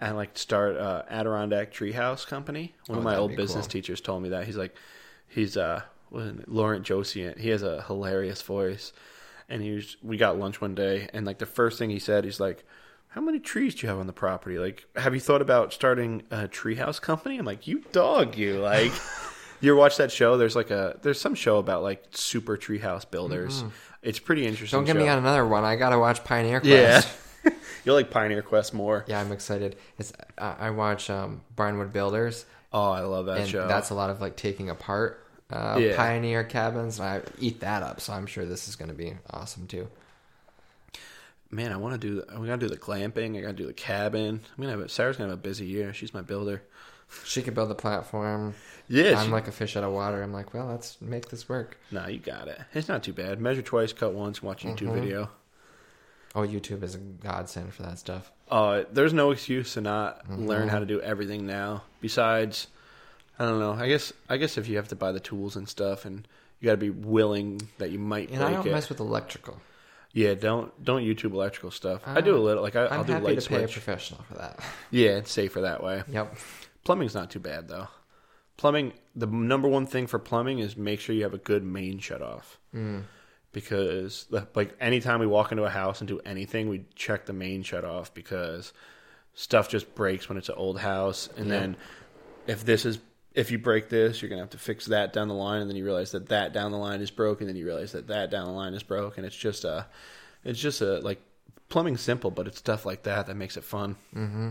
and 0.00 0.16
like 0.16 0.36
start 0.38 0.76
uh, 0.76 1.02
Adirondack 1.08 1.72
Treehouse 1.72 2.26
Company. 2.26 2.74
One 2.86 2.96
Oh, 2.96 3.00
of 3.00 3.04
my 3.04 3.16
old 3.16 3.36
business 3.36 3.66
cool. 3.66 3.70
teachers 3.72 4.00
told 4.00 4.22
me 4.22 4.28
that 4.30 4.46
he's 4.46 4.56
like, 4.56 4.74
he's 5.28 5.56
uh, 5.56 5.82
what 6.10 6.22
is 6.22 6.38
it, 6.38 6.48
Laurent 6.48 6.84
Josient. 6.86 7.38
He 7.38 7.48
has 7.50 7.62
a 7.62 7.82
hilarious 7.82 8.42
voice, 8.42 8.92
and 9.48 9.62
he 9.62 9.72
was. 9.72 9.96
We 10.02 10.16
got 10.16 10.38
lunch 10.38 10.60
one 10.60 10.74
day, 10.74 11.08
and 11.12 11.26
like 11.26 11.38
the 11.38 11.46
first 11.46 11.78
thing 11.78 11.90
he 11.90 11.98
said, 11.98 12.24
he's 12.24 12.40
like. 12.40 12.64
How 13.10 13.22
many 13.22 13.38
trees 13.38 13.74
do 13.74 13.86
you 13.86 13.88
have 13.88 13.98
on 13.98 14.06
the 14.06 14.12
property? 14.12 14.58
Like, 14.58 14.84
have 14.94 15.14
you 15.14 15.20
thought 15.20 15.40
about 15.40 15.72
starting 15.72 16.24
a 16.30 16.46
treehouse 16.48 17.00
company? 17.00 17.38
I'm 17.38 17.46
like, 17.46 17.66
you 17.66 17.82
dog, 17.90 18.36
you 18.36 18.58
like. 18.58 18.92
You 19.62 19.70
ever 19.72 19.80
watch 19.80 19.96
that 19.96 20.12
show? 20.12 20.36
There's 20.36 20.54
like 20.54 20.70
a 20.70 20.98
there's 21.00 21.18
some 21.18 21.34
show 21.34 21.56
about 21.56 21.82
like 21.82 22.04
super 22.10 22.58
treehouse 22.58 23.10
builders. 23.10 23.64
It's 24.06 24.18
pretty 24.18 24.46
interesting. 24.46 24.76
Don't 24.78 24.84
get 24.86 24.96
me 24.96 25.08
on 25.08 25.18
another 25.18 25.46
one. 25.46 25.64
I 25.64 25.76
gotta 25.76 25.98
watch 25.98 26.24
Pioneer 26.24 26.60
Quest. 26.60 27.08
Yeah, 27.44 27.52
you 27.84 27.92
like 27.92 28.10
Pioneer 28.10 28.42
Quest 28.42 28.74
more. 28.74 29.04
Yeah, 29.06 29.20
I'm 29.20 29.30
excited. 29.30 29.76
It's 29.98 30.12
I 30.38 30.54
I 30.66 30.70
watch 30.70 31.08
um, 31.10 31.42
Barnwood 31.56 31.92
Builders, 31.92 32.44
Oh, 32.72 32.90
I 32.90 33.00
love 33.02 33.26
that 33.26 33.38
and 33.38 33.48
show. 33.48 33.68
that's 33.68 33.90
a 33.90 33.94
lot 33.94 34.10
of 34.10 34.20
like 34.20 34.34
taking 34.36 34.70
apart 34.70 35.24
uh, 35.50 35.78
Yeah. 35.80 35.94
Pioneer 35.96 36.42
cabins. 36.42 36.98
And 36.98 37.08
I 37.08 37.20
eat 37.38 37.60
that 37.60 37.84
up, 37.84 38.00
so 38.00 38.12
I'm 38.12 38.26
sure 38.26 38.44
this 38.44 38.66
is 38.66 38.74
going 38.74 38.88
to 38.88 38.94
be 38.96 39.14
awesome 39.30 39.68
too. 39.68 39.86
man. 41.50 41.72
I 41.72 41.76
want 41.76 42.00
to 42.00 42.08
do. 42.08 42.24
We 42.40 42.46
gotta 42.48 42.58
do 42.58 42.68
the 42.68 42.76
glamping. 42.76 43.36
I 43.38 43.40
gotta 43.42 43.52
do 43.52 43.66
the 43.66 43.72
cabin. 43.72 44.40
I'm 44.56 44.62
gonna 44.62 44.70
have. 44.76 44.80
A, 44.80 44.88
Sarah's 44.88 45.16
gonna 45.16 45.30
have 45.30 45.38
a 45.38 45.42
busy 45.42 45.66
year. 45.66 45.92
She's 45.94 46.12
my 46.12 46.22
builder. 46.22 46.62
She 47.24 47.42
could 47.42 47.54
build 47.54 47.70
the 47.70 47.74
platform. 47.74 48.54
Yeah, 48.88 49.18
I'm 49.18 49.26
she- 49.26 49.32
like 49.32 49.48
a 49.48 49.52
fish 49.52 49.76
out 49.76 49.84
of 49.84 49.92
water. 49.92 50.22
I'm 50.22 50.32
like, 50.32 50.54
well, 50.54 50.66
let's 50.66 51.00
make 51.00 51.28
this 51.28 51.48
work. 51.48 51.78
Nah, 51.90 52.06
you 52.06 52.18
got 52.18 52.48
it. 52.48 52.60
It's 52.74 52.88
not 52.88 53.02
too 53.02 53.12
bad. 53.12 53.40
Measure 53.40 53.62
twice, 53.62 53.92
cut 53.92 54.12
once, 54.12 54.42
watch 54.42 54.64
YouTube 54.64 54.88
mm-hmm. 54.88 54.94
video. 54.94 55.30
Oh, 56.34 56.42
YouTube 56.42 56.82
is 56.82 56.94
a 56.94 56.98
godsend 56.98 57.72
for 57.72 57.82
that 57.82 57.98
stuff. 57.98 58.30
Uh, 58.50 58.82
there's 58.92 59.14
no 59.14 59.30
excuse 59.30 59.72
to 59.74 59.80
not 59.80 60.22
mm-hmm. 60.24 60.46
learn 60.46 60.68
how 60.68 60.78
to 60.78 60.86
do 60.86 61.00
everything 61.00 61.46
now. 61.46 61.82
Besides, 62.00 62.66
I 63.38 63.46
don't 63.46 63.58
know. 63.58 63.72
I 63.72 63.88
guess 63.88 64.12
I 64.28 64.36
guess 64.36 64.58
if 64.58 64.68
you 64.68 64.76
have 64.76 64.88
to 64.88 64.96
buy 64.96 65.12
the 65.12 65.20
tools 65.20 65.56
and 65.56 65.68
stuff, 65.68 66.04
and 66.04 66.28
you 66.60 66.66
got 66.66 66.72
to 66.72 66.76
be 66.76 66.90
willing 66.90 67.62
that 67.78 67.90
you 67.90 67.98
might 67.98 68.30
And 68.30 68.42
I 68.42 68.52
don't 68.52 68.66
it. 68.66 68.72
mess 68.72 68.88
with 68.88 69.00
electrical. 69.00 69.60
yeah, 70.12 70.34
don't 70.34 70.72
don't 70.84 71.02
YouTube 71.02 71.32
electrical 71.32 71.70
stuff. 71.70 72.02
I 72.06 72.20
do 72.20 72.36
uh, 72.36 72.38
a 72.38 72.40
little. 72.40 72.62
Like 72.62 72.76
I, 72.76 72.86
I'm 72.86 72.92
I'll 72.92 73.04
do 73.04 73.12
happy 73.14 73.24
light 73.24 73.40
to 73.40 73.48
pay 73.48 73.64
a 73.64 73.68
professional 73.68 74.22
for 74.28 74.34
that. 74.34 74.60
Yeah, 74.90 75.12
it's 75.12 75.32
safer 75.32 75.62
that 75.62 75.82
way. 75.82 76.02
Yep. 76.08 76.36
Plumbing's 76.86 77.14
not 77.14 77.30
too 77.30 77.40
bad 77.40 77.66
though. 77.68 77.88
Plumbing, 78.56 78.92
the 79.14 79.26
number 79.26 79.68
one 79.68 79.86
thing 79.86 80.06
for 80.06 80.18
plumbing 80.18 80.60
is 80.60 80.76
make 80.76 81.00
sure 81.00 81.14
you 81.14 81.24
have 81.24 81.34
a 81.34 81.38
good 81.38 81.62
main 81.64 81.98
shut 81.98 82.22
off. 82.22 82.58
Mm. 82.74 83.02
Because 83.52 84.26
the- 84.30 84.46
like 84.54 84.74
anytime 84.80 85.20
we 85.20 85.26
walk 85.26 85.50
into 85.50 85.64
a 85.64 85.70
house 85.70 86.00
and 86.00 86.06
do 86.08 86.20
anything, 86.24 86.68
we 86.68 86.84
check 86.94 87.26
the 87.26 87.32
main 87.32 87.62
shut 87.62 87.84
off 87.84 88.14
because 88.14 88.72
stuff 89.34 89.68
just 89.68 89.94
breaks 89.94 90.28
when 90.28 90.38
it's 90.38 90.48
an 90.48 90.54
old 90.56 90.78
house. 90.78 91.28
And 91.36 91.48
Yeah. 91.48 91.58
then 91.60 91.76
if 92.46 92.64
this 92.64 92.86
is 92.86 92.98
if 93.34 93.50
you 93.50 93.58
break 93.58 93.90
this, 93.90 94.22
you're 94.22 94.30
gonna 94.30 94.40
have 94.40 94.48
to 94.50 94.56
fix 94.58 94.86
that 94.86 95.12
down 95.12 95.28
the 95.28 95.34
line, 95.34 95.60
and 95.60 95.68
then 95.68 95.76
you 95.76 95.84
realize 95.84 96.12
that 96.12 96.28
that 96.28 96.54
down 96.54 96.70
the 96.72 96.78
line 96.78 97.02
is 97.02 97.10
broken, 97.10 97.46
then 97.46 97.56
you 97.56 97.66
realize 97.66 97.92
that 97.92 98.06
that 98.06 98.30
down 98.30 98.46
the 98.46 98.52
line 98.52 98.72
is 98.72 98.82
broken. 98.82 99.18
And 99.24 99.26
it's 99.26 99.36
just 99.36 99.64
a, 99.64 99.86
it's 100.44 100.58
just 100.58 100.80
a 100.80 101.00
like 101.00 101.20
plumbing's 101.68 102.00
simple, 102.00 102.30
but 102.30 102.46
it's 102.46 102.56
stuff 102.58 102.86
like 102.86 103.02
that 103.02 103.26
that 103.26 103.34
makes 103.36 103.58
it 103.58 103.64
fun. 103.64 103.96
Mm-hmm. 104.14 104.50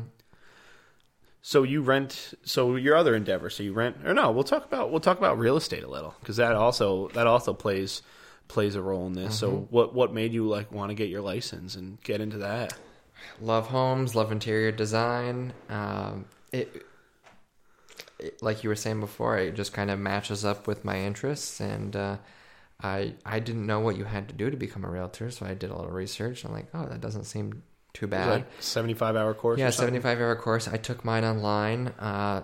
So 1.48 1.62
you 1.62 1.84
rent. 1.84 2.34
So 2.44 2.76
your 2.76 2.96
other 2.96 3.14
endeavor. 3.14 3.52
So 3.52 3.62
you 3.62 3.72
rent, 3.72 3.98
or 4.04 4.16
no? 4.16 4.32
We'll 4.32 4.44
talk 4.44 4.66
about 4.66 4.90
we'll 4.90 5.00
talk 5.00 5.20
about 5.20 5.38
real 5.38 5.58
estate 5.58 5.84
a 5.84 5.88
little 5.88 6.16
because 6.20 6.38
that 6.38 6.56
also 6.56 7.10
that 7.10 7.28
also 7.28 7.54
plays 7.54 8.02
plays 8.48 8.74
a 8.74 8.82
role 8.82 9.06
in 9.06 9.14
this. 9.14 9.38
So 9.38 9.68
what 9.70 9.94
what 9.94 10.12
made 10.12 10.34
you 10.34 10.48
like 10.48 10.72
want 10.72 10.90
to 10.90 10.96
get 10.96 11.08
your 11.08 11.22
license 11.22 11.76
and 11.76 12.02
get 12.02 12.20
into 12.20 12.40
that? 12.40 12.74
Love 13.40 13.68
homes, 13.68 14.16
love 14.16 14.32
interior 14.32 14.72
design. 14.72 15.54
Um, 15.70 16.26
it, 16.52 16.84
it, 18.18 18.42
like 18.42 18.64
you 18.64 18.70
were 18.70 18.76
saying 18.76 19.00
before, 19.00 19.38
it 19.38 19.54
just 19.54 19.72
kind 19.72 19.92
of 19.92 20.00
matches 20.00 20.46
up 20.46 20.66
with 20.66 20.84
my 20.84 21.00
interests, 21.00 21.60
and 21.60 21.96
uh, 21.96 22.18
I 22.82 23.14
I 23.24 23.40
didn't 23.40 23.68
know 23.68 23.82
what 23.82 23.98
you 23.98 24.06
had 24.06 24.30
to 24.30 24.34
do 24.34 24.50
to 24.50 24.58
become 24.58 24.84
a 24.84 24.90
realtor, 24.90 25.30
so 25.30 25.46
I 25.46 25.54
did 25.54 25.70
a 25.70 25.76
little 25.76 25.92
research. 25.92 26.44
I'm 26.44 26.54
like, 26.54 26.70
oh, 26.74 26.88
that 26.88 27.02
doesn't 27.02 27.26
seem 27.26 27.62
too 27.96 28.06
bad. 28.08 28.30
Like 28.30 28.46
seventy 28.60 28.94
five 28.94 29.16
hour 29.16 29.34
course. 29.34 29.60
yeah, 29.60 29.72
75 29.72 30.20
hour 30.20 30.36
course. 30.36 30.68
I 30.68 30.78
took 30.78 31.04
mine 31.04 31.24
online, 31.24 31.88
uh, 32.00 32.44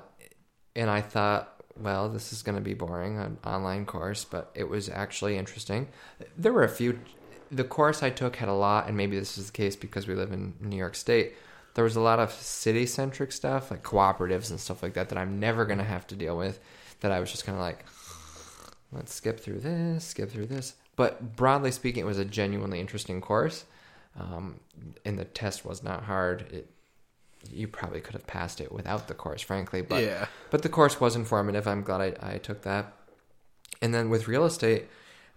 and 0.76 0.90
I 0.90 1.02
thought, 1.02 1.64
well, 1.80 2.10
this 2.10 2.34
is 2.34 2.42
going 2.42 2.56
to 2.56 2.62
be 2.62 2.74
boring, 2.74 3.20
an 3.20 3.38
online 3.46 3.86
course, 3.86 4.26
but 4.26 4.50
it 4.56 4.68
was 4.68 4.90
actually 4.90 5.38
interesting. 5.38 5.90
There 6.38 6.54
were 6.54 6.64
a 6.64 6.70
few. 6.70 7.00
The 7.52 7.66
course 7.66 8.02
I 8.02 8.10
took 8.10 8.38
had 8.38 8.48
a 8.48 8.54
lot, 8.54 8.88
and 8.88 8.96
maybe 8.96 9.20
this 9.20 9.38
is 9.38 9.48
the 9.48 9.52
case 9.52 9.76
because 9.76 10.08
we 10.08 10.16
live 10.16 10.32
in 10.32 10.54
New 10.62 10.78
York 10.78 10.96
State. 10.96 11.34
There 11.74 11.84
was 11.84 11.96
a 11.96 12.02
lot 12.02 12.20
of 12.20 12.32
city 12.32 12.86
centric 12.86 13.32
stuff, 13.32 13.72
like 13.72 13.84
cooperatives 13.84 14.50
and 14.50 14.60
stuff 14.60 14.82
like 14.82 14.94
that, 14.94 15.10
that 15.10 15.18
I'm 15.18 15.40
never 15.40 15.66
going 15.66 15.78
to 15.80 15.86
have 15.86 16.08
to 16.08 16.16
deal 16.16 16.38
with. 16.38 16.60
That 17.02 17.12
I 17.12 17.20
was 17.20 17.32
just 17.32 17.46
kind 17.46 17.58
of 17.58 17.62
like, 17.62 17.86
let's 18.92 19.14
skip 19.14 19.40
through 19.40 19.60
this, 19.60 20.06
skip 20.06 20.30
through 20.32 20.48
this. 20.48 20.76
But 20.96 21.36
broadly 21.36 21.72
speaking, 21.72 22.02
it 22.02 22.06
was 22.06 22.20
a 22.20 22.26
genuinely 22.26 22.80
interesting 22.80 23.22
course. 23.22 23.66
Um, 24.20 24.60
and 25.06 25.18
the 25.18 25.26
test 25.26 25.66
was 25.66 25.84
not 25.84 26.04
hard. 26.04 26.46
It, 26.52 26.70
you 27.50 27.68
probably 27.68 28.02
could 28.02 28.14
have 28.14 28.28
passed 28.28 28.62
it 28.62 28.72
without 28.72 29.08
the 29.08 29.14
course, 29.14 29.42
frankly. 29.42 29.82
But 29.82 30.04
yeah. 30.04 30.28
but 30.50 30.62
the 30.62 30.70
course 30.70 31.00
was 31.00 31.16
informative. 31.16 31.68
I'm 31.68 31.84
glad 31.84 32.02
I, 32.22 32.34
I 32.34 32.38
took 32.38 32.62
that. 32.64 32.94
And 33.82 33.94
then 33.94 34.10
with 34.10 34.28
real 34.28 34.46
estate, 34.46 34.88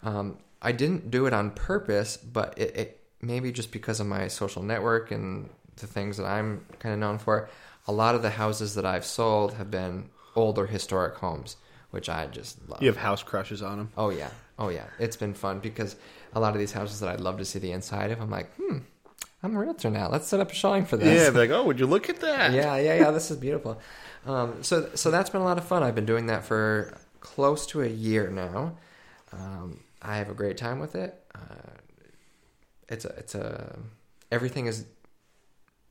um, 0.03 0.39
I 0.61 0.73
didn't 0.73 1.11
do 1.11 1.27
it 1.27 1.33
on 1.33 1.51
purpose, 1.51 2.17
but 2.17 2.55
it, 2.59 2.77
it 2.77 3.01
maybe 3.23 3.53
just 3.53 3.73
because 3.73 4.01
of 4.01 4.07
my 4.07 4.29
social 4.29 4.63
network 4.63 5.11
and 5.11 5.49
the 5.77 5.87
things 5.87 6.17
that 6.17 6.27
I'm 6.27 6.65
kind 6.79 6.93
of 6.93 6.99
known 6.99 7.19
for. 7.19 7.49
A 7.87 7.93
lot 7.93 8.15
of 8.15 8.23
the 8.23 8.31
houses 8.31 8.75
that 8.75 8.87
I've 8.87 9.05
sold 9.05 9.55
have 9.55 9.71
been 9.71 10.11
older 10.37 10.67
historic 10.67 11.17
homes, 11.17 11.57
which 11.91 12.09
I 12.09 12.27
just 12.27 12.59
love. 12.69 12.83
You 12.83 12.89
have 12.89 12.97
house 12.97 13.23
crushes 13.23 13.63
on 13.63 13.79
them. 13.79 13.93
Oh 13.97 14.11
yeah, 14.11 14.31
oh 14.59 14.69
yeah. 14.69 14.87
It's 14.99 15.17
been 15.17 15.35
fun 15.35 15.61
because 15.61 15.97
a 16.35 16.41
lot 16.41 16.53
of 16.55 16.59
these 16.59 16.73
houses 16.73 17.01
that 17.01 17.09
I'd 17.09 17.21
love 17.21 17.39
to 17.39 17.45
see 17.45 17.59
the 17.59 17.73
inside 17.73 18.11
of, 18.11 18.21
I'm 18.21 18.31
like, 18.31 18.53
hmm, 18.57 18.79
I'm 19.43 19.57
a 19.57 19.59
realtor 19.59 19.91
now. 19.91 20.09
Let's 20.09 20.27
set 20.27 20.41
up 20.41 20.51
a 20.51 20.55
showing 20.55 20.85
for 20.87 20.97
this. 20.97 21.33
Yeah, 21.33 21.39
like, 21.39 21.51
oh, 21.51 21.65
would 21.65 21.79
you 21.79 21.87
look 21.87 22.09
at 22.09 22.21
that? 22.21 22.53
yeah, 22.61 22.77
yeah, 22.77 22.95
yeah. 22.97 23.11
This 23.11 23.31
is 23.31 23.37
beautiful. 23.37 23.81
Um, 24.27 24.63
so, 24.63 24.91
so 24.95 25.11
that's 25.11 25.31
been 25.31 25.43
a 25.43 25.45
lot 25.45 25.59
of 25.59 25.65
fun. 25.65 25.83
I've 25.83 25.95
been 25.95 26.07
doing 26.07 26.27
that 26.27 26.45
for 26.45 26.99
close 27.21 27.67
to 27.69 27.83
a 27.83 27.87
year 27.89 28.31
now. 28.31 28.77
Um, 29.33 29.81
I 30.03 30.17
have 30.17 30.31
a 30.31 30.35
great 30.35 30.57
time 30.57 30.81
with 30.81 30.95
it. 30.95 31.21
Uh, 31.35 31.71
it's 32.89 33.05
a, 33.05 33.09
it's 33.17 33.35
a, 33.35 33.79
everything 34.31 34.67
is 34.67 34.87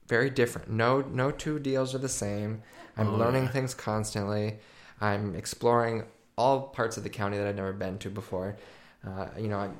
very 0.07 0.30
different. 0.30 0.70
No, 0.70 1.02
no 1.02 1.32
two 1.32 1.60
deals 1.60 1.94
are 1.95 1.99
the 1.99 2.10
same. 2.10 2.61
I'm 2.98 3.07
Oh, 3.10 3.18
learning 3.18 3.44
yeah. 3.44 3.49
things 3.52 3.74
constantly. 3.74 4.57
I'm 5.02 5.36
exploring 5.36 6.03
all 6.38 6.61
parts 6.70 6.98
of 6.98 7.03
the 7.03 7.10
county 7.10 7.38
that 7.38 7.48
I've 7.48 7.56
never 7.56 7.74
been 7.74 7.98
to 7.99 8.10
before. 8.10 8.57
Uh, 9.06 9.28
you 9.38 9.48
know, 9.48 9.72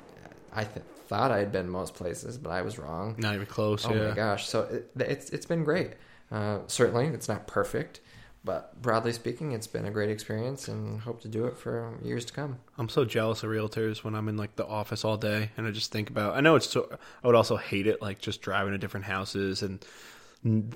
I, 0.54 0.64
th- 0.64 0.84
thought 1.06 1.30
I 1.30 1.38
had 1.38 1.52
been 1.52 1.68
most 1.68 1.94
places, 1.94 2.38
but 2.38 2.50
I 2.50 2.62
was 2.62 2.78
wrong. 2.78 3.16
Not 3.18 3.34
even 3.34 3.46
close. 3.46 3.86
Oh 3.86 3.94
yeah. 3.94 4.08
my 4.08 4.14
gosh! 4.14 4.48
So 4.48 4.62
it, 4.62 4.90
it's 4.98 5.30
it's 5.30 5.46
been 5.46 5.64
great. 5.64 5.92
Uh, 6.30 6.60
certainly, 6.66 7.06
it's 7.06 7.28
not 7.28 7.46
perfect, 7.46 8.00
but 8.44 8.80
broadly 8.80 9.12
speaking, 9.12 9.52
it's 9.52 9.66
been 9.66 9.84
a 9.86 9.90
great 9.90 10.10
experience, 10.10 10.68
and 10.68 11.00
hope 11.00 11.20
to 11.22 11.28
do 11.28 11.46
it 11.46 11.56
for 11.56 11.98
years 12.02 12.24
to 12.26 12.32
come. 12.32 12.58
I'm 12.78 12.88
so 12.88 13.04
jealous 13.04 13.42
of 13.42 13.50
realtors 13.50 14.04
when 14.04 14.14
I'm 14.14 14.28
in 14.28 14.36
like 14.36 14.56
the 14.56 14.66
office 14.66 15.04
all 15.04 15.16
day 15.16 15.50
and 15.56 15.66
I 15.66 15.70
just 15.70 15.92
think 15.92 16.10
about. 16.10 16.34
I 16.34 16.40
know 16.40 16.56
it's 16.56 16.68
so. 16.68 16.88
I 17.22 17.26
would 17.26 17.36
also 17.36 17.56
hate 17.56 17.86
it 17.86 18.02
like 18.02 18.20
just 18.20 18.42
driving 18.42 18.72
to 18.72 18.78
different 18.78 19.06
houses 19.06 19.62
and 19.62 19.84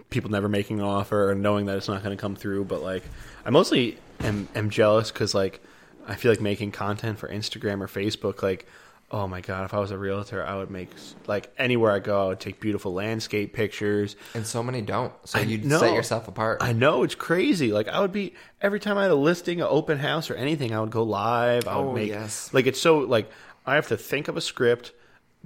people 0.08 0.30
never 0.30 0.48
making 0.48 0.78
an 0.78 0.86
offer 0.86 1.30
and 1.30 1.42
knowing 1.42 1.66
that 1.66 1.76
it's 1.76 1.88
not 1.88 2.02
going 2.02 2.16
to 2.16 2.20
come 2.20 2.34
through. 2.36 2.64
But 2.64 2.82
like, 2.82 3.04
I 3.44 3.50
mostly 3.50 3.98
am, 4.20 4.48
am 4.54 4.70
jealous 4.70 5.10
because 5.10 5.34
like 5.34 5.60
I 6.06 6.14
feel 6.14 6.32
like 6.32 6.40
making 6.40 6.72
content 6.72 7.18
for 7.18 7.28
Instagram 7.28 7.82
or 7.82 7.86
Facebook. 7.86 8.42
Like, 8.42 8.66
oh 9.10 9.26
my 9.26 9.40
god, 9.40 9.64
if 9.64 9.72
I 9.72 9.78
was 9.78 9.90
a 9.90 9.98
realtor, 9.98 10.44
I 10.44 10.56
would 10.56 10.70
make 10.70 10.90
like 11.26 11.50
anywhere 11.58 11.92
I 11.92 11.98
go, 11.98 12.26
I 12.26 12.28
would 12.28 12.40
take 12.40 12.60
beautiful 12.60 12.92
landscape 12.92 13.52
pictures. 13.54 14.16
And 14.34 14.46
so 14.46 14.62
many 14.62 14.82
don't. 14.82 15.12
So 15.24 15.38
you 15.40 15.68
set 15.70 15.94
yourself 15.94 16.28
apart. 16.28 16.58
I 16.62 16.72
know 16.72 17.02
it's 17.04 17.14
crazy. 17.14 17.72
Like 17.72 17.88
I 17.88 18.00
would 18.00 18.12
be 18.12 18.34
every 18.60 18.80
time 18.80 18.98
I 18.98 19.02
had 19.02 19.10
a 19.10 19.14
listing, 19.16 19.60
an 19.60 19.66
open 19.70 19.98
house, 19.98 20.30
or 20.30 20.34
anything, 20.34 20.74
I 20.74 20.80
would 20.80 20.90
go 20.90 21.02
live. 21.02 21.66
I 21.66 21.78
would 21.78 21.88
Oh, 21.88 21.92
make 21.94 22.08
yes. 22.08 22.52
like 22.52 22.66
it's 22.66 22.80
so 22.80 22.98
like 22.98 23.30
I 23.66 23.74
have 23.76 23.88
to 23.88 23.96
think 23.96 24.28
of 24.28 24.36
a 24.36 24.40
script, 24.40 24.92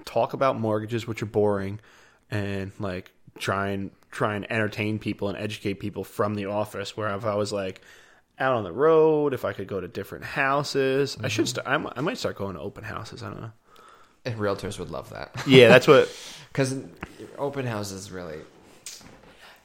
talk 0.04 0.32
about 0.32 0.58
mortgages, 0.58 1.06
which 1.06 1.22
are 1.22 1.26
boring, 1.26 1.78
and 2.30 2.72
like 2.78 3.12
try 3.38 3.68
and 3.68 3.90
try 4.10 4.34
and 4.34 4.50
entertain 4.52 4.98
people 4.98 5.28
and 5.28 5.38
educate 5.38 5.74
people 5.74 6.04
from 6.04 6.34
the 6.34 6.46
office. 6.46 6.96
Where 6.96 7.14
if 7.14 7.24
I 7.24 7.34
was 7.36 7.52
like 7.52 7.80
out 8.42 8.54
on 8.54 8.64
the 8.64 8.72
road, 8.72 9.32
if 9.32 9.44
I 9.44 9.52
could 9.52 9.66
go 9.68 9.80
to 9.80 9.88
different 9.88 10.24
houses, 10.24 11.16
I 11.16 11.20
Mm-hmm. 11.20 11.28
should 11.28 11.48
start. 11.48 11.66
I'm, 11.66 11.86
I 11.96 12.00
might 12.02 12.18
start 12.18 12.36
going 12.36 12.54
to 12.56 12.60
open 12.60 12.84
houses. 12.84 13.22
I 13.22 13.30
don't 13.30 13.40
know. 13.40 13.52
and 14.24 14.38
realtors 14.38 14.78
would 14.78 14.90
love 14.90 15.10
that 15.10 15.30
Yeah, 15.46 15.68
that's 15.68 15.86
what 15.88 16.08
because 16.52 16.76
open 17.38 17.66
houses 17.66 18.10
really. 18.10 18.38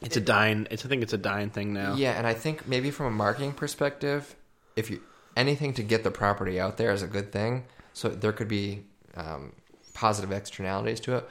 it's 0.01 0.17
a 0.17 0.21
dying. 0.21 0.67
It's 0.71 0.85
I 0.85 0.89
think 0.89 1.03
it's 1.03 1.13
a 1.13 1.17
dying 1.17 1.49
thing 1.49 1.73
now. 1.73 1.95
Yeah, 1.95 2.13
and 2.17 2.25
I 2.27 2.33
think 2.33 2.67
maybe 2.67 2.91
from 2.91 3.07
a 3.07 3.11
marketing 3.11 3.53
perspective, 3.53 4.35
if 4.75 4.89
you 4.91 5.01
anything 5.35 5.73
to 5.75 5.83
get 5.83 6.03
the 6.03 6.11
property 6.11 6.59
out 6.59 6.77
there 6.77 6.91
is 6.91 7.03
a 7.03 7.07
good 7.07 7.31
thing. 7.31 7.65
So 7.93 8.09
there 8.09 8.31
could 8.31 8.47
be 8.47 8.83
um, 9.15 9.53
positive 9.93 10.31
externalities 10.31 10.99
to 11.01 11.17
it, 11.17 11.29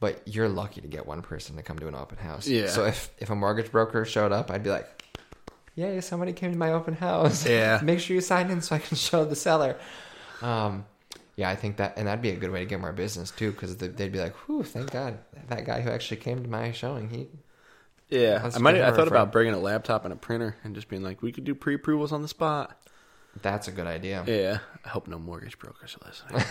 but 0.00 0.20
you're 0.26 0.48
lucky 0.48 0.80
to 0.82 0.88
get 0.88 1.06
one 1.06 1.22
person 1.22 1.56
to 1.56 1.62
come 1.62 1.78
to 1.78 1.88
an 1.88 1.94
open 1.94 2.18
house. 2.18 2.46
Yeah. 2.46 2.68
So 2.68 2.84
if 2.84 3.10
if 3.18 3.30
a 3.30 3.34
mortgage 3.34 3.70
broker 3.72 4.04
showed 4.04 4.32
up, 4.32 4.50
I'd 4.50 4.62
be 4.62 4.70
like, 4.70 5.01
"Yay, 5.74 6.00
somebody 6.00 6.32
came 6.32 6.52
to 6.52 6.58
my 6.58 6.72
open 6.72 6.94
house. 6.94 7.46
Yeah. 7.48 7.80
Make 7.82 8.00
sure 8.00 8.14
you 8.14 8.20
sign 8.20 8.50
in 8.50 8.60
so 8.60 8.76
I 8.76 8.78
can 8.78 8.96
show 9.08 9.24
the 9.24 9.36
seller." 9.36 9.76
Um, 10.40 10.86
yeah, 11.36 11.48
I 11.48 11.56
think 11.56 11.76
that, 11.78 11.94
and 11.96 12.06
that'd 12.08 12.20
be 12.22 12.30
a 12.30 12.36
good 12.36 12.50
way 12.50 12.60
to 12.60 12.66
get 12.66 12.80
more 12.80 12.92
business 12.92 13.30
too, 13.30 13.52
because 13.52 13.76
they'd 13.76 14.12
be 14.12 14.18
like, 14.20 14.34
"Whew, 14.46 14.62
thank 14.64 14.90
God 14.90 15.18
that 15.48 15.64
guy 15.64 15.80
who 15.80 15.90
actually 15.90 16.18
came 16.18 16.42
to 16.42 16.48
my 16.48 16.72
showing, 16.72 17.08
he 17.10 17.28
Yeah, 18.08 18.50
I 18.54 18.58
might. 18.58 18.76
I 18.76 18.86
thought 18.88 18.94
friend. 18.96 19.08
about 19.08 19.32
bringing 19.32 19.54
a 19.54 19.58
laptop 19.58 20.04
and 20.04 20.12
a 20.12 20.16
printer 20.16 20.56
and 20.64 20.74
just 20.74 20.88
being 20.88 21.02
like, 21.02 21.22
we 21.22 21.32
could 21.32 21.44
do 21.44 21.54
pre-approvals 21.54 22.12
on 22.12 22.20
the 22.22 22.28
spot. 22.28 22.78
that's 23.40 23.66
a 23.68 23.72
good 23.72 23.86
idea." 23.86 24.24
Yeah, 24.26 24.58
I 24.84 24.88
hope 24.90 25.06
no 25.08 25.18
mortgage 25.18 25.58
brokers 25.58 25.96
are 26.00 26.06
listening. 26.08 26.44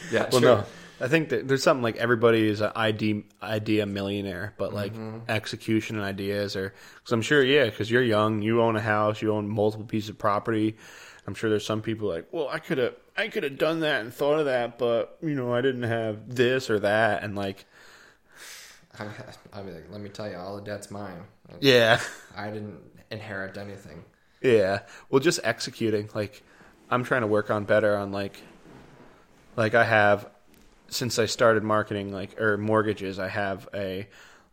Yeah, 0.12 0.28
well, 0.30 0.40
no, 0.40 0.64
I 1.00 1.08
think 1.08 1.28
that 1.28 1.46
there's 1.46 1.62
something 1.62 1.82
like 1.82 1.96
everybody 1.96 2.48
is 2.48 2.60
an 2.62 2.72
ID 2.74 3.24
idea 3.42 3.84
millionaire, 3.84 4.54
but 4.56 4.72
like 4.72 4.94
mm-hmm. 4.94 5.18
execution 5.28 5.96
and 5.96 6.04
ideas 6.04 6.56
are. 6.56 6.72
Because 6.94 7.12
I'm 7.12 7.22
sure, 7.22 7.44
yeah, 7.44 7.66
because 7.66 7.90
you're 7.90 8.02
young, 8.02 8.40
you 8.40 8.62
own 8.62 8.76
a 8.76 8.80
house, 8.80 9.20
you 9.20 9.32
own 9.32 9.48
multiple 9.48 9.86
pieces 9.86 10.10
of 10.10 10.18
property. 10.18 10.76
I'm 11.26 11.34
sure 11.34 11.50
there's 11.50 11.66
some 11.66 11.82
people 11.82 12.08
like, 12.08 12.28
well, 12.32 12.48
I 12.48 12.60
could 12.60 12.78
have, 12.78 12.94
I 13.16 13.28
could 13.28 13.42
have 13.42 13.58
done 13.58 13.80
that 13.80 14.00
and 14.00 14.14
thought 14.14 14.38
of 14.38 14.46
that, 14.46 14.78
but 14.78 15.18
you 15.22 15.34
know, 15.34 15.52
I 15.52 15.60
didn't 15.60 15.82
have 15.82 16.34
this 16.34 16.70
or 16.70 16.78
that, 16.80 17.22
and 17.22 17.36
like, 17.36 17.66
I, 18.98 19.08
I'd 19.52 19.66
be 19.66 19.72
like, 19.72 19.90
let 19.90 20.00
me 20.00 20.08
tell 20.08 20.30
you, 20.30 20.36
all 20.36 20.56
the 20.56 20.62
debt's 20.62 20.90
mine. 20.90 21.24
yeah. 21.60 22.00
I 22.36 22.50
didn't 22.50 22.80
inherit 23.10 23.58
anything. 23.58 24.04
Yeah. 24.40 24.80
Well, 25.10 25.20
just 25.20 25.40
executing. 25.44 26.08
Like, 26.14 26.42
I'm 26.90 27.04
trying 27.04 27.22
to 27.22 27.26
work 27.26 27.50
on 27.50 27.64
better 27.64 27.96
on 27.96 28.12
like, 28.12 28.40
like 29.56 29.74
I 29.74 29.84
have 29.84 30.30
since 30.88 31.18
I 31.18 31.26
started 31.26 31.62
marketing 31.62 32.12
like 32.12 32.40
or 32.40 32.56
mortgages. 32.56 33.18
I 33.18 33.28
have 33.28 33.68
a 33.74 34.06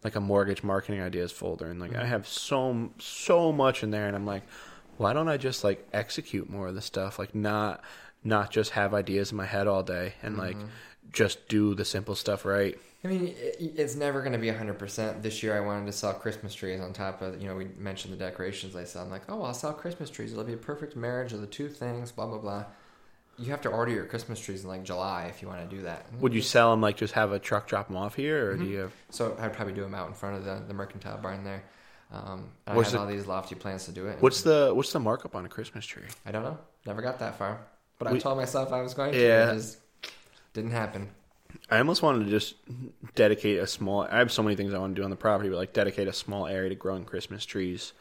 like 0.03 0.15
a 0.15 0.19
mortgage 0.19 0.63
marketing 0.63 1.01
ideas 1.01 1.31
folder, 1.31 1.67
and 1.67 1.79
like 1.79 1.91
I 1.91 1.99
mm-hmm. 1.99 2.07
have 2.07 2.27
so 2.27 2.91
so 2.99 3.51
much 3.51 3.83
in 3.83 3.91
there, 3.91 4.07
and 4.07 4.15
I'm 4.15 4.25
like, 4.25 4.43
why 4.97 5.13
don't 5.13 5.29
I 5.29 5.37
just 5.37 5.63
like 5.63 5.87
execute 5.93 6.49
more 6.49 6.67
of 6.67 6.75
the 6.75 6.81
stuff? 6.81 7.19
Like 7.19 7.33
not 7.33 7.81
not 8.23 8.51
just 8.51 8.71
have 8.71 8.93
ideas 8.93 9.31
in 9.31 9.37
my 9.37 9.45
head 9.45 9.67
all 9.67 9.83
day, 9.83 10.13
and 10.21 10.37
like 10.37 10.55
mm-hmm. 10.55 10.67
just 11.11 11.47
do 11.47 11.75
the 11.75 11.85
simple 11.85 12.15
stuff 12.15 12.45
right. 12.45 12.77
I 13.05 13.09
mean, 13.09 13.35
it's 13.59 13.95
never 13.95 14.21
going 14.21 14.31
to 14.31 14.39
be 14.39 14.47
100%. 14.47 15.21
This 15.21 15.43
year 15.43 15.57
I 15.57 15.59
wanted 15.59 15.87
to 15.87 15.91
sell 15.91 16.13
Christmas 16.13 16.53
trees 16.53 16.79
on 16.79 16.93
top 16.93 17.21
of, 17.21 17.41
you 17.41 17.49
know, 17.49 17.55
we 17.55 17.65
mentioned 17.77 18.13
the 18.13 18.17
decorations 18.17 18.77
I 18.77 18.85
sell. 18.85 19.03
I'm 19.03 19.09
like, 19.09 19.23
oh, 19.27 19.43
I'll 19.43 19.53
sell 19.53 19.73
Christmas 19.73 20.09
trees. 20.09 20.31
It'll 20.31 20.45
be 20.45 20.53
a 20.53 20.57
perfect 20.57 20.95
marriage 20.95 21.33
of 21.33 21.41
the 21.41 21.47
two 21.47 21.67
things, 21.67 22.13
blah, 22.13 22.27
blah, 22.27 22.37
blah. 22.37 22.63
You 23.39 23.45
have 23.51 23.61
to 23.61 23.69
order 23.69 23.91
your 23.91 24.05
Christmas 24.05 24.39
trees 24.39 24.63
in 24.63 24.69
like 24.69 24.83
July 24.83 25.25
if 25.29 25.41
you 25.41 25.47
want 25.47 25.67
to 25.67 25.75
do 25.75 25.81
that. 25.83 26.05
Would 26.19 26.33
you 26.33 26.41
sell 26.41 26.69
them 26.71 26.81
like 26.81 26.97
just 26.97 27.13
have 27.13 27.31
a 27.31 27.39
truck 27.39 27.67
drop 27.67 27.87
them 27.87 27.97
off 27.97 28.15
here, 28.15 28.51
or 28.51 28.57
do 28.57 28.65
you 28.65 28.77
have? 28.77 28.93
So 29.09 29.35
I'd 29.39 29.53
probably 29.53 29.73
do 29.73 29.81
them 29.81 29.95
out 29.95 30.07
in 30.07 30.13
front 30.13 30.37
of 30.37 30.45
the, 30.45 30.61
the 30.67 30.73
mercantile 30.73 31.17
barn 31.17 31.43
there. 31.43 31.63
Um, 32.11 32.49
I 32.67 32.75
have 32.75 32.91
the- 32.91 32.99
all 32.99 33.07
these 33.07 33.25
lofty 33.25 33.55
plans 33.55 33.85
to 33.85 33.91
do 33.91 34.05
it. 34.07 34.21
What's 34.21 34.41
the 34.43 34.71
what's 34.73 34.91
the 34.93 34.99
markup 34.99 35.35
on 35.35 35.45
a 35.45 35.49
Christmas 35.49 35.83
tree? 35.85 36.03
I 36.27 36.31
don't 36.31 36.43
know. 36.43 36.59
Never 36.85 37.01
got 37.01 37.17
that 37.19 37.37
far. 37.37 37.59
But 37.97 38.07
I 38.09 38.19
told 38.19 38.37
myself 38.37 38.71
I 38.71 38.81
was 38.81 38.93
going 38.93 39.13
to. 39.13 39.19
Yeah. 39.19 39.51
It 39.51 39.55
just 39.55 39.79
didn't 40.53 40.71
happen. 40.71 41.09
I 41.71 41.77
almost 41.79 42.01
wanted 42.03 42.25
to 42.25 42.29
just 42.31 42.55
dedicate 43.15 43.57
a 43.59 43.65
small. 43.67 44.01
I 44.03 44.19
have 44.19 44.31
so 44.31 44.43
many 44.43 44.55
things 44.55 44.73
I 44.73 44.77
want 44.77 44.95
to 44.95 45.01
do 45.01 45.03
on 45.03 45.09
the 45.09 45.15
property, 45.15 45.49
but 45.49 45.55
like 45.57 45.73
dedicate 45.73 46.07
a 46.07 46.13
small 46.13 46.45
area 46.45 46.69
to 46.69 46.75
growing 46.75 47.05
Christmas 47.05 47.45
trees, 47.45 47.93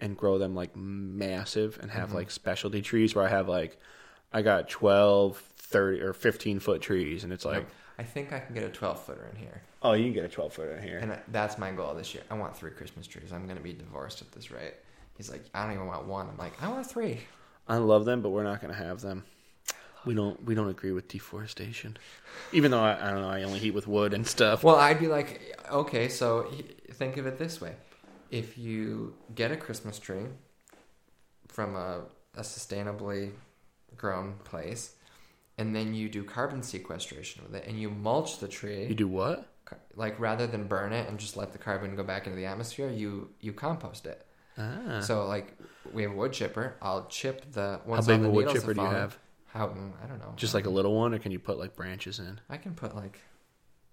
and 0.00 0.16
grow 0.16 0.38
them 0.38 0.54
like 0.54 0.74
massive, 0.76 1.78
and 1.82 1.90
have 1.90 2.12
like 2.14 2.30
specialty 2.30 2.80
trees 2.80 3.14
where 3.14 3.24
I 3.26 3.28
have 3.28 3.48
like, 3.48 3.78
I 4.32 4.42
got 4.42 4.68
12, 4.68 5.36
30, 5.56 6.00
or 6.00 6.12
fifteen 6.12 6.58
foot 6.60 6.80
trees, 6.82 7.24
and 7.24 7.32
it's 7.32 7.44
like, 7.44 7.66
I 7.98 8.02
think 8.02 8.32
I 8.32 8.38
can 8.40 8.54
get 8.54 8.62
a 8.64 8.68
12 8.70 9.04
footer 9.04 9.28
in 9.32 9.36
here. 9.38 9.62
oh, 9.82 9.92
you 9.92 10.04
can 10.04 10.12
get 10.12 10.24
a 10.24 10.28
twelve 10.28 10.52
footer 10.52 10.76
in 10.76 10.82
here. 10.82 10.98
And 10.98 11.18
that's 11.28 11.58
my 11.58 11.70
goal 11.72 11.94
this 11.94 12.14
year. 12.14 12.22
I 12.30 12.34
want 12.34 12.56
three 12.56 12.70
Christmas 12.70 13.06
trees. 13.06 13.32
I'm 13.32 13.44
going 13.44 13.56
to 13.56 13.62
be 13.62 13.72
divorced 13.72 14.20
at 14.22 14.30
this 14.32 14.50
rate. 14.50 14.74
He's 15.16 15.30
like, 15.30 15.44
I 15.54 15.64
don't 15.64 15.74
even 15.74 15.86
want 15.86 16.06
one. 16.06 16.28
I'm 16.28 16.36
like, 16.36 16.62
I 16.62 16.68
want 16.68 16.86
three. 16.86 17.20
I 17.66 17.76
love 17.78 18.04
them, 18.04 18.22
but 18.22 18.30
we're 18.30 18.44
not 18.44 18.60
going 18.60 18.72
to 18.72 18.78
have 18.78 19.00
them. 19.00 19.24
We 20.04 20.14
don't. 20.14 20.42
We 20.44 20.54
don't 20.54 20.68
agree 20.70 20.92
with 20.92 21.08
deforestation, 21.08 21.96
even 22.52 22.70
though 22.70 22.80
I, 22.80 23.08
I 23.08 23.10
don't 23.10 23.20
know. 23.22 23.28
I 23.28 23.42
only 23.42 23.58
heat 23.58 23.72
with 23.72 23.86
wood 23.88 24.14
and 24.14 24.26
stuff. 24.26 24.62
Well, 24.62 24.76
I'd 24.76 25.00
be 25.00 25.08
like, 25.08 25.58
okay, 25.70 26.08
so 26.08 26.50
think 26.92 27.16
of 27.16 27.26
it 27.26 27.36
this 27.36 27.60
way: 27.60 27.74
if 28.30 28.56
you 28.56 29.14
get 29.34 29.50
a 29.50 29.56
Christmas 29.56 29.98
tree 29.98 30.26
from 31.48 31.74
a, 31.74 32.02
a 32.36 32.40
sustainably 32.42 33.32
grown 33.96 34.34
place, 34.44 34.94
and 35.56 35.74
then 35.74 35.94
you 35.94 36.08
do 36.08 36.22
carbon 36.24 36.62
sequestration 36.62 37.42
with 37.44 37.54
it, 37.54 37.66
and 37.66 37.80
you 37.80 37.90
mulch 37.90 38.38
the 38.38 38.48
tree, 38.48 38.86
You 38.86 38.94
do 38.94 39.08
what? 39.08 39.48
like 39.96 40.18
rather 40.18 40.46
than 40.46 40.66
burn 40.66 40.94
it 40.94 41.06
and 41.10 41.18
just 41.18 41.36
let 41.36 41.52
the 41.52 41.58
carbon 41.58 41.94
go 41.94 42.02
back 42.02 42.26
into 42.26 42.36
the 42.36 42.46
atmosphere, 42.46 42.90
you 42.90 43.28
you 43.40 43.52
compost 43.52 44.06
it. 44.06 44.24
Ah. 44.56 45.00
So 45.00 45.26
like 45.26 45.56
we 45.92 46.02
have 46.02 46.12
a 46.12 46.14
wood 46.14 46.32
chipper. 46.32 46.76
I'll 46.80 47.06
chip 47.06 47.52
the 47.52 47.80
How 47.86 48.00
big 48.00 48.20
of 48.20 48.24
a 48.26 48.30
wood 48.30 48.48
chipper 48.48 48.74
do 48.74 48.80
you 48.80 48.86
have? 48.86 49.18
How 49.46 49.68
mm, 49.68 49.92
I 50.02 50.06
don't 50.06 50.18
know. 50.18 50.32
Just 50.36 50.54
like 50.54 50.66
a 50.66 50.70
little 50.70 50.94
one, 50.94 51.12
or 51.14 51.18
can 51.18 51.32
you 51.32 51.38
put 51.38 51.58
like 51.58 51.76
branches 51.76 52.18
in? 52.18 52.40
I 52.48 52.56
can 52.56 52.74
put 52.74 52.94
like 52.96 53.20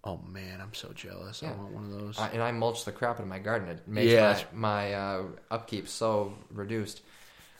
Oh 0.04 0.20
man, 0.32 0.62
I'm 0.62 0.74
so 0.74 0.92
jealous. 0.94 1.42
I 1.42 1.52
want 1.52 1.72
one 1.72 1.86
of 1.86 1.92
those. 1.92 2.20
I, 2.20 2.28
and 2.30 2.42
I 2.42 2.52
mulch 2.52 2.86
the 2.86 2.92
crap 2.92 3.16
out 3.16 3.22
of 3.22 3.28
my 3.28 3.40
garden. 3.40 3.70
It 3.70 3.88
makes 3.88 4.12
Yeah. 4.12 4.40
my, 4.54 4.92
my 4.92 4.94
uh, 4.94 5.24
upkeep 5.50 5.88
so 5.88 6.36
reduced. 6.52 7.02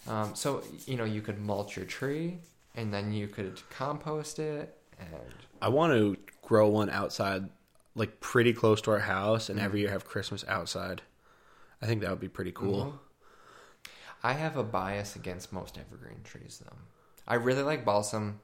Um, 0.08 0.36
so 0.36 0.64
you 0.86 0.98
know, 0.98 1.04
you 1.06 1.22
could 1.22 1.40
mulch 1.40 1.76
your 1.76 1.86
tree, 1.86 2.40
and 2.76 2.94
then 2.94 3.12
you 3.14 3.28
could 3.28 3.62
compost 3.70 4.40
it, 4.40 4.78
and 5.00 5.46
I 5.62 5.70
want 5.70 5.94
to 5.94 6.18
grow 6.42 6.68
one 6.70 6.90
outside, 6.90 7.50
like 7.96 8.20
pretty 8.20 8.54
close 8.54 8.82
to 8.84 8.92
our 8.92 9.00
house, 9.00 9.50
and 9.50 9.60
Mm-hmm. 9.60 9.60
every 9.60 9.82
year 9.82 9.90
have 9.90 10.06
Christmas 10.06 10.46
outside. 10.48 11.02
I 11.82 11.88
think 11.88 12.02
that 12.02 12.10
would 12.12 12.20
be 12.20 12.30
pretty 12.30 12.52
cool. 12.54 12.90
Mhm. 12.90 13.00
I 14.24 14.34
have 14.34 14.58
a 14.58 14.64
bias 14.64 15.16
against 15.16 15.54
most 15.54 15.78
evergreen 15.78 16.22
trees, 16.24 16.62
though. 16.64 16.76
I 17.28 17.36
really 17.36 17.64
like 17.64 17.86
balsam, 17.86 18.42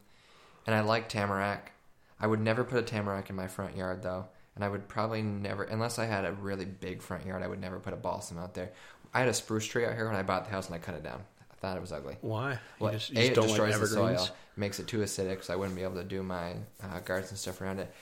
and 0.66 0.76
I 0.76 0.82
like 0.82 1.10
tamarack. 1.10 1.74
I 2.20 2.28
would 2.28 2.42
never 2.42 2.64
put 2.64 2.80
a 2.80 2.84
tamarack 2.84 3.30
in 3.30 3.36
my 3.38 3.48
front 3.48 3.78
yard, 3.78 4.04
though, 4.04 4.28
and 4.56 4.64
I 4.66 4.70
would 4.70 4.88
probably 4.90 5.22
never, 5.24 5.64
unless 5.64 6.00
I 6.00 6.06
had 6.06 6.26
a 6.26 6.34
really 6.34 6.66
big 6.66 7.02
front 7.02 7.26
yard, 7.26 7.44
I 7.44 7.48
would 7.48 7.62
never 7.62 7.80
put 7.80 7.94
a 7.94 7.98
balsam 7.98 8.38
out 8.40 8.54
there. 8.56 8.72
I 9.14 9.20
had 9.22 9.30
a 9.30 9.34
spruce 9.34 9.66
tree 9.68 9.86
out 9.86 9.96
here 9.96 10.08
when 10.08 10.16
I 10.18 10.24
bought 10.24 10.46
the 10.46 10.52
house, 10.52 10.68
and 10.68 10.76
I 10.76 10.80
cut 10.80 10.96
it 10.96 11.04
down. 11.04 11.24
Thought 11.62 11.78
it 11.78 11.82
was 11.82 11.92
ugly. 11.92 12.18
Why? 12.22 12.54
You 12.54 12.58
Well, 12.80 12.94
just, 12.94 13.12
you 13.12 13.20
A, 13.22 13.26
it 13.28 13.36
don't 13.36 13.48
like 13.48 13.58
destroys 13.58 13.80
the 13.80 13.88
soil, 13.88 14.30
makes 14.56 14.80
it 14.80 14.88
too 14.88 14.98
acidic, 15.00 15.44
so 15.44 15.54
I 15.54 15.56
wouldn't 15.56 15.76
be 15.76 15.84
able 15.84 15.96
to 15.96 16.04
do 16.04 16.24
my 16.24 16.56
uh, 16.84 17.00
gardens 17.06 17.30
and 17.30 17.38
stuff 17.40 17.62
around 17.62 17.80
it. 17.80 17.94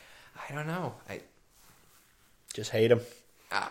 I 0.49 0.53
don't 0.53 0.65
know. 0.68 0.95
I 1.10 1.19
Just 2.53 2.72
hate 2.72 2.88
them. 2.88 3.02
uh, 3.52 3.68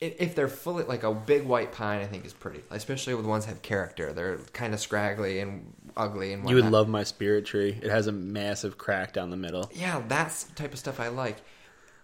if 0.00 0.34
they're 0.34 0.48
fully 0.48 0.84
like 0.84 1.02
a 1.02 1.12
big 1.12 1.44
white 1.44 1.72
pine, 1.72 2.00
I 2.00 2.06
think 2.06 2.24
is 2.26 2.32
pretty, 2.32 2.62
especially 2.70 3.14
with 3.14 3.26
ones 3.26 3.46
that 3.46 3.52
have 3.52 3.62
character. 3.62 4.12
They're 4.12 4.38
kind 4.52 4.74
of 4.74 4.80
scraggly 4.80 5.40
and 5.40 5.72
ugly 5.96 6.32
and 6.32 6.48
You 6.48 6.56
would 6.56 6.70
love 6.70 6.88
my 6.88 7.04
spirit 7.04 7.44
tree. 7.46 7.78
It 7.82 7.90
has 7.90 8.06
a 8.06 8.12
massive 8.12 8.76
crack 8.78 9.12
down 9.12 9.30
the 9.30 9.36
middle. 9.36 9.70
Yeah, 9.74 10.02
that's 10.06 10.44
the 10.44 10.54
type 10.54 10.72
of 10.72 10.78
stuff 10.78 11.00
I 11.00 11.08
like. 11.08 11.38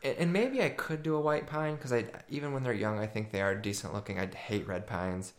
And 0.02 0.16
and 0.19 0.32
maybe 0.32 0.62
I 0.62 0.70
could 0.70 1.02
do 1.02 1.15
a 1.15 1.20
white 1.20 1.47
pine 1.47 1.74
because 1.77 1.93
I 1.93 2.07
even 2.28 2.52
when 2.52 2.62
they're 2.62 2.73
young, 2.73 2.98
I 2.98 3.07
think 3.07 3.32
they 3.32 3.43
are 3.43 3.55
decent 3.55 3.93
looking. 3.93 4.19
I 4.19 4.27
hate 4.27 4.66
red 4.66 4.86
pines. 4.86 5.35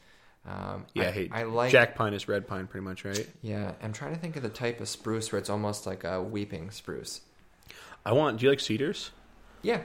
Um, 0.45 0.85
Yeah, 0.93 1.09
I, 1.09 1.11
hate 1.11 1.31
I 1.33 1.43
like 1.43 1.71
Jack 1.71 1.95
pine 1.95 2.13
is 2.13 2.27
red 2.27 2.47
pine, 2.47 2.67
pretty 2.67 2.83
much, 2.83 3.05
right? 3.05 3.27
Yeah, 3.41 3.73
I'm 3.81 3.93
trying 3.93 4.13
to 4.13 4.19
think 4.19 4.35
of 4.35 4.43
the 4.43 4.49
type 4.49 4.79
of 4.81 4.89
spruce 4.89 5.31
where 5.31 5.39
it's 5.39 5.49
almost 5.49 5.85
like 5.85 6.03
a 6.03 6.21
weeping 6.21 6.71
spruce. 6.71 7.21
I 8.05 8.13
want. 8.13 8.39
Do 8.39 8.45
you 8.45 8.49
like 8.49 8.59
cedars? 8.59 9.11
Yeah, 9.61 9.81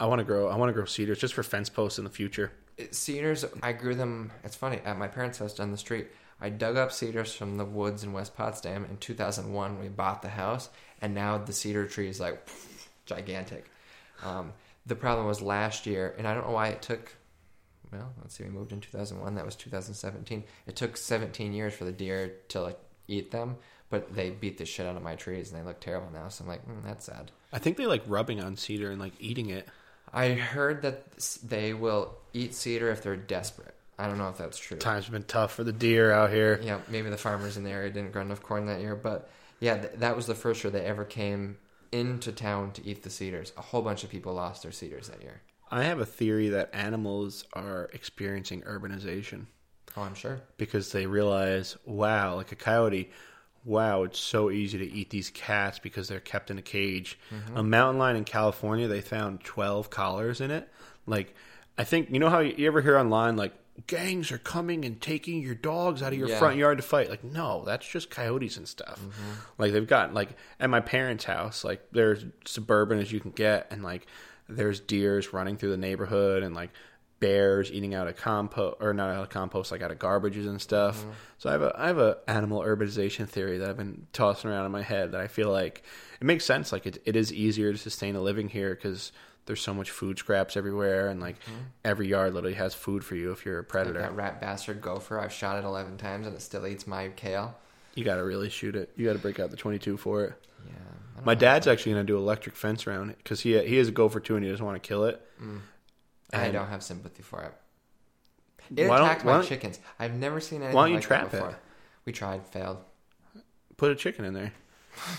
I 0.00 0.06
want 0.06 0.18
to 0.18 0.24
grow. 0.24 0.48
I 0.48 0.56
want 0.56 0.68
to 0.70 0.72
grow 0.72 0.84
cedars 0.86 1.18
just 1.18 1.34
for 1.34 1.42
fence 1.44 1.68
posts 1.68 1.98
in 1.98 2.04
the 2.04 2.10
future. 2.10 2.52
It- 2.76 2.94
cedars. 2.94 3.44
I 3.62 3.72
grew 3.72 3.94
them. 3.94 4.32
It's 4.42 4.56
funny 4.56 4.80
at 4.84 4.98
my 4.98 5.06
parents' 5.06 5.38
house 5.38 5.54
down 5.54 5.70
the 5.70 5.78
street. 5.78 6.08
I 6.40 6.48
dug 6.48 6.76
up 6.76 6.90
cedars 6.90 7.34
from 7.34 7.58
the 7.58 7.64
woods 7.66 8.02
in 8.02 8.12
West 8.12 8.34
Potsdam 8.34 8.86
in 8.86 8.96
2001. 8.96 9.78
We 9.78 9.88
bought 9.88 10.22
the 10.22 10.30
house, 10.30 10.70
and 11.00 11.14
now 11.14 11.38
the 11.38 11.52
cedar 11.52 11.86
tree 11.86 12.08
is 12.08 12.18
like 12.18 12.48
gigantic. 13.06 13.70
Um, 14.24 14.54
the 14.86 14.96
problem 14.96 15.26
was 15.26 15.40
last 15.42 15.86
year, 15.86 16.14
and 16.18 16.26
I 16.26 16.34
don't 16.34 16.46
know 16.46 16.52
why 16.54 16.68
it 16.68 16.82
took. 16.82 17.14
Well, 17.92 18.12
let's 18.20 18.36
see. 18.36 18.44
We 18.44 18.50
moved 18.50 18.72
in 18.72 18.80
2001. 18.80 19.34
That 19.34 19.44
was 19.44 19.56
2017. 19.56 20.44
It 20.66 20.76
took 20.76 20.96
17 20.96 21.52
years 21.52 21.74
for 21.74 21.84
the 21.84 21.92
deer 21.92 22.34
to 22.48 22.60
like 22.60 22.78
eat 23.08 23.30
them, 23.30 23.56
but 23.88 24.14
they 24.14 24.30
beat 24.30 24.58
the 24.58 24.64
shit 24.64 24.86
out 24.86 24.96
of 24.96 25.02
my 25.02 25.16
trees, 25.16 25.50
and 25.50 25.60
they 25.60 25.66
look 25.66 25.80
terrible 25.80 26.10
now. 26.12 26.28
So 26.28 26.44
I'm 26.44 26.48
like, 26.48 26.66
mm, 26.66 26.84
that's 26.84 27.06
sad. 27.06 27.30
I 27.52 27.58
think 27.58 27.76
they 27.76 27.86
like 27.86 28.02
rubbing 28.06 28.40
on 28.40 28.56
cedar 28.56 28.90
and 28.90 29.00
like 29.00 29.14
eating 29.18 29.50
it. 29.50 29.68
I 30.12 30.30
heard 30.30 30.82
that 30.82 31.04
they 31.44 31.74
will 31.74 32.14
eat 32.32 32.54
cedar 32.54 32.90
if 32.90 33.02
they're 33.02 33.16
desperate. 33.16 33.74
I 33.98 34.06
don't 34.06 34.18
know 34.18 34.28
if 34.28 34.38
that's 34.38 34.58
true. 34.58 34.78
Times 34.78 35.04
have 35.04 35.12
been 35.12 35.24
tough 35.24 35.52
for 35.52 35.62
the 35.62 35.72
deer 35.72 36.10
out 36.10 36.30
here. 36.30 36.58
Yeah, 36.62 36.78
maybe 36.88 37.10
the 37.10 37.18
farmers 37.18 37.56
in 37.56 37.64
the 37.64 37.70
area 37.70 37.90
didn't 37.90 38.12
grow 38.12 38.22
enough 38.22 38.42
corn 38.42 38.66
that 38.66 38.80
year, 38.80 38.96
but 38.96 39.28
yeah, 39.60 39.76
th- 39.76 39.92
that 39.96 40.16
was 40.16 40.26
the 40.26 40.34
first 40.34 40.64
year 40.64 40.70
they 40.70 40.84
ever 40.84 41.04
came 41.04 41.58
into 41.92 42.32
town 42.32 42.72
to 42.72 42.86
eat 42.86 43.02
the 43.02 43.10
cedars. 43.10 43.52
A 43.58 43.62
whole 43.62 43.82
bunch 43.82 44.02
of 44.02 44.10
people 44.10 44.32
lost 44.32 44.62
their 44.62 44.72
cedars 44.72 45.08
that 45.08 45.20
year. 45.22 45.42
I 45.70 45.84
have 45.84 46.00
a 46.00 46.06
theory 46.06 46.48
that 46.50 46.70
animals 46.72 47.44
are 47.52 47.88
experiencing 47.92 48.62
urbanization 48.62 49.46
Oh, 49.96 50.02
I'm 50.02 50.14
sure. 50.14 50.40
because 50.56 50.92
they 50.92 51.06
realize, 51.06 51.76
wow, 51.84 52.34
like 52.36 52.52
a 52.52 52.56
coyote, 52.56 53.10
wow, 53.64 54.02
it's 54.04 54.18
so 54.18 54.50
easy 54.50 54.78
to 54.78 54.84
eat 54.90 55.10
these 55.10 55.30
cats 55.30 55.78
because 55.78 56.08
they're 56.08 56.20
kept 56.20 56.50
in 56.50 56.58
a 56.58 56.62
cage. 56.62 57.18
Mm-hmm. 57.32 57.56
A 57.56 57.62
mountain 57.62 57.98
lion 57.98 58.16
in 58.16 58.24
California, 58.24 58.88
they 58.88 59.00
found 59.00 59.44
12 59.44 59.90
collars 59.90 60.40
in 60.40 60.50
it. 60.50 60.68
Like, 61.06 61.34
I 61.78 61.84
think, 61.84 62.10
you 62.10 62.18
know 62.18 62.30
how 62.30 62.38
you 62.40 62.66
ever 62.66 62.80
hear 62.82 62.98
online, 62.98 63.36
like, 63.36 63.52
gangs 63.86 64.30
are 64.30 64.38
coming 64.38 64.84
and 64.84 65.00
taking 65.00 65.40
your 65.40 65.54
dogs 65.54 66.02
out 66.02 66.12
of 66.12 66.18
your 66.18 66.28
Yeah. 66.28 66.38
front 66.38 66.56
yard 66.56 66.78
to 66.78 66.82
fight? 66.82 67.08
Like, 67.10 67.24
no, 67.24 67.64
that's 67.64 67.88
just 67.88 68.10
coyotes 68.10 68.56
and 68.56 68.68
stuff. 68.68 69.00
Mm-hmm. 69.00 69.30
Like, 69.58 69.72
they've 69.72 69.86
got, 69.86 70.14
like, 70.14 70.30
at 70.58 70.68
my 70.70 70.80
parents' 70.80 71.24
house, 71.24 71.64
like, 71.64 71.86
they're 71.92 72.18
suburban 72.44 72.98
as 72.98 73.12
you 73.12 73.20
can 73.20 73.30
get, 73.30 73.66
and, 73.70 73.82
like, 73.82 74.06
there's 74.56 74.80
deers 74.80 75.32
running 75.32 75.56
through 75.56 75.70
the 75.70 75.76
neighborhood 75.76 76.42
and, 76.42 76.54
like, 76.54 76.70
bears 77.20 77.70
eating 77.70 77.94
out 77.94 78.08
of 78.08 78.16
compost 78.16 78.78
or 78.80 78.94
not 78.94 79.10
out 79.10 79.22
of 79.22 79.28
compost 79.28 79.70
like 79.70 79.82
out 79.82 79.90
of 79.90 79.98
garbages 79.98 80.48
and 80.48 80.58
stuff. 80.58 81.00
Mm-hmm. 81.00 81.10
So 81.36 81.50
i 81.50 81.52
have 81.52 81.60
a 81.60 81.74
i 81.76 81.86
have 81.86 81.98
a 81.98 82.16
animal 82.26 82.62
urbanization 82.62 83.28
theory 83.28 83.58
that 83.58 83.68
i've 83.68 83.76
been 83.76 84.06
tossing 84.14 84.48
around 84.50 84.64
in 84.64 84.72
my 84.72 84.80
head 84.80 85.12
that 85.12 85.20
i 85.20 85.26
feel 85.26 85.50
like 85.50 85.82
it 86.18 86.24
makes 86.26 86.46
sense. 86.46 86.72
Like 86.72 86.86
it, 86.86 87.02
it 87.04 87.16
is 87.16 87.30
easier 87.30 87.72
to 87.72 87.78
sustain 87.78 88.16
a 88.16 88.22
living 88.22 88.48
here 88.48 88.74
because 88.74 89.12
there's 89.44 89.60
so 89.60 89.74
much 89.74 89.90
food 89.90 90.18
scraps 90.18 90.56
everywhere 90.56 91.08
and 91.08 91.20
like 91.20 91.38
mm-hmm. 91.40 91.60
every 91.84 92.08
yard 92.08 92.32
literally 92.32 92.56
has 92.56 92.72
food 92.74 93.04
for 93.04 93.16
you 93.16 93.32
if 93.32 93.44
you're 93.44 93.58
a 93.58 93.60
Like 93.60 93.68
predator. 93.68 93.98
that 94.00 94.14
rat 94.14 94.40
bastard 94.40 94.80
gopher, 94.80 95.18
I've 95.20 95.32
shot 95.32 95.58
it 95.58 95.64
11 95.66 95.98
times 95.98 96.26
and 96.26 96.34
it 96.34 96.40
still 96.40 96.66
eats 96.66 96.86
my 96.86 97.08
kale. 97.16 97.54
you 97.94 98.04
gotta 98.04 98.24
really 98.24 98.48
shoot 98.48 98.76
it. 98.76 98.92
You 98.96 99.06
gotta 99.06 99.18
break 99.18 99.38
out 99.40 99.50
the 99.50 99.56
22 99.58 99.96
for 99.98 100.24
it. 100.24 100.34
Yeah. 100.66 100.72
I 101.18 101.24
my 101.24 101.34
know. 101.34 101.40
dad's 101.40 101.66
actually 101.66 101.92
gonna 101.92 102.04
do 102.04 102.16
electric 102.16 102.56
fence 102.56 102.86
around 102.86 103.10
it 103.10 103.18
because 103.18 103.40
he 103.40 103.58
he 103.66 103.76
has 103.76 103.88
a 103.88 103.92
gopher 103.92 104.20
too 104.20 104.36
and 104.36 104.44
he 104.44 104.50
doesn't 104.50 104.64
want 104.64 104.80
to 104.82 104.86
kill 104.86 105.04
it 105.04 105.20
I 106.32 106.44
and- 106.44 106.52
don't 106.52 106.68
have 106.68 106.82
sympathy 106.82 107.22
for 107.22 107.42
it. 107.42 107.52
It 108.76 108.88
Why 108.88 108.98
attacked 108.98 109.24
my 109.24 109.42
chickens. 109.42 109.80
I've 109.98 110.14
never 110.14 110.38
seen 110.40 110.60
anything 110.62 110.76
Why 110.76 110.82
don't 110.84 110.90
you 110.90 110.96
like 110.98 111.04
trap 111.04 111.24
it? 111.26 111.30
before. 111.32 111.58
We 112.04 112.12
tried, 112.12 112.46
failed. 112.46 112.78
put 113.76 113.90
a 113.90 113.96
chicken 113.96 114.24
in 114.24 114.32
there 114.34 114.52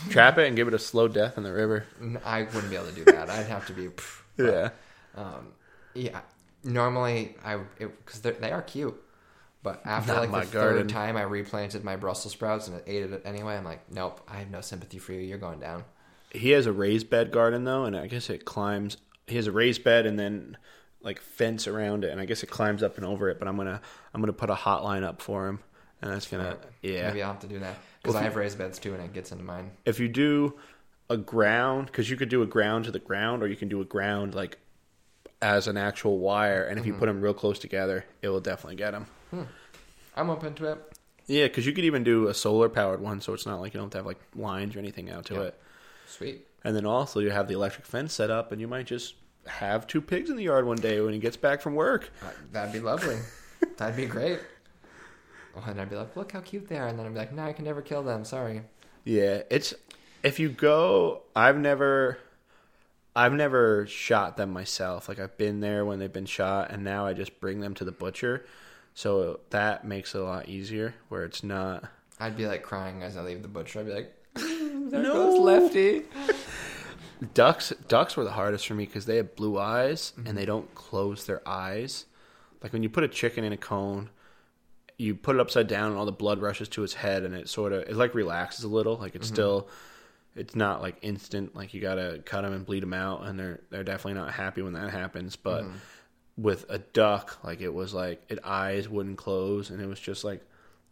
trap 0.09 0.37
it 0.37 0.47
and 0.47 0.55
give 0.55 0.67
it 0.67 0.73
a 0.73 0.79
slow 0.79 1.07
death 1.07 1.37
in 1.37 1.43
the 1.43 1.51
river 1.51 1.85
I 2.23 2.43
wouldn't 2.43 2.69
be 2.69 2.75
able 2.75 2.87
to 2.87 2.93
do 2.93 3.03
that. 3.05 3.29
I'd 3.29 3.47
have 3.47 3.65
to 3.67 3.73
be. 3.73 3.87
pff, 3.87 4.21
but- 4.37 4.45
yeah 4.45 4.69
Um, 5.15 5.47
yeah. 5.93 6.21
Normally, 6.63 7.35
I 7.43 7.57
because 7.79 8.21
they 8.21 8.51
are 8.51 8.61
cute, 8.61 8.95
but 9.63 9.81
after 9.85 10.13
Not 10.13 10.21
like 10.21 10.29
my 10.29 10.45
the 10.45 10.51
garden. 10.51 10.77
third 10.83 10.89
time 10.89 11.17
I 11.17 11.23
replanted 11.23 11.83
my 11.83 11.95
Brussels 11.95 12.33
sprouts 12.33 12.67
and 12.67 12.77
it 12.77 12.83
ate 12.87 13.03
it 13.11 13.21
anyway, 13.25 13.55
I'm 13.55 13.63
like, 13.63 13.91
nope, 13.91 14.21
I 14.27 14.37
have 14.37 14.49
no 14.51 14.61
sympathy 14.61 14.97
for 14.99 15.13
you. 15.13 15.19
You're 15.21 15.37
going 15.37 15.59
down. 15.59 15.83
He 16.31 16.51
has 16.51 16.65
a 16.65 16.71
raised 16.71 17.09
bed 17.09 17.31
garden 17.31 17.63
though, 17.65 17.85
and 17.85 17.95
I 17.95 18.07
guess 18.07 18.29
it 18.29 18.45
climbs. 18.45 18.97
He 19.27 19.35
has 19.35 19.47
a 19.47 19.51
raised 19.51 19.83
bed 19.83 20.05
and 20.05 20.17
then 20.17 20.57
like 21.01 21.19
fence 21.19 21.67
around 21.67 22.03
it, 22.03 22.11
and 22.11 22.21
I 22.21 22.25
guess 22.25 22.43
it 22.43 22.47
climbs 22.47 22.83
up 22.83 22.97
and 22.97 23.05
over 23.05 23.29
it. 23.29 23.39
But 23.39 23.47
I'm 23.47 23.57
gonna 23.57 23.81
I'm 24.13 24.21
gonna 24.21 24.33
put 24.33 24.49
a 24.49 24.55
hotline 24.55 25.03
up 25.03 25.21
for 25.21 25.47
him, 25.47 25.59
and 26.01 26.11
that's 26.11 26.27
gonna 26.27 26.57
yeah. 26.81 27.07
Maybe 27.07 27.21
I'll 27.21 27.31
have 27.33 27.41
to 27.41 27.47
do 27.47 27.59
that 27.59 27.75
because 28.01 28.13
Well, 28.15 28.21
I 28.23 28.25
have 28.25 28.35
raised 28.35 28.57
beds 28.57 28.79
too, 28.79 28.93
and 28.93 29.03
it 29.03 29.11
gets 29.13 29.31
into 29.31 29.43
mine. 29.43 29.71
If 29.85 29.99
you 29.99 30.07
do 30.07 30.53
a 31.09 31.17
ground, 31.17 31.87
because 31.87 32.09
you 32.09 32.15
could 32.17 32.29
do 32.29 32.41
a 32.41 32.47
ground 32.47 32.85
to 32.85 32.91
the 32.91 32.99
ground, 32.99 33.43
or 33.43 33.47
you 33.47 33.57
can 33.57 33.67
do 33.67 33.81
a 33.81 33.85
ground 33.85 34.33
like 34.33 34.57
as 35.41 35.67
an 35.67 35.75
actual 35.75 36.19
wire, 36.19 36.63
and 36.63 36.77
if 36.77 36.85
Mm-hmm. 36.85 36.93
you 36.93 36.99
put 36.99 37.07
them 37.07 37.19
real 37.19 37.33
close 37.33 37.59
together, 37.59 38.05
it 38.21 38.29
will 38.29 38.39
definitely 38.39 38.75
get 38.77 38.91
them. 38.91 39.07
I'm 40.15 40.29
open 40.29 40.53
to 40.55 40.71
it. 40.73 40.97
Yeah, 41.27 41.47
because 41.47 41.65
you 41.65 41.73
could 41.73 41.85
even 41.85 42.03
do 42.03 42.27
a 42.27 42.33
solar 42.33 42.67
powered 42.69 42.99
one, 42.99 43.21
so 43.21 43.33
it's 43.33 43.45
not 43.45 43.61
like 43.61 43.73
you 43.73 43.79
don't 43.79 43.85
have 43.85 43.91
to 43.91 43.97
have 43.99 44.05
like 44.05 44.19
lines 44.35 44.75
or 44.75 44.79
anything 44.79 45.09
out 45.09 45.25
to 45.25 45.35
Yeah. 45.35 45.41
it. 45.41 45.61
Sweet. 46.07 46.47
And 46.63 46.75
then 46.75 46.85
also 46.85 47.19
you 47.19 47.31
have 47.31 47.47
the 47.47 47.53
electric 47.53 47.85
fence 47.85 48.13
set 48.13 48.29
up, 48.29 48.51
and 48.51 48.59
you 48.59 48.67
might 48.67 48.85
just 48.85 49.15
have 49.47 49.87
two 49.87 50.01
pigs 50.01 50.29
in 50.29 50.35
the 50.35 50.43
yard 50.43 50.65
one 50.65 50.77
day 50.77 50.99
when 51.01 51.13
he 51.13 51.19
gets 51.19 51.37
back 51.37 51.61
from 51.61 51.73
work. 51.75 52.11
Uh, 52.23 52.27
That'd 52.51 52.73
be 52.73 52.79
lovely. 52.79 53.17
That'd 53.77 53.95
be 53.95 54.05
great. 54.05 54.39
Oh, 55.55 55.63
and 55.67 55.79
I'd 55.81 55.89
be 55.89 55.95
like, 55.95 56.15
look 56.15 56.31
how 56.33 56.41
cute 56.41 56.67
they 56.67 56.77
are, 56.77 56.87
and 56.87 56.97
then 56.99 57.05
I'd 57.05 57.13
be 57.13 57.19
like, 57.19 57.33
no, 57.33 57.43
I 57.43 57.53
can 57.53 57.65
never 57.65 57.81
kill 57.81 58.03
them. 58.03 58.23
Sorry. 58.25 58.61
Yeah, 59.03 59.41
it's 59.49 59.73
if 60.23 60.39
you 60.39 60.49
go, 60.49 61.23
I've 61.35 61.57
never 61.57 62.19
I've 63.15 63.33
never 63.33 63.87
shot 63.87 64.37
them 64.37 64.51
myself. 64.53 65.09
Like 65.09 65.19
I've 65.19 65.37
been 65.37 65.59
there 65.59 65.83
when 65.85 65.99
they've 65.99 66.11
been 66.13 66.25
shot 66.27 66.69
and 66.71 66.83
now 66.83 67.05
I 67.05 67.13
just 67.13 67.39
bring 67.41 67.59
them 67.61 67.73
to 67.75 67.83
the 67.83 67.91
butcher. 67.91 68.45
So 68.93 69.39
that 69.51 69.85
makes 69.85 70.13
it 70.15 70.21
a 70.21 70.23
lot 70.23 70.49
easier 70.49 70.93
where 71.09 71.23
it's 71.23 71.43
not 71.43 71.85
I'd 72.19 72.37
be 72.37 72.45
like 72.45 72.61
crying 72.63 73.01
as 73.03 73.17
I 73.17 73.21
leave 73.21 73.41
the 73.41 73.47
butcher. 73.47 73.79
I'd 73.79 73.85
be 73.87 73.93
like, 73.93 74.13
there 74.35 75.01
No. 75.03 75.13
goes 75.13 75.39
Lefty. 75.39 76.03
ducks 77.33 77.71
ducks 77.87 78.17
were 78.17 78.23
the 78.23 78.31
hardest 78.31 78.67
for 78.67 78.73
me 78.73 78.85
cuz 78.85 79.05
they 79.05 79.17
have 79.17 79.35
blue 79.35 79.57
eyes 79.59 80.13
Mm-hmm. 80.17 80.27
and 80.27 80.37
they 80.37 80.45
don't 80.45 80.73
close 80.75 81.25
their 81.25 81.47
eyes. 81.47 82.05
Like 82.63 82.73
when 82.73 82.83
you 82.83 82.89
put 82.89 83.03
a 83.03 83.07
chicken 83.07 83.43
in 83.43 83.53
a 83.53 83.57
cone, 83.57 84.09
you 84.97 85.15
put 85.15 85.35
it 85.35 85.39
upside 85.39 85.67
down 85.67 85.89
and 85.89 85.97
all 85.97 86.05
the 86.05 86.11
blood 86.11 86.41
rushes 86.41 86.67
to 86.69 86.83
its 86.83 86.93
head 86.95 87.23
and 87.23 87.33
it 87.33 87.49
sort 87.49 87.73
of 87.73 87.83
it 87.83 87.95
like 87.95 88.13
relaxes 88.13 88.63
a 88.63 88.67
little. 88.67 88.97
Like 88.97 89.15
it's 89.15 89.27
Mm-hmm. 89.27 89.35
still 89.35 89.69
it's 90.35 90.55
not 90.55 90.81
like 90.81 90.95
instant 91.01 91.55
like 91.55 91.73
you 91.73 91.81
got 91.81 91.95
to 91.95 92.21
cut 92.25 92.41
them 92.43 92.53
and 92.53 92.65
bleed 92.65 92.81
them 92.83 92.93
out 92.93 93.23
and 93.25 93.37
they're 93.39 93.59
they're 93.69 93.83
definitely 93.83 94.19
not 94.19 94.31
happy 94.31 94.61
when 94.61 94.73
that 94.73 94.91
happens, 94.91 95.35
but 95.35 95.63
Mm-hmm. 95.63 95.75
With 96.37 96.65
a 96.69 96.77
duck 96.79 97.43
like 97.43 97.61
it 97.61 97.73
was 97.73 97.93
like 97.93 98.23
it 98.29 98.39
eyes 98.43 98.87
wouldn't 98.87 99.17
close 99.17 99.69
and 99.69 99.81
it 99.81 99.85
was 99.85 99.99
just 99.99 100.23
like 100.23 100.41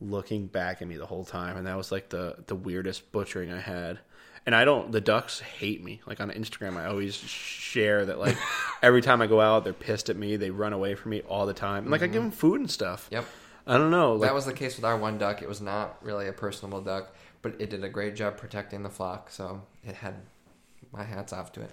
looking 0.01 0.47
back 0.47 0.81
at 0.81 0.87
me 0.87 0.97
the 0.97 1.05
whole 1.05 1.25
time, 1.25 1.57
and 1.57 1.67
that 1.67 1.77
was 1.77 1.91
like 1.91 2.09
the 2.09 2.35
the 2.47 2.55
weirdest 2.55 3.11
butchering 3.11 3.51
I 3.51 3.59
had. 3.59 3.99
And 4.45 4.55
I 4.55 4.65
don't. 4.65 4.91
The 4.91 5.01
ducks 5.01 5.39
hate 5.39 5.83
me. 5.83 6.01
Like 6.07 6.19
on 6.19 6.31
Instagram, 6.31 6.77
I 6.77 6.85
always 6.85 7.15
share 7.15 8.05
that. 8.05 8.19
Like 8.19 8.37
every 8.81 9.01
time 9.01 9.21
I 9.21 9.27
go 9.27 9.41
out, 9.41 9.63
they're 9.63 9.73
pissed 9.73 10.09
at 10.09 10.15
me. 10.15 10.37
They 10.37 10.49
run 10.49 10.73
away 10.73 10.95
from 10.95 11.11
me 11.11 11.21
all 11.21 11.45
the 11.45 11.53
time. 11.53 11.83
And 11.83 11.91
like 11.91 12.01
I 12.01 12.07
give 12.07 12.21
mm-hmm. 12.21 12.29
them 12.29 12.31
food 12.31 12.59
and 12.61 12.71
stuff. 12.71 13.07
Yep. 13.11 13.25
I 13.67 13.77
don't 13.77 13.91
know. 13.91 14.13
Like, 14.13 14.29
that 14.29 14.33
was 14.33 14.45
the 14.45 14.53
case 14.53 14.77
with 14.77 14.85
our 14.85 14.97
one 14.97 15.19
duck. 15.19 15.43
It 15.43 15.47
was 15.47 15.61
not 15.61 16.03
really 16.03 16.27
a 16.27 16.33
personable 16.33 16.81
duck, 16.81 17.13
but 17.43 17.53
it 17.59 17.69
did 17.69 17.83
a 17.83 17.89
great 17.89 18.15
job 18.15 18.37
protecting 18.37 18.81
the 18.81 18.89
flock. 18.89 19.29
So 19.29 19.61
it 19.83 19.93
had 19.93 20.15
my 20.91 21.03
hats 21.03 21.33
off 21.33 21.51
to 21.51 21.61
it. 21.61 21.71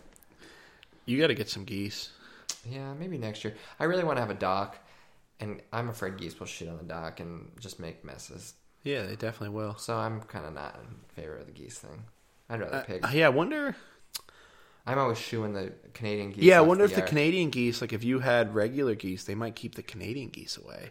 you 1.06 1.18
got 1.18 1.28
to 1.28 1.34
get 1.34 1.48
some 1.48 1.64
geese. 1.64 2.10
Yeah, 2.68 2.94
maybe 2.94 3.18
next 3.18 3.44
year. 3.44 3.54
I 3.80 3.84
really 3.84 4.04
want 4.04 4.16
to 4.16 4.20
have 4.20 4.30
a 4.30 4.34
dock, 4.34 4.76
and 5.40 5.60
I'm 5.72 5.88
afraid 5.88 6.16
geese 6.16 6.38
will 6.38 6.46
shit 6.46 6.68
on 6.68 6.78
the 6.78 6.84
dock 6.84 7.20
and 7.20 7.50
just 7.60 7.78
make 7.80 8.04
messes. 8.04 8.54
Yeah, 8.82 9.02
they 9.02 9.16
definitely 9.16 9.50
will. 9.50 9.76
So 9.76 9.96
I'm 9.96 10.20
kind 10.22 10.46
of 10.46 10.54
not 10.54 10.76
in 10.80 10.96
favor 11.14 11.36
of 11.36 11.46
the 11.46 11.52
geese 11.52 11.78
thing. 11.78 12.04
I'd 12.48 12.60
rather 12.60 12.76
Uh, 12.76 12.82
pigs. 12.84 13.12
yeah, 13.12 13.26
I 13.26 13.30
wonder. 13.30 13.74
I'm 14.86 14.98
always 14.98 15.18
shooing 15.18 15.52
the 15.52 15.72
Canadian 15.94 16.30
geese. 16.30 16.44
Yeah, 16.44 16.58
I 16.58 16.60
wonder 16.60 16.84
if 16.84 16.94
the. 16.94 17.02
Canadian 17.02 17.50
geese, 17.50 17.80
like 17.80 17.92
if 17.92 18.04
you 18.04 18.20
had 18.20 18.54
regular 18.54 18.94
geese, 18.94 19.24
they 19.24 19.34
might 19.34 19.56
keep 19.56 19.74
the 19.74 19.82
Canadian 19.82 20.28
geese 20.28 20.56
away 20.56 20.90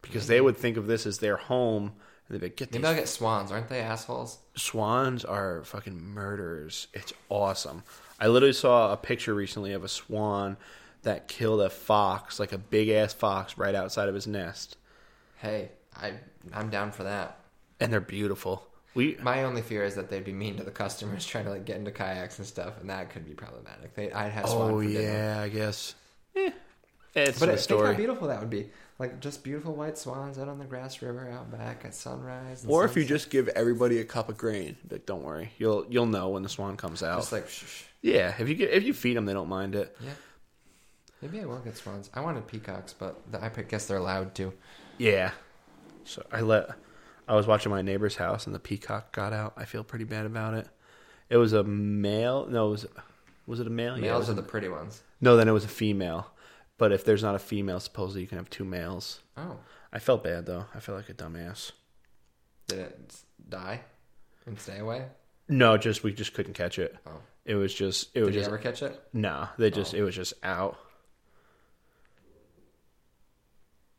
because 0.00 0.28
they 0.28 0.40
would 0.40 0.56
think 0.56 0.76
of 0.76 0.86
this 0.86 1.06
as 1.06 1.18
their 1.18 1.36
home. 1.36 1.92
And 2.28 2.34
they'd 2.36 2.38
be 2.40 2.46
like, 2.46 2.56
get 2.56 2.70
Maybe 2.70 2.82
these 2.82 2.88
I'll 2.90 2.94
get 2.94 3.08
swans. 3.08 3.50
Aren't 3.50 3.68
they 3.68 3.80
assholes? 3.80 4.38
swans 4.54 5.24
are 5.24 5.64
fucking 5.64 6.00
murderers. 6.00 6.86
It's 6.94 7.12
awesome. 7.28 7.82
I 8.20 8.28
literally 8.28 8.52
saw 8.52 8.92
a 8.92 8.96
picture 8.96 9.34
recently 9.34 9.72
of 9.72 9.82
a 9.82 9.88
swan 9.88 10.56
that 11.02 11.28
killed 11.28 11.60
a 11.60 11.70
fox, 11.70 12.38
like 12.40 12.52
a 12.52 12.58
big 12.58 12.88
ass 12.88 13.12
fox, 13.12 13.58
right 13.58 13.74
outside 13.74 14.08
of 14.08 14.14
his 14.14 14.26
nest, 14.26 14.76
Hey, 15.38 15.70
I 15.96 16.14
I'm 16.52 16.70
down 16.70 16.92
for 16.92 17.02
that. 17.04 17.38
and 17.80 17.92
they're 17.92 18.00
beautiful. 18.00 18.66
We 18.94 19.16
My 19.22 19.44
only 19.44 19.62
fear 19.62 19.84
is 19.84 19.94
that 19.94 20.10
they'd 20.10 20.24
be 20.24 20.32
mean 20.34 20.56
to 20.58 20.64
the 20.64 20.70
customers 20.70 21.24
trying 21.32 21.44
to 21.44 21.50
like 21.50 21.64
get 21.64 21.76
into 21.78 21.90
kayaks 21.90 22.38
and 22.38 22.46
stuff, 22.46 22.80
and 22.80 22.90
that 22.90 23.10
could 23.10 23.24
be 23.24 23.32
problematic. 23.34 23.94
They, 23.94 24.12
I'd 24.12 24.32
have 24.32 24.48
swan 24.48 24.70
oh 24.70 24.74
for 24.80 24.84
dinner. 24.86 25.00
yeah, 25.00 25.40
I 25.40 25.48
guess. 25.48 25.94
Eh, 26.36 26.50
it's 27.14 27.38
But 27.40 27.48
a 27.48 27.52
it, 27.54 27.60
think 27.60 27.82
how 27.82 27.92
beautiful 27.94 28.28
that 28.28 28.40
would 28.40 28.50
be. 28.50 28.70
Like 28.98 29.18
just 29.20 29.42
beautiful 29.42 29.74
white 29.74 29.98
swans 29.98 30.38
out 30.38 30.48
on 30.48 30.58
the 30.58 30.64
grass 30.64 31.02
river 31.02 31.28
out 31.30 31.50
back 31.50 31.84
at 31.84 31.94
sunrise. 31.94 32.62
and 32.62 32.70
Or 32.72 32.84
if 32.84 32.94
you 32.96 33.04
just 33.04 33.30
give 33.30 33.48
everybody 33.48 33.98
a 33.98 34.04
cup 34.04 34.28
of 34.28 34.36
grain, 34.38 34.76
like 34.90 35.06
don't 35.06 35.22
worry, 35.24 35.52
you'll 35.58 35.84
you'll 35.90 36.06
know 36.06 36.28
when 36.28 36.42
the 36.42 36.48
swan 36.48 36.76
comes 36.76 37.02
out. 37.02 37.18
just 37.18 37.32
like 37.32 37.48
shh, 37.48 37.64
shh. 37.64 37.82
yeah, 38.02 38.34
if 38.38 38.48
you 38.48 38.54
get 38.54 38.70
if 38.70 38.84
you 38.84 38.94
feed 38.94 39.16
them, 39.16 39.24
they 39.26 39.32
don't 39.32 39.48
mind 39.48 39.74
it. 39.74 39.96
yeah. 40.00 40.10
Maybe 41.22 41.40
I 41.40 41.44
will 41.46 41.60
get 41.60 41.76
swans. 41.76 42.10
I 42.12 42.20
wanted 42.20 42.46
peacocks, 42.48 42.92
but 42.92 43.20
the, 43.30 43.42
I 43.42 43.48
guess 43.48 43.86
they're 43.86 43.96
allowed 43.98 44.34
to. 44.36 44.52
Yeah. 44.98 45.30
So 46.04 46.24
I 46.32 46.40
let 46.40 46.70
I 47.28 47.36
was 47.36 47.46
watching 47.46 47.70
my 47.70 47.80
neighbor's 47.82 48.16
house 48.16 48.46
and 48.46 48.54
the 48.54 48.58
peacock 48.58 49.12
got 49.12 49.32
out. 49.32 49.54
I 49.56 49.64
feel 49.64 49.84
pretty 49.84 50.04
bad 50.04 50.26
about 50.26 50.54
it. 50.54 50.68
It 51.30 51.36
was 51.36 51.52
a 51.52 51.62
male. 51.62 52.46
No, 52.48 52.66
it 52.68 52.70
was 52.70 52.86
was 53.46 53.60
it 53.60 53.66
a 53.66 53.70
male? 53.70 53.96
Yeah, 53.96 54.02
Males 54.12 54.20
was 54.20 54.28
are 54.30 54.32
a- 54.32 54.36
the 54.36 54.42
pretty 54.42 54.68
ones. 54.68 55.02
no, 55.20 55.36
then 55.36 55.48
it 55.48 55.52
was 55.52 55.64
a 55.64 55.68
female. 55.68 56.26
But 56.78 56.90
if 56.92 57.04
there's 57.04 57.22
not 57.22 57.34
a 57.36 57.38
female, 57.38 57.78
supposedly 57.78 58.22
you 58.22 58.26
can 58.26 58.38
have 58.38 58.50
two 58.50 58.64
males. 58.64 59.20
Oh, 59.36 59.58
I 59.92 59.98
felt 60.00 60.24
bad 60.24 60.46
though. 60.46 60.64
I 60.74 60.80
felt 60.80 60.96
like 60.98 61.08
a 61.08 61.14
dumbass. 61.14 61.70
did 62.66 62.80
it 62.80 63.14
die 63.48 63.80
and 64.46 64.58
stay 64.58 64.78
away? 64.78 65.04
No, 65.48 65.76
just 65.76 66.02
we 66.02 66.12
just 66.12 66.34
couldn't 66.34 66.54
catch 66.54 66.78
it. 66.80 66.96
Oh, 67.06 67.20
It 67.44 67.54
was 67.54 67.72
just 67.72 68.10
it 68.14 68.20
was 68.20 68.28
did 68.30 68.34
you 68.34 68.40
just 68.40 68.48
ever 68.48 68.58
catch 68.58 68.82
it? 68.82 69.00
no. 69.12 69.48
They 69.58 69.70
just 69.70 69.94
Oh. 69.94 69.98
it 69.98 70.02
was 70.02 70.16
just 70.16 70.34
out. 70.42 70.78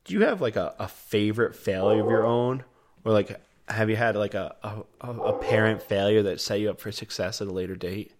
Do 0.05 0.13
you 0.13 0.21
have 0.25 0.41
like 0.41 0.55
a, 0.55 0.75
a 0.79 0.87
favorite 0.87 1.55
failure 1.55 2.01
of 2.03 2.09
your 2.09 2.25
own, 2.25 2.63
or 3.05 3.11
like 3.13 3.39
have 3.69 3.89
you 3.89 3.95
had 3.95 4.15
like 4.15 4.33
a, 4.33 4.55
a 5.01 5.09
a 5.09 5.33
parent 5.39 5.81
failure 5.81 6.23
that 6.23 6.41
set 6.41 6.59
you 6.59 6.69
up 6.69 6.79
for 6.81 6.91
success 6.91 7.41
at 7.41 7.47
a 7.47 7.51
later 7.51 7.75
date? 7.75 8.11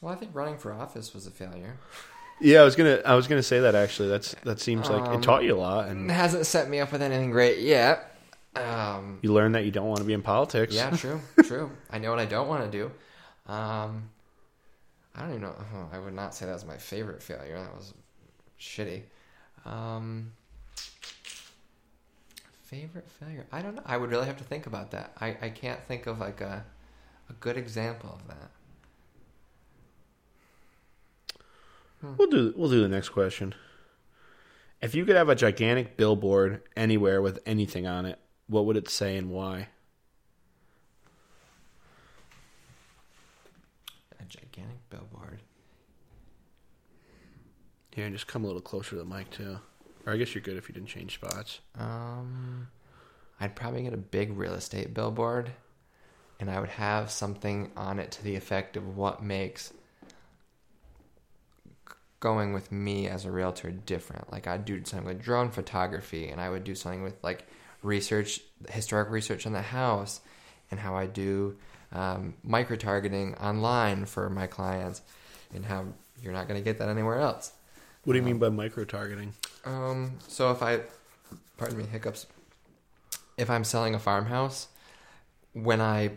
Well, 0.00 0.12
I 0.12 0.16
think 0.16 0.34
running 0.34 0.58
for 0.58 0.72
office 0.72 1.12
was 1.12 1.26
a 1.26 1.30
failure. 1.30 1.76
Yeah, 2.40 2.60
I 2.60 2.64
was 2.64 2.76
gonna 2.76 3.00
I 3.04 3.14
was 3.16 3.26
gonna 3.26 3.42
say 3.42 3.60
that 3.60 3.74
actually. 3.74 4.08
That's 4.08 4.34
that 4.44 4.60
seems 4.60 4.88
like 4.88 5.02
Um, 5.08 5.14
it 5.14 5.22
taught 5.22 5.42
you 5.42 5.56
a 5.56 5.58
lot, 5.58 5.86
It 5.88 5.92
and 5.92 6.10
hasn't 6.10 6.46
set 6.46 6.68
me 6.70 6.78
up 6.78 6.92
with 6.92 7.02
anything 7.02 7.30
great 7.32 7.58
yet. 7.58 8.14
Um, 8.54 9.18
you 9.22 9.32
learned 9.32 9.54
that 9.56 9.64
you 9.64 9.70
don't 9.72 9.86
want 9.88 9.98
to 9.98 10.04
be 10.04 10.12
in 10.12 10.22
politics. 10.22 10.74
yeah, 10.74 10.90
true, 10.90 11.20
true. 11.44 11.70
I 11.90 11.98
know 11.98 12.10
what 12.10 12.18
I 12.20 12.26
don't 12.26 12.48
want 12.48 12.70
to 12.70 12.78
do. 12.78 13.52
Um, 13.52 14.08
I 15.18 15.22
don't 15.22 15.30
even 15.30 15.42
know. 15.42 15.54
oh, 15.74 15.88
I 15.92 15.98
would 15.98 16.14
not 16.14 16.34
say 16.34 16.46
that 16.46 16.52
was 16.52 16.64
my 16.64 16.76
favorite 16.76 17.22
failure. 17.22 17.58
That 17.58 17.74
was 17.74 17.92
shitty. 18.58 19.02
Um, 19.66 20.32
favorite 22.62 23.08
failure? 23.18 23.46
I 23.50 23.60
don't 23.60 23.74
know. 23.74 23.82
I 23.84 23.96
would 23.96 24.10
really 24.10 24.26
have 24.26 24.36
to 24.38 24.44
think 24.44 24.66
about 24.66 24.92
that. 24.92 25.12
I, 25.20 25.36
I 25.42 25.48
can't 25.50 25.82
think 25.86 26.06
of 26.06 26.18
like 26.20 26.40
a 26.40 26.64
a 27.28 27.32
good 27.34 27.56
example 27.56 28.18
of 28.20 28.28
that. 28.28 28.50
We'll 32.16 32.30
do 32.30 32.54
we'll 32.56 32.70
do 32.70 32.80
the 32.80 32.88
next 32.88 33.08
question. 33.08 33.54
If 34.80 34.94
you 34.94 35.04
could 35.04 35.16
have 35.16 35.28
a 35.28 35.34
gigantic 35.34 35.96
billboard 35.96 36.62
anywhere 36.76 37.20
with 37.20 37.40
anything 37.44 37.86
on 37.86 38.06
it, 38.06 38.20
what 38.46 38.64
would 38.66 38.76
it 38.76 38.88
say 38.88 39.16
and 39.16 39.30
why? 39.30 39.68
A 44.20 44.24
gigantic 44.24 44.88
billboard. 44.90 45.40
Here, 47.98 48.06
and 48.06 48.14
just 48.14 48.28
come 48.28 48.44
a 48.44 48.46
little 48.46 48.62
closer 48.62 48.90
to 48.90 48.96
the 48.98 49.04
mic 49.04 49.28
too. 49.30 49.58
Or 50.06 50.12
I 50.12 50.18
guess 50.18 50.32
you're 50.32 50.40
good 50.40 50.56
if 50.56 50.68
you 50.68 50.72
didn't 50.72 50.88
change 50.88 51.14
spots. 51.14 51.58
Um, 51.76 52.68
I'd 53.40 53.56
probably 53.56 53.82
get 53.82 53.92
a 53.92 53.96
big 53.96 54.38
real 54.38 54.54
estate 54.54 54.94
billboard, 54.94 55.50
and 56.38 56.48
I 56.48 56.60
would 56.60 56.68
have 56.68 57.10
something 57.10 57.72
on 57.76 57.98
it 57.98 58.12
to 58.12 58.22
the 58.22 58.36
effect 58.36 58.76
of 58.76 58.96
what 58.96 59.20
makes 59.20 59.72
going 62.20 62.52
with 62.52 62.70
me 62.70 63.08
as 63.08 63.24
a 63.24 63.32
realtor 63.32 63.72
different. 63.72 64.30
Like 64.30 64.46
I'd 64.46 64.64
do 64.64 64.80
something 64.84 65.04
with 65.04 65.20
drone 65.20 65.50
photography, 65.50 66.28
and 66.28 66.40
I 66.40 66.50
would 66.50 66.62
do 66.62 66.76
something 66.76 67.02
with 67.02 67.16
like 67.24 67.48
research, 67.82 68.40
historic 68.70 69.10
research 69.10 69.44
on 69.44 69.54
the 69.54 69.60
house, 69.60 70.20
and 70.70 70.78
how 70.78 70.94
I 70.94 71.06
do 71.06 71.56
um, 71.90 72.34
micro 72.44 72.76
targeting 72.76 73.34
online 73.38 74.04
for 74.04 74.30
my 74.30 74.46
clients, 74.46 75.02
and 75.52 75.64
how 75.64 75.86
you're 76.22 76.32
not 76.32 76.46
going 76.46 76.60
to 76.60 76.64
get 76.64 76.78
that 76.78 76.90
anywhere 76.90 77.18
else. 77.18 77.50
What 78.08 78.14
do 78.14 78.20
you 78.20 78.24
mean 78.24 78.38
by 78.38 78.48
micro 78.48 78.86
targeting? 78.86 79.34
Um, 79.66 80.12
so 80.28 80.50
if 80.50 80.62
I, 80.62 80.80
pardon 81.58 81.76
me, 81.76 81.84
hiccups. 81.84 82.24
If 83.36 83.50
I'm 83.50 83.64
selling 83.64 83.94
a 83.94 83.98
farmhouse, 83.98 84.68
when 85.52 85.82
I 85.82 86.12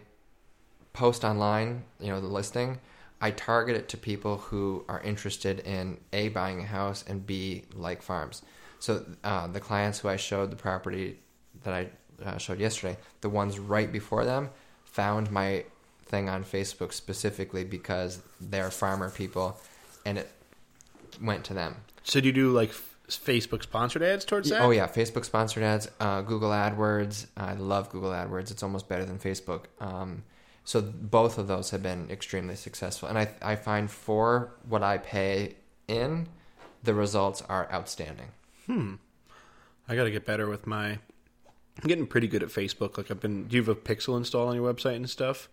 post 0.93 1.25
online, 1.25 1.83
you 1.99 2.07
know, 2.07 2.21
the 2.21 2.27
listing, 2.27 2.79
I 3.19 3.31
target 3.31 3.75
it 3.75 3.89
to 3.89 3.97
people 3.97 4.37
who 4.37 4.85
are 4.87 5.01
interested 5.01 5.59
in 5.59 5.97
A, 6.13 6.29
buying 6.29 6.61
a 6.61 6.65
house, 6.65 7.03
and 7.09 7.27
B, 7.27 7.65
like 7.75 8.01
farms. 8.01 8.41
So 8.79 9.05
uh, 9.25 9.47
the 9.47 9.59
clients 9.59 9.99
who 9.99 10.07
I 10.07 10.15
showed 10.15 10.49
the 10.49 10.55
property 10.55 11.19
that 11.65 11.73
I 11.73 11.89
uh, 12.23 12.37
showed 12.37 12.61
yesterday, 12.61 12.95
the 13.19 13.27
ones 13.27 13.59
right 13.59 13.91
before 13.91 14.23
them, 14.23 14.49
found 14.85 15.29
my 15.29 15.65
thing 16.05 16.29
on 16.29 16.45
Facebook 16.45 16.93
specifically 16.93 17.65
because 17.65 18.21
they're 18.39 18.71
farmer 18.71 19.09
people, 19.09 19.59
and 20.05 20.19
it 20.19 20.31
went 21.19 21.45
to 21.45 21.53
them. 21.53 21.77
So 22.03 22.19
do 22.19 22.27
you 22.27 22.33
do 22.33 22.51
like 22.51 22.71
Facebook 23.07 23.63
sponsored 23.63 24.03
ads 24.03 24.25
towards 24.25 24.49
that? 24.49 24.61
Oh 24.61 24.71
yeah, 24.71 24.87
Facebook 24.87 25.25
sponsored 25.25 25.63
ads, 25.63 25.89
uh, 25.99 26.21
Google 26.21 26.49
AdWords. 26.49 27.27
I 27.35 27.53
love 27.53 27.89
Google 27.89 28.11
AdWords. 28.11 28.51
It's 28.51 28.63
almost 28.63 28.87
better 28.87 29.05
than 29.05 29.19
Facebook. 29.19 29.65
Um, 29.79 30.23
so 30.63 30.81
both 30.81 31.37
of 31.37 31.47
those 31.47 31.71
have 31.71 31.83
been 31.83 32.09
extremely 32.09 32.55
successful, 32.55 33.09
and 33.09 33.17
I 33.17 33.29
I 33.41 33.55
find 33.55 33.89
for 33.89 34.53
what 34.67 34.83
I 34.83 34.97
pay 34.97 35.55
in, 35.87 36.27
the 36.83 36.93
results 36.93 37.41
are 37.43 37.71
outstanding. 37.71 38.27
Hmm. 38.65 38.95
I 39.87 39.95
got 39.95 40.05
to 40.05 40.11
get 40.11 40.25
better 40.25 40.47
with 40.47 40.65
my. 40.65 40.99
I'm 41.81 41.87
getting 41.87 42.07
pretty 42.07 42.27
good 42.27 42.43
at 42.43 42.49
Facebook. 42.49 42.97
Like 42.97 43.11
I've 43.11 43.19
been. 43.19 43.47
Do 43.47 43.55
you 43.57 43.61
have 43.61 43.69
a 43.69 43.75
pixel 43.75 44.17
install 44.17 44.47
on 44.47 44.55
your 44.55 44.71
website 44.71 44.95
and 44.95 45.09
stuff? 45.09 45.49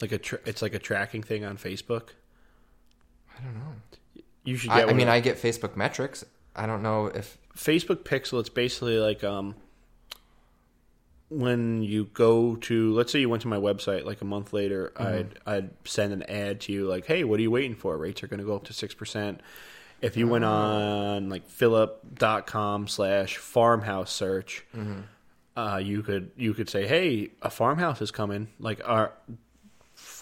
Like 0.00 0.12
a, 0.12 0.18
tra- 0.18 0.40
it's 0.44 0.60
like 0.62 0.74
a 0.74 0.78
tracking 0.78 1.22
thing 1.22 1.44
on 1.44 1.56
Facebook. 1.56 2.10
I 3.38 3.42
don't 3.42 3.54
know. 3.54 3.74
You 4.44 4.56
should. 4.56 4.70
Get 4.70 4.88
I, 4.88 4.90
I 4.90 4.92
mean, 4.92 5.08
I 5.08 5.20
get 5.20 5.36
Facebook 5.40 5.76
metrics. 5.76 6.24
I 6.54 6.66
don't 6.66 6.82
know 6.82 7.06
if 7.06 7.38
Facebook 7.56 8.04
Pixel, 8.04 8.40
it's 8.40 8.48
basically 8.48 8.98
like 8.98 9.24
um, 9.24 9.54
when 11.28 11.82
you 11.82 12.04
go 12.12 12.56
to, 12.56 12.94
let's 12.94 13.10
say 13.10 13.20
you 13.20 13.28
went 13.28 13.42
to 13.42 13.48
my 13.48 13.56
website 13.56 14.04
like 14.04 14.20
a 14.20 14.24
month 14.24 14.52
later, 14.52 14.92
I'd 14.96 15.38
I'd 15.46 15.70
send 15.84 16.12
an 16.12 16.22
ad 16.24 16.60
to 16.62 16.72
you 16.72 16.86
like, 16.86 17.06
hey, 17.06 17.24
what 17.24 17.38
are 17.38 17.42
you 17.42 17.50
waiting 17.50 17.74
for? 17.74 17.96
Rates 17.96 18.22
are 18.22 18.26
going 18.26 18.40
to 18.40 18.46
go 18.46 18.54
up 18.56 18.64
to 18.64 18.72
six 18.72 18.94
percent. 18.94 19.40
If 20.00 20.16
you 20.16 20.28
went 20.28 20.44
on 20.44 21.30
like 21.30 21.48
Philip.com 21.48 22.88
slash 22.88 23.38
farmhouse 23.38 24.12
search, 24.12 24.64
uh, 25.56 25.80
you 25.82 26.02
could 26.02 26.30
you 26.36 26.52
could 26.54 26.68
say, 26.68 26.86
hey, 26.86 27.30
a 27.40 27.48
farmhouse 27.50 28.02
is 28.02 28.10
coming. 28.10 28.48
Like 28.58 28.80
our 28.86 29.12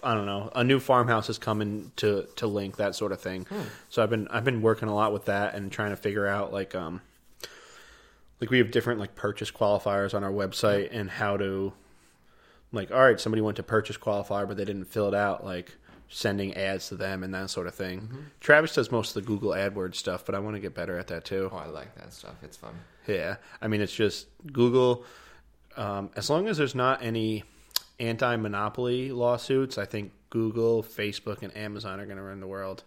I 0.02 0.14
don't 0.14 0.26
know 0.26 0.50
a 0.54 0.64
new 0.64 0.80
farmhouse 0.80 1.28
is 1.30 1.38
coming 1.38 1.92
to 1.96 2.26
to 2.36 2.46
link 2.46 2.76
that 2.76 2.94
sort 2.94 3.12
of 3.12 3.20
thing. 3.20 3.46
So 3.88 4.02
I've 4.02 4.10
been 4.10 4.28
I've 4.28 4.44
been 4.44 4.62
working 4.62 4.88
a 4.88 4.94
lot 4.94 5.12
with 5.12 5.26
that 5.26 5.54
and 5.54 5.70
trying 5.70 5.90
to 5.90 5.96
figure 5.96 6.26
out 6.26 6.52
like 6.52 6.74
um 6.74 7.00
like 8.40 8.50
we 8.50 8.58
have 8.58 8.70
different 8.70 8.98
like 8.98 9.14
purchase 9.14 9.50
qualifiers 9.50 10.14
on 10.14 10.24
our 10.24 10.32
website 10.32 10.88
and 10.90 11.08
how 11.08 11.36
to 11.36 11.72
like 12.72 12.90
all 12.90 13.04
right 13.04 13.20
somebody 13.20 13.40
went 13.40 13.56
to 13.56 13.62
purchase 13.62 13.96
qualifier 13.96 14.48
but 14.48 14.56
they 14.56 14.64
didn't 14.64 14.86
fill 14.86 15.06
it 15.06 15.14
out 15.14 15.44
like 15.44 15.76
sending 16.08 16.52
ads 16.54 16.88
to 16.88 16.94
them 16.94 17.22
and 17.22 17.32
that 17.32 17.48
sort 17.48 17.66
of 17.66 17.74
thing. 17.74 18.26
Travis 18.40 18.74
does 18.74 18.90
most 18.90 19.16
of 19.16 19.22
the 19.22 19.26
Google 19.26 19.52
AdWords 19.52 19.94
stuff, 19.94 20.26
but 20.26 20.34
I 20.34 20.40
want 20.40 20.56
to 20.56 20.60
get 20.60 20.74
better 20.74 20.98
at 20.98 21.06
that 21.06 21.24
too. 21.24 21.48
Oh, 21.50 21.56
I 21.56 21.66
like 21.66 21.94
that 21.94 22.12
stuff. 22.12 22.34
It's 22.42 22.56
fun. 22.56 22.74
Yeah, 23.06 23.36
I 23.62 23.68
mean 23.68 23.80
it's 23.80 23.94
just 23.94 24.26
Google. 24.52 25.04
Um, 25.76 26.10
as 26.14 26.28
long 26.28 26.48
as 26.48 26.58
there's 26.58 26.74
not 26.74 27.02
any 27.02 27.44
anti-monopoly 28.02 29.12
lawsuits, 29.12 29.78
I 29.78 29.84
think 29.86 30.12
Google, 30.30 30.82
Facebook, 30.82 31.42
and 31.42 31.56
Amazon 31.56 32.00
are 32.00 32.04
going 32.04 32.16
to 32.18 32.22
run 32.22 32.40
the 32.40 32.46
world. 32.46 32.82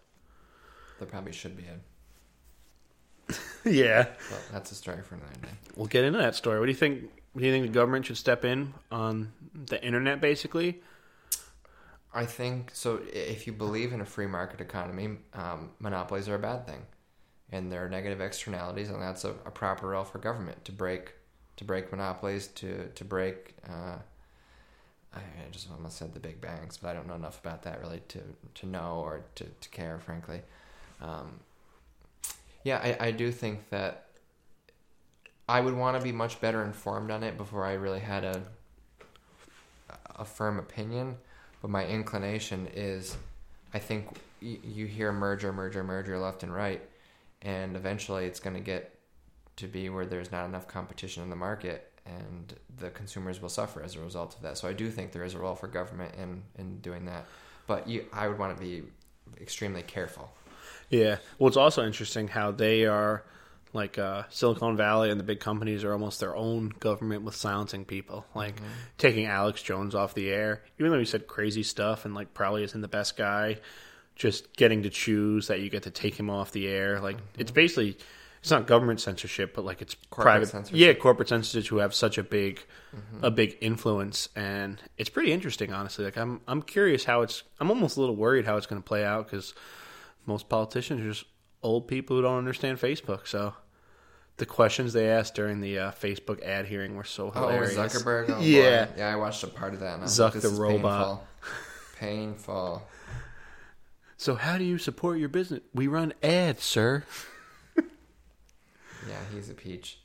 There 0.99 1.07
probably 1.07 1.31
should 1.31 1.57
be 1.57 1.63
a. 1.63 3.33
yeah, 3.69 4.05
Well, 4.29 4.39
that's 4.51 4.71
a 4.71 4.75
story 4.75 5.01
for 5.01 5.15
another 5.15 5.33
day. 5.41 5.49
we'll 5.75 5.87
get 5.87 6.03
into 6.05 6.19
that 6.19 6.35
story. 6.35 6.59
What 6.59 6.67
do 6.67 6.71
you 6.71 6.77
think? 6.77 7.09
Do 7.35 7.43
you 7.43 7.51
think 7.51 7.65
the 7.65 7.71
government 7.71 8.05
should 8.05 8.17
step 8.17 8.45
in 8.45 8.73
on 8.91 9.31
the 9.53 9.83
internet, 9.83 10.21
basically? 10.21 10.81
I 12.13 12.25
think 12.25 12.69
so. 12.73 13.01
If 13.11 13.45
you 13.47 13.51
believe 13.53 13.91
in 13.93 13.99
a 14.01 14.05
free 14.05 14.27
market 14.27 14.61
economy, 14.61 15.17
um, 15.33 15.71
monopolies 15.79 16.29
are 16.29 16.35
a 16.35 16.39
bad 16.39 16.65
thing, 16.67 16.81
and 17.51 17.71
there 17.71 17.83
are 17.83 17.89
negative 17.89 18.21
externalities, 18.21 18.89
and 18.89 19.01
that's 19.01 19.25
a, 19.25 19.31
a 19.45 19.51
proper 19.51 19.87
role 19.89 20.03
for 20.05 20.19
government 20.19 20.63
to 20.65 20.71
break 20.71 21.13
to 21.57 21.63
break 21.63 21.91
monopolies, 21.91 22.47
to 22.49 22.87
to 22.89 23.03
break. 23.03 23.55
Uh, 23.67 23.97
I 25.15 25.51
just 25.51 25.69
almost 25.71 25.97
said 25.97 26.13
the 26.13 26.19
big 26.19 26.41
banks, 26.41 26.77
but 26.77 26.89
I 26.89 26.93
don't 26.93 27.07
know 27.07 27.15
enough 27.15 27.39
about 27.39 27.63
that 27.63 27.79
really 27.81 28.01
to 28.09 28.19
to 28.55 28.65
know 28.65 29.01
or 29.03 29.21
to, 29.35 29.45
to 29.45 29.69
care, 29.69 29.99
frankly. 29.99 30.41
Um, 31.01 31.39
yeah, 32.63 32.79
I, 32.83 33.07
I 33.07 33.11
do 33.11 33.31
think 33.31 33.69
that 33.69 34.07
I 35.47 35.61
would 35.61 35.75
want 35.75 35.97
to 35.97 36.03
be 36.03 36.11
much 36.11 36.41
better 36.41 36.63
informed 36.63 37.11
on 37.11 37.23
it 37.23 37.37
before 37.37 37.65
I 37.65 37.73
really 37.73 37.99
had 37.99 38.23
a 38.23 38.41
a 40.15 40.25
firm 40.25 40.59
opinion. 40.59 41.17
But 41.61 41.71
my 41.71 41.85
inclination 41.85 42.67
is, 42.73 43.17
I 43.73 43.79
think 43.79 44.19
y- 44.41 44.59
you 44.63 44.85
hear 44.85 45.11
merger, 45.11 45.51
merger, 45.51 45.83
merger 45.83 46.17
left 46.19 46.43
and 46.43 46.53
right, 46.53 46.81
and 47.41 47.75
eventually 47.75 48.25
it's 48.25 48.39
going 48.39 48.55
to 48.55 48.61
get 48.61 48.97
to 49.57 49.67
be 49.67 49.89
where 49.89 50.05
there's 50.05 50.31
not 50.31 50.45
enough 50.45 50.67
competition 50.67 51.23
in 51.23 51.29
the 51.29 51.35
market, 51.35 51.91
and 52.05 52.53
the 52.77 52.89
consumers 52.89 53.41
will 53.41 53.49
suffer 53.49 53.81
as 53.81 53.95
a 53.95 54.01
result 54.01 54.35
of 54.35 54.41
that. 54.41 54.57
So 54.57 54.67
I 54.67 54.73
do 54.73 54.89
think 54.89 55.11
there 55.11 55.23
is 55.23 55.33
a 55.33 55.39
role 55.39 55.55
for 55.55 55.67
government 55.67 56.13
in 56.15 56.43
in 56.57 56.79
doing 56.79 57.05
that, 57.05 57.25
but 57.67 57.87
you, 57.87 58.05
I 58.13 58.27
would 58.27 58.37
want 58.37 58.55
to 58.55 58.61
be 58.61 58.83
extremely 59.41 59.81
careful. 59.81 60.31
Yeah. 60.89 61.17
Well, 61.39 61.47
it's 61.47 61.57
also 61.57 61.85
interesting 61.85 62.27
how 62.27 62.51
they 62.51 62.85
are 62.85 63.23
like 63.73 63.97
uh, 63.97 64.23
Silicon 64.29 64.77
Valley 64.77 65.11
and 65.11 65.19
the 65.19 65.23
big 65.23 65.39
companies 65.41 65.83
are 65.83 65.91
almost 65.91 66.19
their 66.21 66.35
own 66.35 66.69
government 66.79 67.23
with 67.23 67.35
silencing 67.35 67.83
people, 67.83 68.25
like 68.33 68.55
taking 68.97 69.25
Alex 69.25 69.61
Jones 69.61 69.93
off 69.93 70.13
the 70.13 70.29
air, 70.29 70.63
even 70.79 70.91
though 70.91 70.99
he 70.99 71.05
said 71.05 71.27
crazy 71.27 71.63
stuff 71.63 72.05
and 72.05 72.15
like 72.15 72.33
probably 72.33 72.63
isn't 72.63 72.79
the 72.79 72.87
best 72.87 73.17
guy. 73.17 73.57
Just 74.15 74.55
getting 74.55 74.83
to 74.83 74.89
choose 74.89 75.47
that 75.47 75.59
you 75.59 75.69
get 75.69 75.83
to 75.83 75.91
take 75.91 76.15
him 76.15 76.29
off 76.29 76.53
the 76.53 76.69
air, 76.69 77.01
like 77.01 77.17
it's 77.37 77.51
basically 77.51 77.97
it's 78.45 78.51
not 78.51 78.67
government 78.67 79.01
censorship, 79.01 79.55
but 79.55 79.65
like 79.65 79.81
it's 79.81 79.95
Corporate 80.11 80.33
private 80.33 80.49
censorship. 80.49 80.79
Yeah, 80.79 80.93
corporate 80.93 81.29
censorship 81.29 81.67
who 81.67 81.77
have 81.77 81.95
such 81.95 82.19
a 82.19 82.23
big 82.23 82.63
a 83.23 83.31
big 83.31 83.57
influence, 83.59 84.29
and 84.35 84.79
it's 84.99 85.09
pretty 85.09 85.31
interesting, 85.31 85.73
honestly. 85.73 86.05
Like 86.05 86.15
I'm 86.15 86.41
I'm 86.47 86.61
curious 86.61 87.05
how 87.05 87.23
it's. 87.23 87.41
I'm 87.59 87.71
almost 87.71 87.97
a 87.97 88.01
little 88.01 88.15
worried 88.15 88.45
how 88.45 88.55
it's 88.57 88.67
going 88.67 88.79
to 88.79 88.87
play 88.87 89.03
out 89.03 89.25
because 89.25 89.55
most 90.27 90.47
politicians 90.47 91.01
are 91.01 91.09
just 91.09 91.25
old 91.63 91.87
people 91.87 92.17
who 92.17 92.21
don't 92.21 92.37
understand 92.37 92.77
Facebook. 92.77 93.25
So 93.25 93.55
the 94.37 94.45
questions 94.45 94.93
they 94.93 95.09
asked 95.09 95.33
during 95.33 95.59
the 95.59 95.79
uh, 95.79 95.91
Facebook 95.93 96.43
ad 96.43 96.67
hearing 96.67 96.95
were 96.95 97.03
so 97.03 97.31
hilarious. 97.31 97.75
Oh. 97.75 97.87
Zuckerberg. 97.87 98.29
Oh, 98.29 98.41
yeah, 98.41 98.85
boy. 98.85 98.93
yeah. 98.97 99.11
I 99.11 99.15
watched 99.15 99.43
a 99.43 99.47
part 99.47 99.73
of 99.73 99.79
that. 99.79 99.95
And 99.97 100.03
Zuck 100.03 100.35
like, 100.35 100.43
the 100.43 100.49
robot. 100.49 101.23
Painful. 101.97 101.97
painful. 101.99 102.87
So 104.17 104.35
how 104.35 104.59
do 104.59 104.63
you 104.63 104.77
support 104.77 105.17
your 105.17 105.29
business? 105.29 105.61
We 105.73 105.87
run 105.87 106.13
ads, 106.21 106.63
sir. 106.63 107.05
Yeah, 109.07 109.19
he's 109.33 109.49
a 109.49 109.53
peach. 109.53 109.99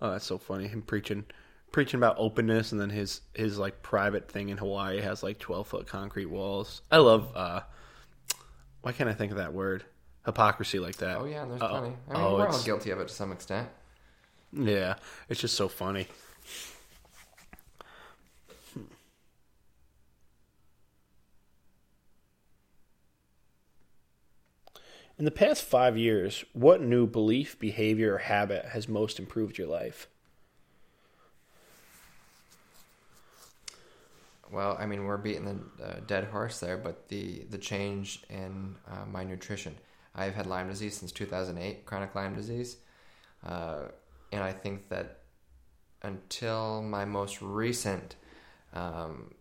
Oh, 0.00 0.10
that's 0.10 0.24
so 0.26 0.38
funny. 0.38 0.66
Him 0.66 0.82
preaching, 0.82 1.24
preaching 1.70 1.98
about 1.98 2.16
openness, 2.18 2.72
and 2.72 2.80
then 2.80 2.90
his 2.90 3.20
his 3.34 3.58
like 3.58 3.82
private 3.82 4.30
thing 4.30 4.48
in 4.48 4.58
Hawaii 4.58 5.00
has 5.00 5.22
like 5.22 5.38
twelve 5.38 5.66
foot 5.68 5.86
concrete 5.86 6.26
walls. 6.26 6.82
I 6.90 6.98
love. 6.98 7.30
uh 7.36 7.60
Why 8.82 8.92
can't 8.92 9.08
I 9.08 9.14
think 9.14 9.30
of 9.32 9.38
that 9.38 9.52
word? 9.54 9.84
Hypocrisy 10.26 10.78
like 10.78 10.96
that. 10.96 11.18
Oh 11.18 11.24
yeah, 11.24 11.42
and 11.42 11.50
there's 11.52 11.62
Uh-oh. 11.62 11.68
plenty. 11.80 11.96
I 12.08 12.12
mean, 12.14 12.22
Oh, 12.22 12.34
we're 12.34 12.40
all 12.42 12.48
it's- 12.48 12.64
guilty 12.64 12.90
of 12.90 13.00
it 13.00 13.08
to 13.08 13.14
some 13.14 13.32
extent. 13.32 13.68
Yeah, 14.52 14.96
it's 15.28 15.40
just 15.40 15.54
so 15.54 15.66
funny. 15.68 16.08
In 25.18 25.24
the 25.24 25.30
past 25.30 25.62
five 25.62 25.96
years, 25.96 26.44
what 26.52 26.80
new 26.80 27.06
belief, 27.06 27.58
behavior, 27.58 28.14
or 28.14 28.18
habit 28.18 28.66
has 28.66 28.88
most 28.88 29.18
improved 29.18 29.58
your 29.58 29.68
life? 29.68 30.08
Well, 34.50 34.76
I 34.78 34.86
mean, 34.86 35.04
we're 35.04 35.16
beating 35.16 35.44
the 35.78 35.84
uh, 35.84 36.00
dead 36.06 36.24
horse 36.24 36.60
there, 36.60 36.76
but 36.76 37.08
the 37.08 37.44
the 37.48 37.58
change 37.58 38.22
in 38.28 38.76
uh, 38.86 39.06
my 39.06 39.24
nutrition. 39.24 39.76
I've 40.14 40.34
had 40.34 40.46
Lyme 40.46 40.68
disease 40.68 40.96
since 40.96 41.10
2008, 41.10 41.86
chronic 41.86 42.14
Lyme 42.14 42.34
disease, 42.34 42.76
uh, 43.46 43.84
and 44.30 44.42
I 44.42 44.52
think 44.52 44.90
that 44.90 45.20
until 46.02 46.82
my 46.82 47.06
most 47.06 47.40
recent 47.40 48.16
um, 48.74 49.34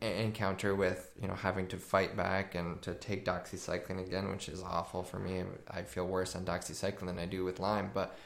encounter 0.00 0.74
with 0.74 1.10
you 1.20 1.28
know 1.28 1.34
having 1.34 1.66
to 1.68 1.76
fight 1.76 2.16
back 2.16 2.54
and 2.54 2.80
to 2.82 2.94
take 2.94 3.24
doxycycline 3.24 4.04
again, 4.04 4.30
which 4.30 4.48
is 4.48 4.62
awful 4.62 5.02
for 5.02 5.18
me. 5.18 5.42
I 5.70 5.82
feel 5.82 6.06
worse 6.06 6.36
on 6.36 6.44
doxycycline 6.44 7.06
than 7.06 7.18
I 7.18 7.26
do 7.26 7.44
with 7.44 7.58
Lyme, 7.60 7.90
but 7.92 8.16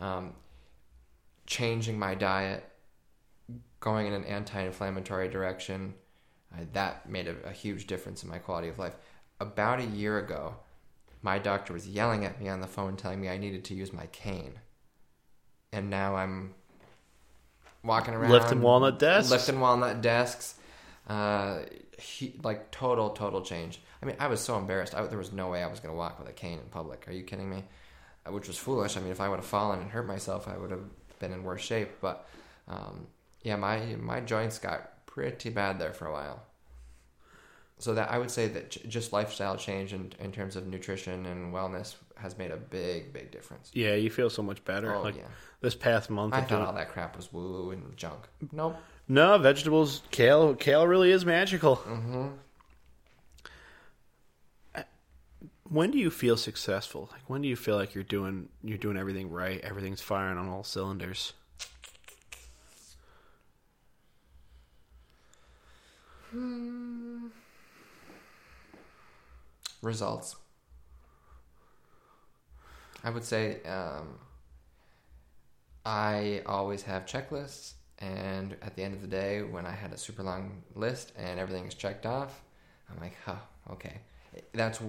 um, 0.00 0.34
changing 1.46 1.98
my 1.98 2.14
diet 2.14 2.64
going 3.80 4.06
in 4.06 4.12
an 4.12 4.24
anti-inflammatory 4.24 5.28
direction 5.28 5.94
that 6.72 7.08
made 7.08 7.26
a, 7.28 7.34
a 7.44 7.52
huge 7.52 7.86
difference 7.86 8.22
in 8.22 8.28
my 8.28 8.38
quality 8.38 8.68
of 8.68 8.78
life 8.78 8.94
about 9.40 9.80
a 9.80 9.84
year 9.84 10.18
ago 10.18 10.54
my 11.22 11.38
doctor 11.38 11.72
was 11.72 11.88
yelling 11.88 12.24
at 12.24 12.40
me 12.40 12.48
on 12.48 12.60
the 12.60 12.66
phone 12.66 12.96
telling 12.96 13.20
me 13.20 13.28
i 13.28 13.36
needed 13.36 13.64
to 13.64 13.74
use 13.74 13.92
my 13.92 14.06
cane 14.06 14.52
and 15.72 15.90
now 15.90 16.14
i'm 16.14 16.54
walking 17.82 18.14
around 18.14 18.30
Lifting 18.30 18.60
walnut 18.62 18.98
desks? 18.98 19.30
lifting 19.30 19.60
walnut 19.60 20.00
desks 20.00 20.54
uh, 21.08 21.60
he, 21.98 22.34
like 22.42 22.70
total 22.70 23.10
total 23.10 23.42
change 23.42 23.80
i 24.02 24.06
mean 24.06 24.16
i 24.18 24.26
was 24.26 24.40
so 24.40 24.56
embarrassed 24.56 24.94
I, 24.94 25.04
there 25.06 25.18
was 25.18 25.32
no 25.32 25.48
way 25.50 25.62
i 25.62 25.66
was 25.66 25.80
going 25.80 25.92
to 25.92 25.98
walk 25.98 26.18
with 26.18 26.28
a 26.28 26.32
cane 26.32 26.58
in 26.58 26.64
public 26.66 27.06
are 27.08 27.12
you 27.12 27.22
kidding 27.22 27.50
me 27.50 27.64
Uh, 28.26 28.32
which 28.32 28.46
was 28.48 28.56
foolish 28.56 28.96
i 28.96 29.00
mean 29.00 29.10
if 29.12 29.20
i 29.20 29.28
would 29.28 29.40
have 29.40 29.44
fallen 29.44 29.80
and 29.80 29.90
hurt 29.90 30.06
myself 30.06 30.46
i 30.48 30.56
would 30.56 30.70
have 30.70 30.84
been 31.18 31.32
in 31.32 31.42
worse 31.42 31.62
shape 31.62 31.90
but 32.00 32.26
um, 32.68 33.06
yeah, 33.42 33.56
my 33.56 33.96
my 33.98 34.20
joints 34.20 34.58
got 34.58 35.04
pretty 35.06 35.50
bad 35.50 35.78
there 35.78 35.92
for 35.92 36.06
a 36.06 36.12
while. 36.12 36.42
So 37.78 37.94
that 37.94 38.10
I 38.10 38.18
would 38.18 38.30
say 38.30 38.46
that 38.48 38.70
j- 38.70 38.86
just 38.88 39.12
lifestyle 39.12 39.56
change 39.56 39.92
in, 39.92 40.12
in 40.20 40.30
terms 40.30 40.54
of 40.54 40.66
nutrition 40.68 41.26
and 41.26 41.52
wellness 41.52 41.96
has 42.16 42.38
made 42.38 42.52
a 42.52 42.56
big 42.56 43.12
big 43.12 43.32
difference. 43.32 43.70
Yeah, 43.74 43.94
you 43.94 44.10
feel 44.10 44.30
so 44.30 44.42
much 44.42 44.64
better. 44.64 44.94
Oh 44.94 45.02
like 45.02 45.16
yeah, 45.16 45.22
this 45.60 45.74
past 45.74 46.08
month, 46.08 46.34
I 46.34 46.42
thought 46.42 46.62
all 46.62 46.72
that 46.74 46.90
crap 46.90 47.16
was 47.16 47.32
woo 47.32 47.64
woo 47.64 47.70
and 47.72 47.96
junk. 47.96 48.28
Nope. 48.52 48.76
No 49.08 49.38
vegetables. 49.38 50.02
Kale, 50.10 50.54
kale 50.54 50.86
really 50.86 51.10
is 51.10 51.24
magical. 51.24 51.76
hmm 51.76 52.28
When 55.68 55.90
do 55.90 55.96
you 55.98 56.10
feel 56.10 56.36
successful? 56.36 57.08
Like 57.12 57.22
when 57.28 57.40
do 57.40 57.48
you 57.48 57.56
feel 57.56 57.76
like 57.76 57.94
you're 57.94 58.04
doing 58.04 58.50
you're 58.62 58.76
doing 58.78 58.96
everything 58.98 59.30
right? 59.30 59.58
Everything's 59.62 60.02
firing 60.02 60.36
on 60.36 60.48
all 60.48 60.64
cylinders. 60.64 61.32
Results. 69.82 70.36
I 73.04 73.10
would 73.10 73.24
say 73.24 73.62
um, 73.64 74.18
I 75.84 76.42
always 76.46 76.82
have 76.84 77.04
checklists, 77.06 77.72
and 78.02 78.56
at 78.62 78.74
the 78.74 78.82
end 78.82 78.94
of 78.94 79.00
the 79.00 79.06
day, 79.06 79.42
when 79.42 79.64
I 79.64 79.70
had 79.70 79.92
a 79.92 79.96
super 79.96 80.24
long 80.24 80.62
list 80.74 81.12
and 81.16 81.38
everything 81.38 81.66
is 81.66 81.74
checked 81.74 82.04
off, 82.04 82.42
I'm 82.90 83.00
like, 83.00 83.16
huh, 83.24 83.36
okay. 83.70 84.00
That's, 84.52 84.80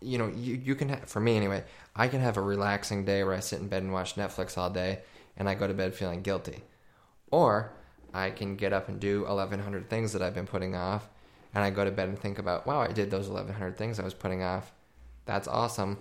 you 0.00 0.16
know, 0.16 0.28
you, 0.28 0.54
you 0.54 0.76
can, 0.76 0.90
ha- 0.90 1.00
for 1.06 1.18
me 1.18 1.36
anyway, 1.36 1.64
I 1.96 2.06
can 2.06 2.20
have 2.20 2.36
a 2.36 2.40
relaxing 2.40 3.04
day 3.04 3.24
where 3.24 3.34
I 3.34 3.40
sit 3.40 3.58
in 3.58 3.66
bed 3.66 3.82
and 3.82 3.92
watch 3.92 4.14
Netflix 4.14 4.56
all 4.56 4.70
day, 4.70 5.00
and 5.36 5.48
I 5.48 5.54
go 5.54 5.66
to 5.66 5.74
bed 5.74 5.92
feeling 5.92 6.22
guilty. 6.22 6.62
Or 7.32 7.72
I 8.14 8.30
can 8.30 8.54
get 8.54 8.72
up 8.72 8.88
and 8.88 9.00
do 9.00 9.24
1,100 9.24 9.90
things 9.90 10.12
that 10.12 10.22
I've 10.22 10.34
been 10.34 10.46
putting 10.46 10.76
off, 10.76 11.08
and 11.52 11.64
I 11.64 11.70
go 11.70 11.84
to 11.84 11.90
bed 11.90 12.08
and 12.08 12.18
think 12.18 12.38
about, 12.38 12.64
wow, 12.64 12.80
I 12.80 12.92
did 12.92 13.10
those 13.10 13.26
1,100 13.26 13.76
things 13.76 13.98
I 13.98 14.04
was 14.04 14.14
putting 14.14 14.44
off. 14.44 14.70
That's 15.26 15.48
awesome. 15.48 15.98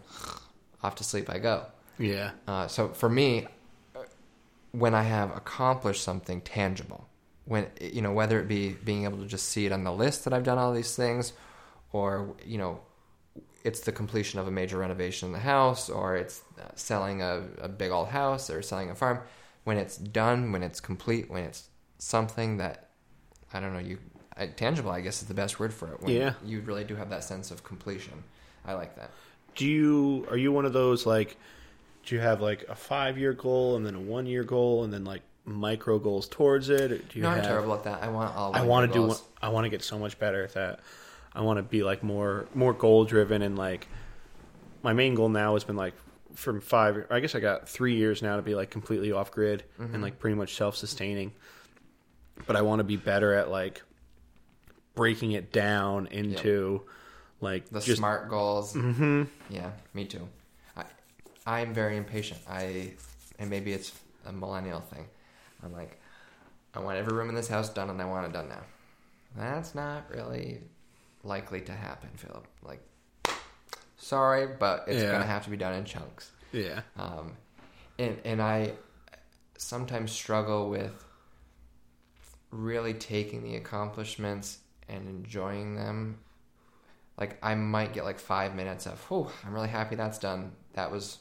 Off 0.83 0.93
to 0.95 1.03
sleep 1.03 1.27
I 1.27 1.39
go. 1.39 1.65
Yeah. 1.97 2.31
Uh, 2.47 2.67
so 2.67 2.89
for 2.89 3.09
me, 3.09 3.47
when 4.71 4.93
I 4.93 5.03
have 5.03 5.35
accomplished 5.35 6.03
something 6.03 6.41
tangible, 6.41 7.07
when 7.45 7.67
you 7.81 8.01
know 8.01 8.11
whether 8.13 8.39
it 8.39 8.47
be 8.47 8.73
being 8.73 9.03
able 9.05 9.17
to 9.17 9.25
just 9.25 9.49
see 9.49 9.65
it 9.65 9.71
on 9.71 9.83
the 9.83 9.91
list 9.93 10.23
that 10.25 10.33
I've 10.33 10.43
done 10.43 10.57
all 10.57 10.73
these 10.73 10.95
things, 10.95 11.33
or 11.91 12.35
you 12.45 12.57
know, 12.57 12.79
it's 13.63 13.81
the 13.81 13.91
completion 13.91 14.39
of 14.39 14.47
a 14.47 14.51
major 14.51 14.77
renovation 14.77 15.27
in 15.27 15.33
the 15.33 15.39
house, 15.39 15.89
or 15.89 16.15
it's 16.15 16.41
uh, 16.59 16.63
selling 16.75 17.21
a, 17.21 17.43
a 17.59 17.67
big 17.69 17.91
old 17.91 18.09
house, 18.09 18.49
or 18.49 18.61
selling 18.61 18.89
a 18.89 18.95
farm. 18.95 19.19
When 19.63 19.77
it's 19.77 19.97
done, 19.97 20.51
when 20.51 20.63
it's 20.63 20.79
complete, 20.79 21.29
when 21.29 21.43
it's 21.43 21.69
something 21.97 22.57
that 22.57 22.89
I 23.53 23.59
don't 23.59 23.73
know, 23.73 23.79
you 23.79 23.97
I, 24.37 24.47
tangible, 24.47 24.91
I 24.91 25.01
guess 25.01 25.21
is 25.21 25.27
the 25.27 25.33
best 25.33 25.59
word 25.59 25.73
for 25.73 25.91
it. 25.91 26.01
When 26.01 26.13
Yeah. 26.13 26.33
you 26.45 26.61
really 26.61 26.83
do 26.83 26.95
have 26.95 27.09
that 27.09 27.23
sense 27.23 27.51
of 27.51 27.63
completion. 27.63 28.23
I 28.65 28.73
like 28.73 28.95
that. 28.95 29.11
Do 29.55 29.65
you 29.65 30.25
are 30.29 30.37
you 30.37 30.51
one 30.51 30.65
of 30.65 30.73
those 30.73 31.05
like 31.05 31.35
do 32.05 32.15
you 32.15 32.21
have 32.21 32.41
like 32.41 32.65
a 32.69 32.75
five 32.75 33.17
year 33.17 33.33
goal 33.33 33.75
and 33.75 33.85
then 33.85 33.95
a 33.95 33.99
one 33.99 34.25
year 34.25 34.43
goal 34.43 34.83
and 34.83 34.91
then 34.93 35.03
like 35.05 35.21
micro 35.45 35.99
goals 35.99 36.27
towards 36.27 36.69
it? 36.69 36.91
Or 36.91 36.97
do 36.97 37.05
you 37.19 37.21
No, 37.23 37.29
I'm 37.29 37.41
terrible 37.43 37.73
at 37.73 37.83
that. 37.83 38.01
I 38.03 38.07
want 38.09 38.35
all. 38.35 38.55
I 38.55 38.61
want 38.65 38.91
to 38.91 38.93
do. 38.99 39.05
goals. 39.07 39.23
I 39.41 39.49
want 39.49 39.65
to 39.65 39.69
get 39.69 39.83
so 39.83 39.97
much 39.99 40.17
better 40.19 40.43
at 40.43 40.53
that. 40.53 40.79
I 41.33 41.41
want 41.41 41.57
to 41.57 41.63
be 41.63 41.83
like 41.83 42.01
more 42.03 42.47
more 42.55 42.73
goal 42.73 43.05
driven 43.05 43.41
and 43.41 43.57
like 43.57 43.87
my 44.81 44.93
main 44.93 45.13
goal 45.15 45.29
now 45.29 45.53
has 45.53 45.63
been 45.63 45.75
like 45.75 45.93
from 46.33 46.61
five. 46.61 47.05
I 47.09 47.19
guess 47.19 47.35
I 47.35 47.39
got 47.39 47.67
three 47.69 47.95
years 47.95 48.21
now 48.21 48.35
to 48.37 48.41
be 48.41 48.55
like 48.55 48.69
completely 48.71 49.11
off 49.11 49.31
grid 49.31 49.63
Mm-hmm. 49.79 49.93
and 49.93 50.03
like 50.03 50.19
pretty 50.19 50.35
much 50.35 50.55
self 50.55 50.75
sustaining. 50.75 51.33
But 52.47 52.55
I 52.55 52.61
want 52.61 52.79
to 52.79 52.83
be 52.85 52.95
better 52.95 53.33
at 53.33 53.51
like 53.51 53.81
breaking 54.95 55.33
it 55.33 55.51
down 55.51 56.07
into 56.07 56.81
like 57.41 57.69
the 57.69 57.79
just 57.81 57.97
smart 57.97 58.29
goals. 58.29 58.73
hmm 58.73 59.23
Yeah, 59.49 59.71
me 59.93 60.05
too. 60.05 60.27
I'm 61.49 61.73
very 61.73 61.97
impatient. 61.97 62.39
I 62.47 62.91
and 63.39 63.49
maybe 63.49 63.73
it's 63.73 63.91
a 64.25 64.31
millennial 64.31 64.81
thing. 64.81 65.07
I'm 65.63 65.73
like, 65.73 65.99
I 66.75 66.79
want 66.79 66.97
every 66.97 67.13
room 67.13 67.29
in 67.29 67.35
this 67.35 67.47
house 67.47 67.69
done, 67.69 67.89
and 67.89 67.99
I 67.99 68.05
want 68.05 68.27
it 68.27 68.33
done 68.33 68.49
now. 68.49 68.61
That's 69.35 69.73
not 69.73 70.09
really 70.11 70.61
likely 71.23 71.61
to 71.61 71.71
happen, 71.71 72.09
Philip. 72.15 72.45
Like, 72.61 72.81
sorry, 73.97 74.47
but 74.59 74.85
it's 74.87 75.01
Yeah. 75.03 75.11
gonna 75.11 75.25
have 75.25 75.43
to 75.45 75.49
be 75.49 75.57
done 75.57 75.73
in 75.73 75.85
chunks. 75.85 76.31
yeah 76.51 76.81
Um, 76.97 77.35
and 77.97 78.19
and 78.23 78.41
I 78.41 78.73
sometimes 79.57 80.11
struggle 80.11 80.69
with 80.69 81.03
really 82.51 82.93
taking 82.93 83.43
the 83.43 83.55
accomplishments 83.55 84.59
and 84.87 85.07
enjoying 85.07 85.75
them. 85.75 86.19
Like 87.17 87.37
I 87.43 87.55
might 87.55 87.93
get 87.93 88.03
like 88.05 88.19
five 88.19 88.55
minutes 88.55 88.85
of, 88.85 89.03
oh, 89.11 89.31
I'm 89.45 89.53
really 89.53 89.67
happy 89.69 89.95
that's 89.95 90.19
done. 90.19 90.51
That 90.73 90.91
was 90.91 91.17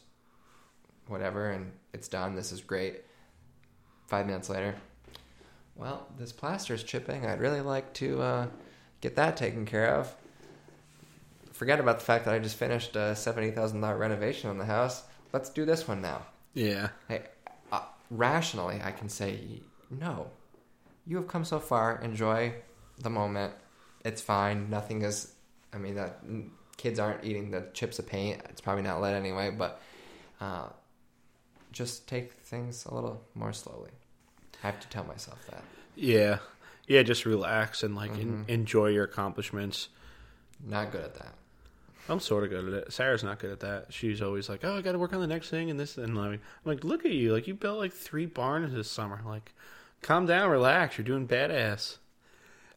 whatever, 1.08 1.50
and 1.50 1.72
it's 1.92 2.08
done. 2.08 2.34
This 2.34 2.52
is 2.52 2.60
great. 2.60 3.02
Five 4.06 4.26
minutes 4.26 4.48
later, 4.48 4.74
well, 5.76 6.06
this 6.18 6.32
plaster's 6.32 6.82
chipping. 6.82 7.26
I'd 7.26 7.40
really 7.40 7.60
like 7.60 7.92
to 7.94 8.20
uh, 8.22 8.46
get 9.00 9.16
that 9.16 9.36
taken 9.36 9.66
care 9.66 9.94
of. 9.94 10.14
Forget 11.52 11.80
about 11.80 11.98
the 11.98 12.04
fact 12.04 12.24
that 12.24 12.34
I 12.34 12.38
just 12.38 12.56
finished 12.56 12.96
a 12.96 13.14
seventy 13.16 13.50
thousand 13.50 13.80
dollar 13.80 13.96
renovation 13.96 14.48
on 14.50 14.58
the 14.58 14.64
house. 14.64 15.02
Let's 15.32 15.50
do 15.50 15.64
this 15.64 15.86
one 15.86 16.00
now. 16.00 16.22
yeah 16.54 16.88
Hey, 17.08 17.24
uh, 17.70 17.82
rationally, 18.10 18.80
I 18.82 18.92
can 18.92 19.08
say 19.08 19.60
no. 19.90 20.30
You 21.06 21.16
have 21.16 21.28
come 21.28 21.44
so 21.44 21.58
far. 21.58 22.00
Enjoy 22.02 22.54
the 22.98 23.10
moment. 23.10 23.52
It's 24.04 24.22
fine. 24.22 24.70
Nothing 24.70 25.02
is. 25.02 25.32
I 25.72 25.78
mean, 25.78 25.96
that 25.96 26.22
kids 26.76 26.98
aren't 26.98 27.24
eating 27.24 27.50
the 27.50 27.66
chips 27.74 27.98
of 27.98 28.06
paint. 28.06 28.40
It's 28.48 28.60
probably 28.60 28.84
not 28.84 29.00
lead 29.00 29.14
anyway. 29.14 29.50
But 29.50 29.80
uh, 30.40 30.68
just 31.78 32.07
take 32.08 32.32
things 32.32 32.84
a 32.86 32.92
little 32.94 33.23
more 33.34 33.52
slowly. 33.52 33.90
I 34.62 34.66
have 34.66 34.81
to 34.81 34.89
tell 34.89 35.05
myself 35.05 35.39
that. 35.50 35.62
yeah 35.94 36.39
yeah. 36.89 37.02
Just 37.02 37.24
relax 37.26 37.82
and 37.82 37.94
like 37.94 38.10
en- 38.12 38.44
Mhm. 38.47 38.48
enjoy 38.48 38.89
your 38.89 39.05
accomplishments. 39.05 39.89
Not 40.65 40.90
good 40.90 41.02
at 41.05 41.15
that. 41.16 41.34
I'm 42.08 42.18
sort 42.18 42.44
of 42.44 42.50
good 42.50 42.66
at 42.66 42.73
it. 42.73 42.92
Sarah's 42.92 43.23
not 43.23 43.39
good 43.39 43.50
at 43.50 43.60
that. 43.60 43.92
She's 43.92 44.23
always 44.23 44.48
like, 44.48 44.65
"Oh, 44.65 44.76
I 44.76 44.81
got 44.81 44.92
to 44.92 44.98
work 44.98 45.12
on 45.12 45.20
the 45.20 45.26
next 45.26 45.50
thing 45.50 45.70
and 45.70 45.78
this." 45.78 45.98
And 45.98 46.16
like, 46.16 46.32
I'm 46.32 46.40
like, 46.65 46.82
"Look 46.84 47.05
at 47.05 47.12
you! 47.12 47.32
Like 47.34 47.47
you 47.47 47.55
built 47.55 47.78
like 47.78 47.92
three 47.92 48.24
barns 48.26 48.73
this 48.73 48.90
summer. 48.90 49.20
Like, 49.26 49.52
calm 50.02 50.24
down, 50.26 50.48
relax. 50.50 50.97
You're 50.98 51.05
doing 51.05 51.28
badass." 51.28 51.98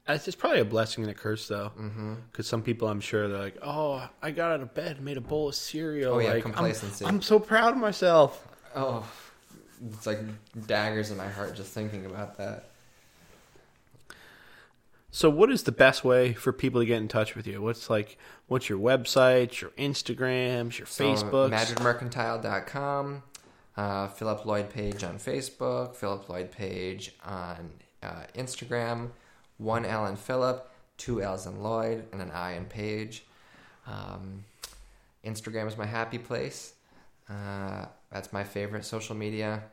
It's 0.09 0.35
probably 0.35 0.59
a 0.59 0.65
blessing 0.65 1.05
and 1.05 1.11
a 1.11 1.13
curse 1.15 1.47
though, 1.47 1.71
Mm-hmm. 1.79 2.15
because 2.31 2.45
some 2.47 2.61
people 2.63 2.89
I'm 2.89 2.99
sure 2.99 3.29
they're 3.29 3.37
like, 3.39 3.57
"Oh, 3.63 4.09
I 4.21 4.31
got 4.31 4.51
out 4.51 4.59
of 4.61 4.73
bed, 4.73 4.99
made 5.01 5.15
a 5.15 5.21
bowl 5.21 5.47
of 5.47 5.55
cereal. 5.55 6.15
Oh, 6.15 6.19
yeah, 6.19 6.33
like, 6.33 6.43
I'm- 6.45 6.53
complacency. 6.53 7.05
I'm, 7.05 7.21
so 7.21 7.39
proud 7.39 7.71
of 7.73 7.79
myself." 7.79 8.45
Oh, 8.75 9.09
it's 9.89 10.05
like 10.05 10.19
daggers 10.67 11.11
in 11.11 11.17
my 11.17 11.27
heart 11.27 11.55
just 11.55 11.71
thinking 11.71 12.05
about 12.05 12.37
that. 12.37 12.65
So, 15.13 15.29
what 15.29 15.51
is 15.51 15.63
the 15.63 15.73
best 15.73 16.05
way 16.05 16.31
for 16.33 16.53
people 16.53 16.79
to 16.79 16.85
get 16.85 16.97
in 16.97 17.09
touch 17.09 17.35
with 17.35 17.45
you? 17.45 17.61
What's 17.61 17.89
like, 17.89 18.17
what's 18.47 18.69
your 18.69 18.79
websites, 18.79 19.59
your 19.59 19.71
Instagrams, 19.71 20.77
your 20.77 20.87
So, 20.87 21.03
Facebooks? 21.03 21.51
MadridMercantile.com, 21.51 23.23
uh, 23.75 24.07
Philip 24.07 24.45
Lloyd 24.45 24.69
Paige 24.69 25.03
on 25.03 25.17
Facebook, 25.17 25.95
Philip 25.95 26.29
Lloyd 26.29 26.51
Paige 26.51 27.13
on 27.25 27.71
uh, 28.01 28.23
Instagram, 28.35 29.09
one 29.57 29.83
L 29.83 30.05
in 30.05 30.15
Philip, 30.15 30.71
two 30.97 31.21
L's 31.21 31.45
in 31.45 31.61
Lloyd, 31.61 32.05
and 32.13 32.21
an 32.21 32.31
I 32.31 32.53
in 32.53 32.65
Paige. 32.65 33.25
Um, 33.85 34.45
Instagram 35.25 35.67
is 35.67 35.77
my 35.77 35.85
happy 35.85 36.19
place. 36.19 36.73
Uh, 37.29 37.85
that's 38.11 38.31
my 38.33 38.43
favorite 38.43 38.85
social 38.85 39.15
media. 39.15 39.63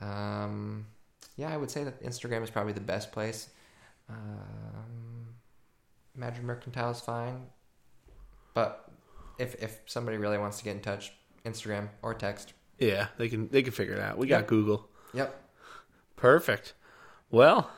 Um, 0.00 0.86
yeah, 1.36 1.52
I 1.52 1.56
would 1.56 1.70
say 1.70 1.84
that 1.84 2.02
Instagram 2.02 2.42
is 2.42 2.50
probably 2.50 2.72
the 2.72 2.80
best 2.80 3.12
place. 3.12 3.48
Um, 4.08 5.34
Madrid 6.14 6.44
Mercantile 6.44 6.90
is 6.90 7.00
fine, 7.00 7.42
but 8.54 8.88
if 9.38 9.54
if 9.62 9.80
somebody 9.86 10.16
really 10.16 10.38
wants 10.38 10.58
to 10.58 10.64
get 10.64 10.76
in 10.76 10.80
touch, 10.82 11.12
Instagram 11.44 11.88
or 12.02 12.14
text. 12.14 12.52
yeah, 12.78 13.08
they 13.18 13.28
can 13.28 13.48
they 13.48 13.62
can 13.62 13.72
figure 13.72 13.94
it 13.94 14.00
out. 14.00 14.16
We 14.18 14.26
got 14.26 14.38
Yep. 14.40 14.46
Google. 14.48 14.88
Yep. 15.14 15.42
Perfect. 16.16 16.74
Well, 17.30 17.70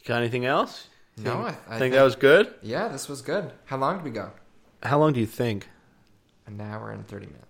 you 0.00 0.06
got 0.06 0.18
anything 0.20 0.46
else? 0.46 0.88
No, 1.16 1.42
I, 1.42 1.50
think, 1.52 1.56
I 1.68 1.78
think 1.78 1.94
that 1.94 2.02
was 2.02 2.16
good. 2.16 2.54
Yeah, 2.62 2.88
this 2.88 3.08
was 3.08 3.20
good. 3.20 3.52
How 3.66 3.76
long 3.76 3.96
did 3.98 4.04
we 4.04 4.10
go? 4.10 4.30
How 4.82 4.98
long 4.98 5.12
do 5.12 5.20
you 5.20 5.26
think? 5.26 5.68
An 6.46 6.60
hour 6.60 6.90
and 6.90 7.06
thirty 7.06 7.26
minutes. 7.26 7.49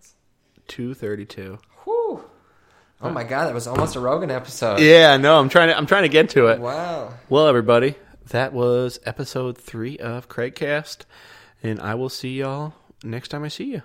Two 0.71 0.95
thirty-two. 0.95 1.59
Whew. 1.83 2.25
Oh 3.03 3.11
my 3.11 3.25
god, 3.25 3.47
that 3.47 3.55
was 3.55 3.67
almost 3.67 3.97
a 3.97 4.01
Rogan 4.01 4.31
episode. 4.31 4.79
Yeah, 4.79 5.17
no, 5.17 5.41
I'm 5.41 5.49
trying 5.49 5.69
to 5.69 5.77
I'm 5.77 5.87
trying 5.87 6.05
to 6.05 6.09
get 6.09 6.31
to 6.31 6.47
it. 6.47 6.61
Wow. 6.61 7.13
Well, 7.29 7.49
everybody, 7.49 7.97
that 8.29 8.53
was 8.53 9.01
episode 9.05 9.59
three 9.59 9.99
of 9.99 10.29
Craigcast, 10.29 11.07
and 11.61 11.81
I 11.81 11.97
will 11.97 12.09
see 12.09 12.39
y'all 12.39 12.75
next 13.03 13.29
time 13.29 13.43
I 13.43 13.49
see 13.49 13.65
you. 13.65 13.83